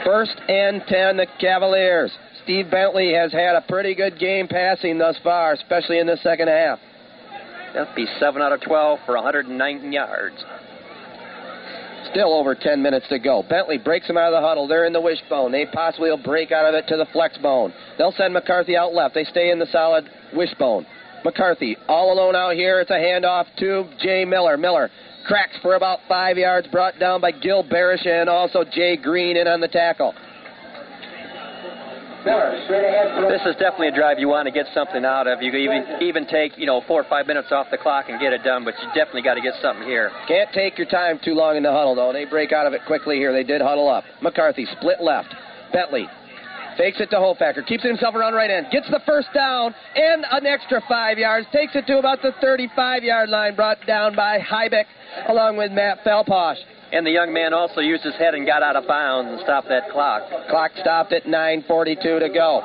First 0.04 0.40
and 0.48 0.82
10, 0.86 1.16
the 1.18 1.26
Cavaliers. 1.38 2.10
Steve 2.42 2.70
Bentley 2.70 3.12
has 3.12 3.30
had 3.32 3.56
a 3.56 3.60
pretty 3.68 3.94
good 3.94 4.18
game 4.18 4.48
passing 4.48 4.98
thus 4.98 5.16
far, 5.22 5.52
especially 5.52 5.98
in 5.98 6.06
the 6.06 6.16
second 6.22 6.48
half. 6.48 6.78
That'd 7.74 7.94
be 7.94 8.06
7 8.18 8.40
out 8.40 8.52
of 8.52 8.62
12 8.62 9.00
for 9.04 9.14
109 9.14 9.92
yards. 9.92 10.42
Still 12.10 12.32
over 12.32 12.54
10 12.54 12.82
minutes 12.82 13.06
to 13.08 13.18
go. 13.18 13.42
Bentley 13.48 13.78
breaks 13.78 14.06
them 14.06 14.16
out 14.16 14.32
of 14.32 14.40
the 14.40 14.46
huddle. 14.46 14.66
They're 14.66 14.86
in 14.86 14.92
the 14.92 15.00
wishbone. 15.00 15.52
They 15.52 15.66
possibly 15.66 16.10
will 16.10 16.22
break 16.22 16.52
out 16.52 16.66
of 16.66 16.74
it 16.74 16.88
to 16.88 16.96
the 16.96 17.06
flex 17.12 17.36
bone. 17.38 17.72
They'll 17.96 18.12
send 18.12 18.34
McCarthy 18.34 18.76
out 18.76 18.94
left. 18.94 19.14
They 19.14 19.24
stay 19.24 19.50
in 19.50 19.58
the 19.58 19.66
solid 19.66 20.08
wishbone. 20.34 20.86
McCarthy 21.24 21.76
all 21.88 22.12
alone 22.12 22.36
out 22.36 22.54
here. 22.54 22.80
It's 22.80 22.90
a 22.90 22.94
handoff 22.94 23.46
to 23.58 23.84
Jay 24.00 24.24
Miller. 24.24 24.56
Miller 24.56 24.90
cracks 25.26 25.56
for 25.60 25.74
about 25.74 25.98
five 26.08 26.38
yards, 26.38 26.66
brought 26.68 26.98
down 26.98 27.20
by 27.20 27.30
Gil 27.30 27.62
Barish 27.62 28.06
and 28.06 28.28
also 28.28 28.64
Jay 28.64 28.96
Green 28.96 29.36
in 29.36 29.46
on 29.46 29.60
the 29.60 29.68
tackle. 29.68 30.14
This 33.30 33.42
is 33.46 33.54
definitely 33.56 33.88
a 33.88 33.96
drive 33.96 34.18
you 34.18 34.28
want 34.28 34.46
to 34.46 34.52
get 34.52 34.66
something 34.74 35.04
out 35.04 35.26
of. 35.26 35.42
You 35.42 35.50
can 35.50 35.60
even 35.60 35.82
even 36.02 36.26
take 36.26 36.58
you 36.58 36.66
know 36.66 36.82
four 36.86 37.00
or 37.00 37.08
five 37.08 37.26
minutes 37.26 37.48
off 37.52 37.66
the 37.70 37.78
clock 37.78 38.06
and 38.08 38.20
get 38.20 38.32
it 38.32 38.42
done, 38.42 38.64
but 38.64 38.74
you 38.82 38.88
definitely 38.94 39.22
got 39.22 39.34
to 39.34 39.40
get 39.40 39.54
something 39.62 39.86
here. 39.86 40.10
Can't 40.26 40.52
take 40.52 40.78
your 40.78 40.88
time 40.88 41.20
too 41.24 41.34
long 41.34 41.56
in 41.56 41.62
the 41.62 41.72
huddle 41.72 41.94
though. 41.94 42.12
They 42.12 42.24
break 42.24 42.52
out 42.52 42.66
of 42.66 42.72
it 42.72 42.82
quickly 42.86 43.16
here. 43.16 43.32
They 43.32 43.44
did 43.44 43.60
huddle 43.60 43.88
up. 43.88 44.04
McCarthy 44.22 44.66
split 44.78 45.00
left. 45.00 45.34
Bentley 45.72 46.08
fakes 46.78 47.00
it 47.00 47.10
to 47.10 47.16
Hofacker, 47.16 47.66
keeps 47.66 47.84
it 47.84 47.88
himself 47.88 48.14
around 48.14 48.34
right 48.34 48.50
end, 48.50 48.68
gets 48.70 48.88
the 48.88 49.00
first 49.04 49.28
down 49.34 49.74
and 49.96 50.24
an 50.30 50.46
extra 50.46 50.80
five 50.88 51.18
yards, 51.18 51.46
takes 51.52 51.74
it 51.74 51.86
to 51.88 51.98
about 51.98 52.22
the 52.22 52.32
35 52.40 53.02
yard 53.02 53.28
line, 53.28 53.56
brought 53.56 53.78
down 53.86 54.14
by 54.14 54.38
Hybeck 54.38 54.84
along 55.28 55.56
with 55.56 55.72
Matt 55.72 56.04
Felposh. 56.04 56.56
And 56.90 57.06
the 57.06 57.10
young 57.10 57.32
man 57.32 57.52
also 57.52 57.80
used 57.80 58.02
his 58.02 58.14
head 58.14 58.34
and 58.34 58.46
got 58.46 58.62
out 58.62 58.76
of 58.76 58.86
bounds 58.86 59.32
and 59.32 59.40
stopped 59.40 59.68
that 59.68 59.90
clock. 59.90 60.22
Clock 60.48 60.72
stopped 60.80 61.12
at 61.12 61.26
9:42 61.26 62.18
to 62.18 62.28
go. 62.32 62.62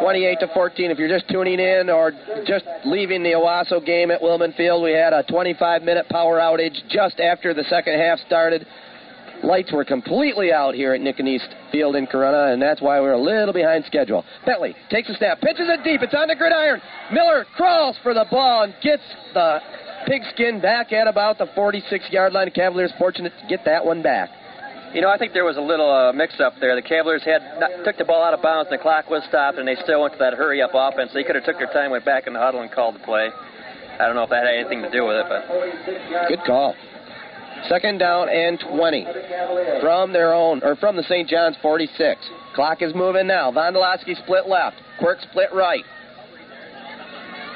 28 0.00 0.40
to 0.40 0.48
14. 0.54 0.90
If 0.90 0.98
you're 0.98 1.08
just 1.08 1.28
tuning 1.28 1.60
in 1.60 1.90
or 1.90 2.12
just 2.46 2.64
leaving 2.84 3.22
the 3.22 3.32
Owosso 3.32 3.84
game 3.84 4.10
at 4.10 4.22
Wilman 4.22 4.56
Field, 4.56 4.82
we 4.82 4.92
had 4.92 5.12
a 5.12 5.22
25-minute 5.24 6.08
power 6.08 6.38
outage 6.38 6.76
just 6.88 7.20
after 7.20 7.52
the 7.52 7.64
second 7.64 7.98
half 7.98 8.18
started. 8.20 8.66
Lights 9.42 9.72
were 9.72 9.84
completely 9.84 10.52
out 10.52 10.74
here 10.74 10.92
at 10.92 11.00
Nicken 11.00 11.26
East 11.26 11.48
Field 11.72 11.96
in 11.96 12.06
Corunna, 12.06 12.52
and 12.52 12.60
that's 12.60 12.82
why 12.82 13.00
we're 13.00 13.12
a 13.12 13.20
little 13.20 13.54
behind 13.54 13.84
schedule. 13.86 14.24
Bentley 14.44 14.74
takes 14.90 15.08
a 15.08 15.14
snap, 15.14 15.40
pitches 15.40 15.68
it 15.68 15.82
deep. 15.82 16.02
It's 16.02 16.14
on 16.14 16.28
the 16.28 16.36
gridiron. 16.36 16.80
Miller 17.10 17.46
crawls 17.56 17.96
for 18.02 18.12
the 18.12 18.26
ball 18.30 18.64
and 18.64 18.74
gets 18.82 19.02
the 19.32 19.60
pigskin 20.06 20.60
back 20.60 20.92
at 20.92 21.06
about 21.06 21.38
the 21.38 21.46
46 21.54 22.10
yard 22.10 22.32
line. 22.32 22.50
Cavaliers 22.50 22.92
fortunate 22.98 23.32
to 23.40 23.46
get 23.48 23.64
that 23.64 23.84
one 23.84 24.02
back. 24.02 24.30
You 24.92 25.00
know, 25.00 25.08
I 25.08 25.18
think 25.18 25.32
there 25.32 25.44
was 25.44 25.56
a 25.56 25.62
little 25.62 25.88
uh, 25.88 26.12
mix-up 26.12 26.54
there. 26.60 26.74
The 26.74 26.82
Cavaliers 26.82 27.22
had 27.22 27.42
not, 27.60 27.70
took 27.84 27.96
the 27.96 28.04
ball 28.04 28.24
out 28.24 28.34
of 28.34 28.42
bounds, 28.42 28.68
and 28.70 28.78
the 28.78 28.82
clock 28.82 29.08
was 29.08 29.22
stopped, 29.28 29.56
and 29.56 29.66
they 29.68 29.76
still 29.84 30.02
went 30.02 30.14
to 30.14 30.18
that 30.18 30.34
hurry-up 30.34 30.72
offense. 30.74 31.12
They 31.14 31.22
could 31.22 31.36
have 31.36 31.44
took 31.44 31.58
their 31.58 31.70
time, 31.72 31.92
went 31.92 32.04
back 32.04 32.26
in 32.26 32.32
the 32.32 32.40
huddle, 32.40 32.60
and 32.60 32.70
called 32.72 32.96
the 32.96 33.04
play. 33.06 33.30
I 34.00 34.06
don't 34.06 34.16
know 34.16 34.24
if 34.24 34.30
that 34.30 34.46
had 34.46 34.54
anything 34.54 34.82
to 34.82 34.90
do 34.90 35.06
with 35.06 35.14
it, 35.14 35.26
but 35.28 36.28
good 36.28 36.42
call. 36.44 36.74
Second 37.68 37.98
down 37.98 38.28
and 38.28 38.58
20 38.58 39.06
from 39.80 40.12
their 40.12 40.32
own, 40.34 40.60
or 40.64 40.74
from 40.76 40.96
the 40.96 41.04
St. 41.04 41.28
John's 41.28 41.56
46. 41.62 42.18
Clock 42.54 42.82
is 42.82 42.94
moving 42.94 43.26
now. 43.26 43.52
Vondolowski 43.52 44.16
split 44.24 44.48
left. 44.48 44.76
Quirk 44.98 45.20
split 45.20 45.52
right. 45.52 45.84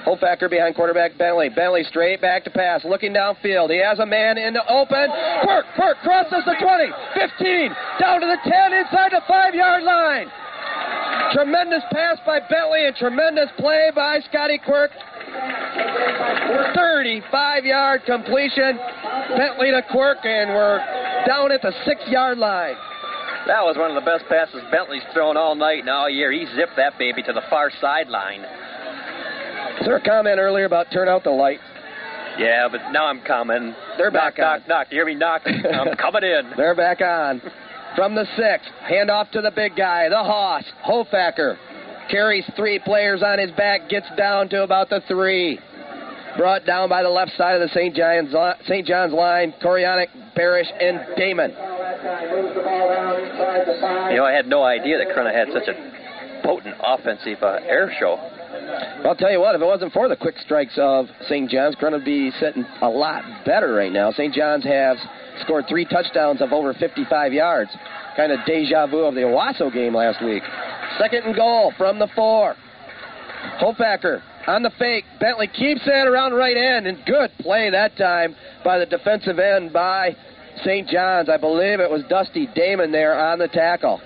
Hofacker 0.05 0.51
behind 0.51 0.75
quarterback 0.75 1.17
Bentley. 1.17 1.49
Bentley 1.49 1.85
straight 1.85 2.21
back 2.21 2.45
to 2.45 2.51
pass, 2.51 2.85
looking 2.85 3.13
downfield. 3.13 3.71
He 3.71 3.81
has 3.81 3.99
a 3.99 4.07
man 4.07 4.37
in 4.37 4.53
the 4.53 4.65
open. 4.71 5.09
Quirk, 5.43 5.65
Quirk 5.75 5.97
crosses 6.05 6.45
the 6.45 6.57
20, 6.61 6.93
15, 7.15 7.73
down 8.01 8.21
to 8.21 8.27
the 8.27 8.39
10, 8.45 8.73
inside 8.85 9.13
the 9.13 9.23
five 9.27 9.55
yard 9.55 9.83
line. 9.83 10.29
Tremendous 11.33 11.83
pass 11.91 12.19
by 12.27 12.39
Bentley 12.51 12.87
and 12.87 12.95
tremendous 12.97 13.49
play 13.59 13.91
by 13.95 14.21
Scotty 14.31 14.61
Quirk. 14.65 14.91
35 16.77 17.65
yard 17.65 18.03
completion. 18.07 18.79
Bentley 19.37 19.71
to 19.71 19.83
Quirk, 19.91 20.19
and 20.25 20.51
we're 20.51 20.79
down 21.27 21.51
at 21.51 21.63
the 21.63 21.73
six 21.85 22.01
yard 22.09 22.39
line. 22.39 22.77
That 23.47 23.61
was 23.61 23.77
one 23.77 23.91
of 23.91 23.95
the 23.95 24.09
best 24.09 24.25
passes 24.29 24.63
Bentley's 24.71 25.05
thrown 25.13 25.37
all 25.37 25.55
night 25.55 25.81
and 25.81 25.91
all 25.91 26.09
year. 26.09 26.33
He 26.33 26.47
zipped 26.57 26.77
that 26.77 26.99
baby 26.99 27.23
to 27.25 27.33
the 27.33 27.43
far 27.51 27.71
sideline. 27.81 28.45
Is 29.81 29.87
there 29.87 29.97
a 29.97 30.03
comment 30.03 30.39
earlier 30.39 30.65
about 30.65 30.91
turn 30.93 31.09
out 31.09 31.25
the 31.25 31.31
light? 31.31 31.61
Yeah, 32.39 32.69
but 32.71 32.91
now 32.91 33.07
I'm 33.07 33.21
coming. 33.21 33.75
They're 33.97 34.11
knock, 34.11 34.37
back 34.37 34.39
knock, 34.39 34.47
on. 34.47 34.59
knock. 34.61 34.69
Knock. 34.69 34.87
You 34.91 34.99
hear 34.99 35.07
me 35.07 35.15
knock? 35.15 35.43
I'm 35.47 35.97
coming 35.97 36.25
in. 36.25 36.53
They're 36.57 36.75
back 36.75 37.01
on. 37.01 37.41
From 37.97 38.15
the 38.15 38.27
six, 38.37 38.65
hand 38.89 39.11
off 39.11 39.31
to 39.33 39.41
the 39.41 39.53
big 39.53 39.77
guy, 39.77 40.09
the 40.09 40.17
Hoss, 40.17 40.65
Hofacker. 40.85 41.57
Carries 42.11 42.45
three 42.57 42.81
players 42.81 43.23
on 43.23 43.39
his 43.39 43.53
back, 43.53 43.89
gets 43.89 44.07
down 44.17 44.49
to 44.51 44.63
about 44.65 44.91
the 44.91 45.01
three. 45.07 45.61
Brought 46.37 46.67
down 46.67 46.89
by 46.89 47.05
the 47.05 47.09
left 47.09 47.31
side 47.37 47.55
of 47.55 47.61
the 47.61 47.73
St. 47.73 47.95
John's, 47.95 48.35
St. 48.67 48.85
John's 48.87 49.13
line, 49.13 49.55
Koryanic, 49.63 50.09
Barish, 50.37 50.67
and 50.81 51.01
Damon. 51.17 51.51
You 54.11 54.17
know, 54.17 54.25
I 54.25 54.33
had 54.35 54.47
no 54.49 54.65
idea 54.65 54.99
that 54.99 55.07
Corunna 55.15 55.33
had 55.33 55.49
such 55.53 55.69
a 55.69 56.43
potent 56.43 56.75
offensive 56.83 57.41
uh, 57.43 57.61
air 57.65 57.95
show. 58.01 58.19
I'll 59.05 59.17
tell 59.17 59.31
you 59.31 59.41
what, 59.41 59.55
if 59.55 59.61
it 59.61 59.65
wasn't 59.65 59.93
for 59.93 60.09
the 60.09 60.17
quick 60.17 60.37
strikes 60.39 60.75
of 60.79 61.07
St. 61.29 61.51
John's, 61.51 61.77
Corunna 61.77 61.93
would 61.93 62.05
be 62.05 62.31
sitting 62.41 62.65
a 62.81 62.89
lot 62.89 63.23
better 63.45 63.75
right 63.75 63.93
now. 63.93 64.11
St. 64.13 64.33
John's 64.33 64.65
has 64.65 64.97
scored 65.43 65.67
three 65.69 65.85
touchdowns 65.85 66.41
of 66.41 66.53
over 66.53 66.73
55 66.75 67.33
yards. 67.33 67.71
Kind 68.17 68.33
of 68.33 68.41
deja 68.47 68.87
vu 68.87 69.01
of 69.01 69.15
the 69.15 69.23
Owosso 69.23 69.73
game 69.73 69.95
last 69.95 70.25
week. 70.25 70.43
Second 70.99 71.25
and 71.25 71.37
goal 71.37 71.73
from 71.77 71.99
the 71.99 72.09
four. 72.15 72.55
Hofacker 73.61 74.23
on 74.47 74.63
the 74.63 74.71
fake. 74.79 75.05
Bentley 75.21 75.49
keeps 75.49 75.83
it 75.87 76.09
around 76.09 76.33
right 76.33 76.57
end, 76.57 76.87
and 76.87 77.05
good 77.05 77.31
play 77.41 77.71
that 77.71 77.97
time 77.97 78.35
by 78.65 78.79
the 78.79 78.87
defensive 78.87 79.39
end 79.39 79.73
by 79.73 80.17
St. 80.65 80.89
John's. 80.89 81.29
I 81.29 81.37
believe 81.37 81.81
it 81.81 81.91
was 81.91 82.03
Dusty 82.09 82.49
Damon 82.55 82.93
there 82.93 83.19
on 83.19 83.39
the 83.39 83.49
tackle. 83.49 84.01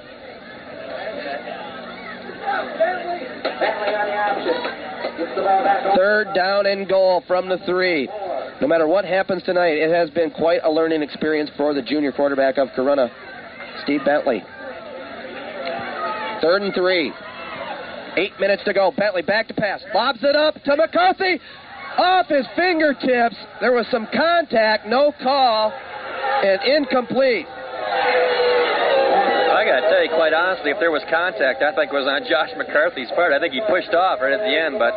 Third 5.97 6.35
down 6.35 6.67
and 6.67 6.89
goal 6.89 7.23
from 7.27 7.49
the 7.49 7.59
three. 7.67 8.09
No 8.61 8.67
matter 8.67 8.87
what 8.87 9.05
happens 9.05 9.43
tonight, 9.43 9.79
it 9.79 9.91
has 9.91 10.11
been 10.11 10.31
quite 10.31 10.61
a 10.65 10.71
learning 10.71 11.03
experience 11.03 11.51
for 11.57 11.75
the 11.75 11.83
junior 11.83 12.13
quarterback 12.13 12.59
of 12.59 12.69
Corunna, 12.71 13.11
Steve 13.83 14.01
Bentley. 14.05 14.43
Third 16.43 16.63
and 16.63 16.75
three. 16.75 17.13
Eight 18.17 18.33
minutes 18.41 18.65
to 18.65 18.73
go. 18.73 18.93
Bentley 18.97 19.23
back 19.23 19.49
to 19.49 19.55
pass. 19.55 19.81
Lobs 19.95 20.19
it 20.23 20.35
up 20.35 20.55
to 20.65 20.77
McCarthy. 20.77 21.41
Off 21.97 22.27
his 22.27 22.47
fingertips. 22.57 23.37
There 23.61 23.73
was 23.73 23.87
some 23.91 24.07
contact, 24.15 24.87
no 24.87 25.13
call, 25.23 25.73
and 25.73 26.63
incomplete. 26.63 27.47
I 29.49 29.65
got 29.65 29.81
to 29.81 29.89
tell 29.89 30.03
you, 30.05 30.11
quite 30.11 30.33
honestly, 30.33 30.71
if 30.71 30.79
there 30.79 30.91
was 30.91 31.03
contact, 31.09 31.63
I 31.63 31.75
think 31.75 31.91
it 31.91 31.97
was 31.97 32.07
on 32.07 32.29
Josh 32.29 32.53
McCarthy's 32.57 33.11
part. 33.17 33.33
I 33.33 33.41
think 33.41 33.55
he 33.55 33.63
pushed 33.69 33.95
off 33.95 34.21
right 34.21 34.33
at 34.33 34.41
the 34.41 34.53
end, 34.53 34.77
but. 34.79 34.93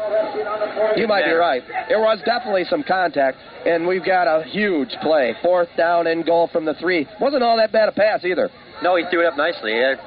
You 0.99 1.07
might 1.07 1.25
be 1.25 1.31
right. 1.31 1.63
There 1.87 1.99
was 1.99 2.19
definitely 2.25 2.65
some 2.65 2.83
contact, 2.83 3.37
and 3.65 3.87
we've 3.87 4.05
got 4.05 4.27
a 4.27 4.43
huge 4.43 4.91
play. 5.01 5.35
Fourth 5.41 5.69
down 5.77 6.07
and 6.07 6.25
goal 6.25 6.49
from 6.51 6.65
the 6.65 6.73
three. 6.75 7.07
Wasn't 7.19 7.43
all 7.43 7.57
that 7.57 7.71
bad 7.71 7.89
a 7.89 7.91
pass 7.91 8.25
either. 8.25 8.49
No, 8.83 8.95
he 8.95 9.03
threw 9.09 9.21
it 9.21 9.27
up 9.27 9.37
nicely. 9.37 9.79
A 9.79 9.97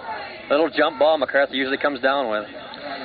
little 0.51 0.71
jump 0.71 0.99
ball 0.99 1.17
McCarthy 1.19 1.57
usually 1.57 1.79
comes 1.79 2.01
down 2.01 2.31
with. 2.31 2.45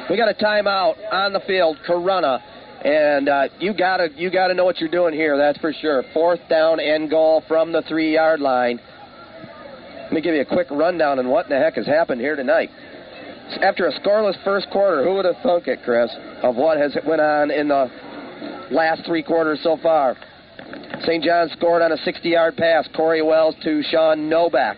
We 0.10 0.18
got 0.18 0.30
a 0.30 0.34
timeout 0.34 0.96
on 1.12 1.34
the 1.34 1.42
field, 1.42 1.78
Corunna 1.88 2.42
and 2.84 3.28
uh, 3.28 3.48
you 3.60 3.74
gotta 3.74 4.08
you 4.16 4.32
gotta 4.32 4.54
know 4.54 4.66
what 4.66 4.80
you're 4.80 4.90
doing 4.90 5.14
here. 5.14 5.38
That's 5.38 5.58
for 5.60 5.74
sure. 5.74 6.04
Fourth 6.14 6.40
down 6.50 6.80
and 6.80 7.10
goal 7.10 7.44
from 7.48 7.72
the 7.72 7.82
three 7.84 8.14
yard 8.14 8.40
line. 8.40 8.80
Let 10.10 10.16
me 10.16 10.22
give 10.22 10.34
you 10.34 10.42
a 10.42 10.46
quick 10.46 10.72
rundown 10.72 11.20
on 11.20 11.30
what 11.30 11.46
in 11.46 11.52
the 11.52 11.60
heck 11.60 11.76
has 11.76 11.86
happened 11.86 12.20
here 12.20 12.36
tonight. 12.36 12.72
After 13.62 13.86
a 13.86 13.94
scoreless 14.00 14.44
first 14.44 14.68
quarter, 14.72 15.04
who 15.04 15.14
would 15.14 15.26
have 15.26 15.36
thunk 15.44 15.68
it, 15.68 15.84
Chris, 15.86 16.10
of 16.42 16.56
what 16.56 16.80
has 16.80 16.98
went 17.06 17.22
on 17.22 17.52
in 17.52 17.68
the 17.68 17.92
last 18.72 19.06
three 19.06 19.22
quarters 19.22 19.60
so 19.62 19.78
far? 19.84 20.18
St. 21.02 21.24
John 21.24 21.52
scored 21.56 21.84
on 21.84 21.92
a 21.92 21.98
60-yard 21.98 22.58
pass, 22.58 22.90
Corey 22.96 23.22
Wells 23.22 23.54
to 23.64 23.84
Sean 23.84 24.28
Novak 24.28 24.78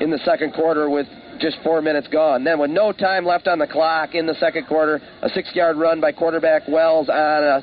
in 0.00 0.10
the 0.10 0.20
second 0.24 0.54
quarter 0.54 0.88
with 0.88 1.08
just 1.40 1.56
four 1.64 1.82
minutes 1.82 2.06
gone. 2.06 2.44
Then, 2.44 2.60
with 2.60 2.70
no 2.70 2.92
time 2.92 3.24
left 3.24 3.48
on 3.48 3.58
the 3.58 3.66
clock 3.66 4.14
in 4.14 4.26
the 4.26 4.34
second 4.34 4.68
quarter, 4.68 5.00
a 5.22 5.28
six-yard 5.28 5.76
run 5.76 6.00
by 6.00 6.12
quarterback 6.12 6.68
Wells 6.68 7.08
on 7.08 7.42
a, 7.42 7.62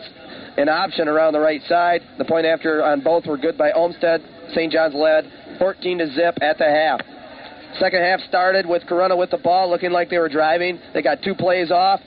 an 0.58 0.68
option 0.68 1.08
around 1.08 1.32
the 1.32 1.40
right 1.40 1.62
side. 1.70 2.02
The 2.18 2.26
point 2.26 2.46
after 2.46 2.84
on 2.84 3.00
both 3.00 3.26
were 3.26 3.38
good 3.38 3.58
by 3.58 3.72
Olmstead. 3.72 4.22
St. 4.54 4.72
John's 4.72 4.94
led 4.94 5.32
14 5.60 5.98
to 6.00 6.08
zip 6.14 6.38
at 6.42 6.58
the 6.58 6.66
half. 6.66 7.02
Second 7.80 8.02
half 8.02 8.22
started 8.22 8.66
with 8.66 8.84
Corunna 8.84 9.18
with 9.18 9.32
the 9.32 9.38
ball, 9.38 9.70
looking 9.70 9.92
like 9.92 10.10
they 10.10 10.18
were 10.18 10.30
driving. 10.30 10.80
They 10.94 11.02
got 11.02 11.22
two 11.22 11.36
plays 11.36 11.72
off. 11.72 12.00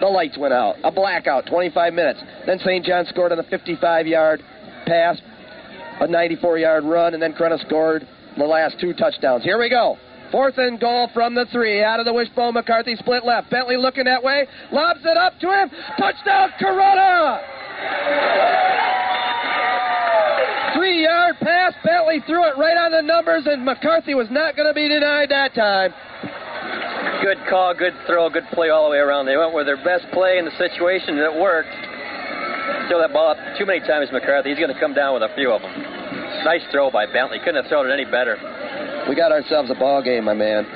The 0.00 0.06
lights 0.06 0.38
went 0.38 0.52
out. 0.52 0.76
A 0.84 0.92
blackout, 0.92 1.46
25 1.46 1.94
minutes. 1.94 2.20
Then 2.46 2.58
St. 2.60 2.84
John 2.84 3.06
scored 3.06 3.32
on 3.32 3.38
a 3.38 3.44
55-yard 3.44 4.42
pass, 4.86 5.20
a 6.00 6.06
94-yard 6.06 6.84
run, 6.84 7.14
and 7.14 7.22
then 7.22 7.32
Corunna 7.32 7.58
scored 7.66 8.06
the 8.36 8.44
last 8.44 8.78
two 8.78 8.92
touchdowns. 8.92 9.42
Here 9.42 9.58
we 9.58 9.70
go. 9.70 9.96
Fourth 10.30 10.58
and 10.58 10.78
goal 10.78 11.08
from 11.14 11.34
the 11.34 11.46
three. 11.52 11.82
Out 11.82 12.00
of 12.00 12.06
the 12.06 12.12
wishbone, 12.12 12.54
McCarthy 12.54 12.96
split 12.96 13.24
left. 13.24 13.50
Bentley 13.50 13.76
looking 13.76 14.04
that 14.04 14.22
way. 14.22 14.46
Lobs 14.72 15.00
it 15.04 15.16
up 15.16 15.38
to 15.40 15.50
him. 15.50 15.70
Touchdown, 15.98 16.50
Corunna! 16.60 17.40
Three 20.86 21.02
yard 21.02 21.34
pass. 21.42 21.74
Bentley 21.82 22.22
threw 22.30 22.46
it 22.46 22.54
right 22.54 22.78
on 22.78 22.94
the 22.94 23.02
numbers, 23.02 23.42
and 23.50 23.64
McCarthy 23.64 24.14
was 24.14 24.28
not 24.30 24.54
going 24.54 24.68
to 24.70 24.74
be 24.74 24.86
denied 24.86 25.34
that 25.34 25.50
time. 25.50 25.90
Good 27.26 27.42
call, 27.50 27.74
good 27.74 27.90
throw, 28.06 28.30
good 28.30 28.46
play 28.54 28.70
all 28.70 28.86
the 28.86 28.94
way 28.94 29.02
around. 29.02 29.26
They 29.26 29.36
went 29.36 29.50
with 29.50 29.66
their 29.66 29.82
best 29.82 30.06
play 30.14 30.38
in 30.38 30.46
the 30.46 30.54
situation, 30.54 31.18
and 31.18 31.26
it 31.26 31.34
worked. 31.34 31.74
Throw 32.86 33.02
that 33.02 33.10
ball 33.10 33.34
up 33.34 33.38
too 33.58 33.66
many 33.66 33.82
times, 33.82 34.14
McCarthy. 34.14 34.54
He's 34.54 34.62
going 34.62 34.70
to 34.70 34.78
come 34.78 34.94
down 34.94 35.18
with 35.18 35.26
a 35.26 35.34
few 35.34 35.50
of 35.50 35.58
them. 35.58 35.74
Nice 36.46 36.62
throw 36.70 36.86
by 36.86 37.10
Bentley. 37.10 37.42
Couldn't 37.42 37.66
have 37.66 37.66
thrown 37.66 37.90
it 37.90 37.92
any 37.92 38.06
better. 38.06 38.38
We 39.10 39.18
got 39.18 39.34
ourselves 39.34 39.66
a 39.74 39.74
ball 39.74 40.06
game, 40.06 40.22
my 40.22 40.38
man. 40.38 40.70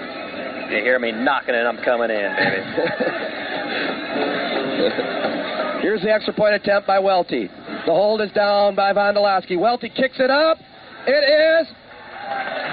You 0.75 0.83
hear 0.83 0.99
me 0.99 1.15
knocking 1.15 1.55
it, 1.55 1.63
I'm 1.63 1.79
coming 1.87 2.11
in, 2.11 2.35
baby. 2.35 2.67
Here's 5.87 6.03
the 6.03 6.11
extra 6.11 6.35
point 6.35 6.59
attempt 6.59 6.89
by 6.89 6.99
Welty. 6.99 7.47
The 7.87 7.93
hold 7.93 8.21
is 8.21 8.31
down 8.33 8.75
by 8.75 8.93
Vondolowski. 8.93 9.59
Welty 9.59 9.89
kicks 9.89 10.21
it 10.21 10.31
up. 10.31 10.59
It 11.07 11.25
is 11.25 11.67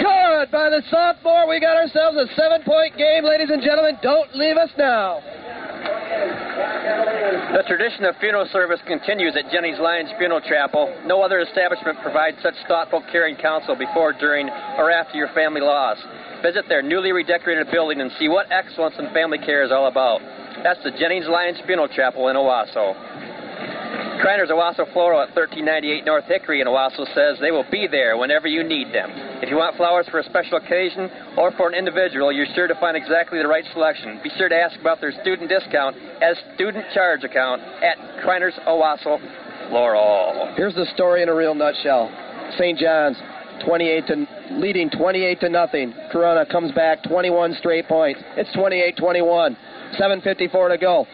good 0.04 0.52
by 0.52 0.70
the 0.70 0.84
sophomore. 0.92 1.48
We 1.48 1.60
got 1.60 1.78
ourselves 1.78 2.18
a 2.18 2.28
seven 2.36 2.62
point 2.64 2.98
game, 2.98 3.24
ladies 3.24 3.50
and 3.50 3.62
gentlemen. 3.64 3.98
Don't 4.04 4.36
leave 4.36 4.58
us 4.58 4.70
now. 4.78 5.22
The 7.56 7.64
tradition 7.68 8.04
of 8.06 8.16
funeral 8.20 8.48
service 8.52 8.80
continues 8.86 9.36
at 9.38 9.52
Jennings 9.52 9.80
Lions 9.80 10.10
Funeral 10.18 10.42
Chapel. 10.42 10.94
No 11.06 11.22
other 11.22 11.40
establishment 11.40 11.98
provides 12.02 12.38
such 12.44 12.56
thoughtful, 12.68 13.02
caring 13.12 13.36
counsel 13.38 13.76
before, 13.76 14.14
during, 14.14 14.50
or 14.78 14.92
after 14.92 15.18
your 15.18 15.30
family 15.34 15.62
loss. 15.62 15.98
Visit 16.44 16.66
their 16.68 16.82
newly 16.82 17.12
redecorated 17.12 17.72
building 17.72 18.02
and 18.02 18.12
see 18.20 18.28
what 18.28 18.52
excellence 18.52 18.96
in 19.00 19.12
family 19.14 19.38
care 19.40 19.64
is 19.64 19.72
all 19.72 19.88
about. 19.88 20.20
That's 20.64 20.84
the 20.84 20.92
Jennings 20.92 21.28
Lions 21.28 21.58
Funeral 21.66 21.88
Chapel 21.88 22.28
in 22.28 22.36
Owosso. 22.36 22.94
Kreiner's 24.18 24.49
Owosso 24.49 24.91
Floral 24.94 25.22
at 25.22 25.35
1398 25.38 26.06
North 26.06 26.26
Hickory 26.26 26.61
in 26.61 26.68
Owosso 26.68 27.06
says 27.14 27.38
they 27.39 27.52
will 27.52 27.65
be 27.69 27.88
there 27.89 28.18
whenever 28.18 28.48
you 28.48 28.64
need 28.64 28.89
them. 28.89 29.11
If 29.44 29.49
you 29.49 29.57
want 29.57 29.77
flowers 29.77 30.07
for 30.10 30.19
a 30.19 30.23
special 30.23 30.57
occasion 30.57 31.10
or 31.38 31.52
for 31.53 31.69
an 31.69 31.76
individual, 31.76 32.31
you're 32.31 32.49
sure 32.56 32.68
to 32.68 32.76
find 32.81 32.98
exactly 32.98 33.38
the 33.38 33.48
right 33.48 33.65
selection. 33.73 34.19
Be 34.23 34.31
sure 34.38 34.49
to 34.49 34.56
ask 34.56 34.80
about 34.80 35.02
their 35.02 35.14
student 35.22 35.49
discount 35.49 35.95
as 36.22 36.35
student 36.56 36.85
charge 36.94 37.23
account 37.23 37.61
at 37.61 37.98
Kreiner's 38.26 38.57
Owosso 38.65 39.22
Floral. 39.69 40.53
Here's 40.56 40.76
the 40.76 40.88
story 40.95 41.22
in 41.22 41.30
a 41.30 41.35
real 41.35 41.53
nutshell. 41.53 42.10
St. 42.57 42.80
John's 42.80 43.18
28 43.65 44.07
to 44.07 44.27
leading 44.57 44.89
28 44.89 45.39
to 45.41 45.49
nothing. 45.49 45.94
Corunna 46.14 46.49
comes 46.49 46.72
back 46.72 47.03
21 47.03 47.53
straight 47.60 47.88
points. 47.88 48.19
It's 48.35 48.49
28-21. 48.56 49.56
7:54 49.99 50.69
to 50.69 50.77
go. 50.77 51.07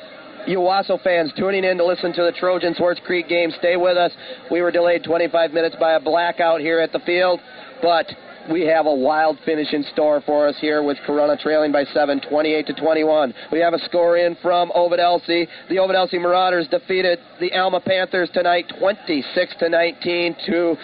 You 0.45 0.59
Owosso 0.59 1.01
fans 1.01 1.31
tuning 1.37 1.63
in 1.63 1.77
to 1.77 1.85
listen 1.85 2.11
to 2.13 2.23
the 2.23 2.33
Trojan 2.33 2.75
Swartz 2.75 2.99
Creek 3.05 3.29
game, 3.29 3.49
stay 3.59 3.77
with 3.77 3.95
us. 3.95 4.11
We 4.51 4.61
were 4.61 4.71
delayed 4.71 5.05
25 5.05 5.51
minutes 5.51 5.77
by 5.79 5.93
a 5.93 6.01
blackout 6.01 6.59
here 6.59 6.79
at 6.79 6.91
the 6.91 6.99
field, 6.99 7.39
but 7.81 8.11
we 8.51 8.65
have 8.67 8.85
a 8.85 8.93
wild 8.93 9.39
finish 9.45 9.71
in 9.71 9.85
store 9.93 10.21
for 10.25 10.45
us 10.45 10.55
here 10.59 10.83
with 10.83 10.97
Corunna 11.07 11.39
trailing 11.39 11.71
by 11.71 11.85
7, 11.85 12.19
28 12.29 12.67
to 12.67 12.73
21. 12.73 13.33
We 13.53 13.59
have 13.59 13.73
a 13.73 13.79
score 13.85 14.17
in 14.17 14.35
from 14.41 14.69
Ovid 14.75 14.99
Elsie. 14.99 15.47
The 15.69 15.79
Ovid 15.79 15.95
Elsie 15.95 16.19
Marauders 16.19 16.67
defeated 16.67 17.19
the 17.39 17.53
Alma 17.53 17.79
Panthers 17.79 18.29
tonight 18.33 18.69
26 18.79 19.55
to 19.59 19.69
19 19.69 20.35
to 20.47 20.75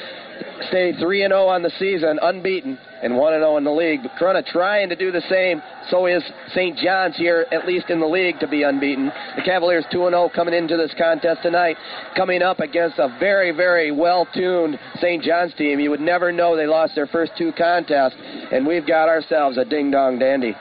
stay 0.70 0.94
3 0.94 1.24
and 1.24 1.32
0 1.32 1.48
on 1.48 1.62
the 1.62 1.72
season, 1.80 2.20
unbeaten, 2.22 2.78
and 3.02 3.16
1 3.16 3.34
and 3.34 3.42
0 3.42 3.58
in 3.58 3.64
the 3.64 3.72
league. 3.72 4.02
But 4.04 4.12
Corunna 4.20 4.46
trying 4.46 4.90
to 4.90 4.96
do 4.96 5.12
the 5.12 5.22
same. 5.30 5.62
So 5.90 6.06
is 6.06 6.24
St. 6.54 6.78
John's 6.78 7.18
here, 7.18 7.46
at 7.52 7.66
least 7.66 7.90
in 7.90 8.00
the 8.00 8.08
league, 8.08 8.40
to 8.40 8.48
be 8.48 8.64
unbeaten. 8.64 9.12
The 9.36 9.42
Cavaliers 9.44 9.86
2 9.92 10.06
and 10.06 10.14
0 10.14 10.30
coming 10.34 10.54
into 10.54 10.78
this 10.78 10.94
contest 10.98 11.42
tonight, 11.44 11.78
coming 12.16 12.42
up 12.42 12.60
against 12.60 13.00
a 13.00 13.16
very, 13.20 13.52
very 13.52 13.92
well 13.92 14.28
tuned 14.34 14.80
St. 15.00 15.24
John's 15.24 15.54
team. 15.56 15.80
You 15.80 15.90
would 15.90 16.02
never 16.02 16.32
know 16.32 16.56
they 16.56 16.68
lost 16.68 16.96
their 16.96 17.08
first 17.08 17.32
two 17.38 17.52
contests, 17.58 18.16
and 18.52 18.66
we've 18.66 18.88
got 18.88 19.10
ourselves 19.10 19.58
a 19.58 19.66
ding 19.66 19.92
dong 19.92 20.20
dandy. 20.20 20.56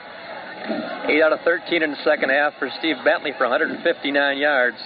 8 1.07 1.21
out 1.23 1.33
of 1.33 1.39
13 1.41 1.81
in 1.83 1.91
the 1.91 2.03
second 2.03 2.29
half 2.29 2.53
for 2.59 2.69
Steve 2.79 2.97
Bentley 3.03 3.31
for 3.37 3.47
159 3.47 4.37
yards. 4.37 4.77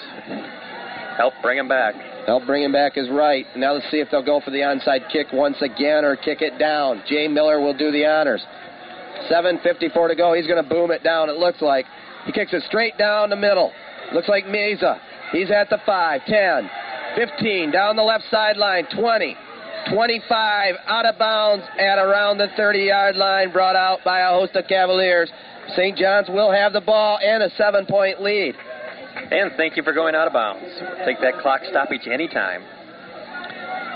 Help 1.18 1.34
bring 1.42 1.58
him 1.58 1.68
back. 1.68 2.13
Help 2.26 2.46
bring 2.46 2.64
him 2.64 2.72
back 2.72 2.96
his 2.96 3.10
right. 3.10 3.46
Now 3.56 3.74
let's 3.74 3.90
see 3.92 3.98
if 4.00 4.10
they'll 4.10 4.24
go 4.24 4.40
for 4.40 4.52
the 4.52 4.60
onside 4.60 5.12
kick 5.12 5.28
once 5.34 5.58
again 5.62 6.06
or 6.06 6.16
kick 6.16 6.42
it 6.42 6.58
down. 6.58 7.04
Jay 7.08 7.28
Miller 7.28 7.60
will 7.60 7.74
do 7.74 7.92
the 7.92 8.06
honors. 8.06 8.44
7.54 9.30 10.10
to 10.10 10.16
go. 10.16 10.34
He's 10.34 10.48
going 10.48 10.62
to 10.62 10.70
boom 10.70 10.92
it 10.92 11.04
down, 11.04 11.30
it 11.30 11.36
looks 11.36 11.62
like. 11.62 11.86
He 12.26 12.32
kicks 12.32 12.54
it 12.54 12.64
straight 12.64 12.98
down 12.98 13.30
the 13.30 13.36
middle. 13.36 13.72
Looks 14.14 14.30
like 14.30 14.48
Mesa. 14.48 15.02
He's 15.32 15.52
at 15.52 15.70
the 15.70 15.80
5, 15.86 16.22
10, 16.26 16.70
15, 17.16 17.72
down 17.72 17.96
the 17.96 18.04
left 18.04 18.24
sideline, 18.30 18.86
20, 18.96 19.36
25, 19.94 20.76
out 20.88 21.06
of 21.06 21.18
bounds 21.18 21.66
at 21.80 21.98
around 21.98 22.38
the 22.38 22.48
30 22.56 22.80
yard 22.80 23.16
line, 23.16 23.52
brought 23.52 23.76
out 23.76 24.00
by 24.06 24.20
a 24.20 24.30
host 24.30 24.56
of 24.56 24.68
Cavaliers. 24.68 25.32
St. 25.76 25.98
John's 25.98 26.30
will 26.30 26.52
have 26.52 26.74
the 26.74 26.82
ball 26.82 27.18
and 27.24 27.44
a 27.44 27.50
seven 27.58 27.86
point 27.86 28.22
lead. 28.22 28.56
And 29.32 29.52
thank 29.58 29.78
you 29.78 29.84
for 29.84 29.94
going 29.94 30.16
out 30.16 30.28
of 30.28 30.34
bounds. 30.34 30.64
Take 31.06 31.20
that 31.22 31.40
clock 31.42 31.62
stoppage 31.70 32.08
anytime. 32.12 32.64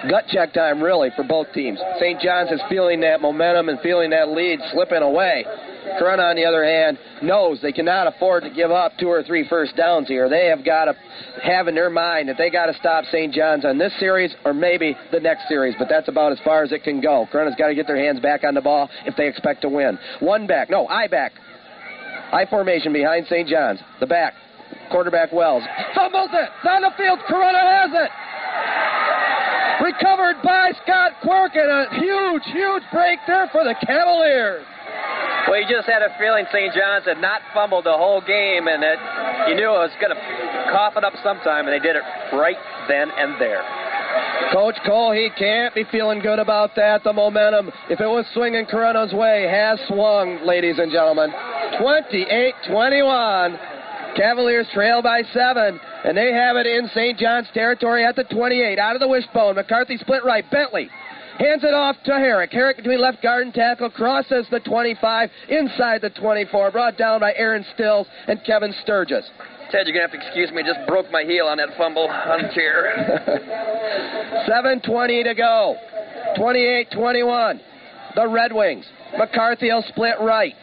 Gut 0.09 0.25
check 0.29 0.53
time, 0.53 0.81
really, 0.81 1.09
for 1.15 1.23
both 1.23 1.51
teams. 1.53 1.79
St. 1.99 2.21
John's 2.21 2.51
is 2.51 2.61
feeling 2.69 3.01
that 3.01 3.19
momentum 3.19 3.69
and 3.69 3.79
feeling 3.81 4.11
that 4.11 4.29
lead 4.29 4.59
slipping 4.71 5.01
away. 5.01 5.43
Corunna, 5.99 6.29
on 6.29 6.35
the 6.35 6.45
other 6.45 6.63
hand, 6.63 6.99
knows 7.23 7.59
they 7.61 7.71
cannot 7.71 8.07
afford 8.07 8.43
to 8.43 8.49
give 8.49 8.71
up 8.71 8.91
two 8.99 9.07
or 9.07 9.23
three 9.23 9.47
first 9.47 9.75
downs 9.75 10.07
here. 10.07 10.29
They 10.29 10.47
have 10.47 10.63
got 10.63 10.85
to 10.85 10.93
have 11.41 11.67
in 11.67 11.75
their 11.75 11.89
mind 11.89 12.29
that 12.29 12.37
they 12.37 12.49
got 12.49 12.67
to 12.67 12.73
stop 12.75 13.05
St. 13.05 13.33
John's 13.33 13.65
on 13.65 13.77
this 13.77 13.97
series 13.99 14.35
or 14.45 14.53
maybe 14.53 14.95
the 15.11 15.19
next 15.19 15.47
series, 15.47 15.75
but 15.79 15.87
that's 15.89 16.09
about 16.09 16.31
as 16.31 16.39
far 16.43 16.63
as 16.63 16.71
it 16.71 16.83
can 16.83 17.01
go. 17.01 17.27
Corunna's 17.31 17.55
got 17.57 17.67
to 17.67 17.75
get 17.75 17.87
their 17.87 17.97
hands 17.97 18.19
back 18.19 18.43
on 18.43 18.53
the 18.53 18.61
ball 18.61 18.89
if 19.05 19.15
they 19.15 19.27
expect 19.27 19.61
to 19.61 19.69
win. 19.69 19.97
One 20.19 20.45
back, 20.45 20.69
no, 20.69 20.87
I 20.87 21.07
back. 21.07 21.31
I 22.31 22.45
formation 22.49 22.93
behind 22.93 23.25
St. 23.27 23.47
John's. 23.47 23.79
The 23.99 24.07
back, 24.07 24.33
quarterback 24.89 25.31
Wells. 25.31 25.63
Fumbles 25.93 26.29
it. 26.33 26.49
It's 26.49 26.67
on 26.67 26.81
the 26.81 26.91
field. 26.97 27.19
Corunna 27.29 27.61
has 27.61 27.91
it. 27.93 28.11
Recovered 29.83 30.41
by 30.43 30.71
Scott 30.83 31.13
Quirk 31.21 31.55
and 31.55 31.69
a 31.69 31.87
huge, 31.99 32.43
huge 32.51 32.83
break 32.91 33.19
there 33.27 33.47
for 33.51 33.63
the 33.63 33.75
Cavaliers. 33.85 34.65
Well, 35.47 35.61
you 35.61 35.67
just 35.69 35.87
had 35.87 36.01
a 36.01 36.11
feeling 36.19 36.45
St. 36.51 36.73
John's 36.73 37.05
had 37.05 37.21
not 37.21 37.41
fumbled 37.53 37.85
the 37.85 37.95
whole 37.95 38.19
game 38.19 38.67
and 38.67 38.83
that 38.83 39.47
you 39.47 39.55
knew 39.55 39.69
it 39.69 39.87
was 39.87 39.95
going 40.01 40.11
to 40.11 40.21
cough 40.71 40.97
it 40.97 41.03
up 41.05 41.13
sometime, 41.23 41.67
and 41.67 41.73
they 41.73 41.79
did 41.79 41.95
it 41.95 42.03
right 42.35 42.57
then 42.89 43.09
and 43.15 43.39
there. 43.39 43.63
Coach 44.51 44.75
Cole, 44.85 45.11
he 45.11 45.29
can't 45.37 45.73
be 45.75 45.83
feeling 45.91 46.19
good 46.19 46.39
about 46.39 46.75
that. 46.75 47.03
The 47.03 47.13
momentum, 47.13 47.71
if 47.89 47.99
it 48.01 48.07
was 48.07 48.25
swinging 48.33 48.65
Corunna's 48.65 49.13
way, 49.13 49.47
has 49.49 49.79
swung, 49.87 50.39
ladies 50.45 50.79
and 50.79 50.91
gentlemen. 50.91 51.31
28 51.79 52.53
21. 52.69 53.76
Cavaliers 54.17 54.67
trail 54.73 55.01
by 55.01 55.21
seven, 55.33 55.79
and 56.03 56.17
they 56.17 56.33
have 56.33 56.57
it 56.57 56.65
in 56.65 56.89
St. 56.89 57.17
John's 57.17 57.47
territory 57.53 58.03
at 58.03 58.15
the 58.15 58.23
28. 58.23 58.79
Out 58.79 58.95
of 58.95 58.99
the 58.99 59.07
wishbone. 59.07 59.55
McCarthy 59.55 59.97
split 59.97 60.25
right. 60.25 60.43
Bentley 60.49 60.89
hands 61.37 61.63
it 61.63 61.73
off 61.73 61.95
to 62.05 62.11
Herrick. 62.13 62.51
Herrick 62.51 62.77
between 62.77 62.99
left 62.99 63.21
guard 63.21 63.43
and 63.45 63.53
tackle 63.53 63.89
crosses 63.89 64.47
the 64.49 64.59
25 64.59 65.29
inside 65.49 66.01
the 66.01 66.09
24. 66.09 66.71
Brought 66.71 66.97
down 66.97 67.19
by 67.19 67.33
Aaron 67.35 67.65
Stills 67.73 68.07
and 68.27 68.43
Kevin 68.43 68.73
Sturgis. 68.81 69.29
Ted, 69.71 69.85
you're 69.85 69.93
going 69.93 70.07
to 70.07 70.11
have 70.11 70.11
to 70.11 70.25
excuse 70.25 70.49
me. 70.51 70.63
I 70.63 70.65
just 70.65 70.87
broke 70.87 71.11
my 71.11 71.23
heel 71.23 71.45
on 71.45 71.57
that 71.57 71.69
fumble 71.77 72.07
on 72.07 72.43
the 72.43 72.49
chair. 72.55 72.87
7.20 74.49 75.23
to 75.25 75.35
go. 75.35 75.75
28 76.37 76.91
21. 76.91 77.61
The 78.15 78.27
Red 78.27 78.53
Wings. 78.53 78.85
McCarthy 79.17 79.67
will 79.67 79.83
split 79.89 80.15
right. 80.19 80.53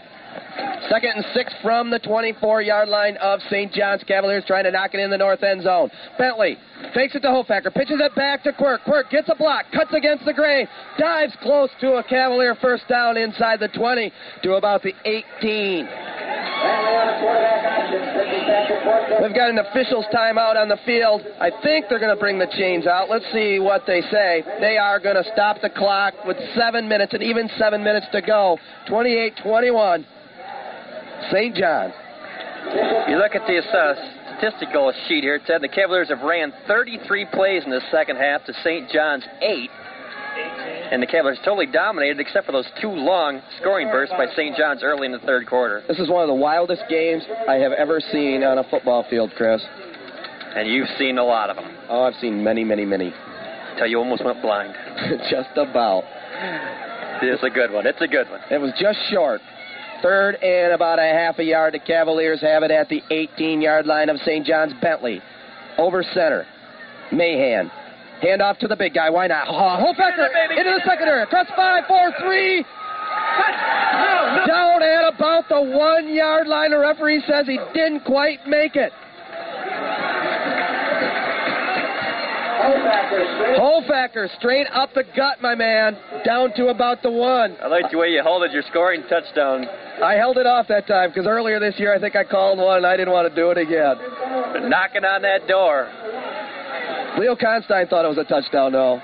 Second 0.90 1.12
and 1.16 1.24
six 1.34 1.52
from 1.62 1.90
the 1.90 1.98
24 1.98 2.62
yard 2.62 2.88
line 2.88 3.16
of 3.16 3.40
St. 3.48 3.72
John's 3.72 4.02
Cavaliers 4.04 4.44
trying 4.46 4.64
to 4.64 4.70
knock 4.70 4.92
it 4.92 5.00
in 5.00 5.10
the 5.10 5.18
north 5.18 5.42
end 5.42 5.62
zone. 5.62 5.90
Bentley 6.18 6.58
fakes 6.94 7.14
it 7.14 7.20
to 7.20 7.28
Hofacker, 7.28 7.72
pitches 7.72 8.00
it 8.00 8.14
back 8.14 8.42
to 8.44 8.52
Quirk. 8.52 8.84
Quirk 8.84 9.10
gets 9.10 9.28
a 9.30 9.34
block, 9.34 9.64
cuts 9.72 9.92
against 9.94 10.24
the 10.24 10.32
grain, 10.32 10.68
dives 10.98 11.32
close 11.42 11.70
to 11.80 11.94
a 11.94 12.04
Cavalier 12.04 12.54
first 12.60 12.86
down 12.88 13.16
inside 13.16 13.60
the 13.60 13.68
20 13.68 14.12
to 14.42 14.52
about 14.54 14.82
the 14.82 14.92
18. 15.04 15.88
We've 19.22 19.34
got 19.34 19.50
an 19.50 19.58
official's 19.58 20.06
timeout 20.14 20.56
on 20.56 20.68
the 20.68 20.78
field. 20.84 21.22
I 21.40 21.50
think 21.62 21.86
they're 21.88 21.98
going 21.98 22.14
to 22.14 22.20
bring 22.20 22.38
the 22.38 22.48
chains 22.56 22.86
out. 22.86 23.08
Let's 23.08 23.24
see 23.32 23.58
what 23.58 23.82
they 23.86 24.02
say. 24.10 24.42
They 24.60 24.76
are 24.76 25.00
going 25.00 25.16
to 25.16 25.24
stop 25.32 25.60
the 25.62 25.70
clock 25.70 26.14
with 26.26 26.36
seven 26.54 26.88
minutes 26.88 27.14
and 27.14 27.22
even 27.22 27.48
seven 27.58 27.82
minutes 27.82 28.06
to 28.12 28.20
go. 28.20 28.58
28 28.88 29.40
21. 29.42 30.06
St. 31.30 31.54
John. 31.54 31.92
You 33.08 33.18
look 33.18 33.34
at 33.34 33.46
the 33.46 33.58
uh, 33.60 33.94
statistical 34.38 34.92
sheet 35.06 35.22
here. 35.22 35.36
It 35.36 35.42
said 35.46 35.62
the 35.62 35.68
Cavaliers 35.68 36.08
have 36.08 36.22
ran 36.22 36.52
33 36.66 37.26
plays 37.32 37.62
in 37.64 37.70
the 37.70 37.80
second 37.90 38.16
half 38.16 38.44
to 38.46 38.52
St. 38.64 38.90
John's 38.90 39.24
8. 39.40 39.70
and 40.90 41.02
the 41.02 41.06
Cavaliers 41.06 41.38
totally 41.44 41.66
dominated 41.66 42.20
except 42.20 42.46
for 42.46 42.52
those 42.52 42.66
two 42.80 42.90
long 42.90 43.40
scoring 43.60 43.88
bursts 43.88 44.14
by 44.16 44.26
St. 44.34 44.56
John's 44.56 44.82
early 44.82 45.06
in 45.06 45.12
the 45.12 45.18
third 45.20 45.46
quarter. 45.46 45.82
This 45.88 45.98
is 45.98 46.08
one 46.08 46.22
of 46.22 46.28
the 46.28 46.34
wildest 46.34 46.82
games 46.88 47.22
I 47.48 47.54
have 47.54 47.72
ever 47.72 48.00
seen 48.00 48.42
on 48.42 48.58
a 48.58 48.64
football 48.70 49.04
field, 49.10 49.32
Chris. 49.36 49.62
And 50.56 50.68
you've 50.68 50.88
seen 50.98 51.18
a 51.18 51.24
lot 51.24 51.50
of 51.50 51.56
them. 51.56 51.76
Oh, 51.88 52.02
I've 52.02 52.14
seen 52.20 52.42
many, 52.42 52.64
many, 52.64 52.84
many. 52.84 53.12
Till 53.76 53.86
you 53.88 53.98
almost 53.98 54.24
went 54.24 54.40
blind. 54.40 54.72
just 55.30 55.50
about. 55.56 56.04
It's 57.22 57.42
a 57.42 57.50
good 57.50 57.72
one. 57.72 57.86
It's 57.86 58.00
a 58.00 58.06
good 58.06 58.28
one. 58.30 58.40
It 58.50 58.58
was 58.60 58.72
just 58.80 58.98
short. 59.10 59.40
Third 60.04 60.34
and 60.42 60.74
about 60.74 60.98
a 60.98 61.02
half 61.02 61.38
a 61.38 61.44
yard. 61.44 61.72
The 61.72 61.78
Cavaliers 61.78 62.42
have 62.42 62.62
it 62.62 62.70
at 62.70 62.90
the 62.90 63.00
18 63.10 63.62
yard 63.62 63.86
line 63.86 64.10
of 64.10 64.18
St. 64.18 64.44
John's 64.44 64.74
Bentley. 64.82 65.22
Over 65.78 66.02
center. 66.02 66.46
Mahan. 67.10 67.70
Hand 68.20 68.42
off 68.42 68.58
to 68.58 68.68
the 68.68 68.76
big 68.76 68.92
guy. 68.92 69.08
Why 69.08 69.28
not? 69.28 69.48
Oh, 69.48 69.80
Hofacker 69.80 70.28
into 70.50 70.76
the 70.76 70.82
secondary. 70.84 71.22
Across 71.22 71.48
five, 71.56 71.84
four, 71.88 72.12
three. 72.20 72.62
Down 74.46 74.82
at 74.82 75.08
about 75.14 75.48
the 75.48 75.62
one 75.62 76.14
yard 76.14 76.48
line. 76.48 76.72
The 76.72 76.78
referee 76.80 77.24
says 77.26 77.46
he 77.46 77.58
didn't 77.72 78.04
quite 78.04 78.46
make 78.46 78.76
it. 78.76 78.92
Hofacker 83.58 84.28
straight 84.36 84.66
up 84.72 84.92
the 84.94 85.04
gut, 85.16 85.40
my 85.40 85.54
man, 85.54 85.96
down 86.24 86.52
to 86.56 86.68
about 86.68 87.02
the 87.02 87.10
one. 87.10 87.56
I 87.62 87.68
like 87.68 87.90
the 87.90 87.98
way 87.98 88.08
you 88.08 88.22
held 88.22 88.42
it, 88.42 88.52
your 88.52 88.62
scoring 88.70 89.02
touchdown. 89.08 89.66
I 90.02 90.14
held 90.14 90.38
it 90.38 90.46
off 90.46 90.66
that 90.68 90.86
time 90.86 91.10
because 91.10 91.26
earlier 91.26 91.60
this 91.60 91.74
year 91.78 91.94
I 91.94 92.00
think 92.00 92.16
I 92.16 92.24
called 92.24 92.58
one 92.58 92.78
and 92.78 92.86
I 92.86 92.96
didn't 92.96 93.12
want 93.12 93.28
to 93.28 93.34
do 93.34 93.50
it 93.50 93.58
again. 93.58 93.96
Knocking 94.68 95.04
on 95.04 95.22
that 95.22 95.46
door. 95.46 95.88
Leo 97.18 97.36
Constein 97.36 97.86
thought 97.86 98.04
it 98.04 98.08
was 98.08 98.18
a 98.18 98.24
touchdown, 98.24 98.72
though. 98.72 99.00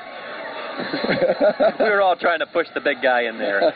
we 1.79 1.85
were 1.85 2.01
all 2.01 2.17
trying 2.17 2.41
to 2.41 2.47
push 2.47 2.67
the 2.75 2.81
big 2.81 3.03
guy 3.03 3.23
in 3.23 3.39
there. 3.39 3.61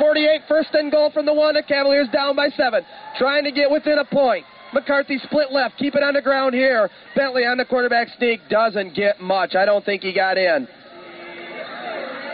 6:48, 0.00 0.48
first 0.48 0.70
and 0.72 0.90
goal 0.90 1.10
from 1.10 1.26
the 1.26 1.34
one. 1.34 1.54
The 1.54 1.62
Cavaliers 1.62 2.08
down 2.12 2.34
by 2.34 2.48
seven, 2.50 2.84
trying 3.18 3.44
to 3.44 3.52
get 3.52 3.70
within 3.70 3.98
a 3.98 4.04
point. 4.04 4.44
McCarthy 4.72 5.18
split 5.18 5.52
left, 5.52 5.76
keep 5.78 5.94
it 5.94 6.02
on 6.02 6.14
the 6.14 6.22
ground 6.22 6.54
here. 6.54 6.88
Bentley 7.14 7.44
on 7.44 7.58
the 7.58 7.64
quarterback 7.64 8.08
sneak 8.16 8.40
doesn't 8.48 8.94
get 8.94 9.20
much. 9.20 9.54
I 9.54 9.64
don't 9.64 9.84
think 9.84 10.02
he 10.02 10.12
got 10.12 10.38
in. 10.38 10.66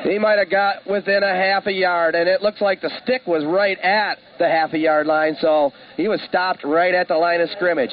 He 0.06 0.20
might 0.20 0.38
have 0.38 0.50
got 0.50 0.86
within 0.86 1.24
a 1.24 1.34
half 1.34 1.66
a 1.66 1.72
yard, 1.72 2.14
and 2.14 2.28
it 2.28 2.40
looks 2.40 2.60
like 2.60 2.80
the 2.80 2.90
stick 3.02 3.26
was 3.26 3.44
right 3.44 3.78
at 3.80 4.18
the 4.38 4.48
half 4.48 4.72
a 4.72 4.78
yard 4.78 5.08
line, 5.08 5.36
so 5.40 5.72
he 5.96 6.06
was 6.06 6.20
stopped 6.28 6.62
right 6.62 6.94
at 6.94 7.08
the 7.08 7.16
line 7.16 7.40
of 7.40 7.50
scrimmage. 7.50 7.90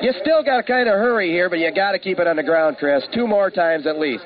You 0.00 0.12
still 0.20 0.44
got 0.44 0.58
to 0.58 0.62
kind 0.62 0.88
of 0.88 0.94
hurry 0.94 1.30
here, 1.30 1.50
but 1.50 1.58
you 1.58 1.68
got 1.74 1.92
to 1.92 1.98
keep 1.98 2.20
it 2.20 2.28
on 2.28 2.36
the 2.36 2.44
ground, 2.44 2.76
Chris. 2.78 3.02
Two 3.12 3.26
more 3.26 3.50
times 3.50 3.88
at 3.88 3.98
least. 3.98 4.22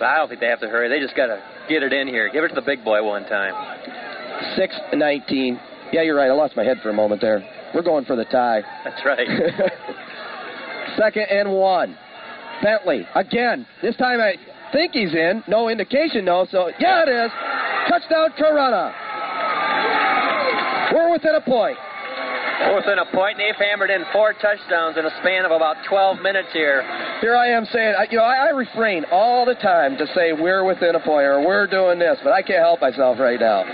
I 0.00 0.18
don't 0.18 0.28
think 0.28 0.40
they 0.40 0.46
have 0.46 0.60
to 0.60 0.68
hurry. 0.68 0.88
They 0.88 1.00
just 1.00 1.16
got 1.16 1.26
to 1.26 1.42
get 1.68 1.82
it 1.82 1.92
in 1.92 2.06
here. 2.06 2.30
Give 2.32 2.44
it 2.44 2.48
to 2.50 2.54
the 2.54 2.62
big 2.62 2.84
boy 2.84 3.02
one 3.02 3.24
time. 3.24 3.52
6 4.54 4.74
19. 4.94 5.60
Yeah, 5.92 6.02
you're 6.02 6.14
right. 6.14 6.30
I 6.30 6.34
lost 6.34 6.54
my 6.56 6.62
head 6.62 6.78
for 6.84 6.90
a 6.90 6.94
moment 6.94 7.20
there. 7.20 7.42
We're 7.74 7.82
going 7.82 8.04
for 8.04 8.14
the 8.14 8.26
tie. 8.26 8.62
That's 8.84 9.04
right. 9.04 9.26
Second 10.96 11.26
and 11.30 11.52
one. 11.52 11.98
Bentley 12.62 13.06
again. 13.14 13.66
This 13.82 13.96
time 13.96 14.20
I 14.20 14.34
think 14.72 14.92
he's 14.92 15.14
in. 15.14 15.42
No 15.48 15.68
indication, 15.68 16.24
though. 16.24 16.46
So 16.50 16.70
yeah, 16.78 17.04
it 17.06 17.08
is. 17.08 17.30
Touchdown, 17.88 18.30
Corunna. 18.38 18.92
We're 20.92 21.12
within 21.12 21.34
a 21.34 21.40
point. 21.40 21.78
We're 22.60 22.76
within 22.76 22.98
a 22.98 23.06
point. 23.14 23.38
They've 23.38 23.54
hammered 23.54 23.90
in 23.90 24.04
four 24.12 24.32
touchdowns 24.32 24.96
in 24.96 25.04
a 25.06 25.10
span 25.20 25.44
of 25.44 25.52
about 25.52 25.76
12 25.88 26.20
minutes 26.20 26.48
here. 26.52 26.82
Here 27.20 27.36
I 27.36 27.48
am 27.48 27.66
saying, 27.66 27.94
you 28.10 28.18
know, 28.18 28.24
I, 28.24 28.48
I 28.48 28.50
refrain 28.50 29.04
all 29.12 29.46
the 29.46 29.54
time 29.54 29.96
to 29.98 30.06
say 30.14 30.32
we're 30.32 30.64
within 30.64 30.96
a 30.96 31.00
point 31.00 31.26
or 31.26 31.46
we're 31.46 31.66
doing 31.66 31.98
this, 31.98 32.18
but 32.24 32.32
I 32.32 32.42
can't 32.42 32.58
help 32.60 32.80
myself 32.80 33.18
right 33.18 33.38
now. 33.38 33.64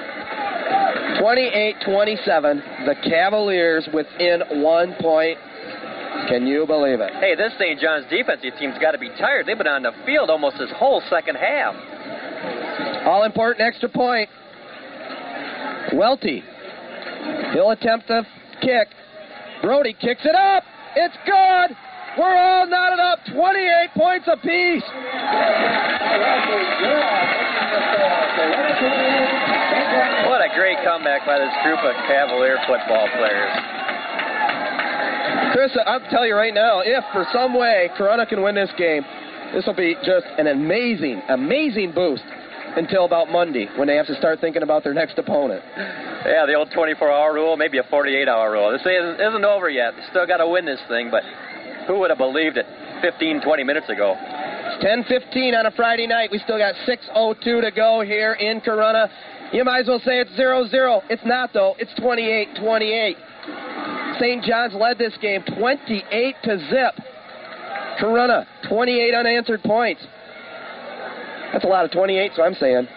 28 1.20 1.76
27. 1.84 2.62
The 2.86 2.94
Cavaliers 3.08 3.88
within 3.94 4.42
one 4.62 4.94
point. 5.00 5.38
Can 6.28 6.46
you 6.46 6.66
believe 6.66 7.00
it? 7.00 7.12
Hey, 7.20 7.34
this 7.34 7.52
St. 7.58 7.78
John's 7.78 8.06
defensive 8.08 8.52
team's 8.58 8.78
got 8.80 8.92
to 8.92 8.98
be 8.98 9.10
tired. 9.18 9.46
They've 9.46 9.58
been 9.58 9.66
on 9.66 9.82
the 9.82 9.92
field 10.06 10.30
almost 10.30 10.56
this 10.58 10.70
whole 10.76 11.02
second 11.10 11.36
half. 11.36 11.74
All 13.06 13.24
important 13.24 13.60
extra 13.60 13.88
point. 13.88 14.28
Welty. 15.92 16.42
He'll 17.52 17.70
attempt 17.70 18.08
the 18.08 18.22
kick. 18.60 18.88
Brody 19.62 19.92
kicks 19.92 20.24
it 20.24 20.34
up. 20.34 20.64
It's 20.96 21.16
good. 21.26 21.76
We're 22.18 22.36
all 22.36 22.66
knotted 22.66 23.00
up. 23.00 23.18
28 23.34 23.90
points 23.94 24.28
apiece. 24.30 24.84
What 30.28 30.40
a 30.40 30.48
great 30.54 30.78
comeback 30.84 31.26
by 31.26 31.38
this 31.38 31.54
group 31.62 31.78
of 31.78 31.94
Cavalier 32.06 32.58
football 32.66 33.08
players. 33.18 33.83
Chris, 35.52 35.76
I'll 35.86 36.00
tell 36.10 36.26
you 36.26 36.34
right 36.34 36.54
now, 36.54 36.80
if 36.84 37.04
for 37.12 37.26
some 37.32 37.54
way 37.58 37.88
Corunna 37.98 38.28
can 38.28 38.42
win 38.42 38.54
this 38.54 38.70
game, 38.76 39.02
this 39.54 39.66
will 39.66 39.74
be 39.74 39.94
just 40.04 40.26
an 40.38 40.46
amazing, 40.48 41.22
amazing 41.28 41.92
boost 41.92 42.24
until 42.76 43.04
about 43.04 43.30
Monday 43.30 43.68
when 43.76 43.86
they 43.86 43.94
have 43.94 44.06
to 44.06 44.16
start 44.16 44.40
thinking 44.40 44.62
about 44.62 44.82
their 44.82 44.94
next 44.94 45.16
opponent. 45.18 45.62
Yeah, 45.76 46.44
the 46.46 46.54
old 46.54 46.70
24-hour 46.70 47.32
rule, 47.32 47.56
maybe 47.56 47.78
a 47.78 47.84
48-hour 47.84 48.50
rule. 48.50 48.72
This 48.72 48.80
isn't, 48.80 49.20
isn't 49.20 49.44
over 49.44 49.70
yet. 49.70 49.94
They 49.96 50.02
still 50.10 50.26
got 50.26 50.38
to 50.38 50.48
win 50.48 50.64
this 50.64 50.80
thing, 50.88 51.10
but 51.10 51.22
who 51.86 52.00
would 52.00 52.10
have 52.10 52.18
believed 52.18 52.56
it 52.56 52.66
15, 53.02 53.42
20 53.42 53.64
minutes 53.64 53.88
ago? 53.88 54.16
It's 54.18 54.82
10:15 54.82 55.56
on 55.56 55.66
a 55.66 55.70
Friday 55.72 56.06
night. 56.06 56.30
We 56.32 56.38
still 56.38 56.58
got 56.58 56.74
6:02 56.86 57.60
to 57.62 57.70
go 57.70 58.00
here 58.00 58.32
in 58.32 58.60
Corunna. 58.60 59.08
You 59.52 59.62
might 59.62 59.80
as 59.80 59.86
well 59.86 60.00
say 60.00 60.18
it's 60.18 60.32
0-0. 60.32 61.02
It's 61.10 61.24
not 61.24 61.52
though. 61.52 61.76
It's 61.78 61.92
28-28. 62.00 63.16
St. 64.20 64.44
John's 64.44 64.74
led 64.74 64.98
this 64.98 65.16
game 65.20 65.42
28 65.58 66.34
to 66.44 66.58
zip. 66.70 67.04
Corunna, 68.00 68.46
28 68.68 69.14
unanswered 69.14 69.62
points. 69.62 70.02
That's 71.52 71.64
a 71.64 71.68
lot 71.68 71.84
of 71.84 71.92
28, 71.92 72.32
so 72.34 72.42
I'm 72.42 72.54
saying. 72.54 72.88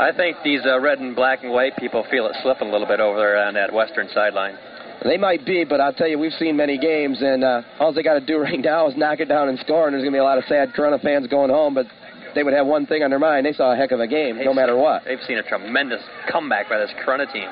I 0.00 0.10
think 0.16 0.38
these 0.42 0.60
uh, 0.66 0.80
red 0.80 0.98
and 0.98 1.14
black 1.14 1.42
and 1.44 1.52
white 1.52 1.76
people 1.76 2.04
feel 2.10 2.26
it 2.26 2.34
slipping 2.42 2.68
a 2.68 2.72
little 2.72 2.86
bit 2.86 3.00
over 3.00 3.18
there 3.18 3.44
on 3.44 3.54
that 3.54 3.72
western 3.72 4.08
sideline. 4.14 4.56
They 5.04 5.18
might 5.18 5.44
be, 5.44 5.64
but 5.64 5.80
I'll 5.80 5.92
tell 5.92 6.08
you, 6.08 6.18
we've 6.18 6.32
seen 6.32 6.56
many 6.56 6.78
games, 6.78 7.18
and 7.20 7.44
uh, 7.44 7.62
all 7.78 7.92
they 7.92 8.02
got 8.02 8.14
to 8.14 8.24
do 8.24 8.38
right 8.40 8.58
now 8.58 8.88
is 8.88 8.96
knock 8.96 9.20
it 9.20 9.26
down 9.28 9.48
and 9.50 9.58
score, 9.58 9.86
and 9.86 9.92
there's 9.94 10.02
going 10.02 10.12
to 10.12 10.16
be 10.16 10.20
a 10.20 10.24
lot 10.24 10.38
of 10.38 10.44
sad 10.48 10.72
Corunna 10.72 11.00
fans 11.02 11.26
going 11.26 11.50
home, 11.50 11.74
but 11.74 11.86
they 12.34 12.42
would 12.42 12.54
have 12.54 12.66
one 12.66 12.86
thing 12.86 13.02
on 13.02 13.10
their 13.10 13.18
mind. 13.18 13.44
They 13.44 13.52
saw 13.52 13.72
a 13.72 13.76
heck 13.76 13.92
of 13.92 14.00
a 14.00 14.06
game, 14.08 14.36
They've 14.36 14.46
no 14.46 14.54
matter 14.54 14.72
seen- 14.72 14.80
what. 14.82 15.04
They've 15.04 15.22
seen 15.26 15.38
a 15.38 15.42
tremendous 15.42 16.00
comeback 16.32 16.68
by 16.70 16.78
this 16.78 16.90
Corunna 17.04 17.30
team. 17.32 17.48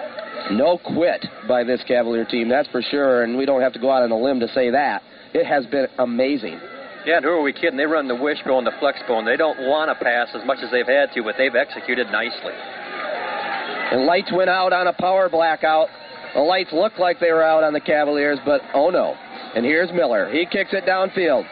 No 0.50 0.78
quit 0.78 1.24
by 1.48 1.64
this 1.64 1.80
Cavalier 1.86 2.24
team, 2.24 2.48
that's 2.48 2.68
for 2.68 2.82
sure, 2.82 3.22
and 3.22 3.38
we 3.38 3.46
don't 3.46 3.62
have 3.62 3.72
to 3.74 3.78
go 3.78 3.90
out 3.90 4.02
on 4.02 4.10
a 4.10 4.18
limb 4.18 4.40
to 4.40 4.48
say 4.48 4.70
that. 4.70 5.02
It 5.32 5.46
has 5.46 5.64
been 5.66 5.86
amazing. 5.98 6.60
Yeah, 7.06 7.16
and 7.16 7.24
who 7.24 7.30
are 7.30 7.42
we 7.42 7.52
kidding? 7.52 7.76
They 7.76 7.86
run 7.86 8.06
the 8.06 8.14
wishbone, 8.14 8.64
the 8.64 8.72
flexbone. 8.72 9.24
They 9.24 9.36
don't 9.36 9.58
want 9.66 9.90
to 9.90 10.04
pass 10.04 10.28
as 10.34 10.46
much 10.46 10.58
as 10.62 10.70
they've 10.70 10.86
had 10.86 11.12
to, 11.14 11.22
but 11.22 11.36
they've 11.38 11.54
executed 11.54 12.08
nicely. 12.12 12.52
And 13.92 14.06
lights 14.06 14.30
went 14.32 14.50
out 14.50 14.72
on 14.72 14.86
a 14.86 14.92
power 14.92 15.28
blackout. 15.28 15.88
The 16.34 16.40
lights 16.40 16.72
looked 16.72 16.98
like 16.98 17.18
they 17.18 17.32
were 17.32 17.42
out 17.42 17.64
on 17.64 17.72
the 17.72 17.80
Cavaliers, 17.80 18.38
but 18.44 18.62
oh 18.74 18.90
no. 18.90 19.14
And 19.54 19.64
here's 19.64 19.92
Miller. 19.92 20.30
He 20.30 20.46
kicks 20.46 20.72
it 20.72 20.84
downfield. 20.84 21.44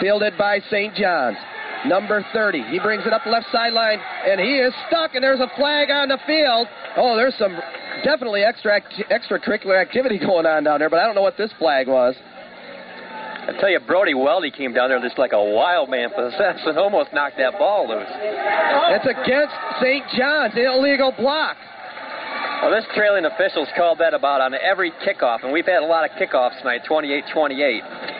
Fielded 0.00 0.36
by 0.38 0.60
St. 0.70 0.94
John's. 0.94 1.36
Number 1.86 2.24
30. 2.32 2.62
He 2.70 2.78
brings 2.78 3.06
it 3.06 3.12
up 3.12 3.24
left 3.24 3.46
sideline, 3.50 3.98
and 4.28 4.40
he 4.40 4.58
is 4.58 4.72
stuck, 4.88 5.14
and 5.14 5.24
there's 5.24 5.40
a 5.40 5.50
flag 5.56 5.90
on 5.90 6.08
the 6.08 6.18
field. 6.26 6.66
Oh, 6.96 7.16
there's 7.16 7.34
some 7.38 7.56
definitely 8.04 8.42
extra 8.42 8.76
act- 8.76 9.02
extracurricular 9.10 9.80
activity 9.80 10.18
going 10.18 10.46
on 10.46 10.64
down 10.64 10.78
there, 10.78 10.90
but 10.90 10.98
I 11.00 11.06
don't 11.06 11.14
know 11.14 11.22
what 11.22 11.38
this 11.38 11.50
flag 11.58 11.88
was. 11.88 12.14
I 13.48 13.56
tell 13.58 13.70
you, 13.70 13.80
Brody 13.80 14.14
Welty 14.14 14.50
came 14.50 14.74
down 14.74 14.90
there 14.90 15.00
just 15.00 15.18
like 15.18 15.32
a 15.32 15.42
wild 15.42 15.88
man 15.88 16.10
possessed 16.10 16.66
and 16.66 16.78
almost 16.78 17.12
knocked 17.14 17.38
that 17.38 17.58
ball 17.58 17.88
loose. 17.88 18.06
It's 18.06 19.06
against 19.06 19.54
St. 19.80 20.04
John's, 20.16 20.54
illegal 20.54 21.12
block. 21.16 21.56
Well, 22.62 22.70
this 22.70 22.84
trailing 22.94 23.24
official's 23.24 23.68
called 23.74 23.98
that 23.98 24.12
about 24.12 24.42
on 24.42 24.52
every 24.54 24.92
kickoff, 25.02 25.42
and 25.42 25.50
we've 25.52 25.64
had 25.64 25.82
a 25.82 25.86
lot 25.86 26.04
of 26.04 26.10
kickoffs 26.20 26.58
tonight, 26.58 26.82
28-28. 26.88 28.19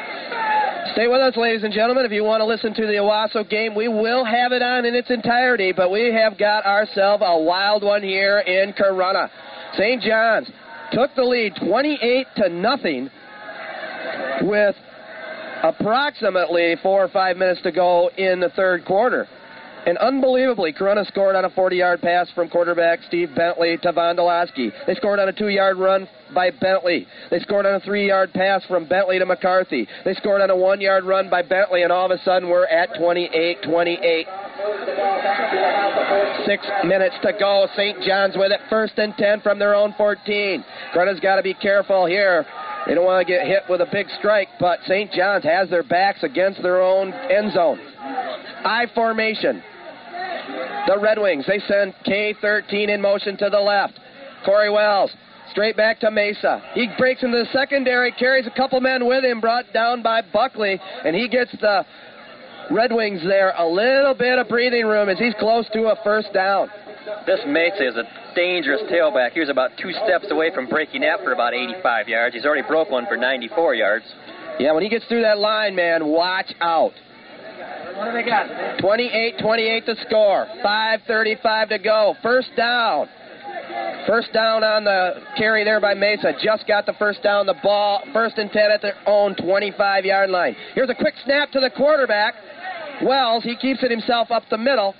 Stay 0.86 1.06
with 1.08 1.20
us, 1.20 1.36
ladies 1.36 1.62
and 1.62 1.74
gentlemen. 1.74 2.06
If 2.06 2.12
you 2.12 2.24
want 2.24 2.40
to 2.40 2.46
listen 2.46 2.72
to 2.72 2.86
the 2.86 2.94
Owosso 2.94 3.48
game, 3.48 3.74
we 3.74 3.86
will 3.86 4.24
have 4.24 4.52
it 4.52 4.62
on 4.62 4.86
in 4.86 4.94
its 4.94 5.10
entirety, 5.10 5.72
but 5.72 5.90
we 5.90 6.10
have 6.12 6.38
got 6.38 6.64
ourselves 6.64 7.22
a 7.24 7.38
wild 7.38 7.84
one 7.84 8.02
here 8.02 8.38
in 8.38 8.72
Corunna. 8.72 9.28
St. 9.74 10.02
John's 10.02 10.50
took 10.92 11.14
the 11.14 11.22
lead 11.22 11.54
28 11.64 12.26
to 12.36 12.48
nothing 12.48 13.10
with 14.42 14.74
approximately 15.62 16.76
four 16.82 17.04
or 17.04 17.08
five 17.08 17.36
minutes 17.36 17.60
to 17.62 17.72
go 17.72 18.10
in 18.16 18.40
the 18.40 18.50
third 18.50 18.84
quarter. 18.86 19.28
And 19.86 19.98
unbelievably, 19.98 20.72
Corunna 20.72 21.06
scored 21.06 21.36
on 21.36 21.44
a 21.44 21.50
40-yard 21.50 22.00
pass 22.00 22.30
from 22.34 22.48
quarterback 22.48 23.00
Steve 23.06 23.34
Bentley 23.34 23.76
to 23.82 23.92
Vondolowski. 23.92 24.72
They 24.86 24.94
scored 24.94 25.20
on 25.20 25.28
a 25.28 25.32
two-yard 25.32 25.76
run 25.76 26.08
by 26.34 26.50
Bentley. 26.50 27.06
They 27.30 27.38
scored 27.40 27.66
on 27.66 27.74
a 27.74 27.80
three-yard 27.80 28.32
pass 28.32 28.64
from 28.66 28.86
Bentley 28.86 29.18
to 29.18 29.26
McCarthy. 29.26 29.86
They 30.04 30.14
scored 30.14 30.40
on 30.40 30.50
a 30.50 30.56
one-yard 30.56 31.04
run 31.04 31.28
by 31.30 31.42
Bentley, 31.42 31.82
and 31.82 31.92
all 31.92 32.06
of 32.06 32.12
a 32.12 32.22
sudden 32.24 32.48
we're 32.48 32.66
at 32.66 32.90
28-28. 32.94 34.24
Six 36.46 36.66
minutes 36.84 37.16
to 37.22 37.32
go. 37.38 37.66
St. 37.76 38.00
John's 38.02 38.36
with 38.36 38.52
it. 38.52 38.60
First 38.68 38.98
and 38.98 39.14
10 39.16 39.40
from 39.40 39.58
their 39.58 39.74
own 39.74 39.94
14. 39.96 40.64
Corunna's 40.94 41.20
got 41.20 41.36
to 41.36 41.42
be 41.42 41.54
careful 41.54 42.06
here. 42.06 42.46
They 42.86 42.94
don't 42.94 43.04
want 43.04 43.26
to 43.26 43.30
get 43.30 43.46
hit 43.46 43.62
with 43.68 43.80
a 43.82 43.86
big 43.92 44.06
strike, 44.18 44.48
but 44.58 44.80
St. 44.86 45.12
John's 45.12 45.44
has 45.44 45.68
their 45.68 45.82
backs 45.82 46.22
against 46.22 46.62
their 46.62 46.80
own 46.80 47.12
end 47.12 47.52
zone. 47.52 47.78
I 47.98 48.86
formation. 48.94 49.62
The 50.86 50.98
Red 50.98 51.18
Wings, 51.18 51.44
they 51.46 51.60
send 51.60 51.94
K13 52.06 52.88
in 52.88 53.00
motion 53.00 53.36
to 53.36 53.50
the 53.50 53.60
left. 53.60 54.00
Corey 54.44 54.70
Wells, 54.70 55.12
straight 55.50 55.76
back 55.76 56.00
to 56.00 56.10
Mesa. 56.10 56.62
He 56.74 56.88
breaks 56.98 57.22
into 57.22 57.38
the 57.38 57.48
secondary, 57.52 58.12
carries 58.12 58.46
a 58.46 58.50
couple 58.50 58.80
men 58.80 59.06
with 59.06 59.24
him, 59.24 59.40
brought 59.40 59.72
down 59.72 60.02
by 60.02 60.22
Buckley, 60.22 60.80
and 61.04 61.14
he 61.14 61.28
gets 61.28 61.52
the 61.60 61.84
Red 62.70 62.92
Wings 62.92 63.20
there 63.24 63.52
a 63.56 63.66
little 63.66 64.14
bit 64.14 64.38
of 64.38 64.48
breathing 64.48 64.86
room 64.86 65.08
as 65.08 65.18
he's 65.18 65.34
close 65.38 65.66
to 65.72 65.88
a 65.88 65.96
first 66.04 66.32
down. 66.32 66.68
This 67.26 67.40
Mesa 67.46 67.88
is 67.88 67.96
a 67.96 68.04
dangerous 68.34 68.82
tailback. 68.90 69.32
He 69.32 69.40
was 69.40 69.48
about 69.48 69.70
two 69.80 69.92
steps 70.04 70.26
away 70.30 70.54
from 70.54 70.68
breaking 70.68 71.00
that 71.00 71.20
for 71.24 71.32
about 71.32 71.54
85 71.54 72.08
yards. 72.08 72.34
He's 72.34 72.44
already 72.44 72.66
broke 72.66 72.90
one 72.90 73.06
for 73.06 73.16
94 73.16 73.74
yards. 73.74 74.04
Yeah, 74.58 74.72
when 74.72 74.82
he 74.82 74.88
gets 74.88 75.04
through 75.06 75.22
that 75.22 75.38
line, 75.38 75.74
man, 75.74 76.06
watch 76.06 76.52
out. 76.60 76.92
What 77.96 78.06
do 78.06 78.12
they 78.12 78.22
got? 78.22 78.78
28 78.78 79.38
28 79.40 79.86
to 79.86 79.94
score. 80.06 80.46
5.35 80.64 81.68
to 81.70 81.78
go. 81.78 82.14
First 82.22 82.48
down. 82.56 83.08
First 84.06 84.32
down 84.32 84.64
on 84.64 84.84
the 84.84 85.22
carry 85.36 85.64
there 85.64 85.80
by 85.80 85.94
Mesa. 85.94 86.32
Just 86.42 86.66
got 86.66 86.86
the 86.86 86.94
first 86.94 87.22
down. 87.22 87.46
The 87.46 87.54
ball, 87.62 88.02
first 88.12 88.38
and 88.38 88.50
10 88.50 88.70
at 88.70 88.82
their 88.82 88.96
own 89.06 89.36
25 89.36 90.04
yard 90.04 90.30
line. 90.30 90.56
Here's 90.74 90.90
a 90.90 90.94
quick 90.94 91.14
snap 91.24 91.50
to 91.52 91.60
the 91.60 91.70
quarterback. 91.70 92.34
Wells, 93.02 93.44
he 93.44 93.56
keeps 93.56 93.82
it 93.82 93.90
himself 93.90 94.30
up 94.30 94.42
the 94.50 94.58
middle. 94.58 94.94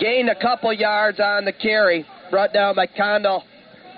Gained 0.00 0.28
a 0.28 0.34
couple 0.34 0.72
yards 0.72 1.20
on 1.20 1.44
the 1.44 1.52
carry. 1.52 2.04
Brought 2.30 2.52
down 2.52 2.74
by 2.74 2.86
Condell 2.86 3.44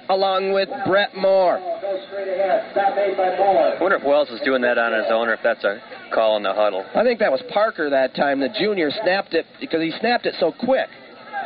along 0.08 0.52
with 0.52 0.68
Brett 0.86 1.14
Moore. 1.16 1.58
Go 1.58 2.00
straight 2.08 2.28
ahead. 2.28 2.68
Stop 2.72 2.96
made 2.96 3.16
by 3.16 3.36
Moore. 3.36 3.76
I 3.76 3.80
wonder 3.80 3.96
if 3.96 4.04
Wells 4.04 4.28
is 4.30 4.40
doing 4.44 4.62
that 4.62 4.78
on 4.78 4.92
his 4.92 5.10
own 5.10 5.28
or 5.28 5.34
if 5.34 5.40
that's 5.42 5.64
a 5.64 5.80
call 6.14 6.36
in 6.36 6.42
the 6.42 6.52
huddle. 6.52 6.84
I 6.94 7.02
think 7.04 7.20
that 7.20 7.30
was 7.30 7.42
Parker 7.52 7.90
that 7.90 8.14
time. 8.14 8.40
The 8.40 8.48
junior 8.48 8.90
snapped 9.02 9.34
it 9.34 9.46
because 9.60 9.82
he 9.82 9.92
snapped 10.00 10.26
it 10.26 10.34
so 10.40 10.52
quick. 10.52 10.88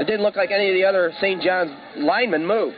It 0.02 0.06
didn't 0.06 0.24
look 0.24 0.34
like 0.34 0.50
any 0.50 0.68
of 0.68 0.74
the 0.74 0.84
other 0.84 1.12
St. 1.20 1.40
John's 1.40 1.70
linemen 1.96 2.44
moved. 2.44 2.74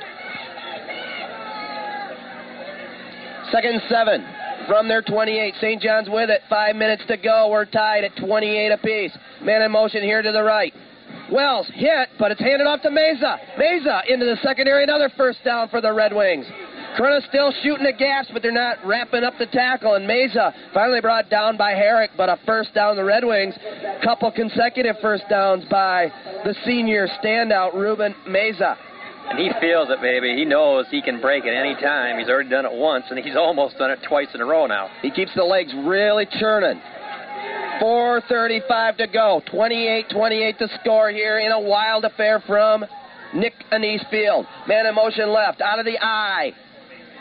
Second 3.51 3.81
seven 3.89 4.23
from 4.69 4.89
their 4.89 5.01
28. 5.01 5.55
St. 5.59 5.81
John's 5.81 6.11
with 6.11 6.29
it. 6.29 6.43
Five 6.51 6.77
minutes 6.77 7.03
to 7.09 7.17
go. 7.17 7.49
We're 7.51 7.65
tied 7.65 8.05
at 8.05 8.15
28 8.17 8.73
apiece. 8.73 9.17
Man 9.41 9.63
in 9.63 9.73
motion 9.73 10.03
here 10.03 10.21
to 10.21 10.33
the 10.33 10.43
right. 10.43 10.75
Wells 11.33 11.67
hit, 11.73 12.11
but 12.19 12.31
it's 12.31 12.43
handed 12.43 12.67
off 12.67 12.83
to 12.83 12.91
Mesa. 12.91 13.39
Mesa 13.57 14.03
into 14.07 14.27
the 14.27 14.37
secondary. 14.43 14.85
Another 14.85 15.11
first 15.17 15.43
down 15.47 15.71
for 15.71 15.81
the 15.81 15.95
Red 15.95 16.15
Wings. 16.15 16.45
Corunna 16.97 17.27
still 17.29 17.53
shooting 17.63 17.85
the 17.85 17.93
gas, 17.93 18.27
but 18.33 18.43
they're 18.43 18.53
not 18.53 18.79
wrapping 18.85 19.25
up 19.25 19.35
the 19.39 19.47
tackle. 19.47 19.95
And 19.95 20.07
Mesa 20.07 20.55
finally 20.73 21.01
brought 21.01 21.29
down 21.29 21.57
by 21.57 21.73
Herrick, 21.73 22.11
but 22.17 22.29
a 22.29 22.39
first 22.47 22.73
down 22.75 22.97
the 22.97 23.05
Red 23.05 23.25
Wings. 23.25 23.55
Couple 24.03 24.31
consecutive 24.31 24.97
first 25.03 25.25
downs 25.29 25.65
by 25.71 26.13
the 26.45 26.55
senior 26.65 27.09
standout 27.23 27.75
Ruben 27.75 28.15
Mesa. 28.29 28.77
And 29.27 29.39
he 29.39 29.51
feels 29.61 29.89
it, 29.91 30.01
baby. 30.03 30.37
He 30.37 30.45
knows 30.45 30.87
he 30.91 31.01
can 31.01 31.21
break 31.21 31.45
it 31.45 31.55
any 31.55 31.75
time. 31.75 32.19
He's 32.19 32.29
already 32.29 32.51
done 32.51 32.67
it 32.67 32.73
once, 32.73 33.07
and 33.11 33.19
he's 33.19 33.37
almost 33.39 33.79
done 33.79 33.91
it 33.91 34.01
twice 34.07 34.29
in 34.35 34.41
a 34.41 34.45
row 34.45 34.67
now. 34.67 34.91
He 35.03 35.11
keeps 35.11 35.35
the 35.35 35.45
legs 35.45 35.73
really 35.85 36.27
churning. 36.39 36.81
4.35 37.83 38.99
to 38.99 39.07
go. 39.09 39.43
28 39.51 40.11
28 40.11 40.59
to 40.59 40.69
score 40.81 41.11
here 41.11 41.41
in 41.41 41.51
a 41.51 41.61
wild 41.61 42.05
affair 42.05 42.41
from 42.47 42.85
Nick 43.35 43.55
Anise 43.73 44.05
Field. 44.11 44.47
Man 44.69 44.87
in 44.87 44.95
motion 44.95 45.33
left, 45.33 45.61
out 45.61 45.81
of 45.81 45.85
the 45.85 45.99
eye. 46.01 46.53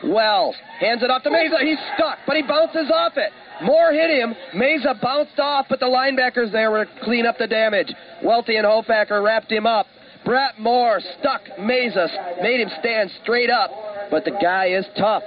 Wells 0.04 0.56
hands 0.80 1.04
it 1.04 1.10
off 1.10 1.24
to 1.24 1.32
Mesa. 1.32 1.58
He's 1.62 1.80
stuck, 1.96 2.20
but 2.28 2.36
he 2.36 2.44
bounces 2.44 2.92
off 2.94 3.14
it. 3.16 3.32
Moore 3.64 3.92
hit 3.92 4.10
him. 4.10 4.36
Mesa 4.54 4.96
bounced 5.02 5.40
off, 5.40 5.68
but 5.70 5.80
the 5.80 5.86
linebackers 5.86 6.52
there 6.52 6.72
were 6.72 6.86
to 6.86 6.92
clean 7.04 7.26
up 7.26 7.38
the 7.38 7.48
damage. 7.48 7.94
Welty 8.24 8.58
and 8.58 8.66
Hofacker 8.66 9.24
wrapped 9.24 9.52
him 9.52 9.66
up. 9.66 9.88
Brett 10.26 10.58
Moore 10.58 11.02
stuck 11.20 11.42
Mesa, 11.60 12.08
made 12.42 12.62
him 12.62 12.70
stand 12.80 13.12
straight 13.22 13.50
up, 13.50 13.72
but 14.10 14.24
the 14.24 14.32
guy 14.42 14.68
is 14.68 14.86
tough. 14.98 15.22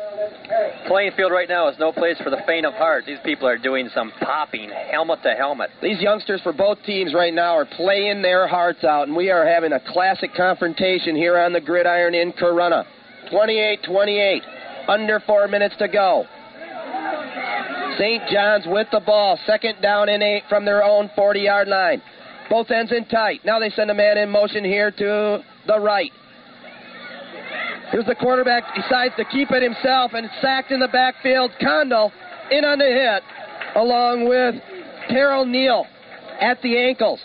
Playing 0.86 1.12
field 1.16 1.32
right 1.32 1.48
now 1.48 1.68
is 1.68 1.76
no 1.78 1.92
place 1.92 2.16
for 2.22 2.30
the 2.30 2.40
faint 2.46 2.64
of 2.64 2.72
heart. 2.74 3.04
These 3.06 3.18
people 3.24 3.46
are 3.46 3.58
doing 3.58 3.90
some 3.94 4.12
popping, 4.20 4.70
helmet 4.90 5.22
to 5.22 5.34
helmet. 5.34 5.70
These 5.82 6.00
youngsters 6.00 6.40
for 6.42 6.52
both 6.52 6.82
teams 6.84 7.12
right 7.12 7.34
now 7.34 7.56
are 7.56 7.66
playing 7.66 8.22
their 8.22 8.46
hearts 8.46 8.84
out, 8.84 9.08
and 9.08 9.16
we 9.16 9.30
are 9.30 9.46
having 9.46 9.72
a 9.72 9.80
classic 9.92 10.30
confrontation 10.34 11.14
here 11.14 11.36
on 11.36 11.52
the 11.52 11.60
gridiron 11.60 12.14
in 12.14 12.32
Corunna. 12.32 12.84
28 13.30 13.82
28. 13.84 14.42
Under 14.88 15.20
four 15.20 15.48
minutes 15.48 15.74
to 15.78 15.88
go. 15.88 16.24
St. 17.98 18.22
John's 18.28 18.64
with 18.66 18.88
the 18.92 19.00
ball. 19.00 19.38
Second 19.46 19.80
down 19.80 20.08
and 20.08 20.22
eight 20.22 20.42
from 20.48 20.64
their 20.64 20.84
own 20.84 21.10
40 21.16 21.40
yard 21.40 21.68
line. 21.68 22.02
Both 22.50 22.70
ends 22.70 22.92
in 22.92 23.06
tight. 23.06 23.40
Now 23.44 23.58
they 23.58 23.70
send 23.70 23.90
a 23.90 23.94
man 23.94 24.18
in 24.18 24.30
motion 24.30 24.64
here 24.64 24.90
to 24.90 25.44
the 25.66 25.80
right. 25.80 26.12
Here's 27.90 28.06
the 28.06 28.14
quarterback. 28.14 28.74
Decides 28.74 29.14
to 29.16 29.24
keep 29.24 29.50
it 29.50 29.62
himself 29.62 30.12
and 30.14 30.28
sacked 30.40 30.70
in 30.70 30.80
the 30.80 30.88
backfield. 30.88 31.50
Condell 31.60 32.12
in 32.50 32.64
on 32.64 32.78
the 32.78 32.84
hit, 32.84 33.22
along 33.74 34.28
with 34.28 34.54
Terrell 35.08 35.46
Neal 35.46 35.86
at 36.40 36.60
the 36.62 36.76
ankles. 36.78 37.20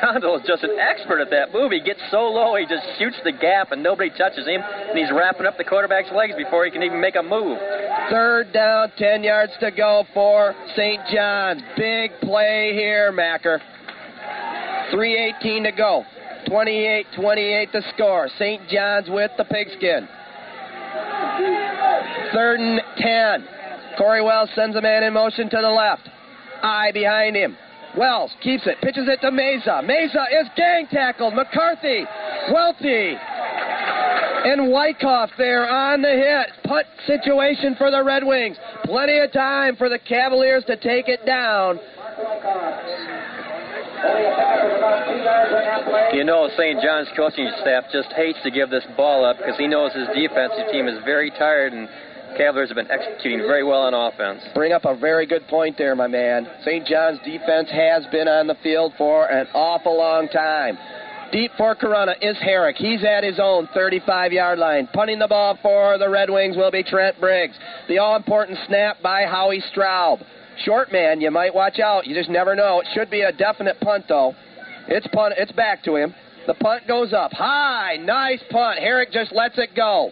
Condell 0.00 0.36
is 0.36 0.46
just 0.46 0.62
an 0.62 0.76
expert 0.78 1.20
at 1.20 1.30
that 1.30 1.52
move. 1.52 1.72
He 1.72 1.80
gets 1.80 2.00
so 2.10 2.28
low, 2.28 2.56
he 2.56 2.66
just 2.66 2.84
shoots 2.98 3.16
the 3.24 3.32
gap, 3.32 3.72
and 3.72 3.82
nobody 3.82 4.10
touches 4.10 4.46
him, 4.46 4.60
and 4.62 4.98
he's 4.98 5.10
wrapping 5.10 5.46
up 5.46 5.56
the 5.56 5.64
quarterback's 5.64 6.10
legs 6.14 6.34
before 6.36 6.64
he 6.64 6.70
can 6.70 6.82
even 6.82 7.00
make 7.00 7.16
a 7.16 7.22
move. 7.22 7.58
Third 8.10 8.52
down, 8.52 8.92
10 8.96 9.22
yards 9.22 9.52
to 9.60 9.70
go 9.70 10.04
for 10.14 10.54
St. 10.76 11.00
John's. 11.12 11.62
Big 11.76 12.12
play 12.22 12.72
here, 12.74 13.12
Macker. 13.12 13.60
3.18 14.92 15.64
to 15.64 15.72
go. 15.72 16.04
28 16.48 17.06
28 17.16 17.72
to 17.72 17.82
score. 17.94 18.28
St. 18.38 18.68
John's 18.68 19.08
with 19.08 19.30
the 19.36 19.44
pigskin. 19.44 20.08
Third 22.32 22.60
and 22.60 22.80
10. 22.96 23.48
Corey 23.98 24.22
Wells 24.22 24.50
sends 24.54 24.76
a 24.76 24.80
man 24.80 25.02
in 25.02 25.12
motion 25.12 25.48
to 25.50 25.56
the 25.60 25.68
left. 25.68 26.08
Eye 26.62 26.90
behind 26.92 27.36
him. 27.36 27.56
Wells 27.96 28.30
keeps 28.40 28.66
it, 28.66 28.80
pitches 28.82 29.08
it 29.08 29.20
to 29.20 29.30
Mesa. 29.30 29.82
Mesa 29.84 30.24
is 30.40 30.48
gang 30.56 30.86
tackled. 30.90 31.34
McCarthy, 31.34 32.04
Welty, 32.52 33.16
and 34.44 34.70
Wyckoff 34.70 35.30
there 35.36 35.68
on 35.68 36.02
the 36.02 36.08
hit. 36.08 36.64
Punt 36.64 36.86
situation 37.06 37.74
for 37.76 37.90
the 37.90 38.02
Red 38.02 38.24
Wings. 38.24 38.56
Plenty 38.84 39.18
of 39.18 39.32
time 39.32 39.76
for 39.76 39.88
the 39.88 39.98
Cavaliers 39.98 40.64
to 40.66 40.76
take 40.76 41.08
it 41.08 41.26
down. 41.26 41.78
You 46.12 46.24
know, 46.24 46.48
St. 46.56 46.80
John's 46.82 47.08
coaching 47.16 47.50
staff 47.60 47.84
just 47.92 48.12
hates 48.12 48.38
to 48.44 48.50
give 48.50 48.70
this 48.70 48.84
ball 48.96 49.24
up 49.24 49.36
because 49.38 49.58
he 49.58 49.66
knows 49.66 49.92
his 49.92 50.08
defensive 50.14 50.72
team 50.72 50.88
is 50.88 50.98
very 51.04 51.30
tired 51.30 51.72
and 51.72 51.88
Cavaliers 52.36 52.68
have 52.68 52.76
been 52.76 52.90
executing 52.90 53.40
very 53.40 53.64
well 53.64 53.82
on 53.82 53.94
offense. 53.94 54.42
Bring 54.54 54.72
up 54.72 54.84
a 54.84 54.96
very 54.96 55.26
good 55.26 55.46
point 55.48 55.76
there, 55.76 55.94
my 55.94 56.06
man. 56.06 56.48
St. 56.64 56.86
John's 56.86 57.18
defense 57.24 57.68
has 57.70 58.04
been 58.12 58.28
on 58.28 58.46
the 58.46 58.56
field 58.62 58.92
for 58.96 59.26
an 59.26 59.46
awful 59.54 59.96
long 59.96 60.28
time. 60.28 60.78
Deep 61.32 61.52
for 61.56 61.76
Corunna 61.76 62.14
is 62.20 62.36
Herrick. 62.38 62.76
He's 62.76 63.04
at 63.04 63.22
his 63.22 63.38
own 63.40 63.68
35 63.72 64.32
yard 64.32 64.58
line. 64.58 64.88
Punting 64.92 65.18
the 65.18 65.28
ball 65.28 65.56
for 65.62 65.96
the 65.98 66.08
Red 66.08 66.28
Wings 66.28 66.56
will 66.56 66.72
be 66.72 66.82
Trent 66.82 67.20
Briggs. 67.20 67.54
The 67.88 67.98
all 67.98 68.16
important 68.16 68.58
snap 68.66 69.00
by 69.00 69.22
Howie 69.22 69.62
Straub. 69.72 70.24
Short 70.64 70.90
man, 70.90 71.20
you 71.20 71.30
might 71.30 71.54
watch 71.54 71.78
out. 71.78 72.06
You 72.06 72.14
just 72.14 72.30
never 72.30 72.56
know. 72.56 72.80
It 72.80 72.88
should 72.94 73.10
be 73.10 73.22
a 73.22 73.32
definite 73.32 73.80
punt, 73.80 74.06
though. 74.08 74.34
It's 74.88 75.06
punt. 75.08 75.34
It's 75.36 75.52
back 75.52 75.84
to 75.84 75.94
him. 75.94 76.14
The 76.46 76.54
punt 76.54 76.88
goes 76.88 77.12
up 77.12 77.32
high. 77.32 77.96
Nice 77.96 78.40
punt. 78.50 78.80
Herrick 78.80 79.12
just 79.12 79.32
lets 79.32 79.56
it 79.58 79.70
go. 79.76 80.10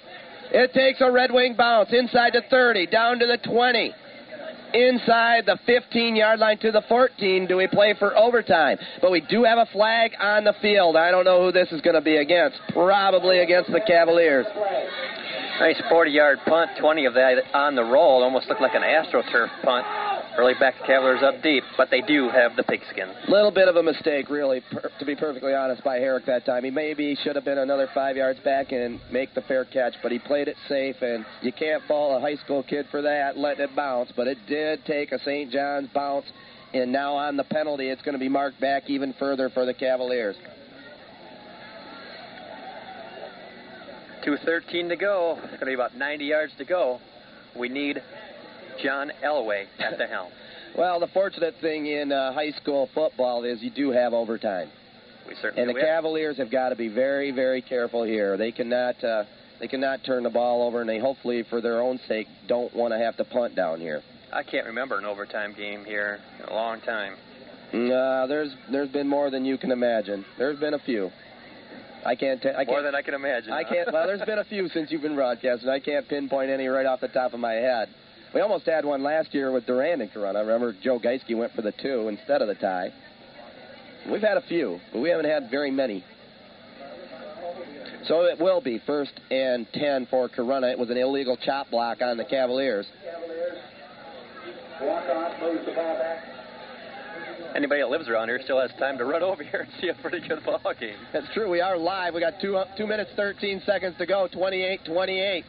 It 0.50 0.72
takes 0.72 1.00
a 1.00 1.10
Red 1.10 1.32
Wing 1.32 1.54
bounce 1.56 1.90
inside 1.92 2.32
the 2.32 2.42
30, 2.50 2.86
down 2.86 3.18
to 3.18 3.26
the 3.26 3.38
20, 3.38 3.92
inside 4.74 5.44
the 5.46 5.58
15 5.66 6.16
yard 6.16 6.40
line 6.40 6.58
to 6.58 6.72
the 6.72 6.82
14. 6.88 7.46
Do 7.46 7.56
we 7.56 7.66
play 7.66 7.94
for 7.98 8.16
overtime? 8.16 8.78
But 9.00 9.10
we 9.10 9.20
do 9.20 9.44
have 9.44 9.58
a 9.58 9.66
flag 9.72 10.12
on 10.20 10.44
the 10.44 10.54
field. 10.60 10.96
I 10.96 11.10
don't 11.10 11.24
know 11.24 11.44
who 11.44 11.52
this 11.52 11.70
is 11.72 11.80
going 11.80 11.96
to 11.96 12.00
be 12.00 12.16
against. 12.16 12.58
Probably 12.72 13.40
against 13.40 13.70
the 13.70 13.80
Cavaliers. 13.80 14.46
Nice 15.60 15.80
40 15.88 16.10
yard 16.10 16.38
punt, 16.46 16.70
20 16.80 17.06
of 17.06 17.14
that 17.14 17.42
on 17.52 17.74
the 17.74 17.82
roll. 17.82 18.22
Almost 18.22 18.48
looked 18.48 18.60
like 18.60 18.74
an 18.74 18.82
AstroTurf 18.82 19.48
punt. 19.62 19.86
Early 20.38 20.54
back 20.60 20.78
the 20.80 20.86
Cavaliers 20.86 21.20
up 21.20 21.42
deep, 21.42 21.64
but 21.76 21.90
they 21.90 22.00
do 22.00 22.28
have 22.28 22.54
the 22.54 22.62
pigskin. 22.62 23.12
Little 23.26 23.50
bit 23.50 23.66
of 23.66 23.74
a 23.74 23.82
mistake, 23.82 24.30
really, 24.30 24.62
per, 24.70 24.88
to 25.00 25.04
be 25.04 25.16
perfectly 25.16 25.52
honest, 25.52 25.82
by 25.82 25.96
Herrick 25.96 26.26
that 26.26 26.46
time. 26.46 26.62
He 26.62 26.70
maybe 26.70 27.16
should 27.24 27.34
have 27.34 27.44
been 27.44 27.58
another 27.58 27.88
five 27.92 28.16
yards 28.16 28.38
back 28.44 28.70
and 28.70 29.00
make 29.10 29.34
the 29.34 29.40
fair 29.42 29.64
catch, 29.64 29.94
but 30.00 30.12
he 30.12 30.20
played 30.20 30.46
it 30.46 30.54
safe, 30.68 30.94
and 31.02 31.26
you 31.42 31.52
can't 31.52 31.82
fault 31.88 32.16
a 32.16 32.20
high 32.20 32.36
school 32.36 32.62
kid 32.62 32.86
for 32.88 33.02
that, 33.02 33.36
letting 33.36 33.64
it 33.64 33.74
bounce. 33.74 34.12
But 34.14 34.28
it 34.28 34.38
did 34.46 34.84
take 34.84 35.10
a 35.10 35.18
St. 35.18 35.50
John's 35.50 35.88
bounce 35.92 36.26
And 36.72 36.92
now 36.92 37.16
on 37.16 37.36
the 37.36 37.42
penalty, 37.42 37.88
it's 37.88 38.02
going 38.02 38.12
to 38.12 38.20
be 38.20 38.28
marked 38.28 38.60
back 38.60 38.88
even 38.88 39.14
further 39.18 39.50
for 39.50 39.66
the 39.66 39.74
Cavaliers. 39.74 40.36
2.13 44.24 44.90
to 44.90 44.96
go. 44.96 45.36
It's 45.38 45.48
going 45.48 45.60
to 45.60 45.66
be 45.66 45.74
about 45.74 45.96
90 45.96 46.24
yards 46.24 46.52
to 46.58 46.64
go. 46.64 47.00
We 47.58 47.68
need 47.68 48.00
John 48.82 49.10
Elway 49.24 49.66
at 49.78 49.98
the 49.98 50.06
helm. 50.06 50.30
Well, 50.76 51.00
the 51.00 51.08
fortunate 51.08 51.54
thing 51.60 51.86
in 51.86 52.12
uh, 52.12 52.32
high 52.32 52.52
school 52.52 52.88
football 52.94 53.44
is 53.44 53.62
you 53.62 53.70
do 53.70 53.90
have 53.90 54.12
overtime. 54.12 54.70
We 55.26 55.34
certainly 55.40 55.62
And 55.62 55.70
the 55.70 55.80
have- 55.80 55.88
Cavaliers 55.88 56.36
have 56.38 56.50
got 56.50 56.70
to 56.70 56.76
be 56.76 56.88
very, 56.88 57.30
very 57.30 57.62
careful 57.62 58.04
here. 58.04 58.36
They 58.36 58.52
cannot, 58.52 59.02
uh, 59.02 59.24
they 59.60 59.68
cannot 59.68 60.04
turn 60.04 60.22
the 60.22 60.30
ball 60.30 60.62
over, 60.66 60.80
and 60.80 60.88
they 60.88 60.98
hopefully, 60.98 61.42
for 61.50 61.60
their 61.60 61.80
own 61.80 61.98
sake, 62.06 62.26
don't 62.46 62.72
want 62.74 62.92
to 62.92 62.98
have 62.98 63.16
to 63.16 63.24
punt 63.24 63.54
down 63.56 63.80
here. 63.80 64.02
I 64.32 64.42
can't 64.42 64.66
remember 64.66 64.98
an 64.98 65.04
overtime 65.06 65.54
game 65.56 65.84
here 65.84 66.20
in 66.42 66.48
a 66.48 66.54
long 66.54 66.80
time. 66.82 67.14
Uh, 67.72 68.26
there's, 68.26 68.54
there's 68.70 68.88
been 68.90 69.08
more 69.08 69.30
than 69.30 69.44
you 69.44 69.58
can 69.58 69.70
imagine. 69.72 70.24
There's 70.38 70.58
been 70.58 70.74
a 70.74 70.78
few. 70.78 71.10
I 72.04 72.14
can't. 72.14 72.40
ta- 72.40 72.50
I 72.50 72.64
can't. 72.64 72.68
more 72.68 72.82
than 72.82 72.94
I 72.94 73.02
can 73.02 73.14
imagine. 73.14 73.52
I 73.52 73.64
can't. 73.64 73.92
Well, 73.92 74.06
there's 74.06 74.22
been 74.22 74.38
a 74.38 74.44
few 74.44 74.68
since 74.68 74.90
you've 74.90 75.02
been 75.02 75.16
broadcasting. 75.16 75.68
I 75.68 75.80
can't 75.80 76.08
pinpoint 76.08 76.48
any 76.50 76.66
right 76.68 76.86
off 76.86 77.00
the 77.00 77.08
top 77.08 77.34
of 77.34 77.40
my 77.40 77.54
head. 77.54 77.88
We 78.34 78.40
almost 78.40 78.66
had 78.66 78.84
one 78.84 79.02
last 79.02 79.32
year 79.34 79.50
with 79.50 79.66
Durand 79.66 80.02
and 80.02 80.10
Corunna. 80.12 80.36
I 80.36 80.40
remember 80.40 80.74
Joe 80.82 80.98
Geisky 80.98 81.36
went 81.36 81.52
for 81.54 81.62
the 81.62 81.72
two 81.72 82.08
instead 82.08 82.42
of 82.42 82.48
the 82.48 82.54
tie. 82.54 82.92
We've 84.10 84.22
had 84.22 84.36
a 84.36 84.42
few, 84.42 84.80
but 84.92 85.00
we 85.00 85.08
haven't 85.08 85.26
had 85.26 85.50
very 85.50 85.70
many. 85.70 86.04
So 88.06 88.22
it 88.22 88.38
will 88.38 88.60
be 88.60 88.80
first 88.86 89.12
and 89.30 89.66
ten 89.72 90.06
for 90.06 90.28
Corunna. 90.28 90.70
It 90.70 90.78
was 90.78 90.90
an 90.90 90.96
illegal 90.96 91.36
chop 91.36 91.70
block 91.70 92.00
on 92.00 92.16
the 92.16 92.24
Cavaliers. 92.24 92.86
Walk 94.80 95.04
off, 95.10 95.40
moves 95.40 95.66
the 95.66 95.72
ball 95.72 95.98
back. 95.98 96.24
Anybody 97.56 97.80
that 97.80 97.90
lives 97.90 98.08
around 98.08 98.28
here 98.28 98.40
still 98.44 98.60
has 98.60 98.70
time 98.78 98.98
to 98.98 99.04
run 99.04 99.22
over 99.22 99.42
here 99.42 99.60
and 99.60 99.70
see 99.80 99.88
a 99.88 99.94
pretty 99.94 100.26
good 100.26 100.44
ball 100.44 100.60
game. 100.78 100.96
That's 101.12 101.26
true. 101.34 101.50
We 101.50 101.60
are 101.60 101.76
live. 101.76 102.14
We 102.14 102.20
got 102.20 102.34
two 102.40 102.56
uh, 102.56 102.66
two 102.76 102.86
minutes 102.86 103.10
thirteen 103.16 103.60
seconds 103.66 103.96
to 103.98 104.06
go. 104.06 104.28
28-28. 104.32 105.44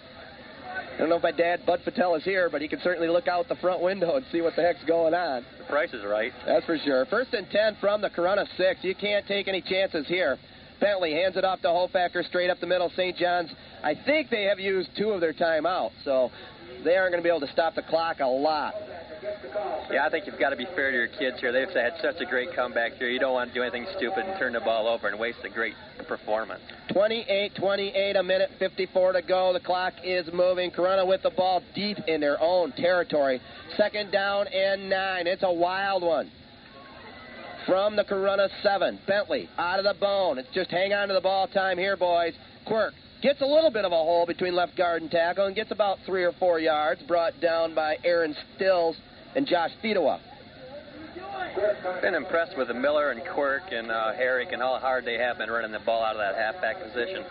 I 0.99 1.03
don't 1.03 1.11
know 1.11 1.15
if 1.15 1.23
my 1.23 1.31
dad 1.31 1.65
Bud 1.65 1.79
Patel 1.85 2.15
is 2.15 2.25
here, 2.25 2.49
but 2.49 2.61
he 2.61 2.67
can 2.67 2.81
certainly 2.81 3.07
look 3.07 3.29
out 3.29 3.47
the 3.47 3.55
front 3.55 3.81
window 3.81 4.17
and 4.17 4.25
see 4.33 4.41
what 4.41 4.57
the 4.57 4.61
heck's 4.61 4.83
going 4.83 5.13
on. 5.13 5.45
The 5.59 5.63
price 5.63 5.93
is 5.93 6.03
right. 6.03 6.33
That's 6.45 6.65
for 6.65 6.77
sure. 6.77 7.05
First 7.05 7.33
and 7.33 7.49
ten 7.49 7.77
from 7.79 8.01
the 8.01 8.09
Corunna 8.09 8.45
six. 8.57 8.83
You 8.83 8.93
can't 8.95 9.25
take 9.25 9.47
any 9.47 9.61
chances 9.61 10.05
here. 10.09 10.37
Bentley 10.81 11.13
hands 11.13 11.37
it 11.37 11.45
off 11.45 11.61
to 11.61 11.69
Hofacker 11.69 12.25
straight 12.27 12.49
up 12.49 12.59
the 12.59 12.67
middle. 12.67 12.91
St. 12.97 13.15
John's. 13.15 13.49
I 13.81 13.95
think 14.05 14.29
they 14.29 14.43
have 14.43 14.59
used 14.59 14.89
two 14.97 15.11
of 15.11 15.21
their 15.21 15.31
timeouts, 15.31 15.91
so 16.03 16.31
they 16.83 16.95
aren't 16.95 17.11
going 17.11 17.21
to 17.21 17.27
be 17.27 17.29
able 17.29 17.45
to 17.45 17.51
stop 17.51 17.75
the 17.75 17.83
clock 17.83 18.19
a 18.19 18.27
lot. 18.27 18.73
Yeah, 19.91 20.05
I 20.05 20.09
think 20.09 20.25
you've 20.25 20.39
got 20.39 20.51
to 20.51 20.55
be 20.55 20.65
fair 20.75 20.91
to 20.91 20.97
your 20.97 21.07
kids 21.07 21.39
here. 21.39 21.51
They've 21.51 21.67
had 21.69 21.93
such 22.01 22.21
a 22.21 22.25
great 22.25 22.55
comeback 22.55 22.93
here. 22.93 23.09
You 23.09 23.19
don't 23.19 23.33
want 23.33 23.49
to 23.49 23.53
do 23.53 23.61
anything 23.61 23.85
stupid 23.97 24.25
and 24.25 24.37
turn 24.39 24.53
the 24.53 24.59
ball 24.59 24.87
over 24.87 25.07
and 25.07 25.19
waste 25.19 25.39
a 25.43 25.49
great 25.49 25.73
performance. 26.07 26.61
28-28, 26.91 28.19
a 28.19 28.23
minute 28.23 28.51
54 28.59 29.13
to 29.13 29.21
go. 29.21 29.51
The 29.53 29.59
clock 29.59 29.93
is 30.03 30.27
moving. 30.33 30.71
Corunna 30.71 31.05
with 31.07 31.23
the 31.23 31.31
ball 31.31 31.61
deep 31.75 31.97
in 32.07 32.21
their 32.21 32.41
own 32.41 32.71
territory. 32.73 33.41
Second 33.75 34.11
down 34.11 34.47
and 34.47 34.89
nine. 34.89 35.27
It's 35.27 35.43
a 35.43 35.51
wild 35.51 36.03
one. 36.03 36.31
From 37.65 37.95
the 37.95 38.03
Corunna 38.03 38.47
seven, 38.63 38.99
Bentley 39.05 39.49
out 39.57 39.79
of 39.79 39.85
the 39.85 39.99
bone. 39.99 40.37
It's 40.37 40.49
just 40.53 40.71
hang 40.71 40.93
on 40.93 41.09
to 41.09 41.13
the 41.13 41.21
ball 41.21 41.47
time 41.47 41.77
here, 41.77 41.97
boys. 41.97 42.33
Quirk 42.65 42.93
gets 43.21 43.41
a 43.41 43.45
little 43.45 43.71
bit 43.71 43.85
of 43.85 43.91
a 43.91 43.95
hole 43.95 44.25
between 44.25 44.55
left 44.55 44.77
guard 44.77 45.01
and 45.01 45.11
tackle 45.11 45.45
and 45.45 45.55
gets 45.55 45.71
about 45.71 45.97
three 46.05 46.23
or 46.23 46.31
four 46.33 46.59
yards. 46.59 47.01
Brought 47.03 47.39
down 47.41 47.75
by 47.75 47.97
Aaron 48.03 48.35
Stills 48.55 48.95
and 49.35 49.45
Josh 49.45 49.71
Fedewa. 49.83 50.19
Been 52.01 52.15
impressed 52.15 52.57
with 52.57 52.67
the 52.67 52.73
Miller 52.73 53.11
and 53.11 53.21
Quirk 53.33 53.63
and 53.71 53.91
uh, 53.91 54.13
Herrick 54.13 54.49
and 54.51 54.61
how 54.61 54.77
hard 54.77 55.05
they 55.05 55.17
have 55.17 55.37
been 55.37 55.49
running 55.49 55.71
the 55.71 55.79
ball 55.79 56.03
out 56.03 56.15
of 56.15 56.19
that 56.19 56.35
halfback 56.35 56.81
position. 56.81 57.25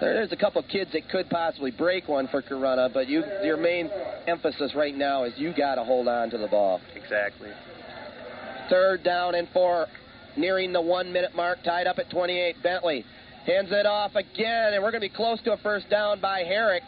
There's 0.00 0.32
a 0.32 0.36
couple 0.36 0.60
of 0.60 0.68
kids 0.68 0.92
that 0.92 1.08
could 1.08 1.28
possibly 1.28 1.72
break 1.72 2.08
one 2.08 2.28
for 2.28 2.40
Corunna, 2.40 2.92
but 2.92 3.08
you, 3.08 3.24
your 3.42 3.56
main 3.56 3.90
emphasis 4.26 4.74
right 4.74 4.96
now 4.96 5.24
is 5.24 5.32
you 5.36 5.52
got 5.52 5.74
to 5.74 5.84
hold 5.84 6.06
on 6.06 6.30
to 6.30 6.38
the 6.38 6.46
ball. 6.46 6.80
Exactly. 6.94 7.50
Third 8.70 9.02
down 9.02 9.34
and 9.34 9.48
four, 9.48 9.86
nearing 10.36 10.72
the 10.72 10.80
one 10.80 11.12
minute 11.12 11.34
mark, 11.34 11.58
tied 11.64 11.86
up 11.86 11.98
at 11.98 12.10
28. 12.10 12.62
Bentley 12.62 13.04
hands 13.48 13.68
it 13.72 13.86
off 13.86 14.14
again, 14.14 14.74
and 14.74 14.82
we're 14.82 14.90
going 14.90 15.00
to 15.02 15.08
be 15.08 15.14
close 15.14 15.40
to 15.42 15.52
a 15.52 15.56
first 15.58 15.88
down 15.88 16.20
by 16.20 16.40
Herrick. 16.40 16.82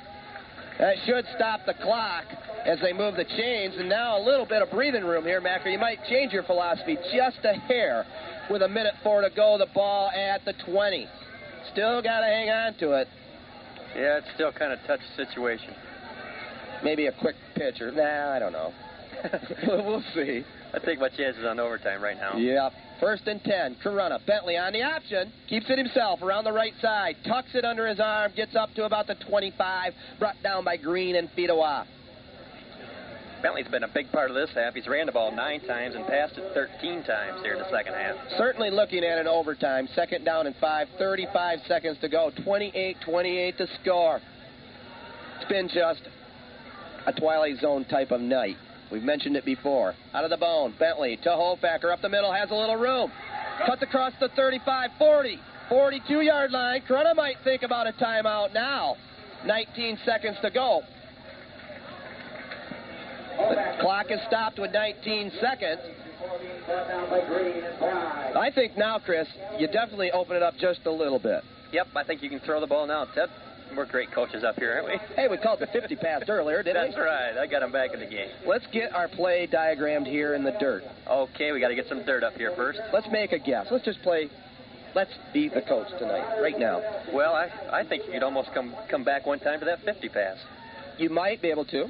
That 0.78 0.96
should 1.06 1.24
stop 1.34 1.60
the 1.66 1.74
clock 1.74 2.24
as 2.66 2.78
they 2.80 2.92
move 2.92 3.16
the 3.16 3.24
chains, 3.24 3.74
and 3.78 3.88
now 3.88 4.18
a 4.18 4.22
little 4.22 4.46
bit 4.46 4.62
of 4.62 4.70
breathing 4.70 5.04
room 5.04 5.24
here, 5.24 5.40
Macker. 5.40 5.70
You 5.70 5.78
might 5.78 5.98
change 6.08 6.32
your 6.32 6.42
philosophy 6.42 6.96
just 7.14 7.38
a 7.44 7.54
hair 7.54 8.06
with 8.50 8.62
a 8.62 8.68
minute 8.68 8.94
four 9.02 9.22
to 9.22 9.30
go. 9.34 9.56
The 9.58 9.68
ball 9.74 10.10
at 10.10 10.44
the 10.44 10.52
20. 10.70 11.06
Still 11.72 12.02
got 12.02 12.20
to 12.20 12.26
hang 12.26 12.50
on 12.50 12.74
to 12.78 12.92
it. 12.92 13.08
Yeah, 13.94 14.18
it's 14.18 14.28
still 14.34 14.52
kind 14.52 14.72
of 14.72 14.78
touch 14.86 15.00
situation. 15.16 15.74
Maybe 16.84 17.06
a 17.06 17.12
quick 17.12 17.36
pitch 17.54 17.80
or 17.80 17.90
nah, 17.90 18.32
I 18.32 18.38
don't 18.38 18.52
know. 18.52 18.72
we'll 19.66 20.04
see. 20.14 20.44
I 20.72 20.78
take 20.78 21.00
my 21.00 21.08
chances 21.08 21.44
on 21.44 21.58
overtime 21.58 22.02
right 22.02 22.16
now. 22.16 22.36
Yep. 22.36 22.72
First 23.00 23.26
and 23.26 23.42
ten. 23.42 23.76
Corunna. 23.82 24.24
Bentley 24.26 24.58
on 24.58 24.72
the 24.74 24.82
option. 24.82 25.32
Keeps 25.48 25.70
it 25.70 25.78
himself 25.78 26.20
around 26.22 26.44
the 26.44 26.52
right 26.52 26.74
side. 26.82 27.16
Tucks 27.26 27.54
it 27.54 27.64
under 27.64 27.86
his 27.88 27.98
arm. 27.98 28.32
Gets 28.36 28.54
up 28.54 28.74
to 28.74 28.84
about 28.84 29.06
the 29.06 29.14
25. 29.26 29.92
Brought 30.18 30.40
down 30.42 30.64
by 30.64 30.76
Green 30.76 31.16
and 31.16 31.28
Fedewa. 31.30 31.86
Bentley's 33.42 33.68
been 33.68 33.84
a 33.84 33.88
big 33.88 34.12
part 34.12 34.28
of 34.28 34.36
this 34.36 34.50
half. 34.54 34.74
He's 34.74 34.86
ran 34.86 35.06
the 35.06 35.12
ball 35.12 35.34
nine 35.34 35.60
times 35.66 35.94
and 35.94 36.06
passed 36.06 36.36
it 36.36 36.52
13 36.52 37.02
times 37.04 37.40
here 37.42 37.54
in 37.54 37.58
the 37.58 37.70
second 37.70 37.94
half. 37.94 38.16
Certainly 38.36 38.70
looking 38.70 39.02
at 39.02 39.18
an 39.18 39.26
overtime. 39.26 39.88
Second 39.94 40.24
down 40.24 40.46
and 40.46 40.54
five. 40.60 40.88
35 40.98 41.60
seconds 41.66 41.96
to 42.02 42.08
go. 42.10 42.30
28-28 42.46 43.56
to 43.56 43.66
score. 43.80 44.20
It's 45.40 45.48
been 45.48 45.68
just 45.68 46.02
a 47.06 47.12
Twilight 47.14 47.58
Zone 47.60 47.86
type 47.86 48.10
of 48.10 48.20
night. 48.20 48.56
We've 48.90 49.02
mentioned 49.02 49.36
it 49.36 49.44
before. 49.44 49.94
Out 50.14 50.24
of 50.24 50.30
the 50.30 50.36
bone. 50.36 50.74
Bentley 50.78 51.16
to 51.22 51.28
Hofacker. 51.28 51.92
Up 51.92 52.02
the 52.02 52.08
middle. 52.08 52.32
Has 52.32 52.50
a 52.50 52.54
little 52.54 52.76
room. 52.76 53.12
Cuts 53.66 53.82
across 53.82 54.12
the 54.20 54.28
35, 54.34 54.90
40, 54.98 55.38
42 55.68 56.20
yard 56.20 56.50
line. 56.50 56.82
Corunna 56.88 57.14
might 57.14 57.36
think 57.44 57.62
about 57.62 57.86
a 57.86 57.92
timeout 57.92 58.52
now. 58.52 58.96
19 59.46 59.98
seconds 60.04 60.36
to 60.42 60.50
go. 60.50 60.82
The 63.38 63.76
clock 63.80 64.10
is 64.10 64.20
stopped 64.26 64.58
with 64.58 64.72
19 64.72 65.32
seconds. 65.40 65.80
I 68.36 68.50
think 68.54 68.76
now, 68.76 68.98
Chris, 68.98 69.26
you 69.58 69.66
definitely 69.66 70.10
open 70.10 70.36
it 70.36 70.42
up 70.42 70.54
just 70.58 70.80
a 70.84 70.90
little 70.90 71.18
bit. 71.18 71.42
Yep, 71.72 71.88
I 71.96 72.04
think 72.04 72.22
you 72.22 72.28
can 72.28 72.40
throw 72.40 72.60
the 72.60 72.66
ball 72.66 72.86
now, 72.86 73.06
Ted. 73.14 73.30
We're 73.76 73.86
great 73.86 74.10
coaches 74.12 74.42
up 74.44 74.56
here, 74.56 74.72
aren't 74.74 74.86
we? 74.86 75.14
Hey, 75.16 75.28
we 75.28 75.36
called 75.38 75.60
the 75.60 75.66
50 75.68 75.96
pass 75.96 76.22
earlier, 76.28 76.62
didn't 76.62 76.74
That's 76.74 76.96
we? 76.96 77.02
That's 77.02 77.36
right. 77.36 77.38
I 77.38 77.46
got 77.46 77.62
him 77.62 77.72
back 77.72 77.94
in 77.94 78.00
the 78.00 78.06
game. 78.06 78.28
Let's 78.46 78.66
get 78.72 78.92
our 78.94 79.08
play 79.08 79.46
diagrammed 79.46 80.06
here 80.06 80.34
in 80.34 80.42
the 80.44 80.52
dirt. 80.58 80.82
Okay, 81.08 81.52
we 81.52 81.60
got 81.60 81.68
to 81.68 81.74
get 81.74 81.86
some 81.88 82.04
dirt 82.04 82.22
up 82.24 82.34
here 82.34 82.52
first. 82.56 82.80
Let's 82.92 83.06
make 83.10 83.32
a 83.32 83.38
guess. 83.38 83.66
Let's 83.70 83.84
just 83.84 84.02
play. 84.02 84.28
Let's 84.94 85.12
be 85.32 85.48
the 85.48 85.62
coach 85.62 85.86
tonight, 85.98 86.40
right 86.42 86.58
now. 86.58 86.82
Well, 87.12 87.32
I, 87.32 87.48
I 87.72 87.84
think 87.88 88.06
you 88.06 88.12
could 88.12 88.24
almost 88.24 88.50
come 88.52 88.74
come 88.90 89.04
back 89.04 89.24
one 89.24 89.38
time 89.38 89.60
to 89.60 89.66
that 89.66 89.82
50 89.84 90.08
pass. 90.08 90.36
You 90.98 91.10
might 91.10 91.40
be 91.40 91.48
able 91.50 91.64
to. 91.66 91.86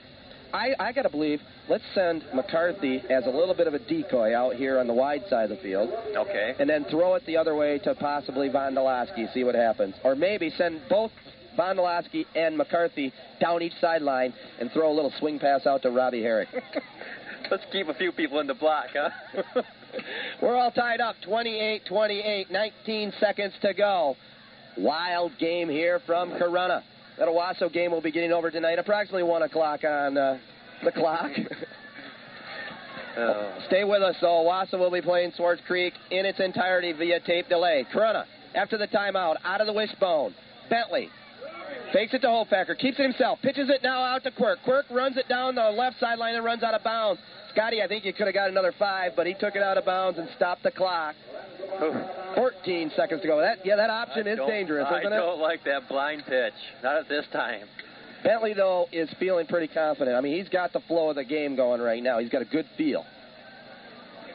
I, 0.53 0.75
I 0.81 0.93
got 0.93 1.03
to 1.03 1.09
believe, 1.11 1.41
let's 1.69 1.85
send 1.95 2.25
McCarthy 2.35 3.01
as 3.09 3.25
a 3.25 3.31
little 3.31 3.55
bit 3.55 3.69
of 3.69 3.75
a 3.75 3.79
decoy 3.79 4.35
out 4.37 4.57
here 4.57 4.81
on 4.81 4.89
the 4.89 4.93
wide 4.93 5.23
side 5.31 5.45
of 5.51 5.57
the 5.57 5.63
field, 5.63 5.91
Okay. 6.17 6.55
and 6.59 6.69
then 6.69 6.85
throw 6.91 7.15
it 7.15 7.25
the 7.25 7.37
other 7.37 7.55
way 7.55 7.79
to 7.85 7.95
possibly 7.95 8.49
Vondolowski, 8.49 9.33
see 9.33 9.45
what 9.45 9.55
happens. 9.55 9.95
Or 10.03 10.17
maybe 10.17 10.51
send 10.51 10.81
both 10.91 11.13
Vondolowski 11.59 12.27
and 12.35 12.57
McCarthy 12.57 13.13
down 13.41 13.63
each 13.63 13.75
sideline 13.81 14.33
and 14.59 14.71
throw 14.73 14.91
a 14.91 14.95
little 14.95 15.13
swing 15.19 15.39
pass 15.39 15.67
out 15.67 15.83
to 15.83 15.91
Robbie 15.91 16.23
Herrick. 16.23 16.49
Let's 17.51 17.65
keep 17.73 17.89
a 17.89 17.95
few 17.95 18.13
people 18.13 18.39
in 18.41 18.47
the 18.47 18.55
block, 18.55 18.87
huh? 18.95 19.63
We're 20.43 20.55
all 20.55 20.71
tied 20.71 21.01
up, 21.01 21.17
28 21.25 21.83
28, 21.87 22.51
19 22.51 23.13
seconds 23.19 23.55
to 23.63 23.75
go. 23.75 24.17
Wild 24.77 25.33
game 25.39 25.69
here 25.69 26.01
from 26.07 26.31
Corunna. 26.31 26.83
That 27.19 27.29
Owosso 27.29 27.73
game 27.73 27.91
will 27.91 28.01
be 28.01 28.13
getting 28.13 28.33
over 28.33 28.51
tonight, 28.51 28.79
approximately 28.79 29.25
1 29.25 29.43
o'clock 29.43 29.85
on 29.85 30.17
uh, 30.17 30.39
the 30.85 30.93
clock. 30.93 31.31
oh. 33.19 33.59
Stay 33.67 33.85
with 33.85 34.03
us, 34.03 34.17
though. 34.21 34.45
Owosso 34.45 34.79
will 34.79 34.91
be 34.91 35.03
playing 35.03 35.33
Swartz 35.37 35.61
Creek 35.67 35.93
in 36.11 36.25
its 36.25 36.39
entirety 36.41 36.93
via 36.93 37.21
tape 37.21 37.49
delay. 37.49 37.85
Corunna, 37.93 38.25
after 38.55 38.79
the 38.79 38.87
timeout, 38.87 39.37
out 39.45 39.61
of 39.61 39.67
the 39.67 39.73
wishbone. 39.73 40.35
Bentley 40.71 41.11
fakes 41.93 42.15
it 42.15 42.21
to 42.21 42.29
Hofacker, 42.29 42.79
keeps 42.79 42.99
it 42.99 43.03
himself, 43.03 43.39
pitches 43.43 43.69
it 43.69 43.83
now 43.83 44.03
out 44.03 44.23
to 44.25 44.31
Quirk. 44.31 44.59
Quirk 44.65 44.87
runs 44.91 45.17
it 45.17 45.29
down 45.29 45.55
the 45.55 45.71
left 45.71 45.99
sideline 46.01 46.35
and 46.35 46.45
runs 46.45 46.63
out 46.63 46.75
of 46.75 46.83
bounds. 46.83 47.21
Scotty, 47.53 47.83
I 47.83 47.89
think 47.89 48.05
you 48.05 48.13
could 48.13 48.27
have 48.27 48.35
got 48.35 48.49
another 48.49 48.73
five, 48.79 49.13
but 49.17 49.27
he 49.27 49.35
took 49.35 49.57
it 49.57 49.63
out 49.63 49.77
of 49.77 49.85
bounds 49.85 50.19
and 50.19 50.29
stopped 50.37 50.63
the 50.63 50.71
clock. 50.71 51.15
14 52.35 52.93
seconds 52.97 53.23
to 53.23 53.27
go. 53.27 53.41
That 53.41 53.65
yeah, 53.65 53.77
that 53.77 53.91
option 53.91 54.27
I 54.27 54.33
is 54.33 54.39
dangerous, 54.47 54.87
I 54.89 55.01
isn't 55.01 55.13
it? 55.13 55.17
I 55.17 55.19
don't 55.19 55.41
like 55.41 55.65
that 55.65 55.89
blind 55.89 56.25
pitch. 56.27 56.55
Not 56.83 56.97
at 56.97 57.09
this 57.09 57.27
time. 57.33 57.67
Bentley 58.23 58.55
though 58.55 58.87
is 58.93 59.09
feeling 59.19 59.47
pretty 59.47 59.73
confident. 59.73 60.17
I 60.17 60.21
mean, 60.21 60.37
he's 60.37 60.49
got 60.49 60.73
the 60.73 60.81
flow 60.81 61.11
of 61.11 61.17
the 61.17 61.25
game 61.25 61.57
going 61.57 61.81
right 61.81 62.03
now. 62.03 62.19
He's 62.19 62.31
got 62.31 62.43
a 62.43 62.47
good 62.47 62.67
feel. 62.77 63.05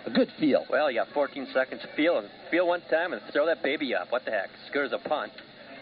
a 0.05 0.09
good 0.09 0.29
feel. 0.39 0.65
Well, 0.69 0.89
you 0.89 0.99
got 0.99 1.13
14 1.13 1.47
seconds. 1.53 1.81
to 1.81 1.87
Feel 1.95 2.23
feel 2.51 2.67
one 2.67 2.81
time 2.89 3.13
and 3.13 3.21
throw 3.31 3.45
that 3.45 3.63
baby 3.63 3.93
up. 3.95 4.11
What 4.11 4.25
the 4.25 4.31
heck? 4.31 4.49
As 4.75 4.91
a 4.91 4.97
punt. 4.97 5.31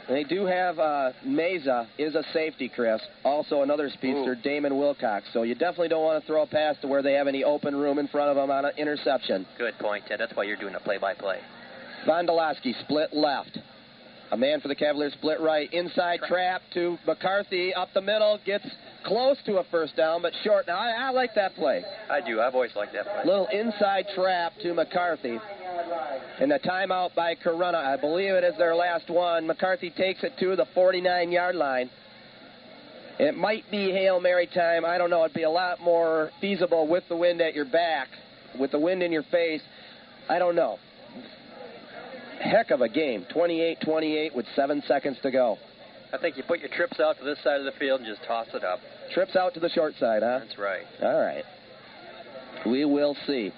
They 0.08 0.24
do 0.24 0.46
have 0.46 0.80
uh, 0.80 1.12
Meza 1.26 1.88
is 1.98 2.16
a 2.16 2.24
safety, 2.34 2.70
Chris. 2.74 3.02
Also 3.24 3.62
another 3.62 3.90
speedster, 3.90 4.34
Ooh. 4.34 4.44
Damon 4.44 4.78
Wilcox. 4.78 5.26
So 5.32 5.44
you 5.44 5.56
definitely 5.56 5.88
don't 5.88 6.04
want 6.04 6.22
to 6.22 6.28
throw 6.28 6.44
a 6.44 6.48
pass 6.48 6.76
to 6.82 6.88
where 6.88 7.02
they 7.02 7.14
have 7.14 7.28
any 7.28 7.44
open 7.44 7.76
room 7.76 8.00
in 8.00 8.08
front 8.08 8.30
of 8.30 8.36
them 8.36 8.52
on 8.52 8.66
an 8.66 8.72
interception. 8.78 9.46
Good 9.58 9.78
point, 9.80 10.06
Ted. 10.08 10.20
That's 10.20 10.36
why 10.36 10.44
you're 10.44 10.58
doing 10.58 10.76
a 10.76 10.80
play-by-play. 10.80 11.40
Vondolowski 12.06 12.78
split 12.82 13.14
left. 13.14 13.58
A 14.34 14.38
man 14.38 14.62
for 14.62 14.68
the 14.68 14.74
Cavaliers 14.74 15.14
split 15.14 15.40
right. 15.42 15.72
Inside 15.72 16.22
trap 16.28 16.64
to 16.74 16.98
McCarthy 17.06 17.72
up 17.72 17.90
the 17.94 18.02
middle. 18.02 18.40
Gets 18.44 18.66
close 19.06 19.38
to 19.46 19.58
a 19.58 19.64
first 19.70 19.96
down, 19.96 20.24
but 20.24 20.34
short. 20.44 20.66
Now, 20.66 20.80
I, 20.80 20.90
I 20.90 21.10
like 21.12 21.36
that 21.36 21.54
play. 21.54 21.84
I 22.10 22.20
do. 22.20 22.42
I've 22.42 22.56
always 22.56 22.76
liked 22.76 22.94
that 22.94 23.06
play. 23.06 23.22
Little 23.26 23.46
inside 23.54 24.08
trap 24.16 24.54
to 24.64 24.74
McCarthy. 24.74 25.40
And 26.40 26.50
the 26.50 26.58
timeout 26.58 27.14
by 27.14 27.36
Corunna. 27.36 27.76
I 27.76 27.96
believe 27.96 28.34
it 28.34 28.44
is 28.44 28.58
their 28.58 28.74
last 28.74 29.08
one. 29.08 29.46
McCarthy 29.46 29.92
takes 29.92 30.24
it 30.24 30.34
to 30.40 30.56
the 30.56 30.66
49 30.74 31.32
yard 31.32 31.54
line. 31.54 31.92
It 33.20 33.38
might 33.38 33.70
be 33.70 33.92
Hail 33.92 34.20
Mary 34.20 34.48
time. 34.48 34.84
I 34.84 34.98
don't 34.98 35.12
know. 35.12 35.24
It'd 35.26 35.36
be 35.36 35.44
a 35.44 35.50
lot 35.52 35.80
more 35.80 36.32
feasible 36.42 36.88
with 36.88 37.04
the 37.08 37.16
wind 37.16 37.40
at 37.40 37.54
your 37.54 37.66
back, 37.66 38.08
with 38.60 38.72
the 38.72 38.80
wind 38.80 39.04
in 39.04 39.12
your 39.12 39.26
face. 39.30 39.62
I 40.28 40.40
don't 40.40 40.56
know. 40.56 40.80
Heck 42.44 42.72
of 42.72 42.82
a 42.82 42.90
game. 42.90 43.26
28 43.34 43.80
28 43.82 44.36
with 44.36 44.46
seven 44.56 44.84
seconds 44.88 45.18
to 45.24 45.32
go. 45.32 45.58
I 46.12 46.18
think 46.18 46.38
you 46.38 46.44
put 46.44 46.60
your 46.60 46.70
trips 46.70 47.00
out 47.00 47.18
to 47.18 47.24
this 47.26 47.38
side 47.44 47.60
of 47.60 47.66
the 47.66 47.72
field 47.80 48.02
and 48.02 48.08
just 48.08 48.28
toss 48.28 48.48
it 48.54 48.64
up. 48.64 48.80
Trips 49.14 49.36
out 49.36 49.54
to 49.56 49.60
the 49.60 49.70
short 49.70 49.94
side, 50.00 50.22
huh? 50.22 50.40
That's 50.40 50.58
right. 50.60 50.86
All 51.02 51.20
right. 51.20 51.44
We 52.66 52.86
will 52.86 53.16
see. 53.26 53.52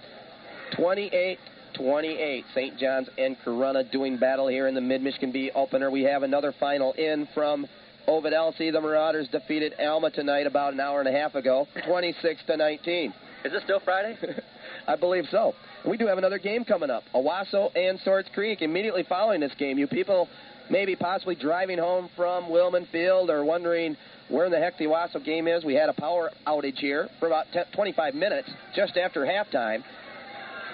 28 0.78 1.40
28. 1.76 2.46
St. 2.54 2.78
John's 2.78 3.10
and 3.18 3.36
Corunna 3.46 3.92
doing 3.92 4.18
battle 4.18 4.48
here 4.48 4.68
in 4.68 4.76
the 4.76 4.82
Mid 4.82 5.02
Michigan 5.02 5.32
B 5.32 5.52
opener. 5.54 5.92
We 5.92 6.04
have 6.04 6.24
another 6.24 6.54
final 6.60 6.94
in 6.94 7.28
from 7.34 7.68
Ovid 8.08 8.34
Elsie. 8.34 8.72
The 8.72 8.80
Marauders 8.80 9.28
defeated 9.30 9.74
Alma 9.80 10.12
tonight 10.12 10.48
about 10.48 10.74
an 10.74 10.80
hour 10.80 11.00
and 11.00 11.10
a 11.10 11.12
half 11.12 11.36
ago, 11.36 11.68
26 11.88 12.42
to 12.48 12.56
19. 12.56 13.14
Is 13.44 13.54
it 13.54 13.62
still 13.64 13.80
Friday? 13.84 14.18
I 14.88 14.96
believe 14.96 15.26
so. 15.32 15.54
We 15.88 15.98
do 15.98 16.08
have 16.08 16.18
another 16.18 16.40
game 16.40 16.66
coming 16.66 16.90
up. 16.90 17.04
Owosso 17.14 17.76
and 17.76 18.00
Swartz 18.04 18.30
Creek. 18.34 18.62
Immediately 18.62 19.06
following 19.08 19.40
this 19.40 19.54
game, 19.58 19.78
you 19.78 19.88
people 19.88 20.28
maybe 20.70 20.96
possibly 20.96 21.36
driving 21.36 21.78
home 21.78 22.10
from 22.16 22.46
Wilman 22.46 22.90
Field 22.92 23.30
or 23.30 23.46
wondering 23.46 23.96
where 24.30 24.46
in 24.46 24.52
the 24.52 24.60
heck 24.60 24.78
the 24.78 24.86
Owosso 24.86 25.24
game 25.24 25.48
is. 25.48 25.64
We 25.64 25.76
had 25.76 25.90
a 25.90 25.94
power 25.94 26.32
outage 26.48 26.78
here 26.78 27.10
for 27.20 27.28
about 27.28 27.46
10, 27.54 27.66
25 27.74 28.16
minutes 28.16 28.50
just 28.76 28.98
after 28.98 29.22
halftime. 29.22 29.84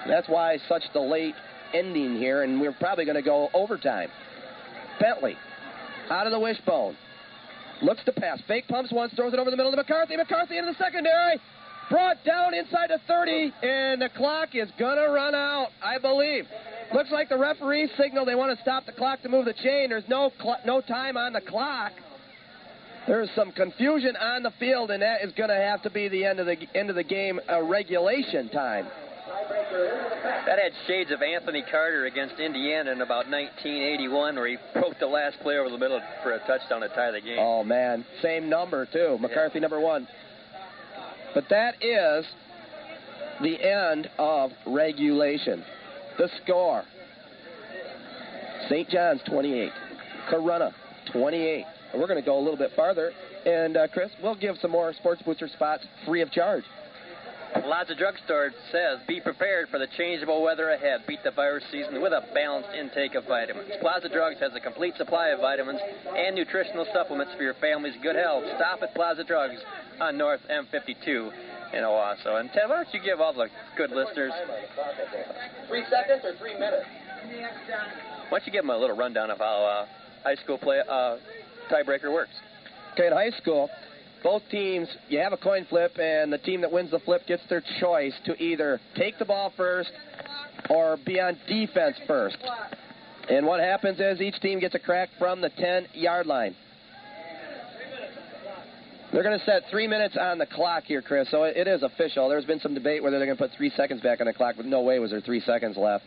That's 0.06 0.28
why 0.28 0.58
such 0.68 0.82
the 0.92 1.00
late 1.00 1.34
ending 1.74 2.16
here, 2.16 2.42
and 2.42 2.60
we're 2.60 2.72
probably 2.72 3.04
going 3.04 3.16
to 3.16 3.22
go 3.22 3.48
overtime. 3.54 4.08
Bentley 5.00 5.36
out 6.10 6.26
of 6.26 6.32
the 6.32 6.40
wishbone. 6.40 6.96
Looks 7.82 8.04
to 8.04 8.12
pass. 8.12 8.40
Fake 8.46 8.68
pumps 8.68 8.92
once, 8.92 9.12
throws 9.14 9.32
it 9.32 9.38
over 9.38 9.50
the 9.50 9.56
middle 9.56 9.72
to 9.72 9.76
McCarthy. 9.76 10.16
McCarthy 10.16 10.58
into 10.58 10.72
the 10.72 10.78
secondary. 10.78 11.40
Brought 11.92 12.24
down 12.24 12.54
inside 12.54 12.88
the 12.88 13.00
30, 13.06 13.52
and 13.62 14.00
the 14.00 14.08
clock 14.16 14.54
is 14.54 14.70
going 14.78 14.96
to 14.96 15.12
run 15.12 15.34
out, 15.34 15.68
I 15.84 15.98
believe. 15.98 16.46
Looks 16.94 17.10
like 17.10 17.28
the 17.28 17.36
referee 17.36 17.90
signaled 17.98 18.28
they 18.28 18.34
want 18.34 18.56
to 18.56 18.62
stop 18.62 18.86
the 18.86 18.92
clock 18.92 19.20
to 19.22 19.28
move 19.28 19.44
the 19.44 19.52
chain. 19.52 19.90
There's 19.90 20.08
no 20.08 20.32
cl- 20.40 20.56
no 20.64 20.80
time 20.80 21.18
on 21.18 21.34
the 21.34 21.42
clock. 21.42 21.92
There's 23.06 23.28
some 23.36 23.52
confusion 23.52 24.16
on 24.16 24.42
the 24.42 24.52
field, 24.58 24.90
and 24.90 25.02
that 25.02 25.22
is 25.22 25.32
going 25.32 25.50
to 25.50 25.54
have 25.54 25.82
to 25.82 25.90
be 25.90 26.08
the 26.08 26.24
end 26.24 26.40
of 26.40 26.46
the 26.46 26.56
end 26.74 26.88
of 26.88 26.96
the 26.96 27.04
game, 27.04 27.38
uh, 27.50 27.60
regulation 27.62 28.48
time. 28.48 28.86
That 30.46 30.58
had 30.58 30.72
shades 30.86 31.10
of 31.10 31.20
Anthony 31.20 31.62
Carter 31.70 32.06
against 32.06 32.40
Indiana 32.40 32.92
in 32.92 33.02
about 33.02 33.28
1981, 33.28 34.36
where 34.36 34.48
he 34.48 34.56
poked 34.74 34.98
the 34.98 35.06
last 35.06 35.38
play 35.40 35.58
over 35.58 35.68
the 35.68 35.78
middle 35.78 36.00
for 36.22 36.32
a 36.32 36.38
touchdown 36.46 36.80
to 36.80 36.88
tie 36.88 37.10
the 37.10 37.20
game. 37.20 37.38
Oh 37.38 37.62
man, 37.62 38.06
same 38.22 38.48
number 38.48 38.86
too. 38.86 39.18
McCarthy 39.20 39.60
number 39.60 39.78
one. 39.78 40.08
But 41.34 41.44
that 41.50 41.82
is 41.82 42.26
the 43.40 43.62
end 43.62 44.08
of 44.18 44.50
regulation. 44.66 45.64
The 46.18 46.28
score: 46.42 46.84
St. 48.68 48.88
John's 48.88 49.20
28, 49.28 49.70
Corunna 50.30 50.72
28. 51.12 51.64
And 51.92 52.00
We're 52.00 52.06
going 52.06 52.20
to 52.20 52.24
go 52.26 52.38
a 52.38 52.42
little 52.42 52.56
bit 52.56 52.70
farther, 52.74 53.12
and 53.44 53.76
uh, 53.76 53.88
Chris, 53.88 54.10
we'll 54.22 54.34
give 54.34 54.56
some 54.60 54.70
more 54.70 54.92
sports 54.94 55.22
booster 55.22 55.48
spots 55.48 55.84
free 56.06 56.22
of 56.22 56.30
charge. 56.30 56.64
Plaza 57.60 57.94
Drugstore 57.94 58.50
says, 58.70 58.98
be 59.06 59.20
prepared 59.20 59.68
for 59.68 59.78
the 59.78 59.86
changeable 59.98 60.42
weather 60.42 60.70
ahead. 60.70 61.02
Beat 61.06 61.22
the 61.22 61.30
virus 61.30 61.64
season 61.70 62.00
with 62.00 62.12
a 62.12 62.22
balanced 62.34 62.70
intake 62.78 63.14
of 63.14 63.24
vitamins. 63.26 63.70
Plaza 63.80 64.08
Drugs 64.08 64.40
has 64.40 64.52
a 64.54 64.60
complete 64.60 64.94
supply 64.96 65.28
of 65.28 65.40
vitamins 65.40 65.80
and 66.16 66.34
nutritional 66.34 66.86
supplements 66.92 67.32
for 67.36 67.42
your 67.42 67.54
family's 67.54 67.94
good 68.02 68.16
health. 68.16 68.44
Stop 68.56 68.82
at 68.82 68.94
Plaza 68.94 69.24
Drugs 69.24 69.60
on 70.00 70.16
North 70.16 70.40
M52 70.50 71.32
in 71.74 71.84
Owosso. 71.84 72.40
And 72.40 72.50
Ted, 72.52 72.68
why 72.68 72.76
don't 72.82 72.94
you 72.94 73.00
give 73.00 73.20
all 73.20 73.32
the 73.32 73.48
good 73.76 73.90
listeners, 73.90 74.32
Three 75.68 75.84
seconds 75.90 76.22
or 76.24 76.36
three 76.38 76.54
minutes? 76.58 76.86
why 78.28 78.38
don't 78.38 78.46
you 78.46 78.52
give 78.52 78.62
them 78.62 78.70
a 78.70 78.76
little 78.76 78.96
rundown 78.96 79.30
of 79.30 79.38
how 79.38 79.64
uh, 79.64 79.86
high 80.24 80.36
school 80.36 80.58
play 80.58 80.80
uh, 80.88 81.16
tiebreaker 81.70 82.12
works? 82.12 82.32
Okay, 82.94 83.06
in 83.06 83.12
high 83.12 83.30
school, 83.30 83.70
both 84.22 84.42
teams, 84.50 84.88
you 85.08 85.18
have 85.18 85.32
a 85.32 85.36
coin 85.36 85.66
flip, 85.68 85.98
and 85.98 86.32
the 86.32 86.38
team 86.38 86.60
that 86.60 86.72
wins 86.72 86.90
the 86.90 87.00
flip 87.00 87.26
gets 87.26 87.42
their 87.48 87.62
choice 87.80 88.14
to 88.24 88.40
either 88.42 88.80
take 88.96 89.18
the 89.18 89.24
ball 89.24 89.52
first 89.56 89.90
or 90.70 90.96
be 91.04 91.20
on 91.20 91.36
defense 91.48 91.96
first. 92.06 92.36
And 93.28 93.46
what 93.46 93.60
happens 93.60 94.00
is 94.00 94.20
each 94.20 94.40
team 94.40 94.60
gets 94.60 94.74
a 94.74 94.78
crack 94.78 95.08
from 95.18 95.40
the 95.40 95.50
10 95.50 95.88
yard 95.94 96.26
line. 96.26 96.54
They're 99.12 99.22
going 99.22 99.38
to 99.38 99.44
set 99.44 99.64
three 99.70 99.86
minutes 99.86 100.16
on 100.18 100.38
the 100.38 100.46
clock 100.46 100.84
here, 100.84 101.02
Chris, 101.02 101.30
so 101.30 101.44
it 101.44 101.68
is 101.68 101.82
official. 101.82 102.30
There's 102.30 102.46
been 102.46 102.60
some 102.60 102.72
debate 102.72 103.02
whether 103.02 103.18
they're 103.18 103.26
going 103.26 103.36
to 103.36 103.42
put 103.42 103.54
three 103.56 103.70
seconds 103.76 104.00
back 104.00 104.20
on 104.20 104.26
the 104.26 104.32
clock, 104.32 104.54
but 104.56 104.64
no 104.64 104.80
way 104.80 104.98
was 104.98 105.10
there 105.10 105.20
three 105.20 105.40
seconds 105.40 105.76
left. 105.76 106.04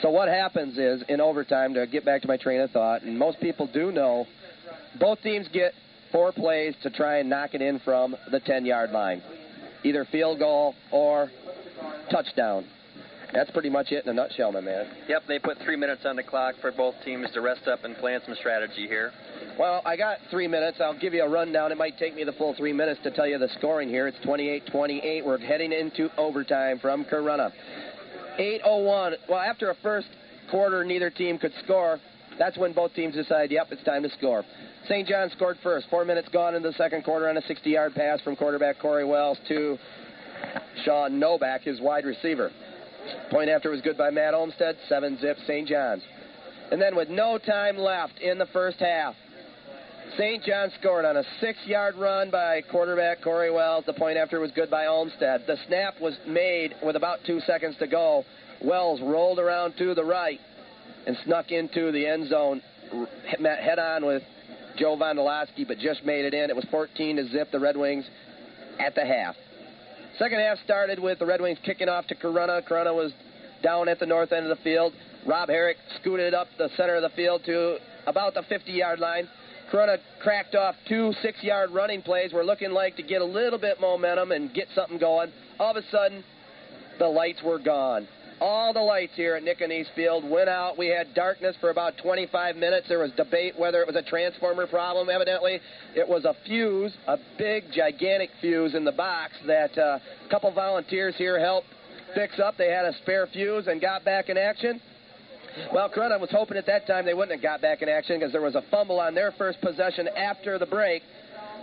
So 0.00 0.10
what 0.10 0.28
happens 0.28 0.78
is 0.78 1.02
in 1.08 1.20
overtime, 1.20 1.74
to 1.74 1.86
get 1.88 2.04
back 2.04 2.22
to 2.22 2.28
my 2.28 2.36
train 2.36 2.60
of 2.60 2.70
thought, 2.70 3.02
and 3.02 3.18
most 3.18 3.40
people 3.40 3.66
do 3.66 3.90
know, 3.90 4.26
both 5.00 5.20
teams 5.22 5.48
get 5.52 5.72
four 6.16 6.32
plays 6.32 6.74
to 6.82 6.88
try 6.88 7.18
and 7.18 7.28
knock 7.28 7.52
it 7.52 7.60
in 7.60 7.78
from 7.80 8.16
the 8.30 8.40
10 8.40 8.64
yard 8.64 8.90
line, 8.90 9.22
either 9.84 10.06
field 10.10 10.38
goal 10.38 10.74
or 10.90 11.30
touchdown. 12.10 12.64
That's 13.34 13.50
pretty 13.50 13.68
much 13.68 13.92
it 13.92 14.06
in 14.06 14.10
a 14.10 14.14
nutshell, 14.14 14.50
my 14.50 14.62
man. 14.62 14.86
Yep, 15.10 15.24
they 15.28 15.38
put 15.38 15.58
three 15.58 15.76
minutes 15.76 16.06
on 16.06 16.16
the 16.16 16.22
clock 16.22 16.54
for 16.62 16.72
both 16.72 16.94
teams 17.04 17.26
to 17.34 17.42
rest 17.42 17.68
up 17.68 17.84
and 17.84 17.94
plan 17.96 18.20
some 18.24 18.34
strategy 18.36 18.86
here. 18.86 19.12
Well, 19.58 19.82
I 19.84 19.98
got 19.98 20.16
three 20.30 20.48
minutes. 20.48 20.78
I'll 20.80 20.98
give 20.98 21.12
you 21.12 21.22
a 21.22 21.28
rundown. 21.28 21.70
It 21.70 21.76
might 21.76 21.98
take 21.98 22.14
me 22.14 22.24
the 22.24 22.32
full 22.32 22.54
three 22.54 22.72
minutes 22.72 23.00
to 23.02 23.10
tell 23.10 23.26
you 23.26 23.36
the 23.36 23.50
scoring 23.58 23.90
here. 23.90 24.08
It's 24.08 24.16
28 24.24 24.68
28. 24.72 25.26
We're 25.26 25.36
heading 25.36 25.72
into 25.72 26.08
overtime 26.16 26.78
from 26.78 27.04
Corunna. 27.04 27.52
8.01. 28.40 29.16
Well, 29.28 29.40
after 29.40 29.68
a 29.68 29.74
first 29.82 30.08
quarter, 30.50 30.82
neither 30.82 31.10
team 31.10 31.36
could 31.36 31.52
score. 31.62 32.00
That's 32.38 32.56
when 32.58 32.72
both 32.72 32.94
teams 32.94 33.14
decide, 33.14 33.50
yep, 33.50 33.68
it's 33.70 33.82
time 33.84 34.02
to 34.02 34.10
score. 34.10 34.44
St. 34.88 35.06
John 35.08 35.30
scored 35.30 35.56
first. 35.62 35.88
Four 35.90 36.04
minutes 36.04 36.28
gone 36.32 36.54
in 36.54 36.62
the 36.62 36.72
second 36.74 37.04
quarter 37.04 37.28
on 37.28 37.36
a 37.36 37.42
60 37.42 37.70
yard 37.70 37.94
pass 37.94 38.20
from 38.20 38.36
quarterback 38.36 38.78
Corey 38.78 39.04
Wells 39.04 39.38
to 39.48 39.78
Sean 40.84 41.18
Novak, 41.18 41.62
his 41.62 41.80
wide 41.80 42.04
receiver. 42.04 42.50
Point 43.30 43.48
after 43.48 43.70
was 43.70 43.80
good 43.80 43.96
by 43.96 44.10
Matt 44.10 44.34
Olmstead, 44.34 44.76
7 44.88 45.18
zip 45.20 45.36
St. 45.46 45.68
John's. 45.68 46.02
And 46.70 46.80
then 46.80 46.96
with 46.96 47.08
no 47.08 47.38
time 47.38 47.76
left 47.76 48.18
in 48.20 48.38
the 48.38 48.46
first 48.46 48.78
half, 48.78 49.14
St. 50.16 50.42
John 50.44 50.70
scored 50.80 51.04
on 51.04 51.16
a 51.16 51.22
six 51.40 51.58
yard 51.66 51.96
run 51.96 52.30
by 52.30 52.62
quarterback 52.62 53.22
Corey 53.22 53.50
Wells. 53.50 53.84
The 53.86 53.92
point 53.92 54.16
after 54.16 54.40
was 54.40 54.50
good 54.52 54.70
by 54.70 54.86
Olmstead. 54.86 55.44
The 55.46 55.56
snap 55.66 56.00
was 56.00 56.16
made 56.26 56.74
with 56.82 56.96
about 56.96 57.18
two 57.26 57.40
seconds 57.40 57.76
to 57.80 57.86
go. 57.86 58.24
Wells 58.62 59.00
rolled 59.02 59.38
around 59.38 59.74
to 59.78 59.94
the 59.94 60.04
right 60.04 60.40
and 61.06 61.16
snuck 61.24 61.50
into 61.50 61.92
the 61.92 62.06
end 62.06 62.28
zone, 62.28 62.60
met 63.38 63.60
head 63.60 63.78
on 63.78 64.04
with 64.04 64.22
Joe 64.76 64.96
Vondolowski, 64.96 65.66
but 65.66 65.78
just 65.78 66.04
made 66.04 66.24
it 66.24 66.34
in. 66.34 66.50
It 66.50 66.56
was 66.56 66.66
14 66.70 67.16
to 67.16 67.28
zip 67.28 67.50
the 67.50 67.60
Red 67.60 67.76
Wings 67.76 68.04
at 68.78 68.94
the 68.94 69.04
half. 69.04 69.34
Second 70.18 70.38
half 70.38 70.58
started 70.64 70.98
with 70.98 71.18
the 71.18 71.26
Red 71.26 71.40
Wings 71.40 71.58
kicking 71.64 71.88
off 71.88 72.06
to 72.08 72.14
Corunna. 72.14 72.66
Corunna 72.66 72.94
was 72.94 73.12
down 73.62 73.88
at 73.88 73.98
the 73.98 74.06
north 74.06 74.32
end 74.32 74.46
of 74.46 74.56
the 74.56 74.62
field. 74.62 74.92
Rob 75.26 75.48
Herrick 75.48 75.76
scooted 76.00 76.34
up 76.34 76.48
the 76.58 76.68
center 76.76 76.96
of 76.96 77.02
the 77.02 77.10
field 77.10 77.42
to 77.46 77.78
about 78.06 78.34
the 78.34 78.42
50 78.48 78.72
yard 78.72 78.98
line. 78.98 79.28
Corunna 79.72 79.98
cracked 80.22 80.54
off 80.54 80.74
two 80.88 81.12
six 81.22 81.42
yard 81.42 81.70
running 81.70 82.02
plays. 82.02 82.32
We're 82.32 82.44
looking 82.44 82.70
like 82.70 82.96
to 82.96 83.02
get 83.02 83.20
a 83.20 83.24
little 83.24 83.58
bit 83.58 83.80
momentum 83.80 84.32
and 84.32 84.52
get 84.54 84.68
something 84.74 84.98
going. 84.98 85.32
All 85.58 85.70
of 85.70 85.76
a 85.76 85.82
sudden, 85.90 86.22
the 86.98 87.08
lights 87.08 87.42
were 87.42 87.58
gone. 87.58 88.06
All 88.38 88.74
the 88.74 88.80
lights 88.80 89.14
here 89.14 89.34
at 89.34 89.42
Nick 89.42 89.62
and 89.62 89.72
Field 89.94 90.28
went 90.28 90.50
out. 90.50 90.76
We 90.76 90.88
had 90.88 91.14
darkness 91.14 91.56
for 91.58 91.70
about 91.70 91.94
25 92.02 92.56
minutes. 92.56 92.86
There 92.86 92.98
was 92.98 93.10
debate 93.12 93.54
whether 93.56 93.80
it 93.80 93.86
was 93.86 93.96
a 93.96 94.02
transformer 94.02 94.66
problem. 94.66 95.08
Evidently, 95.08 95.58
it 95.94 96.06
was 96.06 96.26
a 96.26 96.34
fuse, 96.44 96.92
a 97.06 97.16
big, 97.38 97.64
gigantic 97.72 98.28
fuse 98.42 98.74
in 98.74 98.84
the 98.84 98.92
box 98.92 99.32
that 99.46 99.76
uh, 99.78 99.98
a 100.26 100.30
couple 100.30 100.52
volunteers 100.52 101.14
here 101.16 101.40
helped 101.40 101.68
fix 102.14 102.38
up. 102.38 102.58
They 102.58 102.70
had 102.70 102.84
a 102.84 102.92
spare 102.98 103.26
fuse 103.26 103.68
and 103.68 103.80
got 103.80 104.04
back 104.04 104.28
in 104.28 104.36
action. 104.36 104.82
Well, 105.72 105.88
Corunna 105.88 106.20
was 106.20 106.30
hoping 106.30 106.58
at 106.58 106.66
that 106.66 106.86
time 106.86 107.06
they 107.06 107.14
wouldn't 107.14 107.32
have 107.32 107.42
got 107.42 107.62
back 107.62 107.80
in 107.80 107.88
action 107.88 108.18
because 108.18 108.32
there 108.32 108.42
was 108.42 108.54
a 108.54 108.62
fumble 108.70 109.00
on 109.00 109.14
their 109.14 109.32
first 109.32 109.62
possession 109.62 110.08
after 110.08 110.58
the 110.58 110.66
break. 110.66 111.02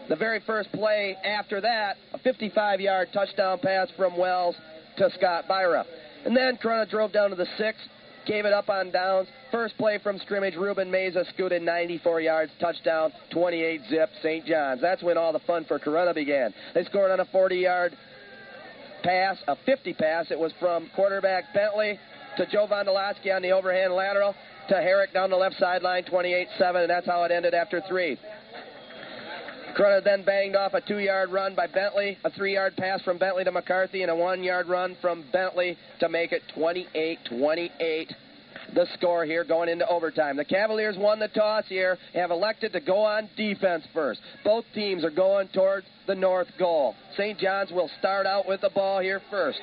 The 0.10 0.16
very 0.16 0.40
first 0.48 0.72
play 0.72 1.16
after 1.24 1.62
that, 1.62 1.98
a 2.14 2.18
55 2.18 2.82
yard 2.82 3.10
touchdown 3.14 3.60
pass 3.60 3.90
from 3.96 4.18
Wells 4.18 4.56
to 4.98 5.12
Scott 5.12 5.46
Byra. 5.48 5.86
And 6.26 6.36
then 6.36 6.58
Corunna 6.58 6.90
drove 6.90 7.12
down 7.12 7.30
to 7.32 7.36
the 7.36 7.48
six, 7.58 7.78
gave 8.26 8.46
it 8.46 8.54
up 8.54 8.70
on 8.70 8.92
downs. 8.92 9.28
First 9.52 9.78
play 9.78 10.00
from 10.02 10.20
scrimmage, 10.20 10.56
Ruben 10.56 10.90
Meza 10.90 11.28
scooted 11.34 11.62
94 11.62 12.22
yards, 12.22 12.52
touchdown, 12.60 13.12
28 13.32 13.82
zip, 13.90 14.10
St. 14.22 14.46
John's. 14.46 14.82
That's 14.82 15.04
when 15.04 15.18
all 15.18 15.34
the 15.34 15.40
fun 15.40 15.66
for 15.66 15.80
Corunna 15.80 16.16
began. 16.16 16.54
They 16.74 16.84
scored 16.86 17.12
on 17.12 17.20
a 17.20 17.26
40 17.26 17.56
yard 17.58 17.94
pass, 19.04 19.38
a 19.48 19.56
50 19.66 19.94
pass. 19.94 20.32
It 20.32 20.40
was 20.40 20.54
from 20.60 20.90
quarterback 20.96 21.54
Bentley 21.54 22.00
to 22.38 22.46
Joe 22.48 22.68
Vondolowski 22.70 23.36
on 23.36 23.42
the 23.42 23.52
overhand 23.52 23.94
lateral 23.94 24.34
to 24.70 24.76
Herrick 24.76 25.14
down 25.14 25.30
the 25.30 25.36
left 25.36 25.56
sideline, 25.60 26.04
28 26.06 26.48
7, 26.58 26.82
and 26.82 26.90
that's 26.90 27.06
how 27.06 27.24
it 27.24 27.32
ended 27.32 27.54
after 27.54 27.82
three. 27.88 28.18
Corunna 29.76 30.04
then 30.04 30.24
banged 30.24 30.56
off 30.56 30.74
a 30.74 30.82
two 30.82 31.00
yard 31.00 31.32
run 31.32 31.56
by 31.56 31.68
Bentley, 31.68 32.18
a 32.24 32.30
three 32.32 32.54
yard 32.54 32.76
pass 32.78 33.02
from 33.02 33.18
Bentley 33.18 33.44
to 33.44 33.52
McCarthy, 33.52 34.04
and 34.04 34.12
a 34.12 34.16
one 34.16 34.44
yard 34.44 34.68
run 34.68 34.96
from 35.02 35.26
Bentley 35.32 35.78
to 36.00 36.10
make 36.10 36.32
it 36.32 36.44
28 36.56 37.20
28. 37.30 38.14
The 38.76 38.88
score 38.94 39.24
here 39.26 39.44
going 39.44 39.70
into 39.70 39.88
overtime. 39.88 40.36
The 40.36 40.46
Cavaliers 40.46 40.96
won 40.98 41.20
the 41.20 41.28
toss 41.28 41.66
here, 41.68 41.98
and 42.14 42.22
have 42.22 42.32
elected 42.32 42.74
to 42.74 42.80
go 42.80 42.98
on 42.98 43.30
defense 43.38 43.84
first. 43.94 44.20
Both 44.44 44.66
teams 44.74 45.04
are 45.04 45.12
going 45.12 45.50
towards 45.50 45.86
the 46.08 46.16
north 46.16 46.48
goal. 46.58 46.96
St. 47.16 47.38
John's 47.38 47.72
will 47.72 47.90
start 48.00 48.26
out 48.26 48.48
with 48.48 48.62
the 48.62 48.72
ball 48.72 49.00
here 49.00 49.22
first. 49.30 49.60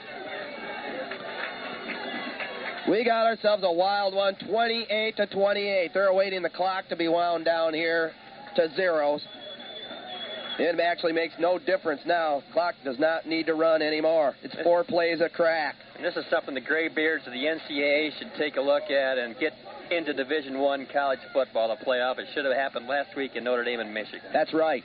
We 2.88 3.04
got 3.04 3.26
ourselves 3.26 3.62
a 3.64 3.72
wild 3.72 4.14
one, 4.14 4.36
28 4.48 5.16
to 5.16 5.26
28. 5.26 5.90
They're 5.92 6.06
awaiting 6.06 6.42
the 6.42 6.50
clock 6.50 6.88
to 6.88 6.96
be 6.96 7.08
wound 7.08 7.44
down 7.44 7.74
here 7.74 8.12
to 8.56 8.74
zeros. 8.74 9.22
It 10.60 10.78
actually 10.78 11.14
makes 11.14 11.32
no 11.38 11.58
difference 11.58 12.02
now. 12.04 12.42
Clock 12.52 12.74
does 12.84 12.98
not 12.98 13.26
need 13.26 13.46
to 13.46 13.54
run 13.54 13.80
anymore. 13.80 14.34
It's 14.42 14.54
four 14.62 14.84
plays 14.84 15.22
a 15.22 15.30
crack. 15.30 15.74
And 15.96 16.04
this 16.04 16.16
is 16.16 16.24
something 16.28 16.54
the 16.54 16.60
graybeards 16.60 17.26
of 17.26 17.32
the 17.32 17.38
NCAA 17.38 18.10
should 18.18 18.30
take 18.36 18.56
a 18.56 18.60
look 18.60 18.90
at 18.90 19.16
and 19.16 19.34
get 19.38 19.54
into 19.90 20.12
Division 20.12 20.58
One 20.58 20.86
college 20.92 21.18
football 21.32 21.74
to 21.74 21.82
play 21.82 22.02
off. 22.02 22.18
It 22.18 22.26
should 22.34 22.44
have 22.44 22.54
happened 22.54 22.88
last 22.88 23.16
week 23.16 23.36
in 23.36 23.44
Notre 23.44 23.64
Dame 23.64 23.80
and 23.80 23.94
Michigan. 23.94 24.28
That's 24.34 24.52
right. 24.52 24.84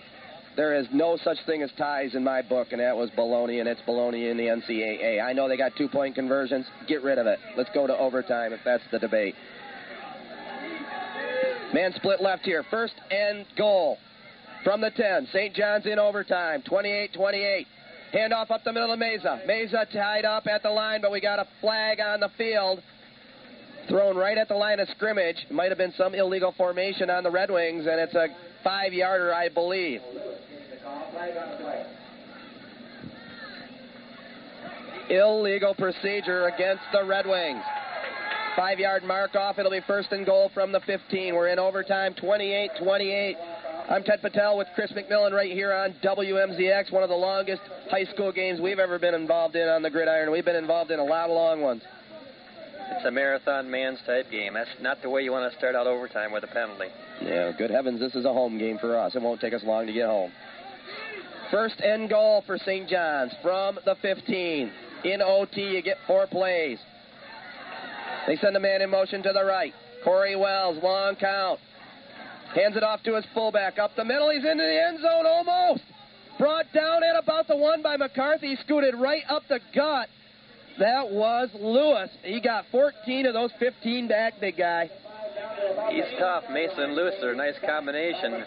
There 0.55 0.75
is 0.75 0.87
no 0.93 1.17
such 1.21 1.37
thing 1.45 1.61
as 1.61 1.69
ties 1.77 2.15
in 2.15 2.23
my 2.23 2.41
book, 2.41 2.69
and 2.71 2.79
that 2.79 2.95
was 2.95 3.09
baloney, 3.09 3.59
and 3.59 3.67
it's 3.67 3.81
baloney 3.81 4.31
in 4.31 4.37
the 4.37 4.45
NCAA. 4.45 5.21
I 5.21 5.33
know 5.33 5.49
they 5.49 5.57
got 5.57 5.73
two 5.77 5.89
point 5.89 6.15
conversions. 6.15 6.65
Get 6.87 7.03
rid 7.03 7.17
of 7.17 7.27
it. 7.27 7.39
Let's 7.57 7.69
go 7.73 7.85
to 7.85 7.97
overtime 7.97 8.53
if 8.53 8.61
that's 8.63 8.83
the 8.93 8.99
debate. 8.99 9.35
Man 11.73 11.91
split 11.97 12.21
left 12.21 12.45
here. 12.45 12.63
First 12.71 12.93
and 13.11 13.45
goal 13.57 13.97
from 14.66 14.82
the 14.82 14.90
10. 14.90 15.27
St. 15.32 15.56
John's 15.56 15.85
in 15.85 16.00
overtime. 16.00 16.64
28 16.64 17.14
28. 17.14 17.68
Handoff 18.14 18.52
up 18.52 18.64
the 18.64 18.74
middle 18.74 18.92
of 18.92 19.00
Meza. 19.00 19.45
Meza 19.48 19.90
tied 19.94 20.26
up 20.26 20.48
at 20.48 20.64
the 20.64 20.69
line, 20.69 21.02
but 21.02 21.11
we 21.11 21.22
got 21.22 21.40
a 21.40 21.48
flag 21.61 22.00
on 22.00 22.19
the 22.19 22.30
field. 22.38 22.82
Thrown 23.88 24.18
right 24.18 24.38
at 24.38 24.48
the 24.48 24.56
line 24.56 24.80
of 24.80 24.90
scrimmage. 24.90 25.38
Might 25.52 25.69
have 25.69 25.77
been 25.77 25.94
some 25.95 26.16
illegal 26.16 26.53
formation 26.58 27.10
on 27.10 27.24
the 27.24 27.30
Red 27.30 27.52
Wings, 27.52 27.85
and 27.85 28.00
it's 28.00 28.16
a 28.16 28.27
five 28.64 28.94
yarder, 28.94 29.34
I 29.34 29.50
believe. 29.50 30.02
Illegal 35.10 35.76
procedure 35.76 36.48
against 36.48 36.84
the 36.92 37.06
Red 37.06 37.27
Wings. 37.27 37.61
Five 38.56 38.80
yard 38.80 39.03
mark 39.03 39.35
off. 39.35 39.60
It'll 39.60 39.69
be 39.69 39.82
first 39.85 40.11
and 40.11 40.26
goal 40.26 40.50
from 40.53 40.72
the 40.72 40.80
15. 40.80 41.35
We're 41.35 41.50
in 41.50 41.60
overtime 41.60 42.16
28 42.16 42.72
28. 42.82 43.38
I'm 43.88 44.03
Ted 44.03 44.19
Patel 44.23 44.57
with 44.57 44.67
Chris 44.73 44.91
McMillan 44.93 45.31
right 45.31 45.51
here 45.51 45.72
on 45.72 45.93
WMZX, 46.03 46.91
one 46.91 47.03
of 47.03 47.09
the 47.09 47.15
longest 47.15 47.61
high 47.91 48.05
school 48.05 48.31
games 48.31 48.59
we've 48.59 48.80
ever 48.80 48.97
been 48.97 49.14
involved 49.14 49.55
in 49.55 49.67
on 49.67 49.83
the 49.83 49.91
gridiron. 49.91 50.31
We've 50.31 50.43
been 50.43 50.55
involved 50.55 50.89
in 50.89 50.97
a 50.99 51.03
lot 51.03 51.30
of 51.30 51.35
long 51.35 51.61
ones. 51.61 51.83
It's 52.91 53.05
a 53.05 53.11
marathon 53.11 53.69
man's 53.69 53.99
type 54.07 54.31
game. 54.31 54.55
That's 54.55 54.72
not 54.81 55.03
the 55.03 55.09
way 55.11 55.22
you 55.22 55.31
want 55.31 55.51
to 55.51 55.57
start 55.59 55.75
out 55.75 55.85
overtime 55.85 56.31
with 56.31 56.43
a 56.43 56.47
penalty. 56.47 56.88
Yeah, 57.22 57.51
good 57.55 57.69
heavens, 57.69 57.99
this 57.99 58.15
is 58.15 58.25
a 58.25 58.33
home 58.33 58.57
game 58.57 58.80
for 58.80 58.97
us. 58.97 59.14
It 59.14 59.22
won't 59.22 59.39
take 59.39 59.53
us 59.53 59.61
long 59.64 59.85
to 59.85 59.93
get 59.93 60.07
home. 60.07 60.31
First 61.51 61.80
end 61.81 62.09
goal 62.09 62.43
for 62.47 62.57
St. 62.57 62.89
John's 62.89 63.33
from 63.43 63.77
the 63.85 63.95
15. 64.01 64.72
In 65.03 65.22
OT, 65.22 65.61
you 65.61 65.83
get 65.83 65.97
four 66.07 66.25
plays. 66.25 66.80
They 68.25 68.35
send 68.38 68.57
a 68.57 68.59
man 68.59 68.81
in 68.81 68.89
motion 68.89 69.22
to 69.22 69.31
the 69.31 69.45
right. 69.45 69.73
Corey 70.03 70.35
Wells, 70.35 70.81
long 70.81 71.15
count. 71.17 71.59
Hands 72.56 72.75
it 72.75 72.84
off 72.84 73.03
to 73.03 73.16
his 73.16 73.25
fullback. 73.34 73.77
Up 73.77 73.92
the 73.98 74.06
middle, 74.06 74.30
he's 74.30 74.45
into 74.45 74.64
the 74.64 74.84
end 74.88 75.00
zone 75.01 75.25
almost. 75.25 75.84
Brought 76.40 76.66
down 76.74 77.03
at 77.03 77.22
about 77.22 77.48
the 77.48 77.56
one 77.56 77.82
by 77.82 77.98
McCarthy. 77.98 78.56
Scooted 78.64 78.95
right 78.95 79.24
up 79.30 79.43
the 79.50 79.59
gut. 79.75 80.08
That 80.80 81.09
was 81.11 81.50
Lewis. 81.53 82.09
He 82.24 82.42
got 82.42 82.66
14 82.72 83.25
of 83.25 83.34
those 83.34 83.51
15 83.59 84.08
back, 84.08 84.40
big 84.40 84.58
guy. 84.58 84.90
He's 85.90 86.03
tough. 86.17 86.45
Mason 86.51 86.80
and 86.80 86.95
Lewis 86.95 87.16
are 87.22 87.32
a 87.32 87.35
nice 87.35 87.56
combination. 87.66 88.43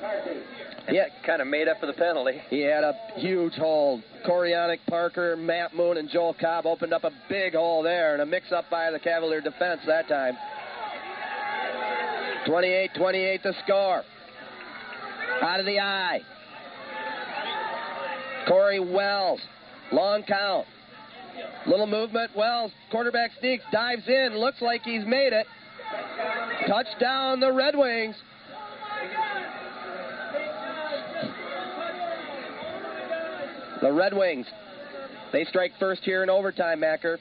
Yeah. 0.90 1.06
Kind 1.24 1.42
of 1.42 1.48
made 1.48 1.68
up 1.68 1.80
for 1.80 1.86
the 1.86 1.92
penalty. 1.92 2.40
He 2.48 2.60
had 2.60 2.84
a 2.84 2.94
huge 3.16 3.54
hole. 3.54 4.02
Corionic 4.26 4.78
Parker, 4.88 5.36
Matt 5.36 5.74
Moon, 5.74 5.98
and 5.98 6.08
Joel 6.08 6.34
Cobb 6.38 6.66
opened 6.66 6.92
up 6.92 7.04
a 7.04 7.10
big 7.28 7.54
hole 7.54 7.82
there, 7.82 8.14
and 8.14 8.22
a 8.22 8.26
mix 8.26 8.52
up 8.52 8.70
by 8.70 8.90
the 8.90 8.98
Cavalier 8.98 9.40
defense 9.40 9.80
that 9.86 10.08
time. 10.08 10.36
28 12.48 12.90
28 12.96 13.42
the 13.42 13.54
score. 13.62 14.02
Out 15.42 15.60
of 15.60 15.66
the 15.66 15.78
eye. 15.78 16.20
Corey 18.48 18.80
Wells. 18.80 19.40
Long 19.92 20.22
count. 20.22 20.66
Little 21.66 21.86
movement. 21.86 22.30
Wells, 22.34 22.72
quarterback 22.90 23.32
sneaks, 23.38 23.64
dives 23.70 24.08
in. 24.08 24.38
Looks 24.38 24.62
like 24.62 24.82
he's 24.82 25.04
made 25.04 25.34
it. 25.34 25.46
Touchdown, 26.66 27.38
the 27.38 27.52
Red 27.52 27.76
Wings. 27.76 28.16
The 33.82 33.92
Red 33.92 34.14
Wings. 34.14 34.46
They 35.32 35.44
strike 35.44 35.72
first 35.78 36.02
here 36.02 36.22
in 36.22 36.30
overtime, 36.30 36.80
Macker. 36.80 37.18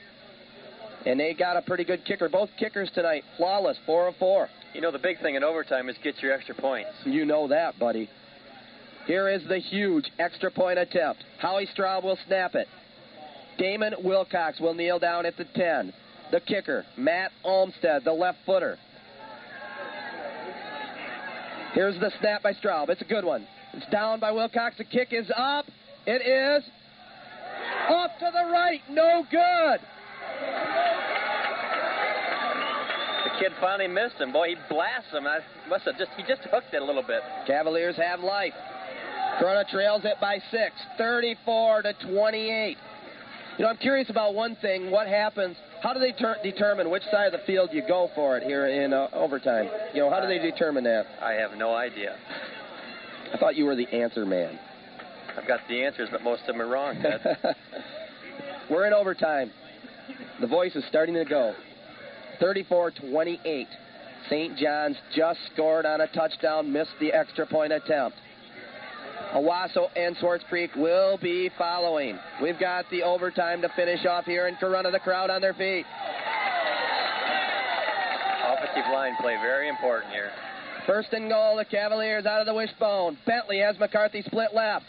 And 1.06 1.20
they 1.20 1.34
got 1.34 1.58
a 1.58 1.62
pretty 1.62 1.84
good 1.84 2.06
kicker. 2.06 2.30
Both 2.30 2.50
kickers 2.58 2.90
tonight, 2.96 3.24
flawless, 3.36 3.78
4 3.86 4.08
of 4.08 4.16
4. 4.16 4.50
You 4.78 4.84
know, 4.84 4.92
the 4.92 5.00
big 5.00 5.20
thing 5.22 5.34
in 5.34 5.44
overtime 5.44 5.90
is 5.90 5.96
get 6.04 6.22
your 6.22 6.34
extra 6.34 6.54
points. 6.54 6.92
You 7.04 7.26
know 7.26 7.48
that, 7.48 7.80
buddy. 7.80 8.08
Here 9.08 9.28
is 9.28 9.42
the 9.50 9.58
huge 9.58 10.06
extra 10.20 10.52
point 10.52 10.78
attempt. 10.78 11.24
Howie 11.40 11.68
Straub 11.76 12.04
will 12.04 12.20
snap 12.28 12.54
it. 12.54 12.68
Damon 13.58 13.96
Wilcox 14.04 14.60
will 14.60 14.76
kneel 14.76 15.00
down 15.00 15.26
at 15.26 15.36
the 15.36 15.46
10. 15.56 15.92
The 16.32 16.42
kicker, 16.42 16.86
Matt 16.96 17.32
Olmstead, 17.44 18.04
the 18.04 18.14
left 18.14 18.38
footer. 18.46 18.78
Here's 21.74 22.00
the 22.00 22.12
snap 22.20 22.44
by 22.44 22.54
Straub. 22.54 22.90
It's 22.90 23.02
a 23.02 23.06
good 23.06 23.26
one. 23.26 23.48
It's 23.74 23.90
down 23.90 24.20
by 24.20 24.32
Wilcox. 24.32 24.78
The 24.78 24.84
kick 24.84 25.08
is 25.10 25.32
up. 25.36 25.66
It 26.06 26.22
is 26.22 26.64
off 27.90 28.12
to 28.20 28.30
the 28.32 28.52
right. 28.52 28.82
No 28.92 29.26
good. 29.32 29.80
Kid 33.40 33.52
finally 33.62 33.88
missed 33.88 34.16
him. 34.16 34.32
Boy, 34.32 34.50
he 34.50 34.56
blasted 34.70 35.14
him. 35.14 35.28
I 35.28 35.40
must 35.70 35.86
have 35.86 35.98
just 35.98 36.12
he 36.18 36.24
just 36.24 36.42
hooked 36.50 36.74
it 36.74 36.82
a 36.82 36.86
little 36.86 37.04
bit. 37.04 37.22
Cavaliers 37.46 37.96
have 37.98 38.20
life. 38.20 38.54
Corunna 39.40 39.68
trails 39.70 40.02
it 40.04 40.16
by 40.20 40.40
six, 40.50 40.74
34 40.98 41.84
to 41.84 41.94
28. 42.12 42.78
You 43.58 43.64
know, 43.64 43.70
I'm 43.70 43.78
curious 43.78 44.10
about 44.10 44.34
one 44.34 44.56
thing. 44.62 44.90
What 44.92 45.08
happens? 45.08 45.58
How 45.82 45.94
do 45.94 46.00
they 46.00 46.12
ter- 46.12 46.38
determine 46.44 46.90
which 46.90 47.04
side 47.12 47.34
of 47.34 47.40
the 47.40 47.46
field 47.46 47.70
you 47.72 47.84
go 47.88 48.10
for 48.16 48.38
it 48.38 48.44
here 48.44 48.68
in 48.68 48.94
uh, 48.94 49.10
overtime? 49.14 49.70
You 49.94 50.02
know, 50.02 50.10
how 50.10 50.20
do 50.20 50.28
they 50.28 50.40
determine 50.40 50.84
that? 50.86 51.06
I 51.22 51.34
have 51.34 51.58
no 51.58 51.74
idea. 51.76 52.18
I 53.34 53.38
thought 53.38 53.56
you 53.56 53.66
were 53.66 53.76
the 53.76 53.88
answer 53.88 54.26
man. 54.26 54.60
I've 55.38 55.48
got 55.48 55.60
the 55.68 55.84
answers, 55.84 56.10
but 56.12 56.24
most 56.24 56.42
of 56.42 56.48
them 56.48 56.62
are 56.62 56.68
wrong. 56.68 57.04
We're 58.70 58.88
in 58.88 58.94
overtime. 58.94 59.52
The 60.42 60.48
voice 60.48 60.76
is 60.76 60.84
starting 60.90 61.16
to 61.16 61.26
go. 61.26 61.54
34 62.40 62.92
28. 62.92 63.68
St. 64.30 64.58
John's 64.58 64.98
just 65.16 65.40
scored 65.54 65.86
on 65.86 66.02
a 66.02 66.08
touchdown, 66.08 66.72
missed 66.72 66.92
the 67.00 67.14
extra 67.14 67.46
point 67.46 67.72
attempt. 67.72 68.18
Owosso 69.34 69.88
and 69.96 70.16
Swartz 70.18 70.44
Creek 70.50 70.72
will 70.76 71.18
be 71.18 71.50
following. 71.58 72.18
We've 72.42 72.60
got 72.60 72.86
the 72.90 73.04
overtime 73.04 73.62
to 73.62 73.70
finish 73.76 74.06
off 74.06 74.26
here 74.26 74.48
in 74.48 74.56
Corunna. 74.56 74.92
The 74.92 75.00
crowd 75.00 75.30
on 75.30 75.42
their 75.42 75.54
feet. 75.54 75.86
Offensive 78.46 78.92
line 78.92 79.14
play 79.20 79.36
very 79.42 79.68
important 79.70 80.14
here. 80.14 80.32
First 80.86 81.10
and 81.12 81.30
goal, 81.30 81.58
the 81.58 81.66
Cavaliers 81.66 82.26
out 82.26 82.40
of 82.40 82.46
the 82.46 82.54
wishbone. 82.54 83.18
Bentley 83.26 83.60
has 83.60 83.78
McCarthy 83.78 84.22
split 84.22 84.54
left. 84.54 84.86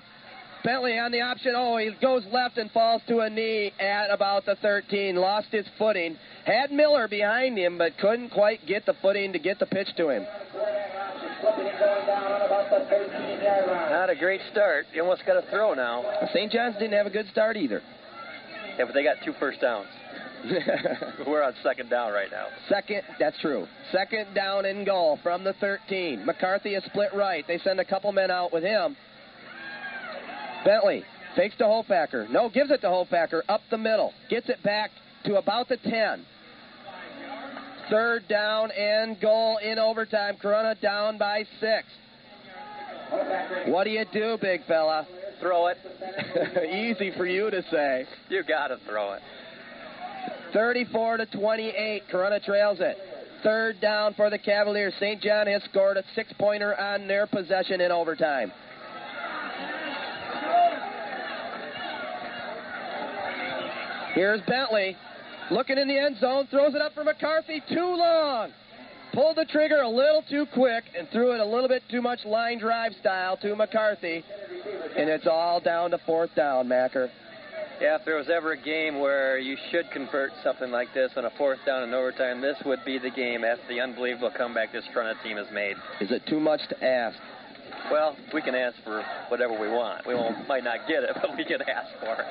Bentley 0.65 0.99
on 0.99 1.13
the 1.13 1.21
option. 1.21 1.53
Oh, 1.57 1.77
he 1.77 1.91
goes 2.01 2.25
left 2.33 2.59
and 2.59 2.71
falls 2.71 3.03
to 3.09 3.21
a 3.21 3.31
knee 3.31 3.73
at 3.79 4.11
about 4.11 4.45
the 4.45 4.57
13. 4.57 5.17
Lost 5.17 5.49
his 5.51 5.67
footing. 5.79 6.17
Had 6.45 6.73
Miller 6.73 7.09
behind 7.09 7.57
him, 7.59 7.79
but 7.79 7.97
couldn't 7.99 8.31
quite 8.31 8.67
get 8.67 8.85
the 8.87 8.95
footing 9.01 9.33
to 9.33 9.39
get 9.39 9.59
the 9.59 9.67
pitch 9.67 9.89
to 9.97 10.09
him. 10.11 10.27
Not 13.91 14.11
a 14.11 14.17
great 14.19 14.41
start. 14.51 14.87
You 14.93 15.03
almost 15.03 15.25
got 15.27 15.37
a 15.37 15.49
throw 15.51 15.75
now. 15.75 16.05
St. 16.33 16.51
John's 16.51 16.75
didn't 16.75 16.95
have 16.95 17.07
a 17.07 17.11
good 17.11 17.27
start 17.31 17.57
either. 17.57 17.83
Yeah, 18.79 18.85
but 18.85 18.95
they 18.95 19.03
got 19.03 19.17
two 19.25 19.33
first 19.41 19.61
downs. 19.61 19.89
We're 21.27 21.43
on 21.43 21.53
second 21.63 21.91
down 21.91 22.13
right 22.13 22.31
now. 22.31 22.47
Second, 22.69 23.03
that's 23.19 23.39
true. 23.41 23.67
Second 23.91 24.35
down 24.35 24.67
and 24.67 24.87
goal 24.87 25.19
from 25.23 25.43
the 25.43 25.53
13. 25.55 26.25
McCarthy 26.25 26.75
is 26.75 26.85
split 26.85 27.11
right. 27.15 27.45
They 27.49 27.59
send 27.59 27.81
a 27.81 27.85
couple 27.85 28.13
men 28.13 28.31
out 28.31 28.53
with 28.53 28.63
him. 28.63 28.97
Bentley 30.65 31.05
fakes 31.37 31.57
to 31.57 31.65
Hofacker. 31.65 32.29
No, 32.31 32.49
gives 32.49 32.71
it 32.71 32.81
to 32.81 32.87
Hofacker 32.89 33.43
up 33.49 33.61
the 33.71 33.79
middle. 33.79 34.13
Gets 34.29 34.49
it 34.49 34.63
back 34.63 34.91
to 35.25 35.37
about 35.37 35.69
the 35.69 35.77
10. 35.77 36.25
Third 37.91 38.29
down 38.29 38.71
and 38.73 39.19
goal 39.21 39.59
in 39.59 39.79
overtime. 39.79 40.37
Corunna 40.43 40.79
down 40.81 41.17
by 41.17 41.45
six. 41.59 41.87
What 43.67 43.85
do 43.85 43.91
you 43.91 44.05
do, 44.13 44.37
big 44.41 44.67
fella? 44.67 45.07
Throw 45.41 45.69
it. 45.69 45.79
Easy 46.71 47.13
for 47.17 47.27
you 47.27 47.51
to 47.51 47.63
say. 47.71 48.05
You 48.29 48.43
got 48.47 48.69
to 48.69 48.79
throw 48.87 49.13
it. 49.15 49.23
34 50.53 51.19
to 51.19 51.27
28. 51.27 52.03
Corunna 52.13 52.45
trails 52.45 52.79
it. 52.81 52.97
Third 53.43 53.81
down 53.81 54.15
for 54.15 54.31
the 54.31 54.39
Cavaliers. 54.39 54.95
St. 54.99 55.23
John 55.23 55.47
has 55.47 55.63
scored 55.65 55.97
a 55.97 56.03
six 56.15 56.33
pointer 56.39 56.79
on 56.79 57.07
their 57.07 57.27
possession 57.27 57.81
in 57.81 57.93
overtime. 57.93 58.53
Here's 64.15 64.41
Bentley. 64.43 64.97
Looking 65.51 65.79
in 65.79 65.89
the 65.89 65.99
end 65.99 66.19
zone, 66.19 66.47
throws 66.51 66.75
it 66.75 66.83
up 66.83 66.95
for 66.95 67.05
McCarthy. 67.05 67.63
Too 67.69 67.97
long. 67.97 68.51
Pulled 69.15 69.37
the 69.37 69.47
trigger 69.47 69.81
a 69.81 69.89
little 69.89 70.23
too 70.29 70.47
quick 70.53 70.85
and 70.97 71.09
threw 71.11 71.33
it 71.33 71.41
a 71.41 71.45
little 71.45 71.69
bit 71.69 71.83
too 71.91 72.03
much 72.03 72.25
line 72.25 72.59
drive 72.59 72.93
style 73.01 73.37
to 73.39 73.57
McCarthy. 73.57 74.23
And 74.97 75.09
it's 75.09 75.27
all 75.27 75.61
down 75.61 75.91
to 75.93 75.99
fourth 76.07 76.35
down, 76.35 76.69
Macker. 76.69 77.11
Yeah, 77.81 77.97
if 77.97 78.05
there 78.05 78.17
was 78.17 78.29
ever 78.29 78.53
a 78.53 78.61
game 78.61 78.99
where 78.99 79.39
you 79.39 79.57
should 79.71 79.91
convert 79.93 80.33
something 80.43 80.71
like 80.71 80.93
this 80.95 81.13
on 81.17 81.25
a 81.25 81.31
fourth 81.39 81.61
down 81.65 81.85
in 81.85 81.95
overtime, 81.95 82.41
this 82.41 82.57
would 82.67 82.81
be 82.85 82.99
the 82.99 83.11
game 83.11 83.45
after 83.45 83.63
the 83.69 83.81
unbelievable 83.81 84.33
comeback 84.37 84.73
this 84.73 84.85
Corunna 84.95 85.15
team 85.23 85.37
has 85.37 85.47
made. 85.53 85.77
Is 86.01 86.11
it 86.11 86.23
too 86.27 86.41
much 86.41 86.61
to 86.71 86.85
ask? 86.85 87.17
Well, 87.91 88.17
we 88.35 88.43
can 88.43 88.57
ask 88.57 88.77
for 88.83 89.05
whatever 89.29 89.59
we 89.59 89.69
want. 89.69 90.07
We 90.07 90.15
won't, 90.15 90.49
might 90.49 90.65
not 90.65 90.89
get 90.89 91.05
it, 91.05 91.11
but 91.23 91.37
we 91.37 91.45
can 91.45 91.63
ask 91.63 91.89
for 92.01 92.15
it. 92.15 92.27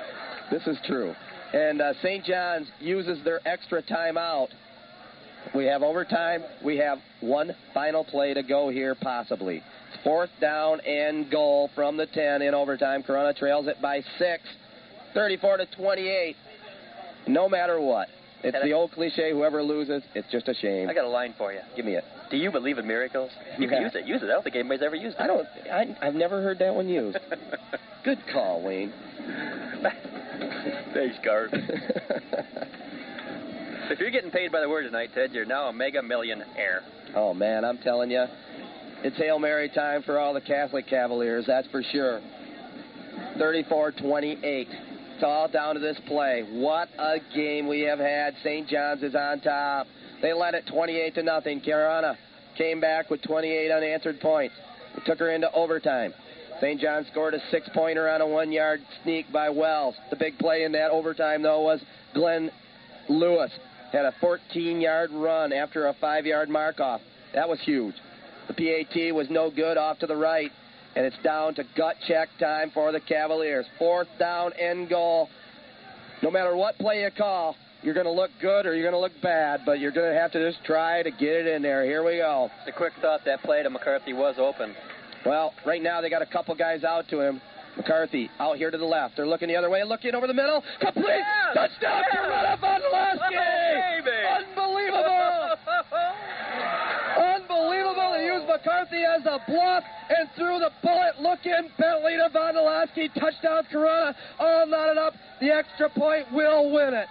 This 0.51 0.67
is 0.67 0.77
true. 0.85 1.15
And 1.53 1.81
uh, 1.81 1.93
St. 2.01 2.25
John's 2.25 2.67
uses 2.79 3.23
their 3.23 3.39
extra 3.47 3.81
timeout. 3.81 4.49
We 5.55 5.65
have 5.65 5.81
overtime. 5.81 6.43
We 6.63 6.77
have 6.77 6.99
one 7.21 7.55
final 7.73 8.03
play 8.03 8.33
to 8.33 8.43
go 8.43 8.69
here, 8.69 8.95
possibly. 8.95 9.63
Fourth 10.03 10.29
down 10.41 10.81
and 10.81 11.31
goal 11.31 11.69
from 11.73 11.95
the 11.97 12.05
10 12.05 12.41
in 12.41 12.53
overtime. 12.53 13.03
Corunna 13.03 13.35
trails 13.35 13.67
it 13.67 13.81
by 13.81 14.01
six, 14.17 14.43
34 15.13 15.57
to 15.57 15.65
28. 15.77 16.35
No 17.27 17.47
matter 17.47 17.79
what. 17.79 18.09
It's 18.43 18.55
And 18.55 18.69
the 18.69 18.73
old 18.73 18.91
cliche 18.91 19.31
whoever 19.31 19.63
loses, 19.63 20.03
it's 20.13 20.29
just 20.31 20.47
a 20.47 20.53
shame. 20.53 20.89
I 20.89 20.93
got 20.93 21.05
a 21.05 21.09
line 21.09 21.33
for 21.37 21.51
you. 21.51 21.59
Give 21.75 21.85
me 21.85 21.95
it. 21.95 22.03
Do 22.29 22.37
you 22.37 22.51
believe 22.51 22.77
in 22.77 22.85
miracles? 22.85 23.31
You 23.57 23.67
can 23.67 23.81
use 23.81 23.95
it. 23.95 24.05
Use 24.05 24.21
it. 24.21 24.25
I 24.25 24.33
don't 24.33 24.43
think 24.43 24.55
anybody's 24.55 24.83
ever 24.83 24.95
used 24.95 25.17
it. 25.17 25.21
I 25.21 25.27
don't, 25.27 25.47
I, 25.71 26.07
I've 26.07 26.13
never 26.13 26.41
heard 26.43 26.59
that 26.59 26.75
one 26.75 26.87
used. 26.87 27.17
Good 28.03 28.19
call, 28.31 28.63
Wayne. 28.63 28.93
Thanks, 30.93 31.15
Garth. 31.23 31.51
if 33.89 33.99
you're 33.99 34.11
getting 34.11 34.31
paid 34.31 34.51
by 34.51 34.61
the 34.61 34.69
word 34.69 34.83
tonight, 34.83 35.09
Ted, 35.13 35.31
you're 35.31 35.45
now 35.45 35.67
a 35.67 35.73
mega 35.73 36.01
millionaire. 36.01 36.81
Oh 37.15 37.33
man, 37.33 37.63
I'm 37.65 37.77
telling 37.79 38.11
you, 38.11 38.25
it's 39.03 39.17
Hail 39.17 39.39
Mary 39.39 39.69
time 39.69 40.03
for 40.03 40.19
all 40.19 40.33
the 40.33 40.41
Catholic 40.41 40.87
Cavaliers, 40.87 41.45
that's 41.47 41.67
for 41.69 41.83
sure. 41.83 42.21
34-28. 43.39 44.67
It's 45.17 45.23
all 45.23 45.47
down 45.47 45.75
to 45.75 45.81
this 45.81 45.97
play. 46.07 46.43
What 46.47 46.89
a 46.99 47.17
game 47.33 47.67
we 47.67 47.81
have 47.81 47.99
had. 47.99 48.35
St. 48.43 48.67
John's 48.67 49.01
is 49.03 49.15
on 49.15 49.39
top. 49.41 49.87
They 50.21 50.33
led 50.33 50.53
it 50.53 50.67
28 50.67 51.15
to 51.15 51.23
nothing. 51.23 51.61
Corunna 51.61 52.15
came 52.57 52.79
back 52.79 53.09
with 53.09 53.21
28 53.23 53.71
unanswered 53.71 54.19
points. 54.19 54.53
It 54.95 55.05
took 55.05 55.19
her 55.19 55.31
into 55.31 55.51
overtime. 55.53 56.13
St. 56.61 56.81
John 56.81 57.05
scored 57.11 57.35
a 57.35 57.39
six-pointer 57.51 58.09
on 58.09 58.21
a 58.21 58.27
one-yard 58.27 58.81
sneak 59.03 59.31
by 59.31 59.49
Wells. 59.49 59.95
The 60.09 60.15
big 60.15 60.39
play 60.39 60.63
in 60.63 60.71
that 60.71 60.89
overtime, 60.89 61.43
though, 61.43 61.61
was 61.61 61.79
Glenn 62.13 62.49
Lewis 63.09 63.51
had 63.91 64.05
a 64.05 64.13
14-yard 64.21 65.11
run 65.11 65.53
after 65.53 65.87
a 65.87 65.93
five-yard 66.01 66.49
mark-off. 66.49 67.01
That 67.33 67.47
was 67.47 67.59
huge. 67.61 67.95
The 68.47 68.53
PAT 68.53 69.13
was 69.13 69.27
no 69.29 69.51
good 69.51 69.77
off 69.77 69.99
to 69.99 70.07
the 70.07 70.15
right, 70.15 70.51
and 70.95 71.05
it's 71.05 71.17
down 71.23 71.53
to 71.55 71.63
gut 71.75 71.95
check 72.07 72.29
time 72.39 72.71
for 72.73 72.91
the 72.91 72.99
Cavaliers. 72.99 73.65
Fourth 73.77 74.07
down 74.17 74.53
end 74.53 74.89
goal. 74.89 75.29
No 76.23 76.31
matter 76.31 76.55
what 76.55 76.77
play 76.77 77.03
you 77.03 77.09
call, 77.15 77.55
you're 77.83 77.93
going 77.93 78.05
to 78.05 78.11
look 78.11 78.31
good 78.41 78.65
or 78.65 78.73
you're 78.73 78.89
going 78.89 78.93
to 78.93 78.99
look 78.99 79.21
bad, 79.21 79.61
but 79.65 79.79
you're 79.79 79.91
going 79.91 80.11
to 80.11 80.19
have 80.19 80.31
to 80.31 80.51
just 80.51 80.65
try 80.65 81.03
to 81.03 81.11
get 81.11 81.29
it 81.29 81.47
in 81.47 81.61
there. 81.61 81.85
Here 81.85 82.03
we 82.03 82.17
go. 82.17 82.49
The 82.65 82.71
quick 82.71 82.93
thought 83.01 83.21
that 83.25 83.43
play 83.43 83.61
to 83.61 83.69
McCarthy 83.69 84.13
was 84.13 84.35
open. 84.39 84.73
Well, 85.27 85.53
right 85.65 85.81
now 85.81 85.99
they 86.01 86.09
got 86.09 86.21
a 86.21 86.25
couple 86.25 86.55
guys 86.55 86.83
out 86.83 87.09
to 87.09 87.19
him. 87.19 87.41
McCarthy 87.75 88.29
out 88.39 88.57
here 88.57 88.71
to 88.71 88.77
the 88.77 88.85
left. 88.85 89.17
They're 89.17 89.27
looking 89.27 89.49
the 89.49 89.55
other 89.55 89.69
way, 89.69 89.83
looking 89.83 90.15
over 90.15 90.25
the 90.25 90.33
middle. 90.33 90.63
Complete 90.79 91.19
Yeah! 91.19 91.53
touchdown 91.53 92.01
Vondolowski! 92.59 93.35
Oh! 93.35 94.37
Unbelievable! 94.39 95.57
Unbelievable. 97.35 98.11
They 98.13 98.25
used 98.25 98.47
McCarthy 98.47 99.03
as 99.03 99.25
a 99.25 99.39
bluff 99.47 99.83
and 100.09 100.29
threw 100.35 100.59
the 100.59 100.71
bullet. 100.81 101.19
Looking 101.19 101.69
Bentley 101.77 102.15
to 102.17 102.29
Vondolowski. 102.33 103.13
Touchdown 103.13 103.63
Corunna. 103.71 104.15
All 104.39 104.65
knotted 104.65 104.97
up. 104.97 105.13
The 105.39 105.51
extra 105.51 105.89
point 105.89 106.31
will 106.33 106.71
win 106.73 106.93
it. 106.93 107.07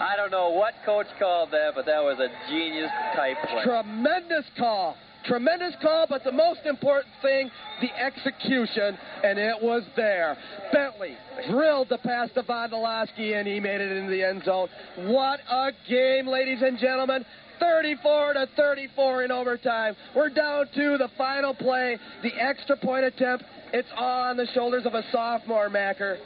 I 0.00 0.14
don't 0.16 0.30
know 0.30 0.50
what 0.50 0.74
coach 0.86 1.06
called 1.18 1.50
that, 1.50 1.72
but 1.74 1.84
that 1.86 2.02
was 2.02 2.18
a 2.20 2.28
genius 2.50 2.90
type 3.16 3.36
play. 3.50 3.64
Tremendous 3.64 4.44
call. 4.56 4.96
Tremendous 5.24 5.74
call, 5.82 6.06
but 6.08 6.24
the 6.24 6.32
most 6.32 6.60
important 6.64 7.12
thing, 7.22 7.50
the 7.80 7.90
execution, 8.00 8.96
and 9.22 9.38
it 9.38 9.56
was 9.60 9.82
there. 9.96 10.36
Bentley 10.72 11.16
drilled 11.50 11.88
the 11.88 11.98
pass 11.98 12.30
to 12.34 12.42
Vondolowski, 12.42 13.38
and 13.38 13.46
he 13.46 13.60
made 13.60 13.80
it 13.80 13.92
into 13.92 14.10
the 14.10 14.22
end 14.22 14.44
zone. 14.44 14.68
What 14.96 15.40
a 15.50 15.72
game, 15.88 16.26
ladies 16.26 16.62
and 16.62 16.78
gentlemen. 16.78 17.24
34 17.60 18.34
to 18.34 18.48
34 18.56 19.24
in 19.24 19.32
overtime. 19.32 19.96
We're 20.14 20.30
down 20.30 20.66
to 20.74 20.96
the 20.96 21.08
final 21.18 21.54
play, 21.54 21.98
the 22.22 22.32
extra 22.40 22.76
point 22.76 23.04
attempt. 23.04 23.44
It's 23.72 23.88
on 23.96 24.36
the 24.36 24.46
shoulders 24.54 24.86
of 24.86 24.94
a 24.94 25.02
sophomore, 25.10 25.68
Macker. 25.68 26.18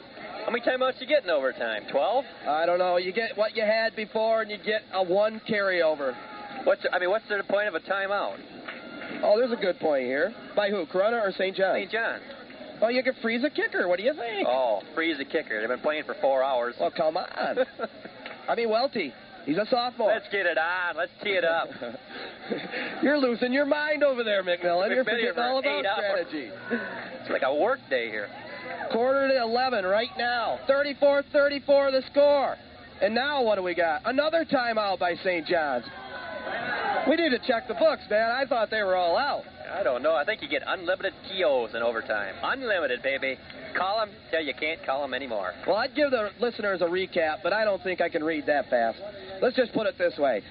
How 0.45 0.51
many 0.51 0.61
timeouts 0.61 0.99
you 0.99 1.07
get 1.07 1.23
in 1.23 1.29
overtime? 1.29 1.83
Twelve? 1.89 2.25
I 2.47 2.65
don't 2.65 2.77
know. 2.77 2.97
You 2.97 3.13
get 3.13 3.37
what 3.37 3.55
you 3.55 3.63
had 3.63 3.95
before, 3.95 4.41
and 4.41 4.51
you 4.51 4.57
get 4.57 4.81
a 4.93 5.01
one 5.01 5.41
carryover. 5.49 6.13
What's 6.65 6.85
I 6.91 6.99
mean, 6.99 7.09
what's 7.09 7.27
the 7.29 7.41
point 7.49 7.67
of 7.67 7.75
a 7.75 7.79
timeout? 7.79 8.37
Oh, 9.23 9.37
there's 9.39 9.51
a 9.51 9.61
good 9.61 9.79
point 9.79 10.03
here. 10.03 10.33
By 10.55 10.69
who, 10.69 10.85
Corunna 10.85 11.25
or 11.25 11.31
St. 11.31 11.55
John? 11.55 11.75
St. 11.75 11.89
John. 11.89 12.19
Oh, 12.81 12.89
you 12.89 13.01
could 13.01 13.15
freeze 13.21 13.43
a 13.45 13.49
kicker. 13.49 13.87
What 13.87 13.97
do 13.97 14.03
you 14.03 14.13
think? 14.13 14.47
Oh, 14.49 14.81
freeze 14.93 15.17
a 15.19 15.25
kicker. 15.25 15.61
They've 15.61 15.69
been 15.69 15.79
playing 15.79 16.03
for 16.03 16.15
four 16.19 16.43
hours. 16.43 16.75
Well, 16.79 16.91
come 16.91 17.15
on. 17.15 17.25
I 18.49 18.55
mean, 18.55 18.69
Welty. 18.69 19.13
He's 19.45 19.57
a 19.57 19.65
sophomore. 19.69 20.07
Let's 20.07 20.27
get 20.31 20.45
it 20.45 20.57
on. 20.57 20.95
Let's 20.95 21.11
tee 21.21 21.31
it 21.31 21.43
up. 21.43 21.67
You're 23.03 23.17
losing 23.17 23.51
your 23.51 23.65
mind 23.65 24.03
over 24.03 24.23
there, 24.23 24.43
McMillan. 24.43 24.89
You're 24.89 25.03
forgetting 25.03 25.37
all 25.37 25.59
about 25.59 25.85
strategy. 25.97 26.49
It's 27.21 27.29
like 27.29 27.41
a 27.43 27.53
work 27.53 27.79
day 27.89 28.09
here. 28.09 28.29
Quarter 28.91 29.29
to 29.29 29.41
11 29.41 29.85
right 29.85 30.09
now. 30.17 30.59
34 30.67 31.23
34 31.31 31.91
the 31.91 32.01
score. 32.11 32.55
And 33.01 33.13
now 33.13 33.43
what 33.43 33.55
do 33.55 33.63
we 33.63 33.75
got? 33.75 34.01
Another 34.05 34.45
timeout 34.45 34.99
by 34.99 35.15
St. 35.15 35.45
John's. 35.45 35.85
We 37.09 37.15
need 37.17 37.31
to 37.31 37.39
check 37.39 37.67
the 37.67 37.73
books, 37.73 38.03
man. 38.09 38.31
I 38.31 38.45
thought 38.45 38.69
they 38.69 38.81
were 38.81 38.95
all 38.95 39.17
out. 39.17 39.43
I 39.73 39.83
don't 39.83 40.01
know. 40.03 40.13
I 40.15 40.23
think 40.23 40.41
you 40.41 40.47
get 40.47 40.61
unlimited 40.65 41.13
TOs 41.27 41.71
in 41.75 41.81
overtime. 41.83 42.35
Unlimited, 42.41 43.01
baby. 43.03 43.37
Call 43.75 43.97
them 43.99 44.09
till 44.31 44.41
you 44.41 44.53
can't 44.53 44.83
call 44.85 45.01
them 45.01 45.13
anymore. 45.13 45.51
Well, 45.67 45.75
I'd 45.77 45.95
give 45.95 46.11
the 46.11 46.29
listeners 46.39 46.81
a 46.81 46.85
recap, 46.85 47.37
but 47.43 47.51
I 47.51 47.65
don't 47.65 47.81
think 47.83 47.99
I 47.99 48.07
can 48.07 48.23
read 48.23 48.45
that 48.45 48.69
fast. 48.69 48.99
Let's 49.41 49.55
just 49.55 49.73
put 49.73 49.85
it 49.87 49.97
this 49.97 50.17
way. 50.17 50.43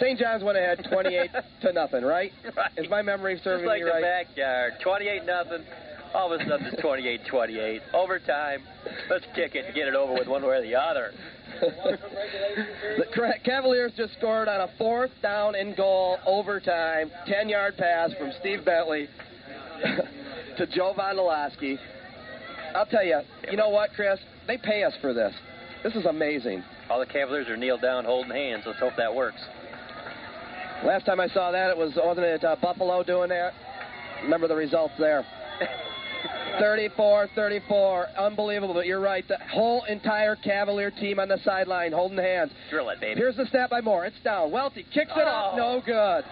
St. 0.00 0.18
John's 0.18 0.44
went 0.44 0.58
ahead 0.58 0.84
28 0.90 1.30
to 1.62 1.72
nothing, 1.72 2.04
right? 2.04 2.32
Right. 2.56 2.70
Is 2.76 2.88
my 2.90 3.02
memory 3.02 3.40
serving 3.42 3.64
Just 3.64 3.68
like 3.68 3.80
me 3.80 3.84
the 3.86 3.90
right? 3.92 4.26
backyard. 4.26 4.74
28 4.82 5.24
nothing. 5.24 5.64
All 6.12 6.32
of 6.32 6.40
a 6.40 6.44
sudden 6.44 6.66
it's 6.66 6.82
28 6.82 7.20
28. 7.28 7.82
Overtime. 7.94 8.62
Let's 9.08 9.24
kick 9.34 9.54
it 9.54 9.64
and 9.66 9.74
get 9.74 9.88
it 9.88 9.94
over 9.94 10.12
with 10.12 10.26
one 10.28 10.42
way 10.42 10.56
or 10.56 10.62
the 10.62 10.74
other. 10.74 11.12
the 12.96 13.34
Cavaliers 13.44 13.92
just 13.96 14.14
scored 14.14 14.48
on 14.48 14.60
a 14.60 14.68
fourth 14.78 15.10
down 15.22 15.54
and 15.54 15.76
goal 15.76 16.18
overtime, 16.26 17.10
10 17.26 17.48
yard 17.48 17.76
pass 17.76 18.10
from 18.18 18.32
Steve 18.40 18.64
Bentley 18.64 19.08
to 20.56 20.66
Joe 20.66 20.94
Vondolowski. 20.96 21.78
I'll 22.74 22.86
tell 22.86 23.04
you, 23.04 23.20
you 23.50 23.56
know 23.56 23.68
what, 23.68 23.90
Chris? 23.94 24.18
They 24.46 24.56
pay 24.56 24.84
us 24.84 24.94
for 25.00 25.12
this. 25.12 25.34
This 25.82 25.94
is 25.94 26.06
amazing. 26.06 26.62
All 26.88 27.00
the 27.00 27.06
Cavaliers 27.06 27.48
are 27.48 27.56
kneeled 27.56 27.82
down 27.82 28.04
holding 28.04 28.32
hands. 28.32 28.64
Let's 28.66 28.78
hope 28.78 28.94
that 28.96 29.14
works. 29.14 29.40
Last 30.84 31.04
time 31.04 31.20
I 31.20 31.28
saw 31.28 31.50
that, 31.50 31.70
it 31.70 31.76
was 31.76 31.92
wasn't 31.96 32.26
it 32.26 32.42
uh, 32.42 32.56
Buffalo 32.60 33.02
doing 33.02 33.28
that? 33.28 33.52
Remember 34.22 34.48
the 34.48 34.56
results 34.56 34.94
there. 34.98 35.26
34 36.58 37.28
34. 37.34 38.06
Unbelievable, 38.18 38.74
but 38.74 38.86
you're 38.86 39.00
right. 39.00 39.26
The 39.28 39.38
whole 39.52 39.84
entire 39.84 40.36
Cavalier 40.36 40.90
team 40.90 41.18
on 41.18 41.28
the 41.28 41.38
sideline 41.44 41.92
holding 41.92 42.18
hands. 42.18 42.52
Drill 42.70 42.88
it, 42.90 43.00
baby. 43.00 43.20
Here's 43.20 43.36
the 43.36 43.46
snap 43.46 43.70
by 43.70 43.80
Moore. 43.80 44.06
It's 44.06 44.20
down. 44.24 44.50
Welty 44.50 44.84
kicks 44.92 45.12
it 45.14 45.28
up. 45.28 45.52
Oh. 45.54 45.56
No 45.56 45.82
good. 45.84 46.24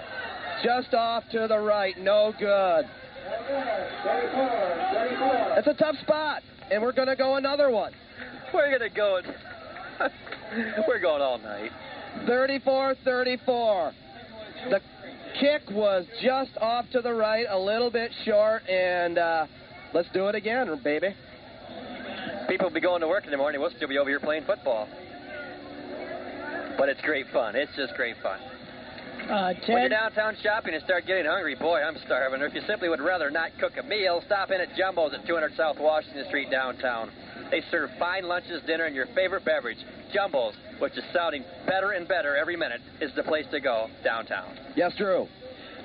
Just 0.65 0.93
off 0.95 1.25
to 1.33 1.47
the 1.49 1.59
right. 1.59 1.97
No 1.99 2.33
good. 2.39 2.85
34, 4.03 4.91
34. 4.95 5.55
It's 5.59 5.69
a 5.69 5.75
tough 5.75 5.97
spot, 6.01 6.43
and 6.71 6.83
we're 6.83 6.93
going 6.93 7.09
to 7.09 7.17
go 7.17 7.37
another 7.37 7.71
one. 7.71 7.93
We're 8.53 8.71
gonna 8.71 8.91
go. 8.91 9.21
We're 10.89 11.01
going 11.01 11.21
all 11.21 11.39
night. 11.39 11.71
34 12.27 12.95
34. 13.05 13.93
The 14.71 14.81
kick 15.39 15.63
was 15.71 16.07
just 16.23 16.51
off 16.61 16.87
to 16.93 17.03
the 17.03 17.13
right, 17.13 17.47
a 17.49 17.59
little 17.59 17.91
bit 17.91 18.11
short, 18.25 18.67
and 18.69 19.19
uh, 19.19 19.47
let's 19.95 20.09
do 20.13 20.29
it 20.29 20.35
again, 20.35 20.81
baby. 20.83 21.15
People 22.49 22.69
will 22.69 22.75
be 22.75 22.81
going 22.81 23.01
to 23.03 23.09
work 23.09 23.25
in 23.25 23.31
the 23.31 23.37
morning. 23.37 23.61
We'll 23.61 23.71
still 23.71 23.89
be 23.89 23.99
over 23.99 24.09
here 24.09 24.21
playing 24.21 24.45
football. 24.45 24.89
But 26.79 26.89
it's 26.89 27.01
great 27.03 27.27
fun. 27.33 27.57
It's 27.57 27.75
just 27.77 27.95
great 27.95 28.17
fun. 28.23 28.39
Uh, 29.29 29.53
When 29.67 29.81
you're 29.81 29.89
downtown 29.91 30.37
shopping 30.43 30.75
and 30.75 30.83
start 30.85 31.07
getting 31.07 31.27
hungry, 31.27 31.55
boy, 31.55 31.81
I'm 31.83 31.99
starving. 32.07 32.41
Or 32.41 32.47
if 32.47 32.55
you 32.55 32.63
simply 32.67 32.89
would 32.89 33.01
rather 33.01 33.31
not 33.31 33.51
cook 33.61 33.73
a 33.79 33.83
meal, 33.83 34.23
stop 34.25 34.51
in 34.51 34.61
at 34.61 34.75
Jumbo's 34.77 35.13
at 35.13 35.27
200 35.27 35.55
South 35.57 35.77
Washington 35.79 36.25
Street 36.29 36.51
downtown. 36.51 37.11
They 37.51 37.63
serve 37.71 37.91
fine 37.99 38.25
lunches, 38.25 38.63
dinner, 38.67 38.85
and 38.85 38.95
your 38.95 39.07
favorite 39.15 39.45
beverage. 39.45 39.79
Jumbo's, 40.15 40.55
which 40.79 40.97
is 40.97 41.05
sounding 41.13 41.45
better 41.67 41.91
and 41.93 42.07
better 42.09 42.37
every 42.37 42.57
minute, 42.57 42.81
is 43.01 43.11
the 43.17 43.23
place 43.23 43.45
to 43.51 43.61
go 43.61 43.89
downtown. 44.05 44.57
Yes, 44.77 44.93
Drew. 44.97 45.27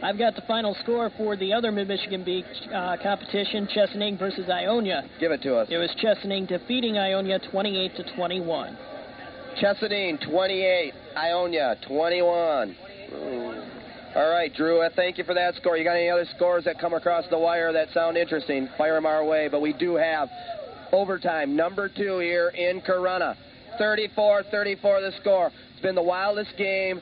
I've 0.03 0.17
got 0.17 0.35
the 0.35 0.41
final 0.41 0.75
score 0.83 1.09
for 1.17 1.37
the 1.37 1.53
other 1.53 1.71
Mid 1.71 1.87
Michigan 1.87 2.25
Beach 2.25 2.45
uh, 2.73 2.97
competition, 3.01 3.69
Chesaning 3.73 4.19
versus 4.19 4.49
Ionia. 4.49 5.09
Give 5.17 5.31
it 5.31 5.41
to 5.43 5.55
us. 5.55 5.69
It 5.71 5.77
was 5.77 5.89
Chesaning 6.03 6.45
defeating 6.45 6.97
Ionia 6.97 7.39
28 7.51 7.95
to 7.95 8.15
21. 8.15 8.77
Chesaning 9.61 10.19
28. 10.29 10.93
Ionia, 11.15 11.77
21. 11.87 12.75
All 14.15 14.29
right, 14.29 14.53
Drew, 14.53 14.81
uh, 14.81 14.89
thank 14.93 15.17
you 15.17 15.23
for 15.23 15.33
that 15.33 15.55
score. 15.55 15.77
You 15.77 15.85
got 15.85 15.95
any 15.95 16.09
other 16.09 16.27
scores 16.35 16.65
that 16.65 16.79
come 16.79 16.93
across 16.93 17.23
the 17.29 17.39
wire 17.39 17.71
that 17.71 17.87
sound 17.93 18.17
interesting? 18.17 18.67
Fire 18.77 18.95
them 18.95 19.05
our 19.05 19.23
way. 19.23 19.47
But 19.47 19.61
we 19.61 19.71
do 19.71 19.95
have 19.95 20.27
overtime, 20.91 21.55
number 21.55 21.87
two 21.87 22.19
here 22.19 22.49
in 22.49 22.81
Corunna. 22.81 23.37
34 23.79 24.43
34 24.51 25.01
the 25.01 25.11
score. 25.21 25.49
It's 25.71 25.81
been 25.81 25.95
the 25.95 26.03
wildest 26.03 26.57
game. 26.57 27.01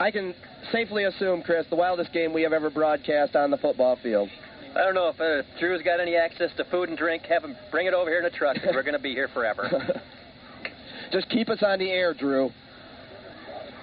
I 0.00 0.10
can 0.10 0.34
safely 0.72 1.04
assume, 1.04 1.42
Chris, 1.42 1.66
the 1.70 1.76
wildest 1.76 2.12
game 2.12 2.32
we 2.32 2.42
have 2.42 2.52
ever 2.52 2.70
broadcast 2.70 3.36
on 3.36 3.50
the 3.50 3.56
football 3.58 3.98
field. 4.02 4.28
I 4.74 4.84
don't 4.84 4.94
know 4.94 5.08
if 5.08 5.20
uh, 5.20 5.42
Drew's 5.58 5.82
got 5.82 6.00
any 6.00 6.16
access 6.16 6.50
to 6.56 6.64
food 6.64 6.88
and 6.88 6.96
drink. 6.96 7.24
Have 7.24 7.42
him 7.42 7.56
bring 7.70 7.86
it 7.86 7.94
over 7.94 8.08
here 8.08 8.20
in 8.20 8.24
a 8.24 8.30
truck 8.30 8.56
we're 8.64 8.82
going 8.82 8.94
to 8.94 9.00
be 9.00 9.12
here 9.12 9.28
forever. 9.34 9.68
Just 11.12 11.28
keep 11.28 11.48
us 11.48 11.62
on 11.62 11.80
the 11.80 11.90
air, 11.90 12.14
Drew. 12.14 12.50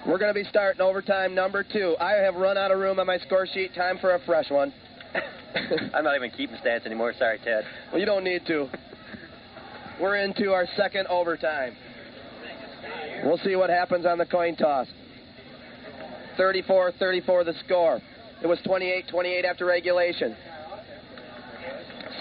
We're 0.06 0.18
going 0.18 0.32
to 0.32 0.40
be 0.40 0.48
starting 0.48 0.80
overtime 0.80 1.34
number 1.34 1.62
two. 1.62 1.94
I 2.00 2.12
have 2.12 2.36
run 2.36 2.56
out 2.56 2.70
of 2.70 2.78
room 2.78 2.98
on 2.98 3.06
my 3.06 3.18
score 3.18 3.46
sheet. 3.46 3.74
Time 3.74 3.98
for 4.00 4.14
a 4.14 4.20
fresh 4.24 4.50
one. 4.50 4.72
I'm 5.94 6.04
not 6.04 6.16
even 6.16 6.30
keeping 6.30 6.56
stats 6.56 6.86
anymore. 6.86 7.12
Sorry, 7.18 7.38
Ted. 7.44 7.64
Well, 7.90 8.00
you 8.00 8.06
don't 8.06 8.24
need 8.24 8.46
to. 8.46 8.68
We're 10.00 10.16
into 10.16 10.52
our 10.52 10.66
second 10.76 11.06
overtime. 11.08 11.76
We'll 13.24 13.38
see 13.38 13.56
what 13.56 13.68
happens 13.68 14.06
on 14.06 14.16
the 14.16 14.26
coin 14.26 14.56
toss. 14.56 14.86
34 16.38 16.92
34 16.98 17.44
the 17.44 17.54
score. 17.66 18.00
It 18.42 18.46
was 18.46 18.58
28 18.64 19.08
28 19.08 19.44
after 19.44 19.66
regulation. 19.66 20.34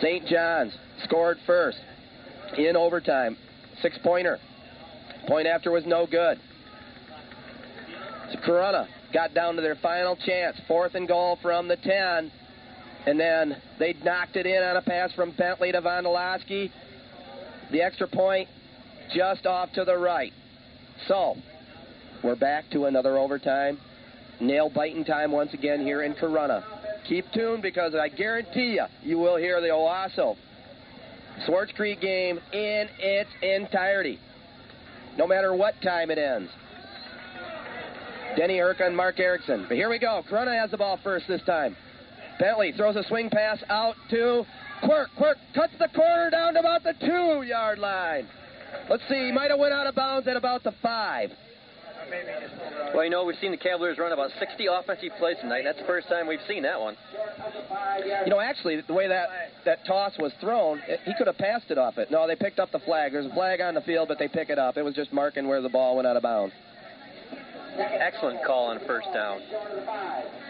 St. 0.01 0.27
John's 0.27 0.73
scored 1.03 1.37
first 1.45 1.77
in 2.57 2.75
overtime. 2.75 3.37
Six 3.81 3.97
pointer. 4.03 4.39
Point 5.27 5.47
after 5.47 5.71
was 5.71 5.85
no 5.85 6.05
good. 6.05 6.39
Corunna 8.45 8.87
got 9.13 9.33
down 9.33 9.55
to 9.55 9.61
their 9.61 9.75
final 9.75 10.15
chance. 10.15 10.57
Fourth 10.67 10.95
and 10.95 11.07
goal 11.07 11.37
from 11.41 11.67
the 11.67 11.77
10. 11.77 12.31
And 13.05 13.19
then 13.19 13.57
they 13.79 13.93
knocked 14.03 14.35
it 14.35 14.45
in 14.45 14.61
on 14.61 14.77
a 14.77 14.81
pass 14.81 15.11
from 15.13 15.31
Bentley 15.31 15.71
to 15.71 15.81
Vondolowski. 15.81 16.71
The 17.71 17.81
extra 17.81 18.07
point 18.07 18.49
just 19.13 19.45
off 19.45 19.71
to 19.73 19.85
the 19.85 19.97
right. 19.97 20.33
So, 21.07 21.35
we're 22.23 22.35
back 22.35 22.69
to 22.71 22.85
another 22.85 23.17
overtime. 23.17 23.79
Nail 24.40 24.69
biting 24.69 25.03
time 25.03 25.32
once 25.32 25.53
again 25.53 25.82
here 25.82 26.03
in 26.03 26.14
Corunna. 26.14 26.64
Keep 27.07 27.32
tuned 27.33 27.61
because 27.61 27.95
I 27.95 28.09
guarantee 28.09 28.75
you, 28.75 28.85
you 29.01 29.17
will 29.17 29.38
hear 29.38 29.61
the 29.61 29.67
Owosso 29.67 30.35
Swartz 31.45 31.72
Creek 31.74 32.01
game 32.01 32.40
in 32.51 32.88
its 32.99 33.30
entirety, 33.41 34.19
no 35.17 35.27
matter 35.27 35.56
what 35.56 35.75
time 35.82 36.09
it 36.09 36.17
ends. 36.17 36.51
Denny 38.35 38.56
Herka 38.57 38.85
and 38.85 38.95
Mark 38.95 39.19
Erickson. 39.19 39.66
But 39.67 39.77
here 39.77 39.90
we 39.90 39.99
go. 39.99 40.24
Corunna 40.30 40.59
has 40.59 40.72
the 40.72 40.77
ball 40.77 40.99
first 41.03 41.27
this 41.27 41.41
time. 41.43 41.75
Bentley 42.40 42.72
throws 42.72 42.95
a 42.95 43.03
swing 43.03 43.30
pass 43.30 43.57
out 43.69 43.95
to 44.11 44.45
Quirk. 44.83 45.09
Quirk 45.17 45.38
cuts 45.56 45.74
the 45.80 45.88
corner 45.95 46.30
down 46.30 46.53
to 46.53 46.59
about 46.59 46.83
the 46.83 46.93
two 46.99 47.41
yard 47.48 47.80
line. 47.80 48.27
Let's 48.90 49.03
see, 49.09 49.25
he 49.27 49.32
might 49.32 49.49
have 49.49 49.59
went 49.59 49.74
out 49.74 49.88
of 49.88 49.95
bounds 49.95 50.27
at 50.27 50.38
about 50.38 50.64
the 50.64 50.74
five. 50.83 51.32
Well, 52.93 53.03
you 53.03 53.09
know, 53.09 53.25
we've 53.25 53.35
seen 53.41 53.51
the 53.51 53.57
Cavaliers 53.57 53.97
run 53.97 54.11
about 54.11 54.31
60 54.39 54.65
offensive 54.67 55.11
plays 55.19 55.37
tonight. 55.41 55.63
That's 55.63 55.79
the 55.79 55.85
first 55.85 56.07
time 56.07 56.27
we've 56.27 56.39
seen 56.47 56.63
that 56.63 56.79
one. 56.79 56.95
You 58.25 58.29
know, 58.29 58.39
actually, 58.39 58.81
the 58.81 58.93
way 58.93 59.07
that, 59.07 59.27
that 59.65 59.85
toss 59.85 60.13
was 60.17 60.31
thrown, 60.39 60.79
it, 60.87 60.99
he 61.05 61.13
could 61.17 61.27
have 61.27 61.37
passed 61.37 61.69
it 61.69 61.77
off 61.77 61.97
it. 61.97 62.09
No, 62.11 62.25
they 62.27 62.35
picked 62.35 62.59
up 62.59 62.71
the 62.71 62.79
flag. 62.79 63.11
There's 63.11 63.25
a 63.25 63.33
flag 63.33 63.61
on 63.61 63.73
the 63.73 63.81
field, 63.81 64.07
but 64.07 64.17
they 64.19 64.27
pick 64.27 64.49
it 64.49 64.57
up. 64.57 64.77
It 64.77 64.83
was 64.83 64.95
just 64.95 65.11
marking 65.13 65.47
where 65.47 65.61
the 65.61 65.69
ball 65.69 65.95
went 65.95 66.07
out 66.07 66.15
of 66.17 66.23
bounds. 66.23 66.53
Excellent 67.77 68.43
call 68.45 68.67
on 68.67 68.79
first 68.87 69.07
down. 69.13 69.39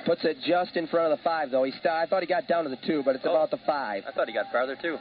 Puts 0.06 0.24
it 0.24 0.38
just 0.46 0.78
in 0.78 0.88
front 0.88 1.12
of 1.12 1.18
the 1.18 1.24
five, 1.24 1.52
though. 1.52 1.64
He 1.64 1.72
st- 1.72 1.88
I 1.88 2.06
thought 2.06 2.22
he 2.22 2.28
got 2.28 2.48
down 2.48 2.64
to 2.64 2.70
the 2.70 2.78
two, 2.88 3.02
but 3.04 3.16
it's 3.16 3.26
Oh. 3.26 3.32
about 3.32 3.52
the 3.52 3.58
five. 3.66 4.04
I 4.08 4.12
thought 4.12 4.28
he 4.28 4.34
got 4.34 4.50
farther, 4.52 4.78
too. 4.82 4.98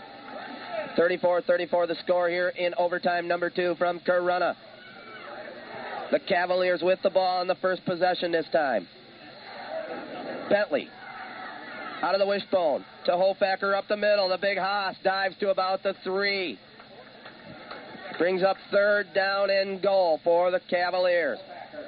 34 0.97 1.43
34 1.43 1.87
the 1.87 1.95
score 1.97 2.29
here 2.29 2.49
in 2.49 2.75
overtime 2.79 3.29
number 3.29 3.51
two 3.51 3.75
from 3.77 4.01
Corunna. 4.01 4.57
The 6.13 6.21
Cavaliers 6.21 6.83
with 6.83 7.01
the 7.03 7.11
ball 7.11 7.41
on 7.41 7.47
the 7.47 7.57
first 7.57 7.85
possession 7.85 8.33
this 8.33 8.47
time. 8.53 8.87
Bentley 10.49 10.89
out 12.03 12.15
of 12.15 12.21
the 12.21 12.27
wishbone 12.27 12.85
to 13.07 13.13
Hofacker 13.13 13.77
up 13.77 13.89
the 13.89 13.97
middle. 13.97 14.29
The 14.29 14.39
big 14.39 14.59
Haas 14.59 14.97
dives 15.03 15.37
to 15.41 15.51
about 15.51 15.83
the 15.83 15.95
three. 16.05 16.59
Brings 18.19 18.43
up 18.43 18.57
third 18.71 19.09
down 19.15 19.51
and 19.51 19.83
goal 19.83 20.21
for 20.23 20.51
the 20.51 20.61
Cavaliers. 20.71 21.39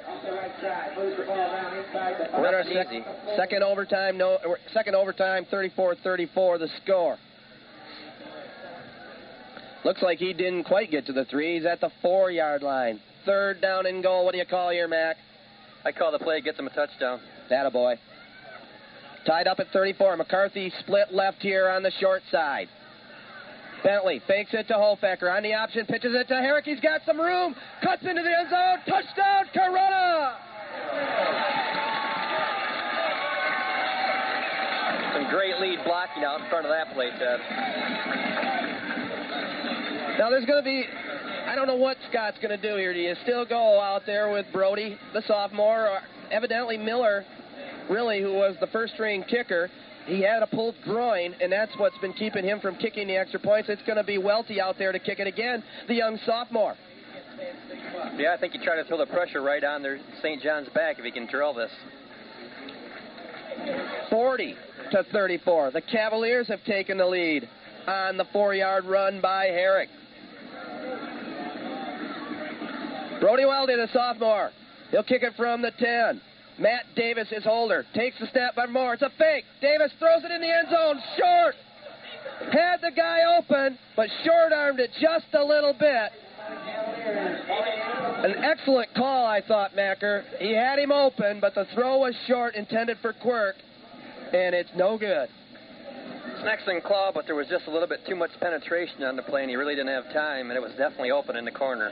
Off 0.07 0.23
the 0.23 0.31
right 0.31 0.51
side. 0.61 0.97
Moves 0.97 1.17
the 1.17 1.23
ball 1.23 1.35
down 1.35 1.77
inside 1.77 2.15
the 2.19 2.37
We're 2.37 2.47
in 2.49 2.53
our 2.53 2.63
sec- 2.63 3.35
second 3.37 3.63
overtime. 3.63 4.17
No, 4.17 4.37
second 4.73 4.95
overtime. 4.95 5.45
34-34 5.51 6.59
the 6.59 6.67
score. 6.83 7.17
Looks 9.85 10.01
like 10.01 10.19
he 10.19 10.33
didn't 10.33 10.65
quite 10.65 10.91
get 10.91 11.05
to 11.05 11.13
the 11.13 11.25
three. 11.25 11.55
He's 11.55 11.65
at 11.65 11.79
the 11.79 11.89
four-yard 12.01 12.61
line. 12.61 12.99
Third 13.25 13.61
down 13.61 13.85
and 13.85 14.01
goal. 14.01 14.25
What 14.25 14.31
do 14.31 14.37
you 14.37 14.45
call 14.45 14.69
here, 14.69 14.87
Mac? 14.87 15.17
I 15.85 15.91
call 15.91 16.11
the 16.11 16.19
play, 16.19 16.41
gets 16.41 16.59
him 16.59 16.67
a 16.67 16.69
touchdown. 16.71 17.19
That 17.49 17.65
a 17.65 17.71
boy. 17.71 17.95
Tied 19.25 19.47
up 19.47 19.59
at 19.59 19.67
34. 19.71 20.17
McCarthy 20.17 20.71
split 20.79 21.13
left 21.13 21.41
here 21.41 21.69
on 21.69 21.83
the 21.83 21.91
short 21.99 22.21
side. 22.31 22.67
Bentley 23.83 24.21
fakes 24.27 24.53
it 24.53 24.67
to 24.67 24.73
Hofacker 24.73 25.33
on 25.33 25.43
the 25.43 25.53
option, 25.53 25.85
pitches 25.85 26.13
it 26.13 26.27
to 26.27 26.35
Herrick. 26.35 26.65
He's 26.65 26.79
got 26.79 27.01
some 27.05 27.19
room, 27.19 27.55
cuts 27.81 28.03
into 28.03 28.21
the 28.21 28.37
end 28.37 28.49
zone. 28.49 28.79
Touchdown, 28.85 29.45
Corunna! 29.55 30.35
Some 35.13 35.29
great 35.29 35.59
lead 35.59 35.79
blocking 35.85 36.23
out 36.23 36.41
in 36.41 36.49
front 36.49 36.65
of 36.65 36.71
that 36.71 36.93
play, 36.93 37.09
Ted. 37.17 37.39
Now 40.19 40.29
there's 40.29 40.45
going 40.45 40.59
to 40.59 40.63
be, 40.63 40.83
I 41.49 41.55
don't 41.55 41.65
know 41.65 41.77
what 41.77 41.97
Scott's 42.11 42.37
going 42.37 42.55
to 42.55 42.61
do 42.61 42.77
here. 42.77 42.93
Do 42.93 42.99
you 42.99 43.15
still 43.23 43.43
go 43.43 43.81
out 43.81 44.03
there 44.05 44.31
with 44.31 44.45
Brody, 44.53 44.99
the 45.13 45.23
sophomore? 45.25 45.87
Or 45.87 45.99
evidently 46.31 46.77
Miller, 46.77 47.25
really, 47.89 48.21
who 48.21 48.33
was 48.33 48.55
the 48.61 48.67
first 48.67 48.93
string 48.93 49.23
kicker, 49.27 49.67
he 50.05 50.21
had 50.21 50.43
a 50.43 50.47
pulled 50.47 50.75
groin, 50.83 51.33
and 51.41 51.51
that's 51.51 51.71
what's 51.77 51.97
been 51.97 52.13
keeping 52.13 52.43
him 52.43 52.59
from 52.59 52.75
kicking 52.75 53.07
the 53.07 53.17
extra 53.17 53.39
points. 53.39 53.67
It's 53.67 53.81
going 53.81 53.97
to 53.97 54.03
be 54.03 54.19
Welty 54.19 54.61
out 54.61 54.77
there 54.77 54.91
to 54.91 54.99
kick 54.99 55.19
it 55.19 55.25
again, 55.25 55.63
the 55.87 55.95
young 55.95 56.19
sophomore. 56.23 56.75
Yeah, 58.15 58.35
I 58.35 58.39
think 58.39 58.53
you 58.53 58.63
try 58.63 58.75
to 58.75 58.83
throw 58.83 58.99
the 58.99 59.07
pressure 59.07 59.41
right 59.41 59.63
on 59.63 59.81
their 59.81 59.99
St. 60.21 60.43
John's 60.43 60.69
back 60.75 60.99
if 60.99 61.05
he 61.05 61.09
can 61.09 61.25
drill 61.25 61.55
this. 61.55 61.71
40 64.11 64.53
to 64.91 65.03
34. 65.11 65.71
The 65.71 65.81
Cavaliers 65.81 66.47
have 66.47 66.63
taken 66.65 66.99
the 66.99 67.07
lead 67.07 67.49
on 67.87 68.17
the 68.17 68.25
four 68.31 68.53
yard 68.53 68.85
run 68.85 69.19
by 69.19 69.45
Herrick. 69.45 69.89
Brody 73.19 73.45
Welty, 73.45 73.75
the 73.75 73.89
sophomore. 73.91 74.51
He'll 74.91 75.03
kick 75.03 75.23
it 75.23 75.33
from 75.35 75.61
the 75.61 75.71
10. 75.77 76.21
Matt 76.59 76.85
Davis 76.95 77.31
is 77.31 77.43
holder. 77.43 77.85
Takes 77.93 78.19
the 78.19 78.27
snap 78.31 78.55
by 78.55 78.65
Moore. 78.65 78.93
It's 78.93 79.03
a 79.03 79.11
fake. 79.17 79.45
Davis 79.61 79.91
throws 79.99 80.23
it 80.23 80.31
in 80.31 80.41
the 80.41 80.47
end 80.47 80.67
zone. 80.69 80.99
Short. 81.17 81.55
Had 82.51 82.81
the 82.81 82.91
guy 82.95 83.19
open, 83.37 83.77
but 83.95 84.09
short 84.23 84.51
armed 84.53 84.79
it 84.79 84.91
just 84.99 85.27
a 85.33 85.43
little 85.43 85.73
bit. 85.73 86.11
An 88.23 88.43
excellent 88.43 88.93
call, 88.95 89.25
I 89.25 89.41
thought, 89.41 89.75
Macker. 89.75 90.23
He 90.39 90.53
had 90.53 90.79
him 90.79 90.91
open, 90.91 91.39
but 91.39 91.55
the 91.55 91.65
throw 91.73 91.99
was 91.99 92.15
short, 92.27 92.55
intended 92.55 92.97
for 93.01 93.13
Quirk, 93.13 93.55
and 94.33 94.55
it's 94.55 94.69
no 94.75 94.97
good. 94.97 95.29
It's 96.31 96.41
an 96.41 96.47
excellent 96.47 96.83
claw, 96.83 97.11
but 97.13 97.25
there 97.25 97.35
was 97.35 97.47
just 97.47 97.67
a 97.67 97.71
little 97.71 97.87
bit 97.87 98.05
too 98.07 98.15
much 98.15 98.31
penetration 98.39 99.03
on 99.03 99.15
the 99.15 99.23
play, 99.23 99.41
and 99.41 99.49
he 99.49 99.55
really 99.55 99.75
didn't 99.75 99.93
have 99.93 100.11
time, 100.13 100.49
and 100.49 100.57
it 100.57 100.61
was 100.61 100.71
definitely 100.71 101.11
open 101.11 101.35
in 101.35 101.45
the 101.45 101.51
corner. 101.51 101.91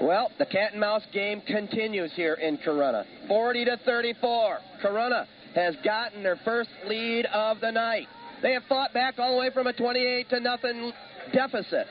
Well, 0.00 0.30
the 0.38 0.46
cat 0.46 0.72
and 0.72 0.80
mouse 0.80 1.02
game 1.12 1.42
continues 1.42 2.10
here 2.14 2.34
in 2.34 2.56
Corunna. 2.58 3.04
40 3.28 3.64
to 3.66 3.76
34. 3.84 4.58
Corunna 4.82 5.26
has 5.54 5.74
gotten 5.84 6.22
their 6.22 6.38
first 6.44 6.70
lead 6.86 7.26
of 7.26 7.60
the 7.60 7.70
night. 7.70 8.06
They 8.42 8.52
have 8.52 8.62
fought 8.68 8.94
back 8.94 9.18
all 9.18 9.32
the 9.32 9.38
way 9.38 9.50
from 9.52 9.66
a 9.66 9.72
28 9.72 10.30
to 10.30 10.40
nothing 10.40 10.92
deficit. 11.34 11.86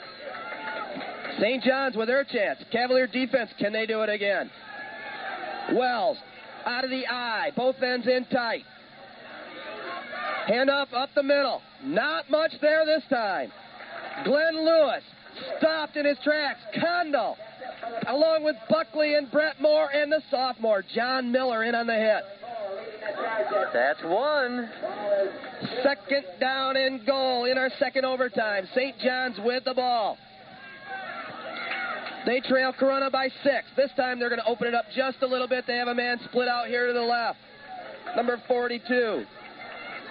St. 1.40 1.64
John's 1.64 1.96
with 1.96 2.08
their 2.08 2.24
chance. 2.24 2.60
Cavalier 2.72 3.06
defense, 3.06 3.52
can 3.60 3.72
they 3.72 3.86
do 3.86 4.02
it 4.02 4.10
again? 4.10 4.50
Wells 5.74 6.18
out 6.66 6.84
of 6.84 6.90
the 6.90 7.08
eye, 7.08 7.52
both 7.56 7.82
ends 7.84 8.08
in 8.08 8.26
tight. 8.26 8.64
Hand 10.48 10.70
up, 10.70 10.90
up 10.94 11.10
the 11.14 11.22
middle. 11.22 11.62
Not 11.84 12.30
much 12.30 12.54
there 12.60 12.86
this 12.86 13.04
time. 13.10 13.52
Glenn 14.26 14.66
Lewis 14.66 15.04
stopped 15.60 15.96
in 15.96 16.06
his 16.06 16.18
tracks. 16.24 16.60
Condell, 16.82 17.38
along 18.08 18.44
with 18.44 18.56
Buckley 18.70 19.16
and 19.16 19.30
Brett 19.32 19.62
Moore 19.62 19.90
and 19.94 20.12
the 20.12 20.22
sophomore, 20.30 20.84
John 20.96 21.32
Miller, 21.32 21.64
in 21.64 21.76
on 21.76 21.88
the 21.88 21.96
hit. 21.96 22.24
That's 23.74 24.02
one. 24.04 24.70
Second 25.84 26.26
down 26.40 26.78
and 26.78 27.06
goal 27.06 27.46
in 27.46 27.58
our 27.58 27.70
second 27.80 28.06
overtime. 28.06 28.68
St. 28.74 28.98
John's 29.00 29.38
with 29.44 29.64
the 29.66 29.74
ball. 29.74 30.18
They 32.26 32.42
trail 32.42 32.74
Corunna 32.74 33.12
by 33.12 33.30
six. 33.44 33.66
This 33.76 33.92
time 33.96 34.20
they're 34.20 34.30
going 34.30 34.42
to 34.42 34.48
open 34.48 34.68
it 34.68 34.74
up 34.74 34.86
just 34.96 35.22
a 35.22 35.28
little 35.28 35.48
bit. 35.48 35.66
They 35.66 35.78
have 35.78 35.88
a 35.88 35.96
man 35.96 36.20
split 36.26 36.48
out 36.48 36.68
here 36.68 36.88
to 36.88 36.94
the 36.94 37.02
left. 37.02 37.40
Number 38.16 38.42
42. 38.48 39.24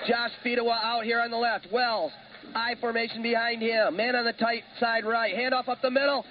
Josh 0.07 0.31
Fedewa 0.45 0.79
out 0.83 1.05
here 1.05 1.21
on 1.21 1.31
the 1.31 1.37
left. 1.37 1.67
Wells, 1.73 2.13
I 2.55 2.75
formation 2.81 3.23
behind 3.23 3.61
him. 3.61 3.97
Man 3.97 4.17
on 4.17 4.25
the 4.25 4.33
tight 4.33 4.63
side 4.81 5.05
right. 5.05 5.35
Handoff 5.35 5.69
up 5.69 5.83
the 5.83 5.91
middle. 5.91 6.25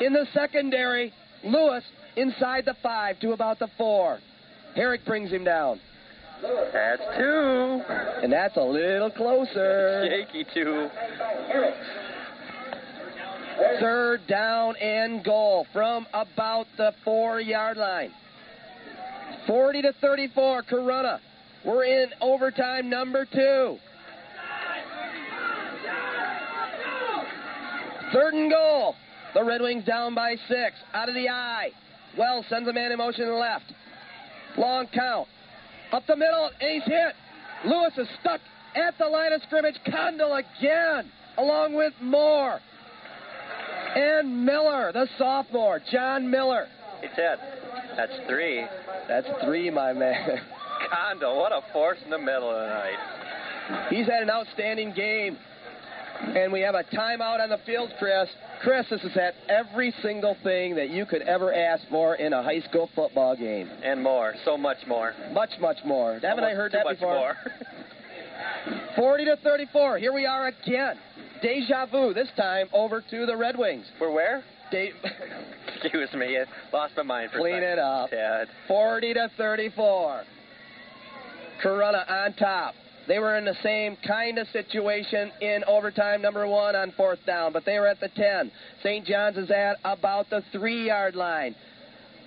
In 0.00 0.12
the 0.12 0.26
secondary, 0.32 1.12
Lewis 1.44 1.84
inside 2.16 2.64
the 2.64 2.76
five 2.82 3.18
to 3.20 3.32
about 3.32 3.58
the 3.58 3.68
four. 3.76 4.18
Herrick 4.74 5.04
brings 5.04 5.30
him 5.30 5.44
down. 5.44 5.80
That's 6.72 7.02
two. 7.16 7.82
And 8.22 8.32
that's 8.32 8.56
a 8.56 8.62
little 8.62 9.10
closer. 9.10 10.08
Shaky 10.08 10.46
two. 10.54 10.88
Third 13.80 14.20
down 14.28 14.76
and 14.76 15.24
goal 15.24 15.66
from 15.72 16.06
about 16.12 16.66
the 16.76 16.92
four 17.04 17.40
yard 17.40 17.76
line. 17.76 18.12
40 19.46 19.82
to 19.82 19.92
34, 20.00 20.62
Corunna. 20.64 21.18
We're 21.64 21.84
in 21.84 22.10
overtime 22.20 22.88
number 22.88 23.24
two. 23.24 23.78
Third 28.12 28.34
and 28.34 28.50
goal. 28.50 28.94
The 29.38 29.44
Red 29.44 29.62
Wings 29.62 29.84
down 29.84 30.16
by 30.16 30.34
six. 30.48 30.74
Out 30.92 31.08
of 31.08 31.14
the 31.14 31.28
eye. 31.28 31.68
Wells 32.18 32.44
sends 32.48 32.68
a 32.68 32.72
man 32.72 32.90
in 32.90 32.98
motion 32.98 33.20
to 33.20 33.30
the 33.30 33.36
left. 33.36 33.66
Long 34.56 34.88
count. 34.92 35.28
Up 35.92 36.02
the 36.08 36.16
middle, 36.16 36.50
and 36.60 36.70
he's 36.72 36.82
hit. 36.82 37.14
Lewis 37.64 37.92
is 37.98 38.08
stuck 38.18 38.40
at 38.74 38.98
the 38.98 39.06
line 39.06 39.32
of 39.32 39.40
scrimmage. 39.44 39.76
Condell 39.88 40.34
again, 40.34 41.08
along 41.36 41.74
with 41.74 41.92
Moore. 42.02 42.58
And 43.94 44.44
Miller, 44.44 44.90
the 44.92 45.06
sophomore, 45.16 45.80
John 45.92 46.28
Miller. 46.28 46.66
He 47.00 47.06
said, 47.14 47.38
that's 47.96 48.18
three. 48.28 48.66
That's 49.06 49.28
three, 49.44 49.70
my 49.70 49.92
man. 49.92 50.40
Condo, 50.90 51.36
what 51.36 51.52
a 51.52 51.60
force 51.72 51.98
in 52.04 52.10
the 52.10 52.18
middle 52.18 52.50
of 52.50 52.56
the 52.56 52.74
night. 52.74 53.88
He's 53.90 54.06
had 54.06 54.24
an 54.24 54.30
outstanding 54.30 54.94
game. 54.94 55.38
And 56.20 56.52
we 56.52 56.60
have 56.60 56.74
a 56.74 56.84
timeout 56.84 57.40
on 57.40 57.48
the 57.48 57.58
field, 57.64 57.90
Chris. 57.98 58.28
Chris, 58.62 58.86
this 58.90 59.02
is 59.02 59.16
at 59.16 59.34
every 59.48 59.94
single 60.02 60.36
thing 60.42 60.74
that 60.76 60.90
you 60.90 61.06
could 61.06 61.22
ever 61.22 61.54
ask 61.54 61.84
for 61.88 62.16
in 62.16 62.32
a 62.32 62.42
high 62.42 62.60
school 62.60 62.90
football 62.94 63.36
game. 63.36 63.68
And 63.82 64.02
more, 64.02 64.34
so 64.44 64.56
much 64.56 64.78
more. 64.86 65.14
Much, 65.32 65.50
much 65.60 65.78
more. 65.84 66.18
Haven't 66.20 66.44
I 66.44 66.54
heard 66.54 66.72
that 66.72 66.84
much 66.84 66.96
before? 66.98 67.14
more. 67.14 67.36
40 68.96 69.24
to 69.26 69.36
34. 69.36 69.98
Here 69.98 70.12
we 70.12 70.26
are 70.26 70.48
again. 70.48 70.96
Deja 71.42 71.86
vu, 71.86 72.12
this 72.14 72.28
time 72.36 72.68
over 72.72 73.00
to 73.00 73.26
the 73.26 73.36
Red 73.36 73.56
Wings. 73.56 73.86
We're 74.00 74.12
where? 74.12 74.42
De- 74.70 74.92
Excuse 75.82 76.12
me, 76.14 76.36
I 76.36 76.44
lost 76.76 76.94
my 76.96 77.04
mind 77.04 77.30
for 77.30 77.38
a 77.38 77.40
Clean 77.40 77.62
it 77.62 77.78
up. 77.78 78.10
Ted. 78.10 78.48
40 78.66 79.14
to 79.14 79.30
34. 79.36 80.22
Corunna 81.62 82.10
on 82.10 82.32
top. 82.34 82.74
They 83.08 83.18
were 83.18 83.38
in 83.38 83.46
the 83.46 83.56
same 83.62 83.96
kind 84.06 84.38
of 84.38 84.46
situation 84.48 85.32
in 85.40 85.64
overtime 85.64 86.20
number 86.20 86.46
one 86.46 86.76
on 86.76 86.92
fourth 86.92 87.20
down, 87.26 87.54
but 87.54 87.64
they 87.64 87.78
were 87.78 87.86
at 87.86 88.00
the 88.00 88.10
10. 88.14 88.52
St. 88.82 89.06
John's 89.06 89.38
is 89.38 89.50
at 89.50 89.78
about 89.82 90.28
the 90.28 90.42
three 90.52 90.86
yard 90.86 91.16
line. 91.16 91.56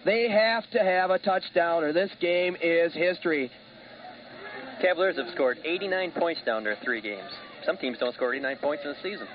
They 0.05 0.27
have 0.27 0.67
to 0.71 0.79
have 0.79 1.11
a 1.11 1.19
touchdown, 1.19 1.83
or 1.83 1.93
this 1.93 2.09
game 2.19 2.57
is 2.59 2.91
history. 2.95 3.51
Cavaliers 4.81 5.17
have 5.17 5.29
scored 5.35 5.59
89 5.63 6.13
points 6.13 6.41
down 6.43 6.63
their 6.63 6.77
three 6.83 7.01
games. 7.01 7.29
Some 7.63 7.77
teams 7.77 7.99
don't 7.99 8.15
score 8.15 8.33
89 8.33 8.57
points 8.57 8.83
in 8.83 8.89
a 8.89 9.01
season. 9.03 9.27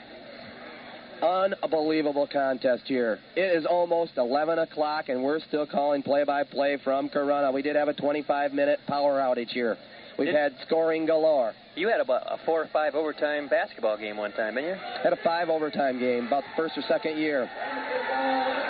Unbelievable 1.22 2.28
contest 2.30 2.82
here. 2.86 3.20
It 3.36 3.56
is 3.56 3.64
almost 3.64 4.12
11 4.16 4.58
o'clock, 4.58 5.08
and 5.08 5.22
we're 5.22 5.38
still 5.38 5.66
calling 5.66 6.02
play 6.02 6.24
by 6.24 6.42
play 6.42 6.76
from 6.82 7.08
Corunna. 7.08 7.54
We 7.54 7.62
did 7.62 7.76
have 7.76 7.86
a 7.86 7.94
25 7.94 8.52
minute 8.52 8.80
power 8.88 9.20
outage 9.20 9.50
here. 9.50 9.76
We've 10.18 10.26
Did- 10.26 10.34
had 10.34 10.52
scoring 10.66 11.06
galore. 11.06 11.52
You 11.74 11.88
had 11.88 12.00
about 12.00 12.22
a 12.26 12.38
four 12.46 12.62
or 12.62 12.68
five 12.72 12.94
overtime 12.94 13.48
basketball 13.48 13.98
game 13.98 14.16
one 14.16 14.32
time, 14.32 14.54
didn't 14.54 14.70
you? 14.70 14.76
Had 15.02 15.12
a 15.12 15.18
five 15.22 15.50
overtime 15.50 15.98
game, 15.98 16.26
about 16.26 16.42
the 16.44 16.62
first 16.62 16.78
or 16.78 16.82
second 16.88 17.18
year. 17.18 17.50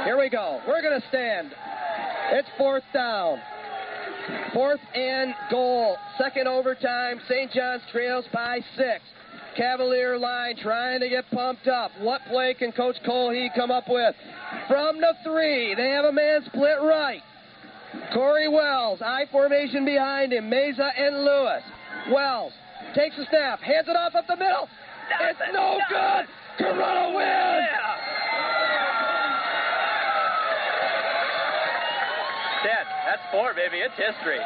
Here 0.04 0.18
we 0.18 0.28
go. 0.28 0.60
We're 0.66 0.82
going 0.82 1.00
to 1.00 1.08
stand. 1.08 1.52
It's 2.32 2.48
fourth 2.58 2.82
down. 2.92 3.38
Fourth 4.52 4.80
and 4.94 5.34
goal. 5.50 5.96
Second 6.18 6.48
overtime. 6.48 7.20
St. 7.28 7.52
John's 7.52 7.82
trails 7.92 8.24
by 8.32 8.58
six. 8.76 9.02
Cavalier 9.56 10.18
line 10.18 10.56
trying 10.56 11.00
to 11.00 11.08
get 11.08 11.30
pumped 11.30 11.68
up. 11.68 11.90
What 12.00 12.20
play 12.28 12.54
can 12.54 12.72
Coach 12.72 12.96
Cole 13.06 13.30
he 13.30 13.48
come 13.54 13.70
up 13.70 13.84
with? 13.88 14.14
From 14.68 15.00
the 15.00 15.14
three, 15.24 15.74
they 15.74 15.90
have 15.90 16.04
a 16.04 16.12
man 16.12 16.42
split 16.46 16.82
right. 16.82 17.22
Corey 18.12 18.48
Wells, 18.48 19.00
I 19.02 19.26
formation 19.30 19.84
behind 19.84 20.32
him. 20.32 20.50
Meza 20.50 20.90
and 20.96 21.24
Lewis. 21.24 21.62
Wells 22.10 22.52
takes 22.94 23.18
a 23.18 23.26
snap, 23.28 23.60
hands 23.60 23.88
it 23.88 23.96
off 23.96 24.14
up 24.14 24.26
the 24.26 24.36
middle. 24.36 24.68
It's 25.20 25.38
no 25.52 25.78
good. 25.88 26.26
Corunna 26.58 27.14
wins. 27.14 27.68
Ted, 32.62 32.86
that's 33.04 33.22
four, 33.30 33.52
baby. 33.54 33.78
It's 33.84 33.94
history. 33.94 34.40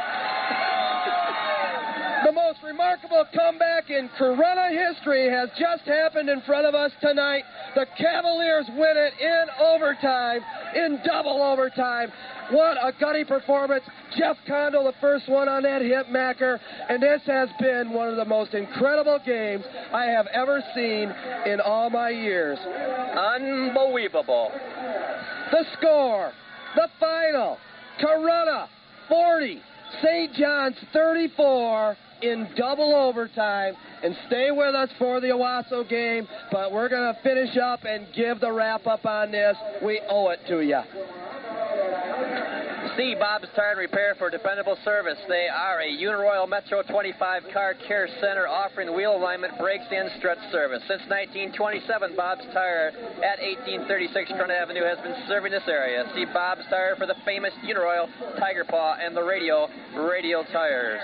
The 2.25 2.33
most 2.33 2.50
remarkable 2.71 3.25
comeback 3.35 3.91
in 3.91 4.09
Corunna 4.17 4.71
history 4.71 5.29
has 5.29 5.49
just 5.59 5.83
happened 5.87 6.29
in 6.29 6.41
front 6.43 6.67
of 6.67 6.75
us 6.75 6.93
tonight. 7.01 7.43
The 7.75 7.85
Cavaliers 7.99 8.67
win 8.77 8.95
it 8.97 9.13
in 9.21 9.45
overtime, 9.61 10.41
in 10.77 11.01
double 11.05 11.43
overtime. 11.43 12.13
What 12.53 12.77
a 12.77 12.93
gutty 13.01 13.25
performance. 13.25 13.83
Jeff 14.17 14.37
Condell, 14.47 14.85
the 14.85 14.95
first 15.01 15.29
one 15.29 15.49
on 15.49 15.65
that 15.65 15.83
hit 15.83 16.11
macker. 16.11 16.61
And 16.89 17.03
this 17.03 17.21
has 17.27 17.49
been 17.59 17.93
one 17.93 18.09
of 18.09 18.17
the 18.17 18.25
most 18.25 18.55
incredible 18.55 19.19
games 19.27 19.65
I 19.93 20.05
have 20.05 20.29
ever 20.33 20.63
seen 20.73 21.13
in 21.47 21.61
all 21.61 21.91
my 21.91 22.11
years. 22.11 22.59
Unbelievable. 22.59 24.53
The 25.51 25.65
score, 25.77 26.31
the 26.77 26.89
final, 27.01 27.59
Corunna 28.01 28.69
40, 29.09 29.61
St. 30.03 30.33
John's 30.35 30.77
34 30.93 31.97
in 32.23 32.49
double 32.57 32.95
overtime. 32.95 33.75
And 34.03 34.17
stay 34.27 34.51
with 34.51 34.75
us 34.75 34.89
for 34.99 35.21
the 35.21 35.29
Owosso 35.29 35.89
game, 35.89 36.27
but 36.51 36.73
we're 36.73 36.89
going 36.89 37.15
to 37.15 37.21
finish 37.23 37.57
up 37.59 37.85
and 37.85 38.07
give 38.15 38.41
the 38.41 38.51
wrap 38.51 38.87
up 38.87 39.05
on 39.05 39.31
this. 39.31 39.57
We 39.83 40.01
owe 40.09 40.31
it 40.31 40.41
to 40.49 40.61
you. 40.61 40.81
See 42.97 43.15
Bob's 43.15 43.47
Tire 43.55 43.71
and 43.71 43.79
Repair 43.79 44.15
for 44.19 44.31
dependable 44.31 44.77
service. 44.85 45.19
They 45.29 45.47
are 45.47 45.81
a 45.81 45.87
Uniroyal 45.87 46.49
Metro 46.49 46.83
25 46.83 47.43
car 47.53 47.75
care 47.87 48.09
center 48.21 48.49
offering 48.49 48.95
wheel 48.95 49.15
alignment, 49.17 49.57
brakes, 49.59 49.85
and 49.91 50.11
stretch 50.19 50.41
service. 50.51 50.83
Since 50.89 51.03
1927, 51.07 52.17
Bob's 52.17 52.45
Tire 52.53 52.91
at 53.23 53.39
1836 53.39 54.33
Corunna 54.33 54.59
Avenue 54.59 54.83
has 54.83 54.99
been 55.07 55.15
serving 55.29 55.53
this 55.53 55.67
area. 55.69 56.05
See 56.15 56.27
Bob's 56.35 56.67
Tire 56.69 56.97
for 56.97 57.07
the 57.07 57.15
famous 57.25 57.53
Uniroyal 57.63 58.09
Tiger 58.39 58.65
Paw 58.65 58.97
and 58.99 59.17
the 59.17 59.23
Radio 59.23 59.69
Radial 59.95 60.45
Tires. 60.51 61.03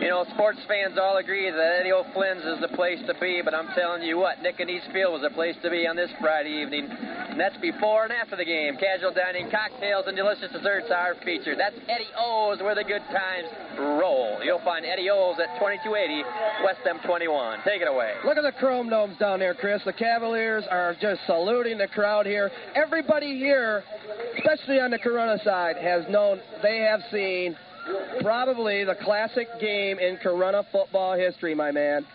You 0.00 0.08
know, 0.08 0.24
sports 0.34 0.58
fans 0.66 0.98
all 0.98 1.18
agree 1.18 1.50
that 1.50 1.76
Eddie 1.80 1.92
O'Flynn's 1.92 2.44
is 2.44 2.60
the 2.60 2.74
place 2.74 2.98
to 3.06 3.14
be, 3.20 3.40
but 3.44 3.54
I'm 3.54 3.68
telling 3.74 4.02
you 4.02 4.18
what, 4.18 4.42
Nick 4.42 4.58
and 4.58 4.70
Eastfield 4.70 5.12
was 5.12 5.22
the 5.22 5.34
place 5.34 5.54
to 5.62 5.70
be 5.70 5.86
on 5.86 5.96
this 5.96 6.10
Friday 6.20 6.62
evening. 6.62 6.88
And 6.90 7.38
that's 7.38 7.56
before 7.58 8.04
and 8.04 8.12
after 8.12 8.36
the 8.36 8.44
game. 8.44 8.76
Casual 8.76 9.12
dining, 9.12 9.50
cocktails, 9.50 10.04
and 10.06 10.16
delicious 10.16 10.50
desserts 10.50 10.90
are 10.94 11.14
featured. 11.24 11.58
That's 11.58 11.76
Eddie 11.88 12.12
O's 12.16 12.60
where 12.60 12.74
the 12.74 12.84
good 12.84 13.02
times 13.12 13.48
roll. 13.78 14.38
You'll 14.42 14.64
find 14.64 14.86
Eddie 14.86 15.10
O's 15.10 15.36
at 15.38 15.58
2280 15.58 16.22
West 16.64 16.80
M21. 16.86 17.64
Take 17.64 17.82
it 17.82 17.88
away. 17.88 18.14
Look 18.24 18.38
at 18.38 18.42
the 18.42 18.52
chrome 18.52 18.88
domes 18.88 19.18
down 19.18 19.40
there, 19.40 19.54
Chris. 19.54 19.82
The 19.84 19.92
Cavaliers 19.92 20.64
are 20.70 20.94
just 21.00 21.20
saluting 21.26 21.78
the 21.78 21.88
crowd 21.88 22.26
here. 22.26 22.50
Everybody 22.74 23.36
here, 23.36 23.82
especially 24.38 24.80
on 24.80 24.90
the 24.90 24.98
Corunna 24.98 25.42
side, 25.44 25.76
has 25.76 26.04
known 26.08 26.40
they 26.62 26.78
have 26.78 27.00
seen 27.10 27.56
probably 28.22 28.84
the 28.84 28.96
classic 29.02 29.48
game 29.60 29.98
in 29.98 30.16
Corunna 30.16 30.64
football 30.72 31.14
history, 31.18 31.54
my 31.54 31.70
man. 31.70 32.06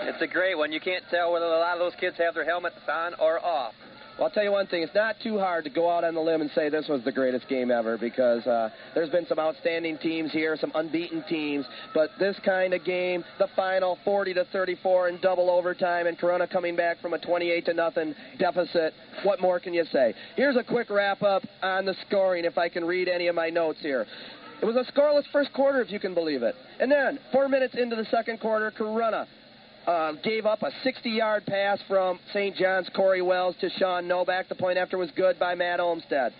It's 0.00 0.20
a 0.20 0.26
great 0.26 0.56
one. 0.56 0.72
You 0.72 0.80
can't 0.80 1.04
tell 1.10 1.32
whether 1.32 1.46
a 1.46 1.58
lot 1.58 1.74
of 1.74 1.78
those 1.78 1.98
kids 2.00 2.16
have 2.18 2.34
their 2.34 2.44
helmets 2.44 2.76
on 2.88 3.14
or 3.20 3.38
off. 3.44 3.74
Well, 4.16 4.28
I'll 4.28 4.30
tell 4.30 4.44
you 4.44 4.52
one 4.52 4.68
thing. 4.68 4.84
It's 4.84 4.94
not 4.94 5.16
too 5.20 5.38
hard 5.38 5.64
to 5.64 5.70
go 5.70 5.90
out 5.90 6.04
on 6.04 6.14
the 6.14 6.20
limb 6.20 6.40
and 6.40 6.48
say 6.54 6.68
this 6.68 6.86
was 6.88 7.02
the 7.02 7.10
greatest 7.10 7.48
game 7.48 7.72
ever 7.72 7.98
because 7.98 8.46
uh, 8.46 8.70
there's 8.94 9.10
been 9.10 9.26
some 9.26 9.40
outstanding 9.40 9.98
teams 9.98 10.30
here, 10.30 10.56
some 10.56 10.70
unbeaten 10.76 11.24
teams, 11.28 11.66
but 11.92 12.10
this 12.20 12.36
kind 12.44 12.74
of 12.74 12.84
game, 12.84 13.24
the 13.40 13.48
final 13.56 13.98
40 14.04 14.34
to 14.34 14.44
34 14.52 15.08
in 15.08 15.20
double 15.20 15.50
overtime, 15.50 16.06
and 16.06 16.16
Corunna 16.16 16.48
coming 16.48 16.76
back 16.76 17.00
from 17.00 17.14
a 17.14 17.18
28 17.18 17.66
to 17.66 17.74
nothing 17.74 18.14
deficit. 18.38 18.94
What 19.24 19.40
more 19.40 19.58
can 19.58 19.74
you 19.74 19.84
say? 19.90 20.14
Here's 20.36 20.56
a 20.56 20.62
quick 20.62 20.90
wrap 20.90 21.24
up 21.24 21.42
on 21.62 21.84
the 21.84 21.96
scoring, 22.06 22.44
if 22.44 22.56
I 22.56 22.68
can 22.68 22.84
read 22.84 23.08
any 23.08 23.26
of 23.26 23.34
my 23.34 23.50
notes 23.50 23.80
here. 23.80 24.06
It 24.62 24.64
was 24.64 24.76
a 24.76 24.84
scoreless 24.92 25.24
first 25.32 25.52
quarter, 25.52 25.80
if 25.80 25.90
you 25.90 25.98
can 25.98 26.14
believe 26.14 26.44
it. 26.44 26.54
And 26.78 26.90
then, 26.90 27.18
four 27.32 27.48
minutes 27.48 27.74
into 27.74 27.96
the 27.96 28.06
second 28.12 28.38
quarter, 28.38 28.70
Corunna 28.70 29.26
uh, 29.86 30.12
gave 30.22 30.46
up 30.46 30.62
a 30.62 30.70
60-yard 30.86 31.44
pass 31.46 31.78
from 31.88 32.18
St. 32.32 32.56
John's 32.56 32.88
Corey 32.94 33.22
Wells 33.22 33.54
to 33.60 33.70
Sean 33.78 34.08
Novak. 34.08 34.48
The 34.48 34.54
point 34.54 34.78
after 34.78 34.98
was 34.98 35.10
good 35.16 35.38
by 35.38 35.54
Matt 35.54 35.80
Olmstead. 35.80 36.32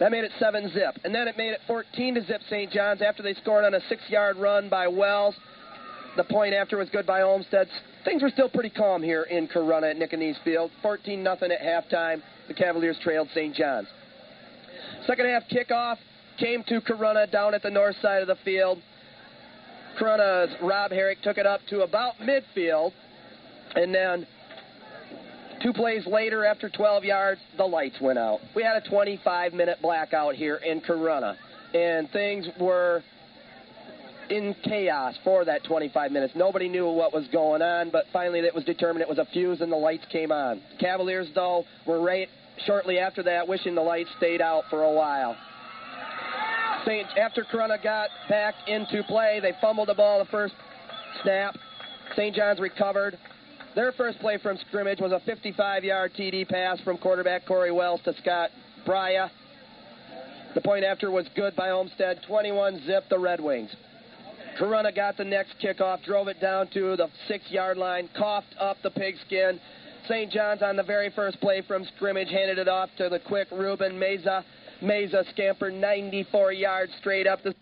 That 0.00 0.10
made 0.10 0.24
it 0.24 0.32
7 0.38 0.70
zip. 0.72 0.98
And 1.04 1.14
then 1.14 1.28
it 1.28 1.36
made 1.36 1.50
it 1.50 1.60
14 1.66 2.14
to 2.14 2.24
zip 2.24 2.40
St. 2.48 2.70
John's 2.70 3.02
after 3.02 3.22
they 3.22 3.34
scored 3.34 3.64
on 3.64 3.74
a 3.74 3.80
six-yard 3.88 4.36
run 4.36 4.68
by 4.68 4.88
Wells. 4.88 5.34
The 6.16 6.24
point 6.24 6.54
after 6.54 6.76
was 6.76 6.88
good 6.90 7.06
by 7.06 7.22
Olmstead. 7.22 7.68
Things 8.04 8.22
were 8.22 8.30
still 8.30 8.48
pretty 8.48 8.70
calm 8.70 9.02
here 9.02 9.24
in 9.24 9.48
Corunna 9.48 9.90
at 9.90 9.96
Nicanese 9.96 10.42
Field. 10.42 10.70
14 10.82 11.22
nothing 11.22 11.50
at 11.50 11.60
halftime. 11.60 12.22
The 12.46 12.54
Cavaliers 12.54 12.98
trailed 13.02 13.28
St. 13.34 13.54
John's. 13.54 13.88
Second 15.06 15.26
half 15.26 15.42
kickoff 15.48 15.96
came 16.38 16.62
to 16.64 16.80
Corunna 16.80 17.30
down 17.30 17.54
at 17.54 17.62
the 17.62 17.70
north 17.70 17.96
side 18.00 18.22
of 18.22 18.28
the 18.28 18.36
field. 18.44 18.78
Corunna's 19.98 20.54
Rob 20.62 20.90
Herrick 20.90 21.22
took 21.22 21.38
it 21.38 21.46
up 21.46 21.60
to 21.70 21.80
about 21.80 22.14
midfield, 22.18 22.92
and 23.74 23.94
then 23.94 24.26
two 25.62 25.72
plays 25.72 26.06
later, 26.06 26.44
after 26.44 26.68
12 26.68 27.04
yards, 27.04 27.40
the 27.56 27.64
lights 27.64 27.96
went 28.00 28.18
out. 28.18 28.40
We 28.54 28.62
had 28.62 28.82
a 28.82 28.88
25 28.88 29.52
minute 29.52 29.78
blackout 29.82 30.34
here 30.34 30.56
in 30.56 30.80
Corunna, 30.80 31.36
and 31.74 32.08
things 32.10 32.48
were 32.60 33.02
in 34.30 34.54
chaos 34.62 35.14
for 35.24 35.44
that 35.44 35.64
25 35.64 36.12
minutes. 36.12 36.34
Nobody 36.36 36.68
knew 36.68 36.88
what 36.90 37.12
was 37.12 37.26
going 37.28 37.62
on, 37.62 37.90
but 37.90 38.04
finally 38.12 38.40
it 38.40 38.54
was 38.54 38.64
determined 38.64 39.02
it 39.02 39.08
was 39.08 39.18
a 39.18 39.26
fuse 39.32 39.60
and 39.60 39.72
the 39.72 39.76
lights 39.76 40.04
came 40.12 40.30
on. 40.32 40.60
Cavaliers, 40.78 41.28
though, 41.34 41.64
were 41.86 42.00
right 42.00 42.28
shortly 42.66 42.98
after 42.98 43.22
that 43.22 43.48
wishing 43.48 43.74
the 43.74 43.80
lights 43.80 44.10
stayed 44.18 44.40
out 44.40 44.64
for 44.68 44.82
a 44.82 44.92
while. 44.92 45.36
After 46.88 47.44
Corunna 47.44 47.82
got 47.82 48.08
back 48.30 48.54
into 48.66 49.02
play, 49.02 49.40
they 49.42 49.52
fumbled 49.60 49.88
the 49.88 49.94
ball 49.94 50.18
the 50.20 50.30
first 50.30 50.54
snap. 51.22 51.54
St. 52.16 52.34
John's 52.34 52.60
recovered. 52.60 53.18
Their 53.74 53.92
first 53.92 54.18
play 54.20 54.38
from 54.38 54.56
scrimmage 54.66 54.98
was 54.98 55.12
a 55.12 55.20
55-yard 55.30 56.12
TD 56.18 56.48
pass 56.48 56.80
from 56.80 56.96
quarterback 56.96 57.44
Corey 57.46 57.72
Wells 57.72 58.00
to 58.04 58.14
Scott 58.22 58.48
Brya. 58.86 59.28
The 60.54 60.62
point 60.62 60.82
after 60.82 61.10
was 61.10 61.26
good 61.36 61.54
by 61.54 61.70
Olmstead. 61.70 62.22
21 62.26 62.82
zip 62.86 63.04
the 63.10 63.18
Red 63.18 63.40
Wings. 63.40 63.70
Corunna 64.58 64.94
got 64.94 65.18
the 65.18 65.24
next 65.24 65.56
kickoff, 65.62 66.02
drove 66.04 66.28
it 66.28 66.40
down 66.40 66.68
to 66.68 66.96
the 66.96 67.08
six-yard 67.28 67.76
line, 67.76 68.08
coughed 68.16 68.54
up 68.58 68.78
the 68.82 68.90
pigskin. 68.90 69.60
St. 70.08 70.32
John's 70.32 70.62
on 70.62 70.76
the 70.76 70.82
very 70.82 71.10
first 71.10 71.38
play 71.42 71.62
from 71.68 71.84
scrimmage 71.96 72.30
handed 72.30 72.56
it 72.56 72.66
off 72.66 72.88
to 72.96 73.10
the 73.10 73.18
quick 73.18 73.48
Ruben 73.52 74.00
Meza. 74.00 74.42
Meza 74.82 75.28
scampered 75.30 75.74
94 75.74 76.52
yards 76.52 76.92
straight 77.00 77.26
up 77.26 77.42
the 77.42 77.54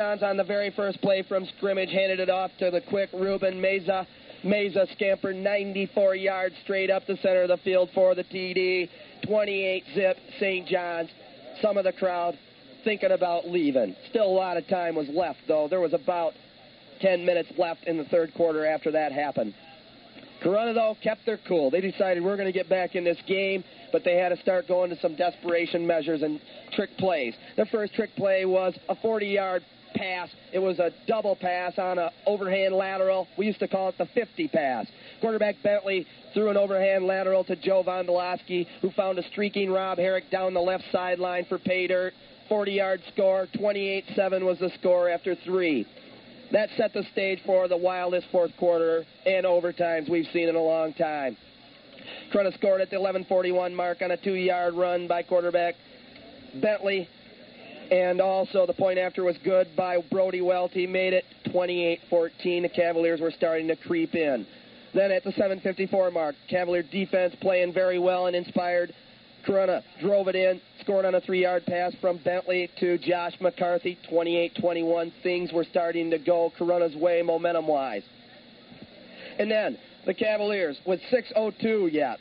on 0.00 0.36
the 0.36 0.44
very 0.44 0.70
first 0.76 1.00
play 1.00 1.24
from 1.28 1.44
scrimmage 1.56 1.90
handed 1.90 2.20
it 2.20 2.30
off 2.30 2.52
to 2.60 2.70
the 2.70 2.80
quick 2.88 3.10
Ruben 3.12 3.60
Meza. 3.60 4.06
Meza 4.44 4.90
scampered 4.92 5.34
94 5.34 6.14
yards 6.14 6.54
straight 6.62 6.88
up 6.88 7.04
the 7.08 7.16
center 7.16 7.42
of 7.42 7.48
the 7.48 7.56
field 7.58 7.90
for 7.94 8.14
the 8.14 8.22
TD. 8.22 8.88
28 9.26 9.84
zip 9.94 10.16
St. 10.38 10.68
John's. 10.68 11.10
Some 11.60 11.76
of 11.76 11.82
the 11.82 11.92
crowd 11.92 12.38
thinking 12.84 13.10
about 13.10 13.48
leaving. 13.48 13.96
Still 14.10 14.26
a 14.26 14.30
lot 14.30 14.56
of 14.56 14.68
time 14.68 14.94
was 14.94 15.08
left 15.08 15.40
though. 15.48 15.66
There 15.68 15.80
was 15.80 15.94
about 15.94 16.32
10 17.00 17.26
minutes 17.26 17.50
left 17.58 17.84
in 17.88 17.98
the 17.98 18.04
third 18.04 18.32
quarter 18.34 18.64
after 18.64 18.92
that 18.92 19.10
happened. 19.10 19.54
Corunna, 20.42 20.74
though, 20.74 20.96
kept 21.02 21.26
their 21.26 21.38
cool. 21.48 21.70
They 21.70 21.80
decided 21.80 22.22
we're 22.22 22.36
going 22.36 22.46
to 22.46 22.52
get 22.52 22.68
back 22.68 22.94
in 22.94 23.04
this 23.04 23.18
game, 23.26 23.64
but 23.92 24.04
they 24.04 24.16
had 24.16 24.30
to 24.30 24.36
start 24.38 24.68
going 24.68 24.90
to 24.90 25.00
some 25.00 25.16
desperation 25.16 25.86
measures 25.86 26.22
and 26.22 26.40
trick 26.72 26.90
plays. 26.98 27.34
Their 27.56 27.66
first 27.66 27.94
trick 27.94 28.10
play 28.16 28.44
was 28.44 28.74
a 28.88 28.94
40 28.96 29.26
yard 29.26 29.62
pass. 29.94 30.28
It 30.52 30.58
was 30.58 30.78
a 30.78 30.90
double 31.06 31.36
pass 31.36 31.78
on 31.78 31.98
an 31.98 32.10
overhand 32.26 32.74
lateral. 32.74 33.26
We 33.36 33.46
used 33.46 33.60
to 33.60 33.68
call 33.68 33.88
it 33.88 33.98
the 33.98 34.06
50 34.14 34.48
pass. 34.48 34.86
Quarterback 35.20 35.56
Bentley 35.62 36.06
threw 36.34 36.50
an 36.50 36.56
overhand 36.56 37.04
lateral 37.04 37.44
to 37.44 37.56
Joe 37.56 37.82
Vondolowski, 37.82 38.66
who 38.80 38.90
found 38.92 39.18
a 39.18 39.22
streaking 39.30 39.70
Rob 39.70 39.98
Herrick 39.98 40.30
down 40.30 40.54
the 40.54 40.60
left 40.60 40.84
sideline 40.92 41.46
for 41.48 41.58
pay 41.58 41.86
dirt. 41.86 42.12
40 42.48 42.72
yard 42.72 43.02
score. 43.12 43.46
28 43.58 44.04
7 44.14 44.44
was 44.44 44.58
the 44.58 44.70
score 44.78 45.08
after 45.08 45.34
three. 45.44 45.86
That 46.50 46.70
set 46.76 46.94
the 46.94 47.04
stage 47.12 47.40
for 47.44 47.68
the 47.68 47.76
wildest 47.76 48.26
fourth 48.32 48.52
quarter 48.58 49.04
and 49.26 49.44
overtimes 49.44 50.08
we've 50.08 50.28
seen 50.32 50.48
in 50.48 50.56
a 50.56 50.62
long 50.62 50.94
time. 50.94 51.36
Corunna 52.32 52.52
scored 52.54 52.80
at 52.80 52.90
the 52.90 52.96
11:41 52.96 53.74
mark 53.74 54.02
on 54.02 54.10
a 54.10 54.16
two-yard 54.16 54.74
run 54.74 55.06
by 55.06 55.22
quarterback 55.22 55.74
Bentley, 56.54 57.08
and 57.90 58.20
also 58.20 58.66
the 58.66 58.74
point 58.74 58.98
after 58.98 59.24
was 59.24 59.36
good 59.38 59.68
by 59.76 59.98
Brody 60.10 60.40
Welty. 60.40 60.86
Made 60.86 61.14
it 61.14 61.24
28-14. 61.46 62.62
The 62.62 62.68
Cavaliers 62.68 63.20
were 63.20 63.30
starting 63.30 63.68
to 63.68 63.76
creep 63.76 64.14
in. 64.14 64.46
Then 64.94 65.10
at 65.10 65.24
the 65.24 65.32
7:54 65.32 66.12
mark, 66.12 66.34
Cavalier 66.48 66.82
defense 66.82 67.34
playing 67.40 67.72
very 67.72 67.98
well 67.98 68.26
and 68.26 68.36
inspired. 68.36 68.94
Corunna 69.46 69.82
drove 70.00 70.28
it 70.28 70.34
in, 70.34 70.60
scored 70.80 71.04
on 71.04 71.14
a 71.14 71.20
three-yard 71.20 71.64
pass 71.64 71.94
from 72.00 72.18
Bentley 72.18 72.68
to 72.80 72.98
Josh 72.98 73.34
McCarthy, 73.40 73.96
28-21. 74.10 75.12
Things 75.22 75.52
were 75.52 75.64
starting 75.64 76.10
to 76.10 76.18
go 76.18 76.52
Corunna's 76.58 76.96
way 76.96 77.22
momentum-wise. 77.22 78.02
And 79.38 79.50
then 79.50 79.78
the 80.08 80.14
Cavaliers 80.14 80.78
with 80.86 81.00
6.02 81.12 81.92
yet. 81.92 82.18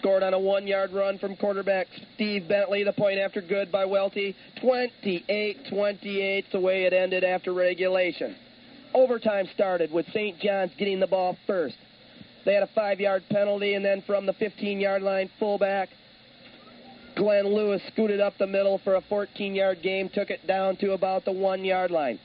Scored 0.00 0.24
on 0.24 0.34
a 0.34 0.38
one 0.38 0.66
yard 0.66 0.92
run 0.92 1.18
from 1.18 1.36
quarterback 1.36 1.86
Steve 2.16 2.48
Bentley. 2.48 2.82
The 2.82 2.92
point 2.92 3.20
after 3.20 3.40
good 3.40 3.70
by 3.70 3.84
Welty. 3.84 4.34
28 4.60 5.68
28 5.70 6.44
the 6.50 6.58
way 6.58 6.82
it 6.82 6.92
ended 6.92 7.22
after 7.22 7.54
regulation. 7.54 8.34
Overtime 8.92 9.48
started 9.54 9.92
with 9.92 10.04
St. 10.12 10.36
John's 10.40 10.72
getting 10.76 10.98
the 10.98 11.06
ball 11.06 11.36
first. 11.46 11.76
They 12.44 12.54
had 12.54 12.64
a 12.64 12.70
five 12.74 12.98
yard 12.98 13.22
penalty, 13.30 13.74
and 13.74 13.84
then 13.84 14.02
from 14.04 14.26
the 14.26 14.32
15 14.32 14.80
yard 14.80 15.02
line, 15.02 15.30
fullback 15.38 15.90
Glenn 17.14 17.46
Lewis 17.46 17.80
scooted 17.92 18.18
up 18.18 18.36
the 18.36 18.48
middle 18.48 18.78
for 18.82 18.96
a 18.96 19.00
14 19.02 19.54
yard 19.54 19.78
game, 19.80 20.10
took 20.12 20.30
it 20.30 20.44
down 20.48 20.76
to 20.78 20.92
about 20.92 21.24
the 21.24 21.32
one 21.32 21.64
yard 21.64 21.92
line. 21.92 22.18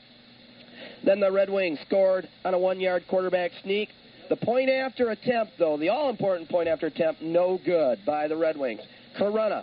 Then 1.04 1.20
the 1.20 1.30
Red 1.30 1.50
Wings 1.50 1.78
scored 1.86 2.28
on 2.44 2.52
a 2.52 2.58
one 2.58 2.80
yard 2.80 3.04
quarterback 3.08 3.52
sneak. 3.62 3.88
The 4.32 4.46
point 4.46 4.70
after 4.70 5.10
attempt, 5.10 5.58
though, 5.58 5.76
the 5.76 5.90
all 5.90 6.08
important 6.08 6.48
point 6.48 6.66
after 6.66 6.86
attempt, 6.86 7.20
no 7.20 7.60
good 7.66 7.98
by 8.06 8.28
the 8.28 8.36
Red 8.38 8.56
Wings. 8.56 8.80
Corunna, 9.18 9.62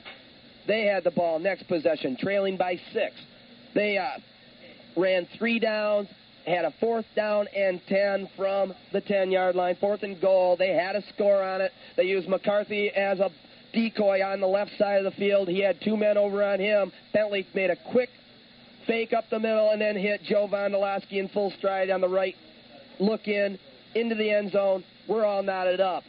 they 0.68 0.84
had 0.84 1.04
the 1.04 1.10
ball 1.10 1.40
next 1.40 1.68
possession, 1.68 2.16
trailing 2.16 2.56
by 2.56 2.80
six. 2.94 3.16
They 3.74 3.98
uh, 3.98 4.20
ran 4.96 5.28
three 5.40 5.58
downs, 5.58 6.08
had 6.46 6.66
a 6.66 6.74
fourth 6.80 7.08
down 7.16 7.48
and 7.48 7.82
10 7.88 8.30
from 8.38 8.76
the 8.94 9.02
10 9.02 9.32
yard 9.32 9.56
line, 9.56 9.76
fourth 9.82 10.04
and 10.04 10.22
goal. 10.22 10.56
They 10.56 10.74
had 10.74 10.96
a 10.96 11.02
score 11.16 11.42
on 11.42 11.62
it. 11.62 11.72
They 11.98 12.04
used 12.04 12.30
McCarthy 12.30 12.92
as 12.92 13.20
a 13.20 13.32
decoy 13.74 14.24
on 14.24 14.40
the 14.40 14.46
left 14.46 14.78
side 14.78 15.04
of 15.04 15.12
the 15.12 15.20
field. 15.20 15.48
He 15.48 15.64
had 15.64 15.82
two 15.82 15.98
men 15.98 16.16
over 16.16 16.44
on 16.44 16.60
him. 16.60 16.92
Bentley 17.12 17.48
made 17.56 17.72
a 17.72 17.92
quick 17.92 18.10
fake 18.86 19.14
up 19.14 19.32
the 19.32 19.40
middle 19.40 19.72
and 19.72 19.82
then 19.82 19.98
hit 19.98 20.22
Joe 20.26 20.48
Vondolowski 20.48 21.14
in 21.14 21.28
full 21.30 21.52
stride 21.58 21.90
on 21.90 22.02
the 22.02 22.08
right. 22.08 22.36
Look 23.00 23.28
in, 23.28 23.58
into 23.96 24.16
the 24.16 24.30
end 24.30 24.52
zone. 24.52 24.84
We're 25.08 25.26
all 25.26 25.44
knotted 25.44 25.82
up. 25.82 26.04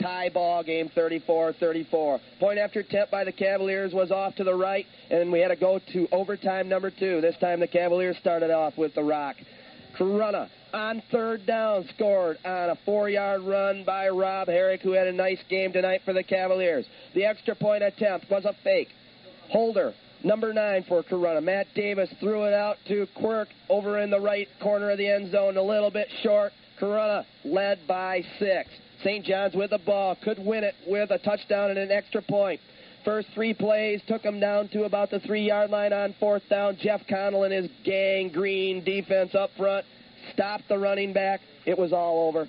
Tie 0.00 0.30
ball 0.30 0.64
game 0.64 0.90
34-34. 0.96 2.20
Point 2.40 2.58
after 2.58 2.80
attempt 2.80 3.12
by 3.12 3.24
the 3.24 3.32
Cavaliers 3.32 3.92
was 3.92 4.10
off 4.10 4.34
to 4.36 4.44
the 4.44 4.54
right, 4.54 4.86
and 5.10 5.30
we 5.30 5.40
had 5.40 5.48
to 5.48 5.56
go 5.56 5.80
to 5.92 6.08
overtime 6.10 6.68
number 6.68 6.90
two. 6.90 7.20
This 7.20 7.36
time 7.40 7.60
the 7.60 7.68
Cavaliers 7.68 8.16
started 8.18 8.50
off 8.50 8.76
with 8.76 8.94
the 8.94 9.02
rock. 9.02 9.36
Corunna 9.96 10.48
on 10.72 11.00
third 11.12 11.46
down 11.46 11.88
scored 11.94 12.36
on 12.44 12.70
a 12.70 12.78
four-yard 12.84 13.42
run 13.42 13.84
by 13.84 14.08
Rob 14.08 14.48
Herrick, 14.48 14.82
who 14.82 14.90
had 14.90 15.06
a 15.06 15.12
nice 15.12 15.38
game 15.48 15.72
tonight 15.72 16.00
for 16.04 16.12
the 16.12 16.24
Cavaliers. 16.24 16.84
The 17.14 17.24
extra 17.24 17.54
point 17.54 17.84
attempt 17.84 18.28
was 18.28 18.44
a 18.44 18.54
fake. 18.64 18.88
Holder, 19.50 19.94
number 20.24 20.52
nine 20.52 20.84
for 20.88 21.04
Corunna. 21.04 21.42
Matt 21.42 21.68
Davis 21.76 22.10
threw 22.18 22.44
it 22.44 22.52
out 22.52 22.76
to 22.88 23.06
Quirk 23.14 23.48
over 23.68 24.00
in 24.00 24.10
the 24.10 24.20
right 24.20 24.48
corner 24.60 24.90
of 24.90 24.98
the 24.98 25.08
end 25.08 25.30
zone, 25.30 25.56
a 25.56 25.62
little 25.62 25.90
bit 25.90 26.08
short. 26.22 26.52
Corunna 26.84 27.24
led 27.44 27.78
by 27.88 28.22
six. 28.38 28.68
St. 29.02 29.24
John's 29.24 29.54
with 29.54 29.70
the 29.70 29.78
ball, 29.78 30.16
could 30.22 30.38
win 30.38 30.64
it 30.64 30.74
with 30.86 31.10
a 31.10 31.18
touchdown 31.18 31.70
and 31.70 31.78
an 31.78 31.90
extra 31.90 32.20
point. 32.22 32.60
First 33.04 33.28
three 33.34 33.54
plays 33.54 34.00
took 34.06 34.22
them 34.22 34.40
down 34.40 34.68
to 34.68 34.84
about 34.84 35.10
the 35.10 35.20
three 35.20 35.46
yard 35.46 35.70
line 35.70 35.92
on 35.92 36.14
fourth 36.20 36.42
down. 36.48 36.76
Jeff 36.80 37.02
Connell 37.08 37.44
and 37.44 37.52
his 37.52 37.70
gang 37.84 38.30
green 38.30 38.84
defense 38.84 39.34
up 39.34 39.50
front 39.56 39.84
stopped 40.32 40.64
the 40.68 40.78
running 40.78 41.12
back. 41.12 41.40
It 41.66 41.78
was 41.78 41.92
all 41.92 42.28
over. 42.28 42.48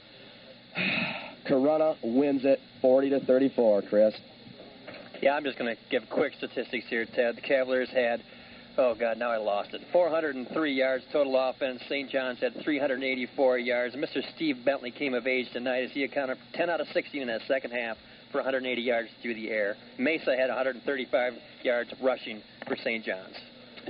Corunna 1.50 1.96
wins 2.04 2.44
it 2.46 2.60
40 2.82 3.10
to 3.12 3.20
34, 3.22 3.84
Chris. 3.84 4.14
Yeah, 5.22 5.36
I'm 5.36 5.44
just 5.44 5.58
going 5.58 5.74
to 5.74 5.82
give 5.90 6.04
quick 6.10 6.34
statistics 6.38 6.86
here, 6.90 7.06
Ted. 7.06 7.38
The 7.38 7.42
Cavaliers 7.42 7.90
had, 7.90 8.22
oh 8.78 8.96
God, 8.96 9.18
now 9.18 9.32
I 9.32 9.38
lost 9.38 9.74
it. 9.74 9.82
403 9.92 10.74
yards 10.74 11.04
total 11.12 11.38
offense. 11.38 11.82
St. 11.88 12.10
John's 12.10 12.40
had 12.40 12.54
384 12.64 13.58
yards. 13.60 13.96
Mr. 13.96 14.22
Steve 14.36 14.58
Bentley 14.64 14.92
came 14.92 15.14
of 15.14 15.28
age 15.28 15.48
tonight 15.54 15.84
as 15.84 15.92
he 15.92 16.04
accounted 16.04 16.38
for 16.38 16.58
10 16.58 16.70
out 16.70 16.82
of 16.82 16.88
16 16.94 17.22
in 17.22 17.28
that 17.28 17.42
second 17.48 17.72
half 17.72 17.98
for 18.32 18.40
180 18.40 18.82
yards 18.82 19.10
through 19.22 19.36
the 19.36 19.50
air. 19.50 19.76
Meza 20.00 20.38
had 20.38 20.50
135 20.50 21.34
yards 21.64 21.94
rushing 22.02 22.42
for 22.68 22.76
St. 22.76 23.04
John's. 23.04 23.36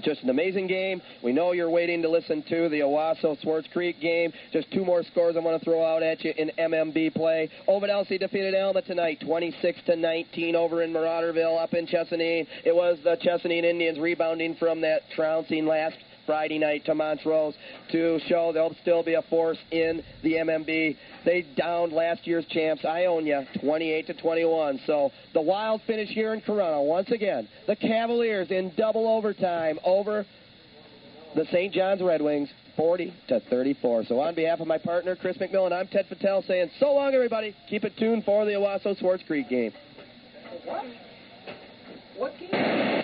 Just 0.03 0.23
an 0.23 0.29
amazing 0.29 0.67
game. 0.67 1.01
We 1.23 1.31
know 1.31 1.51
you're 1.53 1.69
waiting 1.69 2.01
to 2.01 2.09
listen 2.09 2.43
to 2.49 2.69
the 2.69 2.79
Owosso 2.79 3.39
Swartz 3.41 3.67
Creek 3.71 3.99
game. 4.01 4.31
Just 4.51 4.71
two 4.71 4.83
more 4.83 5.03
scores 5.03 5.35
I 5.35 5.39
want 5.39 5.59
to 5.59 5.65
throw 5.65 5.83
out 5.83 6.03
at 6.03 6.23
you 6.23 6.33
in 6.37 6.51
MMB 6.59 7.13
play. 7.13 7.49
Ovid 7.67 7.89
Elsie 7.89 8.17
defeated 8.17 8.55
Alma 8.55 8.81
tonight, 8.81 9.19
26 9.25 9.79
to 9.87 9.95
19 9.95 10.55
over 10.55 10.83
in 10.83 10.91
Marauderville 10.91 11.61
up 11.61 11.73
in 11.73 11.87
Chesaning. 11.87 12.45
It 12.65 12.75
was 12.75 12.97
the 13.03 13.17
Chesaning 13.17 13.63
Indians 13.63 13.99
rebounding 13.99 14.55
from 14.55 14.81
that 14.81 15.01
trouncing 15.15 15.65
last 15.65 15.97
Friday 16.25 16.59
night 16.59 16.85
to 16.85 16.95
Montrose 16.95 17.53
to 17.91 18.19
show 18.27 18.51
they'll 18.51 18.75
still 18.81 19.03
be 19.03 19.13
a 19.13 19.21
force 19.23 19.57
in 19.71 20.03
the 20.23 20.33
MMB. 20.33 20.97
They 21.25 21.45
downed 21.55 21.93
last 21.93 22.25
year's 22.25 22.45
champs, 22.47 22.83
Ionia, 22.85 23.47
28 23.61 24.07
to 24.07 24.13
21. 24.13 24.79
So 24.85 25.11
the 25.33 25.41
wild 25.41 25.81
finish 25.87 26.09
here 26.09 26.33
in 26.33 26.41
Corunna 26.41 26.85
Once 26.85 27.11
again, 27.11 27.47
the 27.67 27.75
Cavaliers 27.75 28.51
in 28.51 28.71
double 28.77 29.07
overtime 29.07 29.79
over 29.83 30.25
the 31.35 31.45
St. 31.51 31.73
John's 31.73 32.01
Red 32.01 32.21
Wings, 32.21 32.49
40 32.77 33.13
to 33.27 33.39
34. 33.49 34.05
So 34.05 34.19
on 34.19 34.35
behalf 34.35 34.59
of 34.59 34.67
my 34.67 34.77
partner 34.77 35.15
Chris 35.15 35.37
McMillan, 35.37 35.73
I'm 35.73 35.87
Ted 35.87 36.07
Patel 36.07 36.43
saying 36.47 36.71
so 36.79 36.93
long, 36.93 37.13
everybody. 37.13 37.55
Keep 37.69 37.83
it 37.83 37.93
tuned 37.97 38.23
for 38.25 38.45
the 38.45 38.51
Owosso 38.51 38.97
Swartz 38.97 39.23
Creek 39.27 39.49
game. 39.49 39.71
What? 40.65 40.85
What 42.17 42.33
game? 42.39 42.94